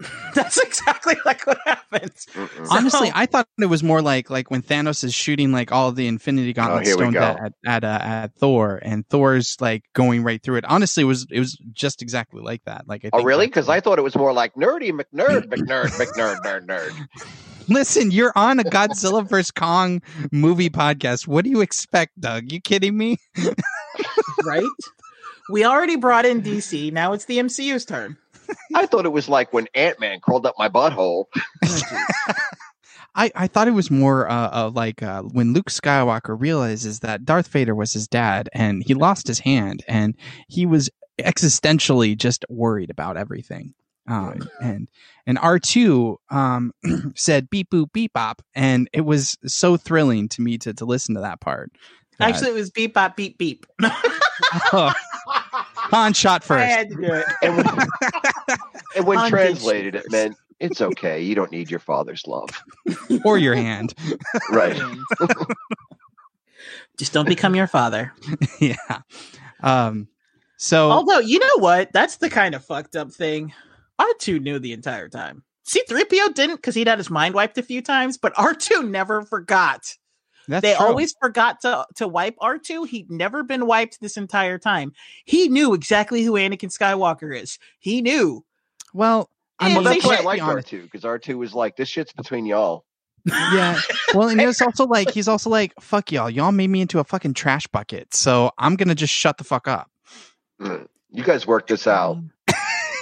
That's 0.34 0.58
exactly 0.60 1.14
like 1.24 1.46
what 1.46 1.58
happens. 1.64 2.26
Mm-mm. 2.34 2.66
Honestly, 2.68 3.12
I 3.14 3.26
thought 3.26 3.46
it 3.60 3.66
was 3.66 3.84
more 3.84 4.02
like 4.02 4.28
like 4.28 4.50
when 4.50 4.60
Thanos 4.60 5.04
is 5.04 5.14
shooting 5.14 5.52
like 5.52 5.70
all 5.70 5.92
the 5.92 6.08
Infinity 6.08 6.52
Gauntlet 6.52 6.88
Oh, 6.88 6.90
stones 6.90 7.14
go. 7.14 7.20
at 7.22 7.52
at, 7.64 7.84
uh, 7.84 7.98
at 8.02 8.34
Thor, 8.34 8.80
and 8.82 9.08
Thor's 9.08 9.56
like 9.60 9.84
going 9.92 10.24
right 10.24 10.42
through 10.42 10.56
it. 10.56 10.64
Honestly, 10.64 11.04
it 11.04 11.06
was 11.06 11.28
it 11.30 11.38
was 11.38 11.56
just 11.72 12.02
exactly 12.02 12.42
like 12.42 12.64
that. 12.64 12.88
Like, 12.88 13.04
I 13.04 13.10
oh, 13.12 13.22
really? 13.22 13.46
Because 13.46 13.68
what- 13.68 13.76
I 13.76 13.80
thought 13.80 13.98
it 14.00 14.02
was 14.02 14.16
more 14.16 14.32
like 14.32 14.54
nerdy 14.54 14.90
McNerd, 14.90 15.46
McNerd, 15.46 15.86
McNerd, 15.98 16.40
nerd, 16.40 16.66
nerd. 16.66 17.24
listen, 17.68 18.10
you're 18.10 18.32
on 18.36 18.60
a 18.60 18.64
Godzilla 18.64 19.28
vs 19.28 19.50
Kong 19.50 20.02
movie 20.32 20.70
podcast. 20.70 21.26
What 21.26 21.44
do 21.44 21.50
you 21.50 21.60
expect, 21.60 22.20
Doug? 22.20 22.50
You 22.52 22.60
kidding 22.60 22.96
me? 22.96 23.16
right? 24.44 24.64
We 25.50 25.64
already 25.64 25.96
brought 25.96 26.26
in 26.26 26.42
DC. 26.42 26.92
Now 26.92 27.12
it's 27.12 27.26
the 27.26 27.38
MCU's 27.38 27.84
turn. 27.84 28.16
I 28.74 28.86
thought 28.86 29.06
it 29.06 29.10
was 29.10 29.28
like 29.28 29.52
when 29.52 29.68
Ant 29.74 30.00
Man 30.00 30.20
crawled 30.20 30.46
up 30.46 30.54
my 30.58 30.68
butthole. 30.68 31.26
I, 33.16 33.30
I 33.34 33.46
thought 33.46 33.68
it 33.68 33.72
was 33.72 33.90
more 33.90 34.28
uh, 34.28 34.50
uh, 34.52 34.70
like 34.70 35.02
uh, 35.02 35.22
when 35.22 35.52
Luke 35.52 35.70
Skywalker 35.70 36.38
realizes 36.38 37.00
that 37.00 37.24
Darth 37.24 37.46
Vader 37.48 37.74
was 37.74 37.92
his 37.92 38.08
dad 38.08 38.48
and 38.52 38.82
he 38.82 38.94
lost 38.94 39.28
his 39.28 39.38
hand 39.38 39.84
and 39.86 40.16
he 40.48 40.66
was 40.66 40.90
existentially 41.20 42.16
just 42.16 42.44
worried 42.48 42.90
about 42.90 43.16
everything. 43.16 43.74
Um, 44.06 44.48
and 44.62 44.88
and 45.26 45.38
R 45.38 45.58
two 45.58 46.18
um, 46.30 46.72
said 47.16 47.48
beep 47.48 47.70
boop 47.70 47.92
beep 47.92 48.12
bop 48.12 48.42
and 48.54 48.88
it 48.92 49.00
was 49.02 49.38
so 49.46 49.76
thrilling 49.78 50.28
to 50.30 50.42
me 50.42 50.58
to 50.58 50.74
to 50.74 50.84
listen 50.84 51.14
to 51.14 51.22
that 51.22 51.40
part. 51.40 51.72
that- 52.18 52.28
Actually, 52.28 52.50
it 52.50 52.54
was 52.54 52.70
beep 52.70 52.92
bop 52.94 53.16
beep 53.16 53.38
beep. 53.38 53.64
oh, 53.82 54.92
Han 55.16 56.12
shot 56.12 56.42
I 56.42 56.46
first. 56.46 56.66
had 56.66 56.88
to 56.90 56.96
do 56.96 57.12
it. 57.14 57.24
And 57.42 57.56
when, 57.56 57.66
and 58.96 59.06
when 59.06 59.18
On 59.18 59.30
translated, 59.30 59.94
it 59.94 60.04
meant 60.10 60.36
it's 60.60 60.80
okay. 60.82 61.22
You 61.22 61.34
don't 61.34 61.50
need 61.50 61.70
your 61.70 61.80
father's 61.80 62.26
love. 62.26 62.48
or 63.24 63.38
your 63.38 63.54
hand. 63.54 63.94
Right. 64.50 64.80
Just 66.98 67.12
don't 67.12 67.26
become 67.28 67.54
your 67.54 67.66
father. 67.66 68.12
yeah. 68.60 68.76
Um. 69.62 70.08
So 70.56 70.90
Although, 70.90 71.18
you 71.18 71.38
know 71.40 71.58
what? 71.58 71.92
That's 71.92 72.16
the 72.16 72.30
kind 72.30 72.54
of 72.54 72.64
fucked 72.64 72.94
up 72.96 73.10
thing. 73.12 73.52
R2 74.00 74.40
knew 74.40 74.58
the 74.58 74.72
entire 74.72 75.08
time. 75.08 75.42
C3PO 75.66 76.34
didn't 76.34 76.56
because 76.56 76.74
he'd 76.74 76.88
had 76.88 76.98
his 76.98 77.10
mind 77.10 77.34
wiped 77.34 77.56
a 77.58 77.62
few 77.62 77.80
times, 77.80 78.18
but 78.18 78.34
R2 78.34 78.88
never 78.88 79.22
forgot. 79.22 79.96
that's 80.46 80.62
they 80.62 80.74
true. 80.74 80.86
always 80.86 81.14
forgot 81.20 81.60
to, 81.62 81.86
to 81.96 82.06
wipe 82.06 82.36
R2. 82.36 82.86
He'd 82.86 83.10
never 83.10 83.42
been 83.42 83.66
wiped 83.66 84.00
this 84.00 84.16
entire 84.16 84.58
time. 84.58 84.92
He 85.24 85.48
knew 85.48 85.72
exactly 85.72 86.22
who 86.22 86.32
Anakin 86.32 86.76
Skywalker 86.76 87.36
is. 87.40 87.58
He 87.78 88.02
knew. 88.02 88.44
well. 88.92 89.30
I'm 89.60 89.74
Well, 89.74 89.84
they 89.84 90.00
that's 90.00 90.06
why 90.06 90.16
I 90.16 90.20
like. 90.22 90.40
R2 90.40 90.82
because 90.82 91.02
R2 91.02 91.38
was 91.38 91.54
like, 91.54 91.76
this 91.76 91.88
shit's 91.88 92.12
between 92.12 92.44
y'all. 92.44 92.84
Yeah. 93.24 93.80
Well, 94.14 94.28
and 94.28 94.40
it's 94.40 94.62
also 94.62 94.86
like 94.86 95.10
he's 95.10 95.26
also 95.26 95.50
like, 95.50 95.72
fuck 95.80 96.12
y'all. 96.12 96.30
Y'all 96.30 96.52
made 96.52 96.70
me 96.70 96.80
into 96.80 97.00
a 97.00 97.04
fucking 97.04 97.34
trash 97.34 97.66
bucket. 97.66 98.14
So 98.14 98.52
I'm 98.58 98.76
gonna 98.76 98.94
just 98.94 99.12
shut 99.12 99.38
the 99.38 99.44
fuck 99.44 99.66
up. 99.66 99.90
Mm. 100.60 100.86
You 101.10 101.24
guys 101.24 101.44
worked 101.44 101.68
this 101.68 101.88
out. 101.88 102.18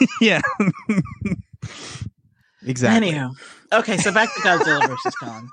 yeah. 0.20 0.40
exactly. 2.66 3.08
Anyhow. 3.08 3.30
Okay, 3.72 3.96
so 3.96 4.12
back 4.12 4.32
to 4.34 4.40
Godzilla 4.40 4.86
versus 4.88 5.14
Kong. 5.16 5.48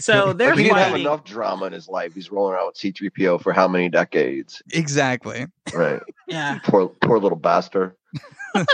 So 0.00 0.32
they're 0.32 0.50
Like, 0.50 0.58
he 0.58 0.64
didn't 0.64 0.78
have 0.78 0.94
enough 0.94 1.24
drama 1.24 1.66
in 1.66 1.72
his 1.72 1.88
life. 1.88 2.14
He's 2.14 2.30
rolling 2.32 2.54
around 2.54 2.66
with 2.66 2.76
C3PO 2.76 3.40
for 3.40 3.52
how 3.52 3.68
many 3.68 3.88
decades? 3.88 4.62
Exactly. 4.72 5.46
Right. 5.72 6.00
Yeah. 6.26 6.58
poor, 6.64 6.88
poor 6.88 7.18
little 7.18 7.38
bastard. 7.38 7.94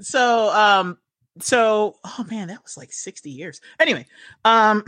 So 0.00 0.50
um 0.50 0.98
so 1.40 1.96
oh 2.04 2.26
man, 2.30 2.48
that 2.48 2.62
was 2.62 2.76
like 2.76 2.92
60 2.92 3.30
years. 3.30 3.60
Anyway, 3.80 4.06
um 4.44 4.84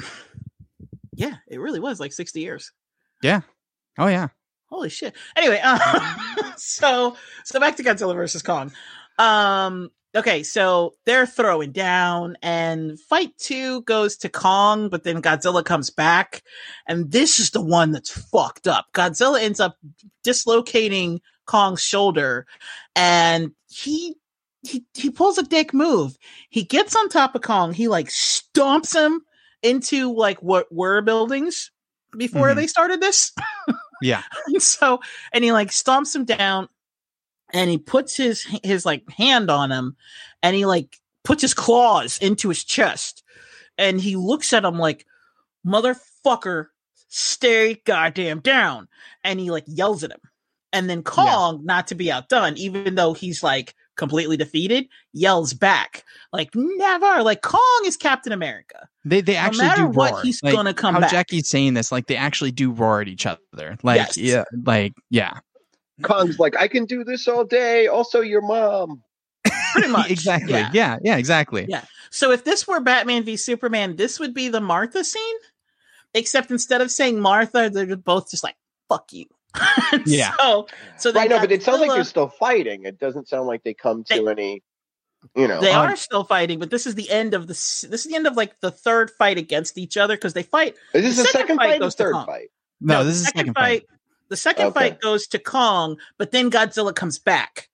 yeah, 1.15 1.37
it 1.49 1.59
really 1.59 1.81
was 1.81 1.99
like 2.01 2.13
60 2.13 2.41
years. 2.41 2.73
Yeah. 3.23 3.41
Oh 3.99 4.07
yeah. 4.07 4.29
Holy 4.71 4.89
shit. 4.91 5.15
Anyway, 5.37 5.59
um, 5.65 5.79
so 6.57 7.17
so 7.45 7.61
back 7.61 7.77
to 7.77 7.83
Godzilla 7.85 8.15
versus 8.15 8.43
Kong. 8.43 8.73
Um 9.19 9.91
okay, 10.17 10.43
so 10.43 10.95
they're 11.07 11.27
throwing 11.27 11.71
down 11.73 12.37
and 12.43 12.99
fight 12.99 13.37
2 13.39 13.83
goes 13.83 14.17
to 14.19 14.29
Kong, 14.29 14.89
but 14.89 15.05
then 15.05 15.23
Godzilla 15.23 15.65
comes 15.65 15.91
back 15.91 16.43
and 16.87 17.11
this 17.11 17.39
is 17.39 17.51
the 17.51 17.61
one 17.61 17.93
that's 17.93 18.11
fucked 18.11 18.67
up. 18.69 18.87
Godzilla 18.95 19.41
ends 19.41 19.61
up 19.61 19.77
dislocating 20.25 21.21
Kong's 21.47 21.83
shoulder 21.83 22.47
and 22.95 23.53
he 23.71 24.17
he 24.63 24.85
he 24.95 25.11
pulls 25.11 25.39
a 25.39 25.43
dick 25.43 25.73
move. 25.73 26.17
He 26.51 26.65
gets 26.65 26.95
on 26.97 27.09
top 27.09 27.35
of 27.35 27.43
Kong, 27.43 27.73
he 27.73 27.89
like 27.89 28.09
stomps 28.09 28.95
him 28.95 29.23
into 29.63 30.13
like 30.15 30.39
what 30.43 30.73
were 30.73 31.01
buildings 31.01 31.71
before 32.17 32.49
Mhm. 32.51 32.57
they 32.57 32.67
started 32.67 33.01
this. 33.01 33.33
Yeah. 34.03 34.23
And 34.47 34.63
so 34.63 35.01
and 35.33 35.45
he 35.45 35.53
like 35.53 35.69
stomps 35.69 36.15
him 36.15 36.25
down 36.25 36.69
and 37.53 37.71
he 37.71 37.79
puts 37.79 38.17
his 38.17 38.47
his 38.63 38.85
like 38.87 39.09
hand 39.11 39.51
on 39.51 39.71
him 39.71 39.97
and 40.43 40.57
he 40.57 40.67
like 40.67 40.99
puts 41.25 41.43
his 41.43 41.55
claws 41.55 42.19
into 42.19 42.49
his 42.49 42.65
chest 42.65 43.23
and 43.77 44.01
he 44.01 44.17
looks 44.17 44.53
at 44.53 44.65
him 44.65 44.79
like 44.79 45.07
motherfucker 45.67 46.67
stay 47.09 47.75
goddamn 47.85 48.41
down 48.41 48.89
and 49.25 49.41
he 49.41 49.51
like 49.51 49.65
yells 49.67 50.05
at 50.05 50.11
him 50.13 50.21
and 50.73 50.89
then 50.89 51.03
kong 51.03 51.65
not 51.65 51.87
to 51.87 51.95
be 51.95 52.11
outdone 52.11 52.57
even 52.57 52.95
though 52.95 53.13
he's 53.13 53.43
like 53.43 53.75
completely 53.99 54.37
defeated 54.39 54.89
yells 55.13 55.53
back 55.53 56.05
like 56.33 56.49
never 56.55 57.23
like 57.23 57.43
kong 57.43 57.83
is 57.85 57.97
captain 57.99 58.33
america 58.33 58.89
They 59.05 59.21
they 59.21 59.35
No 59.35 59.41
actually 59.41 59.67
matter 59.67 59.83
do 59.83 59.89
what, 59.89 60.13
roar. 60.13 60.23
he's 60.23 60.43
Like, 60.43 60.55
gonna 60.55 60.73
come 60.73 60.95
how 60.95 61.01
back. 61.01 61.11
Jackie's 61.11 61.49
saying 61.49 61.75
this, 61.75 61.93
like 61.93 62.07
they 62.07 62.17
actually 62.17 62.53
do 62.53 62.71
roar 62.71 63.01
at 63.03 63.09
each 63.09 63.27
other. 63.27 63.77
Like 63.83 63.97
Yes. 63.99 64.17
yeah, 64.17 64.45
like 64.65 64.95
yeah. 65.11 65.39
Kong's 66.03 66.39
like, 66.39 66.57
I 66.57 66.69
can 66.69 66.85
do 66.87 67.03
this 67.05 67.27
all 67.27 67.45
day. 67.45 67.87
Also, 67.89 68.21
your 68.21 68.41
mom. 68.43 69.03
pretty 69.73 69.89
much 69.99 70.11
exactly. 70.11 70.53
yeah. 70.53 70.71
Yeah. 70.73 70.97
yeah, 71.03 71.17
exactly. 71.17 71.67
Yeah. 71.69 71.83
So 72.11 72.31
if 72.31 72.45
this 72.45 72.67
were 72.69 72.81
Batman 72.81 73.25
v 73.25 73.37
Superman, 73.37 73.97
this 73.97 74.21
would 74.21 74.33
be 74.35 74.49
the 74.49 74.61
Martha 74.61 75.03
scene. 75.05 75.37
Except 76.15 76.51
instead 76.51 76.81
of 76.81 76.91
saying 76.91 77.21
Martha, 77.21 77.69
they're 77.71 77.97
both 77.97 78.31
just 78.31 78.45
like 78.45 78.57
"fuck 78.89 79.13
you." 79.13 79.27
Yeah. 80.07 80.33
So, 80.39 80.67
so 80.99 81.13
then 81.13 81.23
Right, 81.23 81.31
no, 81.31 81.41
but 81.41 81.53
it 81.53 81.63
sounds 81.63 81.81
like 81.81 81.91
Godzilla- 81.91 81.95
they're 81.95 82.05
still 82.05 82.29
fighting. 82.29 82.85
It 82.85 82.99
doesn't 82.99 83.29
sound 83.29 83.47
like 83.47 83.63
they 83.65 83.75
come 83.75 84.05
to 84.05 84.29
any, 84.29 84.63
you 85.35 85.49
know. 85.49 85.61
they 85.61 85.73
Um, 85.73 85.89
are 85.91 85.97
still 85.97 86.25
fighting, 86.25 86.59
but 86.59 86.71
this 86.71 86.87
is 86.87 86.95
the 86.95 87.11
end 87.11 87.35
of 87.35 87.43
the. 87.47 87.55
This 87.55 87.85
is 87.85 88.05
the 88.05 88.15
end 88.17 88.27
of 88.27 88.37
like 88.37 88.61
the 88.61 88.71
third 88.71 89.11
fight 89.11 89.39
against 89.39 89.79
each 89.79 89.97
other 89.97 90.15
because 90.17 90.35
they 90.35 90.43
fight. 90.43 90.77
is 90.95 91.03
this 91.05 91.17
the 91.17 91.23
the 91.23 91.29
second 91.29 91.41
second 91.41 91.57
fight 91.57 91.71
fight 91.71 91.77
or 91.77 91.81
goes 91.81 91.95
to 91.97 92.03
third 92.05 92.13
Kong. 92.15 92.27
fight? 92.27 92.49
No, 92.81 92.99
the 92.99 93.05
this 93.05 93.17
is 93.17 93.23
the 93.25 93.39
second 93.39 93.55
fight. 93.55 93.85
The 94.29 94.37
second 94.37 94.67
Okay. 94.67 94.81
fight 94.81 95.01
goes 95.01 95.27
to 95.29 95.39
Kong, 95.39 95.97
but 96.19 96.31
then 96.33 96.51
Godzilla 96.51 96.95
comes 96.95 97.19
back, 97.19 97.69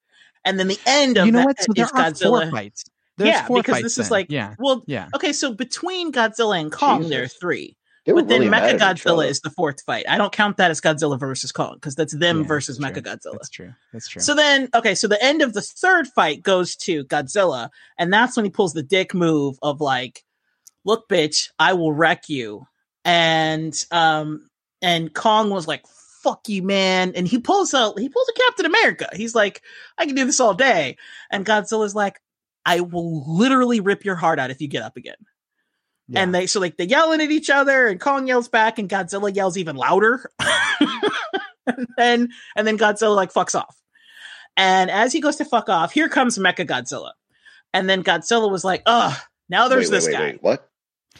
and 0.45 0.59
then 0.59 0.69
the 0.69 0.79
end 0.87 1.19
of 1.19 1.27
You 1.27 1.33
know 1.33 1.39
that 1.41 1.47
what? 1.47 1.61
So 1.63 1.73
there 1.75 1.85
is 1.85 1.91
are 1.93 1.97
Godzilla. 1.99 2.43
four 2.45 2.51
fights. 2.53 2.85
There's 3.17 3.29
Yeah, 3.31 3.47
four 3.47 3.57
because 3.59 3.75
fights. 3.75 3.83
this 3.83 3.99
is 3.99 4.11
like- 4.11 4.27
yeah, 4.29 4.55
Well, 4.59 4.83
yeah. 4.87 5.09
okay, 5.15 5.33
so 5.33 5.53
between 5.53 6.11
Godzilla 6.13 6.61
and 6.61 6.73
Kong, 6.73 7.09
there 7.09 7.23
are 7.25 7.29
three. 7.29 7.77
But 8.06 8.28
then 8.28 8.40
really 8.40 8.52
Mecha 8.52 8.78
Godzilla 8.78 9.26
is 9.26 9.40
the 9.40 9.51
fourth 9.51 9.81
fight. 9.82 10.05
I 10.09 10.18
don't 10.18 10.32
count 10.32 10.59
that 10.59 10.70
as 10.70 10.81
Godzilla 10.81 11.18
versus 11.18 11.52
Kong 11.52 11.74
because 11.74 11.94
that's 11.94 12.12
them 12.12 12.43
Yeah, 12.43 12.47
versus 12.47 12.76
that's 12.76 12.98
Mecha 12.98 13.02
true. 13.02 13.12
Godzilla. 13.12 13.32
That's 13.32 13.48
true. 13.48 13.74
That's 13.93 14.09
true. 14.09 14.20
So 14.20 14.35
then, 14.35 14.68
okay, 14.74 14.94
so 14.94 15.09
the 15.09 15.22
end 15.24 15.40
of 15.40 15.55
the 15.55 15.62
third 15.62 16.06
fight 16.09 16.43
goes 16.43 16.76
to 16.76 17.05
Godzilla, 17.06 17.70
and 17.98 18.12
that's 18.12 18.36
when 18.36 18.44
he 18.44 18.51
pulls 18.51 18.74
the 18.74 18.82
dick 18.82 19.14
move 19.14 19.56
of 19.62 19.81
like, 19.81 20.22
"Look, 20.85 21.09
bitch, 21.09 21.48
I 21.59 21.72
will 21.72 21.93
wreck 21.93 22.28
you." 22.28 22.66
And 23.06 23.74
um, 23.90 24.51
and 24.82 25.14
Kong 25.14 25.48
was 25.48 25.66
like, 25.66 25.86
"Fuck 26.22 26.48
you, 26.48 26.62
man!" 26.62 27.12
And 27.14 27.26
he 27.26 27.39
pulls 27.39 27.72
a 27.72 27.93
he 27.97 28.09
pulls 28.10 28.28
a 28.28 28.39
Captain 28.39 28.66
America. 28.66 29.09
He's 29.14 29.35
like, 29.35 29.62
"I 29.97 30.05
can 30.05 30.14
do 30.14 30.26
this 30.26 30.40
all 30.40 30.52
day," 30.55 30.98
and 31.31 31.47
Godzilla's 31.47 31.94
like, 31.94 32.20
"I 32.66 32.81
will 32.81 33.24
literally 33.26 33.81
rip 33.81 34.05
your 34.05 34.16
heart 34.16 34.39
out 34.39 34.51
if 34.51 34.60
you 34.60 34.68
get 34.68 34.82
up 34.82 34.98
again." 34.98 35.16
Yeah. 36.09 36.22
And 36.22 36.35
they 36.35 36.47
so 36.47 36.60
like 36.60 36.76
they 36.76 36.85
yelling 36.85 37.20
at 37.22 37.31
each 37.31 37.48
other, 37.51 37.86
and 37.86 37.98
Kong 38.01 38.26
yells 38.26 38.48
back, 38.48 38.78
and 38.78 38.89
Godzilla 38.89 39.35
yells 39.35 39.56
even 39.56 39.76
louder. 39.76 40.31
and 41.66 41.86
then 41.97 42.28
and 42.56 42.66
then 42.66 42.78
Godzilla 42.78 43.16
like 43.16 43.32
fucks 43.32 43.55
off. 43.59 43.76
And 44.56 44.90
as 44.90 45.12
he 45.12 45.20
goes 45.20 45.36
to 45.36 45.44
fuck 45.44 45.68
off, 45.68 45.93
here 45.93 46.09
comes 46.09 46.39
Mecha 46.39 46.66
Godzilla. 46.66 47.12
And 47.72 47.89
then 47.89 48.05
Godzilla 48.05 48.51
was 48.51 48.64
like, 48.64 48.82
"Ugh, 48.86 49.16
now 49.48 49.68
there's 49.68 49.86
Wait, 49.90 49.93
wait, 49.93 49.97
this 49.97 50.06
wait, 50.06 50.12
guy." 50.12 50.20
wait, 50.20 50.43
What? 50.43 50.70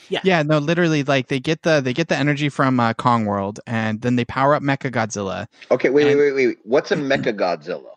Yeah. 0.09 0.20
Yeah, 0.24 0.43
no, 0.43 0.59
literally, 0.59 1.02
like 1.02 1.28
they 1.28 1.40
get 1.40 1.62
the 1.62 1.81
they 1.81 1.94
get 1.94 2.09
the 2.09 2.16
energy 2.16 2.48
from 2.48 2.78
uh, 2.78 2.94
Kong 2.94 3.24
World, 3.27 3.61
and 3.66 4.02
then 4.02 4.16
they 4.16 4.24
power 4.24 4.55
up 4.55 4.62
Mecha 4.62 4.90
Godzilla. 4.90 5.47
Okay, 5.70 5.89
wait, 5.89 6.09
And- 6.09 6.19
wait, 6.19 6.32
wait, 6.32 6.47
wait. 6.48 6.59
What's 6.65 6.90
a 6.90 6.97
Mecha 6.97 7.32
Godzilla? 7.36 7.93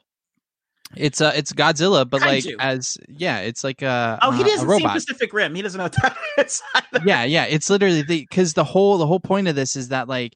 It's 0.96 1.20
uh, 1.22 1.34
it's 1.36 1.52
Godzilla, 1.54 2.10
but 2.10 2.22
like 2.22 2.46
as 2.60 2.98
yeah, 3.10 3.40
it's 3.40 3.64
like 3.64 3.82
a 3.82 4.18
Oh, 4.22 4.32
he 4.32 4.42
uh, 4.42 4.46
a 4.46 4.50
doesn't 4.50 4.60
see 4.62 4.66
robot. 4.72 4.94
Pacific 4.94 5.34
Rim. 5.34 5.54
He 5.54 5.62
doesn't 5.62 5.78
know 5.78 5.86
what 5.86 5.94
that 6.02 6.16
is. 6.46 6.62
either. 6.76 7.04
yeah, 7.06 7.24
yeah. 7.26 7.44
It's 7.46 7.70
literally 7.70 8.02
the 8.04 8.22
because 8.22 8.54
the 8.54 8.64
whole 8.64 8.98
the 8.98 9.06
whole 9.06 9.20
point 9.20 9.48
of 9.48 9.56
this 9.56 9.76
is 9.76 9.90
that 9.90 10.08
like 10.08 10.36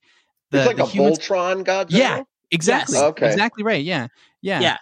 the, 0.51 0.59
it's 0.59 0.67
like 0.67 0.75
the 0.77 0.83
a 0.83 0.87
humans- 0.87 1.19
Voltron 1.19 1.63
Godzilla. 1.65 1.87
Yeah. 1.91 2.23
exactly 2.51 2.95
Yes. 2.97 3.03
Okay. 3.03 3.27
exactly 3.27 3.63
right 3.63 3.83
yeah 3.83 4.07
yeah 4.41 4.59
Yeah. 4.59 4.77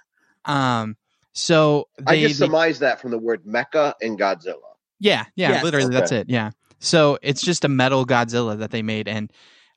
um 0.46 0.98
so 1.34 1.88
I 2.08 2.20
just 2.20 2.40
they- 2.40 2.46
surmised 2.48 2.80
that 2.82 3.00
from 3.00 3.12
the 3.12 3.20
word 3.20 3.44
mecha 3.46 3.94
and 4.02 4.18
Godzilla. 4.20 4.56
yeah 5.00 5.26
yeah 5.36 5.50
Yes. 5.52 5.64
literally 5.64 5.94
that's 5.94 6.12
it 6.12 6.28
yeah 6.30 6.50
so 6.80 7.20
it's 7.22 7.42
just 7.44 7.64
a 7.64 7.70
metal 7.70 8.06
godzilla 8.08 8.58
that 8.58 8.72
they 8.72 8.82
made 8.82 9.08
and 9.08 9.32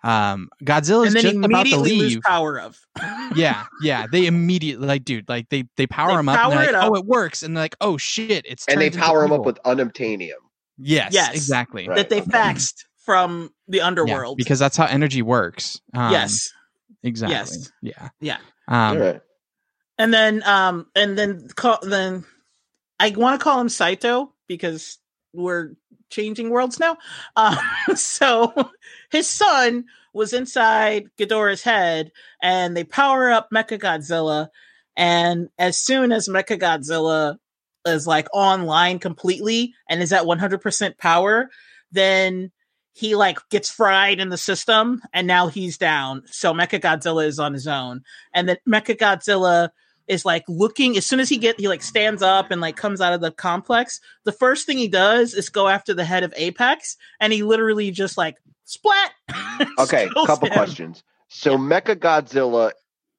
um 0.05 0.51
godzilla 0.65 1.07
is 1.07 1.15
just 1.15 1.37
about 1.37 1.65
to 1.67 1.77
immediately 1.77 1.91
lose 1.93 2.15
leave 2.15 2.23
power 2.23 2.59
of. 2.61 2.81
yeah 3.37 3.65
yeah 3.81 4.07
they 4.07 4.27
immediately 4.27 4.87
like 4.87 5.05
dude 5.05 5.29
like 5.29 5.49
they 5.49 5.65
they 5.77 5.87
power 5.87 6.09
They 6.09 6.15
him 6.17 6.29
up 6.29 6.35
and 6.35 6.53
power 6.53 6.63
they're 6.63 6.71
it 6.71 6.73
like, 6.75 6.85
oh 6.85 6.95
it 6.97 7.05
works 7.07 7.43
and 7.43 7.57
they're 7.57 7.65
like 7.65 7.77
oh 7.81 7.97
shit 7.97 8.45
it's 8.49 8.67
And 8.69 8.81
they 8.81 8.91
power 8.91 9.25
him 9.25 9.33
up 9.33 9.47
with 9.47 9.59
unobtainium. 9.65 10.33
yes 10.79 11.13
Yes. 11.13 11.35
exactly 11.35 11.89
Right. 11.89 11.97
that 11.97 12.09
they 12.11 12.21
faxed 12.21 12.85
from 13.05 13.53
the 13.69 13.79
Yeah, 13.79 13.87
underworld. 13.87 14.37
because 14.39 14.59
that's 14.59 14.77
how 14.77 14.87
energy 14.87 15.23
works 15.23 15.81
um, 15.95 16.13
yes, 16.13 16.53
exactly 17.03 17.37
Yes. 17.37 17.73
yeah 17.81 18.09
Yeah. 18.21 18.39
um 18.69 18.97
All 18.97 19.03
right. 19.03 19.21
and 19.99 20.13
then 20.13 20.43
um 20.45 20.87
and 20.95 21.17
then 21.19 21.49
call 21.55 21.79
then 21.83 22.25
I 23.01 23.11
want 23.11 23.41
to 23.41 23.43
call 23.43 23.61
him 23.61 23.69
Saito 23.69 24.33
because 24.47 24.99
we're 25.33 25.75
changing 26.11 26.51
worlds 26.51 26.79
now. 26.79 26.97
Um, 27.37 27.57
so 27.97 28.53
his 29.13 29.29
son 29.29 29.85
was 30.15 30.33
inside 30.33 31.11
Ghidorah's 31.19 31.63
head, 31.63 32.13
and 32.43 32.77
they 32.77 32.83
power 32.83 33.31
up 33.31 33.51
Mecha 33.55 33.79
Godzilla. 33.79 34.49
And 34.97 35.49
as 35.59 35.79
soon 35.79 36.13
as 36.13 36.29
Mecha 36.29 36.59
Godzilla 36.59 37.37
is 37.87 38.07
like 38.07 38.29
online 38.33 38.99
completely 38.99 39.75
and 39.89 40.03
is 40.03 40.13
at 40.13 40.25
100% 40.25 40.99
power, 40.99 41.51
then 41.91 42.51
he 42.95 43.15
like 43.15 43.39
gets 43.51 43.71
fried 43.71 44.21
in 44.21 44.29
the 44.29 44.37
system 44.37 45.03
and 45.13 45.27
now 45.27 45.49
he's 45.49 45.79
down. 45.79 46.23
So 46.27 46.53
Mecha 46.53 46.81
Godzilla 46.81 47.27
is 47.27 47.39
on 47.39 47.53
his 47.55 47.67
own. 47.67 48.03
And 48.35 48.49
then 48.49 48.57
Mecha 48.69 48.97
Godzilla 48.97 49.71
is 50.09 50.25
like 50.25 50.45
looking 50.49 50.97
as 50.97 51.07
soon 51.07 51.21
as 51.21 51.29
he 51.29 51.39
get 51.39 51.59
he 51.59 51.69
like 51.69 51.83
stands 51.83 52.23
up 52.23 52.51
and 52.51 52.61
like 52.61 52.77
comes 52.77 53.01
out 53.01 53.13
of 53.13 53.21
the 53.21 53.31
complex 53.31 54.01
the 54.25 54.33
first 54.33 54.67
thing 54.67 54.77
he 54.77 54.89
does 54.89 55.33
is 55.33 55.49
go 55.49 55.69
after 55.69 55.95
the 55.95 56.05
head 56.05 56.25
of 56.25 56.35
apex 56.37 56.97
and 57.21 57.33
he 57.33 57.45
literally 57.45 57.93
just 57.93 58.19
like 58.19 58.37
splat 58.65 59.11
Okay, 59.79 60.09
kills 60.13 60.27
couple 60.27 60.49
him. 60.49 60.55
questions. 60.55 61.03
So 61.29 61.57
Mecha 61.57 61.97
Godzilla 61.97 62.73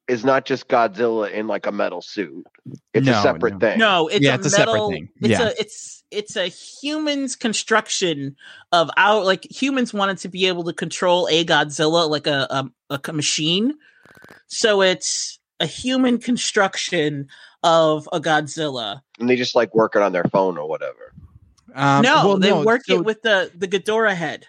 is 0.06 0.24
not 0.24 0.44
just 0.44 0.68
Godzilla 0.68 1.30
in 1.32 1.46
like 1.46 1.66
a 1.66 1.72
metal 1.72 2.02
suit. 2.02 2.46
It's 2.92 3.06
No, 3.06 3.18
a 3.18 3.22
separate 3.22 3.54
no. 3.54 3.58
thing. 3.58 3.78
no 3.78 4.08
it's 4.08 4.20
Yeah, 4.24 4.32
a 4.32 4.34
it's 4.36 4.46
a 4.46 4.50
separate 4.50 4.72
metal 4.72 4.90
thing. 4.90 5.08
it's 5.20 5.28
Yeah. 5.28 5.48
a 5.48 5.52
it's 5.58 6.04
it's 6.10 6.36
a 6.36 6.46
human's 6.46 7.34
construction 7.36 8.36
of 8.70 8.90
our 8.96 9.24
like 9.24 9.44
humans 9.50 9.92
wanted 9.94 10.18
to 10.18 10.28
be 10.28 10.46
able 10.46 10.64
to 10.64 10.72
control 10.72 11.26
a 11.30 11.44
godzilla 11.44 12.08
like 12.08 12.26
a 12.26 12.46
a, 12.90 12.98
a 13.08 13.12
machine 13.12 13.74
so 14.46 14.82
it's 14.82 15.38
a 15.60 15.66
human 15.66 16.18
construction 16.18 17.26
of 17.62 18.08
a 18.12 18.20
godzilla 18.20 19.00
And 19.18 19.28
they 19.28 19.36
just 19.36 19.54
like 19.54 19.74
work 19.74 19.96
it 19.96 20.02
on 20.02 20.12
their 20.12 20.24
phone 20.24 20.58
or 20.58 20.68
whatever. 20.68 21.12
um, 21.74 22.02
no 22.02 22.26
well, 22.26 22.38
they 22.38 22.50
no, 22.50 22.62
work 22.62 22.82
so- 22.84 22.96
it 22.96 23.04
with 23.04 23.22
the 23.22 23.50
the 23.54 23.66
Ghidorah 23.66 24.14
head 24.14 24.46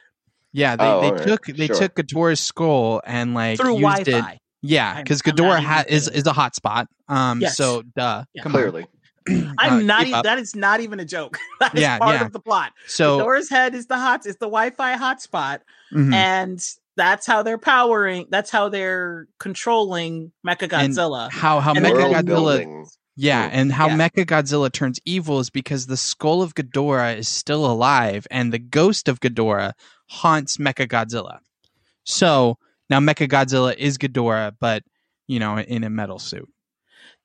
yeah 0.55 0.75
they, 0.75 0.83
Oh, 0.85 1.01
they 1.01 1.07
alright, 1.09 1.27
took 1.27 1.45
they 1.45 1.67
sure. 1.67 1.75
took 1.75 1.95
Ghidorah's 1.95 2.39
skull 2.39 3.01
and 3.05 3.33
like 3.33 3.57
through 3.59 3.77
used 3.79 4.05
Wi-Fi. 4.05 4.31
it 4.33 4.39
Yeah, 4.61 5.01
because 5.01 5.21
I'm 5.25 5.33
Ghidorah 5.33 5.59
ha- 5.59 5.83
is 5.87 6.07
is 6.07 6.25
a 6.27 6.31
hotspot. 6.31 6.85
Um, 7.07 7.41
Yes. 7.41 7.55
so 7.57 7.83
duh, 7.95 8.23
Yeah. 8.33 8.43
come 8.43 8.55
on. 8.55 8.61
Clearly. 8.61 8.85
I'm 9.57 9.73
Uh, 9.73 9.79
not. 9.81 10.07
e- 10.07 10.11
that 10.29 10.39
is 10.39 10.55
not 10.55 10.79
even 10.81 10.99
a 10.99 11.05
joke. 11.05 11.37
That 11.59 11.75
is 11.75 11.81
Yeah, 11.81 11.97
part 11.99 12.15
yeah. 12.15 12.25
of 12.25 12.31
the 12.31 12.39
plot. 12.39 12.71
So 12.87 13.19
Ghidorah's 13.19 13.49
head 13.49 13.75
is 13.75 13.87
the 13.87 13.97
hot. 13.97 14.25
Is 14.25 14.37
the 14.37 14.47
Wi-Fi 14.47 14.97
hotspot, 14.97 15.59
mhm. 15.93 16.13
and 16.13 16.59
that's 16.97 17.25
how 17.27 17.43
they're 17.43 17.57
powering. 17.57 18.27
That's 18.29 18.49
how 18.51 18.69
they're 18.69 19.27
controlling 19.39 20.31
Mecha 20.47 20.69
Godzilla. 20.69 21.29
how 21.31 21.59
how 21.59 21.73
and 21.73 21.83
then- 21.83 21.93
Mechagodzilla 21.93 22.25
building. 22.25 22.85
Yeah, 23.17 23.49
and 23.51 23.71
how 23.71 23.87
Yeah. 23.87 23.95
Mechagodzilla 23.97 24.69
turns 24.71 24.99
evil 25.05 25.39
is 25.39 25.49
because 25.49 25.87
the 25.87 25.95
skull 25.97 26.41
of 26.41 26.53
Ghidorah 26.53 27.15
is 27.17 27.29
still 27.29 27.65
alive, 27.65 28.27
and 28.29 28.51
the 28.51 28.59
ghost 28.59 29.07
of 29.07 29.21
Ghidorah 29.21 29.71
haunts 30.07 30.57
Mecha 30.57 30.87
Godzilla. 30.87 31.39
So 32.03 32.57
now 32.89 32.99
Mecha 32.99 33.27
Godzilla 33.27 33.75
is 33.75 33.97
Ghidorah, 33.97 34.53
but 34.59 34.83
you 35.27 35.39
know, 35.39 35.57
in 35.59 35.83
a 35.83 35.89
metal 35.89 36.19
suit. 36.19 36.47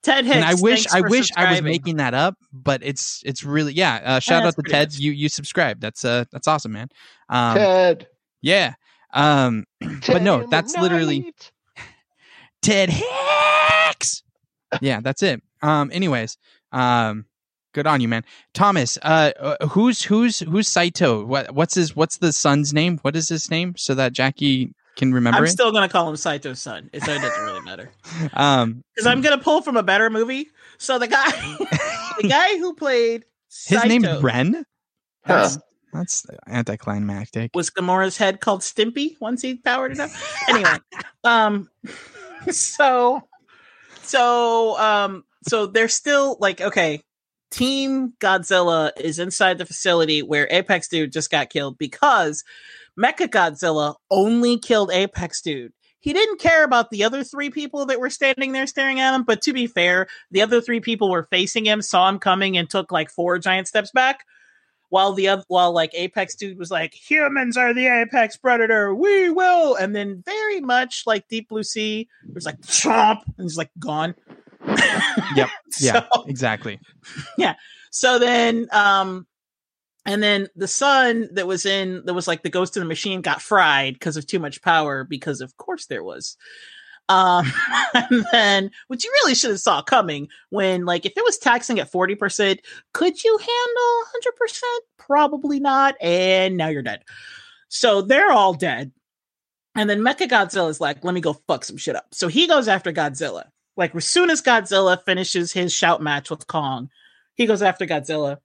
Ted 0.03 0.25
Hicks. 0.25 0.37
and 0.37 0.45
I 0.47 0.55
wish, 0.55 0.85
thanks 0.87 0.95
I 0.95 1.01
wish 1.03 1.29
I 1.37 1.51
was 1.53 1.61
making 1.63 1.97
that 1.97 2.15
up, 2.15 2.35
but 2.53 2.81
it's 2.83 3.23
it's 3.27 3.45
really 3.45 3.75
yeah. 3.75 4.01
Uh, 4.03 4.19
shout 4.21 4.43
that's 4.43 4.47
out 4.47 4.51
to 4.57 4.63
pretty 4.63 4.71
Ted. 4.73 4.89
good. 4.93 4.99
You 4.99 5.13
you 5.13 5.29
subscribed. 5.29 5.83
That's 5.83 6.05
uh 6.07 6.25
that's 6.33 6.49
awesome, 6.49 6.73
man. 6.73 6.89
Um, 7.29 7.57
Ted. 7.57 8.07
yeah. 8.41 8.75
Um, 9.13 9.65
Ted 10.01 10.23
no, 10.23 10.37
in 10.37 10.41
the 10.43 10.47
that's 10.47 10.75
literally- 10.77 11.35
Ted 12.63 12.91
Hicks. 12.91 14.23
yeah, 14.81 15.01
that's 15.01 15.23
it. 15.23 15.43
Um, 15.63 15.91
anyways, 15.93 16.39
um, 16.73 17.27
good 17.73 17.87
on 17.87 18.01
you, 18.01 18.09
man. 18.09 18.25
Thomas, 18.55 18.99
uh, 19.03 19.33
uh, 19.39 19.67
who's 19.69 20.03
who's 20.03 20.41
who's 20.41 20.69
Saito? 20.69 21.25
What 21.25 21.55
what's 21.55 21.75
his 21.75 21.95
what's 21.95 22.19
the 22.19 22.33
son's 22.33 22.73
name? 22.73 22.99
What 23.03 23.17
is 23.17 23.29
his 23.29 23.51
name 23.51 23.75
so 23.77 23.95
that 23.95 24.13
Jackie 24.13 24.75
can 24.97 25.13
remember 25.15 25.39
I'm 25.39 25.45
it? 25.45 25.49
still 25.49 25.73
gonna 25.73 25.89
call 25.89 26.09
him 26.09 26.17
Saito's 26.17 26.61
son. 26.61 26.91
So 26.93 27.13
it 27.13 27.21
doesn't 27.21 27.45
really 27.45 27.63
matter 27.63 27.91
um, 28.35 28.85
because 28.95 29.07
I'm 29.07 29.21
gonna 29.21 29.39
pull 29.39 29.63
from 29.63 29.77
a 29.77 29.83
better 29.83 30.11
movie. 30.11 30.49
So 30.79 30.99
the 30.99 31.09
guy, 31.09 31.31
the 32.21 32.29
guy 32.29 32.59
who 32.59 32.75
played 32.75 33.25
his 33.49 33.81
Saito 33.81 33.89
name's 33.89 34.23
Ren. 34.23 34.65
Huh. 35.25 35.35
That's 35.35 35.59
that's 35.93 36.27
anticlimactic. 36.47 37.51
was 37.55 37.71
Ghidorah's 37.71 38.17
head 38.17 38.41
called 38.41 38.61
Stimpy 38.61 39.21
once 39.21 39.43
he 39.43 39.57
powered 39.57 39.93
it 39.93 40.01
up. 40.01 40.11
anyway, 40.49 40.77
um, 41.25 41.69
so 42.51 43.23
so 44.03 44.79
um 44.79 45.25
so 45.49 45.67
they're 45.67 45.89
still 45.89 46.37
like 46.41 46.61
okay. 46.61 47.03
Team 47.51 48.13
Godzilla 48.21 48.93
is 48.99 49.19
inside 49.19 49.59
the 49.59 49.67
facility 49.67 50.23
where 50.23 50.49
Apex 50.51 50.89
Dude 50.89 51.13
just 51.13 51.31
got 51.31 51.51
killed 51.51 51.79
because 51.79 52.45
Mecha 52.99 53.29
Godzilla 53.29 53.97
only 54.11 54.59
killed 54.59 54.91
Apex 54.93 55.41
Dude. 55.43 55.73
He 55.99 56.13
didn't 56.15 56.41
care 56.41 56.65
about 56.65 56.91
the 56.91 57.05
other 57.05 57.23
three 57.23 57.51
people 57.51 57.87
that 57.87 58.01
were 58.01 58.09
standing 58.09 58.53
there 58.53 58.67
staring 58.67 59.01
at 59.01 59.15
him, 59.15 59.23
but 59.23 59.43
to 59.43 59.53
be 59.53 59.67
fair, 59.67 60.07
the 60.31 60.41
other 60.41 60.61
three 60.61 60.81
people 60.81 61.11
were 61.11 61.29
facing 61.31 61.67
him, 61.67 61.83
saw 61.83 62.09
him 62.09 62.19
coming, 62.19 62.57
and 62.57 62.71
took 62.71 62.91
like 62.91 63.11
four 63.11 63.39
giant 63.39 63.69
steps 63.69 63.91
back 63.91 64.25
while 64.91 65.13
the 65.13 65.29
other 65.29 65.43
while 65.49 65.73
like 65.73 65.93
apex 65.95 66.35
dude 66.35 66.59
was 66.59 66.71
like 66.71 66.93
humans 66.93 67.57
are 67.57 67.73
the 67.73 67.87
apex 67.87 68.37
predator 68.37 68.95
we 68.95 69.31
will 69.31 69.75
and 69.77 69.97
then 69.97 70.23
very 70.27 70.61
much 70.61 71.05
like 71.07 71.27
deep 71.29 71.49
blue 71.49 71.63
sea 71.63 72.09
was 72.35 72.45
like 72.45 72.61
chomp 72.61 73.23
and 73.39 73.45
he's 73.45 73.57
like 73.57 73.71
gone 73.79 74.15
Yep. 75.37 75.49
Yeah, 75.81 76.07
so, 76.13 76.25
exactly. 76.27 76.81
Yeah. 77.39 77.55
So 77.91 78.19
then 78.19 78.69
um 78.73 79.27
and 80.07 80.23
then 80.23 80.49
the 80.57 80.69
sun 80.69 81.29
that 81.33 81.47
was 81.47 81.67
in 81.67 82.03
that 82.07 82.15
was 82.15 82.27
like 82.27 82.43
the 82.43 82.51
ghost 82.51 82.77
in 82.77 82.81
the 82.81 82.89
machine 82.89 83.21
got 83.21 83.43
fried 83.43 83.95
because 83.95 84.17
of 84.17 84.27
too 84.27 84.39
much 84.39 84.63
power 84.63 85.05
because 85.05 85.41
of 85.41 85.57
course 85.57 85.87
there 85.87 86.03
was. 86.03 86.37
Um 87.09 87.53
and 87.95 88.25
then 88.33 88.71
which 88.89 89.05
you 89.05 89.11
really 89.23 89.35
should 89.35 89.51
have 89.51 89.61
saw 89.61 89.83
coming 89.83 90.29
when 90.51 90.85
like 90.85 91.07
if 91.07 91.13
it 91.17 91.25
was 91.25 91.39
taxing 91.39 91.79
at 91.79 91.93
40% 91.93 92.59
could 92.93 93.23
you 93.23 93.39
handle 93.39 94.05
100% 94.47 94.63
probably 94.99 95.61
not 95.61 95.95
and 96.01 96.57
now 96.57 96.69
you're 96.69 96.83
dead. 96.83 97.05
So 97.69 98.03
they're 98.03 98.33
all 98.33 98.55
dead. 98.55 98.93
And 99.77 99.89
then 99.89 100.01
mecha 100.01 100.29
godzilla 100.29 100.71
is 100.71 100.81
like 100.81 101.05
let 101.05 101.15
me 101.15 101.21
go 101.21 101.35
fuck 101.47 101.65
some 101.65 101.77
shit 101.77 101.97
up. 101.97 102.07
So 102.13 102.27
he 102.27 102.49
goes 102.49 102.67
after 102.69 102.93
godzilla 102.93 103.45
like 103.81 103.95
as 103.97 104.07
soon 104.07 104.31
as 104.31 104.41
godzilla 104.43 105.03
finishes 105.05 105.53
his 105.53 105.73
shout 105.73 106.01
match 106.01 106.31
with 106.31 106.47
kong 106.47 106.89
he 107.35 107.47
goes 107.47 107.63
after 107.63 107.87
godzilla 107.87 108.37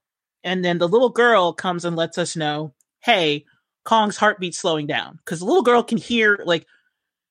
and 0.42 0.64
then 0.64 0.78
the 0.78 0.88
little 0.88 1.10
girl 1.10 1.52
comes 1.52 1.84
and 1.84 1.94
lets 1.94 2.18
us 2.18 2.34
know 2.34 2.74
hey 3.00 3.44
kong's 3.84 4.16
heartbeat 4.16 4.54
slowing 4.54 4.86
down 4.88 5.18
because 5.24 5.38
the 5.38 5.44
little 5.46 5.62
girl 5.62 5.82
can 5.84 5.98
hear 5.98 6.40
like 6.44 6.66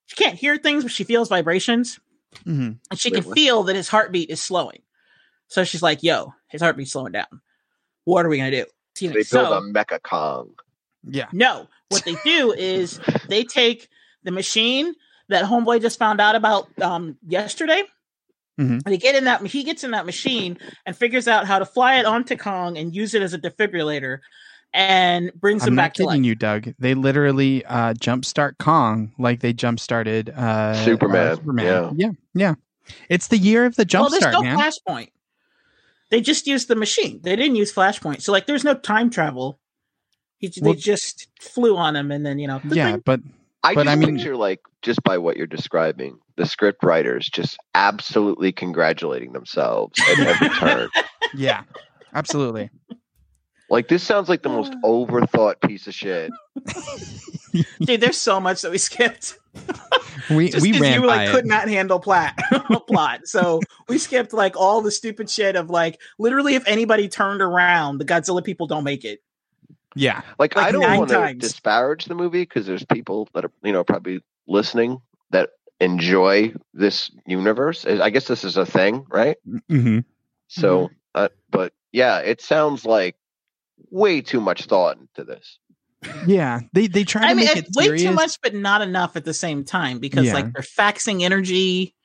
she 0.05 0.15
can't 0.15 0.37
hear 0.37 0.55
things 0.57 0.83
but 0.83 0.91
she 0.93 1.03
feels 1.03 1.27
vibrations 1.27 1.99
hmm 2.43 2.71
and 2.91 2.99
she 2.99 3.11
can 3.11 3.23
Really? 3.23 3.33
feel 3.35 3.63
that 3.63 3.75
his 3.75 3.87
heartbeat 3.89 4.29
is 4.29 4.41
slowing. 4.41 4.81
So 5.47 5.63
she's 5.63 5.81
like, 5.81 6.03
"Yo, 6.03 6.33
his 6.47 6.61
heartbeat's 6.61 6.91
slowing 6.91 7.13
down. 7.13 7.41
What 8.03 8.25
are 8.25 8.29
we 8.29 8.37
gonna 8.37 8.51
do?" 8.51 8.65
They 8.99 9.07
build 9.13 9.25
so 9.25 9.53
a 9.53 9.61
Mecha 9.61 10.01
Kong. 10.01 10.49
Yeah. 11.07 11.27
no, 11.31 11.67
what 11.89 12.03
they 12.03 12.15
do 12.25 12.51
is 12.51 12.99
they 13.29 13.43
take 13.43 13.87
the 14.23 14.31
machine 14.31 14.93
that 15.29 15.45
Homeboy 15.45 15.81
just 15.81 15.97
found 15.99 16.19
out 16.19 16.35
about 16.35 16.67
um, 16.81 17.17
yesterday. 17.27 17.83
Mhm. 18.59 18.83
They 18.83 18.97
get 18.97 19.15
in 19.15 19.25
that 19.25 19.45
he 19.47 19.63
gets 19.63 19.83
in 19.83 19.91
that 19.91 20.05
machine 20.05 20.57
and 20.85 20.95
figures 20.95 21.27
out 21.27 21.45
how 21.45 21.59
to 21.59 21.65
fly 21.65 21.95
it 21.99 22.05
onto 22.05 22.35
Kong 22.37 22.77
and 22.77 22.95
use 22.95 23.13
it 23.13 23.21
as 23.21 23.33
a 23.33 23.37
defibrillator, 23.39 24.19
and 24.73 25.31
brings 25.35 25.63
I'm 25.63 25.69
him 25.69 25.75
not 25.75 25.81
back 25.83 25.93
to 25.95 26.03
kidding 26.03 26.21
life. 26.21 26.25
you, 26.25 26.35
Doug. 26.35 26.73
They 26.79 26.93
literally 26.93 27.65
uh, 27.65 27.93
jumpstart 27.95 28.53
Kong 28.59 29.13
like 29.19 29.41
they 29.41 29.53
jumpstarted 29.53 30.29
uh, 30.37 30.73
Superman, 30.85 31.27
uh, 31.27 31.35
Superman. 31.35 31.65
yeah. 31.97 32.07
yeah, 32.07 32.11
yeah. 32.33 32.55
It's 33.09 33.27
the 33.27 33.37
year 33.37 33.65
of 33.65 33.75
the 33.75 33.85
well, 33.93 34.09
there's 34.09 34.23
jumpstart, 34.23 34.31
no 34.31 34.41
man. 34.43 34.57
flashpoint. 34.57 35.09
They 36.11 36.21
just 36.21 36.45
used 36.47 36.67
the 36.67 36.75
machine. 36.75 37.19
They 37.23 37.35
didn't 37.35 37.55
use 37.55 37.73
flashpoint. 37.73 38.21
So 38.21 38.31
like, 38.31 38.45
there's 38.45 38.63
no 38.63 38.75
time 38.75 39.09
travel. 39.09 39.59
He, 40.37 40.51
Well- 40.61 40.73
they 40.73 40.79
just 40.79 41.27
flew 41.41 41.75
on 41.77 41.95
him, 41.95 42.11
and 42.11 42.25
then 42.25 42.39
you 42.39 42.47
know, 42.47 42.61
yeah, 42.69 42.97
but 43.03 43.19
I 43.65 43.75
But 43.75 43.83
just 43.85 43.93
I 43.93 43.95
mean- 43.99 44.15
picture 44.15 44.35
like 44.35 44.61
just 44.81 45.01
by 45.03 45.17
what 45.17 45.37
you're 45.37 45.47
describing, 45.47 46.19
the 46.37 46.45
script 46.45 46.83
writers 46.83 47.27
just 47.29 47.57
absolutely 47.73 48.51
congratulating 48.51 49.33
themselves 49.33 49.99
at 49.99 50.19
every 50.19 50.49
turn. 50.49 50.89
Yeah, 51.33 51.63
absolutely. 52.13 52.69
Like 53.69 53.87
this 53.87 54.03
sounds 54.03 54.29
like 54.29 54.43
the 54.43 54.49
most 54.49 54.71
overthought 54.85 55.59
piece 55.61 55.87
of 55.87 55.93
shit. 55.95 56.31
Dude, 57.81 57.99
there's 58.01 58.17
so 58.17 58.39
much 58.39 58.61
that 58.61 58.71
we 58.71 58.77
skipped. 58.77 59.37
We 60.29 60.49
Just 60.51 60.61
we 60.61 60.79
ran 60.79 61.01
you 61.01 61.07
by 61.07 61.15
like 61.15 61.29
it. 61.29 61.31
could 61.31 61.45
not 61.45 61.67
handle 61.67 61.99
plot 61.99 62.33
plot. 62.87 63.21
So 63.25 63.59
we 63.87 63.97
skipped 63.97 64.33
like 64.33 64.55
all 64.57 64.81
the 64.81 64.91
stupid 64.91 65.29
shit 65.29 65.55
of 65.55 65.69
like 65.69 65.99
literally 66.19 66.55
if 66.55 66.67
anybody 66.67 67.07
turned 67.09 67.41
around, 67.41 67.97
the 67.97 68.05
Godzilla 68.05 68.43
people 68.43 68.67
don't 68.67 68.83
make 68.83 69.03
it. 69.05 69.21
Yeah, 69.95 70.21
Like, 70.37 70.55
Like 70.55 70.67
I 70.67 70.71
don't 70.71 70.97
want 70.97 71.09
to 71.11 71.33
disparage 71.35 72.05
the 72.05 72.15
movie 72.15 72.41
because 72.41 72.65
there's 72.65 72.85
people 72.85 73.29
that 73.33 73.45
are 73.45 73.51
you 73.63 73.71
know 73.71 73.83
probably 73.83 74.21
listening 74.47 74.99
that 75.31 75.51
enjoy 75.79 76.53
this 76.73 77.11
universe. 77.25 77.85
I 77.85 78.09
guess 78.09 78.27
this 78.27 78.43
is 78.43 78.57
a 78.57 78.65
thing, 78.65 79.05
right? 79.09 79.37
hmm 79.69 79.99
So, 80.47 80.87
Mm-hmm. 80.87 80.93
uh, 81.15 81.29
but 81.49 81.73
yeah, 81.91 82.19
it 82.19 82.41
sounds 82.41 82.85
like 82.85 83.15
way 83.89 84.21
too 84.21 84.41
much 84.41 84.65
thought 84.65 84.97
into 84.97 85.23
this. 85.23 85.59
yeah. 86.27 86.59
They 86.73 86.87
they 86.87 87.03
try 87.05 87.21
to 87.23 87.27
I 87.27 87.33
mean, 87.33 87.45
make 87.45 87.55
it- 87.57 87.67
it 87.69 87.75
way 87.75 87.85
serious. 87.85 88.03
too 88.03 88.11
much, 88.11 88.37
but 88.41 88.53
not 88.53 88.81
enough 88.81 89.15
at 89.15 89.25
the 89.25 89.33
same 89.33 89.63
time 89.63 89.99
because 89.99 90.25
Yeah. 90.25 90.33
like 90.33 90.51
they're 90.53 90.61
faxing 90.61 91.21
energy. 91.23 91.95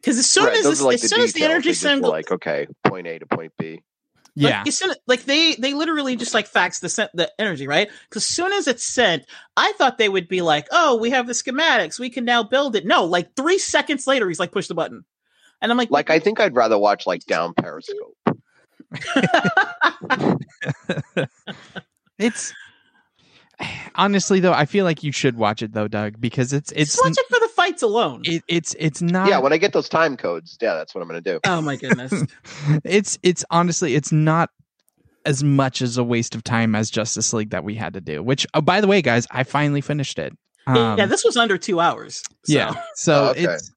Because 0.00 0.18
as 0.18 0.28
soon 0.28 0.44
right, 0.46 0.56
as 0.56 0.64
those 0.64 0.78
this, 0.78 0.82
like 0.82 0.94
as 0.94 1.00
the 1.02 1.08
soon 1.08 1.20
as 1.22 1.32
the 1.32 1.44
energy 1.44 1.68
They 1.68 1.72
just 1.72 1.80
symbol, 1.82 2.10
like 2.10 2.30
okay, 2.30 2.66
point 2.84 3.06
A 3.06 3.18
to 3.18 3.26
point 3.26 3.52
B. 3.58 3.80
Yeah, 4.36 4.58
Like, 4.58 4.68
as 4.68 4.78
soon, 4.78 4.92
like 5.06 5.24
they 5.24 5.54
they 5.54 5.74
literally 5.74 6.16
just 6.16 6.34
like 6.34 6.48
fax 6.48 6.80
the 6.80 6.88
sen- 6.88 7.08
the 7.14 7.30
energy, 7.38 7.68
right? 7.68 7.88
Because 8.08 8.24
as 8.24 8.28
soon 8.28 8.52
as 8.52 8.66
it's 8.66 8.84
sent, 8.84 9.24
I 9.56 9.72
thought 9.78 9.96
they 9.96 10.08
would 10.08 10.26
be 10.26 10.42
like, 10.42 10.66
"Oh, 10.72 10.96
we 10.96 11.10
have 11.10 11.28
the 11.28 11.34
schematics, 11.34 12.00
we 12.00 12.10
can 12.10 12.24
now 12.24 12.42
build 12.42 12.74
it." 12.74 12.84
No, 12.84 13.04
like 13.04 13.36
three 13.36 13.58
seconds 13.58 14.08
later, 14.08 14.26
he's 14.28 14.40
like, 14.40 14.50
"Push 14.50 14.66
the 14.66 14.74
button," 14.74 15.04
and 15.62 15.70
I'm 15.70 15.78
like, 15.78 15.90
Like 15.90 16.10
I 16.10 16.18
think 16.18 16.40
I'd 16.40 16.56
rather 16.56 16.78
watch 16.78 17.06
like 17.06 17.24
Down 17.26 17.54
Periscope. 17.54 18.16
it's 22.18 22.52
honestly 23.94 24.40
though. 24.40 24.52
I 24.52 24.66
feel 24.66 24.84
like 24.84 25.02
you 25.02 25.12
should 25.12 25.36
watch 25.36 25.62
it 25.62 25.72
though, 25.72 25.88
Doug, 25.88 26.20
because 26.20 26.52
it's 26.52 26.72
it's 26.72 26.92
Just 26.92 27.04
watch 27.04 27.16
it 27.16 27.26
for 27.28 27.40
the 27.40 27.48
fights 27.74 27.82
alone. 27.82 28.22
it, 28.24 28.42
it's 28.48 28.74
it's 28.78 29.02
not. 29.02 29.28
yeah, 29.28 29.38
when 29.38 29.52
I 29.52 29.56
get 29.58 29.72
those 29.72 29.88
time 29.88 30.16
codes, 30.16 30.56
yeah, 30.60 30.74
that's 30.74 30.94
what 30.94 31.02
I'm 31.02 31.08
gonna 31.08 31.20
do. 31.20 31.40
oh 31.44 31.60
my 31.60 31.76
goodness! 31.76 32.12
it's 32.84 33.18
it's 33.22 33.44
honestly 33.50 33.94
it's 33.94 34.12
not 34.12 34.50
as 35.26 35.42
much 35.42 35.80
as 35.82 35.96
a 35.96 36.04
waste 36.04 36.34
of 36.34 36.44
time 36.44 36.74
as 36.74 36.90
Justice 36.90 37.32
League 37.32 37.50
that 37.50 37.64
we 37.64 37.74
had 37.74 37.94
to 37.94 38.00
do. 38.00 38.22
Which, 38.22 38.46
oh, 38.54 38.60
by 38.60 38.80
the 38.80 38.86
way, 38.86 39.00
guys, 39.02 39.26
I 39.30 39.42
finally 39.44 39.80
finished 39.80 40.18
it. 40.18 40.36
Um, 40.66 40.98
yeah, 40.98 41.06
this 41.06 41.24
was 41.24 41.36
under 41.36 41.56
two 41.58 41.80
hours. 41.80 42.22
So. 42.44 42.52
yeah, 42.52 42.74
so 42.94 43.24
Oh, 43.26 43.30
okay. 43.30 43.44
it's 43.44 43.70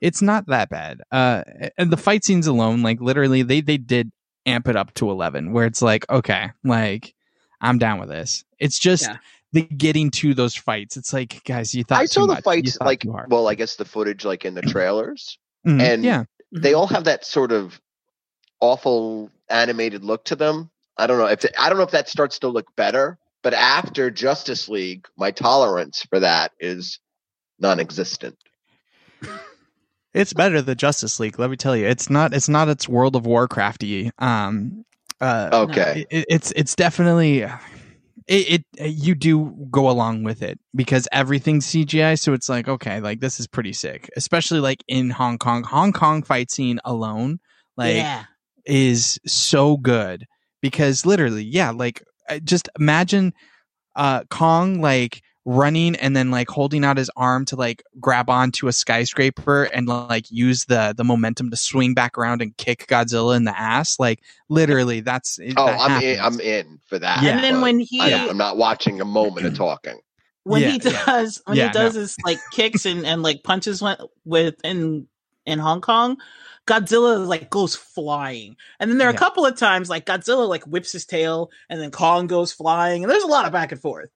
it's 0.00 0.22
not 0.22 0.46
that 0.46 0.68
bad. 0.70 1.00
Uh, 1.10 1.42
and 1.76 1.90
the 1.90 1.96
fight 1.96 2.24
scenes 2.24 2.46
alone, 2.46 2.82
like 2.82 3.00
literally, 3.00 3.42
they 3.42 3.60
they 3.60 3.76
did 3.76 4.10
amp 4.46 4.68
it 4.68 4.76
up 4.76 4.94
to 4.94 5.10
eleven, 5.10 5.52
where 5.52 5.66
it's 5.66 5.82
like, 5.82 6.08
okay, 6.10 6.50
like 6.64 7.14
I'm 7.60 7.78
down 7.78 7.98
with 7.98 8.08
this. 8.08 8.44
It's 8.58 8.78
just 8.78 9.04
Yeah. 9.04 9.16
The 9.52 9.62
getting 9.62 10.10
to 10.12 10.34
those 10.34 10.54
fights. 10.54 10.96
It's 10.96 11.12
like, 11.12 11.42
guys, 11.44 11.74
you 11.74 11.84
thought 11.84 12.00
I 12.00 12.02
too 12.04 12.08
saw 12.08 12.20
the 12.26 12.34
much. 12.34 12.44
Fights 12.44 12.78
like 12.80 13.04
well, 13.06 13.48
I 13.48 13.54
guess 13.54 13.76
the 13.76 13.84
footage 13.84 14.24
like 14.24 14.44
in 14.44 14.54
the 14.54 14.62
trailers. 14.62 15.38
Mhm. 15.66 15.80
and- 15.82 16.04
yeah, 16.04 16.24
They 16.52 16.74
all 16.74 16.86
have 16.86 17.04
that 17.04 17.24
sort 17.26 17.52
of 17.52 17.80
awful 18.60 19.30
animated 19.48 20.04
look 20.04 20.24
to 20.26 20.36
them. 20.36 20.70
I 20.96 21.06
don't 21.06 21.18
know 21.18 21.26
if 21.26 21.44
I 21.58 21.68
don't 21.68 21.78
know 21.78 21.84
if 21.84 21.92
that 21.92 22.08
starts 22.08 22.40
to 22.40 22.48
look 22.48 22.74
better, 22.76 23.18
but 23.42 23.54
after 23.54 24.10
Justice 24.10 24.68
League, 24.68 25.06
my 25.16 25.30
tolerance 25.30 26.02
for 26.08 26.20
that 26.20 26.52
is 26.58 26.98
non-existent. 27.60 28.36
it's 30.14 30.32
better 30.32 30.60
than 30.62 30.76
Justice 30.76 31.20
League. 31.20 31.38
Let 31.38 31.50
me 31.50 31.56
tell 31.56 31.76
you, 31.76 31.86
it's 31.86 32.10
not. 32.10 32.34
It's 32.34 32.48
not. 32.48 32.68
It's 32.68 32.88
World 32.88 33.14
of 33.16 33.22
Warcrafty. 33.24 34.10
Um, 34.18 34.84
uh, 35.20 35.50
Okay. 35.52 36.06
it, 36.10 36.26
it's 36.28 36.52
it's 36.52 36.74
definitely 36.74 37.44
it, 38.28 38.64
it 38.76 38.90
you 38.90 39.14
do 39.14 39.66
go 39.70 39.88
along 39.88 40.22
with 40.22 40.42
it 40.42 40.58
because 40.74 41.08
everything's 41.12 41.66
CGI 41.66 42.18
so 42.18 42.32
it's 42.34 42.48
like 42.48 42.68
okay 42.68 43.00
like 43.00 43.20
this 43.20 43.40
is 43.40 43.46
pretty 43.46 43.72
sick 43.72 44.08
especially 44.16 44.60
like 44.60 44.84
in 44.86 45.10
Hong 45.10 45.38
Kong. 45.38 45.64
Hong 45.64 45.92
Kong 45.92 46.22
fight 46.22 46.50
scene 46.50 46.78
alone 46.84 47.40
like 47.76 47.96
yeah, 47.96 48.24
is 48.66 49.18
so 49.26 49.76
good 49.78 50.26
because 50.60 51.06
literally 51.06 51.44
yeah 51.44 51.70
like 51.70 52.02
just 52.44 52.68
imagine 52.78 53.32
uh 53.96 54.24
Kong 54.30 54.80
like 54.80 55.22
running 55.44 55.96
and 55.96 56.14
then 56.14 56.30
like 56.30 56.48
holding 56.50 56.84
out 56.84 56.98
his 56.98 57.10
arm 57.16 57.44
to 57.46 57.56
like 57.56 57.82
grab 57.98 58.28
onto 58.28 58.68
a 58.68 58.72
skyscraper 58.72 59.64
and 59.64 59.86
like 59.88 60.30
use 60.30 60.66
the 60.66 60.92
the 60.96 61.04
momentum 61.04 61.50
to 61.50 61.56
swing 61.56 61.94
back 61.94 62.18
around 62.18 62.42
and 62.42 62.54
kick 62.58 62.86
Godzilla 62.86 63.34
in 63.36 63.44
the 63.44 63.58
ass 63.58 63.98
like 63.98 64.20
literally 64.50 65.00
that's 65.00 65.38
Oh, 65.56 65.66
that 65.66 65.80
I'm 65.80 66.02
in. 66.02 66.20
I'm 66.20 66.40
in 66.40 66.78
for 66.86 66.98
that. 66.98 67.22
Yeah. 67.22 67.30
and 67.36 67.44
then 67.44 67.60
when 67.62 67.78
he 67.78 68.00
I, 68.00 68.10
am 68.10 68.36
not 68.36 68.58
watching 68.58 69.00
a 69.00 69.06
moment 69.06 69.46
of 69.46 69.54
talking. 69.56 69.98
when 70.44 70.60
Yeah, 70.62 70.70
he 70.72 70.80
yeah. 70.84 71.02
does 71.06 71.40
when 71.46 71.56
Yeah, 71.56 71.66
he 71.68 71.72
does 71.72 71.94
his 71.94 72.16
like 72.26 72.38
kicks 72.52 72.84
and 72.84 73.06
and 73.06 73.22
like 73.22 73.42
punches 73.42 73.80
with, 73.80 74.00
with 74.26 74.56
in 74.64 75.06
in 75.46 75.58
Hong 75.60 75.80
Kong, 75.80 76.18
Godzilla 76.66 77.26
like 77.26 77.48
goes 77.48 77.74
flying, 77.74 78.56
and 78.78 78.90
then 78.90 78.98
there 78.98 79.08
are 79.08 79.12
Yeah. 79.12 79.16
a 79.16 79.18
couple 79.18 79.46
of 79.46 79.56
times 79.56 79.88
like 79.88 80.04
Godzilla 80.04 80.46
like 80.46 80.66
whips 80.66 80.92
his 80.92 81.06
tail, 81.06 81.50
and 81.70 81.80
then 81.80 81.90
Kong 81.90 82.26
goes 82.26 82.52
flying, 82.52 83.02
and 83.02 83.10
there's 83.10 83.22
a 83.22 83.28
lot 83.28 83.46
of 83.46 83.52
back 83.52 83.72
and 83.72 83.80
forth. 83.80 84.10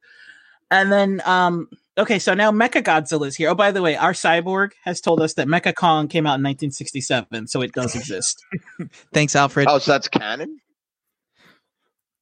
And 0.73 0.90
then 0.90 1.23
um 1.27 1.69
okay, 1.99 2.19
so 2.19 2.35
now 2.35 2.51
Mecha 2.51 2.82
Godzilla 2.82 3.27
is 3.27 3.36
here. 3.36 3.51
Oh, 3.51 3.55
by 3.55 3.70
the 3.70 3.82
way, 3.82 3.94
our 3.97 4.12
cyborg 4.15 4.70
has 4.85 5.01
told 5.01 5.20
us 5.20 5.35
that 5.35 5.47
Mecha 5.47 5.74
Kong 5.74 6.09
came 6.09 6.27
out 6.27 6.40
in 6.40 6.43
1967, 6.43 7.47
so 7.49 7.61
it 7.62 7.73
does 7.73 7.94
exist. 7.94 8.43
thanks 9.12 9.36
Alfred 9.36 9.66
Oh, 9.69 9.78
so 9.78 9.93
that's 9.93 10.09
canon. 10.09 10.59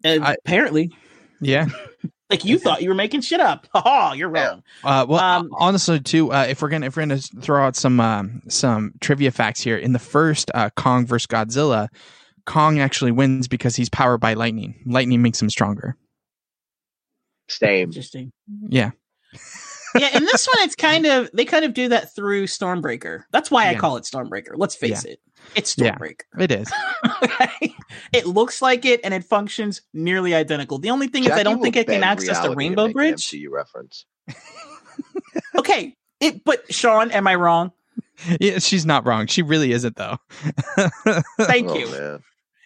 And 0.05 0.25
I- 0.25 0.37
apparently, 0.45 0.91
yeah 1.41 1.67
like 2.31 2.45
you 2.45 2.59
thought 2.59 2.83
you 2.83 2.89
were 2.89 2.95
making 2.95 3.21
shit 3.23 3.41
up. 3.41 3.67
Ha 3.75 4.13
you're 4.13 4.35
Yeah. 4.35 4.49
wrong. 4.49 4.63
Uh, 4.85 5.07
well, 5.09 5.21
Um, 5.21 5.51
honestly, 5.53 6.01
too, 6.01 6.33
uh, 6.33 6.47
if 6.49 6.63
we're 6.63 6.69
gonna 6.69 6.87
if 6.87 6.97
we're 6.97 7.03
gonna 7.03 7.19
throw 7.19 7.65
out 7.67 7.77
some 7.77 8.01
um, 8.01 8.43
some 8.49 8.93
trivia 9.01 9.31
facts 9.31 9.61
here, 9.61 9.77
in 9.77 9.93
the 9.93 9.99
first 9.99 10.51
uh, 10.55 10.71
Kong 10.77 11.07
versus 11.07 11.27
Godzilla, 11.27 11.89
Kong 12.47 12.79
actually 12.81 13.13
wins 13.13 13.47
because 13.49 13.77
he's 13.77 13.89
powered 13.89 14.21
by 14.21 14.35
lightning. 14.35 14.83
Lightning 14.87 15.23
makes 15.23 15.41
him 15.41 15.51
stronger. 15.51 15.97
Same. 17.51 17.89
Interesting. 17.89 18.33
Mm-hmm. 18.51 18.69
Yeah, 18.71 18.91
yeah, 19.99 20.17
in 20.17 20.25
this 20.25 20.47
one, 20.47 20.65
it's 20.65 20.77
kind 20.77 21.07
of 21.07 21.31
they 21.33 21.45
kind 21.45 21.65
of 21.65 21.75
do 21.75 21.89
that 21.89 22.15
through 22.15 22.47
Stormbreaker. 22.47 23.25
That's 23.33 23.51
why 23.51 23.69
I 23.69 23.75
call 23.75 23.97
it 23.97 24.05
Stormbreaker. 24.05 24.53
Let's 24.57 24.75
face 24.75 25.05
it, 25.05 25.21
it's 25.55 25.77
Yeah. 25.77 25.97
Stormbreaker. 25.97 26.23
it 26.39 26.53
is. 26.53 26.73
it 28.13 28.27
looks 28.27 28.63
like 28.63 28.85
it, 28.85 29.01
and 29.05 29.15
it 29.15 29.25
functions 29.25 29.83
nearly 29.93 30.35
identical. 30.35 30.79
The 30.79 30.91
only 30.91 31.09
thing 31.09 31.25
is, 31.25 31.31
I 31.31 31.43
don't 31.43 31.63
think 31.63 31.77
it 31.77 31.87
can 31.87 32.05
access 32.05 32.41
the 32.41 32.55
Rainbow 32.55 32.87
make 32.87 32.91
an 32.91 32.93
Bridge. 32.95 33.27
MCU 33.27 33.51
reference. 33.51 34.07
Okay, 35.57 35.97
it. 36.21 36.45
But 36.45 36.73
Sean, 36.73 37.11
am 37.11 37.27
I 37.27 37.35
wrong? 37.35 37.73
Yeah, 38.41 38.59
she's 38.59 38.87
not 38.87 39.07
wrong. 39.07 39.27
She 39.27 39.43
really 39.43 39.73
isn't 39.73 39.97
though. 39.97 40.19
Thank 41.39 41.71
oh, 41.71 41.77
you. 41.77 41.91
Man. 41.91 42.23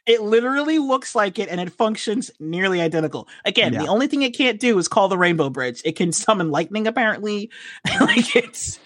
It 0.06 0.20
literally 0.22 0.78
looks 0.78 1.14
like 1.14 1.38
it, 1.38 1.48
and 1.48 1.60
it 1.60 1.70
functions 1.72 2.30
nearly 2.38 2.80
identical. 2.82 3.26
Again, 3.44 3.72
Yeah. 3.72 3.82
the 3.82 3.88
only 3.88 4.06
thing 4.06 4.22
it 4.22 4.36
can't 4.36 4.60
do 4.60 4.78
is 4.78 4.86
call 4.88 5.08
the 5.08 5.16
Rainbow 5.18 5.48
Bridge. 5.50 5.80
It 5.84 5.96
can 5.96 6.12
summon 6.12 6.50
lightning, 6.50 6.86
apparently. 6.86 7.50
like 8.00 8.36
it's 8.36 8.76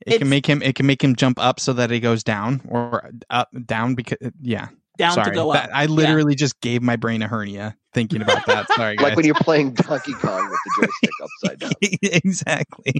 It 0.00 0.06
It's- 0.06 0.18
can 0.18 0.28
make 0.28 0.46
him. 0.46 0.62
It 0.62 0.74
can 0.74 0.86
make 0.86 1.02
him 1.04 1.16
jump 1.16 1.38
up 1.38 1.60
so 1.60 1.72
that 1.74 1.90
he 1.90 2.00
goes 2.00 2.24
down 2.24 2.62
or 2.68 3.10
up 3.30 3.48
down 3.66 3.94
because 3.94 4.18
yeah. 4.40 4.68
down 4.96 5.12
Sorry, 5.12 5.30
to 5.30 5.34
go 5.34 5.52
That- 5.52 5.64
up. 5.64 5.70
I 5.74 5.82
Yeah. 5.84 5.88
literally 5.90 6.34
just 6.34 6.60
gave 6.60 6.80
my 6.82 6.96
brain 6.96 7.20
a 7.22 7.28
hernia 7.28 7.76
thinking 7.92 8.22
about 8.22 8.46
that. 8.46 8.66
Sorry, 8.74 8.96
guys. 8.96 9.04
Like 9.08 9.16
when 9.16 9.24
you're 9.26 9.34
playing 9.34 9.74
Donkey 9.74 10.12
Kong 10.14 10.48
with 10.50 10.58
the 10.64 10.86
joystick 10.86 11.10
upside 11.22 11.58
down. 11.58 11.72
exactly. 12.02 12.94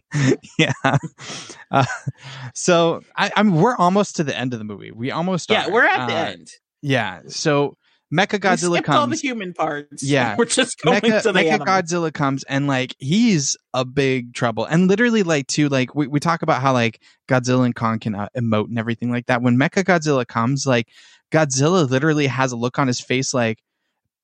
Yeah. 0.59 0.73
Uh, 1.71 1.85
so 2.55 3.03
I, 3.17 3.31
I'm 3.37 3.55
we're 3.55 3.77
almost 3.77 4.17
to 4.17 4.25
the 4.25 4.37
end 4.37 4.53
of 4.53 4.59
the 4.59 4.65
movie. 4.65 4.91
We 4.93 5.11
almost 5.11 5.51
Yeah, 5.51 5.67
are. 5.67 5.71
we're 5.73 5.85
at 5.87 6.07
the 6.09 6.15
Uh, 6.15 6.25
end. 6.27 6.51
Yeah. 6.85 7.21
So 7.29 7.77
Mecha 8.13 8.39
Godzilla 8.39 8.75
skipped 8.75 8.89
all 8.91 9.07
the 9.07 9.13
comes. 9.13 9.21
human 9.23 9.55
parts. 9.55 10.03
Yeah. 10.07 10.37
we're 10.39 10.45
just 10.45 10.79
going 10.83 11.01
Mecha, 11.01 11.23
to 11.23 11.33
the 11.33 11.41
Mecha 11.41 11.53
animal. 11.53 11.67
Godzilla 11.67 12.13
comes 12.13 12.45
and 12.45 12.67
like 12.69 12.95
he's 12.99 13.57
a 13.73 13.85
big 13.85 14.35
trouble. 14.35 14.67
And 14.67 14.87
literally 14.87 15.23
like 15.23 15.47
too 15.47 15.69
like 15.69 15.95
we, 15.95 16.07
we 16.07 16.21
talk 16.21 16.43
about 16.43 16.61
how 16.61 16.73
like 16.75 17.01
Godzilla 17.27 17.65
and 17.65 17.75
Kong 17.75 17.99
can 17.99 18.15
uh, 18.15 18.29
emote 18.37 18.67
and 18.69 18.79
everything 18.79 19.11
like 19.11 19.27
that. 19.27 19.43
When 19.43 19.57
Mecha 19.57 19.83
Godzilla 19.83 20.27
comes, 20.27 20.67
like 20.67 20.89
Godzilla 21.33 21.89
literally 21.89 22.27
has 22.27 22.53
a 22.53 22.57
look 22.57 22.79
on 22.79 22.87
his 22.87 23.01
face 23.01 23.33
like, 23.35 23.59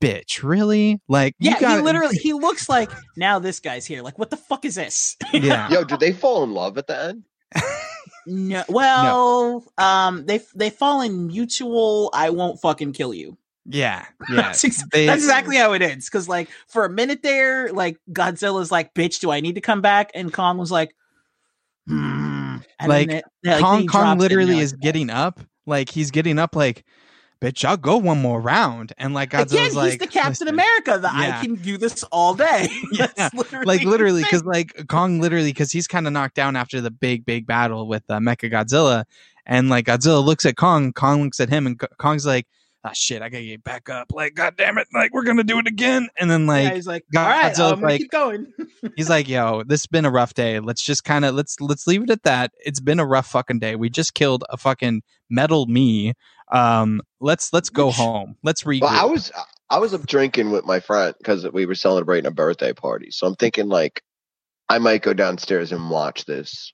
bitch, 0.02 0.42
really? 0.42 1.00
Like 1.08 1.34
you 1.40 1.50
Yeah, 1.50 1.60
got 1.60 1.76
he 1.78 1.82
literally 1.82 2.16
he 2.18 2.32
looks 2.34 2.68
like 2.68 2.90
now 3.16 3.38
this 3.38 3.58
guy's 3.58 3.86
here. 3.86 4.02
Like, 4.02 4.18
what 4.18 4.28
the 4.30 4.36
fuck 4.36 4.64
is 4.66 4.74
this? 4.76 5.16
Yeah. 5.32 5.68
Yo, 5.70 5.82
did 5.84 5.98
they 5.98 6.12
fall 6.12 6.44
in 6.44 6.52
love 6.52 6.76
at 6.78 6.86
the 6.86 6.98
end? 7.04 7.24
no, 8.26 8.64
well, 8.68 9.64
um, 9.78 10.26
they 10.26 10.40
they 10.54 10.70
fall 10.70 11.00
in 11.00 11.26
mutual. 11.26 12.10
I 12.12 12.30
won't 12.30 12.60
fucking 12.60 12.92
kill 12.92 13.14
you. 13.14 13.36
Yeah, 13.66 14.06
yeah. 14.30 14.36
That's, 14.36 14.64
ex- 14.64 14.84
They- 14.90 15.06
that's 15.06 15.22
exactly 15.22 15.56
how 15.56 15.72
it 15.74 15.82
ends. 15.82 16.06
Because 16.06 16.28
like 16.28 16.48
for 16.68 16.84
a 16.84 16.90
minute 16.90 17.22
there, 17.22 17.72
like 17.72 17.98
Godzilla's 18.12 18.70
like, 18.72 18.94
"Bitch, 18.94 19.20
do 19.20 19.30
I 19.30 19.40
need 19.40 19.54
to 19.56 19.60
come 19.60 19.80
back?" 19.80 20.10
And 20.14 20.32
Kong 20.32 20.58
was 20.58 20.70
like, 20.72 20.94
hmm. 21.86 22.56
And 22.78 22.88
Like, 22.88 23.10
it- 23.10 23.24
yeah, 23.42 23.54
like, 23.56 23.62
Kong 23.62 23.86
Kong 23.86 24.18
literally 24.18 24.58
is 24.58 24.72
getting 24.72 25.10
up, 25.10 25.40
like 25.66 25.90
he's 25.90 26.10
getting 26.10 26.38
up, 26.38 26.56
like, 26.56 26.84
bitch, 27.40 27.64
I'll 27.64 27.76
go 27.76 27.96
one 27.96 28.20
more 28.20 28.40
round, 28.40 28.92
and 28.98 29.14
like 29.14 29.30
Godzilla's 29.30 29.52
Again, 29.52 29.64
he's 29.64 29.74
like, 29.74 29.98
the 29.98 30.06
Captain 30.06 30.30
"Listen." 30.30 30.48
America. 30.48 30.98
That 31.00 31.14
Yeah. 31.16 31.38
I 31.38 31.44
can 31.44 31.54
do 31.56 31.76
this 31.78 32.02
all 32.04 32.34
day. 32.34 32.68
Yeah, 32.92 33.30
literally 33.34 33.66
like 33.66 33.82
literally 33.84 34.22
because 34.22 34.44
like 34.44 34.86
kong 34.88 35.20
literally 35.20 35.50
because 35.50 35.72
he's 35.72 35.86
kind 35.86 36.06
of 36.06 36.12
knocked 36.12 36.34
down 36.34 36.56
after 36.56 36.80
the 36.80 36.90
big 36.90 37.24
big 37.24 37.46
battle 37.46 37.86
with 37.86 38.02
uh, 38.08 38.18
mecha 38.18 38.50
godzilla 38.52 39.04
and 39.46 39.68
like 39.70 39.86
godzilla 39.86 40.22
looks 40.24 40.44
at 40.44 40.56
kong 40.56 40.92
kong 40.92 41.22
looks 41.22 41.40
at 41.40 41.48
him 41.48 41.66
and 41.66 41.78
K- 41.80 41.86
kong's 41.98 42.26
like 42.26 42.46
ah 42.84 42.92
shit 42.94 43.20
i 43.22 43.28
gotta 43.28 43.44
get 43.44 43.62
back 43.62 43.88
up 43.90 44.10
like 44.12 44.34
god 44.34 44.54
damn 44.56 44.78
it 44.78 44.86
like 44.94 45.12
we're 45.12 45.22
gonna 45.24 45.44
do 45.44 45.58
it 45.58 45.66
again 45.66 46.08
and 46.18 46.30
then 46.30 46.46
like 46.46 46.64
yeah, 46.68 46.74
he's 46.74 46.86
like, 46.86 47.04
God- 47.12 47.22
all 47.24 47.28
right, 47.28 47.52
Godzilla's 47.52 47.60
I'm 47.72 47.74
gonna 47.80 47.86
like- 47.86 48.00
keep 48.00 48.10
going. 48.10 48.52
he's 48.96 49.10
like 49.10 49.28
yo 49.28 49.62
this 49.64 49.82
has 49.82 49.86
been 49.86 50.04
a 50.06 50.10
rough 50.10 50.32
day 50.34 50.60
let's 50.60 50.82
just 50.82 51.04
kind 51.04 51.24
of 51.24 51.34
let's 51.34 51.60
let's 51.60 51.86
leave 51.86 52.02
it 52.02 52.10
at 52.10 52.22
that 52.22 52.52
it's 52.64 52.80
been 52.80 52.98
a 53.00 53.06
rough 53.06 53.26
fucking 53.26 53.58
day 53.58 53.76
we 53.76 53.90
just 53.90 54.14
killed 54.14 54.44
a 54.50 54.56
fucking 54.56 55.02
metal 55.28 55.66
me 55.66 56.14
um 56.52 57.00
let's 57.20 57.52
let's 57.52 57.68
go 57.70 57.90
home 57.90 58.36
let's 58.42 58.62
regroup 58.64 58.82
Well, 58.82 58.90
I 59.00 59.04
was 59.04 59.30
I 59.68 59.78
was 59.78 59.94
up 59.94 60.06
drinking 60.06 60.50
with 60.50 60.64
my 60.64 60.80
friend 60.80 61.14
because 61.18 61.46
we 61.52 61.66
were 61.66 61.76
celebrating 61.76 62.26
a 62.26 62.32
birthday 62.32 62.72
party. 62.72 63.12
So 63.12 63.26
I'm 63.28 63.36
thinking 63.36 63.68
like 63.68 64.02
I 64.68 64.78
might 64.78 65.02
go 65.02 65.12
downstairs 65.14 65.70
and 65.70 65.90
watch 65.90 66.24
this 66.24 66.72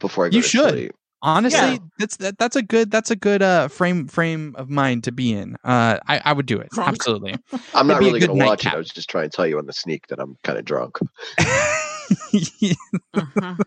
before 0.00 0.26
I 0.26 0.30
go 0.30 0.36
You 0.36 0.42
to 0.42 0.48
should. 0.48 0.70
sleep. 0.70 0.92
Honestly 1.22 1.58
Yeah. 1.72 1.78
that's 1.98 2.16
that, 2.18 2.38
that's 2.38 2.56
a 2.56 2.62
good 2.62 2.90
that's 2.90 3.10
a 3.10 3.16
good 3.16 3.42
uh 3.42 3.68
frame 3.68 4.08
frame 4.08 4.54
of 4.56 4.70
mind 4.70 5.04
to 5.04 5.12
be 5.12 5.32
in 5.32 5.56
uh 5.64 5.98
i 6.08 6.20
i 6.24 6.32
would 6.32 6.46
do 6.46 6.58
it 6.58 6.70
Drunk. 6.70 6.88
absolutely 6.88 7.36
I'm 7.74 7.86
not 7.86 7.96
It'd 7.96 8.00
be 8.00 8.04
a 8.04 8.08
really 8.08 8.20
going 8.26 8.38
to 8.38 8.44
watch 8.44 8.64
nightcap. 8.64 8.72
it. 8.72 8.76
I 8.76 8.78
was 8.78 8.88
just 8.90 9.10
trying 9.10 9.28
to 9.28 9.36
tell 9.36 9.46
you 9.46 9.58
on 9.58 9.66
the 9.66 9.72
sneak 9.72 10.06
that 10.08 10.18
I'm 10.18 10.36
kind 10.42 10.58
of 10.58 10.64
drunk. 10.64 10.98
Mhm. 13.12 13.60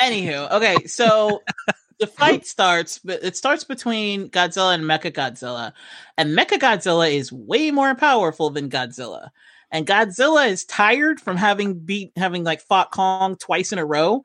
Anywho, 0.00 0.50
okay, 0.52 0.86
so 0.86 1.42
the 1.98 2.06
fight 2.06 2.46
starts, 2.46 2.98
but 2.98 3.22
it 3.24 3.36
starts 3.36 3.64
between 3.64 4.28
Godzilla 4.30 4.74
and 4.74 4.84
Mecha 4.84 5.10
Godzilla, 5.12 5.72
and 6.16 6.36
Mecha 6.36 6.58
Godzilla 6.58 7.12
is 7.12 7.32
way 7.32 7.70
more 7.70 7.94
powerful 7.94 8.50
than 8.50 8.70
Godzilla. 8.70 9.30
And 9.70 9.86
Godzilla 9.86 10.48
is 10.48 10.64
tired 10.64 11.20
from 11.20 11.36
having 11.36 11.74
beat 11.74 12.12
having 12.16 12.44
like 12.44 12.60
fought 12.60 12.92
Kong 12.92 13.36
twice 13.36 13.72
in 13.72 13.78
a 13.78 13.84
row, 13.84 14.22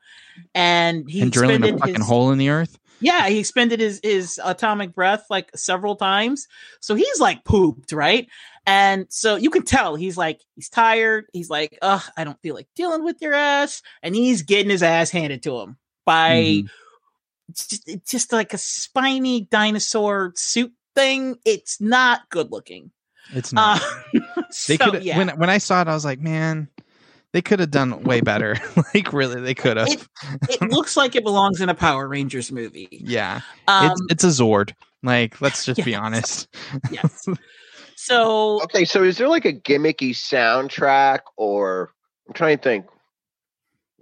and 0.54 1.08
he 1.10 1.22
and 1.22 1.32
drilling 1.32 1.64
a 1.64 1.78
fucking 1.78 1.96
his, 1.96 2.06
hole 2.06 2.30
in 2.30 2.38
the 2.38 2.48
earth 2.48 2.78
yeah, 3.02 3.28
he 3.28 3.38
expended 3.38 3.80
his 3.80 4.00
his 4.02 4.40
atomic 4.42 4.94
breath 4.94 5.26
like 5.28 5.50
several 5.56 5.96
times. 5.96 6.46
So 6.80 6.94
he's 6.94 7.20
like 7.20 7.44
pooped, 7.44 7.92
right? 7.92 8.28
And 8.64 9.06
so 9.10 9.34
you 9.34 9.50
can 9.50 9.64
tell 9.64 9.96
he's 9.96 10.16
like 10.16 10.40
he's 10.54 10.68
tired. 10.68 11.26
He's 11.32 11.50
like, 11.50 11.76
"Ugh, 11.82 12.02
I 12.16 12.22
don't 12.22 12.40
feel 12.40 12.54
like 12.54 12.68
dealing 12.76 13.02
with 13.02 13.20
your 13.20 13.34
ass." 13.34 13.82
And 14.02 14.14
he's 14.14 14.42
getting 14.42 14.70
his 14.70 14.84
ass 14.84 15.10
handed 15.10 15.42
to 15.42 15.58
him 15.58 15.76
by 16.06 16.30
Mhm. 16.30 16.70
just, 17.52 17.88
just 18.06 18.32
like 18.32 18.54
a 18.54 18.58
spiny 18.58 19.42
dinosaur 19.42 20.32
suit 20.36 20.72
thing. 20.94 21.38
It's 21.44 21.80
not 21.80 22.28
good 22.30 22.52
looking. 22.52 22.92
It's 23.30 23.52
Uh, 23.52 23.78
not 23.78 23.82
they 24.68 24.76
so, 24.76 24.90
could 24.90 25.02
yeah. 25.04 25.16
when 25.18 25.28
when 25.30 25.50
i 25.50 25.58
saw 25.58 25.80
it 25.82 25.88
i 25.88 25.94
was 25.94 26.04
like 26.04 26.20
man 26.20 26.68
they 27.32 27.40
could 27.42 27.60
have 27.60 27.70
done 27.70 28.02
way 28.04 28.20
better 28.20 28.56
like 28.94 29.12
really 29.12 29.40
they 29.40 29.54
could 29.54 29.76
have 29.76 29.88
It- 29.88 30.06
it 30.48 30.62
looks 30.70 30.96
like 30.96 31.16
it 31.16 31.24
belongs 31.24 31.60
in 31.60 31.68
a 31.68 31.74
Power 31.74 32.06
Rangers 32.08 32.52
movie. 32.52 32.88
yeah 32.90 33.40
Um, 33.68 33.90
it's 33.92 34.02
it's 34.10 34.24
a 34.24 34.42
zord 34.42 34.72
like 35.02 35.40
let's 35.40 35.64
just 35.64 35.84
be 35.84 35.94
honest 35.94 36.48
yes. 36.90 37.26
So 37.96 38.62
Okay, 38.64 38.84
so 38.84 39.02
is 39.04 39.16
there 39.18 39.28
like 39.28 39.44
a 39.44 39.52
gimmicky 39.52 40.10
soundtrack 40.10 41.20
or 41.36 41.90
I'm 42.28 42.34
trying 42.34 42.56
to 42.58 42.62
think. 42.62 42.86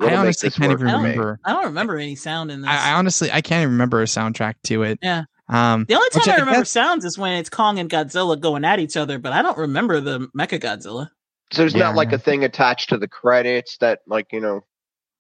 i 0.01 0.15
honestly 0.15 0.51
can't 0.51 0.71
work 0.71 0.81
even 0.81 0.91
for 0.93 0.99
me? 0.99 1.11
remember 1.11 1.41
I 1.45 1.53
don't 1.53 1.65
remember 1.67 1.97
any 1.99 2.17
sound 2.17 2.51
in 2.51 2.63
this. 2.63 2.71
I, 2.71 2.91
I 2.91 2.95
honestly 2.95 3.31
i 3.31 3.41
can't 3.41 3.63
even 3.63 3.73
remember 3.73 4.01
a 4.03 4.07
soundtrack 4.07 4.55
to 4.65 4.83
it 4.83 4.99
Yeah. 5.03 5.25
Um 5.51 5.85
The 5.89 5.95
only 5.95 6.09
time 6.11 6.23
I, 6.27 6.33
I 6.33 6.37
remember 6.37 6.61
guess- 6.61 6.71
sounds 6.71 7.05
is 7.05 7.19
when 7.19 7.33
it's 7.35 7.51
Kong 7.51 7.79
and 7.79 7.91
Godzilla 7.91 8.39
going 8.41 8.65
at 8.65 8.79
each 8.81 8.97
other, 8.97 9.19
but 9.19 9.33
I 9.33 9.43
don't 9.43 9.59
remember 9.59 10.01
the 10.01 10.21
Mecha 10.37 10.59
Godzilla. 10.61 11.11
So 11.53 11.63
there's 11.63 11.75
Yeah. 11.75 11.81
not 11.87 11.97
like 11.97 12.13
a 12.13 12.19
thing 12.19 12.45
attached 12.45 12.89
to 12.91 12.97
the 12.97 13.09
credits 13.09 13.77
that 13.79 14.01
like, 14.07 14.33
you 14.33 14.41
know, 14.41 14.61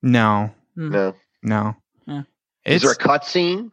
no 0.02 0.50
Hmm. 0.76 0.90
no. 0.90 1.14
no 1.42 1.76
Yeah. 2.06 2.20
Is 2.64 2.76
it's 2.76 2.84
there 2.84 2.92
a 2.92 2.96
cutscene? 2.96 3.70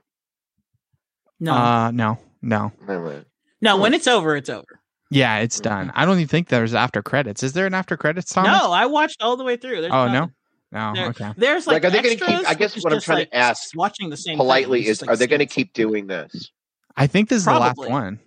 No, 1.40 1.54
uh 1.54 1.92
no 1.92 2.18
no 2.42 2.72
No, 2.88 3.24
no. 3.62 3.78
When 3.78 3.94
it's 3.94 4.08
over, 4.08 4.36
it's 4.36 4.50
over. 4.50 4.80
yeah 5.12 5.38
it's 5.38 5.60
done 5.60 5.92
i 5.96 6.04
don't 6.06 6.18
even 6.18 6.28
think 6.28 6.50
there's 6.50 6.74
after 6.74 7.02
credits 7.02 7.42
is 7.44 7.54
there 7.54 7.66
an 7.68 7.74
after 7.74 7.96
credits 7.96 8.34
Thomas? 8.34 8.52
No, 8.52 8.72
I 8.74 8.88
watched 8.88 9.22
all 9.22 9.38
the 9.38 9.44
way 9.44 9.56
through. 9.56 9.82
There's 9.82 9.94
oh 9.94 10.08
no 10.08 10.14
nothing. 10.14 10.34
No 10.72 10.94
There- 10.94 11.08
okay 11.10 11.34
There's 11.38 11.66
like, 11.68 11.84
Like, 11.84 11.86
are 11.86 11.90
they 11.92 12.02
gonna 12.02 12.14
extras, 12.14 12.40
keep- 12.40 12.50
I 12.50 12.54
guess 12.54 12.76
what 12.84 12.92
I'm 12.94 12.98
just, 12.98 13.06
trying 13.06 13.26
to 13.26 13.36
ask 13.36 13.76
watching 13.76 14.10
the 14.10 14.18
same 14.18 14.38
Politely 14.38 14.80
thing. 14.82 14.90
is 14.92 14.92
It's 14.92 15.00
just, 15.02 15.10
are 15.10 15.16
they 15.16 15.28
going 15.28 15.40
to 15.40 15.46
keep 15.46 15.74
doing 15.74 16.08
this? 16.08 16.52
i 16.96 17.06
think 17.08 17.30
this 17.30 17.38
is 17.40 17.46
the 17.46 17.54
last 17.54 17.78
one 17.78 18.20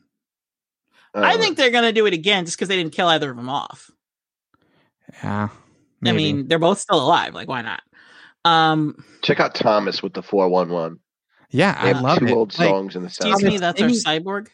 I 1.12 1.34
Uh, 1.34 1.38
think 1.38 1.56
they're 1.56 1.72
going 1.72 1.84
to 1.84 1.92
do 1.92 2.06
it 2.06 2.12
again 2.14 2.44
just 2.44 2.56
because 2.56 2.68
they 2.68 2.76
didn't 2.76 2.92
kill 2.92 3.08
either 3.08 3.30
of 3.30 3.36
them 3.36 3.48
off. 3.48 3.90
yeah 5.24 5.48
I 6.06 6.12
mean, 6.12 6.46
they're 6.48 6.58
both 6.58 6.78
still 6.78 7.02
alive. 7.02 7.34
Like, 7.34 7.48
why 7.48 7.60
not? 7.62 7.82
Um, 8.44 9.04
check 9.22 9.38
out 9.40 9.54
Thomas 9.54 10.02
with 10.02 10.14
the 10.14 10.22
411. 10.22 10.98
yeah 11.50 11.76
i 11.78 11.88
have 11.88 12.00
love 12.00 12.18
two 12.20 12.26
it 12.26 12.32
old 12.32 12.56
Like, 12.58 12.68
songs 12.68 12.94
in 12.96 13.02
the 13.02 13.08
excuse 13.08 13.32
sound. 13.40 13.42
me, 13.52 13.58
that's 13.58 13.82
our 13.82 13.88
cyborg. 13.88 14.48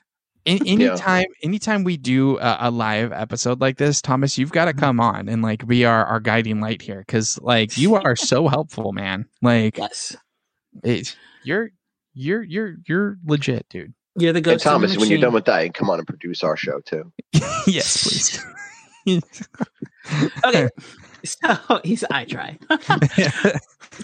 In, 0.47 0.59
anytime, 0.67 1.27
anytime 1.43 1.85
we 1.85 1.97
do 1.97 2.39
a, 2.39 2.57
a 2.61 2.71
live 2.71 3.13
episode 3.13 3.61
like 3.61 3.77
this, 3.77 4.01
Thomas, 4.01 4.39
you've 4.39 4.53
got 4.53 4.67
to 4.67 4.73
come 4.73 5.01
on 5.01 5.29
and 5.29 5.43
like 5.43 5.67
be 5.67 5.85
our, 5.85 6.07
our 6.07 6.21
guiding 6.21 6.61
light 6.61 6.81
here 6.81 7.01
because 7.07 7.39
like 7.43 7.77
you 7.77 7.97
are 7.97 8.17
so 8.17 8.49
helpful, 8.49 8.93
man. 8.93 9.27
Like 9.43 9.77
Yes, 9.77 10.17
it, 10.83 11.17
you're 11.43 11.71
you're 12.15 12.43
you're 12.43 12.77
you're 12.87 13.19
legit, 13.27 13.67
dude. 13.69 13.93
you're 14.17 14.33
the 14.33 14.41
And. 14.41 14.61
Thomas, 14.61 14.95
the 14.95 15.01
when 15.01 15.11
you're 15.11 15.21
done 15.21 15.35
with 15.35 15.45
that, 15.47 15.65
you 15.65 15.73
come 15.73 15.91
on 15.91 15.99
and 15.99 16.07
produce 16.07 16.43
our 16.43 16.57
show 16.57 16.81
too. 16.81 17.13
yes, 17.67 18.41
please. 19.05 19.21
okay, 20.45 20.69
so 21.25 21.81
he's 21.83 22.05
I 22.05 22.25
try. 22.25 22.59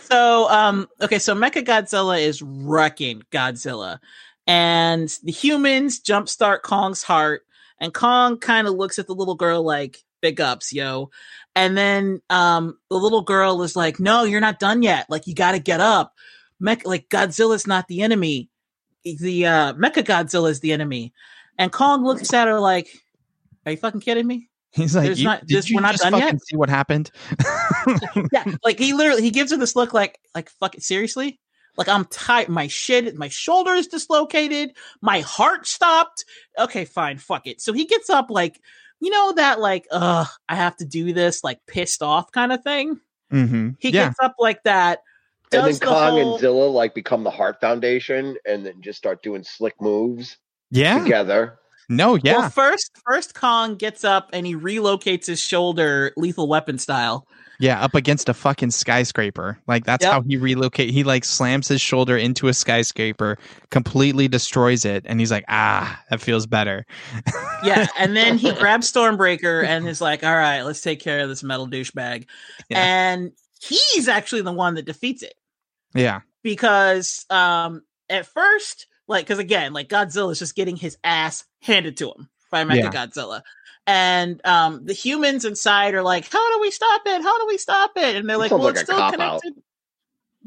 so 0.02 0.48
um 0.50 0.88
okay 1.00 1.18
so 1.18 1.34
mecha 1.34 1.64
godzilla 1.64 2.20
is 2.20 2.40
wrecking 2.40 3.22
godzilla 3.30 3.98
and 4.46 5.08
the 5.22 5.32
humans 5.32 6.00
jumpstart 6.00 6.62
kong's 6.62 7.02
heart 7.02 7.42
and 7.78 7.94
kong 7.94 8.38
kind 8.38 8.66
of 8.66 8.74
looks 8.74 8.98
at 8.98 9.06
the 9.06 9.14
little 9.14 9.34
girl 9.34 9.62
like 9.64 9.98
big 10.20 10.40
ups 10.40 10.72
yo 10.72 11.10
and 11.54 11.76
then 11.76 12.20
um 12.30 12.76
the 12.90 12.96
little 12.96 13.22
girl 13.22 13.62
is 13.62 13.76
like 13.76 13.98
no 14.00 14.24
you're 14.24 14.40
not 14.40 14.58
done 14.58 14.82
yet 14.82 15.06
like 15.08 15.26
you 15.26 15.34
gotta 15.34 15.58
get 15.58 15.80
up 15.80 16.14
Mech- 16.60 16.86
like 16.86 17.08
godzilla's 17.08 17.66
not 17.66 17.88
the 17.88 18.02
enemy 18.02 18.48
the 19.04 19.46
uh 19.46 19.72
mecha 19.74 20.02
godzilla 20.04 20.50
is 20.50 20.60
the 20.60 20.72
enemy 20.72 21.12
and 21.58 21.72
kong 21.72 22.04
looks 22.04 22.32
at 22.32 22.48
her 22.48 22.60
like 22.60 22.88
are 23.66 23.72
you 23.72 23.78
fucking 23.78 24.00
kidding 24.00 24.26
me 24.26 24.48
He's 24.74 24.96
like, 24.96 25.18
you, 25.18 25.24
not- 25.24 25.46
this- 25.46 25.70
we're 25.70 25.82
not 25.82 25.96
done 25.96 26.12
fucking 26.12 26.26
yet? 26.28 26.46
see 26.46 26.56
what 26.56 26.70
happened? 26.70 27.10
yeah, 28.32 28.44
like 28.64 28.78
he 28.78 28.94
literally 28.94 29.20
he 29.20 29.30
gives 29.30 29.50
her 29.50 29.58
this 29.58 29.76
look 29.76 29.92
like 29.92 30.18
like 30.34 30.48
fuck 30.48 30.74
it 30.74 30.82
seriously. 30.82 31.38
Like 31.76 31.88
I'm 31.88 32.04
tight, 32.06 32.48
my 32.48 32.66
shit, 32.66 33.16
my 33.16 33.28
shoulder 33.28 33.72
is 33.72 33.86
dislocated, 33.86 34.72
my 35.00 35.20
heart 35.20 35.66
stopped. 35.66 36.24
Okay, 36.58 36.84
fine, 36.84 37.18
fuck 37.18 37.46
it. 37.46 37.60
So 37.60 37.72
he 37.72 37.86
gets 37.86 38.10
up 38.10 38.26
like 38.30 38.60
you 39.00 39.10
know 39.10 39.32
that 39.32 39.58
like 39.58 39.86
uh 39.90 40.26
I 40.48 40.54
have 40.56 40.76
to 40.76 40.84
do 40.84 41.12
this 41.12 41.42
like 41.42 41.58
pissed 41.66 42.02
off 42.02 42.30
kind 42.32 42.52
of 42.52 42.62
thing. 42.62 43.00
Mm-hmm. 43.32 43.70
He 43.78 43.88
Yeah, 43.90 44.08
gets 44.08 44.18
up 44.22 44.34
like 44.38 44.62
that. 44.64 45.00
And 45.52 45.66
then 45.66 45.74
the 45.74 45.86
Kong 45.86 46.10
whole- 46.12 46.32
and 46.32 46.40
Zilla 46.40 46.66
like 46.66 46.94
become 46.94 47.24
the 47.24 47.30
Hart 47.30 47.60
Foundation 47.60 48.36
and 48.46 48.64
then 48.64 48.80
just 48.80 48.98
start 48.98 49.22
doing 49.22 49.42
slick 49.42 49.74
moves 49.80 50.38
yeah. 50.70 51.02
together. 51.02 51.58
No, 51.88 52.14
yeah. 52.14 52.38
Well, 52.38 52.50
first, 52.50 52.90
first 53.06 53.34
Kong 53.34 53.74
gets 53.76 54.02
up 54.04 54.30
and 54.32 54.46
he 54.46 54.54
relocates 54.54 55.26
his 55.26 55.40
shoulder, 55.40 56.12
lethal 56.16 56.48
weapon 56.48 56.78
style. 56.78 57.26
Yeah, 57.62 57.80
up 57.80 57.94
against 57.94 58.28
a 58.28 58.34
fucking 58.34 58.72
skyscraper. 58.72 59.56
Like 59.68 59.84
that's 59.84 60.02
Yep. 60.04 60.12
how 60.12 60.20
he 60.22 60.36
relocate. 60.36 60.90
He 60.90 61.04
like 61.04 61.24
slams 61.24 61.68
his 61.68 61.80
shoulder 61.80 62.16
into 62.16 62.48
a 62.48 62.52
skyscraper, 62.54 63.38
completely 63.70 64.26
destroys 64.26 64.84
it, 64.84 65.04
and 65.06 65.20
he's 65.20 65.30
like, 65.30 65.44
"Ah, 65.48 66.02
that 66.10 66.20
feels 66.20 66.46
better." 66.46 66.84
Yeah, 67.64 67.86
and 67.96 68.16
then 68.16 68.38
he 68.38 68.50
grabs 68.52 68.90
Stormbreaker 68.92 69.64
and 69.64 69.86
is 69.86 70.00
like, 70.00 70.24
"All 70.24 70.34
right, 70.34 70.62
let's 70.62 70.80
take 70.80 70.98
care 70.98 71.20
of 71.20 71.28
this 71.28 71.44
metal 71.44 71.68
douchebag." 71.68 72.26
Yeah. 72.68 72.80
And 72.82 73.30
he's 73.60 74.08
actually 74.08 74.42
the 74.42 74.52
one 74.52 74.74
that 74.74 74.84
defeats 74.84 75.22
it 75.22 75.34
Yeah, 75.94 76.22
because 76.42 77.24
um 77.30 77.82
at 78.10 78.26
first, 78.26 78.88
like, 79.06 79.24
because 79.24 79.38
again, 79.38 79.72
like 79.72 79.88
Godzilla 79.88 80.32
is 80.32 80.40
just 80.40 80.56
getting 80.56 80.74
his 80.74 80.98
ass 81.04 81.44
handed 81.60 81.96
to 81.98 82.08
him 82.10 82.28
by 82.50 82.64
Mecha 82.64 82.76
Yeah. 82.76 82.90
Godzilla. 82.90 83.42
And 83.86 84.40
um 84.46 84.84
the 84.84 84.92
humans 84.92 85.44
inside 85.44 85.94
are 85.94 86.02
like, 86.02 86.30
How 86.30 86.54
do 86.54 86.60
we 86.60 86.70
stop 86.70 87.02
it? 87.06 87.22
How 87.22 87.38
do 87.40 87.46
we 87.48 87.58
stop 87.58 87.92
it? 87.96 88.16
And 88.16 88.28
they're 88.28 88.36
like, 88.36 88.50
Well, 88.50 88.60
like 88.60 88.74
it's 88.74 88.82
still 88.84 88.96
cop-out. 88.98 89.42
connected. 89.42 89.62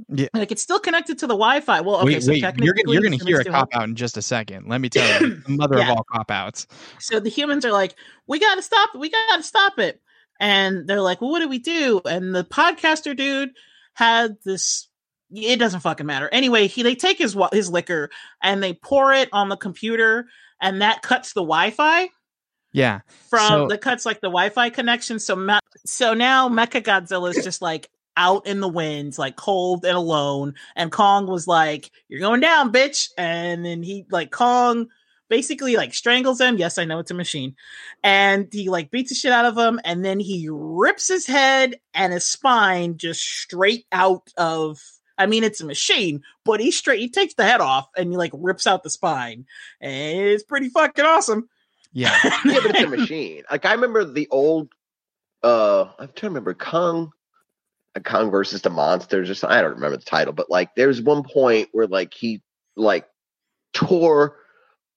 Yeah. 0.10 0.28
Like 0.34 0.52
it's 0.52 0.62
still 0.62 0.80
connected 0.80 1.20
to 1.20 1.28
the 1.28 1.34
Wi-Fi. 1.36 1.82
Well, 1.82 1.98
okay, 1.98 2.06
wait, 2.16 2.24
so 2.24 2.32
wait, 2.32 2.42
technically 2.42 2.66
you're 2.66 2.74
gonna 2.74 2.94
you're 2.94 3.02
gonna 3.02 3.24
hear 3.24 3.38
a 3.40 3.42
still 3.42 3.54
cop 3.54 3.72
have- 3.74 3.82
out 3.82 3.90
in 3.90 3.96
just 3.96 4.18
a 4.18 4.22
second. 4.22 4.68
Let 4.68 4.82
me 4.82 4.90
tell 4.90 5.22
you, 5.22 5.36
the 5.36 5.44
mother 5.52 5.78
Yeah. 5.78 5.92
of 5.92 5.98
all 5.98 6.06
cop 6.12 6.32
outs. 6.32 6.68
So 7.00 7.20
the 7.20 7.30
humans 7.30 7.64
are 7.66 7.72
like, 7.72 7.96
"We 8.28 8.40
got 8.40 8.56
to 8.56 8.62
stop 8.62 8.90
it. 8.94 9.00
We 9.00 9.10
got 9.10 9.38
to 9.38 9.44
stop 9.44 9.80
it." 9.80 10.02
And 10.40 10.86
they're 10.88 11.02
like, 11.02 11.22
"Well, 11.22 11.32
what 11.32 11.40
do 11.40 11.48
we 11.48 11.60
do?" 11.60 12.02
And 12.06 12.36
the 12.36 12.44
podcaster 12.44 13.16
dude 13.16 13.52
had 13.94 14.36
this. 14.44 14.90
It 15.34 15.58
doesn't 15.60 15.80
fucking 15.80 16.06
matter. 16.06 16.30
Anyway, 16.32 16.68
he 16.68 16.84
they 16.84 16.96
take 16.96 17.18
his 17.18 17.36
his 17.54 17.70
liquor 17.70 18.10
and 18.42 18.62
they 18.62 18.74
pour 18.74 19.14
it 19.14 19.30
on 19.32 19.48
the 19.50 19.58
computer, 19.58 20.28
and 20.62 20.82
that 20.82 21.02
cuts 21.04 21.32
the 21.34 21.42
Wi-Fi 21.42 22.10
Yeah, 22.76 23.00
from 23.30 23.48
So- 23.48 23.68
the 23.68 23.78
cuts 23.78 24.06
like 24.06 24.22
the 24.22 24.28
Wi-Fi 24.28 24.70
connection. 24.70 25.20
So 25.20 25.36
me- 25.36 25.60
so 25.86 26.14
now 26.14 26.50
Mecha 26.50 26.82
Godzilla 26.84 27.36
is 27.36 27.44
just 27.44 27.62
like 27.62 27.90
out 28.18 28.48
in 28.48 28.60
the 28.62 28.68
winds, 28.68 29.20
like 29.20 29.36
cold 29.36 29.86
and 29.86 29.96
alone. 29.98 30.54
And 30.76 30.92
Kong 30.92 31.28
was 31.28 31.48
like, 31.48 31.92
"You're 32.08 32.20
going 32.22 32.40
down, 32.42 32.72
bitch!" 32.72 33.10
And 33.18 33.66
then 33.66 33.84
he 33.84 34.06
like 34.10 34.32
Kong 34.32 34.88
basically 35.30 35.76
like 35.76 35.94
strangles 35.94 36.40
him. 36.40 36.58
Yes, 36.58 36.78
I 36.78 36.86
know 36.86 37.00
it's 37.00 37.12
a 37.12 37.16
machine, 37.16 37.56
and 38.04 38.48
he 38.52 38.70
like 38.70 38.92
beats 38.92 39.10
the 39.10 39.16
shit 39.16 39.32
out 39.32 39.46
of 39.46 39.58
him, 39.58 39.80
and 39.84 40.04
then 40.04 40.20
he 40.20 40.48
rips 40.52 41.08
his 41.08 41.26
head 41.26 41.76
and 41.94 42.14
his 42.14 42.26
spine 42.26 42.98
just 42.98 43.22
straight 43.22 43.86
out 43.92 44.30
of. 44.38 44.80
I 45.18 45.28
mean, 45.28 45.46
it's 45.46 45.62
a 45.62 45.66
machine, 45.66 46.22
but 46.44 46.60
he 46.60 46.72
straight 46.72 47.00
he 47.00 47.10
takes 47.10 47.36
the 47.36 47.46
head 47.46 47.62
off 47.62 47.88
and 47.96 48.12
he 48.12 48.18
like 48.18 48.32
rips 48.34 48.68
out 48.68 48.84
the 48.84 48.90
spine, 48.90 49.46
and 49.82 50.20
it's 50.20 50.44
pretty 50.44 50.70
fucking 50.70 51.06
awesome. 51.06 51.48
Yeah. 51.96 52.16
yeah, 52.24 52.60
but 52.62 52.76
it's 52.76 52.82
a 52.82 52.88
machine. 52.88 53.44
Like 53.50 53.66
I 53.66 53.74
remember 53.74 54.04
the 54.04 54.28
old 54.30 54.70
uh 55.42 55.86
I'm 55.98 56.10
trying 56.10 56.14
to 56.14 56.28
remember 56.28 56.54
Kong 56.54 57.12
uh, 57.96 58.02
Kong 58.02 58.30
versus 58.30 58.62
the 58.62 58.70
monsters 58.70 59.30
or 59.30 59.34
something. 59.34 59.58
I 59.58 59.62
don't 59.62 59.76
remember 59.76 59.98
the 59.98 60.04
title, 60.04 60.34
but 60.34 60.50
like 60.52 60.76
there's 60.76 61.02
one 61.02 61.24
point 61.24 61.70
where 61.72 61.88
like 61.88 62.14
he 62.14 62.44
like 62.76 63.08
tore 63.74 64.38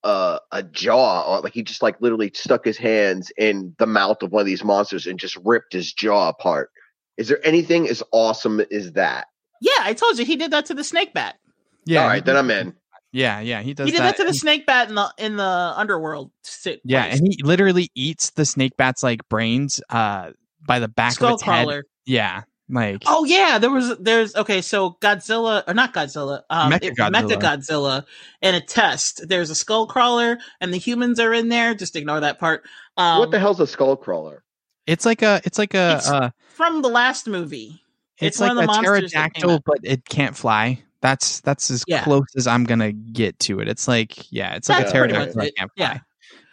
uh, 0.02 0.38
a 0.50 0.62
jaw 0.64 1.22
or 1.22 1.40
like 1.40 1.54
he 1.54 1.62
just 1.62 1.82
like 1.82 2.00
literally 2.00 2.32
stuck 2.34 2.64
his 2.64 2.76
hands 2.76 3.30
in 3.38 3.74
the 3.78 3.86
mouth 3.86 4.22
of 4.22 4.32
one 4.32 4.40
of 4.40 4.46
these 4.46 4.64
monsters 4.64 5.06
and 5.06 5.18
just 5.18 5.36
ripped 5.44 5.72
his 5.72 5.92
jaw 5.92 6.28
apart. 6.28 6.70
Is 7.16 7.28
there 7.28 7.44
anything 7.46 7.88
as 7.88 8.02
awesome 8.12 8.60
as 8.60 8.92
that? 8.92 9.26
Yeah, 9.60 9.72
I 9.80 9.92
told 9.92 10.18
you 10.18 10.24
he 10.24 10.36
did 10.36 10.50
that 10.50 10.66
to 10.66 10.74
the 10.74 10.84
snake 10.84 11.14
bat. 11.14 11.36
Yeah. 11.84 12.02
All 12.02 12.08
right, 12.08 12.24
then 12.24 12.36
I'm 12.36 12.50
in. 12.50 12.74
Yeah, 13.12 13.40
yeah, 13.40 13.62
he 13.62 13.72
does. 13.74 13.86
he 13.86 13.92
did 13.92 14.00
that, 14.02 14.16
to 14.16 14.22
the 14.22 14.28
and- 14.28 14.36
snake 14.36 14.66
bat 14.66 14.88
in 14.90 14.94
the 14.94 15.12
in 15.18 15.36
the 15.36 15.72
underworld. 15.76 16.30
si- 16.42 16.80
Yeah, 16.84 17.08
place. 17.08 17.18
and 17.20 17.28
he 17.32 17.42
literally 17.42 17.90
eats 17.94 18.30
the 18.30 18.44
snake 18.44 18.76
bat's 18.76 19.02
like 19.02 19.26
brains 19.28 19.80
uh 19.90 20.30
by 20.66 20.78
the 20.78 20.88
back 20.88 21.10
of 21.12 21.14
skull 21.14 21.34
its 21.34 21.42
head. 21.42 21.64
crawler. 21.64 21.84
Yeah, 22.04 22.42
like 22.68 23.02
Oh 23.06 23.24
yeah, 23.24 23.58
there 23.58 23.70
was 23.70 23.96
there's 23.98 24.34
okay. 24.36 24.60
So 24.60 24.98
Godzilla 25.00 25.64
or 25.66 25.72
not 25.72 25.94
Godzilla, 25.94 26.42
um, 26.50 26.70
Mecha 26.72 26.82
it- 26.84 26.96
Godzilla. 26.96 28.04
In 28.42 28.54
a 28.54 28.60
test. 28.60 29.26
There's 29.26 29.48
a 29.48 29.54
skull 29.54 29.86
crawler 29.86 30.38
and 30.60 30.72
the 30.74 30.78
humans 30.78 31.18
are 31.18 31.32
in 31.32 31.48
there. 31.48 31.74
Just 31.74 31.96
ignore 31.96 32.20
that 32.20 32.38
part. 32.38 32.64
Um, 32.98 33.20
what 33.20 33.30
the 33.30 33.38
hell's 33.38 33.60
a 33.60 33.66
skull 33.66 33.96
crawler? 33.96 34.44
it's 34.86 35.04
like 35.06 35.22
a 35.22 35.40
it's 35.44 35.58
like 35.58 35.72
a 35.74 35.96
It's 35.96 36.08
uh, 36.10 36.30
from 36.48 36.82
the 36.82 36.88
last 36.88 37.26
movie? 37.26 37.80
it's, 38.18 38.36
it's 38.36 38.40
one 38.40 38.48
like 38.48 38.50
of 38.50 38.56
the 38.56 38.62
a 38.64 38.82
monsters 38.82 39.12
pterodactyl, 39.12 39.60
but 39.64 39.78
it 39.82 40.04
can't 40.08 40.36
fly. 40.36 40.82
That's 41.00 41.40
that's 41.40 41.70
as 41.70 41.84
Yeah. 41.86 42.02
close 42.02 42.26
as 42.36 42.46
I'm 42.46 42.64
gonna 42.64 42.92
get 42.92 43.38
to 43.40 43.60
it. 43.60 43.68
It's 43.68 43.86
like 43.86 44.30
yeah, 44.32 44.54
it's 44.56 44.68
like 44.68 44.78
That's 44.78 44.90
a 44.90 44.98
pretty 44.98 45.14
pterodactyl 45.14 45.42
it. 45.42 45.54
Yeah. 45.76 45.98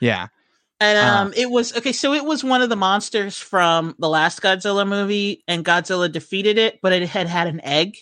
Yeah, 0.02 0.28
And 0.80 0.98
Ah. 1.00 1.22
um, 1.22 1.34
it 1.36 1.50
was 1.50 1.76
okay. 1.78 1.94
So 1.94 2.14
it 2.14 2.26
was 2.26 2.44
one 2.44 2.62
of 2.62 2.70
the 2.70 2.76
monsters 2.76 3.38
from 3.38 3.96
the 3.98 4.10
last 4.10 4.42
Godzilla 4.42 4.88
movie, 4.88 5.44
and 5.48 5.64
Godzilla 5.66 6.12
defeated 6.12 6.58
it, 6.58 6.80
but 6.82 6.92
it 6.94 7.08
had 7.08 7.28
had 7.28 7.48
an 7.48 7.62
egg. 7.62 7.96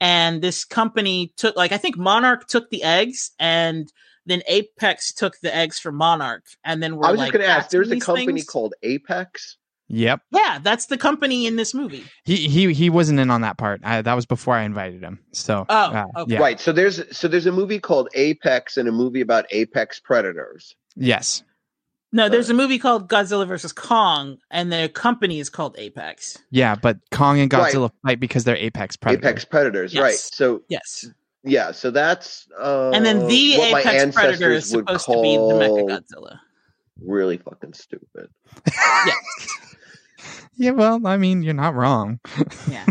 And 0.00 0.40
this 0.42 0.64
company 0.64 1.32
took, 1.36 1.54
like, 1.56 1.72
I 1.72 1.76
think 1.76 1.96
Monarch 1.98 2.46
took 2.48 2.70
the 2.70 2.82
eggs, 2.82 3.32
and 3.38 3.92
then 4.26 4.42
Apex 4.48 5.12
took 5.12 5.38
the 5.40 5.54
eggs 5.54 5.78
from 5.78 5.96
Monarch, 5.96 6.44
and 6.64 6.82
then 6.82 6.96
we're 6.96 7.06
I 7.06 7.10
was 7.10 7.18
like, 7.18 7.26
just 7.26 7.32
going 7.34 7.46
to 7.46 7.52
ask. 7.52 7.70
There's 7.70 7.90
a 7.92 8.00
company 8.00 8.26
things?" 8.26 8.46
called 8.46 8.74
Apex. 8.82 9.57
Yep. 9.88 10.20
Yeah, 10.30 10.58
that's 10.62 10.86
the 10.86 10.96
company 10.98 11.46
in 11.46 11.56
this 11.56 11.74
movie. 11.74 12.04
He 12.24 12.36
he 12.48 12.72
he 12.72 12.90
wasn't 12.90 13.20
in 13.20 13.30
on 13.30 13.40
that 13.42 13.58
part. 13.58 13.80
I, 13.84 14.02
that 14.02 14.14
was 14.14 14.26
before 14.26 14.54
I 14.54 14.62
invited 14.62 15.02
him. 15.02 15.18
So 15.32 15.66
Oh, 15.68 15.74
uh, 15.74 16.04
okay. 16.18 16.34
yeah, 16.34 16.40
Right. 16.40 16.60
So 16.60 16.72
there's 16.72 17.16
so 17.16 17.28
there's 17.28 17.46
a 17.46 17.52
movie 17.52 17.78
called 17.80 18.08
Apex 18.14 18.76
and 18.76 18.88
a 18.88 18.92
movie 18.92 19.20
about 19.20 19.46
apex 19.50 19.98
predators. 20.00 20.74
yes, 20.96 21.42
No, 22.12 22.28
there's 22.28 22.48
a 22.50 22.54
movie 22.54 22.78
called 22.78 23.08
Godzilla 23.08 23.46
versus 23.46 23.72
Kong, 23.72 24.38
and 24.50 24.72
their 24.72 24.88
company 24.88 25.40
is 25.40 25.50
called 25.50 25.74
Apex. 25.78 26.38
yeah. 26.50 26.74
But 26.74 26.98
Kong 27.10 27.38
and 27.40 27.52
Right. 27.52 27.72
Godzilla 27.74 27.90
fight 28.06 28.20
because 28.20 28.44
they're 28.44 28.56
apex 28.56 28.96
predators. 28.96 29.24
Apex 29.28 29.44
predators, 29.44 29.94
right? 29.96 30.14
So 30.14 30.62
Yes. 30.68 31.06
yeah, 31.44 31.70
so 31.72 31.90
that's 31.90 32.46
uh, 32.58 32.90
And 32.94 33.04
then 33.06 33.26
the 33.28 33.54
Apex 33.60 34.14
Predator 34.14 34.50
is 34.52 34.68
supposed 34.68 35.06
to 35.06 35.22
be 35.22 35.36
the 35.36 35.54
Mecha 35.54 35.88
Godzilla. 35.88 36.40
really 37.00 37.36
fucking 37.38 37.72
stupid. 37.74 38.28
Yeah, 40.56 40.72
well, 40.72 41.06
I 41.06 41.16
mean, 41.16 41.42
you're 41.42 41.54
not 41.54 41.74
wrong. 41.74 42.18
Yeah. 42.68 42.84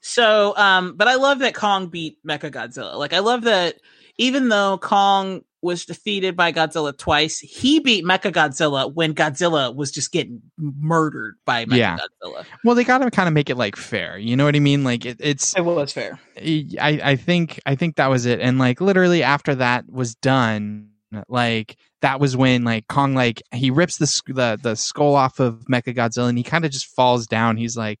so, 0.00 0.56
um, 0.56 0.96
but 0.96 1.08
I 1.08 1.16
love 1.16 1.40
that 1.40 1.54
Kong 1.54 1.88
beat 1.88 2.18
Mecha 2.26 2.50
Godzilla. 2.50 2.96
Like, 2.96 3.12
I 3.12 3.18
love 3.18 3.42
that 3.42 3.76
even 4.18 4.48
though 4.48 4.78
Kong 4.78 5.42
was 5.62 5.84
defeated 5.84 6.36
by 6.36 6.52
Godzilla 6.52 6.96
twice, 6.96 7.38
he 7.38 7.80
beat 7.80 8.04
Mecha 8.04 8.32
Godzilla 8.32 8.92
when 8.92 9.14
Godzilla 9.14 9.74
was 9.74 9.90
just 9.90 10.12
getting 10.12 10.40
murdered 10.58 11.34
by 11.44 11.64
Mecha 11.66 11.76
Yeah. 11.76 11.98
Godzilla. 12.22 12.44
Well, 12.64 12.74
they 12.74 12.84
got 12.84 12.98
to 12.98 13.10
kind 13.10 13.26
of 13.28 13.34
make 13.34 13.50
it 13.50 13.56
like 13.56 13.76
fair. 13.76 14.16
You 14.16 14.36
know 14.36 14.44
what 14.44 14.56
I 14.56 14.60
mean? 14.60 14.84
Like 14.84 15.04
it, 15.04 15.16
it's 15.20 15.56
It 15.56 15.62
was 15.64 15.92
fair. 15.92 16.18
I 16.38 17.00
I 17.02 17.16
think 17.16 17.60
I 17.66 17.74
think 17.74 17.96
that 17.96 18.08
was 18.08 18.26
it. 18.26 18.40
And 18.40 18.58
like 18.58 18.80
literally 18.80 19.22
after 19.22 19.54
that 19.56 19.84
was 19.90 20.14
done, 20.14 20.90
like 21.28 21.76
that 22.02 22.20
was 22.20 22.36
when 22.36 22.64
like 22.64 22.86
Kong 22.88 23.14
like 23.14 23.42
he 23.52 23.70
rips 23.70 23.98
the 23.98 24.06
the 24.32 24.58
the 24.62 24.76
skull 24.76 25.14
off 25.14 25.40
of 25.40 25.64
Mecha 25.70 25.94
Godzilla 25.94 26.28
and 26.28 26.38
he 26.38 26.44
kind 26.44 26.64
of 26.64 26.70
just 26.70 26.86
falls 26.86 27.26
down. 27.26 27.56
He's 27.56 27.76
like, 27.76 27.98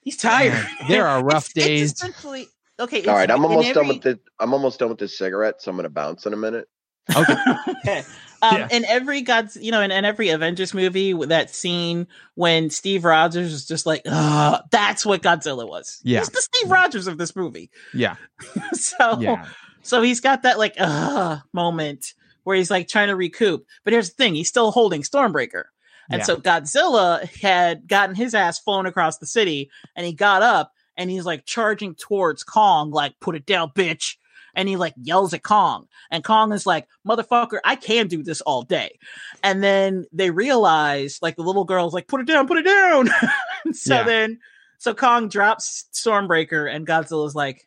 He's 0.00 0.16
tired. 0.16 0.66
There 0.88 1.06
are 1.06 1.22
rough 1.24 1.50
It's- 1.56 1.56
it's 1.56 1.66
days. 1.66 1.92
essentially- 1.92 2.48
okay. 2.78 3.04
All 3.06 3.14
right, 3.14 3.24
it's- 3.24 3.36
I'm 3.38 3.44
in 3.44 3.50
almost 3.50 3.74
done 3.74 3.84
every- 3.84 3.94
with 3.96 4.02
the. 4.02 4.20
I'm 4.38 4.52
almost 4.52 4.78
done 4.78 4.88
with 4.90 4.98
this 4.98 5.16
cigarette, 5.16 5.62
so 5.62 5.70
I'm 5.70 5.76
gonna 5.76 5.88
bounce 5.88 6.26
in 6.26 6.32
a 6.32 6.36
minute. 6.36 6.68
okay, 7.16 7.34
okay. 7.84 7.98
Um, 8.42 8.56
Yeah. 8.58 8.68
In 8.70 8.84
every 8.86 9.20
God's, 9.22 9.56
you 9.56 9.70
know, 9.70 9.80
in, 9.82 9.90
in 9.90 10.04
every 10.04 10.28
Avengers 10.30 10.72
movie, 10.74 11.12
with 11.14 11.28
that 11.30 11.54
scene 11.54 12.06
when 12.34 12.68
Steve 12.70 13.04
Rogers 13.04 13.52
is 13.52 13.66
just 13.66 13.84
like, 13.86 14.02
"Ugh," 14.06 14.62
that's 14.70 15.04
what 15.06 15.22
Godzilla 15.22 15.66
was. 15.68 16.00
Yeah. 16.02 16.20
he's 16.20 16.28
the 16.30 16.40
Steve 16.40 16.70
Rogers 16.70 17.06
of 17.06 17.16
this 17.18 17.34
movie. 17.36 17.70
yeah, 17.94 18.16
so, 18.72 19.18
yeah, 19.20 19.46
so 19.82 20.02
he's 20.02 20.20
got 20.20 20.42
that 20.42 20.58
like, 20.58 20.74
"Ugh" 20.78 21.40
moment 21.52 22.12
where 22.44 22.56
he's 22.56 22.70
like 22.70 22.88
trying 22.88 23.08
to 23.08 23.16
recoup. 23.16 23.66
But 23.82 23.92
here's 23.92 24.10
the 24.10 24.14
thing: 24.16 24.34
he's 24.34 24.48
still 24.48 24.70
holding 24.70 25.02
Stormbreaker, 25.02 25.64
and 26.10 26.20
Yeah. 26.20 26.24
so 26.24 26.36
Godzilla 26.36 27.24
had 27.40 27.86
gotten 27.88 28.14
his 28.14 28.34
ass 28.34 28.58
flown 28.58 28.86
across 28.86 29.18
the 29.18 29.26
city, 29.26 29.70
and 29.96 30.06
he 30.06 30.12
got 30.12 30.42
up 30.42 30.72
and 30.96 31.10
he's 31.10 31.24
like 31.26 31.44
charging 31.44 31.94
towards 31.96 32.44
Kong, 32.44 32.90
like, 32.90 33.18
"Put 33.20 33.34
it 33.36 33.46
down, 33.46 33.70
bitch." 33.70 34.16
and 34.56 34.68
he 34.68 34.76
like 34.76 34.94
yells 34.96 35.34
at 35.34 35.42
Kong. 35.42 35.88
And 36.12 36.22
Kong 36.22 36.52
is 36.52 36.64
like, 36.64 36.86
motherfucker, 37.04 37.58
I 37.64 37.74
can 37.74 38.06
do 38.06 38.22
this 38.22 38.40
all 38.42 38.62
day. 38.62 39.00
And 39.42 39.64
then 39.64 40.04
they 40.12 40.30
realize, 40.30 41.18
like, 41.20 41.34
the 41.34 41.42
little 41.42 41.64
girl's 41.64 41.92
like, 41.92 42.06
put 42.06 42.20
it 42.20 42.28
down, 42.28 42.46
put 42.46 42.58
it 42.58 42.62
down. 42.64 43.08
So 43.72 43.96
Yeah. 43.96 44.02
then, 44.04 44.38
so 44.78 44.94
Kong 44.94 45.28
drops 45.28 45.86
Stormbreaker, 45.92 46.72
and 46.72 46.86
Godzilla's 46.86 47.34
like, 47.34 47.66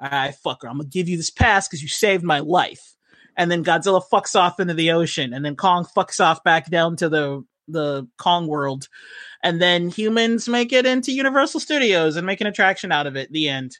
all 0.00 0.08
right, 0.10 0.34
fucker, 0.42 0.64
I'm 0.64 0.78
gonna 0.78 0.84
give 0.88 1.10
you 1.10 1.18
this 1.18 1.28
pass 1.28 1.68
because 1.68 1.82
you 1.82 1.88
saved 1.88 2.24
my 2.24 2.38
life. 2.38 2.94
And 3.36 3.50
then 3.50 3.64
Godzilla 3.64 4.02
fucks 4.12 4.34
off 4.38 4.60
into 4.60 4.74
the 4.74 4.92
ocean, 4.92 5.32
and 5.32 5.44
then 5.44 5.56
Kong 5.56 5.86
fucks 5.96 6.24
off 6.24 6.42
back 6.44 6.70
down 6.70 6.96
to 6.96 7.08
the 7.08 7.44
the 7.68 8.06
Kong 8.18 8.46
world. 8.46 8.88
And 9.42 9.60
then 9.60 9.88
humans 9.88 10.48
make 10.48 10.72
it 10.72 10.86
into 10.86 11.12
Universal 11.12 11.60
Studios 11.60 12.16
and 12.16 12.26
make 12.26 12.40
an 12.40 12.46
attraction 12.46 12.92
out 12.92 13.06
of 13.06 13.16
it. 13.16 13.30
The 13.32 13.48
end. 13.48 13.76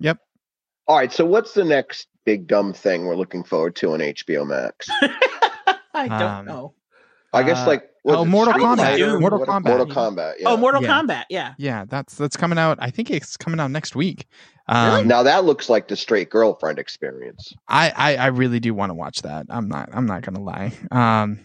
Yep. 0.00 0.18
All 0.88 0.96
right, 0.96 1.12
so 1.12 1.24
what's 1.24 1.52
the 1.54 1.64
next 1.64 2.06
big 2.24 2.46
dumb 2.46 2.72
thing 2.72 3.06
we're 3.06 3.16
looking 3.16 3.42
forward 3.44 3.74
to 3.76 3.92
on 3.92 4.00
HBO 4.00 4.46
Max? 4.46 4.86
I 5.94 6.08
don't 6.08 6.22
Um, 6.22 6.44
know. 6.46 6.74
I 7.32 7.42
guess 7.42 7.58
Uh, 7.58 7.66
like 7.66 7.84
was 8.04 8.16
oh, 8.18 8.22
it 8.22 8.26
Mortal 8.26 8.52
Street 8.54 8.64
Kombat. 8.64 8.76
Fighter? 8.76 9.18
Mortal 9.20 9.38
What- 9.40 9.48
Kombat. 9.48 9.64
Mortal 9.68 9.86
Kombat. 9.86 10.32
Yeah. 10.38 10.48
Oh, 10.48 10.56
Mortal 10.56 10.82
Yeah. 10.82 10.88
Kombat. 11.02 11.24
Yeah. 11.28 11.54
yeah. 11.58 11.84
That's 11.88 12.14
that's 12.14 12.36
coming 12.36 12.58
out. 12.58 12.78
I 12.80 12.90
think 12.90 13.10
it's 13.10 13.36
coming 13.36 13.58
out 13.58 13.70
next 13.70 13.96
week. 13.96 14.26
Really? 14.68 15.02
Um, 15.02 15.08
now 15.08 15.22
that 15.22 15.44
looks 15.44 15.68
like 15.68 15.88
the 15.88 15.96
straight 15.96 16.28
girlfriend 16.28 16.78
experience. 16.78 17.52
I, 17.68 17.92
I 17.94 18.16
I 18.16 18.26
really 18.26 18.58
do 18.58 18.74
want 18.74 18.90
to 18.90 18.94
watch 18.94 19.22
that. 19.22 19.46
I'm 19.48 19.68
not 19.68 19.90
I'm 19.92 20.06
not 20.06 20.22
gonna 20.22 20.42
lie. 20.42 20.72
Um, 20.90 21.40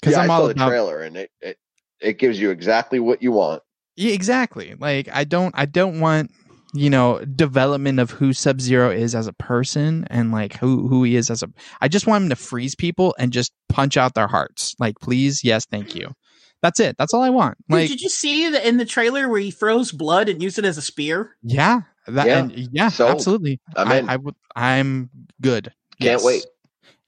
because 0.00 0.12
yeah, 0.12 0.22
I'm 0.22 0.30
I 0.30 0.34
all 0.34 0.40
saw 0.42 0.46
the 0.48 0.52
about 0.52 0.68
trailer 0.68 1.00
and 1.00 1.16
it, 1.16 1.30
it 1.40 1.58
it 2.00 2.18
gives 2.18 2.38
you 2.40 2.50
exactly 2.50 3.00
what 3.00 3.22
you 3.22 3.32
want. 3.32 3.62
Yeah, 3.96 4.12
exactly. 4.12 4.74
Like 4.78 5.08
I 5.12 5.24
don't 5.24 5.54
I 5.56 5.66
don't 5.66 6.00
want 6.00 6.30
you 6.74 6.90
know 6.90 7.24
development 7.24 7.98
of 8.00 8.10
who 8.10 8.32
Sub 8.32 8.60
Zero 8.60 8.90
is 8.90 9.14
as 9.14 9.26
a 9.26 9.32
person 9.32 10.06
and 10.10 10.30
like 10.30 10.56
who 10.56 10.88
who 10.88 11.04
he 11.04 11.16
is 11.16 11.30
as 11.30 11.42
a. 11.42 11.48
I 11.80 11.88
just 11.88 12.06
want 12.06 12.24
him 12.24 12.30
to 12.30 12.36
freeze 12.36 12.74
people 12.74 13.14
and 13.18 13.32
just 13.32 13.52
punch 13.68 13.96
out 13.96 14.14
their 14.14 14.28
hearts. 14.28 14.74
Like 14.78 15.00
please, 15.00 15.42
yes, 15.42 15.66
thank 15.66 15.94
you. 15.94 16.12
That's 16.60 16.80
it. 16.80 16.96
That's 16.98 17.14
all 17.14 17.22
I 17.22 17.30
want. 17.30 17.56
Dude, 17.68 17.88
did 17.88 18.00
you 18.00 18.08
see 18.08 18.50
that 18.50 18.66
in 18.66 18.78
the 18.78 18.84
trailer 18.84 19.28
where 19.28 19.40
he 19.40 19.50
froze 19.50 19.92
blood 19.92 20.28
and 20.28 20.42
used 20.42 20.58
it 20.58 20.64
as 20.64 20.76
a 20.76 20.82
spear? 20.82 21.36
yeah, 21.42 21.82
That, 22.08 22.26
Yeah. 22.26 22.38
and 22.38 22.52
yeah, 22.72 22.90
Sold. 22.90 23.10
absolutely. 23.10 23.60
I'm 23.76 23.92
in. 23.92 24.08
I 24.08 24.16
would. 24.16 24.36
I'm 24.56 25.10
good. 25.40 25.72
Can't 26.00 26.22
Yes. 26.22 26.24
wait. 26.24 26.46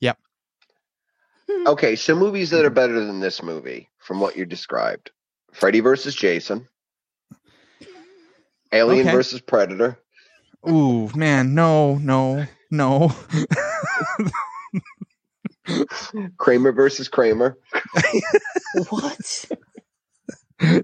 Yep. 0.01 0.19
Okay, 1.67 1.97
so 1.97 2.17
movies 2.17 2.51
that 2.51 2.65
are 2.65 2.71
better 2.71 3.05
than 3.05 3.21
this 3.21 3.43
movie, 3.43 3.89
from 3.99 4.21
what 4.21 4.37
you 4.37 4.47
described: 4.47 5.11
Freddy 5.53 5.81
versus 5.81 6.15
Jason, 6.15 6.69
Alien 8.73 9.07
Okay. 9.07 9.11
versus 9.11 9.41
Predator, 9.41 9.99
Ooh, 10.69 11.11
man, 11.17 11.55
no, 11.55 11.97
no, 11.97 12.47
no. 12.71 13.13
Kramer 16.39 16.73
versus 16.73 17.09
Kramer. 17.09 17.59
What? 18.91 19.47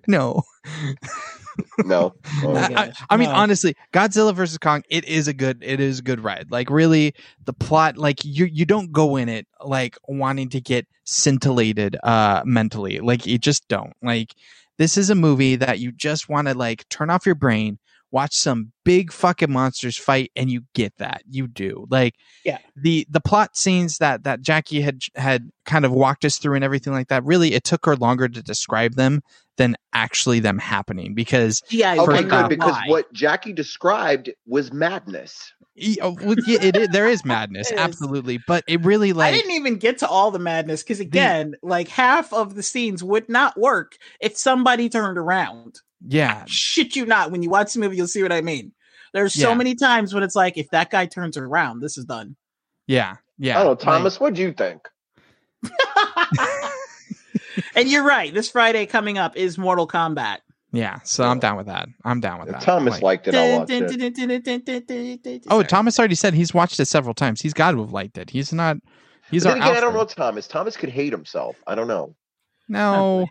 no. 0.09 0.43
No, 1.85 2.15
Oh 2.43 2.55
I, 2.55 2.87
I- 2.87 2.93
I 3.11 3.17
mean, 3.17 3.29
No. 3.29 3.35
honestly, 3.37 3.75
Godzilla 3.93 4.35
versus 4.35 4.59
Kong, 4.59 4.83
it 4.91 5.05
is 5.07 5.29
a 5.29 5.33
good, 5.35 5.59
it 5.63 5.81
is 5.81 5.99
a 6.01 6.03
good 6.03 6.21
ride. 6.23 6.47
Like, 6.51 6.71
really, 6.71 7.15
the 7.45 7.53
plot, 7.53 7.97
like, 7.97 8.25
you 8.25 8.47
you 8.47 8.65
don't 8.65 8.93
go 8.93 9.17
in 9.17 9.29
it 9.29 9.47
like 9.65 9.97
wanting 10.09 10.49
to 10.51 10.61
get 10.61 10.87
scintillated, 11.05 11.97
uh, 12.03 12.43
mentally. 12.45 13.01
Like, 13.01 13.27
you 13.27 13.39
just 13.39 13.67
don't. 13.69 13.93
Like, 14.03 14.35
this 14.79 14.97
is 14.97 15.11
a 15.11 15.15
movie 15.15 15.57
that 15.57 15.79
you 15.79 15.93
just 15.93 16.29
want 16.29 16.49
to 16.49 16.55
like 16.55 16.89
turn 16.89 17.11
off 17.11 17.25
your 17.27 17.35
brain, 17.35 17.79
watch 18.11 18.35
some 18.37 18.73
big 18.85 19.13
fucking 19.13 19.51
monsters 19.51 19.97
fight, 19.97 20.31
and 20.37 20.51
you 20.51 20.63
get 20.75 20.93
that. 20.99 21.23
You 21.31 21.47
do. 21.49 21.87
Like, 21.91 22.15
Yeah. 22.45 22.59
the 22.77 23.07
the 23.11 23.21
plot 23.21 23.57
scenes 23.57 23.99
that 23.99 24.25
that 24.25 24.43
Jackie 24.43 24.81
had 24.83 25.01
had 25.15 25.51
kind 25.65 25.85
of 25.85 25.93
walked 25.93 26.25
us 26.25 26.39
through 26.39 26.55
and 26.55 26.65
everything 26.65 26.93
like 26.93 27.09
that. 27.09 27.25
Really, 27.25 27.55
it 27.55 27.65
took 27.65 27.87
her 27.87 27.97
longer 27.97 28.29
to 28.29 28.43
describe 28.43 28.95
them 28.95 29.23
than 29.57 29.77
actually 29.93 30.41
them 30.41 30.59
happening 30.59 31.15
because 31.15 31.63
Yeah, 31.71 31.93
okay, 31.99 32.23
good 32.23 32.31
wonder 32.33 32.49
because 32.49 32.73
why. 32.73 32.85
what 32.89 33.13
Jackie 33.13 33.53
described 33.53 34.31
was 34.47 34.73
madness. 34.73 35.53
Y- 35.79 35.97
oh, 36.03 36.17
well, 36.23 36.37
yeah, 36.47 36.59
it 36.63 36.77
is, 36.77 36.89
there 36.89 37.07
is 37.09 37.25
madness, 37.25 37.71
It 37.71 37.75
is. 37.75 37.81
absolutely, 37.81 38.39
but 38.47 38.65
it 38.67 38.83
really 38.85 39.13
like 39.13 39.33
I 39.35 39.37
didn't 39.37 39.53
even 39.53 39.77
get 39.77 39.99
to 39.99 40.09
all 40.09 40.31
the 40.31 40.39
madness 40.39 40.83
because 40.83 41.01
again, 41.01 41.55
like 41.63 41.89
half 41.89 42.33
of 42.33 42.55
the 42.55 42.63
scenes 42.63 43.03
would 43.05 43.29
not 43.29 43.59
work 43.59 43.97
if 44.21 44.37
somebody 44.37 44.89
turned 44.89 45.19
around. 45.19 45.81
yeah, 46.07 46.45
Shit 46.47 46.97
you 46.97 47.05
not. 47.07 47.31
When 47.31 47.43
you 47.43 47.51
watch 47.51 47.73
the 47.75 47.81
movie, 47.81 47.97
you'll 47.97 48.07
see 48.07 48.23
what 48.23 48.33
I 48.33 48.41
mean. 48.41 48.73
There's 49.13 49.35
so 49.35 49.51
Yeah. 49.51 49.55
many 49.55 49.75
times 49.75 50.13
when 50.13 50.23
it's 50.23 50.37
like, 50.37 50.57
if 50.59 50.69
that 50.71 50.91
guy 50.91 51.07
turns 51.07 51.37
around, 51.39 51.81
this 51.81 51.97
is 51.99 52.05
done. 52.05 52.37
yeah, 52.87 53.17
yeah. 53.39 53.53
I 53.61 53.63
don't 53.63 53.65
know, 53.65 53.71
like- 53.71 53.79
Thomas. 53.81 54.21
what 54.21 54.35
do 54.35 54.43
you 54.43 54.53
think? 54.53 54.89
and 57.75 57.89
you're 57.89 58.05
right. 58.05 58.33
This 58.33 58.51
Friday 58.51 58.87
coming 58.87 59.19
up 59.19 59.37
is 59.37 59.57
Mortal 59.59 59.87
Kombat. 59.89 60.39
yeah, 60.73 60.99
so 61.05 61.25
I'm 61.25 61.39
down 61.39 61.57
with 61.57 61.67
that. 61.67 61.89
I'm 62.05 62.21
down 62.21 62.41
with 62.41 62.49
that. 62.51 62.61
Thomas 62.63 62.95
Like- 62.95 63.03
liked 63.03 63.29
it, 63.29 63.35
I'll 63.35 63.61
watch 63.61 63.71
it. 63.71 65.45
oh, 65.51 65.63
Thomas 65.63 65.99
already 65.99 66.15
said 66.15 66.35
he's 66.35 66.53
watched 66.55 66.79
it 66.81 66.87
several 66.87 67.15
times. 67.15 67.41
He's 67.41 67.55
got 67.55 67.73
to 67.73 67.81
have 67.81 67.93
liked 67.93 68.19
it. 68.19 68.31
He's 68.31 68.53
not. 68.53 68.77
He's 69.31 69.45
But 69.45 69.51
our 69.51 69.57
again, 69.57 69.69
I 69.69 69.75
don't 69.81 69.95
Alfred. 69.97 70.19
know 70.19 70.25
Thomas. 70.25 70.47
Thomas 70.47 70.77
could 70.77 70.89
hate 70.91 71.13
himself. 71.13 71.57
I 71.67 71.75
don't 71.75 71.89
know. 71.89 72.15
No, 72.69 73.27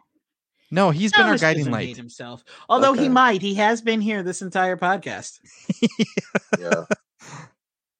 no, 0.72 0.91
he's 0.91 1.11
been 1.14 1.26
our 1.26 1.38
guiding 1.38 1.69
light. 1.72 1.88
hate 1.88 1.97
himself. 1.97 2.43
Although 2.69 2.93
he 2.93 3.07
might, 3.10 3.41
he 3.41 3.56
has 3.56 3.81
been 3.81 4.02
here 4.02 4.23
this 4.23 4.41
entire 4.41 4.77
podcast. 4.77 5.39
Yeah. 6.60 6.85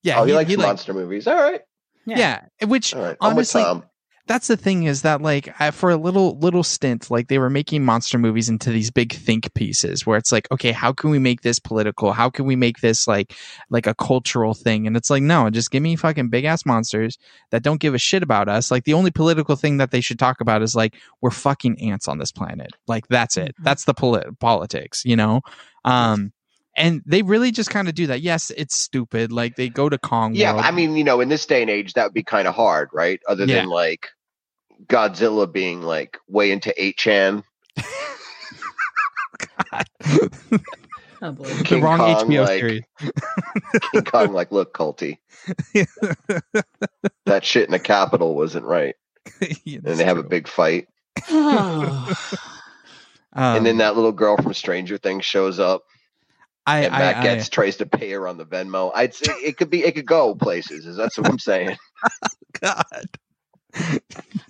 Yeah, 0.03 0.22
oh, 0.22 0.26
he, 0.26 0.34
likes 0.34 0.49
like- 0.49 0.60
monster 0.60 0.93
movies. 0.93 1.27
All 1.27 1.35
right. 1.35 1.61
yeah, 2.06 2.41
yeah. 2.61 2.68
which 2.68 2.93
All 2.93 3.02
right. 3.02 3.18
I'm 3.22 3.35
with 3.35 3.56
honestly, 3.56 3.64
Tom. 3.64 3.84
That's 4.27 4.47
the 4.47 4.57
thing 4.57 4.84
is 4.84 5.03
that 5.03 5.22
like 5.22 5.53
I, 5.60 5.72
for 5.72 5.91
a 5.91 5.97
little 5.97 6.38
little 6.39 6.64
stint 6.64 7.11
like 7.11 7.27
they 7.27 7.38
were 7.38 7.49
making 7.49 7.85
monster 7.85 8.18
movies 8.18 8.49
into 8.49 8.72
these 8.72 8.89
big 8.89 9.14
think 9.14 9.53
pieces 9.53 10.06
where 10.06 10.18
it's 10.18 10.31
like 10.31 10.52
okay 10.52 10.72
how 10.72 10.91
can 10.93 11.10
we 11.10 11.19
make 11.19 11.41
this 11.41 11.60
political? 11.60 12.11
How 12.11 12.30
can 12.30 12.45
we 12.45 12.56
make 12.56 12.80
this 12.80 13.07
like 13.07 13.34
like 13.69 13.88
a 13.88 13.93
cultural 13.95 14.53
thing? 14.53 14.88
And 14.88 14.97
it's 14.97 15.10
like 15.10 15.23
no 15.23 15.49
just 15.49 15.72
give 15.72 15.84
me 15.84 15.95
fucking 15.95 16.30
big 16.30 16.45
ass 16.45 16.65
monsters 16.65 17.18
that 17.52 17.64
don't 17.64 17.80
give 17.80 17.93
a 17.93 17.99
shit 17.99 18.23
about 18.23 18.49
us. 18.49 18.72
Like 18.72 18.84
the 18.85 18.93
only 18.93 19.11
political 19.11 19.56
thing 19.56 19.77
that 19.77 19.91
they 19.91 20.02
should 20.02 20.19
talk 20.19 20.41
about 20.41 20.61
is 20.61 20.76
like 20.76 20.95
we're 21.22 21.31
fucking 21.31 21.80
ants 21.81 22.07
on 22.07 22.18
this 22.18 22.31
planet. 22.31 22.72
Like 22.88 23.07
that's 23.07 23.38
it. 23.38 23.56
Mhm. 23.60 23.64
that's 23.64 23.85
the 23.85 23.93
polit- 23.93 24.39
politics 24.39 25.03
you 25.06 25.15
know? 25.15 25.41
Um 25.84 26.31
and 26.76 27.02
they 27.06 27.22
really 27.22 27.52
just 27.52 27.69
kind 27.69 27.88
of 27.88 27.95
do 27.95 28.07
that 28.07 28.22
yes 28.22 28.52
it's 28.57 28.76
stupid 28.77 29.31
like 29.31 29.56
they 29.56 29.69
go 29.69 29.88
to 29.89 29.97
kong 29.97 30.35
Yeah, 30.35 30.53
World. 30.53 30.65
I 30.65 30.72
mean, 30.72 30.95
you 30.95 31.03
know, 31.03 31.22
in 31.22 31.30
this 31.30 31.45
day 31.45 31.61
and 31.61 31.69
age, 31.72 31.93
that 31.93 32.03
would 32.06 32.14
be 32.14 32.23
kind 32.23 32.47
of 32.47 32.56
hard, 32.56 32.89
right? 32.93 33.19
Other 33.27 33.45
Yeah. 33.45 33.56
than 33.61 33.68
like 33.69 34.07
Godzilla 34.88 35.52
being 35.52 35.81
like 35.81 36.18
way 36.27 36.52
into 36.52 36.73
8chan, 36.80 37.43
Oh 41.22 41.31
boy. 41.31 41.45
the 41.45 41.64
King 41.64 41.81
wrong 41.81 41.97
Kong, 41.99 42.27
hbo 42.30 42.45
like- 42.45 42.60
series 42.60 42.84
King 43.93 44.03
Kong, 44.03 44.34
like, 44.34 44.52
look, 44.52 44.73
culty, 44.73 45.18
that 47.26 47.43
shit 47.45 47.65
in 47.65 47.72
the 47.72 47.80
Capitol 47.80 48.35
wasn't 48.35 48.65
right. 48.65 48.95
Yeah, 49.64 49.77
And 49.77 49.84
that's 49.85 49.97
they 49.97 50.03
have 50.06 50.18
a 50.18 50.23
big 50.23 50.47
fight. 50.47 50.88
Um, 53.38 53.57
and 53.57 53.65
then 53.65 53.77
that 53.80 53.95
little 53.97 54.14
girl 54.14 54.38
from 54.38 54.53
Stranger 54.53 54.97
Things 54.97 55.26
shows 55.26 55.60
up, 55.60 55.84
I, 56.68 56.80
and 56.86 56.96
I, 56.96 57.00
Matt 57.00 57.26
I- 57.26 57.42
tries 57.44 57.78
to 57.78 57.86
pay 57.86 58.12
her 58.12 58.28
on 58.28 58.38
the 58.38 58.46
Venmo. 58.46 58.92
I'd 58.96 59.14
say 59.14 59.32
it 59.34 59.58
could 59.58 59.70
be, 59.70 59.84
it 59.84 59.96
could 59.96 60.06
go 60.06 60.36
places. 60.36 60.86
Is 60.86 60.96
that's 60.96 61.18
what 61.18 61.30
I'm 61.30 61.40
saying? 61.40 61.78
God, 62.62 62.84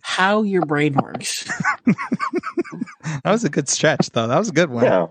How 0.01 0.43
your 0.43 0.65
brain 0.65 0.93
works. 1.01 1.43
that 1.85 3.21
was 3.25 3.43
a 3.43 3.49
good 3.49 3.67
stretch, 3.67 4.11
though. 4.11 4.27
That 4.27 4.37
was 4.37 4.49
a 4.49 4.53
good 4.53 4.69
one. 4.69 4.83
Yeah. 4.85 5.07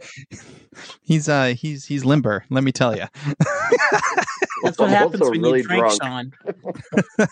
He's 1.03 1.29
uh, 1.29 1.55
he's 1.57 1.85
he's 1.85 2.05
limber. 2.05 2.45
Let 2.51 2.65
me 2.65 2.73
tell 2.73 2.97
you. 2.97 3.07
That's 4.63 4.79
what 4.79 4.89
I'm 4.89 4.91
happens 4.91 5.21
when 5.21 5.43
really 5.43 5.61
you 5.61 5.67
drink, 5.69 5.99
drunk. 5.99 6.35
Sean. 6.47 7.27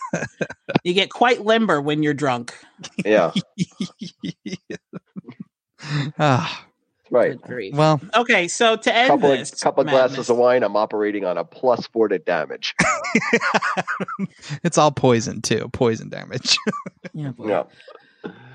you 0.83 0.93
get 0.93 1.09
quite 1.09 1.41
limber 1.41 1.81
when 1.81 2.03
you're 2.03 2.13
drunk. 2.13 2.53
Yeah. 3.03 3.31
ah, 6.19 6.65
Right. 7.13 7.39
Grief. 7.41 7.75
well, 7.75 8.01
Okay, 8.15 8.47
so 8.47 8.75
to 8.75 8.95
end 8.95 9.07
couple 9.09 9.29
this, 9.29 9.53
of, 9.53 9.59
couple 9.61 9.83
madness- 9.83 10.13
glasses 10.15 10.29
of 10.31 10.37
wine, 10.37 10.63
I'm 10.63 10.75
operating 10.75 11.25
on 11.25 11.37
a 11.37 11.43
plus 11.43 11.85
four 11.87 12.07
to 12.07 12.17
damage. 12.19 12.73
it's 14.63 14.77
all 14.79 14.91
poison 14.91 15.41
too. 15.41 15.69
Poison 15.73 16.09
damage. 16.09 16.57
Yeah. 17.13 17.31
Yeah. 17.37 17.63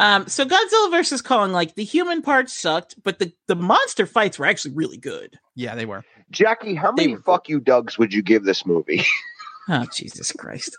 Um, 0.01 0.27
so 0.27 0.45
Godzilla 0.45 0.91
versus 0.91 1.23
Kong, 1.23 1.53
like 1.53 1.75
the 1.77 1.85
human 1.85 2.23
parts 2.23 2.53
sucked, 2.53 2.97
but 3.05 3.19
the 3.21 3.33
the 3.47 3.55
monster 3.55 4.05
fights 4.07 4.39
were 4.39 4.47
actually 4.47 4.75
really 4.75 4.97
good. 4.97 5.39
yeah, 5.55 5.75
they 5.77 5.85
were. 5.87 6.05
Jackie, 6.33 6.75
how 6.75 6.91
They 6.91 7.03
many 7.05 7.17
were 7.17 7.23
fuck 7.23 7.49
you 7.49 7.61
Dougs 7.61 7.99
would 7.99 8.13
you 8.13 8.23
give 8.23 8.45
this 8.45 8.67
movie? 8.67 9.05
Oh 9.71 9.85
Jesus 9.95 10.33
Christ! 10.33 10.77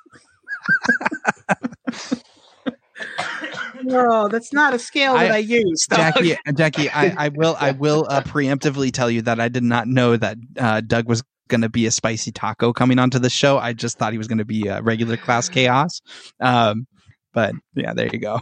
No, 3.84 4.28
that's 4.28 4.54
not 4.54 4.74
a 4.74 4.80
scale 4.80 5.14
that 5.14 5.32
I- 5.32 5.36
I, 5.36 5.38
use. 5.38 5.88
Jackie, 5.90 6.36
Jackie, 6.56 6.90
I, 6.90 7.26
I 7.26 7.30
will 7.30 7.56
I 7.60 7.72
will 7.72 8.06
uh, 8.10 8.22
preemptively 8.22 8.92
tell 8.92 9.10
you 9.10 9.22
that 9.24 9.40
I 9.40 9.48
did 9.50 9.64
not 9.64 9.88
know 9.88 10.18
that 10.18 10.38
uh, 10.58 10.82
Doug 10.82 11.08
was 11.08 11.24
going 11.50 11.62
to 11.62 11.70
be 11.70 11.86
a 11.86 11.92
spicy 11.92 12.32
taco 12.32 12.72
coming 12.72 13.00
onto 13.00 13.20
the 13.20 13.30
show. 13.30 13.58
I 13.58 13.74
just 13.74 13.98
thought 13.98 14.14
he 14.14 14.18
was 14.18 14.28
going 14.28 14.38
to 14.38 14.46
be 14.46 14.68
a 14.68 14.82
regular 14.82 15.18
class 15.18 15.50
chaos. 15.50 16.00
Um, 16.40 16.88
but 17.34 17.54
yeah, 17.76 17.94
there 17.94 18.08
you 18.08 18.20
go. 18.20 18.40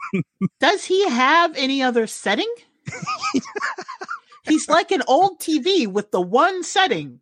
Does 0.60 0.84
he 0.84 1.08
have 1.08 1.56
any 1.56 1.82
other 1.82 2.06
setting? 2.06 2.52
He's 4.44 4.68
like 4.68 4.90
an 4.90 5.02
old 5.06 5.40
TV 5.40 5.86
with 5.86 6.10
the 6.10 6.20
one 6.20 6.64
setting, 6.64 7.20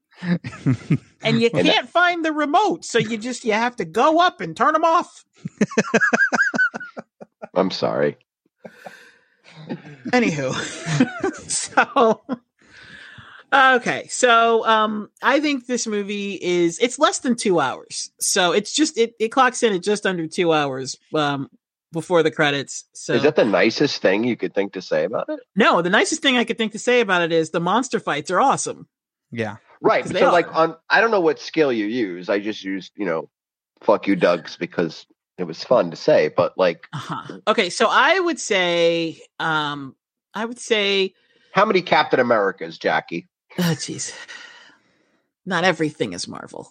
and 1.23 1.41
you 1.41 1.51
can't 1.51 1.89
find 1.89 2.25
the 2.25 2.33
remote, 2.33 2.85
so 2.85 2.99
you 2.99 3.19
just 3.19 3.45
you 3.45 3.53
have 3.53 3.77
to 3.77 3.85
go 3.85 4.21
up 4.21 4.41
and 4.41 4.57
turn 4.57 4.73
them 4.73 4.85
off. 4.85 5.25
I'm 7.55 7.71
sorry. 7.71 8.17
Anywho, 10.09 10.55
so 11.49 12.23
okay, 13.53 14.07
so 14.09 14.67
um, 14.67 15.11
I 15.23 15.41
think 15.41 15.67
this 15.67 15.87
movie 15.87 16.35
is 16.35 16.79
it's 16.79 16.99
less 16.99 17.21
than 17.21 17.37
two 17.37 17.61
hours, 17.61 18.11
so 18.21 18.53
it's 18.53 18.73
just 18.73 18.99
it 18.99 19.15
it 19.19 19.29
clocks 19.29 19.63
in 19.63 19.75
at 19.75 19.83
just 19.83 20.07
under 20.07 20.27
two 20.27 20.53
hours 20.53 20.97
um 21.15 21.49
before 21.93 22.23
the 22.23 22.31
credits. 22.31 22.85
So 22.95 23.15
Is 23.15 23.23
that 23.23 23.37
the 23.37 23.45
nicest 23.45 24.01
thing 24.01 24.25
you 24.25 24.37
could 24.37 24.55
think 24.55 24.73
to 24.75 24.83
say 24.83 25.05
about 25.05 25.29
it? 25.29 25.41
no, 25.57 25.83
the 25.83 25.91
nicest 25.91 26.23
thing 26.23 26.37
I 26.37 26.45
could 26.45 26.59
think 26.59 26.73
to 26.73 26.79
say 26.79 27.01
about 27.01 27.23
it 27.23 27.33
is 27.33 27.51
the 27.51 27.61
monster 27.61 27.99
fights 28.01 28.31
are 28.31 28.41
awesome. 28.41 28.89
yeah. 29.33 29.57
right. 29.81 30.07
So 30.07 30.27
are. 30.27 30.33
like 30.33 30.55
on 30.55 30.77
I 30.89 31.01
don't 31.01 31.11
know 31.11 31.21
what 31.21 31.39
scale 31.39 31.73
you 31.73 31.87
use. 31.87 32.29
I 32.29 32.39
just 32.39 32.63
used, 32.65 32.93
you 32.97 33.07
know, 33.07 33.29
fuck 33.81 34.07
you 34.07 34.17
Dougs 34.17 34.57
because 34.59 35.07
it 35.41 35.47
was 35.47 35.65
fun 35.65 35.91
to 35.91 35.97
say, 35.97 36.31
but 36.37 36.57
like 36.57 36.87
Uh-huh. 36.93 37.39
Okay, 37.49 37.71
so 37.71 37.87
I 37.91 38.19
would 38.21 38.39
say 38.41 39.21
um 39.39 39.97
I 40.35 40.45
would 40.45 40.59
say 40.59 41.15
how 41.53 41.65
many 41.65 41.83
Captain 41.83 42.21
Americas, 42.21 42.79
Jackie? 42.79 43.29
oh 43.59 43.75
jeez. 43.77 44.15
Not 45.47 45.65
everything 45.65 46.13
is 46.13 46.29
Marvel. 46.29 46.71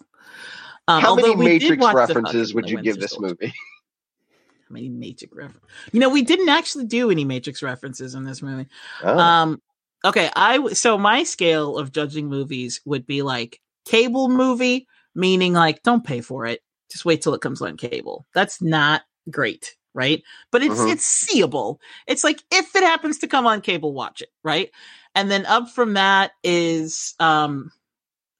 Um, 0.88 1.02
how 1.02 1.14
many 1.14 1.28
although 1.28 1.38
we 1.38 1.58
did 1.58 1.70
Matrix 1.78 1.94
references 1.94 2.54
would 2.54 2.70
you 2.70 2.80
give 2.82 2.98
this 2.98 3.18
movie? 3.20 3.48
How 3.48 4.72
many 4.74 4.88
Matrix 4.88 5.34
references? 5.34 5.68
You 5.92 6.00
know, 6.00 6.08
we 6.08 6.22
didn't 6.22 6.48
actually 6.48 6.86
do 6.86 7.10
any 7.10 7.24
Matrix 7.24 7.62
references 7.62 8.14
in 8.14 8.24
this 8.24 8.42
movie. 8.42 8.68
Oh, 9.02 9.18
Um, 9.18 9.62
Okay, 10.02 10.30
I 10.34 10.56
w- 10.56 10.74
so 10.74 10.96
my 10.96 11.24
scale 11.24 11.76
of 11.76 11.92
judging 11.92 12.28
movies 12.28 12.80
would 12.86 13.04
be 13.06 13.20
like 13.20 13.60
cable 13.84 14.30
movie, 14.30 14.86
meaning 15.14 15.52
like 15.52 15.82
don't 15.82 16.02
pay 16.02 16.22
for 16.22 16.46
it, 16.46 16.62
just 16.90 17.04
wait 17.04 17.22
till 17.22 17.34
it 17.34 17.40
comes 17.40 17.62
on 17.62 17.76
cable. 17.76 18.26
That's 18.34 18.60
not 18.60 19.02
great, 19.30 19.76
right? 19.94 20.22
But 20.50 20.62
it's 20.62 20.80
Mhm. 20.80 20.92
it's 20.92 21.04
seeable. 21.04 21.80
It's 22.06 22.24
like 22.24 22.42
if 22.50 22.74
it 22.74 22.82
happens 22.82 23.18
to 23.18 23.28
come 23.28 23.46
on 23.46 23.60
cable, 23.60 23.92
watch 23.92 24.22
it, 24.22 24.30
right? 24.42 24.70
And 25.14 25.30
then 25.30 25.46
up 25.46 25.70
from 25.70 25.94
that 25.94 26.32
is 26.42 27.14
um 27.20 27.72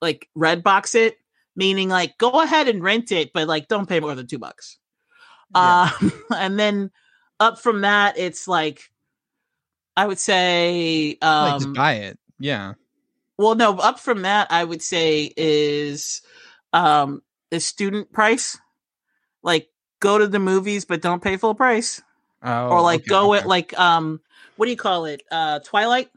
like 0.01 0.29
red 0.35 0.63
box 0.63 0.95
it, 0.95 1.19
meaning 1.57 1.89
like 1.89 2.17
go 2.19 2.43
ahead 2.43 2.69
and 2.69 2.83
rent 2.83 3.13
it, 3.13 3.33
but 3.33 3.49
like 3.49 3.69
don't 3.69 3.89
pay 3.89 4.01
more 4.01 4.15
than 4.15 4.27
two 4.27 4.39
bucks. 4.39 4.79
Yeah. 5.55 5.91
Um, 6.01 6.13
and 6.37 6.59
then 6.59 6.91
up 7.39 7.59
from 7.59 7.81
that, 7.83 8.19
it's 8.19 8.47
like 8.49 8.91
I 9.97 10.07
would 10.07 10.19
say, 10.19 11.19
like 11.21 11.53
um, 11.55 11.61
just 11.61 11.75
buy 11.75 11.95
it. 11.95 12.19
Yeah. 12.39 12.75
well, 13.37 13.55
no, 13.55 13.77
up 13.79 13.99
from 14.01 14.23
that, 14.23 14.51
I 14.51 14.65
would 14.65 14.81
say 14.83 15.33
is 15.37 16.23
um 16.73 17.23
the 17.51 17.61
student 17.61 18.13
price. 18.13 18.59
Like 19.43 19.69
go 20.01 20.19
to 20.19 20.27
the 20.27 20.39
movies, 20.39 20.85
but 20.85 21.03
don't 21.03 21.23
pay 21.23 21.37
full 21.37 21.55
price, 21.55 22.03
Oh, 22.43 22.69
or 22.69 22.83
like 22.83 23.01
okay, 23.01 23.09
go 23.09 23.33
okay. 23.33 23.41
at 23.41 23.47
like 23.49 23.79
um 23.79 24.21
what 24.57 24.67
do 24.67 24.71
you 24.71 24.77
call 24.77 25.07
it? 25.07 25.23
Uh, 25.31 25.61
Twilight. 25.61 26.11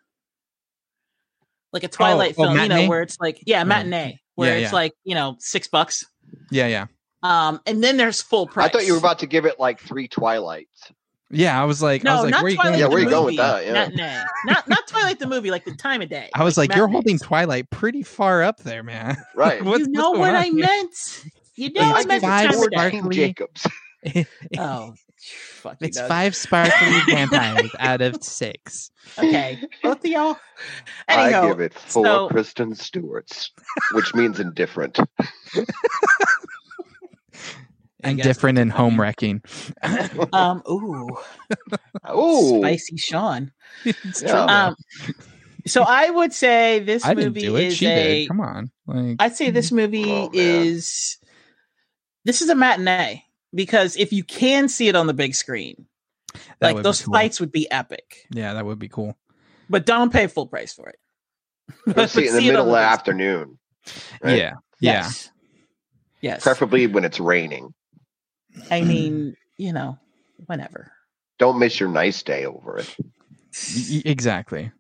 Like 1.72 1.84
a 1.84 1.88
Twilight 1.88 2.36
oh, 2.38 2.44
film, 2.44 2.58
you 2.60 2.68
know, 2.68 2.88
where 2.90 3.02
it's 3.02 3.20
like 3.20 3.42
yeah, 3.46 3.64
matinee, 3.64 4.20
where 4.36 4.58
Yeah, 4.58 4.64
it's 4.64 4.72
yeah. 4.72 4.76
like 4.76 4.94
you 5.04 5.16
know 5.16 5.38
six 5.40 5.68
bucks. 5.68 6.06
Yeah, 6.52 6.68
yeah. 6.68 6.88
Um, 7.24 7.62
and 7.66 7.82
then 7.82 7.96
there's 7.98 8.22
full 8.22 8.48
price. 8.48 8.68
I 8.68 8.70
thought 8.70 8.86
you 8.86 8.94
were 8.94 9.00
about 9.00 9.20
to 9.20 9.28
give 9.28 9.46
it 9.46 9.60
like 9.60 9.80
three 9.80 10.08
Twilights. 10.10 10.92
Yeah, 11.34 11.62
I 11.62 11.66
was 11.66 11.82
like, 11.82 12.06
I 12.06 12.10
No, 12.10 12.16
was 12.16 12.24
like, 12.24 12.32
not 12.32 12.44
where 12.44 12.48
are 12.48 12.52
you 12.52 12.58
going? 12.58 12.74
Yeah, 12.80 12.86
the 12.86 12.90
where 12.90 13.00
you 13.00 13.10
going 13.10 13.26
with 13.26 13.38
that? 13.38 13.66
Yeah. 13.66 13.74
Matinee. 13.74 14.24
Not 14.46 14.68
not 14.68 14.88
Twilight 14.88 15.20
the 15.20 15.28
movie, 15.28 15.52
like 15.52 15.66
the 15.66 15.76
time 15.76 16.02
of 16.02 16.10
day. 16.10 16.30
I 16.36 16.44
was 16.44 16.58
like, 16.58 16.76
you're 16.76 16.88
holding 16.88 17.14
matinees. 17.16 17.22
Twilight 17.22 17.70
pretty 17.70 18.04
far 18.04 18.44
up 18.44 18.58
there, 18.60 18.84
man. 18.84 19.18
Right. 19.36 19.64
You 19.64 19.88
know 19.90 20.12
what 20.12 20.36
I 20.36 20.44
here? 20.46 20.54
meant. 20.56 21.24
You 21.56 21.72
know 21.74 21.96
It's 21.96 22.06
I 22.06 22.08
meant 22.08 22.22
the 22.22 22.28
five 22.28 22.52
time 22.52 22.60
of 22.64 22.70
day. 22.70 22.76
sparkly- 22.90 23.16
Jacobs. 23.16 23.68
Oh, 24.60 24.94
fuck 25.62 25.78
It's 25.80 25.98
Doug. 25.98 26.10
five 26.10 26.36
sparkly 26.36 27.00
vampires 27.08 27.72
out 27.80 28.02
of 28.02 28.22
six. 28.24 28.92
Okay, 29.18 29.60
both 29.82 30.00
of 30.00 30.06
y'all. 30.06 30.38
I 31.08 31.30
give 31.48 31.62
it 31.62 31.74
four 31.74 32.06
so- 32.06 32.28
Kristen 32.28 32.76
Stewarts, 32.76 33.52
which 33.94 34.14
means 34.14 34.40
indifferent. 34.40 35.00
I 38.04 38.10
And 38.10 38.22
different 38.22 38.58
in 38.60 38.70
that's 38.70 38.78
what 38.78 38.84
I 38.84 38.90
home 38.90 39.02
wrecking. 39.02 39.42
um, 40.34 40.64
ooh, 40.70 41.18
Oh, 42.06 42.60
spicy 42.62 42.98
Sean. 42.98 43.52
Yeah. 43.86 43.92
true, 43.94 44.22
though. 44.24 44.48
Um, 44.48 44.76
so 45.66 45.84
I 45.84 46.10
would 46.10 46.34
say 46.34 46.80
this 46.80 47.06
I 47.06 47.14
didn't 47.14 47.30
movie 47.30 47.42
do 47.42 47.56
it. 47.56 47.64
is 47.72 47.78
She 47.78 47.88
a. 47.88 47.96
did. 47.96 48.28
Come 48.28 48.42
on. 48.42 48.72
Like, 48.86 49.16
I'd 49.20 49.36
say 49.36 49.50
this 49.50 49.72
movie 49.72 50.04
Oh, 50.12 50.30
is. 50.34 51.18
This 52.26 52.42
is 52.42 52.50
a 52.50 52.56
matinee 52.56 53.24
because 53.54 53.98
if 53.98 54.14
you 54.14 54.24
can 54.24 54.68
see 54.70 54.88
it 54.88 54.96
on 54.96 55.08
the 55.08 55.14
big 55.14 55.36
screen, 55.36 55.88
that 56.60 56.74
like 56.76 56.84
those 56.84 57.02
cool. 57.02 57.14
fights 57.14 57.40
would 57.40 57.52
be 57.52 57.70
epic. 57.72 58.26
Yeah, 58.32 58.54
that 58.54 58.66
would 58.66 58.80
be 58.80 58.90
cool. 58.90 59.18
But 59.70 59.86
don't 59.86 60.12
pay 60.12 60.28
full 60.28 60.48
price 60.48 60.74
for 60.74 60.90
it. 60.90 61.00
Go 61.94 62.06
see 62.08 62.24
it 62.24 62.28
in 62.30 62.34
the 62.36 62.40
see 62.42 62.48
middle 62.48 62.66
of 62.66 62.72
the 62.72 62.78
afternoon. 62.78 63.60
right? 64.22 64.38
Yeah. 64.38 64.54
Yeah. 64.80 64.92
Yes. 65.04 65.30
Yes. 66.22 66.44
Preferably 66.44 66.88
when 66.88 67.04
it's 67.06 67.20
raining. 67.20 67.74
I 68.72 68.82
mean, 68.84 69.36
you 69.58 69.74
know, 69.74 69.98
whenever. 70.48 70.92
Don't 71.40 71.60
miss 71.60 71.80
your 71.80 71.90
nice 71.90 72.24
day 72.24 72.46
over 72.46 72.80
it. 72.80 72.90
Y- 73.76 73.86
y- 73.98 74.02
exactly. 74.06 74.72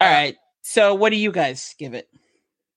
All 0.00 0.10
right. 0.10 0.36
So 0.62 0.94
what 0.94 1.10
do 1.10 1.16
you 1.16 1.32
guys 1.32 1.74
give 1.78 1.94
it? 1.94 2.08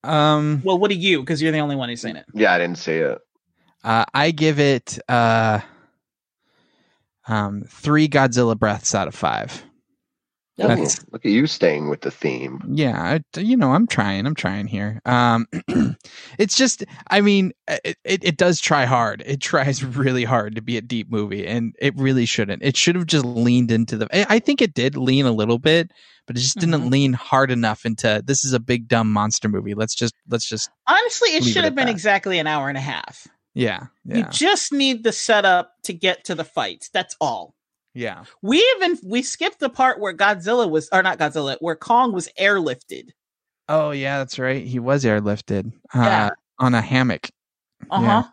Um 0.03 0.61
Well, 0.65 0.77
what 0.79 0.89
do 0.91 0.95
you? 0.97 1.19
Because 1.21 1.41
you're 1.41 1.51
the 1.51 1.59
only 1.59 1.75
one 1.75 1.89
who's 1.89 2.01
seen 2.01 2.15
it. 2.15 2.25
Yeah, 2.33 2.53
I 2.53 2.57
didn't 2.57 2.77
see 2.77 2.93
it. 2.97 3.19
uh 3.83 4.05
I 4.13 4.31
give 4.31 4.59
it 4.59 4.99
uh 5.09 5.61
um 7.27 7.63
3 7.69 8.07
Godzilla 8.09 8.57
breaths 8.57 8.95
out 8.95 9.07
of 9.07 9.15
5. 9.15 9.63
Ooh, 10.59 10.67
That's- 10.67 10.99
look 11.11 11.23
at 11.25 11.31
you 11.31 11.45
staying 11.45 11.87
with 11.89 12.01
the 12.01 12.09
theme. 12.09 12.61
Yeah, 12.67 12.99
I, 13.35 13.39
you 13.39 13.55
know, 13.55 13.73
I'm 13.73 13.85
trying. 13.85 14.25
I'm 14.25 14.33
trying 14.33 14.65
here. 14.67 14.99
Um, 15.05 15.45
it's 16.39 16.57
just, 16.57 16.83
I 17.09 17.21
mean, 17.21 17.53
it, 17.67 17.97
it 18.03 18.23
it 18.23 18.37
does 18.37 18.59
try 18.59 18.85
hard. 18.85 19.21
It 19.25 19.39
tries 19.39 19.83
really 19.83 20.23
hard 20.23 20.55
to 20.55 20.61
be 20.61 20.77
a 20.77 20.81
deep 20.81 21.11
movie, 21.11 21.45
and 21.45 21.75
it 21.79 21.95
really 21.95 22.25
shouldn't. 22.25 22.63
It 22.63 22.75
should 22.75 22.95
have 22.95 23.05
just 23.05 23.25
leaned 23.25 23.71
into 23.71 23.97
the. 23.97 24.07
I 24.11 24.37
I 24.37 24.39
think 24.39 24.61
it 24.61 24.73
did 24.73 24.97
lean 24.97 25.25
a 25.27 25.31
little 25.31 25.59
bit, 25.59 25.91
but 26.25 26.35
it 26.37 26.39
just 26.39 26.57
didn't 26.57 26.81
Mhm. 26.81 26.91
lean 26.91 27.13
hard 27.13 27.51
enough 27.51 27.85
into. 27.85 28.23
This 28.25 28.43
is 28.43 28.53
a 28.53 28.59
big 28.59 28.87
dumb 28.87 29.11
monster 29.13 29.49
movie. 29.49 29.75
Let's 29.75 29.93
just 29.95 30.15
let's 30.27 30.47
just 30.47 30.69
Honestly, 30.87 31.29
it 31.35 31.43
should 31.43 31.57
it 31.57 31.65
have 31.65 31.75
been 31.75 31.85
that. 31.85 31.91
exactly 31.91 32.39
an 32.39 32.47
hour 32.47 32.67
and 32.69 32.77
a 32.77 32.81
half. 32.81 33.27
yeah 33.53 33.87
You 34.05 34.19
yeah 34.21 34.29
just 34.31 34.73
need 34.73 35.03
the 35.03 35.11
setup 35.11 35.73
to 35.83 35.93
get 35.93 36.23
to 36.25 36.35
the 36.35 36.43
fights. 36.43 36.89
That's 36.93 37.15
all. 37.21 37.53
Yeah. 37.97 38.23
We 38.41 38.57
even 38.77 38.97
we 39.03 39.21
skipped 39.23 39.59
the 39.59 39.69
part 39.69 39.99
where 39.99 40.13
Godzilla 40.13 40.69
was, 40.69 40.87
or 40.91 41.01
not 41.01 41.17
Godzilla, 41.17 41.57
where 41.59 41.75
Kong 41.75 42.13
was 42.13 42.29
airlifted. 42.39 43.09
Oh 43.67 43.91
yeah, 43.91 44.19
that's 44.19 44.37
right. 44.39 44.63
He 44.65 44.79
was 44.79 45.03
airlifted 45.03 45.73
uh, 45.95 45.99
Yeah. 45.99 46.29
on 46.59 46.75
a 46.75 46.81
hammock. 46.81 47.29
Uh 47.89 47.99
huh. 47.99 48.03
Yeah. 48.05 48.23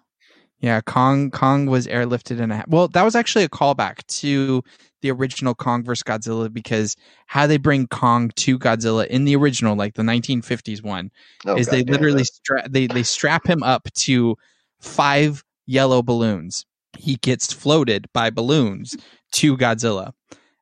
Yeah, 0.61 0.81
Kong 0.81 1.31
Kong 1.31 1.66
was 1.66 1.86
airlifted 1.86 2.41
in 2.41 2.51
a 2.51 2.65
well. 2.69 2.89
That 2.89 3.03
was 3.03 3.15
actually 3.15 3.45
a 3.45 3.49
callback 3.51 4.07
to 4.20 4.62
the 5.03 5.11
original 5.11 5.55
Kong 5.55 5.82
vs 5.85 6.03
Godzilla 6.03 6.51
because 6.51 6.97
how 7.27 7.47
they 7.47 7.59
bring 7.59 7.86
Kong 7.89 8.31
to 8.36 8.59
Godzilla 8.59 9.07
in 9.09 9.24
the 9.24 9.36
original, 9.36 9.77
like 9.77 9.93
the 9.95 10.03
1950s 10.03 10.82
one, 10.82 11.11
Oh, 11.45 11.57
is 11.59 11.66
they 11.69 11.82
God 11.82 11.86
damn 11.86 11.93
literally 12.01 12.24
stra- 12.24 12.69
they 12.69 12.86
they 12.86 13.03
strap 13.03 13.47
him 13.47 13.62
up 13.62 13.93
to 13.95 14.36
five 14.81 15.45
yellow 15.66 16.03
balloons. 16.03 16.65
He 16.99 17.16
gets 17.16 17.53
floated 17.53 18.07
by 18.12 18.31
balloons 18.31 18.97
to 19.35 19.57
Godzilla, 19.57 20.12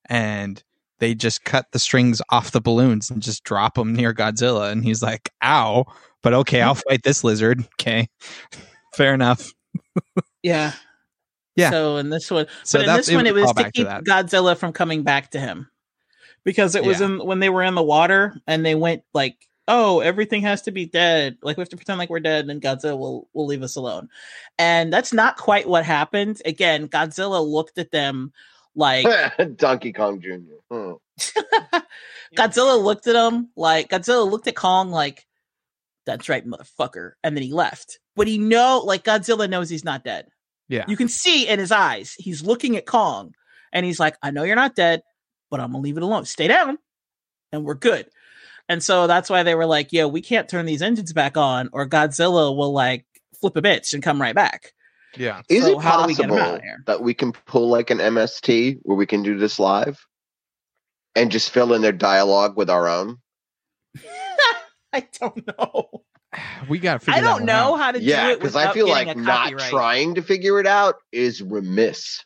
and 0.09 0.63
they 0.99 1.15
just 1.15 1.45
cut 1.45 1.67
the 1.73 1.79
strings 1.79 2.23
off 2.31 2.53
the 2.53 2.61
balloons 2.61 3.11
and 3.11 3.23
just 3.23 3.45
drop 3.45 3.75
them 3.75 3.93
near 3.95 4.15
Godzilla, 4.15 4.71
and 4.71 4.85
he's 4.85 5.03
like, 5.03 5.31
"Ow!" 5.43 5.85
But 6.23 6.35
okay, 6.35 6.63
I'll 6.63 6.75
fight 6.89 7.03
this 7.03 7.25
lizard. 7.25 7.67
Okay, 7.81 8.09
fair 8.95 9.15
enough. 9.15 9.53
Yeah. 10.43 10.73
Yeah. 11.57 11.71
So 11.71 11.97
in 11.99 12.09
this 12.11 12.31
one, 12.31 12.47
So 12.65 12.79
but 12.79 12.89
in 12.89 12.97
this 12.97 13.11
one, 13.13 13.27
it 13.27 13.35
was 13.35 13.53
to 13.53 13.71
keep 13.71 13.87
that. 13.87 14.05
Godzilla 14.05 14.57
from 14.57 14.73
coming 14.73 15.03
back 15.03 15.31
to 15.33 15.41
him 15.41 15.69
because 16.45 16.75
it 16.75 16.83
was 16.85 17.01
Yeah. 17.01 17.07
in 17.07 17.19
when 17.27 17.41
they 17.41 17.51
were 17.51 17.63
in 17.63 17.75
the 17.75 17.83
water 17.83 18.35
and 18.47 18.65
they 18.65 18.75
went 18.75 19.03
like, 19.13 19.37
"Oh, 19.69 20.01
everything 20.01 20.43
has 20.43 20.63
to 20.63 20.71
be 20.71 20.87
dead. 20.87 21.39
Like 21.43 21.57
we 21.57 21.63
have 21.63 21.69
to 21.71 21.77
pretend 21.77 21.99
like 21.99 22.11
we're 22.11 22.21
dead, 22.21 22.49
and 22.49 22.61
Godzilla 22.61 22.99
will 22.99 23.29
will 23.33 23.47
leave 23.47 23.63
us 23.63 23.77
alone." 23.77 24.09
And 24.59 24.93
that's 24.93 25.13
not 25.13 25.37
quite 25.37 25.69
what 25.69 25.85
happened. 25.85 26.41
Again, 26.45 26.89
Godzilla 26.89 27.45
looked 27.47 27.79
at 27.79 27.91
them 27.91 28.33
like 28.75 29.07
Donkey 29.57 29.93
Kong 29.93 30.21
Jr. 30.21 30.57
Hmm. 30.71 30.93
Godzilla 32.37 32.83
looked 32.83 33.07
at 33.07 33.17
him 33.17 33.51
like 33.57 33.91
Godzilla 33.91 34.29
looked 34.29 34.49
at 34.49 34.57
Kong 34.57 34.91
like, 34.91 35.27
"That's 36.07 36.29
right, 36.29 36.47
motherfucker," 36.47 37.13
and 37.23 37.37
then 37.37 37.43
he 37.43 37.53
left. 37.53 37.99
But 38.17 38.29
he 38.29 38.39
know 38.39 38.83
like 38.85 39.05
Godzilla 39.05 39.49
knows 39.49 39.69
he's 39.69 39.85
not 39.85 40.05
dead. 40.05 40.29
Yeah. 40.73 40.85
You 40.89 40.97
can 40.97 41.09
see 41.09 41.47
in 41.47 41.59
his 41.59 41.71
eyes, 41.71 42.15
he's 42.17 42.43
looking 42.43 42.79
at 42.79 42.87
Kong 42.87 43.35
and 43.73 43.85
he's 43.85 44.01
like, 44.01 44.17
I 44.23 44.31
know 44.31 44.43
you're 44.43 44.57
not 44.57 44.75
dead, 44.75 45.03
but 45.51 45.61
I'm 45.61 45.73
gonna 45.73 45.83
leave 45.83 45.99
it 45.99 46.03
alone. 46.03 46.25
Stay 46.25 46.49
down 46.49 46.79
and 47.53 47.65
we're 47.65 47.75
good. 47.75 48.09
And 48.73 48.82
so 48.82 49.07
that's 49.07 49.28
why 49.28 49.43
they 49.43 49.55
were 49.55 49.66
like, 49.66 49.93
yo, 49.93 50.09
we 50.09 50.23
can't 50.23 50.49
turn 50.49 50.65
these 50.65 50.81
engines 50.81 51.12
back 51.12 51.36
on 51.36 51.69
or 51.74 51.86
Godzilla 51.86 52.57
will 52.57 52.73
like 52.73 53.05
flip 53.39 53.55
a 53.55 53.61
bitch 53.61 53.93
and 53.93 54.03
come 54.03 54.19
right 54.19 54.35
back. 54.35 54.73
Yeah. 55.15 55.43
Is 55.51 55.65
So 55.65 55.78
it 55.78 55.82
how 55.82 56.01
do 56.01 56.07
we 56.07 56.15
get 56.15 56.31
possible 56.31 56.43
out 56.43 56.55
of 56.61 56.86
that 56.86 57.03
we 57.03 57.12
can 57.12 57.32
pull 57.32 57.69
like 57.69 57.90
an 57.90 57.99
MST 57.99 58.78
where 58.85 58.97
we 58.97 59.05
can 59.05 59.23
do 59.23 59.36
this 59.36 59.59
live 59.59 60.07
and 61.15 61.31
just 61.31 61.51
fill 61.51 61.74
in 61.74 61.82
their 61.82 61.93
dialogue 61.93 62.57
with 62.57 62.70
our 62.70 62.89
own? 62.89 63.19
I 64.94 65.07
don't 65.20 65.47
know. 65.47 65.90
We 66.66 66.78
got 66.78 66.94
to 66.94 66.99
figure 67.01 67.19
I 67.19 67.20
don't 67.20 67.40
one 67.40 67.44
know 67.44 67.74
out. 67.74 67.77
how 67.77 67.93
to 67.93 68.01
do 68.01 68.07
it 68.07 68.39
because 68.40 68.57
I 68.57 68.73
feel 68.73 68.89
like 68.89 69.15
not 69.19 69.53
trying 69.69 70.15
to 70.15 70.23
figure 70.23 70.59
it 70.61 70.66
out 70.66 70.94
is 71.12 71.43
remiss. 71.43 72.24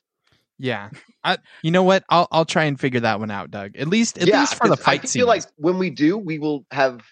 Yeah. 0.61 0.91
I, 1.27 1.39
you 1.63 1.71
know 1.71 1.83
what? 1.83 2.05
I'll 2.09 2.29
I'll 2.31 2.45
try 2.45 2.65
and 2.65 2.79
figure 2.79 3.01
that 3.01 3.19
one 3.21 3.31
out, 3.31 3.51
Doug. 3.51 3.77
At 3.77 3.89
least 3.89 4.19
at 4.19 4.29
yeah, 4.29 4.41
least 4.41 4.55
for 4.55 4.69
the 4.69 4.77
fight 4.77 5.01
scenes. 5.03 5.05
I 5.05 5.13
scene. 5.13 5.21
feel 5.21 5.27
like 5.27 5.45
when 5.57 5.79
we 5.79 5.91
do, 5.91 6.17
we 6.17 6.39
will 6.39 6.65
have 6.71 7.03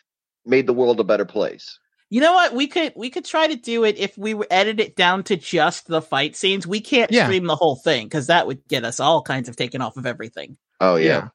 made 0.47 0.67
the 0.67 0.73
world 0.73 1.01
a 1.01 1.05
better 1.05 1.25
place. 1.25 1.79
You 2.11 2.21
know 2.21 2.33
what? 2.35 2.55
We 2.55 2.69
could 2.69 2.93
we 2.97 3.11
could 3.11 3.25
try 3.25 3.49
to 3.49 3.57
do 3.57 3.85
it 3.85 3.99
if 3.99 4.17
we 4.17 4.35
edit 4.51 4.79
it 4.79 4.95
down 4.95 5.25
to 5.25 5.37
just 5.37 5.89
the 5.89 6.01
fight 6.01 6.37
scenes. 6.37 6.67
We 6.67 6.81
can't 6.81 7.11
Yeah. 7.11 7.25
stream 7.25 7.47
the 7.47 7.57
whole 7.57 7.77
thing 7.77 8.07
because 8.07 8.29
that 8.29 8.47
would 8.47 8.67
get 8.69 8.85
us 8.85 9.01
all 9.01 9.23
kinds 9.23 9.49
of 9.49 9.57
taken 9.57 9.81
off 9.83 9.97
of 9.97 10.07
everything. 10.07 10.57
Oh 10.81 10.97
yeah, 10.97 11.29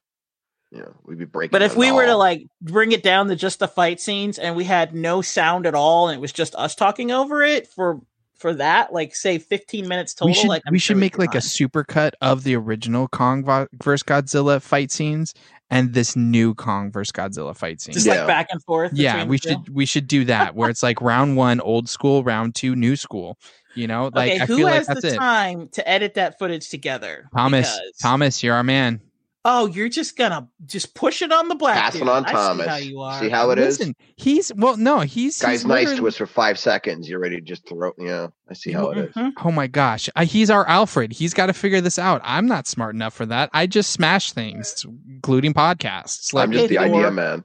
yeah, 0.70 0.86
we'd 1.04 1.18
be 1.18 1.24
breaking. 1.26 1.50
But 1.52 1.62
if 1.62 1.72
the 1.74 1.80
we 1.80 1.92
were 1.92 2.06
to 2.06 2.16
like 2.16 2.46
bring 2.62 2.92
it 2.92 3.02
down 3.02 3.28
to 3.28 3.36
just 3.36 3.58
the 3.58 3.68
fight 3.68 4.00
scenes 4.00 4.38
and 4.38 4.56
we 4.56 4.64
had 4.64 4.94
no 4.94 5.20
sound 5.20 5.66
at 5.66 5.74
all 5.74 6.08
and 6.08 6.16
it 6.16 6.20
was 6.20 6.32
just 6.32 6.54
us 6.54 6.74
talking 6.74 7.10
over 7.10 7.42
it 7.42 7.66
for 7.68 8.00
for 8.40 8.54
that, 8.54 8.92
like 8.92 9.14
say 9.14 9.38
15 9.38 9.86
minutes 9.86 10.14
total, 10.14 10.28
we 10.28 10.34
should 10.34 10.48
like 10.48 10.62
I'm 10.66 10.72
we 10.72 10.78
sure 10.78 10.94
should 10.94 11.00
make 11.00 11.12
could 11.12 11.20
like 11.20 11.30
a 11.34 11.40
fine. 11.40 11.42
super 11.42 11.84
cut 11.84 12.14
of 12.20 12.42
the 12.42 12.56
original 12.56 13.06
Kong 13.08 13.44
vo- 13.44 13.68
versus 13.82 14.02
Godzilla 14.02 14.60
fight 14.62 14.90
scenes 14.90 15.34
and 15.70 15.92
this 15.94 16.16
new 16.16 16.54
Kong 16.54 16.90
versus 16.90 17.12
Godzilla 17.12 17.54
fight 17.56 17.80
scene. 17.80 17.92
Just 17.92 18.06
Yeah. 18.06 18.14
like 18.20 18.26
back 18.26 18.46
and 18.50 18.62
forth. 18.64 18.92
yeah, 18.94 19.24
we 19.24 19.38
should 19.38 19.68
we 19.68 19.86
should 19.86 20.08
do 20.08 20.24
that 20.24 20.54
where 20.54 20.70
it's 20.70 20.82
like 20.82 21.00
round 21.02 21.36
one 21.36 21.60
old 21.60 21.88
school, 21.88 22.24
round 22.24 22.54
two 22.54 22.74
new 22.74 22.96
school. 22.96 23.38
You 23.76 23.86
know, 23.86 24.10
like 24.14 24.32
okay, 24.32 24.40
I 24.40 24.46
who 24.46 24.56
feel 24.56 24.66
like 24.66 24.74
has 24.78 24.86
that's 24.88 25.02
the 25.02 25.14
it. 25.14 25.16
time 25.16 25.68
to 25.74 25.88
edit 25.88 26.14
that 26.14 26.38
footage 26.40 26.68
together? 26.70 27.28
Thomas, 27.36 27.70
Because- 27.72 27.96
Thomas, 28.02 28.42
you're 28.42 28.54
our 28.56 28.64
man. 28.64 29.00
Oh, 29.42 29.66
you're 29.66 29.88
just 29.88 30.18
gonna 30.18 30.46
just 30.66 30.94
push 30.94 31.22
it 31.22 31.32
on 31.32 31.48
the 31.48 31.54
black. 31.54 31.76
Pass 31.78 31.94
it 31.94 32.00
dude. 32.00 32.08
on 32.08 32.26
I 32.26 32.30
see 32.56 32.68
how 32.68 32.76
you 32.76 33.00
are. 33.00 33.18
See 33.20 33.28
how 33.30 33.50
it 33.50 33.58
is? 33.58 33.78
Listen, 33.78 33.96
he's 34.16 34.52
well, 34.54 34.76
no, 34.76 35.00
he's 35.00 35.40
Guy's 35.40 35.62
he's 35.62 35.64
nice 35.66 35.96
to 35.96 36.06
us 36.06 36.16
for 36.18 36.26
five 36.26 36.58
seconds. 36.58 37.08
You're 37.08 37.20
ready 37.20 37.36
to 37.36 37.42
just 37.42 37.66
throw. 37.66 37.92
Yeah, 37.96 38.28
I 38.50 38.54
see 38.54 38.70
how 38.70 38.90
it 38.90 38.98
is. 38.98 39.14
Mhm. 39.14 39.32
Oh 39.42 39.50
my 39.50 39.66
gosh, 39.66 40.10
uh, 40.14 40.26
he's 40.26 40.50
our 40.50 40.68
Alfred. 40.68 41.12
He's 41.12 41.32
got 41.32 41.46
to 41.46 41.54
figure 41.54 41.80
this 41.80 41.98
out. 41.98 42.20
I'm 42.22 42.46
not 42.46 42.66
smart 42.66 42.94
enough 42.94 43.14
for 43.14 43.24
that. 43.26 43.48
I 43.54 43.66
just 43.66 43.92
smash 43.92 44.32
things, 44.32 44.84
including 45.08 45.54
podcasts. 45.54 46.34
Like, 46.34 46.44
I'm 46.44 46.52
just 46.52 46.68
the 46.68 46.76
Hey, 46.76 46.84
idea 46.84 47.10
man. 47.10 47.42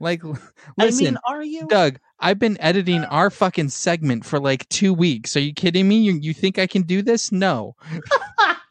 like, 0.00 0.24
I 0.24 0.32
listen, 0.78 1.04
mean, 1.04 1.18
are 1.26 1.42
you? 1.42 1.66
Doug, 1.68 1.98
I've 2.20 2.38
been 2.38 2.56
editing 2.58 3.04
our 3.04 3.28
fucking 3.28 3.68
segment 3.68 4.24
for 4.24 4.40
like 4.40 4.66
two 4.70 4.94
weeks. 4.94 5.36
Are 5.36 5.40
you 5.40 5.52
kidding 5.52 5.86
me? 5.88 5.98
You, 5.98 6.14
you 6.14 6.32
think 6.32 6.58
I 6.58 6.66
can 6.66 6.82
do 6.82 7.02
this? 7.02 7.30
No. 7.32 7.76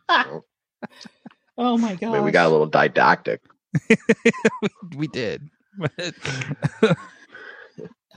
oh 1.57 1.77
my 1.77 1.91
I 1.91 1.95
god! 1.95 2.13
mean, 2.13 2.23
we 2.23 2.31
got 2.31 2.47
a 2.47 2.49
little 2.49 2.67
didactic. 2.67 3.41
we 4.95 5.07
did. 5.07 5.49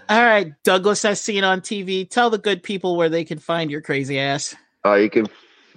All 0.08 0.22
right, 0.22 0.52
Douglas 0.62 1.02
has 1.02 1.20
seen 1.20 1.42
on 1.42 1.60
TV. 1.60 2.08
Tell 2.08 2.30
the 2.30 2.38
good 2.38 2.62
people 2.62 2.96
where 2.96 3.08
they 3.08 3.24
can 3.24 3.38
find 3.38 3.70
your 3.70 3.80
crazy 3.80 4.18
ass. 4.20 4.54
Uh, 4.84 4.94
you 4.94 5.10
can. 5.10 5.26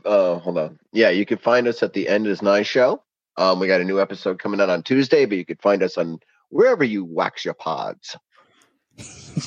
Uh, 0.06 0.36
hold 0.40 0.58
on. 0.58 0.80
Yeah, 0.94 1.10
you 1.10 1.26
can 1.26 1.38
find 1.40 1.68
us 1.68 1.82
at 1.82 1.94
the 1.94 2.08
End 2.08 2.28
is 2.28 2.42
Nine 2.42 2.64
show. 2.64 3.02
Um, 3.38 3.60
we 3.60 3.68
got 3.68 3.82
a 3.82 3.86
new 3.86 4.00
episode 4.00 4.40
coming 4.40 4.62
out 4.62 4.70
on 4.70 4.84
Tuesday, 4.84 5.26
but 5.26 5.38
you 5.38 5.46
can 5.46 5.58
find 5.58 5.82
us 5.82 5.98
on 5.98 6.20
wherever 6.50 6.84
you 6.84 7.04
wax 7.06 7.44
your 7.44 7.54
pods. 7.54 8.16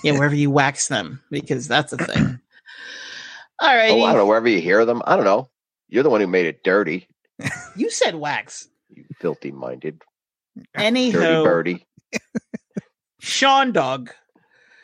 Yeah, 0.03 0.13
wherever 0.13 0.35
you 0.35 0.51
wax 0.51 0.89
them, 0.89 1.23
because 1.31 1.69
that's 1.69 1.93
a 1.93 1.99
thing. 1.99 2.41
All 3.61 3.75
right, 3.77 3.91
Oh, 3.93 4.03
I 4.03 4.09
don't 4.09 4.17
know 4.17 4.27
wherever 4.27 4.49
you 4.49 4.61
hear 4.61 4.85
them. 4.85 5.03
I 5.07 5.15
don't 5.15 5.25
know. 5.27 5.49
You're 5.89 6.03
the 6.03 6.11
one 6.11 6.21
who 6.21 6.27
made 6.27 6.47
it 6.47 6.65
dirty. 6.65 7.07
You 7.77 7.91
said 7.91 8.15
wax. 8.15 8.69
You 8.91 9.05
filthy 9.21 9.53
minded, 9.53 10.03
dirty 10.75 11.13
birdie. 11.13 11.87
Sean 13.21 13.73
Dog, 13.73 14.11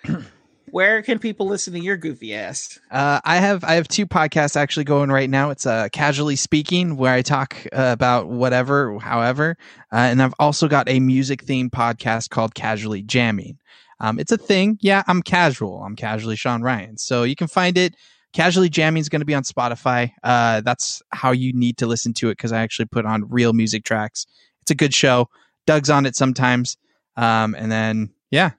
where 0.70 1.02
can 1.02 1.18
people 1.18 1.46
listen 1.46 1.72
to 1.72 1.80
your 1.80 1.96
goofy 1.96 2.34
ass? 2.34 2.78
Uh, 2.90 3.20
I 3.24 3.36
have 3.36 3.64
I 3.64 3.74
have 3.74 3.88
two 3.88 4.06
podcasts 4.06 4.56
actually 4.56 4.84
going 4.84 5.10
right 5.10 5.28
now. 5.28 5.50
It's 5.50 5.66
uh, 5.66 5.88
casually 5.92 6.36
speaking, 6.36 6.96
where 6.96 7.12
I 7.12 7.22
talk 7.22 7.56
uh, 7.72 7.90
about 7.92 8.28
whatever, 8.28 8.98
however, 8.98 9.56
uh, 9.92 9.96
and 9.96 10.22
I've 10.22 10.34
also 10.38 10.68
got 10.68 10.88
a 10.88 11.00
music 11.00 11.44
themed 11.44 11.70
podcast 11.70 12.30
called 12.30 12.54
Casually 12.54 13.02
Jamming. 13.02 13.58
Um, 14.00 14.18
it's 14.18 14.32
a 14.32 14.38
thing. 14.38 14.78
Yeah, 14.80 15.02
I'm 15.06 15.22
casual. 15.22 15.82
I'm 15.82 15.96
casually 15.96 16.36
Sean 16.36 16.62
Ryan. 16.62 16.96
So 16.96 17.24
you 17.24 17.34
can 17.34 17.48
find 17.48 17.76
it. 17.76 17.94
Casually 18.32 18.68
Jamming 18.68 19.00
is 19.00 19.08
going 19.08 19.20
to 19.20 19.26
be 19.26 19.34
on 19.34 19.42
Spotify. 19.42 20.12
Uh, 20.22 20.60
that's 20.60 21.02
how 21.10 21.32
you 21.32 21.52
need 21.52 21.78
to 21.78 21.86
listen 21.86 22.12
to 22.14 22.28
it 22.28 22.32
because 22.32 22.52
I 22.52 22.60
actually 22.60 22.86
put 22.86 23.06
on 23.06 23.28
real 23.28 23.52
music 23.52 23.84
tracks. 23.84 24.26
It's 24.62 24.70
a 24.70 24.74
good 24.74 24.92
show. 24.92 25.28
Doug's 25.66 25.90
on 25.90 26.06
it 26.06 26.14
sometimes. 26.14 26.76
Um, 27.16 27.54
and 27.54 27.72
then 27.72 28.10
yeah, 28.30 28.52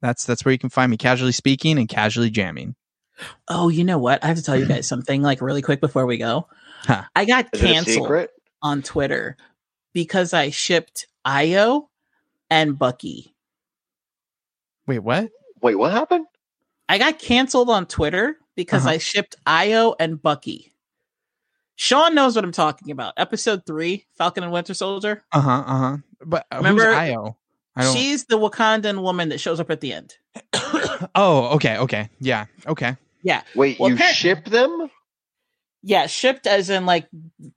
that's 0.00 0.24
that's 0.24 0.44
where 0.44 0.52
you 0.52 0.58
can 0.58 0.70
find 0.70 0.90
me. 0.90 0.96
Casually 0.96 1.32
speaking 1.32 1.78
and 1.78 1.88
casually 1.88 2.30
jamming. 2.30 2.74
Oh, 3.48 3.68
you 3.68 3.84
know 3.84 3.98
what? 3.98 4.24
I 4.24 4.28
have 4.28 4.36
to 4.36 4.42
tell 4.42 4.56
you 4.56 4.66
guys 4.68 4.88
something 4.88 5.22
like 5.22 5.40
really 5.40 5.62
quick 5.62 5.80
before 5.80 6.06
we 6.06 6.16
go. 6.16 6.48
Huh. 6.82 7.04
I 7.14 7.26
got 7.26 7.48
Is 7.52 7.60
canceled 7.60 8.28
on 8.62 8.82
Twitter 8.82 9.36
because 9.92 10.32
I 10.32 10.50
shipped 10.50 11.06
Ayo 11.26 11.88
and 12.48 12.78
Bucky. 12.78 13.34
Wait, 14.86 15.00
what? 15.00 15.28
Wait, 15.60 15.74
what 15.76 15.92
happened? 15.92 16.26
I 16.88 16.98
got 16.98 17.18
canceled 17.18 17.70
on 17.70 17.86
Twitter 17.86 18.39
because 18.56 18.82
Uh-huh. 18.86 18.94
I 18.94 18.98
shipped 18.98 19.36
Ayo 19.46 19.94
and 19.98 20.20
Bucky. 20.20 20.72
Sean 21.76 22.14
knows 22.14 22.36
what 22.36 22.44
I'm 22.44 22.52
talking 22.52 22.90
about. 22.90 23.14
Episode 23.16 23.64
three, 23.66 24.04
Falcon 24.18 24.44
and 24.44 24.52
Winter 24.52 24.74
Soldier. 24.74 25.22
Uh 25.32 25.40
huh. 25.40 25.64
Uh 25.66 25.78
huh. 25.78 25.96
But 26.24 26.46
Remember- 26.54 26.84
who's 26.86 26.94
Ayo? 26.94 27.36
I 27.76 27.84
don't. 27.84 27.96
She's 27.96 28.24
the 28.24 28.36
Wakandan 28.38 29.00
woman 29.00 29.28
that 29.30 29.38
shows 29.38 29.60
up 29.60 29.70
at 29.70 29.80
the 29.80 29.92
end. 29.92 30.16
oh, 31.14 31.54
okay. 31.54 31.78
Okay. 31.78 32.08
Yeah. 32.18 32.46
Okay. 32.66 32.96
Yeah. 33.22 33.42
Wait, 33.54 33.78
Well, 33.78 33.90
you 33.90 33.94
apparent- 33.94 34.16
ship 34.16 34.44
them? 34.46 34.90
Yeah, 35.82 36.06
shipped 36.08 36.46
as 36.46 36.68
in 36.68 36.84
like 36.84 37.08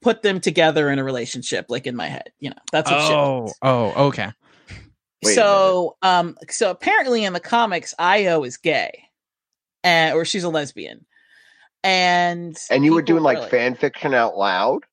put 0.02 0.22
them 0.22 0.40
together 0.40 0.90
in 0.90 1.00
a 1.00 1.04
relationship, 1.04 1.66
like 1.68 1.88
in 1.88 1.96
my 1.98 2.08
head. 2.08 2.32
You 2.40 2.52
know, 2.52 2.56
that's 2.72 2.90
what 2.90 3.02
Oh. 3.12 3.48
shipped. 3.48 3.60
Oh. 3.64 4.06
Okay. 4.08 4.30
Wait 5.26 5.36
so 5.36 5.96
um 6.02 6.38
so 6.50 6.70
apparently 6.70 7.24
in 7.26 7.32
the 7.34 7.40
comics 7.40 7.94
Ayo 8.00 8.46
is 8.46 8.58
gay 8.58 9.06
and 9.84 10.16
or 10.16 10.26
she's 10.26 10.44
a 10.44 10.50
lesbian 10.50 11.06
and 11.84 12.58
And 12.70 12.86
you 12.86 12.94
were 12.94 13.02
people 13.02 13.16
doing 13.16 13.24
like 13.24 13.40
like- 13.40 13.52
fan 13.52 13.76
fiction 13.76 14.14
out 14.14 14.38
loud? 14.38 14.84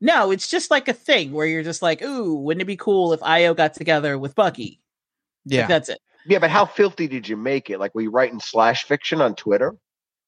no 0.00 0.30
it's 0.32 0.48
just 0.48 0.70
like 0.70 0.88
a 0.88 0.92
thing 0.92 1.32
where 1.32 1.46
you're 1.46 1.62
just 1.62 1.82
like 1.82 2.02
ooh 2.02 2.34
wouldn't 2.34 2.62
it 2.62 2.66
be 2.66 2.76
cool 2.76 3.12
if 3.12 3.20
Ayo 3.20 3.56
got 3.56 3.74
together 3.74 4.18
with 4.18 4.34
bucky 4.34 4.80
Like, 5.46 5.54
Yeah. 5.56 5.66
that's 5.66 5.88
it 5.88 6.00
Yeah, 6.26 6.38
but 6.38 6.50
how 6.50 6.66
filthy 6.66 7.08
did 7.08 7.28
you 7.28 7.36
make 7.36 7.68
it? 7.70 7.78
Like, 7.80 7.94
were 7.94 8.02
you 8.02 8.10
writing 8.10 8.40
slash 8.40 8.84
fiction 8.84 9.20
on 9.20 9.34
Twitter? 9.34 9.76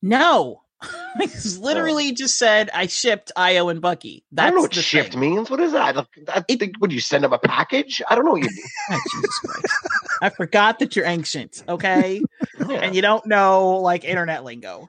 no 0.03 0.61
I 1.16 1.27
just 1.27 1.61
oh. 1.61 1.65
literally 1.65 2.12
just 2.12 2.37
said 2.37 2.69
i 2.75 2.87
shipped 2.89 3.31
Ayo 3.37 3.71
and 3.71 3.81
bucky 3.81 4.25
that's 4.33 4.47
I 4.47 4.51
don't 4.51 4.57
know 4.57 4.62
what 4.62 4.73
the 4.73 4.83
shift 4.83 5.13
thing. 5.13 5.21
means. 5.21 5.48
What 5.51 5.61
is 5.61 5.73
that? 5.73 5.97
I, 5.97 6.05
I 6.29 6.45
It- 6.48 6.59
think, 6.59 6.74
would 6.81 6.93
you 6.93 7.01
send 7.01 7.24
them 7.24 7.32
a 7.32 7.39
package? 7.39 8.03
I 8.09 8.14
don't 8.14 8.24
know 8.27 8.32
what 8.32 8.43
you 8.43 8.48
do. 8.56 8.63
Oh, 8.90 9.01
Jesus 9.13 9.39
Christ. 9.39 9.74
i 10.23 10.29
forgot 10.29 10.79
that 10.81 10.95
you're 10.95 11.06
ancient 11.06 11.63
okay 11.69 12.21
Yeah. 12.68 12.78
and 12.78 12.94
you 12.94 13.02
don't 13.02 13.26
know 13.26 13.78
like 13.78 14.04
internet 14.04 14.44
lingo 14.44 14.88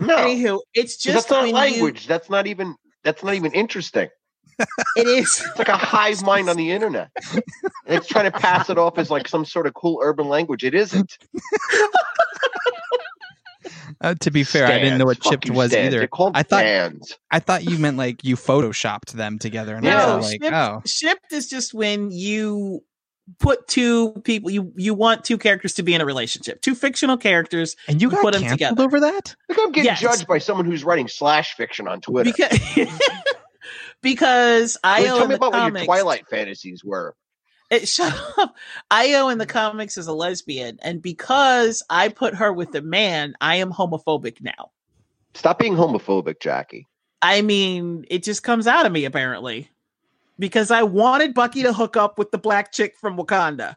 no, 0.00 0.16
anywho 0.16 0.60
it's 0.74 0.94
'Cause 0.96 1.02
just 1.02 1.28
that's 1.28 1.30
not 1.30 1.40
when 1.42 1.48
you- 1.48 1.54
language. 1.54 2.06
That's 2.06 2.28
not 2.30 2.46
even. 2.46 2.74
That's 3.04 3.22
not 3.22 3.34
even 3.34 3.52
interesting. 3.52 4.08
it 4.96 5.06
is 5.06 5.40
It's 5.46 5.58
like 5.58 5.68
a 5.68 5.76
hive 5.76 6.22
mind 6.24 6.48
on 6.50 6.56
the 6.56 6.70
internet. 6.72 7.10
And 7.32 7.42
it's 7.86 8.06
trying 8.08 8.24
to 8.30 8.36
pass 8.38 8.68
it 8.70 8.76
off 8.78 8.98
as 8.98 9.08
like 9.10 9.28
some 9.28 9.44
sort 9.44 9.66
of 9.66 9.74
cool 9.74 10.00
urban 10.02 10.28
language. 10.28 10.64
It 10.64 10.74
isn't. 10.74 11.16
Uh, 14.00 14.14
to 14.20 14.30
be 14.30 14.44
fair, 14.44 14.66
I 14.66 14.78
didn't 14.78 14.98
know 14.98 15.06
what 15.06 15.16
Stands. 15.16 15.44
Chipped 15.46 15.50
was 15.56 15.72
stands. 15.72 15.92
either. 15.92 16.08
I 16.34 16.42
thought- 16.44 16.60
stands. 16.60 17.18
I 17.32 17.40
thought 17.40 17.64
you 17.64 17.78
meant 17.78 17.96
like 17.96 18.22
you 18.22 18.36
photoshopped 18.36 19.10
them 19.12 19.38
together, 19.40 19.74
and 19.74 19.86
I 19.88 19.90
No, 20.06 20.16
was 20.18 20.26
like, 20.30 20.40
shipped- 20.42 20.54
oh, 20.54 20.82
shipped 20.86 21.32
is 21.32 21.48
just 21.48 21.74
when 21.74 22.12
you 22.12 22.84
put 23.38 23.66
two 23.68 24.12
people 24.24 24.50
you 24.50 24.72
you 24.76 24.94
want 24.94 25.24
two 25.24 25.36
characters 25.38 25.74
to 25.74 25.82
be 25.82 25.94
in 25.94 26.00
a 26.00 26.04
relationship 26.06 26.60
two 26.62 26.74
fictional 26.74 27.16
characters 27.16 27.76
and 27.86 28.00
you 28.00 28.08
you 28.08 28.12
got 28.12 28.22
put 28.22 28.34
'em 28.34 28.40
canceled 28.42 28.58
together. 28.58 28.82
over 28.82 29.00
that? 29.00 29.34
Look, 29.48 29.58
I'm 29.60 29.72
getting 29.72 29.84
Yes. 29.86 30.00
judged 30.00 30.26
by 30.26 30.38
someone 30.38 30.64
who's 30.66 30.82
writing 30.84 31.08
slash 31.08 31.54
fiction 31.54 31.86
on 31.86 32.00
Twitter. 32.00 32.30
because 32.32 32.58
because 34.02 34.76
Wait, 34.84 34.90
io 35.08 35.16
tell 35.18 35.26
me 35.26 35.34
the 35.34 35.36
about 35.36 35.52
what 35.52 35.72
your 35.74 35.84
Twilight 35.84 36.26
fantasies 36.28 36.82
were. 36.84 37.14
it, 37.70 37.86
shut 37.96 38.14
up 38.38 38.56
Ayo 38.90 39.30
in 39.32 39.38
the 39.38 39.46
comics 39.46 39.98
is 39.98 40.06
a 40.06 40.12
lesbian 40.12 40.78
and 40.82 41.02
because 41.02 41.82
i 41.90 42.08
put 42.08 42.34
her 42.36 42.52
with 42.52 42.74
a 42.74 42.82
man 42.82 43.34
i 43.40 43.56
am 43.56 43.72
homophobic 43.72 44.40
now 44.40 44.70
Stop 45.34 45.58
being 45.58 45.74
homophobic, 45.74 46.40
Jackie. 46.40 46.86
i 47.20 47.42
mean 47.42 48.04
it 48.08 48.22
just 48.22 48.42
comes 48.42 48.66
out 48.66 48.86
of 48.86 48.92
me 48.92 49.04
apparently 49.04 49.68
because 50.38 50.70
i 50.70 50.82
wanted 50.82 51.34
bucky 51.34 51.62
to 51.62 51.72
hook 51.72 51.96
up 51.96 52.18
with 52.18 52.30
the 52.30 52.38
black 52.38 52.72
chick 52.72 52.96
from 52.96 53.16
wakanda 53.16 53.76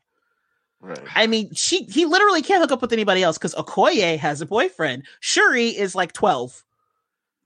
Right. 0.84 0.98
I 1.16 1.28
mean, 1.28 1.54
she 1.54 1.84
he 1.84 2.06
literally 2.06 2.42
can't 2.42 2.60
hook 2.60 2.72
up 2.72 2.82
with 2.82 2.92
anybody 2.92 3.22
else 3.22 3.38
because 3.38 3.54
Okoye 3.54 4.18
has 4.18 4.42
a 4.42 4.48
boyfriend. 4.48 5.04
Shuri 5.20 5.68
is 5.68 5.94
like 5.94 6.12
twelve. 6.12 6.64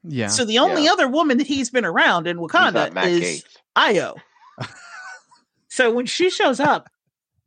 Yeah. 0.06 0.28
So 0.28 0.46
the 0.46 0.58
only 0.60 0.86
Yeah. 0.86 0.94
other 0.94 1.10
woman 1.10 1.38
that 1.40 1.46
he's 1.46 1.70
been 1.70 1.84
around 1.84 2.28
in 2.28 2.38
Wakanda 2.38 2.96
is 3.06 3.20
Gates. 3.20 3.44
Ayo. 3.76 4.16
so 5.68 5.92
when 5.92 6.06
she 6.06 6.30
shows 6.30 6.62
up 6.62 6.90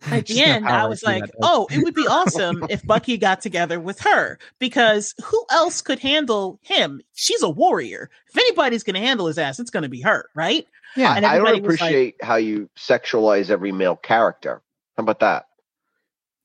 at 0.10 0.26
the 0.26 0.40
end, 0.42 0.66
I 0.68 0.86
was 0.86 1.00
through 1.00 1.12
like, 1.14 1.30
oh, 1.42 1.66
it 1.70 1.82
would 1.82 1.94
be 1.94 2.06
awesome 2.10 2.64
if 2.70 2.84
Bucky 2.86 3.16
got 3.18 3.40
together 3.40 3.80
with 3.80 4.00
her 4.00 4.38
because 4.58 5.14
who 5.24 5.44
else 5.50 5.82
could 5.82 5.98
handle 5.98 6.58
him? 6.62 7.00
She's 7.14 7.42
a 7.42 7.48
warrior. 7.50 8.08
If 8.28 8.36
anybody's 8.36 8.84
going 8.84 8.94
to 8.94 9.00
handle 9.00 9.26
his 9.26 9.38
ass, 9.38 9.58
it's 9.58 9.70
going 9.70 9.82
to 9.82 9.88
be 9.88 10.00
her, 10.02 10.28
right? 10.34 10.66
yeah. 10.96 11.14
and 11.16 11.26
I 11.26 11.36
don't 11.38 11.46
everybody 11.48 11.66
was 11.66 11.80
like- 11.80 11.90
appreciate 11.90 12.14
how 12.22 12.36
you 12.36 12.70
sexualize 12.78 13.50
every 13.50 13.72
male 13.72 13.96
character. 13.96 14.62
How 14.96 15.02
about 15.02 15.20
that? 15.20 15.46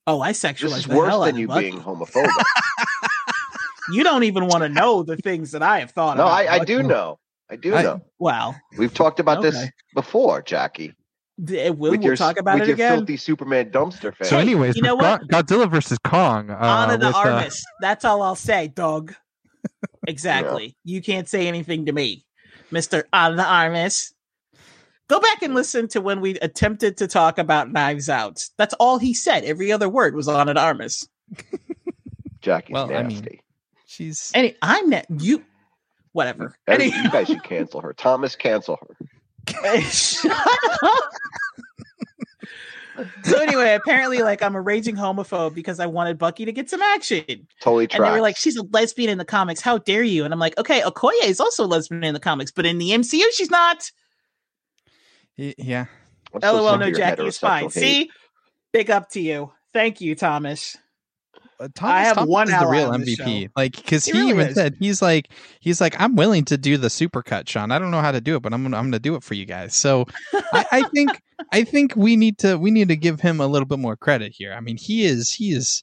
Oh, 0.06 0.20
I 0.20 0.30
This 0.32 0.42
sexualize 0.42 0.78
is 0.78 0.84
the 0.86 0.96
worse 0.96 1.08
hell 1.08 1.22
than 1.24 1.36
you 1.36 1.48
Bucky. 1.48 1.70
being 1.70 1.80
homophobic. 1.82 2.28
You 3.92 4.02
don't 4.02 4.22
even 4.24 4.46
want 4.46 4.62
to 4.62 4.68
know 4.70 5.02
the 5.02 5.16
things 5.18 5.50
that 5.50 5.62
I 5.62 5.80
have 5.80 5.90
thought 5.90 6.12
of. 6.12 6.16
no, 6.18 6.24
about. 6.24 6.32
I, 6.48 6.54
I 6.60 6.64
do 6.64 6.82
know. 6.82 7.18
I 7.50 7.56
do 7.56 7.74
I- 7.74 7.82
know. 7.82 8.00
Wow. 8.18 8.54
We've 8.78 8.94
talked 8.94 9.20
about 9.20 9.42
this 9.42 9.68
before, 9.94 10.40
Jackie. 10.40 10.94
D- 11.42 11.70
We'll, 11.70 11.74
with 11.74 11.90
we'll 12.00 12.02
your, 12.02 12.16
talk 12.16 12.38
about 12.38 12.54
with 12.54 12.62
it 12.64 12.66
your 12.68 12.74
again. 12.74 12.98
filthy 12.98 13.16
Superman 13.16 13.70
dumpster 13.70 14.14
face. 14.16 14.28
So, 14.28 14.38
anyways, 14.38 14.76
you 14.76 14.82
know 14.82 14.94
what? 14.94 15.22
Godzilla 15.28 15.68
versus 15.70 15.98
Kong. 16.04 16.50
Uh, 16.50 16.56
Honor 16.60 16.96
the 16.96 17.06
with, 17.08 17.16
uh, 17.16 17.50
That's 17.80 18.04
all 18.04 18.22
I'll 18.22 18.36
say, 18.36 18.68
dog. 18.68 19.14
Exactly. 20.06 20.76
You 20.84 21.00
can't 21.00 21.26
say 21.28 21.48
anything 21.48 21.86
to 21.86 21.92
me, 21.92 22.26
Mister 22.70 23.08
Ana 23.12 23.36
de 23.36 23.42
Armas. 23.44 24.12
Go 25.08 25.18
back 25.18 25.42
and 25.42 25.54
listen 25.54 25.88
to 25.88 26.00
when 26.02 26.20
we 26.20 26.38
attempted 26.40 26.98
to 26.98 27.06
talk 27.06 27.38
about 27.38 27.72
Knives 27.72 28.10
Out. 28.10 28.44
That's 28.58 28.74
all 28.74 28.98
he 28.98 29.14
said. 29.14 29.44
Every 29.44 29.72
other 29.72 29.88
word 29.88 30.14
was 30.14 30.28
Ana 30.28 30.52
de 30.54 30.60
Armas. 30.60 31.08
Jackie's 32.42 32.74
Well, 32.74 32.84
I 32.94 33.02
mean- 33.02 33.08
nasty. 33.16 33.40
She's 33.86 34.30
Any, 34.34 34.56
I'm 34.60 34.90
not 34.90 35.06
you. 35.08 35.42
Whatever. 36.12 36.56
Any, 36.66 36.86
you 36.86 37.10
guys 37.10 37.26
should 37.28 37.42
cancel 37.44 37.80
her. 37.80 37.92
Thomas, 37.92 38.34
cancel 38.36 38.76
her. 38.82 39.06
Shut 39.90 40.32
up. 40.82 41.10
so 43.24 43.40
anyway, 43.40 43.74
apparently, 43.74 44.22
like 44.22 44.42
I'm 44.42 44.54
a 44.54 44.60
raging 44.60 44.96
homophobe 44.96 45.54
because 45.54 45.80
I 45.80 45.86
wanted 45.86 46.18
Bucky 46.18 46.44
to 46.44 46.52
get 46.52 46.70
some 46.70 46.82
action, 46.82 47.48
Totally 47.60 47.88
and 47.90 48.04
they 48.04 48.10
were 48.10 48.20
like, 48.20 48.36
"She's 48.36 48.56
a 48.56 48.62
lesbian 48.62 49.10
in 49.10 49.18
the 49.18 49.24
comics. 49.24 49.60
How 49.60 49.78
dare 49.78 50.02
you?" 50.02 50.24
And 50.24 50.32
I'm 50.32 50.40
like, 50.40 50.56
"Okay, 50.58 50.80
Okoye 50.82 51.24
is 51.24 51.40
also 51.40 51.64
a 51.64 51.66
lesbian 51.66 52.04
in 52.04 52.14
the 52.14 52.20
comics, 52.20 52.50
but 52.50 52.66
in 52.66 52.78
the 52.78 52.90
MCU, 52.90 53.24
she's 53.32 53.50
not." 53.50 53.90
y- 55.38 55.54
yeah. 55.58 55.86
I'm 56.42 56.54
LOL, 56.54 56.78
no, 56.78 56.90
Jackie, 56.90 57.26
is 57.26 57.38
fine. 57.38 57.64
hate. 57.64 57.72
See, 57.72 58.10
big 58.72 58.90
up 58.90 59.08
to 59.10 59.20
you. 59.20 59.52
Thank 59.72 60.00
you, 60.00 60.14
Thomas. 60.14 60.76
Uh, 61.60 61.68
Thomas, 61.74 62.06
have 62.06 62.16
Thomas 62.16 62.30
one 62.30 62.48
is 62.50 62.58
the 62.58 62.66
real 62.66 62.90
on 62.90 63.02
MVP. 63.02 63.42
show. 63.44 63.48
Like 63.56 63.76
because 63.76 64.04
He 64.04 64.12
he, 64.12 64.18
really 64.18 64.30
even 64.30 64.48
is. 64.48 64.54
said 64.54 64.76
he's 64.78 65.00
like 65.02 65.30
he's 65.60 65.80
like 65.80 65.98
I'm 66.00 66.16
willing 66.16 66.44
to 66.46 66.56
do 66.58 66.76
the 66.76 66.88
supercut, 66.88 67.48
Sean. 67.48 67.70
I 67.70 67.78
don't 67.78 67.90
know 67.90 68.00
how 68.00 68.12
to 68.12 68.20
do 68.20 68.36
it, 68.36 68.42
but 68.42 68.52
I'm 68.52 68.62
gonna 68.62 68.76
I'm 68.76 68.86
gonna 68.86 68.98
do 68.98 69.14
it 69.14 69.22
for 69.22 69.34
you 69.34 69.44
guys. 69.46 69.74
So 69.74 70.06
I, 70.52 70.66
I 70.72 70.82
think 70.94 71.22
I 71.52 71.64
think 71.64 71.94
we 71.96 72.16
need 72.16 72.38
to 72.38 72.56
we 72.56 72.70
need 72.70 72.88
to 72.88 72.96
give 72.96 73.20
him 73.20 73.40
a 73.40 73.46
little 73.46 73.66
bit 73.66 73.78
more 73.78 73.96
credit 73.96 74.32
here. 74.36 74.52
I 74.52 74.60
mean, 74.60 74.76
he 74.76 75.04
is 75.04 75.30
he 75.30 75.52
is 75.52 75.82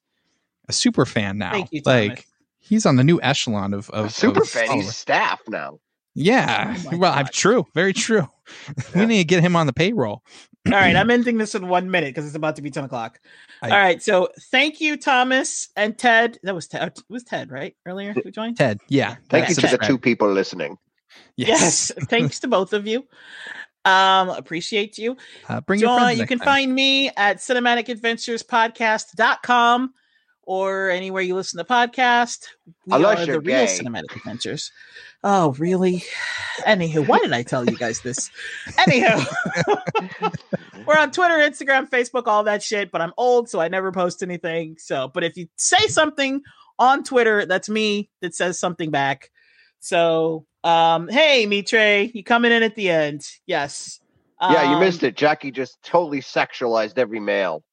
a 0.68 0.74
super 0.74 1.06
fan 1.06 1.38
now. 1.38 1.52
Thank 1.52 1.70
you, 1.72 1.82
like 1.86 2.26
he's 2.60 2.86
on 2.86 2.96
the 2.96 3.04
new 3.04 3.20
echelon 3.22 3.74
of 3.74 3.90
A 3.94 4.04
of 4.06 4.14
super 4.14 4.42
of 4.42 4.50
fan. 4.50 4.68
followers. 4.68 4.86
He's 4.86 4.98
staff 4.98 5.42
now. 5.48 5.80
Yeah, 6.14 6.76
Oh 6.92 6.98
well, 6.98 7.14
I'm 7.14 7.24
God. 7.26 7.34
true, 7.34 7.66
very 7.74 7.94
true. 7.94 8.28
we 8.96 9.06
need 9.06 9.20
to 9.20 9.24
get 9.26 9.42
him 9.42 9.56
on 9.56 9.66
the 9.68 9.74
payroll. 9.74 10.24
All 10.68 10.74
right, 10.74 10.94
I'm 10.96 11.10
ending 11.12 11.38
this 11.38 11.56
in 11.56 11.68
one 11.70 11.90
minute 11.90 12.14
because 12.14 12.26
it's 12.28 12.36
about 12.36 12.58
to 12.58 12.62
be 12.62 12.70
10 12.70 12.84
o'clock. 12.84 13.20
I- 13.62 13.70
All 13.70 13.78
right, 13.78 14.04
so 14.04 14.28
thank 14.52 14.82
you, 14.82 14.98
Thomas 14.98 15.70
and 15.76 15.98
Ted. 15.98 16.38
That 16.44 16.54
was 16.54 16.68
Ted. 16.68 16.90
It 16.98 17.04
was 17.10 17.24
Ted, 17.24 17.50
right? 17.50 17.76
Earlier 17.86 18.14
who 18.14 18.30
joined? 18.30 18.58
Ted, 18.58 18.80
yeah, 18.90 19.16
Thank 19.30 19.48
you 19.50 19.56
to 19.56 19.68
the 19.68 19.78
two 19.78 19.98
people 19.98 20.30
listening. 20.32 20.78
Yes. 21.38 21.92
Thanks 22.10 22.40
to 22.42 22.48
both 22.48 22.74
of 22.74 22.86
you. 22.88 23.06
Um, 23.84 24.30
appreciate 24.30 24.98
you. 24.98 25.18
Uh, 25.50 25.60
bring 25.62 25.80
your 25.80 26.12
you 26.12 26.28
can 26.28 26.38
time. 26.40 26.46
find 26.46 26.76
me 26.76 27.10
at 27.18 27.38
cinematicadventurespodcast.com 27.38 29.94
or 30.44 30.90
anywhere 30.90 31.22
you 31.22 31.36
listen 31.36 31.58
to 31.58 31.64
podcast. 31.64 32.46
We 32.86 32.96
Unless 32.96 33.22
are 33.22 33.26
the 33.34 33.40
real 33.40 33.66
gay. 33.66 33.66
cinematic 33.66 34.16
adventures. 34.16 34.72
Oh, 35.24 35.54
really? 35.60 36.04
Anywho, 36.66 37.08
why 37.08 37.20
did 37.20 37.32
I 37.32 37.44
tell 37.44 37.64
you 37.70 37.78
guys 37.78 38.02
this? 38.02 38.32
Anywho, 38.72 39.24
we're 40.86 40.98
on 40.98 41.12
Twitter, 41.12 41.36
Instagram, 41.36 41.90
Facebook, 41.90 42.24
all 42.28 42.44
that 42.46 42.64
shit, 42.64 42.92
but 42.92 43.02
I'm 43.02 43.14
old, 43.18 43.50
so 43.50 43.60
I 43.62 43.68
never 43.68 43.92
post 43.92 44.24
anything. 44.24 44.78
So, 44.80 45.10
but 45.14 45.24
if 45.24 45.38
you 45.38 45.48
say 45.58 45.88
something 45.88 46.42
on 46.80 47.04
Twitter, 47.04 47.46
that's 47.46 47.70
me 47.70 48.10
that 48.22 48.34
says 48.34 48.58
something 48.60 48.90
back. 48.90 49.30
So, 49.80 50.46
um, 50.64 51.08
hey, 51.08 51.46
Mitre, 51.46 52.10
you 52.14 52.24
coming 52.24 52.52
in 52.52 52.64
at 52.64 52.76
the 52.76 52.90
end? 52.90 53.28
Yes. 53.46 54.00
yeah, 54.42 54.64
you 54.70 54.76
Um, 54.76 54.80
missed 54.80 55.04
it. 55.04 55.16
Jackie 55.16 55.52
just 55.52 55.82
totally 55.84 56.22
sexualized 56.22 56.98
every 56.98 57.20
male. 57.20 57.64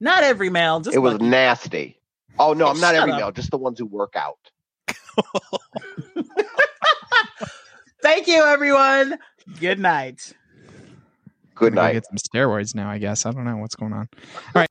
Not 0.00 0.22
every 0.22 0.48
male, 0.50 0.80
just 0.80 0.96
it 0.96 1.00
was 1.00 1.14
Bucky. 1.14 1.26
nasty. 1.28 2.00
Oh 2.38 2.52
no, 2.54 2.66
Hey, 2.66 2.70
I'm 2.72 2.80
not 2.80 2.94
every 2.94 3.12
up. 3.12 3.18
male, 3.18 3.32
just 3.32 3.50
the 3.50 3.58
ones 3.58 3.78
who 3.78 3.86
work 3.86 4.14
out. 4.16 4.38
Thank 8.02 8.26
you, 8.28 8.42
everyone. 8.42 9.18
Good 9.60 9.78
night. 9.78 10.32
Good 11.54 11.74
night. 11.74 11.80
I'm 11.80 11.86
night. 11.88 11.92
Get 11.94 12.06
some 12.06 12.16
steroids 12.16 12.74
now, 12.74 12.88
I 12.90 12.96
guess. 12.98 13.26
I 13.26 13.30
don't 13.32 13.44
know 13.44 13.58
what's 13.58 13.74
going 13.74 13.92
on. 13.92 14.08
All 14.54 14.62
right. 14.62 14.68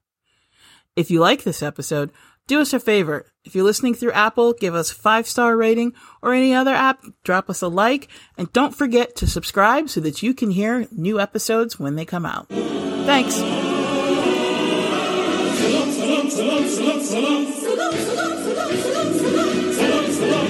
If 0.95 1.11
you 1.11 1.19
like 1.19 1.43
this 1.43 1.61
episode, 1.61 2.09
do 2.47 2.59
us 2.59 2.73
a 2.73 2.79
favor. 2.79 3.27
If 3.45 3.53
you're 3.53 3.63
listening 3.63 3.93
through 3.93 4.13
Apple, 4.13 4.53
give 4.53 4.73
us 4.73 4.89
five 4.89 5.27
star 5.27 5.55
rating 5.55 5.93
or 6.23 6.33
any 6.33 6.53
other 6.55 6.73
app, 6.73 7.03
drop 7.23 7.49
us 7.51 7.61
a 7.61 7.67
like, 7.67 8.07
and 8.37 8.51
don't 8.51 8.75
forget 8.75 9.15
to 9.17 9.27
subscribe 9.27 9.89
so 9.89 10.01
that 10.01 10.23
you 10.23 10.33
can 10.33 10.49
hear 10.49 10.87
new 10.91 11.19
episodes 11.19 11.79
when 11.79 11.95
they 11.95 12.05
come 12.05 12.25
out. 12.25 12.47
Thanks. 12.49 13.39
Salam. 16.79 17.01
Salam, 17.03 17.45
salam, 17.51 17.93
salam, 18.05 18.73
salam, 18.79 19.13
salam. 19.19 19.73
Salam, 19.73 20.11
salam. 20.11 20.48